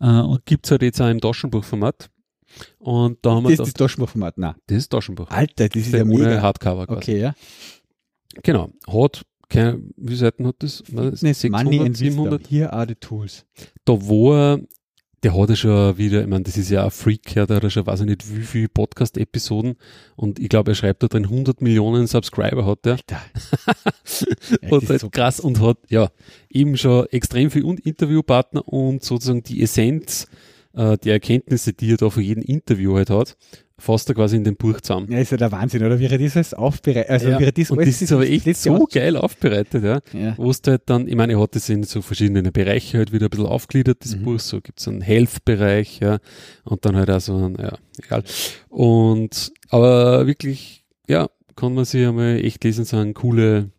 Äh, 0.00 0.06
und 0.20 0.44
gibt 0.46 0.64
es 0.66 0.70
halt 0.70 0.82
jetzt 0.82 1.00
auch 1.00 1.08
im 1.10 1.20
Taschenbuchformat. 1.20 2.08
Und 2.78 3.18
da 3.22 3.32
haben 3.34 3.44
wir 3.44 3.56
Das 3.56 3.66
ist 3.68 3.74
das 3.74 3.78
Taschenbuchformat. 3.78 4.38
Nein. 4.38 4.54
das 4.66 4.78
ist 4.78 4.88
Taschenbuch. 4.90 5.30
Alter, 5.30 5.68
das 5.68 5.76
ist 5.82 5.92
ja 5.92 6.02
ohne 6.02 6.12
mega. 6.12 6.42
Hardcover 6.42 6.86
quasi. 6.86 6.98
Okay, 6.98 7.20
ja. 7.20 7.34
Genau. 8.42 8.70
Hat, 8.86 9.22
keine, 9.48 9.80
wie 9.96 10.16
Seiten 10.16 10.46
hat 10.46 10.56
das? 10.60 10.82
Fitness, 10.86 11.22
Money 11.22 11.34
600, 11.34 11.80
and 11.80 12.00
Wisdom. 12.00 12.08
700? 12.24 12.50
Here 12.50 12.72
are 12.72 12.86
the 12.88 12.94
tools. 12.94 13.44
Da 13.84 13.94
wo 14.00 14.32
er, 14.34 14.60
der 15.22 15.36
hat 15.36 15.50
ja 15.50 15.56
schon 15.56 15.98
wieder, 15.98 16.22
ich 16.22 16.26
meine, 16.26 16.42
das 16.44 16.56
ist 16.56 16.70
ja 16.70 16.84
ein 16.84 16.90
Freak, 16.90 17.34
ja, 17.36 17.46
der 17.46 17.56
hat 17.56 17.62
ja 17.62 17.70
schon, 17.70 17.86
weiß 17.86 18.00
ich 18.00 18.06
nicht, 18.06 18.34
wie 18.34 18.42
viele 18.42 18.68
Podcast-Episoden 18.68 19.74
und 20.16 20.38
ich 20.40 20.48
glaube, 20.48 20.72
er 20.72 20.74
schreibt 20.74 21.02
da 21.02 21.06
drin 21.08 21.24
100 21.24 21.60
Millionen 21.60 22.06
Subscriber 22.08 22.64
hat 22.66 22.84
der. 22.84 22.92
Alter. 22.94 23.20
Und 24.70 24.82
das 24.82 24.88
halt 24.88 24.90
ist 24.96 25.00
so 25.02 25.10
krass 25.10 25.38
und 25.40 25.60
hat, 25.60 25.78
ja, 25.88 26.10
eben 26.50 26.76
schon 26.76 27.06
extrem 27.06 27.50
viel 27.50 27.64
Un- 27.64 27.78
Interviewpartner 27.78 28.66
und 28.66 29.04
sozusagen 29.04 29.42
die 29.42 29.62
Essenz 29.62 30.26
äh, 30.74 30.96
der 30.98 31.14
Erkenntnisse, 31.14 31.72
die 31.72 31.92
er 31.92 31.96
da 31.96 32.10
von 32.10 32.22
jedem 32.22 32.42
Interview 32.42 32.94
halt 32.96 33.10
hat, 33.10 33.36
fasst 33.78 34.08
er 34.08 34.14
quasi 34.14 34.36
in 34.36 34.44
dem 34.44 34.54
Buch 34.56 34.80
zusammen. 34.80 35.10
Ja, 35.10 35.18
ist 35.18 35.32
ja 35.32 35.36
der 35.36 35.50
Wahnsinn, 35.50 35.82
oder? 35.84 35.98
Wie 35.98 36.06
er 36.06 36.16
das 36.16 36.36
alles 36.36 36.54
aufbereitet. 36.54 37.10
Also, 37.10 37.28
Ja, 37.30 37.40
wie 37.40 37.44
er 37.44 37.52
das 37.52 37.70
und 37.72 37.80
das 37.80 38.00
ist 38.00 38.12
aber 38.12 38.28
echt 38.28 38.56
so 38.56 38.70
Jahr- 38.70 38.86
geil 38.92 39.16
aufbereitet, 39.16 39.82
ja. 39.82 40.00
Ja. 40.12 40.34
wo 40.36 40.50
es 40.50 40.60
halt 40.66 40.82
dann, 40.86 41.08
ich 41.08 41.16
meine, 41.16 41.32
er 41.32 41.40
hat 41.40 41.56
das 41.56 41.68
in 41.68 41.82
so 41.82 42.00
verschiedene 42.00 42.52
Bereiche 42.52 42.98
halt 42.98 43.12
wieder 43.12 43.26
ein 43.26 43.30
bisschen 43.30 43.46
aufgliedert, 43.46 44.04
das 44.04 44.14
Mhm. 44.16 44.22
Buch, 44.22 44.38
so 44.38 44.60
gibt 44.60 44.78
es 44.78 44.86
einen 44.86 45.00
Health-Bereich, 45.00 45.98
ja, 46.00 46.18
und 46.64 46.84
dann 46.84 46.94
halt 46.96 47.10
auch 47.10 47.20
so 47.20 47.36
ein, 47.36 47.56
ja, 47.60 47.76
egal. 47.98 48.22
Und, 48.68 49.52
aber 49.68 50.26
wirklich, 50.28 50.84
ja, 51.08 51.28
kann 51.56 51.74
man 51.74 51.84
sich 51.84 52.06
einmal 52.06 52.36
echt 52.42 52.62
lesen, 52.64 52.84
so 52.84 52.96
eine 52.98 53.12
coole, 53.14 53.70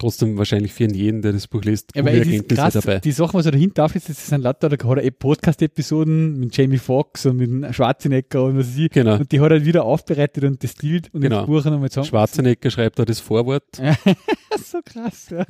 trotzdem 0.00 0.36
wahrscheinlich 0.38 0.72
für 0.72 0.84
jeden, 0.90 1.22
der 1.22 1.32
das 1.32 1.46
Buch 1.46 1.62
liest, 1.62 1.92
Ja, 1.94 2.02
es 2.06 2.26
ist 2.26 2.48
krass, 2.48 2.74
dabei. 2.74 2.98
die 2.98 3.12
Sachen, 3.12 3.34
was 3.34 3.46
er 3.46 3.52
dahinter 3.52 3.84
auflistet, 3.84 4.16
das 4.16 4.26
sind 4.26 4.42
lauter, 4.42 4.68
da 4.68 4.88
hat 4.88 4.98
er 4.98 5.04
eh 5.04 5.10
Podcast-Episoden 5.10 6.40
mit 6.40 6.56
Jamie 6.56 6.78
Foxx 6.78 7.26
und 7.26 7.36
mit 7.36 7.74
Schwarzenegger 7.74 8.44
und 8.44 8.58
was 8.58 8.68
weiß 8.68 8.78
ich. 8.78 8.90
Genau. 8.90 9.14
Und 9.16 9.30
die 9.30 9.40
hat 9.40 9.52
er 9.52 9.64
wieder 9.64 9.84
aufbereitet 9.84 10.44
und 10.44 10.62
destillt 10.62 11.12
und 11.14 11.20
Genau. 11.20 11.40
ins 11.40 11.46
Buch 11.46 11.64
nochmal 11.64 11.90
zusammen. 11.90 12.06
Schwarzenegger 12.06 12.70
schreibt 12.70 12.98
da 12.98 13.04
das 13.04 13.20
Vorwort. 13.20 13.62
Das 14.52 14.62
ist 14.62 14.70
so 14.72 14.78
krass, 14.84 15.30
ja. 15.30 15.46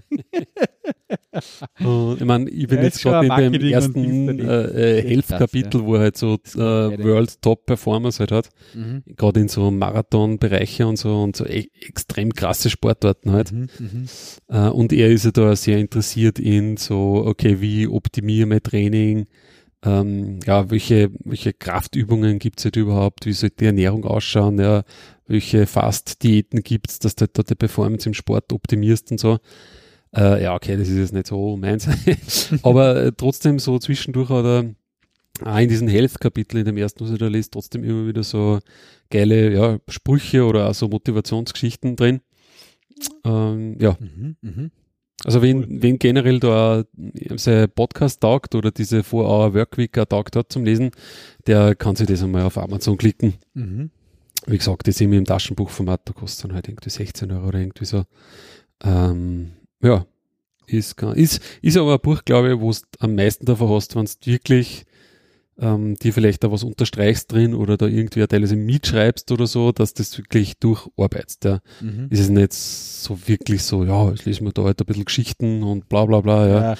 Und 1.86 2.16
ich 2.20 2.24
meine, 2.26 2.50
ich 2.50 2.66
bin 2.66 2.78
Ja, 2.78 2.84
jetzt 2.84 3.00
gerade 3.02 3.44
in 3.44 3.52
dem 3.52 3.62
ersten 3.72 4.38
äh, 4.40 4.98
äh, 4.98 5.08
Health-Kapitel, 5.08 5.80
krass, 5.80 5.86
wo 5.86 5.94
er 5.94 6.00
halt 6.02 6.16
so 6.18 6.38
äh, 6.56 6.58
ja. 6.58 6.98
World 7.02 7.40
Top 7.40 7.64
Performance 7.66 8.18
halt 8.18 8.32
hat. 8.32 8.50
Mhm. 8.74 9.02
gerade 9.16 9.40
in 9.40 9.48
so 9.48 9.70
Marathonbereiche 9.70 10.86
und 10.86 10.96
so 10.96 11.22
und 11.22 11.34
so 11.36 11.46
e 11.46 11.68
extrem 11.80 12.34
krasse 12.34 12.68
Sportarten 12.68 13.32
halt. 13.32 13.52
Mhm. 13.52 13.68
Mhm. 13.78 14.04
Äh, 14.48 14.68
und 14.68 14.92
er 14.92 15.08
ist 15.08 15.24
ja 15.24 15.30
da 15.30 15.56
sehr 15.56 15.78
interessiert 15.78 16.38
in 16.38 16.76
so, 16.76 17.24
okay, 17.26 17.60
wie 17.60 17.86
optimiere 17.88 18.46
mein 18.46 18.62
Training? 18.62 19.26
Ähm, 19.82 20.40
ja, 20.44 20.70
welche, 20.70 21.10
welche 21.24 21.54
Kraftübungen 21.54 22.38
gibt's 22.38 22.64
halt 22.64 22.76
überhaupt? 22.76 23.24
Wie 23.24 23.32
sollte 23.32 23.56
die 23.60 23.64
Ernährung 23.66 24.04
ausschauen? 24.04 24.58
Ja, 24.60 24.82
welche 25.30 25.66
Fast-Diäten 25.66 26.62
gibt's, 26.62 26.98
dass 26.98 27.14
du 27.16 27.22
halt 27.22 27.38
da 27.38 27.42
die 27.42 27.54
Performance 27.54 28.08
im 28.08 28.14
Sport 28.14 28.52
optimierst 28.52 29.10
und 29.12 29.18
so. 29.20 29.38
Äh, 30.14 30.42
ja, 30.42 30.54
okay, 30.54 30.76
das 30.76 30.88
ist 30.88 30.98
jetzt 30.98 31.12
nicht 31.12 31.28
so 31.28 31.56
meins. 31.56 31.88
Aber 32.62 32.96
äh, 32.96 33.12
trotzdem 33.16 33.58
so 33.58 33.78
zwischendurch 33.78 34.28
hat 34.28 34.44
er 34.44 34.74
auch 35.44 35.58
in 35.58 35.68
diesem 35.68 35.88
Health-Kapitel, 35.88 36.58
in 36.58 36.64
dem 36.64 36.76
ersten, 36.76 37.04
was 37.04 37.12
ich 37.12 37.18
da 37.18 37.28
lese, 37.28 37.50
trotzdem 37.50 37.84
immer 37.84 38.06
wieder 38.06 38.22
so 38.24 38.58
geile 39.08 39.52
ja, 39.54 39.78
Sprüche 39.88 40.44
oder 40.44 40.68
auch 40.68 40.74
so 40.74 40.88
Motivationsgeschichten 40.88 41.96
drin. 41.96 42.20
Ähm, 43.24 43.76
ja, 43.80 43.96
Mhm. 44.00 44.36
Mhm. 44.42 44.70
also 45.24 45.40
wenn, 45.40 45.80
wenn 45.82 45.98
generell 45.98 46.40
da 46.40 46.84
sein 47.36 47.70
Podcast 47.70 48.20
taugt 48.20 48.54
oder 48.54 48.70
diese 48.72 49.00
4-Hour 49.00 49.54
Workweek 49.54 49.96
auch 49.98 50.04
taugt 50.06 50.36
hat 50.36 50.52
zum 50.52 50.64
Lesen, 50.64 50.90
der 51.46 51.74
kann 51.76 51.96
sich 51.96 52.08
das 52.08 52.22
einmal 52.22 52.42
auf 52.42 52.58
Amazon 52.58 52.96
klicken. 52.98 53.34
Mhm. 53.54 53.90
Wie 54.46 54.58
gesagt, 54.58 54.88
das 54.88 55.00
eben 55.00 55.12
im 55.12 55.24
Taschenbuchformat, 55.24 56.00
da 56.04 56.12
kostet 56.12 56.44
dann 56.46 56.54
halt 56.54 56.68
irgendwie 56.68 56.90
16 56.90 57.30
Euro 57.32 57.48
oder 57.48 57.58
irgendwie 57.60 57.84
so. 57.84 58.04
Ähm, 58.82 59.52
ja, 59.82 60.06
ist, 60.66 60.96
gar- 60.96 61.16
ist, 61.16 61.42
ist 61.62 61.76
aber 61.76 61.94
ein 61.94 62.00
Buch, 62.00 62.24
glaube 62.24 62.52
ich, 62.54 62.60
wo 62.60 62.70
du 62.72 62.78
am 63.00 63.14
meisten 63.14 63.44
davon 63.44 63.68
hast, 63.70 63.94
wenn 63.96 64.04
du 64.06 64.10
wirklich 64.24 64.84
ähm, 65.58 65.94
dir 65.96 66.12
vielleicht 66.14 66.42
da 66.42 66.50
was 66.50 66.64
unterstreichst 66.64 67.30
drin 67.30 67.52
oder 67.54 67.76
da 67.76 67.86
irgendwie 67.86 68.26
teilweise 68.26 68.56
mitschreibst 68.56 69.30
oder 69.30 69.46
so, 69.46 69.72
dass 69.72 69.92
das 69.92 70.16
wirklich 70.16 70.56
durcharbeitest. 70.58 71.44
Ja. 71.44 71.60
Mhm. 71.82 72.06
Ist 72.08 72.20
es 72.20 72.28
nicht 72.30 72.52
so 72.54 73.18
wirklich 73.28 73.62
so, 73.62 73.84
ja, 73.84 74.08
jetzt 74.10 74.24
lesen 74.24 74.46
wir 74.46 74.52
da 74.52 74.62
halt 74.64 74.80
ein 74.80 74.86
bisschen 74.86 75.04
Geschichten 75.04 75.62
und 75.62 75.88
bla 75.90 76.06
bla 76.06 76.20
bla, 76.22 76.48
ja. 76.48 76.60
Ja. 76.62 76.76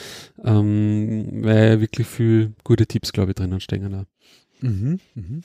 Ähm, 0.60 1.28
weil 1.44 1.80
wirklich 1.82 2.06
viel 2.06 2.52
gute 2.64 2.86
Tipps, 2.86 3.12
glaube 3.12 3.32
ich, 3.32 3.34
drinnen 3.34 3.60
stecken. 3.60 3.94
Auch. 3.94 4.04
Mhm. 4.62 4.98
Mhm. 5.14 5.42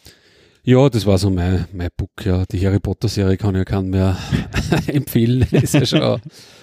Ja, 0.67 0.89
das 0.89 1.05
war 1.05 1.19
so 1.19 1.29
mein, 1.29 1.67
mein 1.73 1.89
Book, 1.95 2.25
ja. 2.25 2.43
Die 2.45 2.65
Harry 2.65 2.79
Potter 2.79 3.07
Serie 3.07 3.37
kann 3.37 3.53
ich 3.53 3.59
ja 3.59 3.65
keinen 3.65 3.91
mehr 3.91 4.17
empfehlen. 4.87 5.43
Ist 5.51 5.75
ja 5.75 5.85
schon 5.85 6.19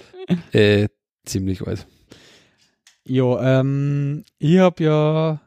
äh, 0.52 0.88
ziemlich 1.24 1.62
alt. 1.62 1.86
Ja, 3.04 3.60
ähm, 3.60 4.24
ich 4.40 4.58
habe 4.58 4.82
ja 4.82 5.40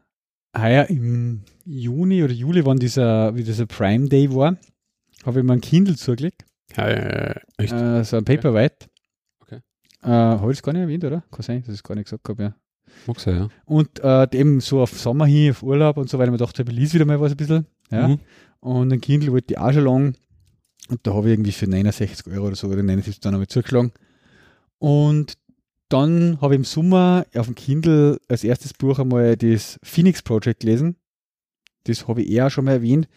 heuer 0.57 0.85
im 0.89 1.43
Juni 1.65 2.23
oder 2.23 2.31
Juli, 2.31 2.65
wann 2.65 2.77
dieser, 2.77 3.35
wie 3.35 3.43
dieser 3.43 3.65
Prime 3.65 4.07
Day 4.07 4.33
war, 4.33 4.55
habe 5.25 5.39
ich 5.39 5.45
mir 5.45 5.51
ein 5.51 5.59
Kindle 5.59 5.97
zugelegt. 5.97 6.45
Äh, 6.77 7.35
echt? 7.57 7.73
Äh, 7.73 8.05
so 8.05 8.15
ein 8.15 8.23
Paperwhite. 8.23 8.87
Okay. 9.41 9.59
Äh, 10.01 10.07
habe 10.07 10.51
ich 10.53 10.59
das 10.59 10.63
gar 10.63 10.71
nicht 10.71 10.83
erwähnt, 10.83 11.03
oder? 11.03 11.25
Kann 11.29 11.41
sein, 11.41 11.59
dass 11.59 11.67
ich 11.67 11.81
das 11.81 11.83
gar 11.83 11.95
nicht 11.95 12.05
gesagt 12.05 12.29
habe, 12.29 12.41
ja. 12.41 12.55
Mag 13.05 13.19
sein, 13.19 13.35
ja. 13.35 13.49
Und 13.65 13.99
äh, 14.01 14.27
eben 14.31 14.61
so 14.61 14.81
auf 14.81 14.97
Sommer 14.97 15.25
hin, 15.25 15.51
auf 15.51 15.61
Urlaub 15.61 15.97
und 15.97 16.09
so 16.09 16.17
weiter, 16.17 16.31
ich 16.31 16.39
dachte, 16.39 16.63
ich 16.63 16.71
lese 16.71 16.93
wieder 16.93 17.05
mal 17.05 17.19
was 17.19 17.31
ein 17.31 17.37
bisschen. 17.37 17.65
Ja. 17.91 18.07
Mhm. 18.07 18.19
Und 18.65 18.91
ein 18.91 18.99
Kindle 18.99 19.31
wollte 19.31 19.53
ich 19.53 19.59
auch 19.59 19.71
schon 19.71 19.83
lang. 19.83 20.15
Und 20.89 20.99
da 21.03 21.13
habe 21.13 21.27
ich 21.27 21.33
irgendwie 21.33 21.51
für 21.51 21.67
69 21.67 22.25
Euro 22.33 22.47
oder 22.47 22.55
so 22.55 22.65
oder 22.67 22.77
79 22.81 23.19
dann 23.19 23.39
ich 23.39 23.47
zugeschlagen. 23.49 23.91
Und 24.79 25.33
dann 25.89 26.41
habe 26.41 26.55
ich 26.55 26.59
im 26.59 26.63
Sommer 26.63 27.25
auf 27.35 27.45
dem 27.45 27.53
Kindle 27.53 28.19
als 28.27 28.43
erstes 28.43 28.73
Buch 28.73 28.97
einmal 28.97 29.37
das 29.37 29.79
Phoenix 29.83 30.23
Project 30.23 30.61
gelesen. 30.61 30.95
Das 31.83 32.07
habe 32.07 32.23
ich 32.23 32.31
eher 32.31 32.49
schon 32.49 32.65
mal 32.65 32.71
erwähnt. 32.71 33.07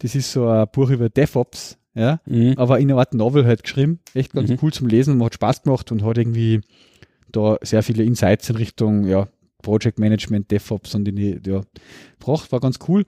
Das 0.00 0.14
ist 0.14 0.30
so 0.30 0.46
ein 0.46 0.66
Buch 0.70 0.90
über 0.90 1.08
DevOps, 1.08 1.78
ja, 1.94 2.20
Mhm. 2.26 2.54
aber 2.58 2.78
in 2.78 2.90
einer 2.90 2.98
Art 3.00 3.14
Novel 3.14 3.46
halt 3.46 3.62
geschrieben. 3.62 4.00
Echt 4.12 4.32
ganz 4.34 4.50
Mhm. 4.50 4.58
cool 4.60 4.72
zum 4.74 4.88
Lesen 4.88 5.14
und 5.14 5.24
hat 5.24 5.34
Spaß 5.34 5.62
gemacht 5.62 5.90
und 5.90 6.04
hat 6.04 6.18
irgendwie 6.18 6.60
da 7.32 7.56
sehr 7.62 7.82
viele 7.82 8.04
Insights 8.04 8.50
in 8.50 8.56
Richtung, 8.56 9.06
ja, 9.06 9.26
Project 9.62 9.98
Management, 9.98 10.50
DevOps 10.50 10.94
und 10.94 11.08
in 11.08 11.16
die, 11.16 11.40
ja, 11.46 11.62
gebracht. 12.18 12.52
War 12.52 12.60
ganz 12.60 12.78
cool. 12.88 13.06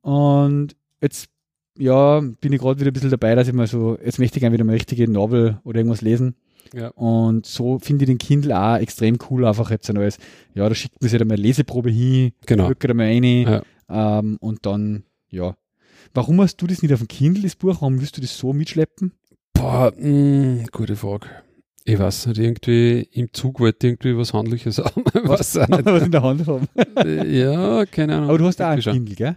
Und 0.00 0.74
jetzt, 1.02 1.28
ja, 1.78 2.20
bin 2.20 2.52
ich 2.52 2.60
gerade 2.60 2.78
wieder 2.80 2.90
ein 2.90 2.94
bisschen 2.94 3.10
dabei, 3.10 3.34
dass 3.34 3.48
ich 3.48 3.54
mal 3.54 3.66
so, 3.66 3.98
jetzt 4.04 4.18
möchte 4.18 4.36
ich 4.38 4.40
gerne 4.40 4.54
wieder 4.54 4.64
mal 4.64 4.72
richtige 4.72 5.10
Novel 5.10 5.58
oder 5.64 5.78
irgendwas 5.78 6.00
lesen. 6.02 6.34
Ja. 6.74 6.88
Und 6.88 7.44
so 7.46 7.78
finde 7.78 8.04
ich 8.04 8.08
den 8.08 8.18
Kindle 8.18 8.56
auch 8.58 8.76
extrem 8.76 9.18
cool, 9.30 9.44
einfach 9.46 9.70
jetzt 9.70 9.88
ein 9.90 9.96
neues, 9.96 10.18
ja, 10.54 10.68
da 10.68 10.74
schickt 10.74 11.00
man 11.00 11.08
sich 11.10 11.18
dann 11.18 11.28
mal 11.28 11.34
eine 11.34 11.42
Leseprobe 11.42 11.90
hin, 11.90 12.32
Genau. 12.46 12.66
drückt 12.66 12.84
da 12.84 12.94
mal 12.94 13.06
rein 13.06 13.22
Ja. 13.24 13.62
ähm, 14.18 14.36
und 14.40 14.64
dann, 14.64 15.04
ja. 15.28 15.54
Warum 16.14 16.40
hast 16.40 16.56
du 16.62 16.66
das 16.66 16.82
nicht 16.82 16.92
auf 16.92 17.00
dem 17.00 17.08
Kindle, 17.08 17.42
das 17.42 17.56
Buch? 17.56 17.76
Warum 17.80 18.00
willst 18.00 18.16
du 18.16 18.20
das 18.20 18.36
so 18.36 18.52
mitschleppen? 18.52 19.12
Boah, 19.54 19.92
mh, 19.96 20.64
gute 20.72 20.96
Frage. 20.96 21.26
Ich 21.84 21.98
weiß 21.98 22.26
nicht, 22.28 22.38
irgendwie 22.38 23.08
im 23.12 23.32
Zug 23.32 23.58
wollte 23.60 23.86
ich 23.88 23.92
irgendwie 23.94 24.16
was 24.16 24.32
Handliches 24.32 24.78
haben. 24.84 25.02
Nicht. 25.02 25.26
Was 25.28 25.56
in 25.56 26.12
der 26.12 26.22
Hand 26.22 26.46
haben. 26.46 26.68
Ja, 27.28 27.84
keine 27.86 28.16
Ahnung. 28.16 28.28
Aber 28.28 28.38
du 28.38 28.46
hast 28.46 28.62
auch 28.62 28.80
schon. 28.80 28.92
Kindle, 28.94 29.14
gell? 29.16 29.36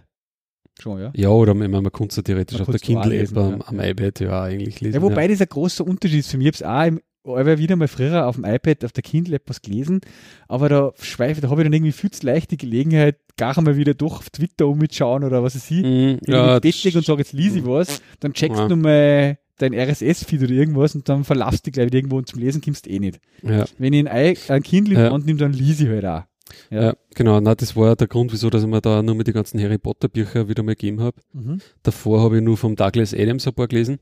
Schon, 0.80 1.00
ja. 1.00 1.12
Ja, 1.16 1.28
oder 1.30 1.52
ich 1.52 1.58
meine, 1.58 1.80
man 1.80 1.90
kann 1.92 2.08
es 2.08 2.16
ja 2.16 2.22
theoretisch 2.22 2.58
Man 2.58 2.66
auf 2.66 2.70
der 2.72 2.80
Kindle-App 2.80 3.36
am, 3.36 3.58
ja. 3.60 3.66
am 3.66 3.80
iPad 3.80 4.20
ja 4.20 4.42
eigentlich 4.42 4.80
lesen. 4.80 4.94
Ja, 4.96 5.02
wobei 5.02 5.26
das 5.28 5.40
ein 5.40 5.48
großer 5.48 5.86
Unterschied 5.86 6.20
ist 6.20 6.30
für 6.30 6.36
mich. 6.38 6.48
Ich 6.48 6.62
habe 6.64 6.90
es 6.90 6.94
auch 6.94 6.98
im, 6.98 7.00
aber 7.38 7.58
wieder 7.58 7.76
mal 7.76 7.88
früher 7.88 8.26
auf 8.26 8.36
dem 8.36 8.44
iPad, 8.44 8.84
auf 8.84 8.92
der 8.92 9.02
Kindle 9.02 9.34
etwas 9.36 9.60
gelesen, 9.62 10.00
aber 10.48 10.68
da 10.68 10.92
schweife, 11.00 11.40
da 11.40 11.48
habe 11.50 11.62
ich 11.62 11.66
dann 11.66 11.72
irgendwie 11.72 11.92
viel 11.92 12.10
zu 12.10 12.24
leicht 12.26 12.50
die 12.52 12.56
Gelegenheit, 12.56 13.16
gar 13.36 13.60
mal 13.60 13.76
wieder 13.76 13.94
durch 13.94 14.18
auf 14.18 14.30
Twitter 14.30 14.66
umschauen 14.68 15.24
oder 15.24 15.42
was 15.42 15.56
weiß 15.56 15.70
ich. 15.72 15.82
Mhm, 15.82 16.18
Wenn 16.24 16.34
ja, 16.34 16.60
ich 16.62 16.96
und 16.96 17.04
sage, 17.04 17.18
jetzt 17.20 17.32
lese 17.32 17.58
ich 17.58 17.66
was, 17.66 18.00
dann 18.20 18.32
checkst 18.32 18.58
Ja. 18.60 18.68
du 18.68 18.76
mal 18.76 19.38
dein 19.58 19.72
RSS-Feed 19.74 20.42
oder 20.42 20.52
irgendwas 20.52 20.94
und 20.94 21.08
dann 21.08 21.24
verlassst 21.24 21.66
du 21.66 21.70
gleich 21.70 21.86
wieder 21.86 21.96
irgendwo 21.98 22.18
und 22.18 22.28
zum 22.28 22.38
Lesen 22.38 22.60
kommst 22.60 22.84
du 22.86 22.90
eh 22.90 22.98
nicht. 23.00 23.18
ja, 23.42 23.64
Wenn 23.78 23.92
ich 23.94 24.08
ein, 24.08 24.34
I- 24.34 24.38
ein 24.48 24.62
Kindle 24.62 24.94
in 24.94 25.00
die 25.00 25.04
Ja. 25.06 25.10
Hand 25.12 25.24
nehme, 25.26 25.38
dann 25.38 25.52
lese 25.54 25.84
ich 25.84 25.90
halt 25.90 26.04
auch. 26.04 26.22
Ja. 26.70 26.82
ja. 26.82 26.94
genau. 27.14 27.40
Na, 27.40 27.54
das 27.54 27.76
war 27.76 27.96
der 27.96 28.06
Grund, 28.08 28.32
wieso 28.32 28.50
dass 28.50 28.62
ich 28.62 28.68
mir 28.68 28.80
da 28.80 29.02
nur 29.02 29.14
mit 29.14 29.26
die 29.26 29.32
ganzen 29.32 29.60
Harry 29.60 29.78
Potter 29.78 30.08
Bücher 30.08 30.48
wieder 30.48 30.62
mal 30.62 30.74
gegeben 30.74 31.00
habe. 31.00 31.16
Mhm. 31.32 31.60
Davor 31.82 32.22
habe 32.22 32.36
ich 32.38 32.42
nur 32.42 32.56
vom 32.56 32.76
Douglas 32.76 33.14
Adams 33.14 33.46
ein 33.46 33.54
paar 33.54 33.68
gelesen. 33.68 33.98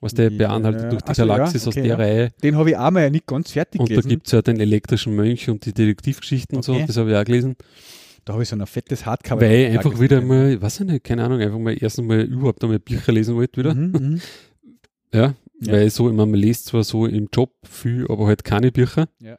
Was 0.00 0.12
der 0.12 0.30
Ja, 0.30 0.36
beanhaltet 0.36 0.92
durch 0.92 1.02
die 1.02 1.10
ach 1.10 1.14
so, 1.14 1.22
ja, 1.22 1.28
Galaxis 1.28 1.66
aus 1.66 1.76
okay, 1.76 1.86
der. 1.88 1.98
Reihe. 1.98 2.30
Den 2.42 2.56
habe 2.56 2.70
ich 2.70 2.76
auch 2.76 2.90
mal 2.90 3.10
nicht 3.10 3.26
ganz 3.26 3.52
fertig 3.52 3.80
Und 3.80 3.88
da 3.88 3.94
gelesen. 3.94 4.08
gibt 4.08 4.26
es 4.26 4.32
ja 4.32 4.42
den 4.42 4.60
elektrischen 4.60 5.14
Mönch 5.14 5.48
und 5.48 5.64
die 5.64 5.72
Detektivgeschichten 5.72 6.56
und 6.56 6.68
Okay. 6.68 6.80
so, 6.80 6.86
das 6.86 6.96
habe 6.98 7.10
ich 7.12 7.16
auch 7.16 7.24
gelesen. 7.24 7.56
Da 8.24 8.32
habe 8.34 8.42
ich 8.42 8.48
so 8.48 8.56
ein 8.56 8.66
fettes 8.66 9.06
Hardcover. 9.06 9.40
Weil 9.40 9.70
ich 9.70 9.76
einfach 9.78 9.98
wieder 10.00 10.20
mal, 10.20 10.60
weiß 10.60 10.80
ich 10.80 10.86
nicht, 10.86 11.04
keine 11.04 11.24
Ahnung, 11.24 11.40
einfach 11.40 11.58
mal 11.58 11.76
erst 11.80 11.98
einmal 11.98 12.22
überhaupt 12.22 12.62
einmal 12.64 12.78
Bücher 12.80 13.12
lesen 13.12 13.36
wollte 13.36 13.60
wieder. 13.60 13.74
Mhm, 13.74 13.92
mhm. 13.92 14.20
Ja, 15.14 15.34
Ja. 15.60 15.72
weil 15.72 15.88
so, 15.90 16.08
ich 16.10 16.14
meine, 16.16 16.30
man 16.30 16.40
liest 16.40 16.66
zwar 16.66 16.82
so 16.84 17.06
im 17.06 17.28
Job 17.32 17.52
viel, 17.62 18.04
aber 18.08 18.26
halt 18.26 18.42
keine 18.44 18.72
Bücher. 18.72 19.08
Ja. 19.20 19.38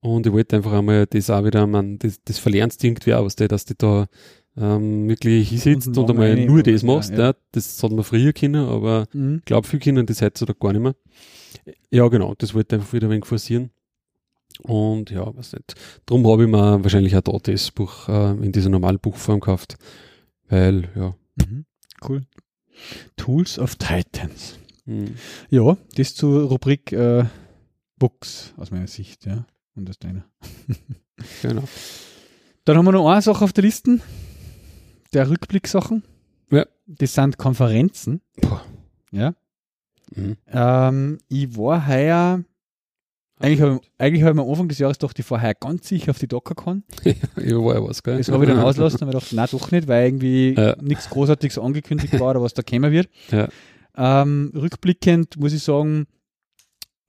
Und 0.00 0.26
ich 0.26 0.32
wollte 0.32 0.56
einfach 0.56 0.72
einmal 0.72 1.06
das 1.06 1.28
auch 1.30 1.44
wieder, 1.44 1.66
man, 1.66 1.98
das, 1.98 2.22
das 2.24 2.38
verlernst 2.38 2.82
irgendwie 2.84 3.14
auch, 3.14 3.24
was 3.24 3.36
der, 3.36 3.48
dass 3.48 3.64
du 3.64 3.74
da 3.74 4.06
ähm, 4.56 5.08
wirklich 5.08 5.60
Stunden 5.60 5.88
und 5.90 5.96
lang 5.96 6.10
einmal 6.10 6.46
nur 6.46 6.62
das 6.62 6.82
ja, 6.82 6.86
machst. 6.86 7.10
ja. 7.12 7.18
Ja, 7.28 7.34
Das 7.52 7.82
hat 7.82 7.90
man 7.92 8.04
früher 8.04 8.32
können, 8.32 8.64
aber 8.66 9.06
Mhm. 9.12 9.38
ich 9.38 9.44
glaube, 9.44 9.66
viele 9.66 9.80
Kinder 9.80 10.02
das 10.04 10.22
heutzutage 10.22 10.58
gar 10.58 10.72
nicht 10.72 10.82
mehr. 10.82 10.94
Ja, 11.90 12.06
genau, 12.08 12.34
das 12.36 12.54
wollte 12.54 12.76
ich 12.76 12.80
einfach 12.80 12.92
wieder 12.92 13.08
ein 13.08 13.10
wenig 13.12 13.26
forcieren. 13.26 13.70
Und 14.62 15.10
ja, 15.10 15.34
weiß 15.36 15.52
nicht. 15.52 15.74
Darum 16.06 16.26
habe 16.26 16.44
ich 16.44 16.48
mir 16.48 16.82
wahrscheinlich 16.82 17.16
auch 17.16 17.20
da 17.22 17.32
das 17.38 17.70
Buch 17.70 18.08
äh, 18.08 18.30
in 18.44 18.50
dieser 18.52 18.70
normalen 18.70 18.98
Buchform 18.98 19.40
gekauft. 19.40 19.76
Weil, 20.48 20.88
ja. 20.96 21.14
Mhm. 21.36 21.64
Cool. 22.08 22.22
Tools 23.16 23.58
of 23.58 23.76
Titans. 23.76 24.58
hm. 24.84 25.14
Ja, 25.50 25.76
das 25.96 26.14
zur 26.14 26.44
Rubrik 26.44 26.92
äh, 26.92 27.24
Books 27.98 28.54
aus 28.56 28.70
meiner 28.70 28.86
Sicht, 28.86 29.26
ja. 29.26 29.44
Und 29.78 29.88
aus 29.88 29.98
deiner. 29.98 30.24
Genau. 31.42 31.64
Dann 32.64 32.76
haben 32.76 32.84
wir 32.84 32.92
noch 32.92 33.08
eine 33.10 33.22
Sache 33.22 33.42
auf 33.44 33.52
der 33.52 33.64
Liste. 33.64 33.98
Der 35.12 35.28
Rückblicksachen. 35.28 36.04
Ja. 36.50 36.64
Das 36.86 37.14
sind 37.14 37.38
Konferenzen. 37.38 38.20
Boah. 38.40 38.64
Ja. 39.10 39.34
Mhm. 40.14 40.36
Ähm, 40.46 41.18
ich 41.28 41.56
war 41.56 41.88
heuer, 41.88 42.44
eigentlich 43.40 43.60
habe 43.60 43.80
ich, 43.82 43.90
eigentlich 43.98 44.22
hab 44.22 44.34
ich 44.34 44.40
am 44.40 44.48
Anfang 44.48 44.68
des 44.68 44.78
Jahres 44.78 44.98
gedacht, 44.98 45.18
ich 45.18 45.28
war 45.28 45.42
heuer 45.42 45.54
ganz 45.54 45.88
sicher 45.88 46.10
auf 46.12 46.18
die 46.18 46.28
DockerCon. 46.28 46.84
ja, 47.04 47.56
war 47.56 47.74
ja 47.74 47.82
was, 47.82 48.02
gell? 48.02 48.18
Das 48.18 48.28
habe 48.28 48.44
ich 48.44 48.50
dann 48.50 48.60
auslassen 48.64 49.00
und 49.00 49.06
mir 49.08 49.12
gedacht, 49.14 49.32
nein, 49.32 49.48
doch 49.50 49.70
nicht, 49.72 49.88
weil 49.88 50.06
irgendwie 50.06 50.54
Ja. 50.54 50.76
nichts 50.80 51.08
Großartiges 51.10 51.58
angekündigt 51.58 52.18
war 52.20 52.30
oder 52.30 52.42
was 52.42 52.54
da 52.54 52.62
kommen 52.62 52.92
wird. 52.92 53.08
Ja. 53.32 53.48
Ähm, 53.96 54.52
rückblickend 54.54 55.36
muss 55.36 55.52
ich 55.52 55.62
sagen, 55.64 56.06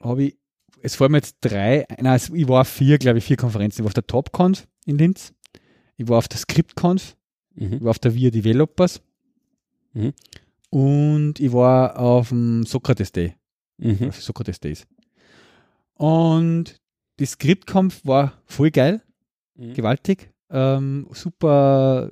habe 0.01 0.23
ich, 0.23 0.37
es 0.81 0.95
fallen 0.95 1.11
mir 1.11 1.18
jetzt 1.19 1.38
drei, 1.41 1.85
nein, 1.99 2.19
ich 2.34 2.47
war 2.47 2.61
auf 2.61 2.68
vier, 2.68 2.97
glaube 2.97 3.19
ich, 3.19 3.26
vier 3.26 3.38
Konferenzen. 3.38 3.81
Ich 3.81 3.84
war 3.84 3.89
auf 3.89 3.93
der 3.93 4.07
TopConf 4.07 4.68
in 4.85 4.97
Linz, 4.97 5.34
ich 5.97 6.07
war 6.07 6.18
auf 6.18 6.27
der 6.27 6.38
ScriptConf, 6.39 7.15
ich 7.56 7.69
Mhm. 7.69 7.81
war 7.81 7.91
auf 7.91 7.99
der 7.99 8.14
VIA 8.15 8.30
Developers 8.31 9.01
Mhm. 9.93 10.14
und 10.69 11.39
ich 11.39 11.51
war 11.51 11.97
auf 11.99 12.30
dem 12.30 12.64
Socrates 12.65 13.11
Day, 13.11 13.35
Mhm. 13.77 14.10
auf 14.10 14.22
Socrates 14.22 14.60
Days. 14.60 14.85
Und 15.95 16.80
die 17.19 17.26
ScriptConf 17.26 18.06
war 18.06 18.34
voll 18.45 18.72
geil, 18.72 19.01
Mhm. 19.56 19.73
gewaltig. 19.73 20.31
Ähm, 20.51 21.07
super 21.11 22.11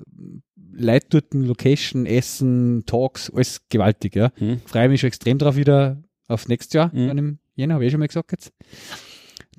Leute 0.70 1.06
dort, 1.08 1.34
Location, 1.34 2.06
Essen, 2.06 2.84
Talks, 2.86 3.30
alles 3.30 3.62
gewaltig, 3.68 4.14
ja. 4.14 4.30
Mhm. 4.38 4.60
Freue 4.66 4.88
mich 4.88 5.00
schon 5.00 5.08
extrem 5.08 5.38
drauf 5.38 5.56
wieder 5.56 6.00
auf 6.28 6.46
nächstes 6.46 6.74
Jahr, 6.74 6.94
Mhm. 6.94 7.06
dann 7.08 7.18
im 7.18 7.38
Jänner, 7.58 7.74
habe 7.74 7.84
ich 7.84 7.88
eh 7.88 7.90
schon 7.90 8.00
mal 8.00 8.06
gesagt 8.06 8.30
jetzt. 8.32 8.52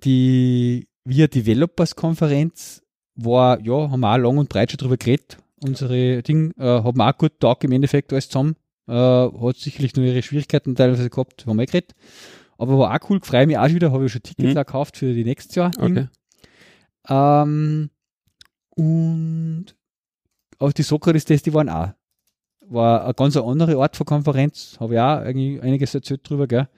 Die 0.03 0.87
VIA 1.03 1.27
Developers 1.27 1.95
Konferenz 1.95 2.81
war, 3.15 3.59
ja, 3.61 3.91
haben 3.91 3.99
wir 3.99 4.13
auch 4.13 4.17
lang 4.17 4.37
und 4.37 4.47
breit 4.47 4.71
schon 4.71 4.77
drüber 4.77 4.95
geredet. 4.95 5.37
Unsere 5.61 6.23
Ding, 6.23 6.53
äh, 6.57 6.63
haben 6.63 7.01
auch 7.01 7.17
gut 7.17 7.39
Tag 7.41 7.61
im 7.65 7.73
Endeffekt 7.73 8.13
alles 8.13 8.29
zusammen. 8.29 8.55
Äh, 8.87 8.93
hat 8.93 9.57
sicherlich 9.57 9.93
nur 9.95 10.05
ihre 10.05 10.23
Schwierigkeiten 10.23 10.75
teilweise 10.75 11.09
gehabt, 11.09 11.45
haben 11.45 11.57
wir 11.57 11.63
eh 11.63 11.65
geredet. 11.65 11.93
Aber 12.57 12.79
war 12.79 12.95
auch 12.95 13.09
cool, 13.09 13.19
freue 13.21 13.45
mich 13.47 13.57
auch 13.57 13.67
wieder, 13.67 13.91
habe 13.91 14.05
ich 14.05 14.13
schon 14.13 14.23
Tickets 14.23 14.53
Mhm. 14.53 14.57
auch 14.57 14.65
gekauft 14.65 14.97
für 14.97 15.13
die 15.13 15.25
nächstes 15.25 15.55
Jahr. 15.55 15.71
Okay. 15.77 16.07
Ähm, 17.09 17.89
und 18.69 19.65
auch 20.57 20.71
die 20.71 20.83
Sokrates-Tests, 20.83 21.43
die 21.43 21.53
waren 21.53 21.69
auch. 21.69 21.89
War 22.61 23.03
eine 23.03 23.13
ganz 23.13 23.35
andere 23.35 23.77
Art 23.77 23.97
von 23.97 24.05
Konferenz, 24.05 24.77
habe 24.79 24.93
ich 24.93 24.99
auch 24.99 25.17
eigentlich 25.19 25.61
einiges 25.61 25.93
erzählt 25.93 26.21
drüber, 26.29 26.47
gell. 26.47 26.69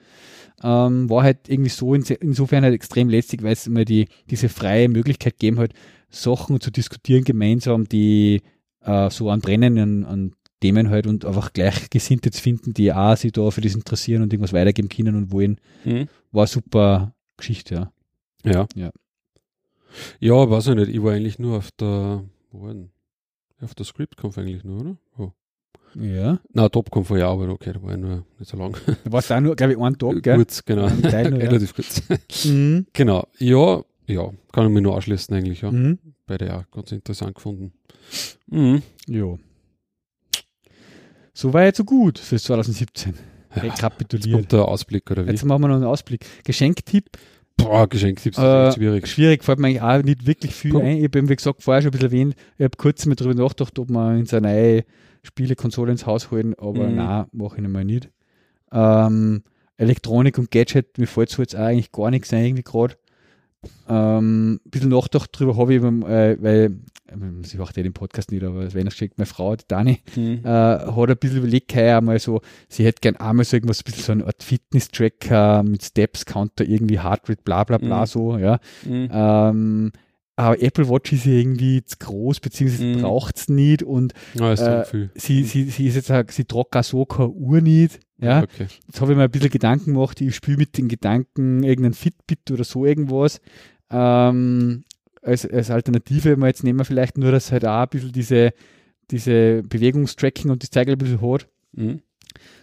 Ähm, 0.62 1.10
war 1.10 1.24
halt 1.24 1.48
irgendwie 1.48 1.70
so, 1.70 1.94
insofern 1.94 2.64
halt 2.64 2.74
extrem 2.74 3.08
lästig, 3.08 3.42
weil 3.42 3.52
es 3.52 3.66
immer 3.66 3.84
die, 3.84 4.08
diese 4.30 4.48
freie 4.48 4.88
Möglichkeit 4.88 5.34
gegeben 5.38 5.58
hat, 5.58 5.72
Sachen 6.08 6.60
zu 6.60 6.70
diskutieren 6.70 7.24
gemeinsam, 7.24 7.88
die 7.88 8.42
äh, 8.82 9.10
so 9.10 9.30
an 9.30 9.40
brennenden 9.40 10.04
an 10.04 10.34
Themen 10.60 10.90
halt 10.90 11.08
und 11.08 11.24
einfach 11.24 11.52
Gleichgesinnte 11.52 12.30
zu 12.30 12.40
finden, 12.40 12.72
die 12.72 12.92
auch 12.92 13.16
sich 13.16 13.32
da 13.32 13.50
für 13.50 13.60
das 13.60 13.74
interessieren 13.74 14.22
und 14.22 14.32
irgendwas 14.32 14.52
weitergeben 14.52 14.88
können 14.88 15.16
und 15.16 15.32
wollen. 15.32 15.60
Mhm. 15.84 16.08
War 16.30 16.42
eine 16.42 16.46
super 16.46 17.14
Geschichte, 17.36 17.74
ja. 17.74 17.92
Ja. 18.44 18.66
Ja. 18.76 18.92
Ja, 20.20 20.48
weiß 20.48 20.68
ich 20.68 20.74
nicht. 20.76 20.88
Ich 20.88 21.02
war 21.02 21.12
eigentlich 21.12 21.38
nur 21.38 21.58
auf 21.58 21.70
der, 21.72 22.24
wo 22.50 22.62
war 22.62 22.74
denn? 22.74 22.90
Auf 23.60 23.74
der 23.74 23.84
ScriptConf 23.84 24.38
eigentlich 24.38 24.64
nur, 24.64 24.80
oder? 24.80 24.96
Oh. 25.18 25.32
Ja. 25.94 26.38
Na, 26.52 26.68
TopConf 26.68 27.10
war 27.10 27.18
ja, 27.18 27.28
aber 27.28 27.48
okay, 27.48 27.72
da 27.72 27.82
war 27.82 27.92
ich 27.92 27.98
nur 27.98 28.24
nicht 28.38 28.50
so 28.50 28.56
lang. 28.56 28.76
Da 29.04 29.12
war 29.12 29.20
es 29.20 29.30
auch 29.30 29.40
nur, 29.40 29.56
glaube 29.56 29.72
ich, 29.72 29.78
ein 29.78 29.98
Tag, 29.98 30.22
gell? 30.22 30.36
Kurz, 30.36 30.64
genau. 30.64 30.88
Nur, 30.88 31.02
ja. 31.10 31.18
Relativ 31.20 31.74
kurz. 31.74 32.02
Mhm. 32.44 32.86
genau. 32.92 33.26
Ja, 33.38 33.82
ja, 34.06 34.30
kann 34.52 34.66
ich 34.66 34.72
mir 34.72 34.80
nur 34.82 34.94
anschließen 34.94 35.34
eigentlich, 35.34 35.62
ja. 35.62 35.70
Mhm. 35.70 35.98
Beide 36.26 36.46
ja 36.46 36.64
ganz 36.72 36.92
interessant 36.92 37.34
gefunden. 37.34 37.72
Mhm. 38.48 38.82
Jo. 39.06 39.38
So 41.34 41.52
weit, 41.52 41.76
so 41.76 41.84
gut 41.84 42.18
fürs 42.18 42.44
2017. 42.44 43.14
Ja. 43.54 43.62
Rekapituliert. 43.62 44.32
Kommt 44.34 44.52
der 44.52 44.66
Ausblick 44.66 45.10
oder 45.10 45.26
wie? 45.26 45.30
Jetzt 45.30 45.44
machen 45.44 45.62
wir 45.62 45.68
noch 45.68 45.76
einen 45.76 45.84
Ausblick. 45.84 46.24
Geschenktipp. 46.44 47.10
Boah, 47.56 47.86
Geschenktipps 47.86 48.38
Äh, 48.38 48.68
ist 48.68 48.74
schwierig. 48.76 49.06
Schwierig, 49.06 49.44
fällt 49.44 49.58
mir 49.58 49.68
eigentlich 49.68 49.82
auch 49.82 50.02
nicht 50.02 50.26
wirklich 50.26 50.54
viel 50.54 50.72
Puh. 50.72 50.80
ein. 50.80 50.98
Ich 50.98 51.04
habe 51.04 51.28
wie 51.28 51.36
gesagt, 51.36 51.62
vorher 51.62 51.82
schon 51.82 51.90
ein 51.90 51.92
bisschen 51.92 52.08
erwähnt, 52.08 52.34
ich 52.58 52.64
habe 52.64 52.76
kurz 52.76 53.04
mal 53.06 53.14
drüber 53.14 53.34
nachgedacht, 53.34 53.78
ob 53.78 53.90
man 53.90 54.20
in 54.20 54.26
seine 54.26 54.48
neue 54.48 54.84
Spielekonsole 55.22 55.92
ins 55.92 56.06
Haus 56.06 56.30
holen, 56.30 56.54
aber 56.58 56.88
Mhm. 56.88 56.96
nein, 56.96 57.26
mache 57.32 57.60
ich 57.60 57.68
mal 57.68 57.84
nicht. 57.84 58.10
Ähm, 58.72 59.42
Elektronik 59.76 60.38
und 60.38 60.50
Gadget, 60.50 60.98
mir 60.98 61.06
fällt 61.06 61.30
so 61.30 61.42
jetzt 61.42 61.54
auch 61.56 61.60
eigentlich 61.60 61.92
gar 61.92 62.10
nichts 62.10 62.32
ein, 62.32 62.44
irgendwie 62.44 62.62
gerade. 62.62 62.96
Ähm, 63.88 64.54
ein 64.54 64.70
bisschen 64.70 64.88
nachgedacht 64.90 65.30
drüber 65.32 65.56
habe 65.56 65.74
ich, 65.74 65.80
äh, 65.82 66.42
weil, 66.42 66.72
äh, 67.06 67.44
sie 67.44 67.58
macht 67.58 67.76
ja 67.76 67.82
den 67.84 67.92
Podcast 67.92 68.32
nicht, 68.32 68.42
aber 68.42 68.72
wenn 68.74 68.86
er 68.86 68.90
schickt, 68.90 69.18
meine 69.18 69.26
Frau, 69.26 69.54
die 69.54 69.64
Dani, 69.68 70.00
Mhm. 70.16 70.40
äh, 70.44 70.48
hat 70.48 71.10
ein 71.10 71.16
bisschen 71.16 71.38
überlegt, 71.38 71.74
heuer 71.76 71.98
einmal 71.98 72.18
so, 72.18 72.40
sie 72.68 72.84
hätte 72.84 73.00
gern 73.00 73.16
einmal 73.16 73.44
so 73.44 73.56
irgendwas, 73.56 73.80
ein 73.80 73.84
bisschen 73.84 74.04
so 74.04 74.12
eine 74.12 74.26
Art 74.26 74.42
Fitness-Tracker 74.42 75.62
mit 75.62 75.84
Steps-Counter, 75.84 76.64
irgendwie 76.64 77.00
Heartrate, 77.00 77.42
bla 77.44 77.62
bla 77.62 77.78
bla, 77.78 78.00
Mhm. 78.00 78.06
so, 78.06 78.36
ja. 78.36 78.58
Mhm. 78.84 79.08
Ähm, 79.12 79.92
aber 80.36 80.62
Apple 80.62 80.88
Watch 80.88 81.12
ist 81.12 81.26
ja 81.26 81.32
irgendwie 81.32 81.84
zu 81.84 81.96
groß, 81.98 82.40
beziehungsweise 82.40 82.84
Mhm. 82.84 83.02
braucht 83.02 83.36
es 83.36 83.48
nicht 83.48 83.82
und 83.82 84.14
Ja, 84.34 84.52
äh, 84.52 84.84
sie, 85.14 85.44
sie, 85.44 85.64
sie 85.64 85.86
ist 85.86 85.94
jetzt 85.94 86.32
sie 86.32 86.44
auch 86.52 86.82
so 86.82 87.04
keine 87.04 87.28
Uhr 87.28 87.60
nicht, 87.60 88.00
ja. 88.18 88.42
Okay. 88.42 88.66
Jetzt 88.86 89.00
habe 89.00 89.12
ich 89.12 89.18
mir 89.18 89.24
ein 89.24 89.30
bisschen 89.30 89.50
Gedanken 89.50 89.94
gemacht, 89.94 90.20
ich 90.20 90.34
spiele 90.34 90.56
mit 90.58 90.78
den 90.78 90.88
Gedanken 90.88 91.62
irgendein 91.62 91.92
Fitbit 91.94 92.50
oder 92.50 92.64
so 92.64 92.86
irgendwas. 92.86 93.40
Ähm, 93.90 94.84
als, 95.22 95.46
als 95.46 95.70
Alternative 95.70 96.36
mal 96.36 96.48
jetzt 96.48 96.64
nehmen 96.64 96.78
wir 96.80 96.84
vielleicht 96.84 97.18
nur, 97.18 97.30
dass 97.30 97.52
halt 97.52 97.64
auch 97.64 97.82
ein 97.82 97.88
bisschen 97.88 98.12
diese, 98.12 98.52
diese 99.10 99.62
Bewegungstracking 99.62 100.50
und 100.50 100.62
das 100.62 100.70
Zeigel 100.70 100.94
ein 100.94 100.98
bisschen 100.98 101.20
hat. 101.20 101.48
Mhm. 101.72 102.00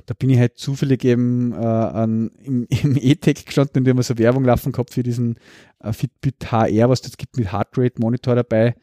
Da 0.05 0.13
bin 0.13 0.29
ich 0.29 0.39
halt 0.39 0.57
zufällig 0.57 1.03
eben 1.05 1.53
äh, 1.53 1.55
an, 1.55 2.31
im, 2.43 2.67
im 2.83 2.97
E-Tech 2.97 3.45
gestanden 3.45 3.79
und 3.79 3.85
die 3.85 3.91
haben 3.91 4.01
so 4.01 4.17
Werbung 4.17 4.43
laufen 4.43 4.71
gehabt 4.71 4.93
für 4.93 5.03
diesen 5.03 5.37
äh, 5.79 5.93
Fitbit 5.93 6.51
HR, 6.51 6.89
was 6.89 7.01
es 7.01 7.17
gibt 7.17 7.37
mit 7.37 7.51
Heartrate 7.51 7.99
Monitor 7.99 8.35
dabei. 8.35 8.75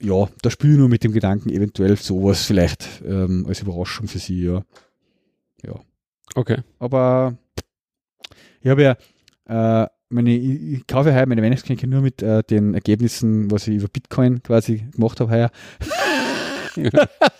Ja, 0.00 0.28
da 0.42 0.50
spiele 0.50 0.74
ich 0.74 0.78
nur 0.78 0.88
mit 0.88 1.04
dem 1.04 1.12
Gedanken, 1.12 1.50
eventuell 1.50 1.96
sowas 1.96 2.44
vielleicht 2.44 3.02
ähm, 3.06 3.46
als 3.48 3.62
Überraschung 3.62 4.08
für 4.08 4.18
sie, 4.18 4.44
ja. 4.44 4.62
Ja. 5.64 5.80
Okay. 6.34 6.58
Aber 6.78 7.38
ich 8.60 8.68
habe 8.68 8.82
ja, 8.82 8.96
äh, 9.46 9.88
meine, 10.08 10.36
ich, 10.36 10.72
ich 10.72 10.86
kaufe 10.86 11.10
ja 11.10 11.14
heuer 11.14 11.26
meine 11.26 11.42
Weihnachtsgeschenke 11.42 11.86
nur 11.86 12.00
mit 12.00 12.22
äh, 12.22 12.42
den 12.42 12.74
Ergebnissen, 12.74 13.50
was 13.50 13.68
ich 13.68 13.76
über 13.76 13.88
Bitcoin 13.88 14.42
quasi 14.42 14.86
gemacht 14.92 15.20
habe 15.20 15.30
heuer. 15.30 15.50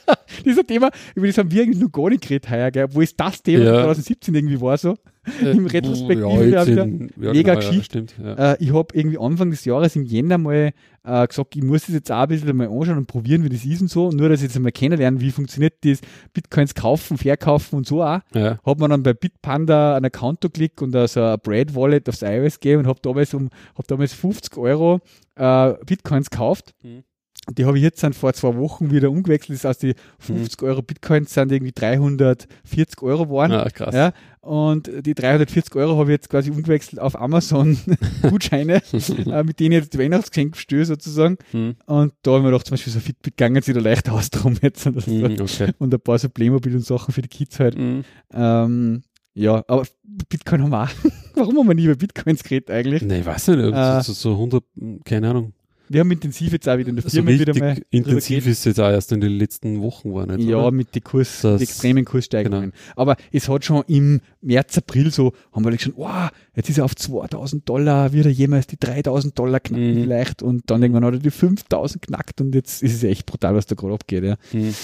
Dieser 0.45 0.67
Thema, 0.67 0.91
über 1.15 1.27
das 1.27 1.39
haben 1.39 1.51
wir 1.51 1.63
eigentlich 1.63 1.81
noch 1.81 1.93
gar 1.93 2.09
nicht 2.11 2.23
geredet 2.23 2.51
heuer, 2.51 2.71
gell? 2.71 2.87
Wo 2.91 3.01
ist 3.01 3.19
das 3.19 3.43
Thema 3.43 3.65
Ja. 3.65 3.83
2017 3.85 4.35
irgendwie 4.35 4.61
war 4.61 4.77
so? 4.79 4.97
Im 5.41 5.65
Retrospektive 5.67 6.51
ja, 6.51 6.65
ja, 6.65 6.85
mega 6.85 7.33
genau, 7.33 7.55
Geschichte. 7.57 8.05
stimmt. 8.09 8.15
Äh, 8.23 8.63
ich 8.63 8.75
habe 8.75 8.89
irgendwie 8.93 9.19
Anfang 9.19 9.51
des 9.51 9.65
Jahres 9.65 9.97
im 9.97 10.05
Jänner 10.05 10.37
mal 10.37 10.73
äh, 11.03 11.27
gesagt, 11.27 11.57
ich 11.57 11.63
muss 11.63 11.87
das 11.87 11.95
jetzt 11.95 12.13
auch 12.13 12.23
ein 12.25 12.29
bisschen 12.29 12.55
mal 12.55 12.69
anschauen 12.69 12.99
und 12.99 13.07
probieren, 13.07 13.43
wie 13.43 13.49
das 13.49 13.65
ist 13.65 13.81
und 13.81 13.89
so. 13.89 14.11
Nur, 14.11 14.29
dass 14.29 14.41
ich 14.41 14.49
jetzt 14.49 14.57
einmal 14.57 14.73
kennenlernen, 14.73 15.21
wie 15.21 15.31
funktioniert 15.31 15.75
das 15.83 16.01
Bitcoins 16.35 16.75
kaufen, 16.75 17.17
verkaufen 17.17 17.77
und 17.77 17.87
so 17.87 18.03
auch. 18.03 18.21
ja. 18.35 18.59
Hat 18.65 18.79
man 18.79 18.91
dann 18.91 19.03
bei 19.03 19.15
Bitpanda 19.15 19.97
einen 19.97 20.05
Account 20.05 20.43
geklickt 20.43 20.83
und 20.83 20.93
so 21.09 21.23
ein 21.23 21.39
Braid 21.43 21.75
Wallet 21.75 22.07
aufs 22.07 22.21
iOS 22.21 22.61
gegeben 22.61 22.81
und 22.81 22.87
habe 22.89 23.01
damals, 23.01 23.33
um, 23.33 23.49
hab 23.79 23.89
damals 23.89 24.13
50 24.13 24.59
Euro 24.59 25.01
äh, 25.37 25.73
Bitcoins 25.87 26.29
gekauft. 26.29 26.75
Mhm. 26.83 27.03
Die 27.51 27.67
habe 27.67 27.77
ich 27.77 27.83
jetzt 27.85 28.03
dann 28.03 28.15
vor 28.15 28.33
zwei 28.33 28.57
Wochen 28.57 28.91
wieder 28.91 29.11
umgewechselt. 29.11 29.59
Das 29.59 29.65
heißt, 29.65 29.83
die 29.83 29.95
50 30.19 30.63
Euro 30.63 30.81
Bitcoins 30.81 31.35
sind 31.35 31.53
irgendwie 31.53 31.73
340 31.73 33.03
Euro 33.03 33.25
geworden. 33.25 33.53
Ah, 33.53 33.69
krass. 33.69 33.95
Ja, 33.95 34.13
und 34.41 34.91
die 35.05 35.15
340 35.15 35.75
Euro 35.77 35.99
habe 35.99 36.11
ich 36.11 36.15
jetzt 36.17 36.31
quasi 36.31 36.51
umgewechselt 36.51 37.01
auf 37.01 37.21
Amazon 37.21 37.79
Gutscheine, 38.23 38.83
äh, 38.93 39.43
mit 39.43 39.61
denen 39.61 39.73
ich 39.73 39.81
jetzt 39.85 39.95
die 39.95 39.99
Weihnachtsgeschenk 39.99 40.53
bestelle 40.53 40.85
sozusagen. 40.87 41.37
Hm, 41.51 41.77
Und 41.87 42.15
da 42.23 42.31
habe 42.31 42.39
ich 42.41 42.45
mir 42.45 42.51
gedacht, 42.51 42.67
zum 42.67 42.75
Beispiel 42.75 42.93
so 42.93 43.01
Fitbit 43.01 43.37
gegangen 43.37 43.63
sie 43.63 43.73
da 43.75 43.81
leicht 43.81 44.09
aus 44.09 44.31
drum 44.31 44.57
jetzt. 44.63 44.87
Und, 44.87 45.01
so. 45.03 45.11
hm, 45.11 45.37
okay. 45.41 45.73
und 45.79 45.93
ein 45.93 46.01
paar 46.01 46.19
so 46.19 46.29
Playmobil 46.31 46.75
und 46.75 46.85
Sachen 46.85 47.13
für 47.13 47.23
die 47.23 47.29
Kids 47.29 47.61
halt. 47.61 47.75
Hm. 47.77 48.05
Ähm, 48.33 49.03
ja, 49.35 49.65
aber 49.67 49.85
Bitcoin 50.29 50.63
haben 50.63 50.71
wir 50.71 50.85
auch. 50.85 50.89
Warum 51.35 51.59
haben 51.59 51.69
wir 51.69 51.75
nie 51.75 51.85
über 51.85 51.97
Bitcoins 51.97 52.43
geredet 52.43 52.71
eigentlich? 52.71 53.03
Nee, 53.03 53.21
ich 53.21 53.27
weiß 53.27 53.49
nicht, 53.49 53.59
Äh, 53.59 54.03
so, 54.03 54.13
so 54.13 54.31
100, 54.33 54.65
keine 55.05 55.31
Ahnung. 55.31 55.53
Wir 55.89 56.01
haben 56.01 56.11
intensiv 56.11 56.53
jetzt 56.53 56.69
auch 56.69 56.79
wieder 56.79 56.89
in 56.89 56.97
der 56.97 57.03
So 57.03 57.11
Firma 57.11 57.31
wieder 57.31 57.55
mal 57.59 57.79
intensiv 57.91 58.47
ist 58.47 58.61
es 58.61 58.65
jetzt 58.65 58.81
auch 58.81 58.89
erst 58.91 59.13
in 59.13 59.21
den 59.21 59.33
letzten 59.33 59.83
Wochen 59.83 60.15
war 60.15 60.27
nicht. 60.27 60.49
Ja, 60.49 60.57
oder? 60.59 60.71
mit 60.71 60.95
den 60.95 61.05
Kurs, 61.05 61.43
Das- 61.43 61.59
die 61.59 61.65
extremen 61.65 62.05
Kurssteigerungen. 62.05 62.73
Aber 62.97 63.17
es 63.33 63.49
hat 63.49 63.65
schon 63.65 63.83
im 63.87 64.21
März, 64.41 64.79
April 64.79 65.11
so, 65.11 65.33
haben 65.53 65.65
wir 65.65 65.79
schon, 65.79 65.93
wow, 65.97 66.31
jetzt 66.57 66.71
ist 66.71 66.79
er 66.79 66.87
auf 66.87 66.97
2000 66.97 67.69
Dollar, 67.69 68.13
wieder 68.13 68.31
jemals 68.31 68.67
die 68.67 68.79
3000 68.79 69.39
Dollar 69.39 69.61
knacken 69.61 69.95
Mhm. 69.99 70.03
vielleicht 70.05 70.43
und 70.43 70.63
dann 70.71 70.83
irgendwann 70.83 71.05
hat 71.05 71.15
er 71.15 71.19
die 71.21 71.31
5000 71.31 72.01
knackt 72.03 72.41
und 72.41 72.55
jetzt 72.55 72.83
ist 72.83 72.95
es 72.95 73.03
ja 73.03 73.11
echt 73.11 73.27
brutal, 73.27 73.55
was 73.55 73.67
da 73.67 73.75
gerade 73.75 73.95
abgeht. 73.95 74.25
Ja. 74.25 74.37
Hm. 74.53 74.75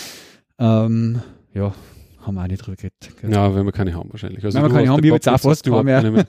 Ähm, 0.59 1.23
ja, 1.55 1.75
haben 2.21 2.35
wir 2.35 2.43
auch 2.43 2.49
nicht 2.49 2.65
drüber 2.67 2.77
geredet. 2.77 3.17
gell. 3.21 3.33
Ja, 3.33 3.55
wenn 3.55 3.65
wir 3.65 3.73
keine 3.73 3.95
haben 3.95 4.11
wahrscheinlich. 4.13 4.45
Also 4.45 4.59
Wenn 4.59 4.67
wir 4.67 4.71
keine 4.75 4.89
haben, 4.91 5.05
ich 5.05 5.11
hab 5.11 5.17
jetzt 5.17 5.29
auch 5.29 5.41
fast 5.41 5.67
du 5.67 5.71
überhaupt 5.71 5.87
keine 5.89 6.27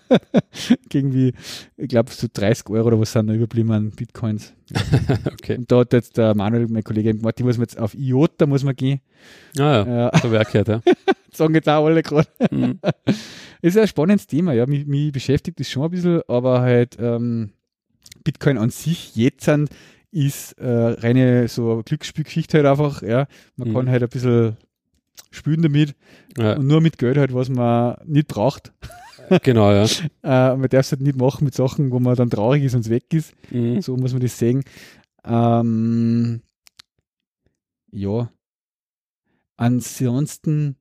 Irgendwie, 0.93 1.33
ich 1.77 1.87
glaube, 1.89 2.11
so 2.11 2.27
30 2.31 2.69
Euro 2.69 2.87
oder 2.87 2.99
was 2.99 3.11
sind 3.11 3.27
da 3.27 3.33
überblieben 3.33 3.71
an 3.71 3.91
Bitcoins. 3.91 4.53
mehr. 4.69 5.19
okay. 5.33 5.57
Und 5.57 5.71
da 5.71 5.79
hat 5.79 5.93
jetzt 5.93 6.17
der 6.17 6.35
Manuel, 6.35 6.67
mein 6.69 6.83
Kollege, 6.83 7.13
die 7.13 7.43
muss 7.43 7.57
man 7.57 7.63
jetzt 7.63 7.77
auf 7.79 7.93
IOTA 7.93 8.45
muss 8.45 8.63
man 8.63 8.75
gehen. 8.75 9.01
Ah 9.57 9.85
ja, 9.85 10.07
Äh, 10.09 10.17
so 10.21 10.31
wer 10.31 10.45
gehört, 10.45 10.67
ja. 10.69 10.81
sagen 11.33 11.55
jetzt 11.55 11.67
auch 11.69 11.85
alle 11.85 12.01
gerade. 12.03 12.27
Hm. 12.49 12.79
ist 13.61 13.77
ein 13.77 13.87
spannendes 13.87 14.27
Thema, 14.27 14.53
ja. 14.53 14.65
Mich, 14.65 14.85
mich 14.85 15.11
beschäftigt 15.11 15.59
das 15.59 15.69
schon 15.69 15.83
ein 15.83 15.91
bisschen, 15.91 16.21
aber 16.27 16.61
halt 16.61 16.97
ähm, 16.99 17.51
Bitcoin 18.23 18.57
an 18.57 18.69
sich 18.69 19.15
jetzt 19.15 19.45
sind, 19.45 19.69
ist 20.11 20.53
äh, 20.59 20.67
reine 20.67 21.47
so 21.47 21.81
Glücksspielgeschichte 21.85 22.57
halt 22.57 22.67
einfach, 22.67 23.01
ja. 23.01 23.27
Man 23.55 23.69
Mhm. 23.69 23.73
kann 23.73 23.89
halt 23.89 24.03
ein 24.03 24.09
bisschen 24.09 24.57
spielen 25.31 25.61
damit 25.61 25.95
ja. 26.37 26.53
und 26.57 26.67
nur 26.67 26.81
mit 26.81 26.97
Geld 26.97 27.17
halt, 27.17 27.33
was 27.33 27.49
man 27.49 27.97
nicht 28.05 28.27
braucht. 28.27 28.73
Genau, 29.43 29.71
ja. 29.71 29.85
Äh, 30.23 30.55
man 30.55 30.69
darf 30.69 30.85
es 30.85 30.91
halt 30.91 31.01
nicht 31.01 31.17
machen 31.17 31.45
mit 31.45 31.55
Sachen, 31.55 31.91
wo 31.91 31.99
man 31.99 32.15
dann 32.15 32.29
traurig 32.29 32.63
ist 32.63 32.75
und 32.75 32.81
es 32.81 32.89
weg 32.89 33.13
ist. 33.13 33.33
Hm. 33.49 33.81
So 33.81 33.95
muss 33.97 34.11
man 34.11 34.21
das 34.21 34.37
sehen. 34.37 34.63
Ähm, 35.23 36.41
ja. 37.91 38.29
Ansonsten, 39.57 40.75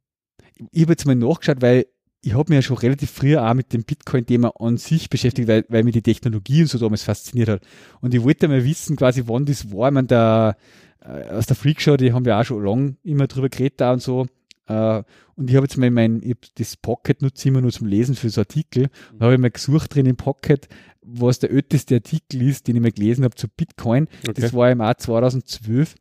ich 0.72 0.82
habe 0.82 0.92
jetzt 0.92 1.06
mal 1.06 1.14
nachgeschaut, 1.14 1.62
weil 1.62 1.86
ich 2.22 2.34
habe 2.34 2.50
mich 2.52 2.56
ja 2.56 2.62
schon 2.62 2.76
relativ 2.76 3.10
früh 3.10 3.36
auch 3.36 3.54
mit 3.54 3.72
dem 3.72 3.84
Bitcoin-Thema 3.84 4.52
an 4.58 4.76
sich 4.76 5.08
beschäftigt, 5.08 5.48
weil, 5.48 5.64
weil 5.68 5.84
mich 5.84 5.94
die 5.94 6.02
Technologie 6.02 6.62
und 6.62 6.68
so 6.68 6.78
damals 6.78 7.02
fasziniert 7.02 7.48
hat. 7.48 7.62
Und 8.00 8.14
ich 8.14 8.22
wollte 8.22 8.48
mal 8.48 8.64
wissen, 8.64 8.96
quasi, 8.96 9.22
wann 9.26 9.46
das 9.46 9.72
war. 9.72 9.88
Ich 9.88 9.94
meine, 9.94 10.08
der, 10.08 10.56
äh, 11.00 11.30
aus 11.30 11.46
der 11.46 11.56
Freakshow, 11.56 11.96
die 11.96 12.12
haben 12.12 12.24
wir 12.24 12.38
auch 12.38 12.44
schon 12.44 12.62
lange 12.62 12.96
immer 13.02 13.26
drüber 13.26 13.48
geredet 13.48 13.80
da 13.80 13.92
und 13.92 14.02
so. 14.02 14.26
Äh, 14.70 15.02
und 15.36 15.50
ich 15.50 15.56
habe 15.56 15.64
jetzt 15.64 15.76
mal 15.76 15.90
mein, 15.90 16.22
ich 16.22 16.36
das 16.54 16.76
Pocket 16.76 17.22
nutze 17.22 17.48
immer 17.48 17.60
nur 17.60 17.72
zum 17.72 17.86
Lesen 17.86 18.14
für 18.14 18.30
so 18.30 18.42
Artikel. 18.42 18.88
Da 19.18 19.24
habe 19.24 19.34
ich 19.34 19.40
mal 19.40 19.50
gesucht 19.50 19.94
drin 19.94 20.06
im 20.06 20.16
Pocket, 20.16 20.68
was 21.02 21.40
der 21.40 21.50
älteste 21.50 21.96
Artikel 21.96 22.42
ist, 22.42 22.68
den 22.68 22.76
ich 22.76 22.82
mal 22.82 22.92
gelesen 22.92 23.24
habe 23.24 23.34
zu 23.34 23.48
Bitcoin. 23.48 24.06
Okay. 24.28 24.40
Das 24.40 24.54
war 24.54 24.70
im 24.70 24.80
Jahr 24.80 24.96
2012. 24.96 25.94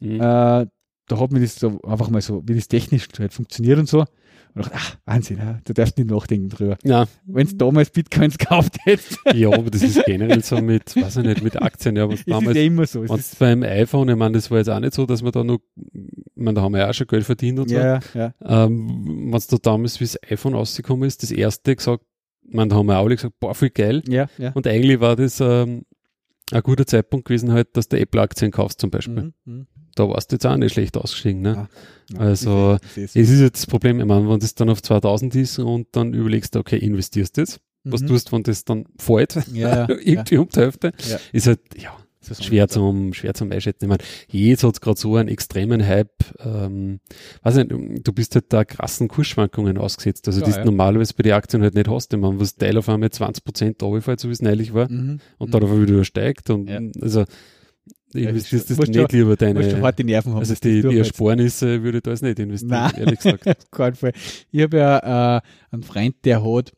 Hm. 0.00 0.16
Äh, 0.16 0.18
da 0.20 1.20
hat 1.20 1.30
mir 1.30 1.40
das 1.40 1.56
so 1.56 1.80
einfach 1.82 2.08
mal 2.08 2.20
so, 2.20 2.42
wie 2.46 2.54
das 2.54 2.68
technisch 2.68 3.06
halt 3.18 3.32
funktioniert 3.32 3.78
und 3.78 3.88
so. 3.88 4.04
Und 4.56 4.64
dachte, 4.64 4.76
ach, 4.78 4.96
Wahnsinn, 5.04 5.38
ja, 5.38 5.60
du 5.64 5.72
darfst 5.74 5.98
nicht 5.98 6.10
nachdenken 6.10 6.48
drüber. 6.48 6.78
Ja, 6.82 7.06
Wenn 7.26 7.46
du 7.46 7.56
damals 7.56 7.90
Bitcoins 7.90 8.38
gekauft 8.38 8.78
hättest, 8.84 9.18
ja, 9.34 9.50
aber 9.50 9.70
das 9.70 9.82
ist 9.82 10.02
generell 10.06 10.42
so 10.42 10.60
mit, 10.62 10.96
weiß 10.96 11.18
ich 11.18 11.24
nicht, 11.24 11.42
mit 11.42 11.60
Aktien, 11.60 11.96
ja, 11.96 12.08
was 12.08 12.20
ist 12.20 12.30
damals 12.30 12.56
ja 12.56 12.62
immer 12.62 12.86
so. 12.86 13.02
Ist, 13.02 13.38
beim 13.38 13.62
iPhone, 13.62 14.08
ich 14.08 14.16
meine, 14.16 14.32
das 14.32 14.50
war 14.50 14.58
jetzt 14.58 14.70
auch 14.70 14.80
nicht 14.80 14.94
so, 14.94 15.04
dass 15.06 15.22
man 15.22 15.32
da 15.32 15.44
noch, 15.44 15.58
ich 15.94 16.02
meine, 16.34 16.54
da 16.54 16.62
haben 16.62 16.72
wir 16.72 16.80
ja 16.80 16.90
auch 16.90 16.94
schon 16.94 17.06
Geld 17.06 17.24
verdient 17.24 17.58
und 17.60 17.68
so. 17.68 17.76
ja, 17.76 18.00
ja, 18.14 18.32
Ähm, 18.44 19.30
wenn 19.30 19.42
da 19.48 19.56
damals, 19.60 20.00
wie 20.00 20.04
das 20.04 20.18
iPhone 20.30 20.54
rausgekommen 20.54 21.06
ist, 21.06 21.22
das 21.22 21.30
erste 21.30 21.76
gesagt, 21.76 22.02
ich 22.48 22.54
meine, 22.54 22.68
da 22.68 22.76
haben 22.76 22.86
wir 22.86 22.98
auch 22.98 23.04
alle 23.04 23.16
gesagt, 23.16 23.34
boah, 23.40 23.54
voll 23.54 23.70
geil. 23.70 24.02
ja, 24.08 24.26
ja. 24.38 24.52
Und 24.52 24.66
eigentlich 24.66 25.00
war 25.00 25.16
das 25.16 25.40
ähm, 25.40 25.82
ein 26.52 26.62
guter 26.62 26.86
Zeitpunkt 26.86 27.26
gewesen, 27.26 27.52
halt, 27.52 27.76
dass 27.76 27.88
du 27.88 27.98
Apple-Aktien 27.98 28.50
kaufst 28.52 28.80
zum 28.80 28.90
Beispiel. 28.90 29.32
Mhm, 29.44 29.52
mhm. 29.52 29.66
Da 29.94 30.08
warst 30.08 30.30
du 30.30 30.36
jetzt 30.36 30.46
auch 30.46 30.56
nicht 30.56 30.74
schlecht 30.74 30.96
ausgestiegen. 30.96 31.40
Ne? 31.42 31.56
Ah, 31.56 31.68
Ja, 32.12 32.18
Also, 32.20 32.78
ich 32.82 32.88
seh- 32.92 33.04
ich 33.04 33.10
seh's. 33.12 33.28
Es 33.28 33.34
ist 33.34 33.40
jetzt 33.40 33.58
das 33.62 33.66
Problem, 33.66 33.98
ich 33.98 34.06
meine, 34.06 34.28
wenn 34.28 34.38
das 34.40 34.54
dann 34.54 34.68
auf 34.68 34.82
2000 34.82 35.34
ist 35.34 35.58
und 35.58 35.88
dann 35.92 36.12
überlegst 36.14 36.54
du, 36.54 36.58
okay, 36.60 36.76
investierst 36.76 37.36
du 37.36 37.40
jetzt, 37.40 37.60
was 37.84 38.02
Mhm. 38.02 38.06
tust, 38.08 38.30
wenn 38.32 38.42
das 38.42 38.64
dann 38.64 38.84
fällt, 38.98 39.34
Ja, 39.52 39.86
ja, 39.88 39.88
irgendwie 40.00 40.36
um 40.38 40.48
die 40.48 40.60
Hälfte, 40.60 40.92
Ja. 41.08 41.18
ist 41.32 41.46
halt, 41.46 41.60
ja, 41.76 41.96
schwer 42.34 42.68
zum, 42.68 43.12
schwer 43.14 43.34
zum 43.34 43.50
Einschätzen. 43.52 43.84
Ich 43.84 43.88
meine, 43.88 44.02
jetzt 44.28 44.64
hat 44.64 44.74
es 44.74 44.80
gerade 44.80 44.98
so 44.98 45.16
einen 45.16 45.28
extremen 45.28 45.86
Hype, 45.86 46.12
ähm, 46.40 47.00
weiß 47.42 47.56
nicht, 47.56 47.70
du 47.70 48.12
bist 48.12 48.34
halt 48.34 48.46
da 48.52 48.64
krassen 48.64 49.08
Kursschwankungen 49.08 49.78
ausgesetzt, 49.78 50.26
also 50.28 50.40
Ja, 50.40 50.46
die 50.46 50.52
du 50.52 50.58
ja. 50.58 50.64
normalerweise 50.64 51.14
bei 51.14 51.22
den 51.22 51.32
Aktien 51.32 51.62
halt 51.62 51.74
nicht 51.74 51.88
hast. 51.88 52.12
Ich 52.12 52.18
meine, 52.20 52.38
was 52.40 52.56
Teil 52.56 52.76
auf 52.78 52.88
einmal 52.88 53.08
20% 53.10 53.82
runterfällt, 53.82 54.20
so 54.20 54.28
wie 54.28 54.32
es 54.32 54.42
neulich 54.42 54.74
war, 54.74 54.90
Mhm. 54.90 55.20
und 55.38 55.54
dann 55.54 55.62
auf 55.62 55.70
einmal 55.70 55.86
wieder 55.88 56.04
steigt 56.04 56.50
und 56.50 56.68
Ja. 56.68 56.80
also, 57.00 57.24
Ja, 58.14 58.30
investierst 58.30 58.70
das- 58.70 58.76
das 58.78 58.88
nicht 58.88 59.12
lieber 59.12 59.28
Musst 59.30 59.42
du 59.42 59.44
deine, 59.46 59.82
harte 59.82 60.04
Nerven 60.04 60.32
haben. 60.32 60.38
also 60.38 60.54
du 60.54 60.60
die, 60.60 60.88
die. 60.88 60.96
Ersparnisse 60.98 61.82
würde 61.82 61.98
ich 61.98 62.02
da 62.02 62.12
jetzt 62.12 62.22
nicht 62.22 62.38
investieren, 62.38 62.70
Nein. 62.70 62.92
ehrlich 62.96 63.18
gesagt. 63.18 63.46
Auf 63.48 63.70
keinen 63.70 63.94
Fall. 63.96 64.12
Ich 64.50 64.62
habe 64.62 64.76
ja 64.78 65.36
äh, 65.36 65.40
einen 65.70 65.82
Freund, 65.82 66.14
der 66.24 66.42
hat 66.42 66.72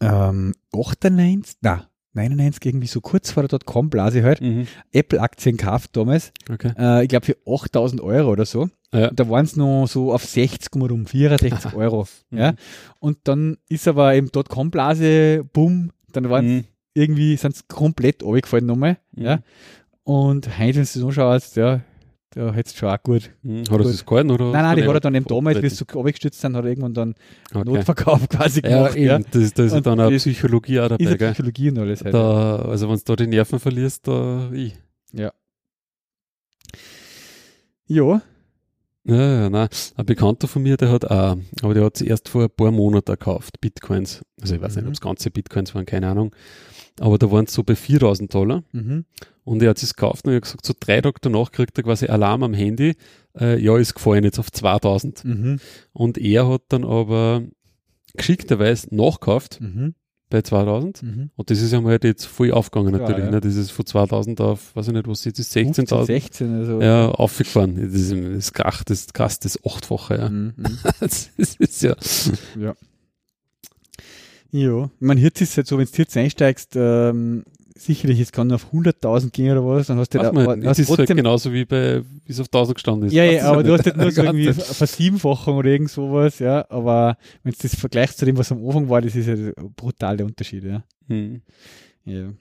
ähm, 0.00 0.52
98, 0.74 1.56
nein, 1.62 1.82
99 2.16 2.64
irgendwie 2.66 2.86
so 2.88 3.00
kurz 3.00 3.30
vor 3.30 3.42
der 3.44 3.48
Dotcom-Blase 3.48 4.22
halt, 4.24 4.40
mhm. 4.40 4.66
Apple-Aktien 4.92 5.56
gekauft 5.56 5.90
damals. 5.96 6.32
Okay. 6.50 6.72
Äh, 6.78 7.02
ich 7.04 7.08
glaube 7.08 7.26
für 7.26 7.36
8000 7.46 8.00
Euro 8.00 8.30
oder 8.32 8.44
so. 8.44 8.68
Ja. 8.92 9.10
Da 9.10 9.28
waren 9.28 9.44
es 9.44 9.56
noch 9.56 9.86
so 9.86 10.12
auf 10.12 10.24
60 10.24 10.74
um 10.74 10.82
rum, 10.82 11.06
64 11.06 11.74
Euro. 11.76 12.06
Mhm. 12.30 12.38
ja. 12.38 12.54
Und 12.98 13.18
dann 13.24 13.58
ist 13.68 13.86
aber 13.86 14.14
eben 14.14 14.32
Dotcom-Blase, 14.32 15.44
bumm, 15.52 15.92
dann 16.12 16.30
waren 16.30 16.46
Mhm. 16.46 16.64
irgendwie, 16.94 17.36
sind 17.36 17.68
komplett 17.68 18.22
runtergefallen 18.22 18.66
nochmal. 18.66 18.98
Mhm. 19.12 19.22
Ja. 19.24 19.38
Und 20.04 20.46
heute, 20.58 20.58
wenn 20.58 20.72
du 20.74 20.80
es 20.82 21.02
anschaust, 21.02 21.56
ja, 21.56 21.80
da 22.36 22.52
hättest 22.52 22.76
du 22.76 22.80
schon 22.80 22.88
auch 22.90 23.02
gut. 23.02 23.30
Mhm. 23.42 23.60
Hat 23.62 23.70
er 23.70 23.78
das 23.78 24.06
gehalten 24.06 24.30
oder? 24.30 24.52
Nein, 24.52 24.62
nein, 24.62 24.76
die 24.76 24.84
hat 24.86 24.94
er 24.94 25.00
dann 25.00 25.14
eben 25.14 25.24
damals, 25.26 25.60
wie 25.62 25.66
es 25.66 25.72
fortgetreten? 25.78 25.92
so 25.92 25.98
runtergestürzt 25.98 26.40
sind, 26.40 26.54
hat 26.56 26.64
er 26.64 26.68
irgendwann 26.68 26.94
dann 26.94 27.14
okay. 27.54 27.64
Notverkauf 27.64 28.28
quasi 28.28 28.60
Ja, 28.62 28.68
gemacht. 28.68 28.96
Ja, 28.96 29.16
eben, 29.16 29.24
das, 29.30 29.54
da 29.54 29.64
ist 29.64 29.72
ja 29.72 29.80
dann 29.80 30.00
auch 30.00 30.10
das- 30.10 30.22
Psychologie 30.22 30.78
auch 30.80 30.88
dabei, 30.88 31.02
Ist 31.04 31.10
ja 31.10 31.16
gell? 31.16 31.32
Psychologie 31.32 31.70
und 31.70 31.78
alles 31.78 32.04
halt. 32.04 32.14
Da, 32.14 32.56
also 32.56 32.88
wenn 32.88 32.96
du 32.96 33.02
da 33.04 33.16
die 33.16 33.26
Nerven 33.26 33.58
verlierst, 33.58 34.06
da 34.06 34.50
ich. 34.52 34.76
Ja. 35.12 35.32
Ja, 37.88 38.22
ja, 39.04 39.48
nein. 39.50 39.68
Ein 39.96 40.06
Bekannter 40.06 40.48
von 40.48 40.62
mir, 40.62 40.76
der 40.76 40.90
hat 40.90 41.04
auch, 41.08 41.36
aber 41.62 41.74
der 41.74 41.84
hat 41.84 41.94
es 41.96 42.02
erst 42.02 42.28
vor 42.28 42.42
ein 42.44 42.50
paar 42.50 42.72
Monaten 42.72 43.12
gekauft, 43.12 43.60
Bitcoins. 43.60 44.24
Also 44.40 44.56
ich 44.56 44.60
weiß 44.60 44.74
nicht, 44.76 44.82
Mhm. 44.84 44.88
ob 44.88 44.94
es 44.94 45.00
ganze 45.00 45.30
Bitcoins 45.30 45.74
waren, 45.74 45.86
keine 45.86 46.08
Ahnung. 46.08 46.34
Aber 47.00 47.18
da 47.18 47.30
waren 47.30 47.44
es 47.44 47.52
so 47.54 47.62
bei 47.62 47.74
4000 47.76 48.32
Dollar 48.32 48.62
Mhm. 48.72 49.04
und 49.44 49.62
er 49.62 49.70
hat 49.70 49.82
es 49.82 49.94
gekauft 49.94 50.24
und 50.26 50.32
er 50.32 50.36
hat 50.36 50.42
gesagt, 50.44 50.64
so 50.66 50.72
drei 50.78 51.00
Tage 51.00 51.18
danach 51.20 51.52
kriegt 51.52 51.76
er 51.78 51.84
quasi 51.84 52.06
Alarm 52.06 52.42
am 52.42 52.54
Handy, 52.54 52.94
äh, 53.38 53.58
ja, 53.62 53.76
ist 53.76 53.94
gefallen 53.94 54.24
jetzt 54.24 54.38
auf 54.38 54.50
2000. 54.50 55.24
Mhm. 55.24 55.60
Und 55.92 56.18
er 56.18 56.48
hat 56.48 56.62
dann 56.68 56.84
aber 56.84 57.42
geschickterweise 58.16 58.94
nachgekauft 58.94 59.60
Mhm. 59.60 59.94
bei 60.30 60.42
2000. 60.42 61.02
Mhm. 61.02 61.30
Und 61.36 61.50
das 61.50 61.60
ist 61.60 61.72
ja 61.72 61.80
mal 61.80 61.98
jetzt 62.02 62.24
voll 62.24 62.50
aufgegangen 62.50 62.94
Ja, 62.94 63.00
natürlich. 63.00 63.24
ja. 63.26 63.30
Ne? 63.30 63.40
Das 63.40 63.54
ist 63.56 63.70
von 63.70 63.86
2000 63.86 64.40
auf, 64.40 64.74
weiß 64.74 64.88
ich 64.88 64.94
nicht, 64.94 65.06
was 65.06 65.24
jetzt 65.24 65.38
ist, 65.38 65.52
15, 65.52 65.86
16.000. 65.86 66.06
16 66.06 66.54
also. 66.54 66.80
Ja, 66.80 67.08
aufgefahren. 67.10 67.76
Das 67.76 67.92
ist 68.00 68.12
das 68.14 68.52
Krach, 68.52 68.84
das 68.84 69.12
krass, 69.12 69.38
das 69.38 69.58
Achtfache. 69.64 70.16
Ja. 70.16 70.28
Mhm. 70.30 70.54
mhm. 70.56 70.78
Das 71.00 71.30
ist 71.58 71.82
ja. 71.82 71.94
Ja. 72.58 72.74
Ja, 74.50 74.90
man 75.00 75.18
jetzt 75.18 75.40
ist 75.40 75.50
es 75.50 75.56
halt 75.56 75.66
so, 75.66 75.78
wenn 75.78 75.86
du 75.86 75.92
jetzt 75.98 76.16
einsteigst, 76.16 76.74
ähm, 76.76 77.44
sicherlich, 77.78 78.20
es 78.20 78.32
kann 78.32 78.50
auf 78.52 78.72
100.000 78.72 79.30
gehen 79.30 79.56
oder 79.56 79.66
was, 79.66 79.86
dann 79.86 79.98
hast 79.98 80.14
du 80.14 80.18
halt, 80.18 80.32
man, 80.32 80.60
das 80.60 80.78
ist 80.78 80.88
halt 80.88 81.08
genauso 81.08 81.52
wie 81.52 81.64
bei, 81.64 82.02
wie 82.24 82.32
es 82.32 82.40
auf 82.40 82.46
1000 82.46 82.74
gestanden 82.76 83.08
ist. 83.08 83.14
ja, 83.14 83.24
ja, 83.24 83.44
aber 83.46 83.56
halt 83.56 83.66
du 83.66 83.72
hast 83.72 83.84
halt 83.86 83.96
nur 83.96 84.10
so 84.10 84.22
irgendwie 84.22 84.48
eine 84.48 84.54
Versiebenfachung 84.54 85.56
oder 85.56 85.70
irgend 85.70 85.90
sowas, 85.90 86.38
ja, 86.38 86.64
aber 86.70 87.16
wenn 87.42 87.52
du 87.52 87.58
das 87.60 87.74
vergleichst 87.74 88.18
zu 88.18 88.24
dem, 88.24 88.36
was 88.36 88.52
am 88.52 88.64
Anfang 88.64 88.88
war, 88.88 89.02
das 89.02 89.14
ist 89.14 89.26
ja 89.26 89.34
brutal 89.76 90.16
der 90.16 90.26
Unterschied, 90.26 90.64
ja. 90.64 90.84
Hm. 91.08 91.42
Ja. 92.04 92.32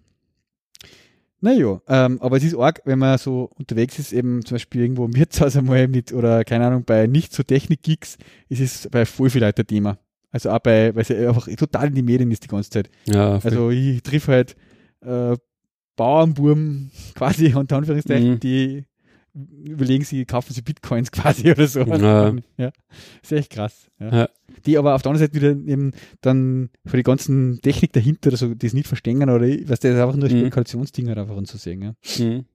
Naja, 1.41 1.79
ähm, 1.87 2.19
aber 2.21 2.37
es 2.37 2.43
ist 2.43 2.55
arg, 2.55 2.81
wenn 2.85 2.97
man 2.97 3.17
so 3.17 3.51
unterwegs 3.55 3.99
ist, 3.99 4.13
eben 4.13 4.43
zum 4.45 4.55
Beispiel 4.55 4.81
irgendwo 4.81 5.05
im 5.05 5.15
Wirtshaus 5.15 5.55
einmal 5.55 5.87
mit, 5.87 6.13
oder 6.13 6.43
keine 6.43 6.65
Ahnung, 6.65 6.85
bei 6.85 7.07
nicht 7.07 7.33
so 7.33 7.43
Technik-Geeks, 7.43 8.17
ist 8.49 8.61
es 8.61 8.89
bei 8.89 9.05
voll 9.05 9.29
viel 9.29 9.41
Leuten 9.41 9.67
Thema. 9.67 9.99
Also 10.35 10.49
auch 10.49 10.59
bei, 10.59 10.93
weil 10.93 11.05
ja 11.07 11.29
einfach 11.29 11.47
total 11.55 11.87
in 11.87 11.95
die 11.95 12.01
Medien 12.01 12.29
ist 12.29 12.43
die 12.43 12.49
ganze 12.49 12.69
Zeit. 12.69 12.89
Ja. 13.05 13.39
Also 13.41 13.69
ich 13.69 14.03
triff 14.03 14.27
halt 14.27 14.57
äh, 14.99 15.37
Bauernbuben 15.95 16.91
quasi 17.15 17.53
unter 17.55 17.77
Anführungszeichen, 17.77 18.31
Mhm. 18.33 18.39
die 18.41 18.83
überlegen 19.33 20.03
sie, 20.03 20.25
kaufen 20.25 20.53
sie 20.53 20.61
Bitcoins 20.61 21.09
quasi 21.13 21.49
oder 21.51 21.65
so. 21.67 21.79
Ja. 21.83 22.33
ja. 22.57 22.71
Ist 23.23 23.31
echt 23.31 23.49
krass. 23.51 23.87
Ja. 23.97 24.13
Ja. 24.23 24.29
Die 24.65 24.77
aber 24.77 24.93
auf 24.93 25.03
der 25.03 25.11
anderen 25.11 25.25
Seite 25.25 25.35
wieder 25.41 25.51
eben 25.51 25.93
dann 26.19 26.69
für 26.85 26.97
die 26.97 27.03
ganzen 27.03 27.61
Technik 27.61 27.93
dahinter 27.93 28.27
oder 28.27 28.37
so, 28.37 28.53
die 28.53 28.67
es 28.67 28.73
nicht 28.73 28.87
verstehen 28.87 29.23
oder 29.23 29.39
was 29.39 29.79
das 29.79 29.91
ist 29.91 29.99
einfach 30.01 30.17
nur 30.17 30.27
Mhm. 30.29 30.39
Spekulationsding 30.39 31.07
halt 31.07 31.17
einfach 31.17 31.37
anzusehen. 31.37 31.81
Ja. 31.81 31.95
Hm. 32.17 32.45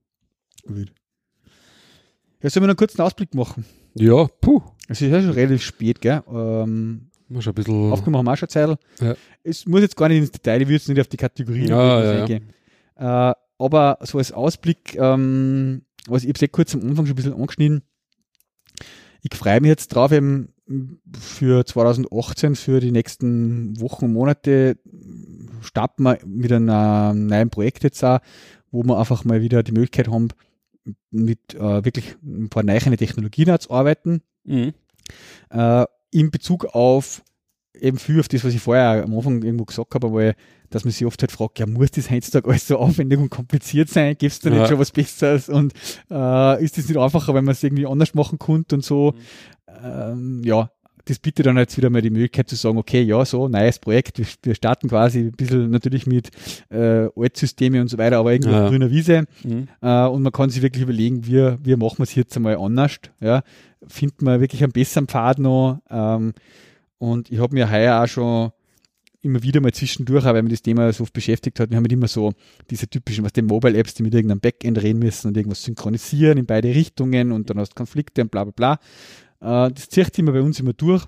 ja, 2.43 2.51
sollen 2.51 2.63
wir 2.65 2.67
noch 2.67 2.69
einen 2.73 2.77
kurzen 2.77 3.01
Ausblick 3.01 3.35
machen? 3.35 3.65
ja, 3.95 4.27
puh. 4.43 4.61
Es 4.89 5.01
ist 5.01 5.11
ja 5.13 5.23
schon 5.23 5.31
relativ 5.31 5.63
spät, 5.63 6.01
gell? 6.01 6.21
Ähm, 6.31 7.10
Mal 7.31 7.43
schon 7.43 7.53
ein 7.53 7.55
bisschen. 7.55 7.93
Aufgenommen 7.93 8.19
haben 8.19 8.27
wir 8.27 8.33
auch 8.33 8.37
schon 8.37 8.49
Zeit. 8.49 8.79
Ja. 9.01 9.15
Es 9.43 9.67
muss 9.67 9.81
jetzt 9.81 9.97
gar 9.97 10.09
nicht 10.09 10.19
ins 10.19 10.31
Detail, 10.31 10.63
ich 10.63 10.67
würde 10.69 10.75
jetzt 10.75 10.89
nicht 10.89 11.01
auf 11.01 11.09
die 11.09 11.17
Kategorien 11.17 11.69
Ja, 11.69 12.03
ja, 12.03 12.27
ja. 12.27 13.31
Äh, 13.31 13.35
aber 13.59 13.99
so 14.03 14.19
als 14.19 14.33
Ausblick, 14.33 14.97
ähm, 14.97 15.83
was 16.07 16.23
ich 16.23 16.29
habe 16.29 16.39
sehr 16.39 16.49
kurz 16.49 16.75
am 16.75 16.81
Anfang 16.83 17.07
schon 17.07 17.13
ein 17.13 17.17
bisschen 17.17 17.35
angeschnitten. 17.35 17.83
Ich 19.23 19.37
freue 19.37 19.61
mich 19.61 19.69
jetzt 19.69 19.89
drauf, 19.89 20.13
eben 20.13 20.55
für 21.19 21.65
2018, 21.67 22.57
für 22.57 22.81
die 22.81 22.91
nächsten 22.93 23.79
Wochen 23.81 24.07
und 24.07 24.13
Monate 24.13 24.79
starten 25.61 26.05
wir 26.05 26.19
mit 26.25 26.53
einem 26.53 27.27
neuen 27.27 27.51
Projekt 27.51 27.85
jetzt 27.85 28.03
auch, 28.05 28.21
wo 28.71 28.83
wir 28.83 28.99
einfach 28.99 29.25
mal 29.25 29.43
wieder 29.43 29.63
die 29.63 29.73
Möglichkeit 29.73 30.09
haben, 30.09 30.29
mit 31.11 31.55
äh, 31.55 31.85
wirklich 31.85 32.17
ein 32.23 32.49
paar 32.49 32.63
neuen 32.63 32.97
Technologien 32.97 33.59
zu 33.61 33.71
arbeiten 33.71 34.23
Mhm. 34.45 34.73
äh, 35.51 35.85
in 36.11 36.31
Bezug 36.31 36.65
auf 36.67 37.23
eben 37.73 37.99
viel 37.99 38.19
auf 38.21 38.29
das, 38.29 38.45
was 38.45 38.53
ich 38.53 38.61
vorher 38.61 39.05
am 39.05 39.15
Anfang 39.15 39.43
irgendwo 39.43 39.65
gesagt 39.65 39.95
habe, 39.95 40.13
weil, 40.13 40.35
dass 40.71 40.85
man 40.85 40.93
sich 40.93 41.07
oft 41.07 41.23
halt 41.23 41.31
fragt, 41.33 41.59
ja, 41.61 41.67
muss 41.67 41.93
das 41.93 42.11
heutzutage 42.11 42.49
alles 42.49 42.67
so 42.67 42.77
aufwendig 42.79 43.19
und 43.19 43.31
kompliziert 43.31 43.89
sein? 43.89 44.17
Gibt 44.19 44.33
es 44.33 44.41
da 44.41 44.51
nicht 44.51 44.59
Ja. 44.59 44.67
schon 44.67 44.79
was 44.81 44.91
Besseres? 44.91 45.49
Und 45.49 45.73
äh, 46.11 46.65
ist 46.65 46.77
das 46.77 46.89
nicht 46.89 46.99
einfacher, 46.99 47.33
wenn 47.33 47.45
man 47.45 47.53
es 47.53 47.63
irgendwie 47.63 47.87
anders 47.87 48.13
machen 48.15 48.39
könnte 48.39 48.75
und 48.75 48.85
so? 48.85 49.15
Ähm, 49.83 50.43
ja, 50.45 50.71
das 51.07 51.19
bietet 51.19 51.47
dann 51.47 51.57
jetzt 51.57 51.77
wieder 51.77 51.91
mal 51.91 52.03
die 52.03 52.11
Möglichkeit 52.11 52.49
zu 52.49 52.57
sagen, 52.57 52.79
okay, 52.79 53.03
ja, 53.03 53.25
so, 53.25 53.49
neues 53.49 53.79
Projekt, 53.79 54.19
wir, 54.19 54.27
wir 54.43 54.55
starten 54.55 54.89
quasi 54.89 55.21
ein 55.21 55.33
bisschen 55.33 55.71
natürlich 55.71 56.07
mit 56.07 56.31
äh, 56.71 57.09
Altsysteme 57.17 57.81
und 57.81 57.89
so 57.89 57.99
weiter, 57.99 58.19
aber 58.19 58.33
irgendwo 58.33 58.51
Ja. 58.51 58.65
auf 58.65 58.71
grüner 58.71 58.91
Wiese. 58.91 59.25
Mhm. 59.45 59.69
Äh, 59.81 60.07
und 60.07 60.23
man 60.23 60.33
kann 60.33 60.51
sich 60.51 60.63
wirklich 60.63 60.83
überlegen, 60.83 61.27
wie, 61.27 61.57
wie 61.63 61.77
machen 61.77 61.99
wir 61.99 62.05
es 62.05 62.15
jetzt 62.15 62.37
einmal 62.37 62.57
anders. 62.57 62.99
Ja? 63.21 63.43
Findet 63.87 64.23
man 64.23 64.41
wirklich 64.41 64.63
einen 64.63 64.73
besseren 64.73 65.07
Pfad 65.09 65.39
noch. 65.39 65.81
Ähm, 65.91 66.33
und 66.99 67.31
ich 67.31 67.39
habe 67.39 67.55
mir 67.55 67.71
heuer 67.71 68.03
auch 68.03 68.07
schon 68.09 68.51
immer 69.23 69.43
wieder 69.43 69.61
mal 69.61 69.73
zwischendurch, 69.73 70.25
auch 70.25 70.33
weil 70.33 70.43
mich 70.43 70.53
das 70.53 70.63
Thema 70.63 70.91
so 70.93 71.03
oft 71.05 71.13
beschäftigt 71.13 71.61
hat, 71.61 71.69
wir 71.71 71.77
haben 71.77 71.85
halt 71.85 71.93
immer 71.93 72.09
so 72.09 72.33
diese 72.71 72.89
typischen, 72.89 73.23
was 73.25 73.35
die 73.35 73.43
Mobile-Apps, 73.43 73.93
die 73.95 74.03
mit 74.03 74.15
irgendeinem 74.15 74.41
Backend 74.41 74.81
reden 74.83 74.99
müssen 74.99 75.29
und 75.29 75.37
irgendwas 75.37 75.63
synchronisieren 75.63 76.39
in 76.39 76.47
beide 76.47 76.69
Richtungen 76.69 77.31
und 77.33 77.51
dann 77.51 77.59
hast 77.59 77.71
du 77.71 77.75
Konflikte 77.75 78.23
und 78.23 78.31
bla 78.31 78.45
bla 78.45 78.53
bla. 78.57 78.79
Äh, 79.41 79.71
das 79.73 79.89
zieht 79.89 80.07
sich 80.07 80.19
immer 80.19 80.33
bei 80.33 80.43
uns 80.43 80.61
immer 80.61 80.73
durch. 80.73 81.05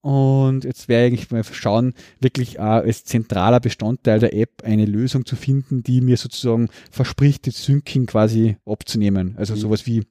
Und 0.00 0.64
jetzt 0.64 0.88
wäre 0.88 1.06
eigentlich 1.06 1.30
mal 1.30 1.44
schauen, 1.44 1.94
wirklich 2.20 2.58
auch 2.58 2.82
als 2.82 3.04
zentraler 3.04 3.60
Bestandteil 3.60 4.18
der 4.18 4.34
App 4.34 4.62
eine 4.64 4.84
Lösung 4.84 5.24
zu 5.24 5.36
finden, 5.36 5.84
die 5.84 6.00
mir 6.00 6.16
sozusagen 6.16 6.70
verspricht, 6.90 7.46
das 7.46 7.64
Syncing 7.64 8.06
quasi 8.06 8.56
abzunehmen. 8.66 9.36
Also 9.38 9.54
Mhm. 9.54 9.58
sowas 9.58 9.86
wie 9.86 10.02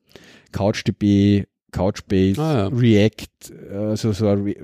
CouchDB, 0.53 1.45
Couchbase, 1.71 2.41
Ah, 2.41 2.53
ja. 2.53 2.67
React, 2.67 3.53
also 3.73 4.11
so 4.13 4.27
ein 4.27 4.43
Re 4.43 4.55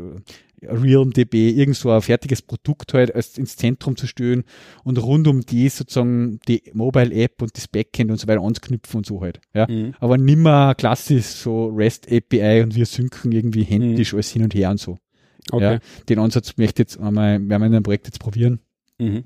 RealmDB, 0.62 1.52
irgend 1.52 1.76
so 1.76 1.92
ein 1.92 2.02
fertiges 2.02 2.42
Produkt 2.42 2.94
halt 2.94 3.14
als 3.14 3.38
ins 3.38 3.56
Zentrum 3.56 3.96
zu 3.96 4.08
stellen 4.08 4.44
und 4.84 5.02
rund 5.02 5.28
um 5.28 5.42
die 5.42 5.70
sozusagen 5.70 6.40
die 6.48 6.64
Mobile-App 6.74 7.42
und 7.42 7.56
das 7.56 7.68
Backend 7.68 8.10
und 8.12 8.20
so 8.20 8.28
weiter 8.28 8.42
anzuknüpfen 8.42 8.98
und 8.98 9.06
so 9.06 9.22
halt. 9.22 9.40
Ja. 9.54 9.68
Mhm. 9.70 9.94
Aber 10.00 10.18
nimmer 10.18 10.74
klassisch 10.76 11.26
so 11.26 11.68
REST 11.68 12.12
API 12.12 12.62
und 12.64 12.76
wir 12.76 12.86
synken 12.86 13.32
irgendwie 13.32 13.64
händisch 13.64 14.14
alles 14.14 14.32
hin 14.32 14.44
und 14.44 14.54
her 14.56 14.72
und 14.72 14.80
so. 14.80 14.98
Okay. 15.52 15.74
Ja. 15.74 15.80
Den 16.10 16.20
Ansatz 16.20 16.58
möchte 16.58 16.82
ich 16.82 16.90
jetzt 16.90 17.00
einmal, 17.00 17.34
werden 17.34 17.48
wir 17.50 17.56
in 17.68 17.76
einem 17.76 17.84
Projekt 17.84 18.08
jetzt 18.08 18.20
probieren. 18.20 18.60
Mhm. 19.00 19.24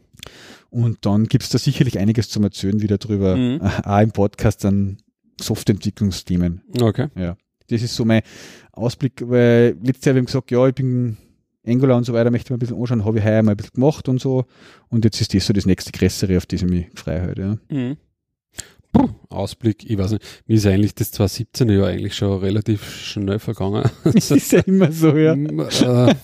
Und 0.69 1.05
dann 1.05 1.25
gibt's 1.25 1.49
da 1.49 1.57
sicherlich 1.57 1.97
einiges 1.97 2.29
zum 2.29 2.43
Erzählen 2.43 2.81
wieder 2.81 2.97
drüber, 2.97 3.35
Mhm. 3.37 3.61
auch 3.83 4.01
im 4.01 4.11
Podcast 4.11 4.65
an 4.65 4.97
Softwareentwicklungsthemen. 5.39 6.61
Okay. 6.79 7.07
Das 7.71 7.81
ist 7.81 7.95
so 7.95 8.05
mein 8.05 8.21
Ausblick, 8.71 9.21
weil 9.25 9.77
letztes 9.83 10.05
Jahr 10.05 10.13
habe 10.13 10.21
ich 10.21 10.25
gesagt, 10.27 10.51
ja, 10.51 10.67
ich 10.67 10.75
bin 10.75 11.17
Angular 11.65 11.97
und 11.97 12.05
so 12.05 12.13
weiter, 12.13 12.31
möchte 12.31 12.47
ich 12.47 12.49
mir 12.49 12.57
ein 12.57 12.59
bisschen 12.59 12.79
anschauen, 12.79 13.05
habe 13.05 13.19
ich 13.19 13.25
heuer 13.25 13.43
mal 13.43 13.51
ein 13.51 13.57
bisschen 13.57 13.73
gemacht 13.73 14.07
und 14.09 14.19
so. 14.19 14.45
Und 14.89 15.05
jetzt 15.05 15.21
ist 15.21 15.33
das 15.33 15.45
so 15.45 15.53
das 15.53 15.65
nächste 15.65 15.91
Größere, 15.91 16.37
auf 16.37 16.45
das 16.45 16.61
ich 16.61 16.69
mich 16.69 16.87
freue 16.95 17.21
halt, 17.21 17.37
ja. 17.37 17.57
Mhm. 17.69 17.97
Puh, 18.91 19.09
Ausblick, 19.29 19.89
ich 19.89 19.97
weiß 19.97 20.11
nicht, 20.11 20.43
mir 20.47 20.55
ist 20.55 20.65
eigentlich 20.65 20.93
das 20.95 21.11
2017 21.11 21.69
Jahr 21.69 21.87
eigentlich 21.87 22.15
schon 22.15 22.39
relativ 22.39 22.83
schnell 22.93 23.39
vergangen. 23.39 23.89
Das 24.03 24.31
ist 24.31 24.51
ja 24.51 24.59
immer 24.59 24.91
so, 24.91 25.15
ja. 25.15 25.35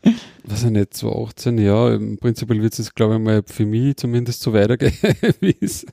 Äh, 0.00 0.12
weiß 0.44 0.64
ich 0.64 0.70
nicht, 0.70 0.94
2018, 0.94 1.58
ja, 1.58 1.94
im 1.94 2.18
Prinzip 2.18 2.48
wird 2.48 2.72
es 2.72 2.78
jetzt, 2.78 2.94
glaube 2.94 3.14
ich, 3.14 3.20
mal 3.20 3.42
für 3.44 3.66
mich 3.66 3.96
zumindest 3.96 4.40
so 4.40 4.52
weitergehen, 4.52 4.92
wie 5.40 5.56
es 5.60 5.84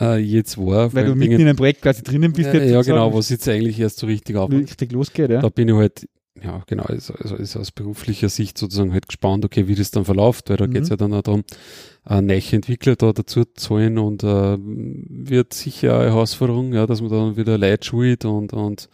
äh, 0.00 0.18
jetzt 0.18 0.58
war. 0.58 0.92
Weil 0.92 1.06
du 1.06 1.14
mitten 1.14 1.32
in 1.34 1.40
einem 1.48 1.56
Projekt 1.56 1.82
quasi 1.82 2.02
drinnen 2.02 2.32
bist. 2.32 2.52
ja, 2.52 2.60
jetzt 2.60 2.70
ja, 2.70 2.82
genau, 2.82 3.14
was 3.14 3.28
jetzt 3.30 3.48
eigentlich 3.48 3.78
erst 3.80 3.98
so 3.98 4.06
richtig 4.06 4.36
auf. 4.36 4.50
richtig 4.50 4.92
losgeht, 4.92 5.30
ja. 5.30 5.40
Da 5.40 5.48
bin 5.48 5.68
ich 5.68 5.74
halt, 5.74 6.06
ja, 6.42 6.62
genau, 6.66 6.84
also, 6.84 7.14
also 7.14 7.36
ist 7.36 7.56
aus 7.56 7.70
beruflicher 7.70 8.28
Sicht 8.28 8.56
sozusagen 8.58 8.92
halt 8.92 9.06
gespannt, 9.06 9.44
okay, 9.44 9.68
wie 9.68 9.74
das 9.74 9.90
dann 9.90 10.04
verläuft, 10.04 10.48
weil 10.50 10.56
da 10.56 10.66
Mhm. 10.66 10.72
geht's 10.72 10.88
ja 10.88 10.96
dann 10.96 11.12
auch 11.12 11.22
darum, 11.22 11.44
äh, 12.08 12.20
neue 12.22 12.42
Entwickler 12.52 12.96
da 12.96 13.12
dazu 13.12 13.44
zu 13.44 13.70
holen 13.74 13.98
und 13.98 14.22
äh, 14.24 14.56
wird 14.58 15.52
sicher 15.54 15.98
eine 15.98 16.10
Herausforderung, 16.10 16.72
ja, 16.72 16.86
dass 16.86 17.00
man 17.00 17.10
dann 17.10 17.36
wieder 17.36 17.58
Leute 17.58 17.86
schult 17.86 18.24
und, 18.24 18.52
und 18.52 18.88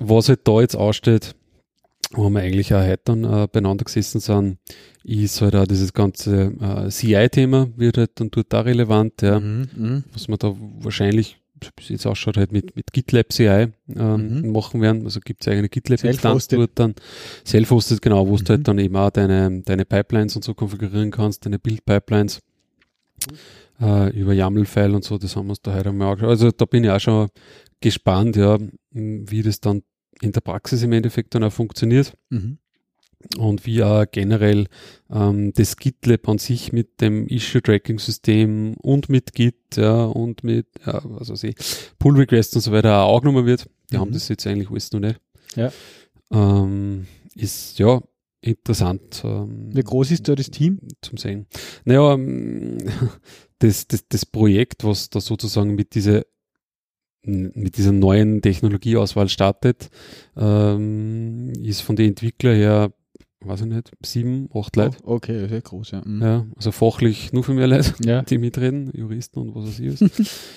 was 0.00 0.28
halt 0.28 0.40
da 0.44 0.60
jetzt 0.60 0.74
aussteht, 0.76 1.34
wo 2.14 2.28
wir 2.30 2.40
eigentlich 2.40 2.74
auch 2.74 2.82
heute 2.82 3.02
dann 3.04 3.24
äh, 3.24 3.48
beieinander 3.50 3.84
gesessen 3.84 4.20
sind, 4.20 4.58
ist 5.04 5.40
halt 5.40 5.54
auch 5.56 5.66
dieses 5.66 5.92
ganze 5.92 6.52
äh, 6.60 6.88
CI-Thema 6.88 7.68
wird 7.76 7.98
halt 7.98 8.12
dann 8.16 8.30
dort 8.30 8.54
auch 8.54 8.64
relevant, 8.64 9.22
ja 9.22 9.40
Mhm, 9.40 9.68
mhm. 9.76 10.04
was 10.12 10.28
man 10.28 10.38
da 10.38 10.54
wahrscheinlich, 10.80 11.38
es 11.78 11.88
jetzt 11.88 12.06
ausschaut, 12.06 12.36
halt 12.36 12.50
mit, 12.52 12.74
mit 12.76 12.92
GitLab 12.92 13.32
CI 13.32 13.68
ähm, 13.96 14.40
Mhm. 14.42 14.52
machen 14.52 14.80
werden. 14.80 15.04
Also 15.04 15.20
gibt 15.20 15.42
es 15.42 15.48
eigene 15.48 15.68
GitLab-Instanz 15.68 16.48
dort 16.48 16.70
dann, 16.74 16.94
self-hosted, 17.46 18.02
genau, 18.02 18.26
wo 18.28 18.34
Mhm. 18.34 18.44
du 18.44 18.48
halt 18.50 18.68
dann 18.68 18.78
eben 18.78 18.96
auch 18.96 19.10
deine, 19.10 19.62
deine 19.62 19.84
Pipelines 19.84 20.34
und 20.36 20.42
so 20.44 20.54
konfigurieren 20.54 21.10
kannst, 21.12 21.46
deine 21.46 21.58
Build-Pipelines 21.58 22.40
äh, 23.80 24.10
über 24.18 24.32
YAML-File 24.32 24.94
und 24.94 25.04
so, 25.04 25.18
das 25.18 25.36
haben 25.36 25.46
wir 25.46 25.50
uns 25.50 25.62
da 25.62 25.74
heute 25.74 25.90
einmal 25.90 26.08
angeschaut. 26.08 26.30
Also 26.30 26.50
da 26.50 26.64
bin 26.64 26.84
ich 26.84 26.90
auch 26.90 27.00
schon 27.00 27.28
gespannt, 27.80 28.36
ja, 28.36 28.58
wie 28.90 29.42
das 29.42 29.60
dann 29.60 29.82
in 30.22 30.32
der 30.32 30.40
Praxis 30.40 30.82
im 30.82 30.92
Endeffekt 30.92 31.34
dann 31.34 31.44
auch 31.44 31.52
funktioniert 31.52 32.14
Mhm. 32.30 32.58
und 33.38 33.66
wie 33.66 33.82
auch 33.82 34.04
generell 34.10 34.66
ähm, 35.10 35.52
das 35.52 35.76
GitLab 35.76 36.28
an 36.28 36.38
sich 36.38 36.72
mit 36.72 37.00
dem 37.00 37.26
Issue-Tracking-System 37.28 38.74
und 38.80 39.08
mit 39.08 39.32
Git 39.34 39.76
ja, 39.76 40.04
und 40.04 40.44
mit 40.44 40.66
ja, 40.86 41.00
was 41.04 41.28
weiß 41.30 41.42
ich, 41.44 41.56
Pull-Requests 41.98 42.54
und 42.56 42.62
so 42.62 42.72
weiter 42.72 43.02
auch 43.02 43.16
angenommen 43.18 43.46
wird. 43.46 43.68
Die 43.90 43.96
Mhm. 43.96 44.00
haben 44.00 44.12
das 44.12 44.28
jetzt 44.28 44.46
eigentlich 44.46 44.70
alles 44.70 44.92
noch 44.92 45.00
nicht. 45.00 45.20
Ja. 45.56 45.72
Ähm, 46.32 47.06
ist 47.34 47.78
ja 47.78 48.00
interessant. 48.40 49.22
Ähm, 49.24 49.68
Wie 49.72 49.82
groß 49.82 50.10
ist 50.12 50.28
da 50.28 50.34
das 50.34 50.50
Team? 50.50 50.78
zum 51.02 51.16
Sehen. 51.18 51.46
Naja, 51.84 52.14
ähm, 52.14 52.78
das, 53.58 53.86
das, 53.86 54.06
das 54.08 54.26
Projekt, 54.26 54.84
was 54.84 55.10
da 55.10 55.20
sozusagen 55.20 55.74
mit 55.74 55.94
diese 55.94 56.26
mit 57.24 57.76
dieser 57.76 57.92
neuen 57.92 58.42
Technologieauswahl 58.42 59.28
startet, 59.28 59.90
ähm, 60.36 61.52
ist 61.62 61.82
von 61.82 61.96
den 61.96 62.10
Entwicklern 62.10 62.56
her, 62.56 62.92
weiß 63.40 63.60
ich 63.62 63.66
nicht, 63.66 63.92
sieben, 64.04 64.48
acht 64.54 64.74
Leute. 64.76 64.96
Oh, 65.04 65.14
okay, 65.14 65.46
sehr 65.48 65.60
groß, 65.60 65.92
ja. 65.92 66.02
Mhm. 66.04 66.22
Ja, 66.22 66.46
also 66.56 66.72
fachlich 66.72 67.32
nur 67.32 67.44
für 67.44 67.54
mehr 67.54 67.66
Leute, 67.68 67.92
Ja. 68.04 68.22
die 68.22 68.38
mitreden, 68.38 68.90
Juristen 68.94 69.40
und 69.40 69.54
was 69.54 69.66
weiß 69.68 69.80
ich 69.80 70.00
was. 70.00 70.10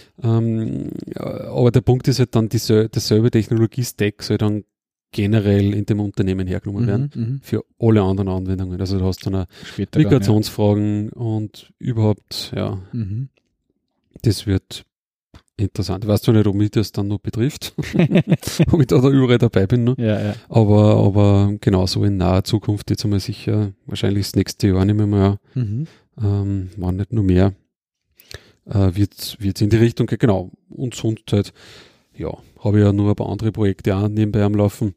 ähm, 0.24 0.90
ja, 1.16 1.24
aber 1.52 1.72
der 1.72 1.82
Punkt 1.82 2.08
ist 2.08 2.20
halt 2.20 2.36
dann, 2.36 2.50
diesel- 2.50 2.90
derselbe 2.90 3.32
Technologie-Stack 3.32 4.24
soll 4.24 4.38
dann 4.38 4.64
generell 5.12 5.74
in 5.74 5.86
dem 5.86 6.00
Unternehmen 6.02 6.46
hergenommen 6.48 6.88
werden 6.88 7.10
Mhm, 7.16 7.22
mhm. 7.22 7.40
für 7.42 7.64
alle 7.80 8.02
anderen 8.02 8.28
Anwendungen. 8.28 8.80
Also 8.82 9.00
du 9.00 9.06
hast 9.06 9.26
dann 9.26 9.36
auch 9.36 9.46
dann, 9.92 10.02
Migrationsfragen 10.02 11.10
und 11.10 11.72
überhaupt, 11.80 12.52
ja, 12.56 12.66
ja. 12.72 12.82
Mhm. 12.92 13.30
das 14.24 14.46
wird 14.46 14.86
interessant. 15.58 16.04
Ich 16.04 16.10
weiß 16.10 16.22
zwar 16.22 16.34
nicht, 16.36 16.48
ob 16.48 16.56
mich 16.56 16.72
das 16.72 16.92
dann 16.92 17.08
noch 17.08 17.20
betrifft, 17.20 17.74
ob 18.72 18.80
ich 18.82 18.88
da, 18.88 19.00
da 19.00 19.10
überall 19.10 19.38
dabei 19.38 19.68
bin. 19.68 19.84
Ne? 19.84 19.96
Ja, 19.98 20.22
ja. 20.22 20.36
Aber, 20.50 20.98
aber 20.98 21.54
genauso 21.62 22.04
in 22.04 22.18
naher 22.18 22.44
Zukunft, 22.44 22.90
jetzt 22.90 23.04
einmal 23.06 23.20
sicher, 23.20 23.72
wahrscheinlich 23.86 24.26
das 24.28 24.36
nächste 24.36 24.68
Jahr 24.68 24.86
nicht 24.86 24.96
mehr, 24.96 25.08
mehr 25.08 25.40
Mhm. 25.54 25.88
ähm, 26.22 26.70
nicht 26.78 27.14
nur 27.14 27.24
mehr, 27.24 27.54
äh, 28.66 28.92
wird 28.96 29.14
es 29.16 29.62
in 29.62 29.70
die 29.70 29.78
Richtung 29.78 30.08
gehen. 30.08 30.20
Genau. 30.20 30.52
Und 30.70 30.96
sonst 30.96 31.32
halt, 31.32 31.54
ja, 32.16 32.36
habe 32.64 32.80
ich 32.80 32.86
ja 32.86 32.92
nur 32.92 33.10
ein 33.10 33.16
paar 33.16 33.30
andere 33.30 33.52
Projekte 33.52 33.96
auch 33.96 34.08
nebenbei 34.08 34.44
am 34.44 34.56
Laufen, 34.56 34.96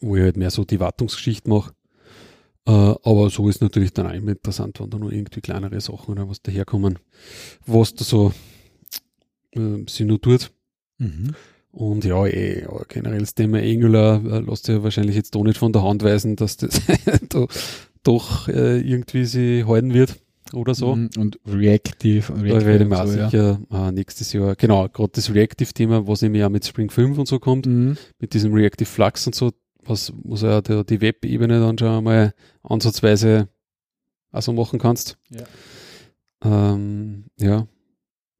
wo 0.00 0.16
ich 0.16 0.22
halt 0.22 0.36
mehr 0.36 0.50
so 0.50 0.64
die 0.64 0.80
Wartungsgeschichte 0.80 1.48
mache. 1.48 1.72
Äh, 2.66 2.70
aber 2.70 3.28
so 3.30 3.48
ist 3.48 3.60
natürlich 3.60 3.92
dann 3.92 4.06
auch 4.06 4.12
immer 4.12 4.32
interessant, 4.32 4.78
wenn 4.78 4.90
da 4.90 4.98
noch 4.98 5.10
irgendwie 5.10 5.40
kleinere 5.40 5.80
Sachen 5.80 6.12
oder 6.12 6.28
was 6.28 6.42
daherkommen, 6.42 6.98
was 7.66 7.94
da 7.94 8.04
so 8.04 8.32
äh, 9.54 9.84
sich 9.88 10.06
nur 10.06 10.20
tut. 10.20 10.52
Mhm. 10.98 11.34
Und 11.70 12.04
ja, 12.04 12.26
eh, 12.26 12.62
ja, 12.62 12.82
generell 12.88 13.20
das 13.20 13.34
Thema 13.34 13.58
Angular 13.58 14.22
äh, 14.24 14.40
lässt 14.40 14.66
sich 14.66 14.74
ja 14.76 14.82
wahrscheinlich 14.82 15.16
jetzt 15.16 15.34
doch 15.34 15.42
nicht 15.42 15.56
von 15.58 15.72
der 15.72 15.82
Hand 15.82 16.02
weisen, 16.02 16.36
dass 16.36 16.58
das 16.58 16.80
da, 17.30 17.46
doch 18.02 18.48
äh, 18.48 18.78
irgendwie 18.80 19.24
sie 19.24 19.64
halten 19.64 19.94
wird 19.94 20.16
oder 20.52 20.74
so. 20.74 20.94
Mhm. 20.94 21.10
Und 21.16 21.40
Reactive. 21.46 22.32
Da 22.32 22.40
Reactive 22.40 22.66
werde 22.66 22.76
ich 22.76 22.82
und 22.82 22.88
mir 22.90 23.00
auch 23.02 23.06
so, 23.06 23.18
ja. 23.18 23.30
sicher 23.30 23.60
äh, 23.70 23.92
nächstes 23.92 24.32
Jahr, 24.34 24.54
genau, 24.54 24.88
gerade 24.88 25.12
das 25.14 25.32
Reactive-Thema, 25.32 26.06
was 26.06 26.22
eben 26.22 26.34
ja 26.34 26.50
mit 26.50 26.66
Spring 26.66 26.90
5 26.90 27.16
und 27.18 27.26
so 27.26 27.38
kommt, 27.38 27.66
Mhm. 27.66 27.96
mit 28.18 28.34
diesem 28.34 28.52
Reactive 28.52 28.88
Flux 28.88 29.26
und 29.26 29.34
so, 29.34 29.52
was, 29.82 30.12
was 30.24 30.42
ja 30.42 30.60
der, 30.60 30.84
die 30.84 31.00
Web-Ebene 31.00 31.58
dann 31.58 31.78
schon 31.78 31.88
einmal 31.88 32.34
ansatzweise 32.62 33.48
auch 34.30 34.42
so 34.42 34.52
machen 34.52 34.78
kannst. 34.78 35.16
Ja. 35.30 35.44
Ähm, 36.44 37.24
ja. 37.38 37.66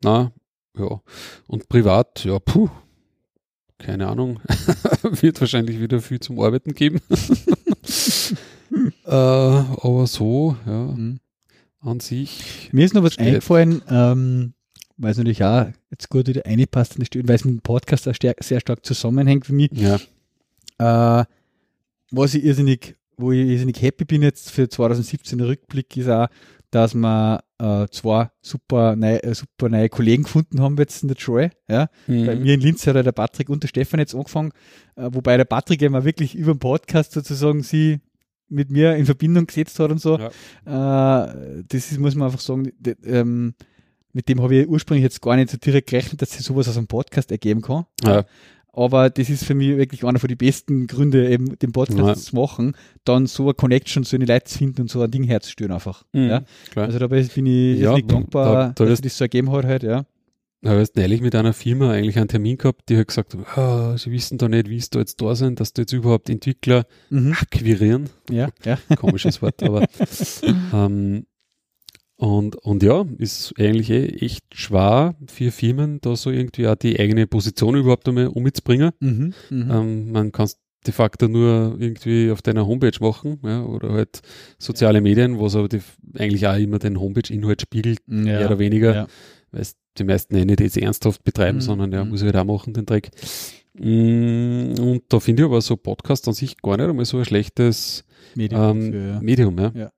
Na, 0.02 0.32
ja. 0.78 1.01
Und 1.47 1.68
privat, 1.68 2.25
ja, 2.25 2.39
puh. 2.39 2.68
Keine 3.78 4.07
Ahnung. 4.09 4.41
Wird 5.02 5.41
wahrscheinlich 5.41 5.81
wieder 5.81 6.01
viel 6.01 6.20
zum 6.20 6.39
Arbeiten 6.41 6.73
geben. 6.75 7.01
äh, 9.05 9.10
aber 9.10 10.07
so, 10.07 10.57
ja, 10.67 10.84
Mhm. 10.84 11.18
an 11.81 12.01
sich. 12.01 12.70
Mir 12.73 12.84
ist 12.84 12.94
noch 12.94 13.02
was 13.02 13.15
Steht. 13.15 13.26
eingefallen, 13.26 13.83
ähm, 13.89 14.55
weil 14.97 15.10
es 15.12 15.17
natürlich 15.18 15.42
auch 15.44 15.67
jetzt 15.91 16.09
gut 16.10 16.28
wieder 16.28 16.42
reinpasst 16.44 16.94
in 16.94 17.01
die 17.01 17.07
Stelle, 17.07 17.26
weil 17.28 17.34
es 17.36 17.44
mit 17.44 17.55
dem 17.57 17.60
Podcast 17.62 18.07
auch 18.09 18.15
sehr, 18.20 18.34
sehr 18.41 18.60
stark 18.60 18.84
zusammenhängt 18.86 19.47
für 19.47 19.52
mich. 19.55 19.70
Ja. 19.73 19.97
Äh, 20.78 21.25
was 22.12 22.34
ich 22.34 22.44
irrsinnig, 22.44 22.94
wo 23.17 23.33
ich 23.33 23.41
irrsinnig 23.49 23.81
happy 23.83 24.05
bin 24.05 24.23
jetzt 24.23 24.51
für 24.51 24.68
2017 24.68 25.39
der 25.39 25.49
Rückblick, 25.49 25.97
ist 25.97 26.09
auch, 26.09 26.28
dass 26.73 26.94
wir 26.94 27.44
äh, 27.60 27.86
zwei 27.91 28.31
super 28.41 28.97
neue, 28.97 29.23
äh, 29.23 29.34
super 29.34 29.68
neue 29.68 29.89
Kollegen 29.89 30.25
gefunden 30.25 30.60
haben 30.60 30.76
jetzt 30.78 31.02
in 31.02 31.09
der 31.09 31.17
Troy. 31.17 31.51
Ja. 31.68 31.89
Bei 32.09 32.34
Mhm. 32.34 32.42
mir 32.42 32.55
in 32.55 32.60
Linz 32.60 32.84
hat 32.89 32.97
ja 32.97 33.02
der 33.05 33.12
Patrick 33.12 33.49
und 33.49 33.62
der 33.62 33.68
Stefan 33.68 34.01
jetzt 34.01 34.15
angefangen, 34.17 34.51
äh, 34.97 35.09
wobei 35.12 35.36
der 35.36 35.44
Patrick 35.44 35.81
immer 35.83 36.05
wirklich 36.05 36.34
über 36.34 36.52
den 36.55 36.59
Podcast 36.59 37.12
sozusagen 37.12 37.62
sie 37.62 38.01
mit 38.49 38.70
mir 38.70 38.97
in 38.97 39.07
Verbindung 39.07 39.47
gesetzt 39.47 39.78
hat 39.78 39.91
und 39.91 40.01
so. 40.01 40.18
Äh, 40.18 40.28
das 40.67 41.92
ist, 41.92 41.99
muss 41.99 42.15
man 42.15 42.26
einfach 42.26 42.41
sagen, 42.41 42.73
d- 42.78 42.97
ähm, 43.05 43.55
mit 44.12 44.28
dem 44.28 44.42
habe 44.42 44.55
ich 44.57 44.68
ursprünglich 44.68 45.05
jetzt 45.05 45.23
gar 45.23 45.36
nicht 45.36 45.51
so 45.51 45.57
direkt 45.57 45.89
gerechnet, 45.89 46.20
dass 46.20 46.33
sich 46.33 46.42
sowas 46.44 46.68
aus 46.68 46.76
einem 46.76 46.86
Podcast 46.86 47.31
ergeben 47.31 47.62
kann. 47.62 47.86
Ja. 48.05 48.25
Aber 48.75 49.10
das 49.10 49.28
ist 49.28 49.44
für 49.44 49.55
mich 49.55 49.76
wirklich 49.76 50.02
einer 50.05 50.18
von 50.18 50.28
den 50.28 50.39
besten 50.39 50.86
Gründe, 50.86 51.28
eben 51.28 51.59
den 51.59 51.73
Podcast 51.73 51.99
Ja. 51.99 52.15
zu 52.15 52.34
machen, 52.36 52.75
dann 53.05 53.26
so 53.26 53.42
eine 53.44 53.55
Connection, 53.55 54.02
so 54.05 54.17
eine 54.17 54.25
Leute 54.25 54.44
zu 54.47 54.59
finden 54.59 54.83
und 54.83 54.91
so 54.91 55.02
ein 55.02 55.10
Ding 55.10 55.25
herzustellen 55.25 55.73
einfach. 55.73 56.05
Mhm, 56.12 56.28
Ja. 56.28 56.42
klar. 56.70 56.86
Also 56.86 56.99
dabei 56.99 57.23
bin 57.23 57.47
ich 57.47 57.81
Ja, 57.81 57.99
dankbar, 57.99 58.55
da- 58.55 58.73
da 58.75 58.84
dass 58.86 58.99
sich 58.99 59.05
das 59.10 59.18
so 59.18 59.25
ergeben 59.25 59.51
hat 59.52 59.65
halt, 59.67 59.83
ja. 59.83 60.07
Habe 60.65 60.78
jetzt 60.78 60.97
neulich 60.97 61.20
mit 61.20 61.34
einer 61.34 61.52
Firma 61.52 61.91
eigentlich 61.91 62.17
einen 62.18 62.28
Termin 62.28 62.57
gehabt, 62.57 62.89
die 62.89 62.97
hat 62.97 63.09
gesagt, 63.09 63.36
ah, 63.57 63.99
sie 63.99 64.12
wissen 64.12 64.39
da 64.39 64.49
nicht, 64.49 64.70
wie 64.70 64.76
es 64.76 64.91
da 64.91 65.01
jetzt 65.01 65.20
da 65.20 65.34
sind, 65.34 65.59
dass 65.59 65.73
da 65.73 65.83
jetzt 65.83 65.92
überhaupt 65.92 66.31
Entwickler 66.31 66.86
Mhm. 67.10 67.33
akquirieren. 67.33 68.09
Ja, 68.31 68.49
ja. 68.65 68.78
Komisches 68.97 69.42
Wort, 69.42 69.60
aber 69.65 69.86
ähm, 70.73 71.26
und, 72.23 72.55
und 72.57 72.83
ja, 72.84 73.05
ist 73.18 73.52
eigentlich 73.59 73.91
eh 73.91 74.07
echt 74.07 74.44
schwer 74.55 75.17
für 75.26 75.51
Firmen, 75.51 76.01
da 76.01 76.15
so 76.15 76.31
irgendwie 76.31 76.68
auch 76.68 76.76
die 76.76 76.99
eigene 77.01 77.26
Position 77.26 77.75
überhaupt 77.75 78.09
einmal 78.09 78.28
umzubringen. 78.28 78.92
Mhm. 79.01 79.33
Mhm. 79.51 79.70
Ähm, 79.70 80.12
man 80.12 80.31
kann 80.33 80.44
es 80.47 80.59
de 80.86 80.92
facto 80.92 81.26
nur 81.28 81.76
irgendwie 81.78 82.31
auf 82.31 82.41
deiner 82.42 82.67
Homepage 82.67 82.97
machen, 83.01 83.39
ja, 83.44 83.65
oder 83.65 83.91
halt 83.92 84.20
soziale 84.59 85.01
Medien, 85.01 85.41
was 85.41 85.57
aber 85.57 85.68
die, 85.68 85.81
eigentlich 86.17 86.47
auch 86.47 86.57
immer 86.57 86.78
den 86.78 87.01
Homepage-Inhalt 87.01 87.62
spiegelt, 87.62 87.99
ja. 88.09 88.15
mehr 88.15 88.47
oder 88.47 88.59
weniger 88.59 88.94
Ja. 88.94 89.07
weil 89.51 89.62
es 89.62 89.75
die 89.99 90.05
meisten 90.05 90.34
eh 90.36 90.44
nicht 90.44 90.60
jetzt 90.60 90.76
ernsthaft 90.78 91.25
betreiben, 91.25 91.59
Mhm. 91.59 91.62
sondern 91.62 91.92
ja, 91.92 92.05
Mhm. 92.05 92.10
muss 92.10 92.20
ich 92.23 92.26
halt 92.26 92.36
auch 92.36 92.44
machen, 92.44 92.73
den 92.73 92.86
Dreck. 92.86 93.10
Mm, 93.75 94.75
Und 94.78 95.02
da 95.09 95.18
finde 95.20 95.42
ich 95.42 95.47
aber 95.49 95.60
so 95.60 95.76
Podcast 95.76 96.28
an 96.28 96.34
sich 96.34 96.57
gar 96.62 96.76
nicht 96.76 96.89
einmal 96.89 97.05
so 97.05 97.18
ein 97.18 97.25
schlechtes 97.25 98.05
Medium 98.34 98.81
ähm, 98.81 98.92
für, 98.92 98.99
ja. 99.09 99.20
Medium, 99.20 99.59
ja. 99.59 99.91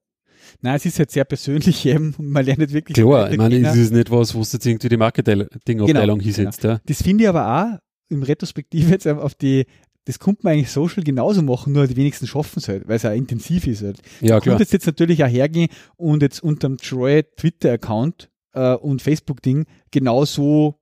Nein, 0.61 0.77
es 0.77 0.87
ist 0.87 0.99
halt 0.99 1.11
sehr 1.11 1.25
persönlich 1.25 1.85
eben 1.87 2.15
und 2.19 2.31
man 2.31 2.45
lernt 2.45 2.61
nicht 2.61 2.73
wirklich. 2.73 2.95
Klar, 2.95 3.31
ich 3.31 3.39
meine, 3.39 3.57
es 3.67 3.77
ist 3.77 3.93
nicht 3.93 4.11
was, 4.11 4.35
wo 4.35 4.41
du 4.41 4.49
jetzt 4.51 4.67
irgendwie 4.67 4.89
die 4.89 4.97
Marketing-Abteilung 4.97 5.87
Genau, 5.87 6.17
hinsetzt, 6.19 6.65
ja. 6.65 6.81
Das 6.87 7.03
finde 7.03 7.25
ich 7.25 7.29
aber 7.29 7.47
auch 7.47 7.79
im 8.11 8.23
Retrospektiv 8.23 8.91
jetzt 8.91 9.07
auf 9.07 9.35
die, 9.35 9.67
das 10.05 10.19
könnte 10.19 10.41
man 10.43 10.55
eigentlich 10.55 10.71
social 10.71 11.03
genauso 11.03 11.43
machen, 11.43 11.73
nur 11.73 11.87
die 11.87 11.97
wenigsten 11.97 12.27
schaffen 12.27 12.59
es 12.59 12.69
halt, 12.69 12.87
weil 12.87 12.97
es 12.97 13.05
auch 13.05 13.13
intensiv 13.13 13.67
ist 13.67 13.83
halt. 13.83 14.01
Ja, 14.21 14.29
klar. 14.29 14.41
könnte 14.41 14.63
jetzt, 14.63 14.73
jetzt 14.73 14.87
natürlich 14.87 15.25
auch 15.25 15.29
hergehen 15.29 15.69
und 15.97 16.23
jetzt 16.23 16.43
unterm 16.43 16.77
Troy 16.77 17.23
Twitter-Account 17.37 18.31
äh, 18.53 18.75
und 18.75 19.03
Facebook-Ding 19.03 19.65
genauso 19.91 20.81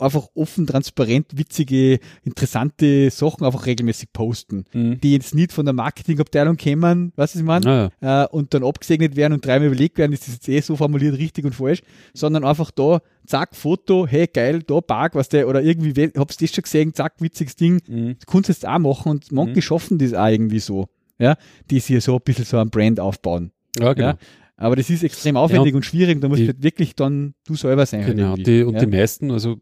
einfach 0.00 0.28
offen, 0.34 0.66
transparent, 0.66 1.26
witzige, 1.36 1.98
interessante 2.22 3.10
Sachen 3.10 3.44
einfach 3.44 3.66
regelmäßig 3.66 4.12
posten, 4.12 4.64
Mhm. 4.72 5.00
die 5.00 5.12
jetzt 5.12 5.34
nicht 5.34 5.52
von 5.52 5.64
der 5.66 5.74
Marketingabteilung 5.74 6.56
kämen, 6.56 7.12
was 7.16 7.34
ich 7.34 7.42
meine, 7.42 7.90
ja. 8.00 8.24
äh, 8.24 8.28
und 8.28 8.54
dann 8.54 8.64
abgesegnet 8.64 9.16
werden 9.16 9.34
und 9.34 9.44
dreimal 9.44 9.66
überlegt 9.68 9.98
werden, 9.98 10.12
ist 10.12 10.26
das 10.26 10.34
jetzt 10.34 10.48
eh 10.48 10.60
so 10.60 10.76
formuliert 10.76 11.18
richtig 11.18 11.44
und 11.44 11.54
falsch, 11.54 11.82
sondern 12.14 12.44
einfach 12.44 12.70
da, 12.70 13.00
zack, 13.26 13.54
Foto, 13.54 14.06
hey, 14.06 14.26
geil, 14.26 14.62
da 14.66 14.80
Park, 14.80 15.14
was 15.14 15.28
der, 15.28 15.48
oder 15.48 15.62
irgendwie, 15.62 16.10
hab's 16.16 16.36
das 16.36 16.50
schon 16.54 16.62
gesehen, 16.62 16.94
zack, 16.94 17.14
witziges 17.20 17.56
Ding, 17.56 17.80
Mhm. 17.86 18.16
das 18.18 18.26
kannst 18.26 18.48
du 18.48 18.52
jetzt 18.52 18.66
auch 18.66 18.78
machen 18.78 19.10
und 19.10 19.30
manche 19.32 19.56
Mhm. 19.56 19.62
schaffen 19.62 19.98
das 19.98 20.14
auch 20.14 20.28
irgendwie 20.28 20.60
so, 20.60 20.88
ja, 21.18 21.36
die 21.70 21.80
sich 21.80 22.02
so 22.02 22.14
ein 22.16 22.22
bisschen 22.24 22.44
so 22.44 22.58
ein 22.58 22.70
Brand 22.70 22.98
aufbauen. 23.00 23.52
ja, 23.78 23.92
genau. 23.92 24.08
Ja, 24.08 24.18
aber 24.56 24.76
das 24.76 24.90
ist 24.90 25.02
extrem 25.04 25.36
aufwendig 25.38 25.74
und 25.74 25.84
schwierig, 25.86 26.20
da 26.20 26.28
musst 26.28 26.42
du 26.42 26.46
halt 26.48 26.62
wirklich 26.62 26.94
dann 26.94 27.34
du 27.46 27.54
selber 27.54 27.86
sein. 27.86 28.04
halt 28.04 28.16
Genau, 28.16 28.30
irgendwie. 28.32 28.42
die, 28.42 28.62
und 28.62 28.74
ja. 28.74 28.80
die 28.80 28.86
meisten, 28.88 29.30
also 29.30 29.56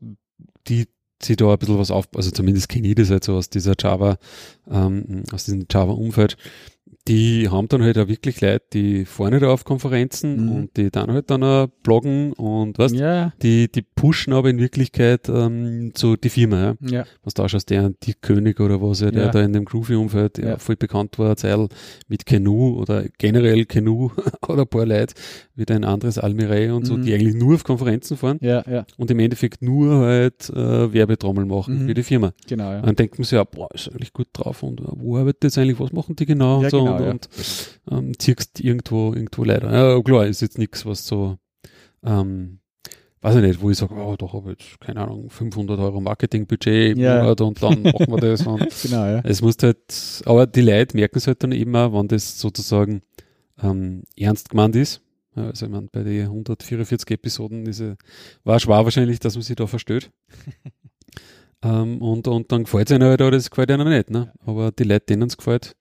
die 0.66 0.88
sie 1.22 1.36
da 1.36 1.52
ein 1.52 1.58
bisschen 1.58 1.78
was 1.78 1.90
auf, 1.90 2.08
also 2.14 2.30
zumindest 2.30 2.68
kenne 2.68 2.88
ich 2.88 2.94
das 2.94 3.10
halt 3.10 3.24
so 3.24 3.34
aus 3.34 3.50
dieser 3.50 3.74
Java, 3.78 4.18
ähm, 4.70 5.24
aus 5.32 5.44
diesem 5.44 5.66
Java-Umfeld, 5.70 6.36
die 7.08 7.48
haben 7.48 7.68
dann 7.68 7.82
halt 7.82 7.96
auch 7.98 8.08
wirklich 8.08 8.40
Leute, 8.40 8.64
die 8.72 9.04
vorne 9.04 9.38
da 9.40 9.48
auf 9.50 9.64
Konferenzen 9.64 10.44
Mhm. 10.44 10.52
und 10.52 10.76
die 10.76 10.90
dann 10.90 11.10
halt 11.10 11.30
dann 11.30 11.42
auch 11.42 11.68
bloggen 11.82 12.32
und 12.34 12.78
was, 12.78 12.92
ja, 12.92 13.32
die, 13.42 13.70
die 13.70 13.82
pushen 13.82 14.32
aber 14.32 14.50
in 14.50 14.58
Wirklichkeit 14.58 15.28
ähm, 15.28 15.92
so 15.96 16.16
die 16.16 16.28
Firma, 16.28 16.76
ja. 16.82 16.98
ja, 16.98 17.04
Was 17.24 17.34
da 17.34 17.48
schaust, 17.48 17.70
der 17.70 17.90
die 18.02 18.14
König 18.14 18.60
oder 18.60 18.80
was, 18.82 19.00
ja, 19.00 19.10
der 19.10 19.24
Ja. 19.26 19.30
da 19.30 19.40
in 19.42 19.52
dem 19.52 19.64
Groovy-Umfeld 19.64 20.38
ja. 20.38 20.58
Voll 20.58 20.76
bekannt 20.76 21.18
war, 21.18 21.36
Zeil 21.36 21.68
mit 22.08 22.26
Canoe 22.26 22.76
oder 22.76 23.04
generell 23.18 23.64
Canoe 23.64 24.10
oder 24.48 24.62
ein 24.62 24.68
paar 24.68 24.86
Leute, 24.86 25.14
wieder 25.54 25.74
ein 25.74 25.84
anderes 25.84 26.18
Almirei 26.18 26.72
und 26.72 26.84
so, 26.86 26.96
Mhm. 26.96 27.02
die 27.02 27.14
eigentlich 27.14 27.34
nur 27.34 27.54
auf 27.54 27.64
Konferenzen 27.64 28.16
fahren 28.16 28.38
ja, 28.42 28.62
ja, 28.70 28.84
und 28.96 29.10
im 29.10 29.18
Endeffekt 29.18 29.62
nur 29.62 29.98
halt 29.98 30.50
äh, 30.50 30.92
Werbetrommel 30.92 31.46
machen 31.46 31.84
Mhm. 31.84 31.86
für 31.88 31.94
die 31.94 32.02
Firma. 32.02 32.32
genau, 32.46 32.70
ja. 32.72 32.82
Dann 32.82 32.94
denkt 32.96 33.18
man 33.18 33.24
sich 33.24 33.32
ja, 33.32 33.44
boah, 33.44 33.68
ist 33.74 33.88
eigentlich 33.88 34.12
gut 34.12 34.28
drauf 34.32 34.62
und 34.62 34.80
äh, 34.80 34.84
wo 34.96 35.16
arbeitet 35.16 35.44
jetzt 35.44 35.58
eigentlich, 35.58 35.80
was 35.80 35.92
machen 35.92 36.16
die 36.16 36.26
genau 36.26 36.58
und 36.58 36.70
so 36.70 36.84
genau, 36.84 36.97
und, 37.00 37.28
ja. 37.90 37.98
ähm, 37.98 38.18
ziehst 38.18 38.60
irgendwo, 38.60 39.12
irgendwo 39.14 39.44
leider. 39.44 39.72
Ja, 39.72 40.02
klar, 40.02 40.26
ist 40.26 40.40
jetzt 40.42 40.58
nichts, 40.58 40.84
was 40.86 41.06
so, 41.06 41.38
ähm, 42.04 42.60
weiß 43.20 43.36
ich 43.36 43.42
nicht, 43.42 43.60
wo 43.60 43.70
ich 43.70 43.78
sage, 43.78 43.94
oh, 43.94 44.16
da 44.16 44.32
habe 44.32 44.52
ich 44.52 44.58
jetzt, 44.64 44.80
keine 44.80 45.00
Ahnung, 45.00 45.28
500 45.30 45.78
Euro 45.80 46.00
Marketingbudget 46.00 46.92
im 46.96 47.00
Ja. 47.00 47.22
Monat 47.22 47.40
und 47.40 47.62
dann 47.62 47.82
machen 47.82 48.06
wir 48.08 48.18
das 48.18 48.46
und 48.46 48.60
genau, 48.82 49.04
ja. 49.06 49.20
es 49.24 49.42
muss 49.42 49.56
halt, 49.62 49.78
aber 50.24 50.46
die 50.46 50.60
Leute 50.62 50.96
merken 50.96 51.18
es 51.18 51.26
halt 51.26 51.42
dann 51.42 51.52
eben 51.52 51.74
auch, 51.74 51.92
wenn 51.92 52.08
das 52.08 52.38
sozusagen 52.40 53.02
ähm, 53.62 54.04
ernst 54.16 54.50
gemeint 54.50 54.76
ist. 54.76 55.00
Also 55.34 55.66
ich 55.66 55.72
meine, 55.72 55.88
bei 55.92 56.02
den 56.02 56.22
144 56.26 57.10
Episoden 57.12 57.64
ist, 57.66 57.78
es- 57.80 57.96
war 58.44 58.58
schwer 58.58 58.84
wahrscheinlich, 58.84 59.20
dass 59.20 59.34
man 59.34 59.42
sich 59.42 59.56
da 59.56 59.66
versteht. 59.66 60.10
Ähm, 61.60 62.00
und, 62.02 62.28
und 62.28 62.52
dann 62.52 62.64
gefällt 62.64 62.88
es 62.88 62.94
ihnen 62.96 63.08
halt, 63.08 63.20
oder 63.20 63.32
das 63.32 63.50
gefällt 63.50 63.70
ihnen 63.70 63.88
nicht. 63.88 64.10
Ne? 64.10 64.32
Aber 64.46 64.70
die 64.70 64.84
Leute, 64.84 65.06
denen 65.06 65.28
es 65.28 65.36
gefällt, 65.36 65.74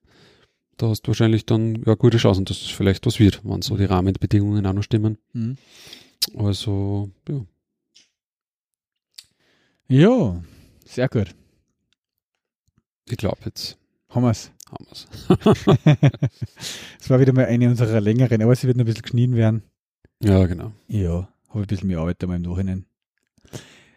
da 0.78 0.88
hast 0.90 1.04
du 1.04 1.08
wahrscheinlich 1.10 1.46
dann 1.46 1.84
ja, 1.86 1.96
gute 1.96 2.18
Chancen, 2.18 2.46
dass 2.46 2.62
es 2.62 2.68
vielleicht 2.70 3.06
was 3.06 3.20
wird, 3.20 3.42
wenn 3.44 3.62
so 3.62 3.78
die 3.78 3.86
Rahmenbedingungen 3.86 4.66
auch 4.66 4.74
noch 4.74 4.84
stimmen. 4.84 5.18
Mhm. 5.34 5.58
Also, 6.36 7.10
ja. 7.30 7.46
Ja, 9.90 10.44
sehr 10.86 11.08
gut. 11.10 11.34
Ich 13.10 13.18
glaube, 13.18 13.38
jetzt 13.46 13.78
Haben 14.10 14.24
wir 14.24 14.32
es. 14.32 14.52
haben 14.70 14.86
wir 14.86 14.92
es. 14.92 15.08
Es 17.00 17.10
war 17.10 17.20
wieder 17.22 17.32
mal 17.34 17.46
eine 17.46 17.70
unserer 17.70 18.02
längeren, 18.02 18.42
aber 18.42 18.54
sie 18.56 18.68
wird 18.68 18.76
noch 18.78 18.84
ein 18.84 18.88
bisschen 18.88 19.04
geschnitten 19.04 19.36
werden. 19.36 19.64
Ja, 20.22 20.46
genau. 20.46 20.74
Ja, 20.88 21.30
habe 21.50 21.62
ein 21.62 21.68
bisschen 21.68 21.88
mehr 21.88 22.00
Arbeit 22.00 22.22
einmal 22.22 22.38
im 22.38 22.44
Nachhinein. 22.44 22.86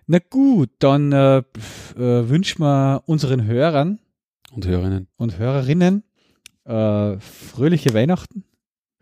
Na 0.07 0.19
gut, 0.19 0.71
dann 0.79 1.13
äh, 1.13 1.39
äh, 1.39 2.29
wünschen 2.29 2.63
wir 2.63 3.03
unseren 3.07 3.45
Hörern 3.45 3.99
Und 4.53 4.67
Hörerinnen. 4.67 5.09
und 5.17 5.39
Hörerinnen 5.39 6.05
äh, 6.71 7.21
fröhliche 7.21 7.93
Weihnachten 7.95 8.45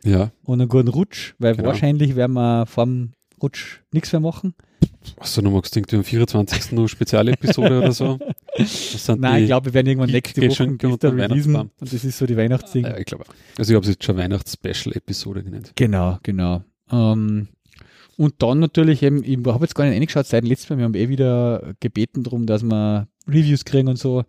Ja. 0.05 0.31
und 0.45 0.61
einen 0.61 0.69
guten 0.69 0.89
Rutsch, 0.89 1.35
weil 1.39 1.55
Genau. 1.57 1.69
wahrscheinlich 1.69 2.17
werden 2.17 2.33
wir 2.35 2.67
vorm 2.67 3.13
Rutsch 3.43 3.79
nichts 3.93 4.13
mehr 4.13 4.21
machen. 4.21 4.55
Was 5.17 5.35
du 5.35 5.43
noch 5.43 5.53
magst, 5.53 5.77
irgendwie 5.77 5.97
am 5.97 6.05
24. 6.05 6.73
noch 6.73 6.89
Spezialepisode 6.89 7.79
oder 7.79 7.93
so. 7.93 8.19
Nein, 9.17 9.43
ich 9.43 9.47
glaube, 9.49 9.67
wir 9.67 9.75
werden 9.75 9.87
irgendwann 9.87 10.11
nächste 10.11 10.43
Woche 10.43 10.77
dem 10.99 11.21
releasen 11.21 11.55
und 11.57 11.71
das 11.81 11.93
ist 12.05 12.19
so 12.19 12.27
die 12.27 12.37
Weihnachtsding. 12.37 12.85
Ja, 12.85 12.97
ich 12.99 13.07
glaube. 13.07 13.25
Also 13.57 13.73
ich 13.73 13.77
habe 13.77 13.85
es 13.85 13.91
jetzt 13.91 14.05
schon 14.05 14.17
Weihnachts-Special-Episode 14.17 15.45
genannt. 15.45 15.73
Genau, 15.77 16.19
genau. 16.23 16.63
Ähm, 16.91 17.49
und 18.19 18.35
dann 18.43 18.59
natürlich 18.59 19.03
eben, 19.03 19.23
ich 19.25 19.39
habe 19.47 19.65
jetzt 19.65 19.75
gar 19.75 19.85
nicht 19.85 19.95
reingeschaut 19.95 20.27
seit 20.27 20.43
dem 20.43 20.51
letzten 20.51 20.75
Mal, 20.75 20.79
wir 20.79 20.85
haben 20.85 20.95
eh 20.95 21.09
wieder 21.09 21.73
gebeten 21.81 22.25
darum, 22.25 22.45
dass 22.47 22.63
wir 22.63 23.09
Reviews 23.27 23.65
kriegen 23.65 23.89
und 23.89 23.99
so. 23.99 24.21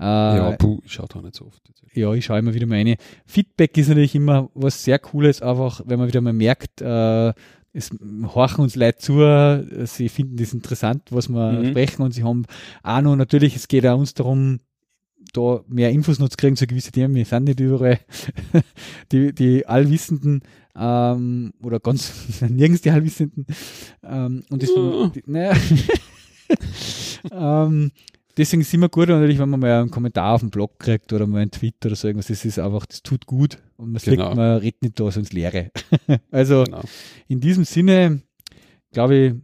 Äh, 0.00 0.04
ja, 0.04 0.50
ja, 0.50 0.56
puh, 0.56 0.80
ich 0.84 0.92
schaue 0.92 1.06
da 1.12 1.22
nicht 1.22 1.36
so 1.36 1.46
oft. 1.46 1.62
ich 1.94 2.24
schaue 2.24 2.38
immer 2.38 2.52
wieder 2.54 2.66
mal 2.66 2.74
rein. 2.76 2.96
Feedback 3.24 3.78
ist 3.78 3.88
natürlich 3.88 4.14
immer 4.14 4.50
was 4.54 4.82
sehr 4.82 4.98
Cooles, 4.98 5.40
einfach 5.42 5.80
wenn 5.86 5.98
man 5.98 6.08
wieder 6.08 6.20
mal 6.20 6.32
merkt, 6.32 6.80
äh, 6.82 7.32
es 7.72 7.90
horchen 8.34 8.62
uns 8.64 8.74
Leute 8.74 8.98
zu, 8.98 9.86
sie 9.86 10.08
finden 10.08 10.36
das 10.38 10.54
interessant, 10.54 11.02
was 11.10 11.28
wir 11.28 11.52
Mhm. 11.52 11.66
sprechen 11.70 12.02
und 12.02 12.12
sie 12.12 12.24
haben 12.24 12.46
auch 12.82 13.02
noch, 13.02 13.16
natürlich, 13.16 13.54
es 13.54 13.68
geht 13.68 13.86
auch 13.86 13.98
uns 13.98 14.14
darum, 14.14 14.60
da 15.32 15.60
mehr 15.68 15.90
Infos 15.90 16.18
noch 16.18 16.28
zu 16.28 16.36
kriegen 16.36 16.56
zu 16.56 16.66
gewissen 16.66 16.92
Themen. 16.92 17.14
Wir 17.14 17.24
sind 17.24 17.44
nicht 17.44 17.60
überall 17.60 17.98
die, 19.12 19.32
die 19.34 19.66
Allwissenden 19.66 20.42
ähm, 20.76 21.52
oder 21.62 21.80
ganz 21.80 22.12
nirgends 22.48 22.82
die 22.82 22.90
Allwissenden. 22.90 23.46
Ähm, 24.02 24.42
und 24.50 24.62
deswegen, 24.62 25.12
die, 25.12 25.22
naja, 25.26 25.56
ähm, 27.32 27.90
deswegen 28.36 28.60
ist 28.62 28.68
es 28.68 28.74
immer 28.74 28.88
gut, 28.88 29.08
natürlich, 29.08 29.38
wenn 29.38 29.48
man 29.48 29.60
mal 29.60 29.80
einen 29.80 29.90
Kommentar 29.90 30.34
auf 30.34 30.40
dem 30.40 30.50
Blog 30.50 30.78
kriegt 30.78 31.12
oder 31.12 31.26
mal 31.26 31.42
einen 31.42 31.50
Tweet 31.50 31.84
oder 31.84 31.96
so 31.96 32.06
irgendwas. 32.08 32.28
Das 32.28 32.44
ist 32.44 32.58
einfach, 32.58 32.86
das 32.86 33.02
tut 33.02 33.26
gut 33.26 33.58
und 33.76 33.92
man 33.92 34.02
Genau. 34.02 34.24
sagt, 34.26 34.36
man 34.36 34.58
redet 34.58 34.82
nicht 34.82 35.00
da 35.00 35.10
so 35.10 35.20
ins 35.20 35.32
Leere. 35.32 35.70
also 36.30 36.64
Genau. 36.64 36.82
in 37.28 37.40
diesem 37.40 37.64
Sinne, 37.64 38.22
glaube 38.92 39.16
ich, 39.16 39.34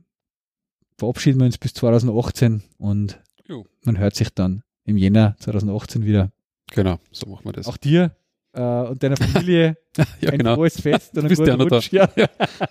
verabschieden 0.98 1.40
wir 1.40 1.46
uns 1.46 1.58
bis 1.58 1.74
2018 1.74 2.62
und 2.78 3.20
Jo. 3.48 3.66
man 3.84 3.98
hört 3.98 4.14
sich 4.14 4.30
dann 4.30 4.62
im 4.84 4.96
Jänner 4.96 5.36
2018 5.38 6.04
wieder. 6.04 6.32
genau, 6.70 6.98
so 7.10 7.28
machen 7.28 7.44
wir 7.44 7.52
das. 7.52 7.66
Auch 7.66 7.76
dir 7.76 8.14
äh, 8.54 8.60
und 8.60 9.02
deiner 9.02 9.16
Familie 9.16 9.76
ja, 10.20 10.30
ein 10.30 10.38
genau. 10.38 10.54
frohes 10.54 10.80
Fest 10.80 11.16
und 11.16 11.24
einen 11.26 11.34
guten 11.34 11.48
ja 11.48 11.56
noch 11.56 11.68
da. 11.68 11.76
Rutsch. 11.76 11.92
Ja. 11.92 12.08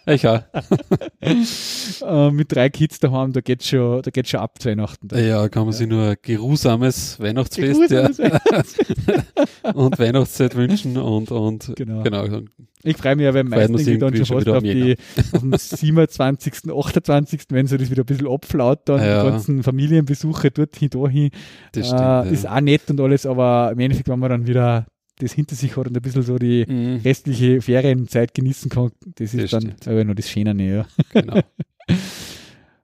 Ich 0.07 0.27
auch. 0.27 0.41
äh, 1.21 2.31
mit 2.31 2.51
drei 2.53 2.69
Kids 2.69 2.99
daheim, 2.99 3.31
da 3.33 3.41
geht's 3.41 3.67
schon, 3.67 4.01
da 4.01 4.09
geht's 4.11 4.29
schon 4.29 4.39
ab 4.39 4.57
Weihnachten. 4.63 5.07
Ja, 5.15 5.47
kann 5.49 5.65
man 5.65 5.73
sich 5.73 5.87
nur 5.87 6.09
ein 6.09 6.15
geruhsames 6.21 7.19
Weihnachtsfest 7.19 7.91
ja, 7.91 8.09
und 9.73 9.99
Weihnachtszeit 9.99 10.55
wünschen 10.55 10.97
und, 10.97 11.31
und 11.31 11.73
Genau. 11.75 12.03
genau. 12.03 12.41
Ich 12.83 12.97
freue 12.97 13.15
mich 13.15 13.25
ja, 13.25 13.33
weil 13.33 13.43
meistens 13.43 13.85
dann 13.85 14.15
schon 14.15 14.25
fast 14.25 14.49
auf, 14.49 14.57
am 14.57 14.63
die, 14.63 14.95
auf 15.33 15.39
dem 15.41 15.53
27., 15.55 16.53
28., 16.75 17.41
wenn 17.49 17.67
so 17.67 17.77
das 17.77 17.91
wieder 17.91 18.01
ein 18.01 18.07
bisschen 18.07 18.27
abflaut, 18.27 18.79
dann 18.85 18.99
Ja. 18.99 19.23
die 19.23 19.29
ganzen 19.29 19.61
Familienbesuche 19.63 20.49
dorthin, 20.49 20.89
dahin. 20.89 21.29
Das 21.73 21.85
stimmt. 21.87 22.01
ja. 22.01 22.21
Ist 22.23 22.47
auch 22.49 22.59
nett 22.61 22.89
und 22.89 22.99
alles, 22.99 23.27
aber 23.27 23.69
im 23.73 23.79
Endeffekt, 23.79 24.09
wenn 24.09 24.17
man 24.17 24.31
dann 24.31 24.47
wieder 24.47 24.87
das 25.21 25.33
hinter 25.33 25.55
sich 25.55 25.77
hat 25.77 25.87
und 25.87 25.95
ein 25.95 26.01
bisschen 26.01 26.21
so 26.23 26.37
die 26.37 26.65
Mhm, 26.67 27.01
restliche 27.03 27.61
Ferienzeit 27.61 28.33
genießen 28.33 28.69
kann, 28.69 28.91
das 29.15 29.33
ist 29.33 29.43
Das 29.43 29.51
dann 29.51 29.61
stimmt. 29.61 29.87
aber 29.87 30.03
noch 30.03 30.15
das 30.15 30.29
Schöne. 30.29 30.53
Ja. 30.63 30.85
genau. 31.13 31.39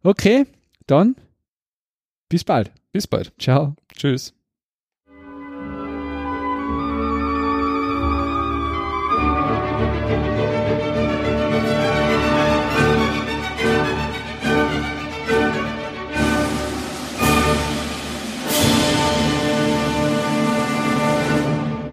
Okay, 0.03 0.45
dann 0.85 1.15
bis 2.29 2.43
bald. 2.43 2.71
Bis 2.91 3.07
bald. 3.07 3.33
Ciao. 3.39 3.75
Tschüss. 3.93 4.33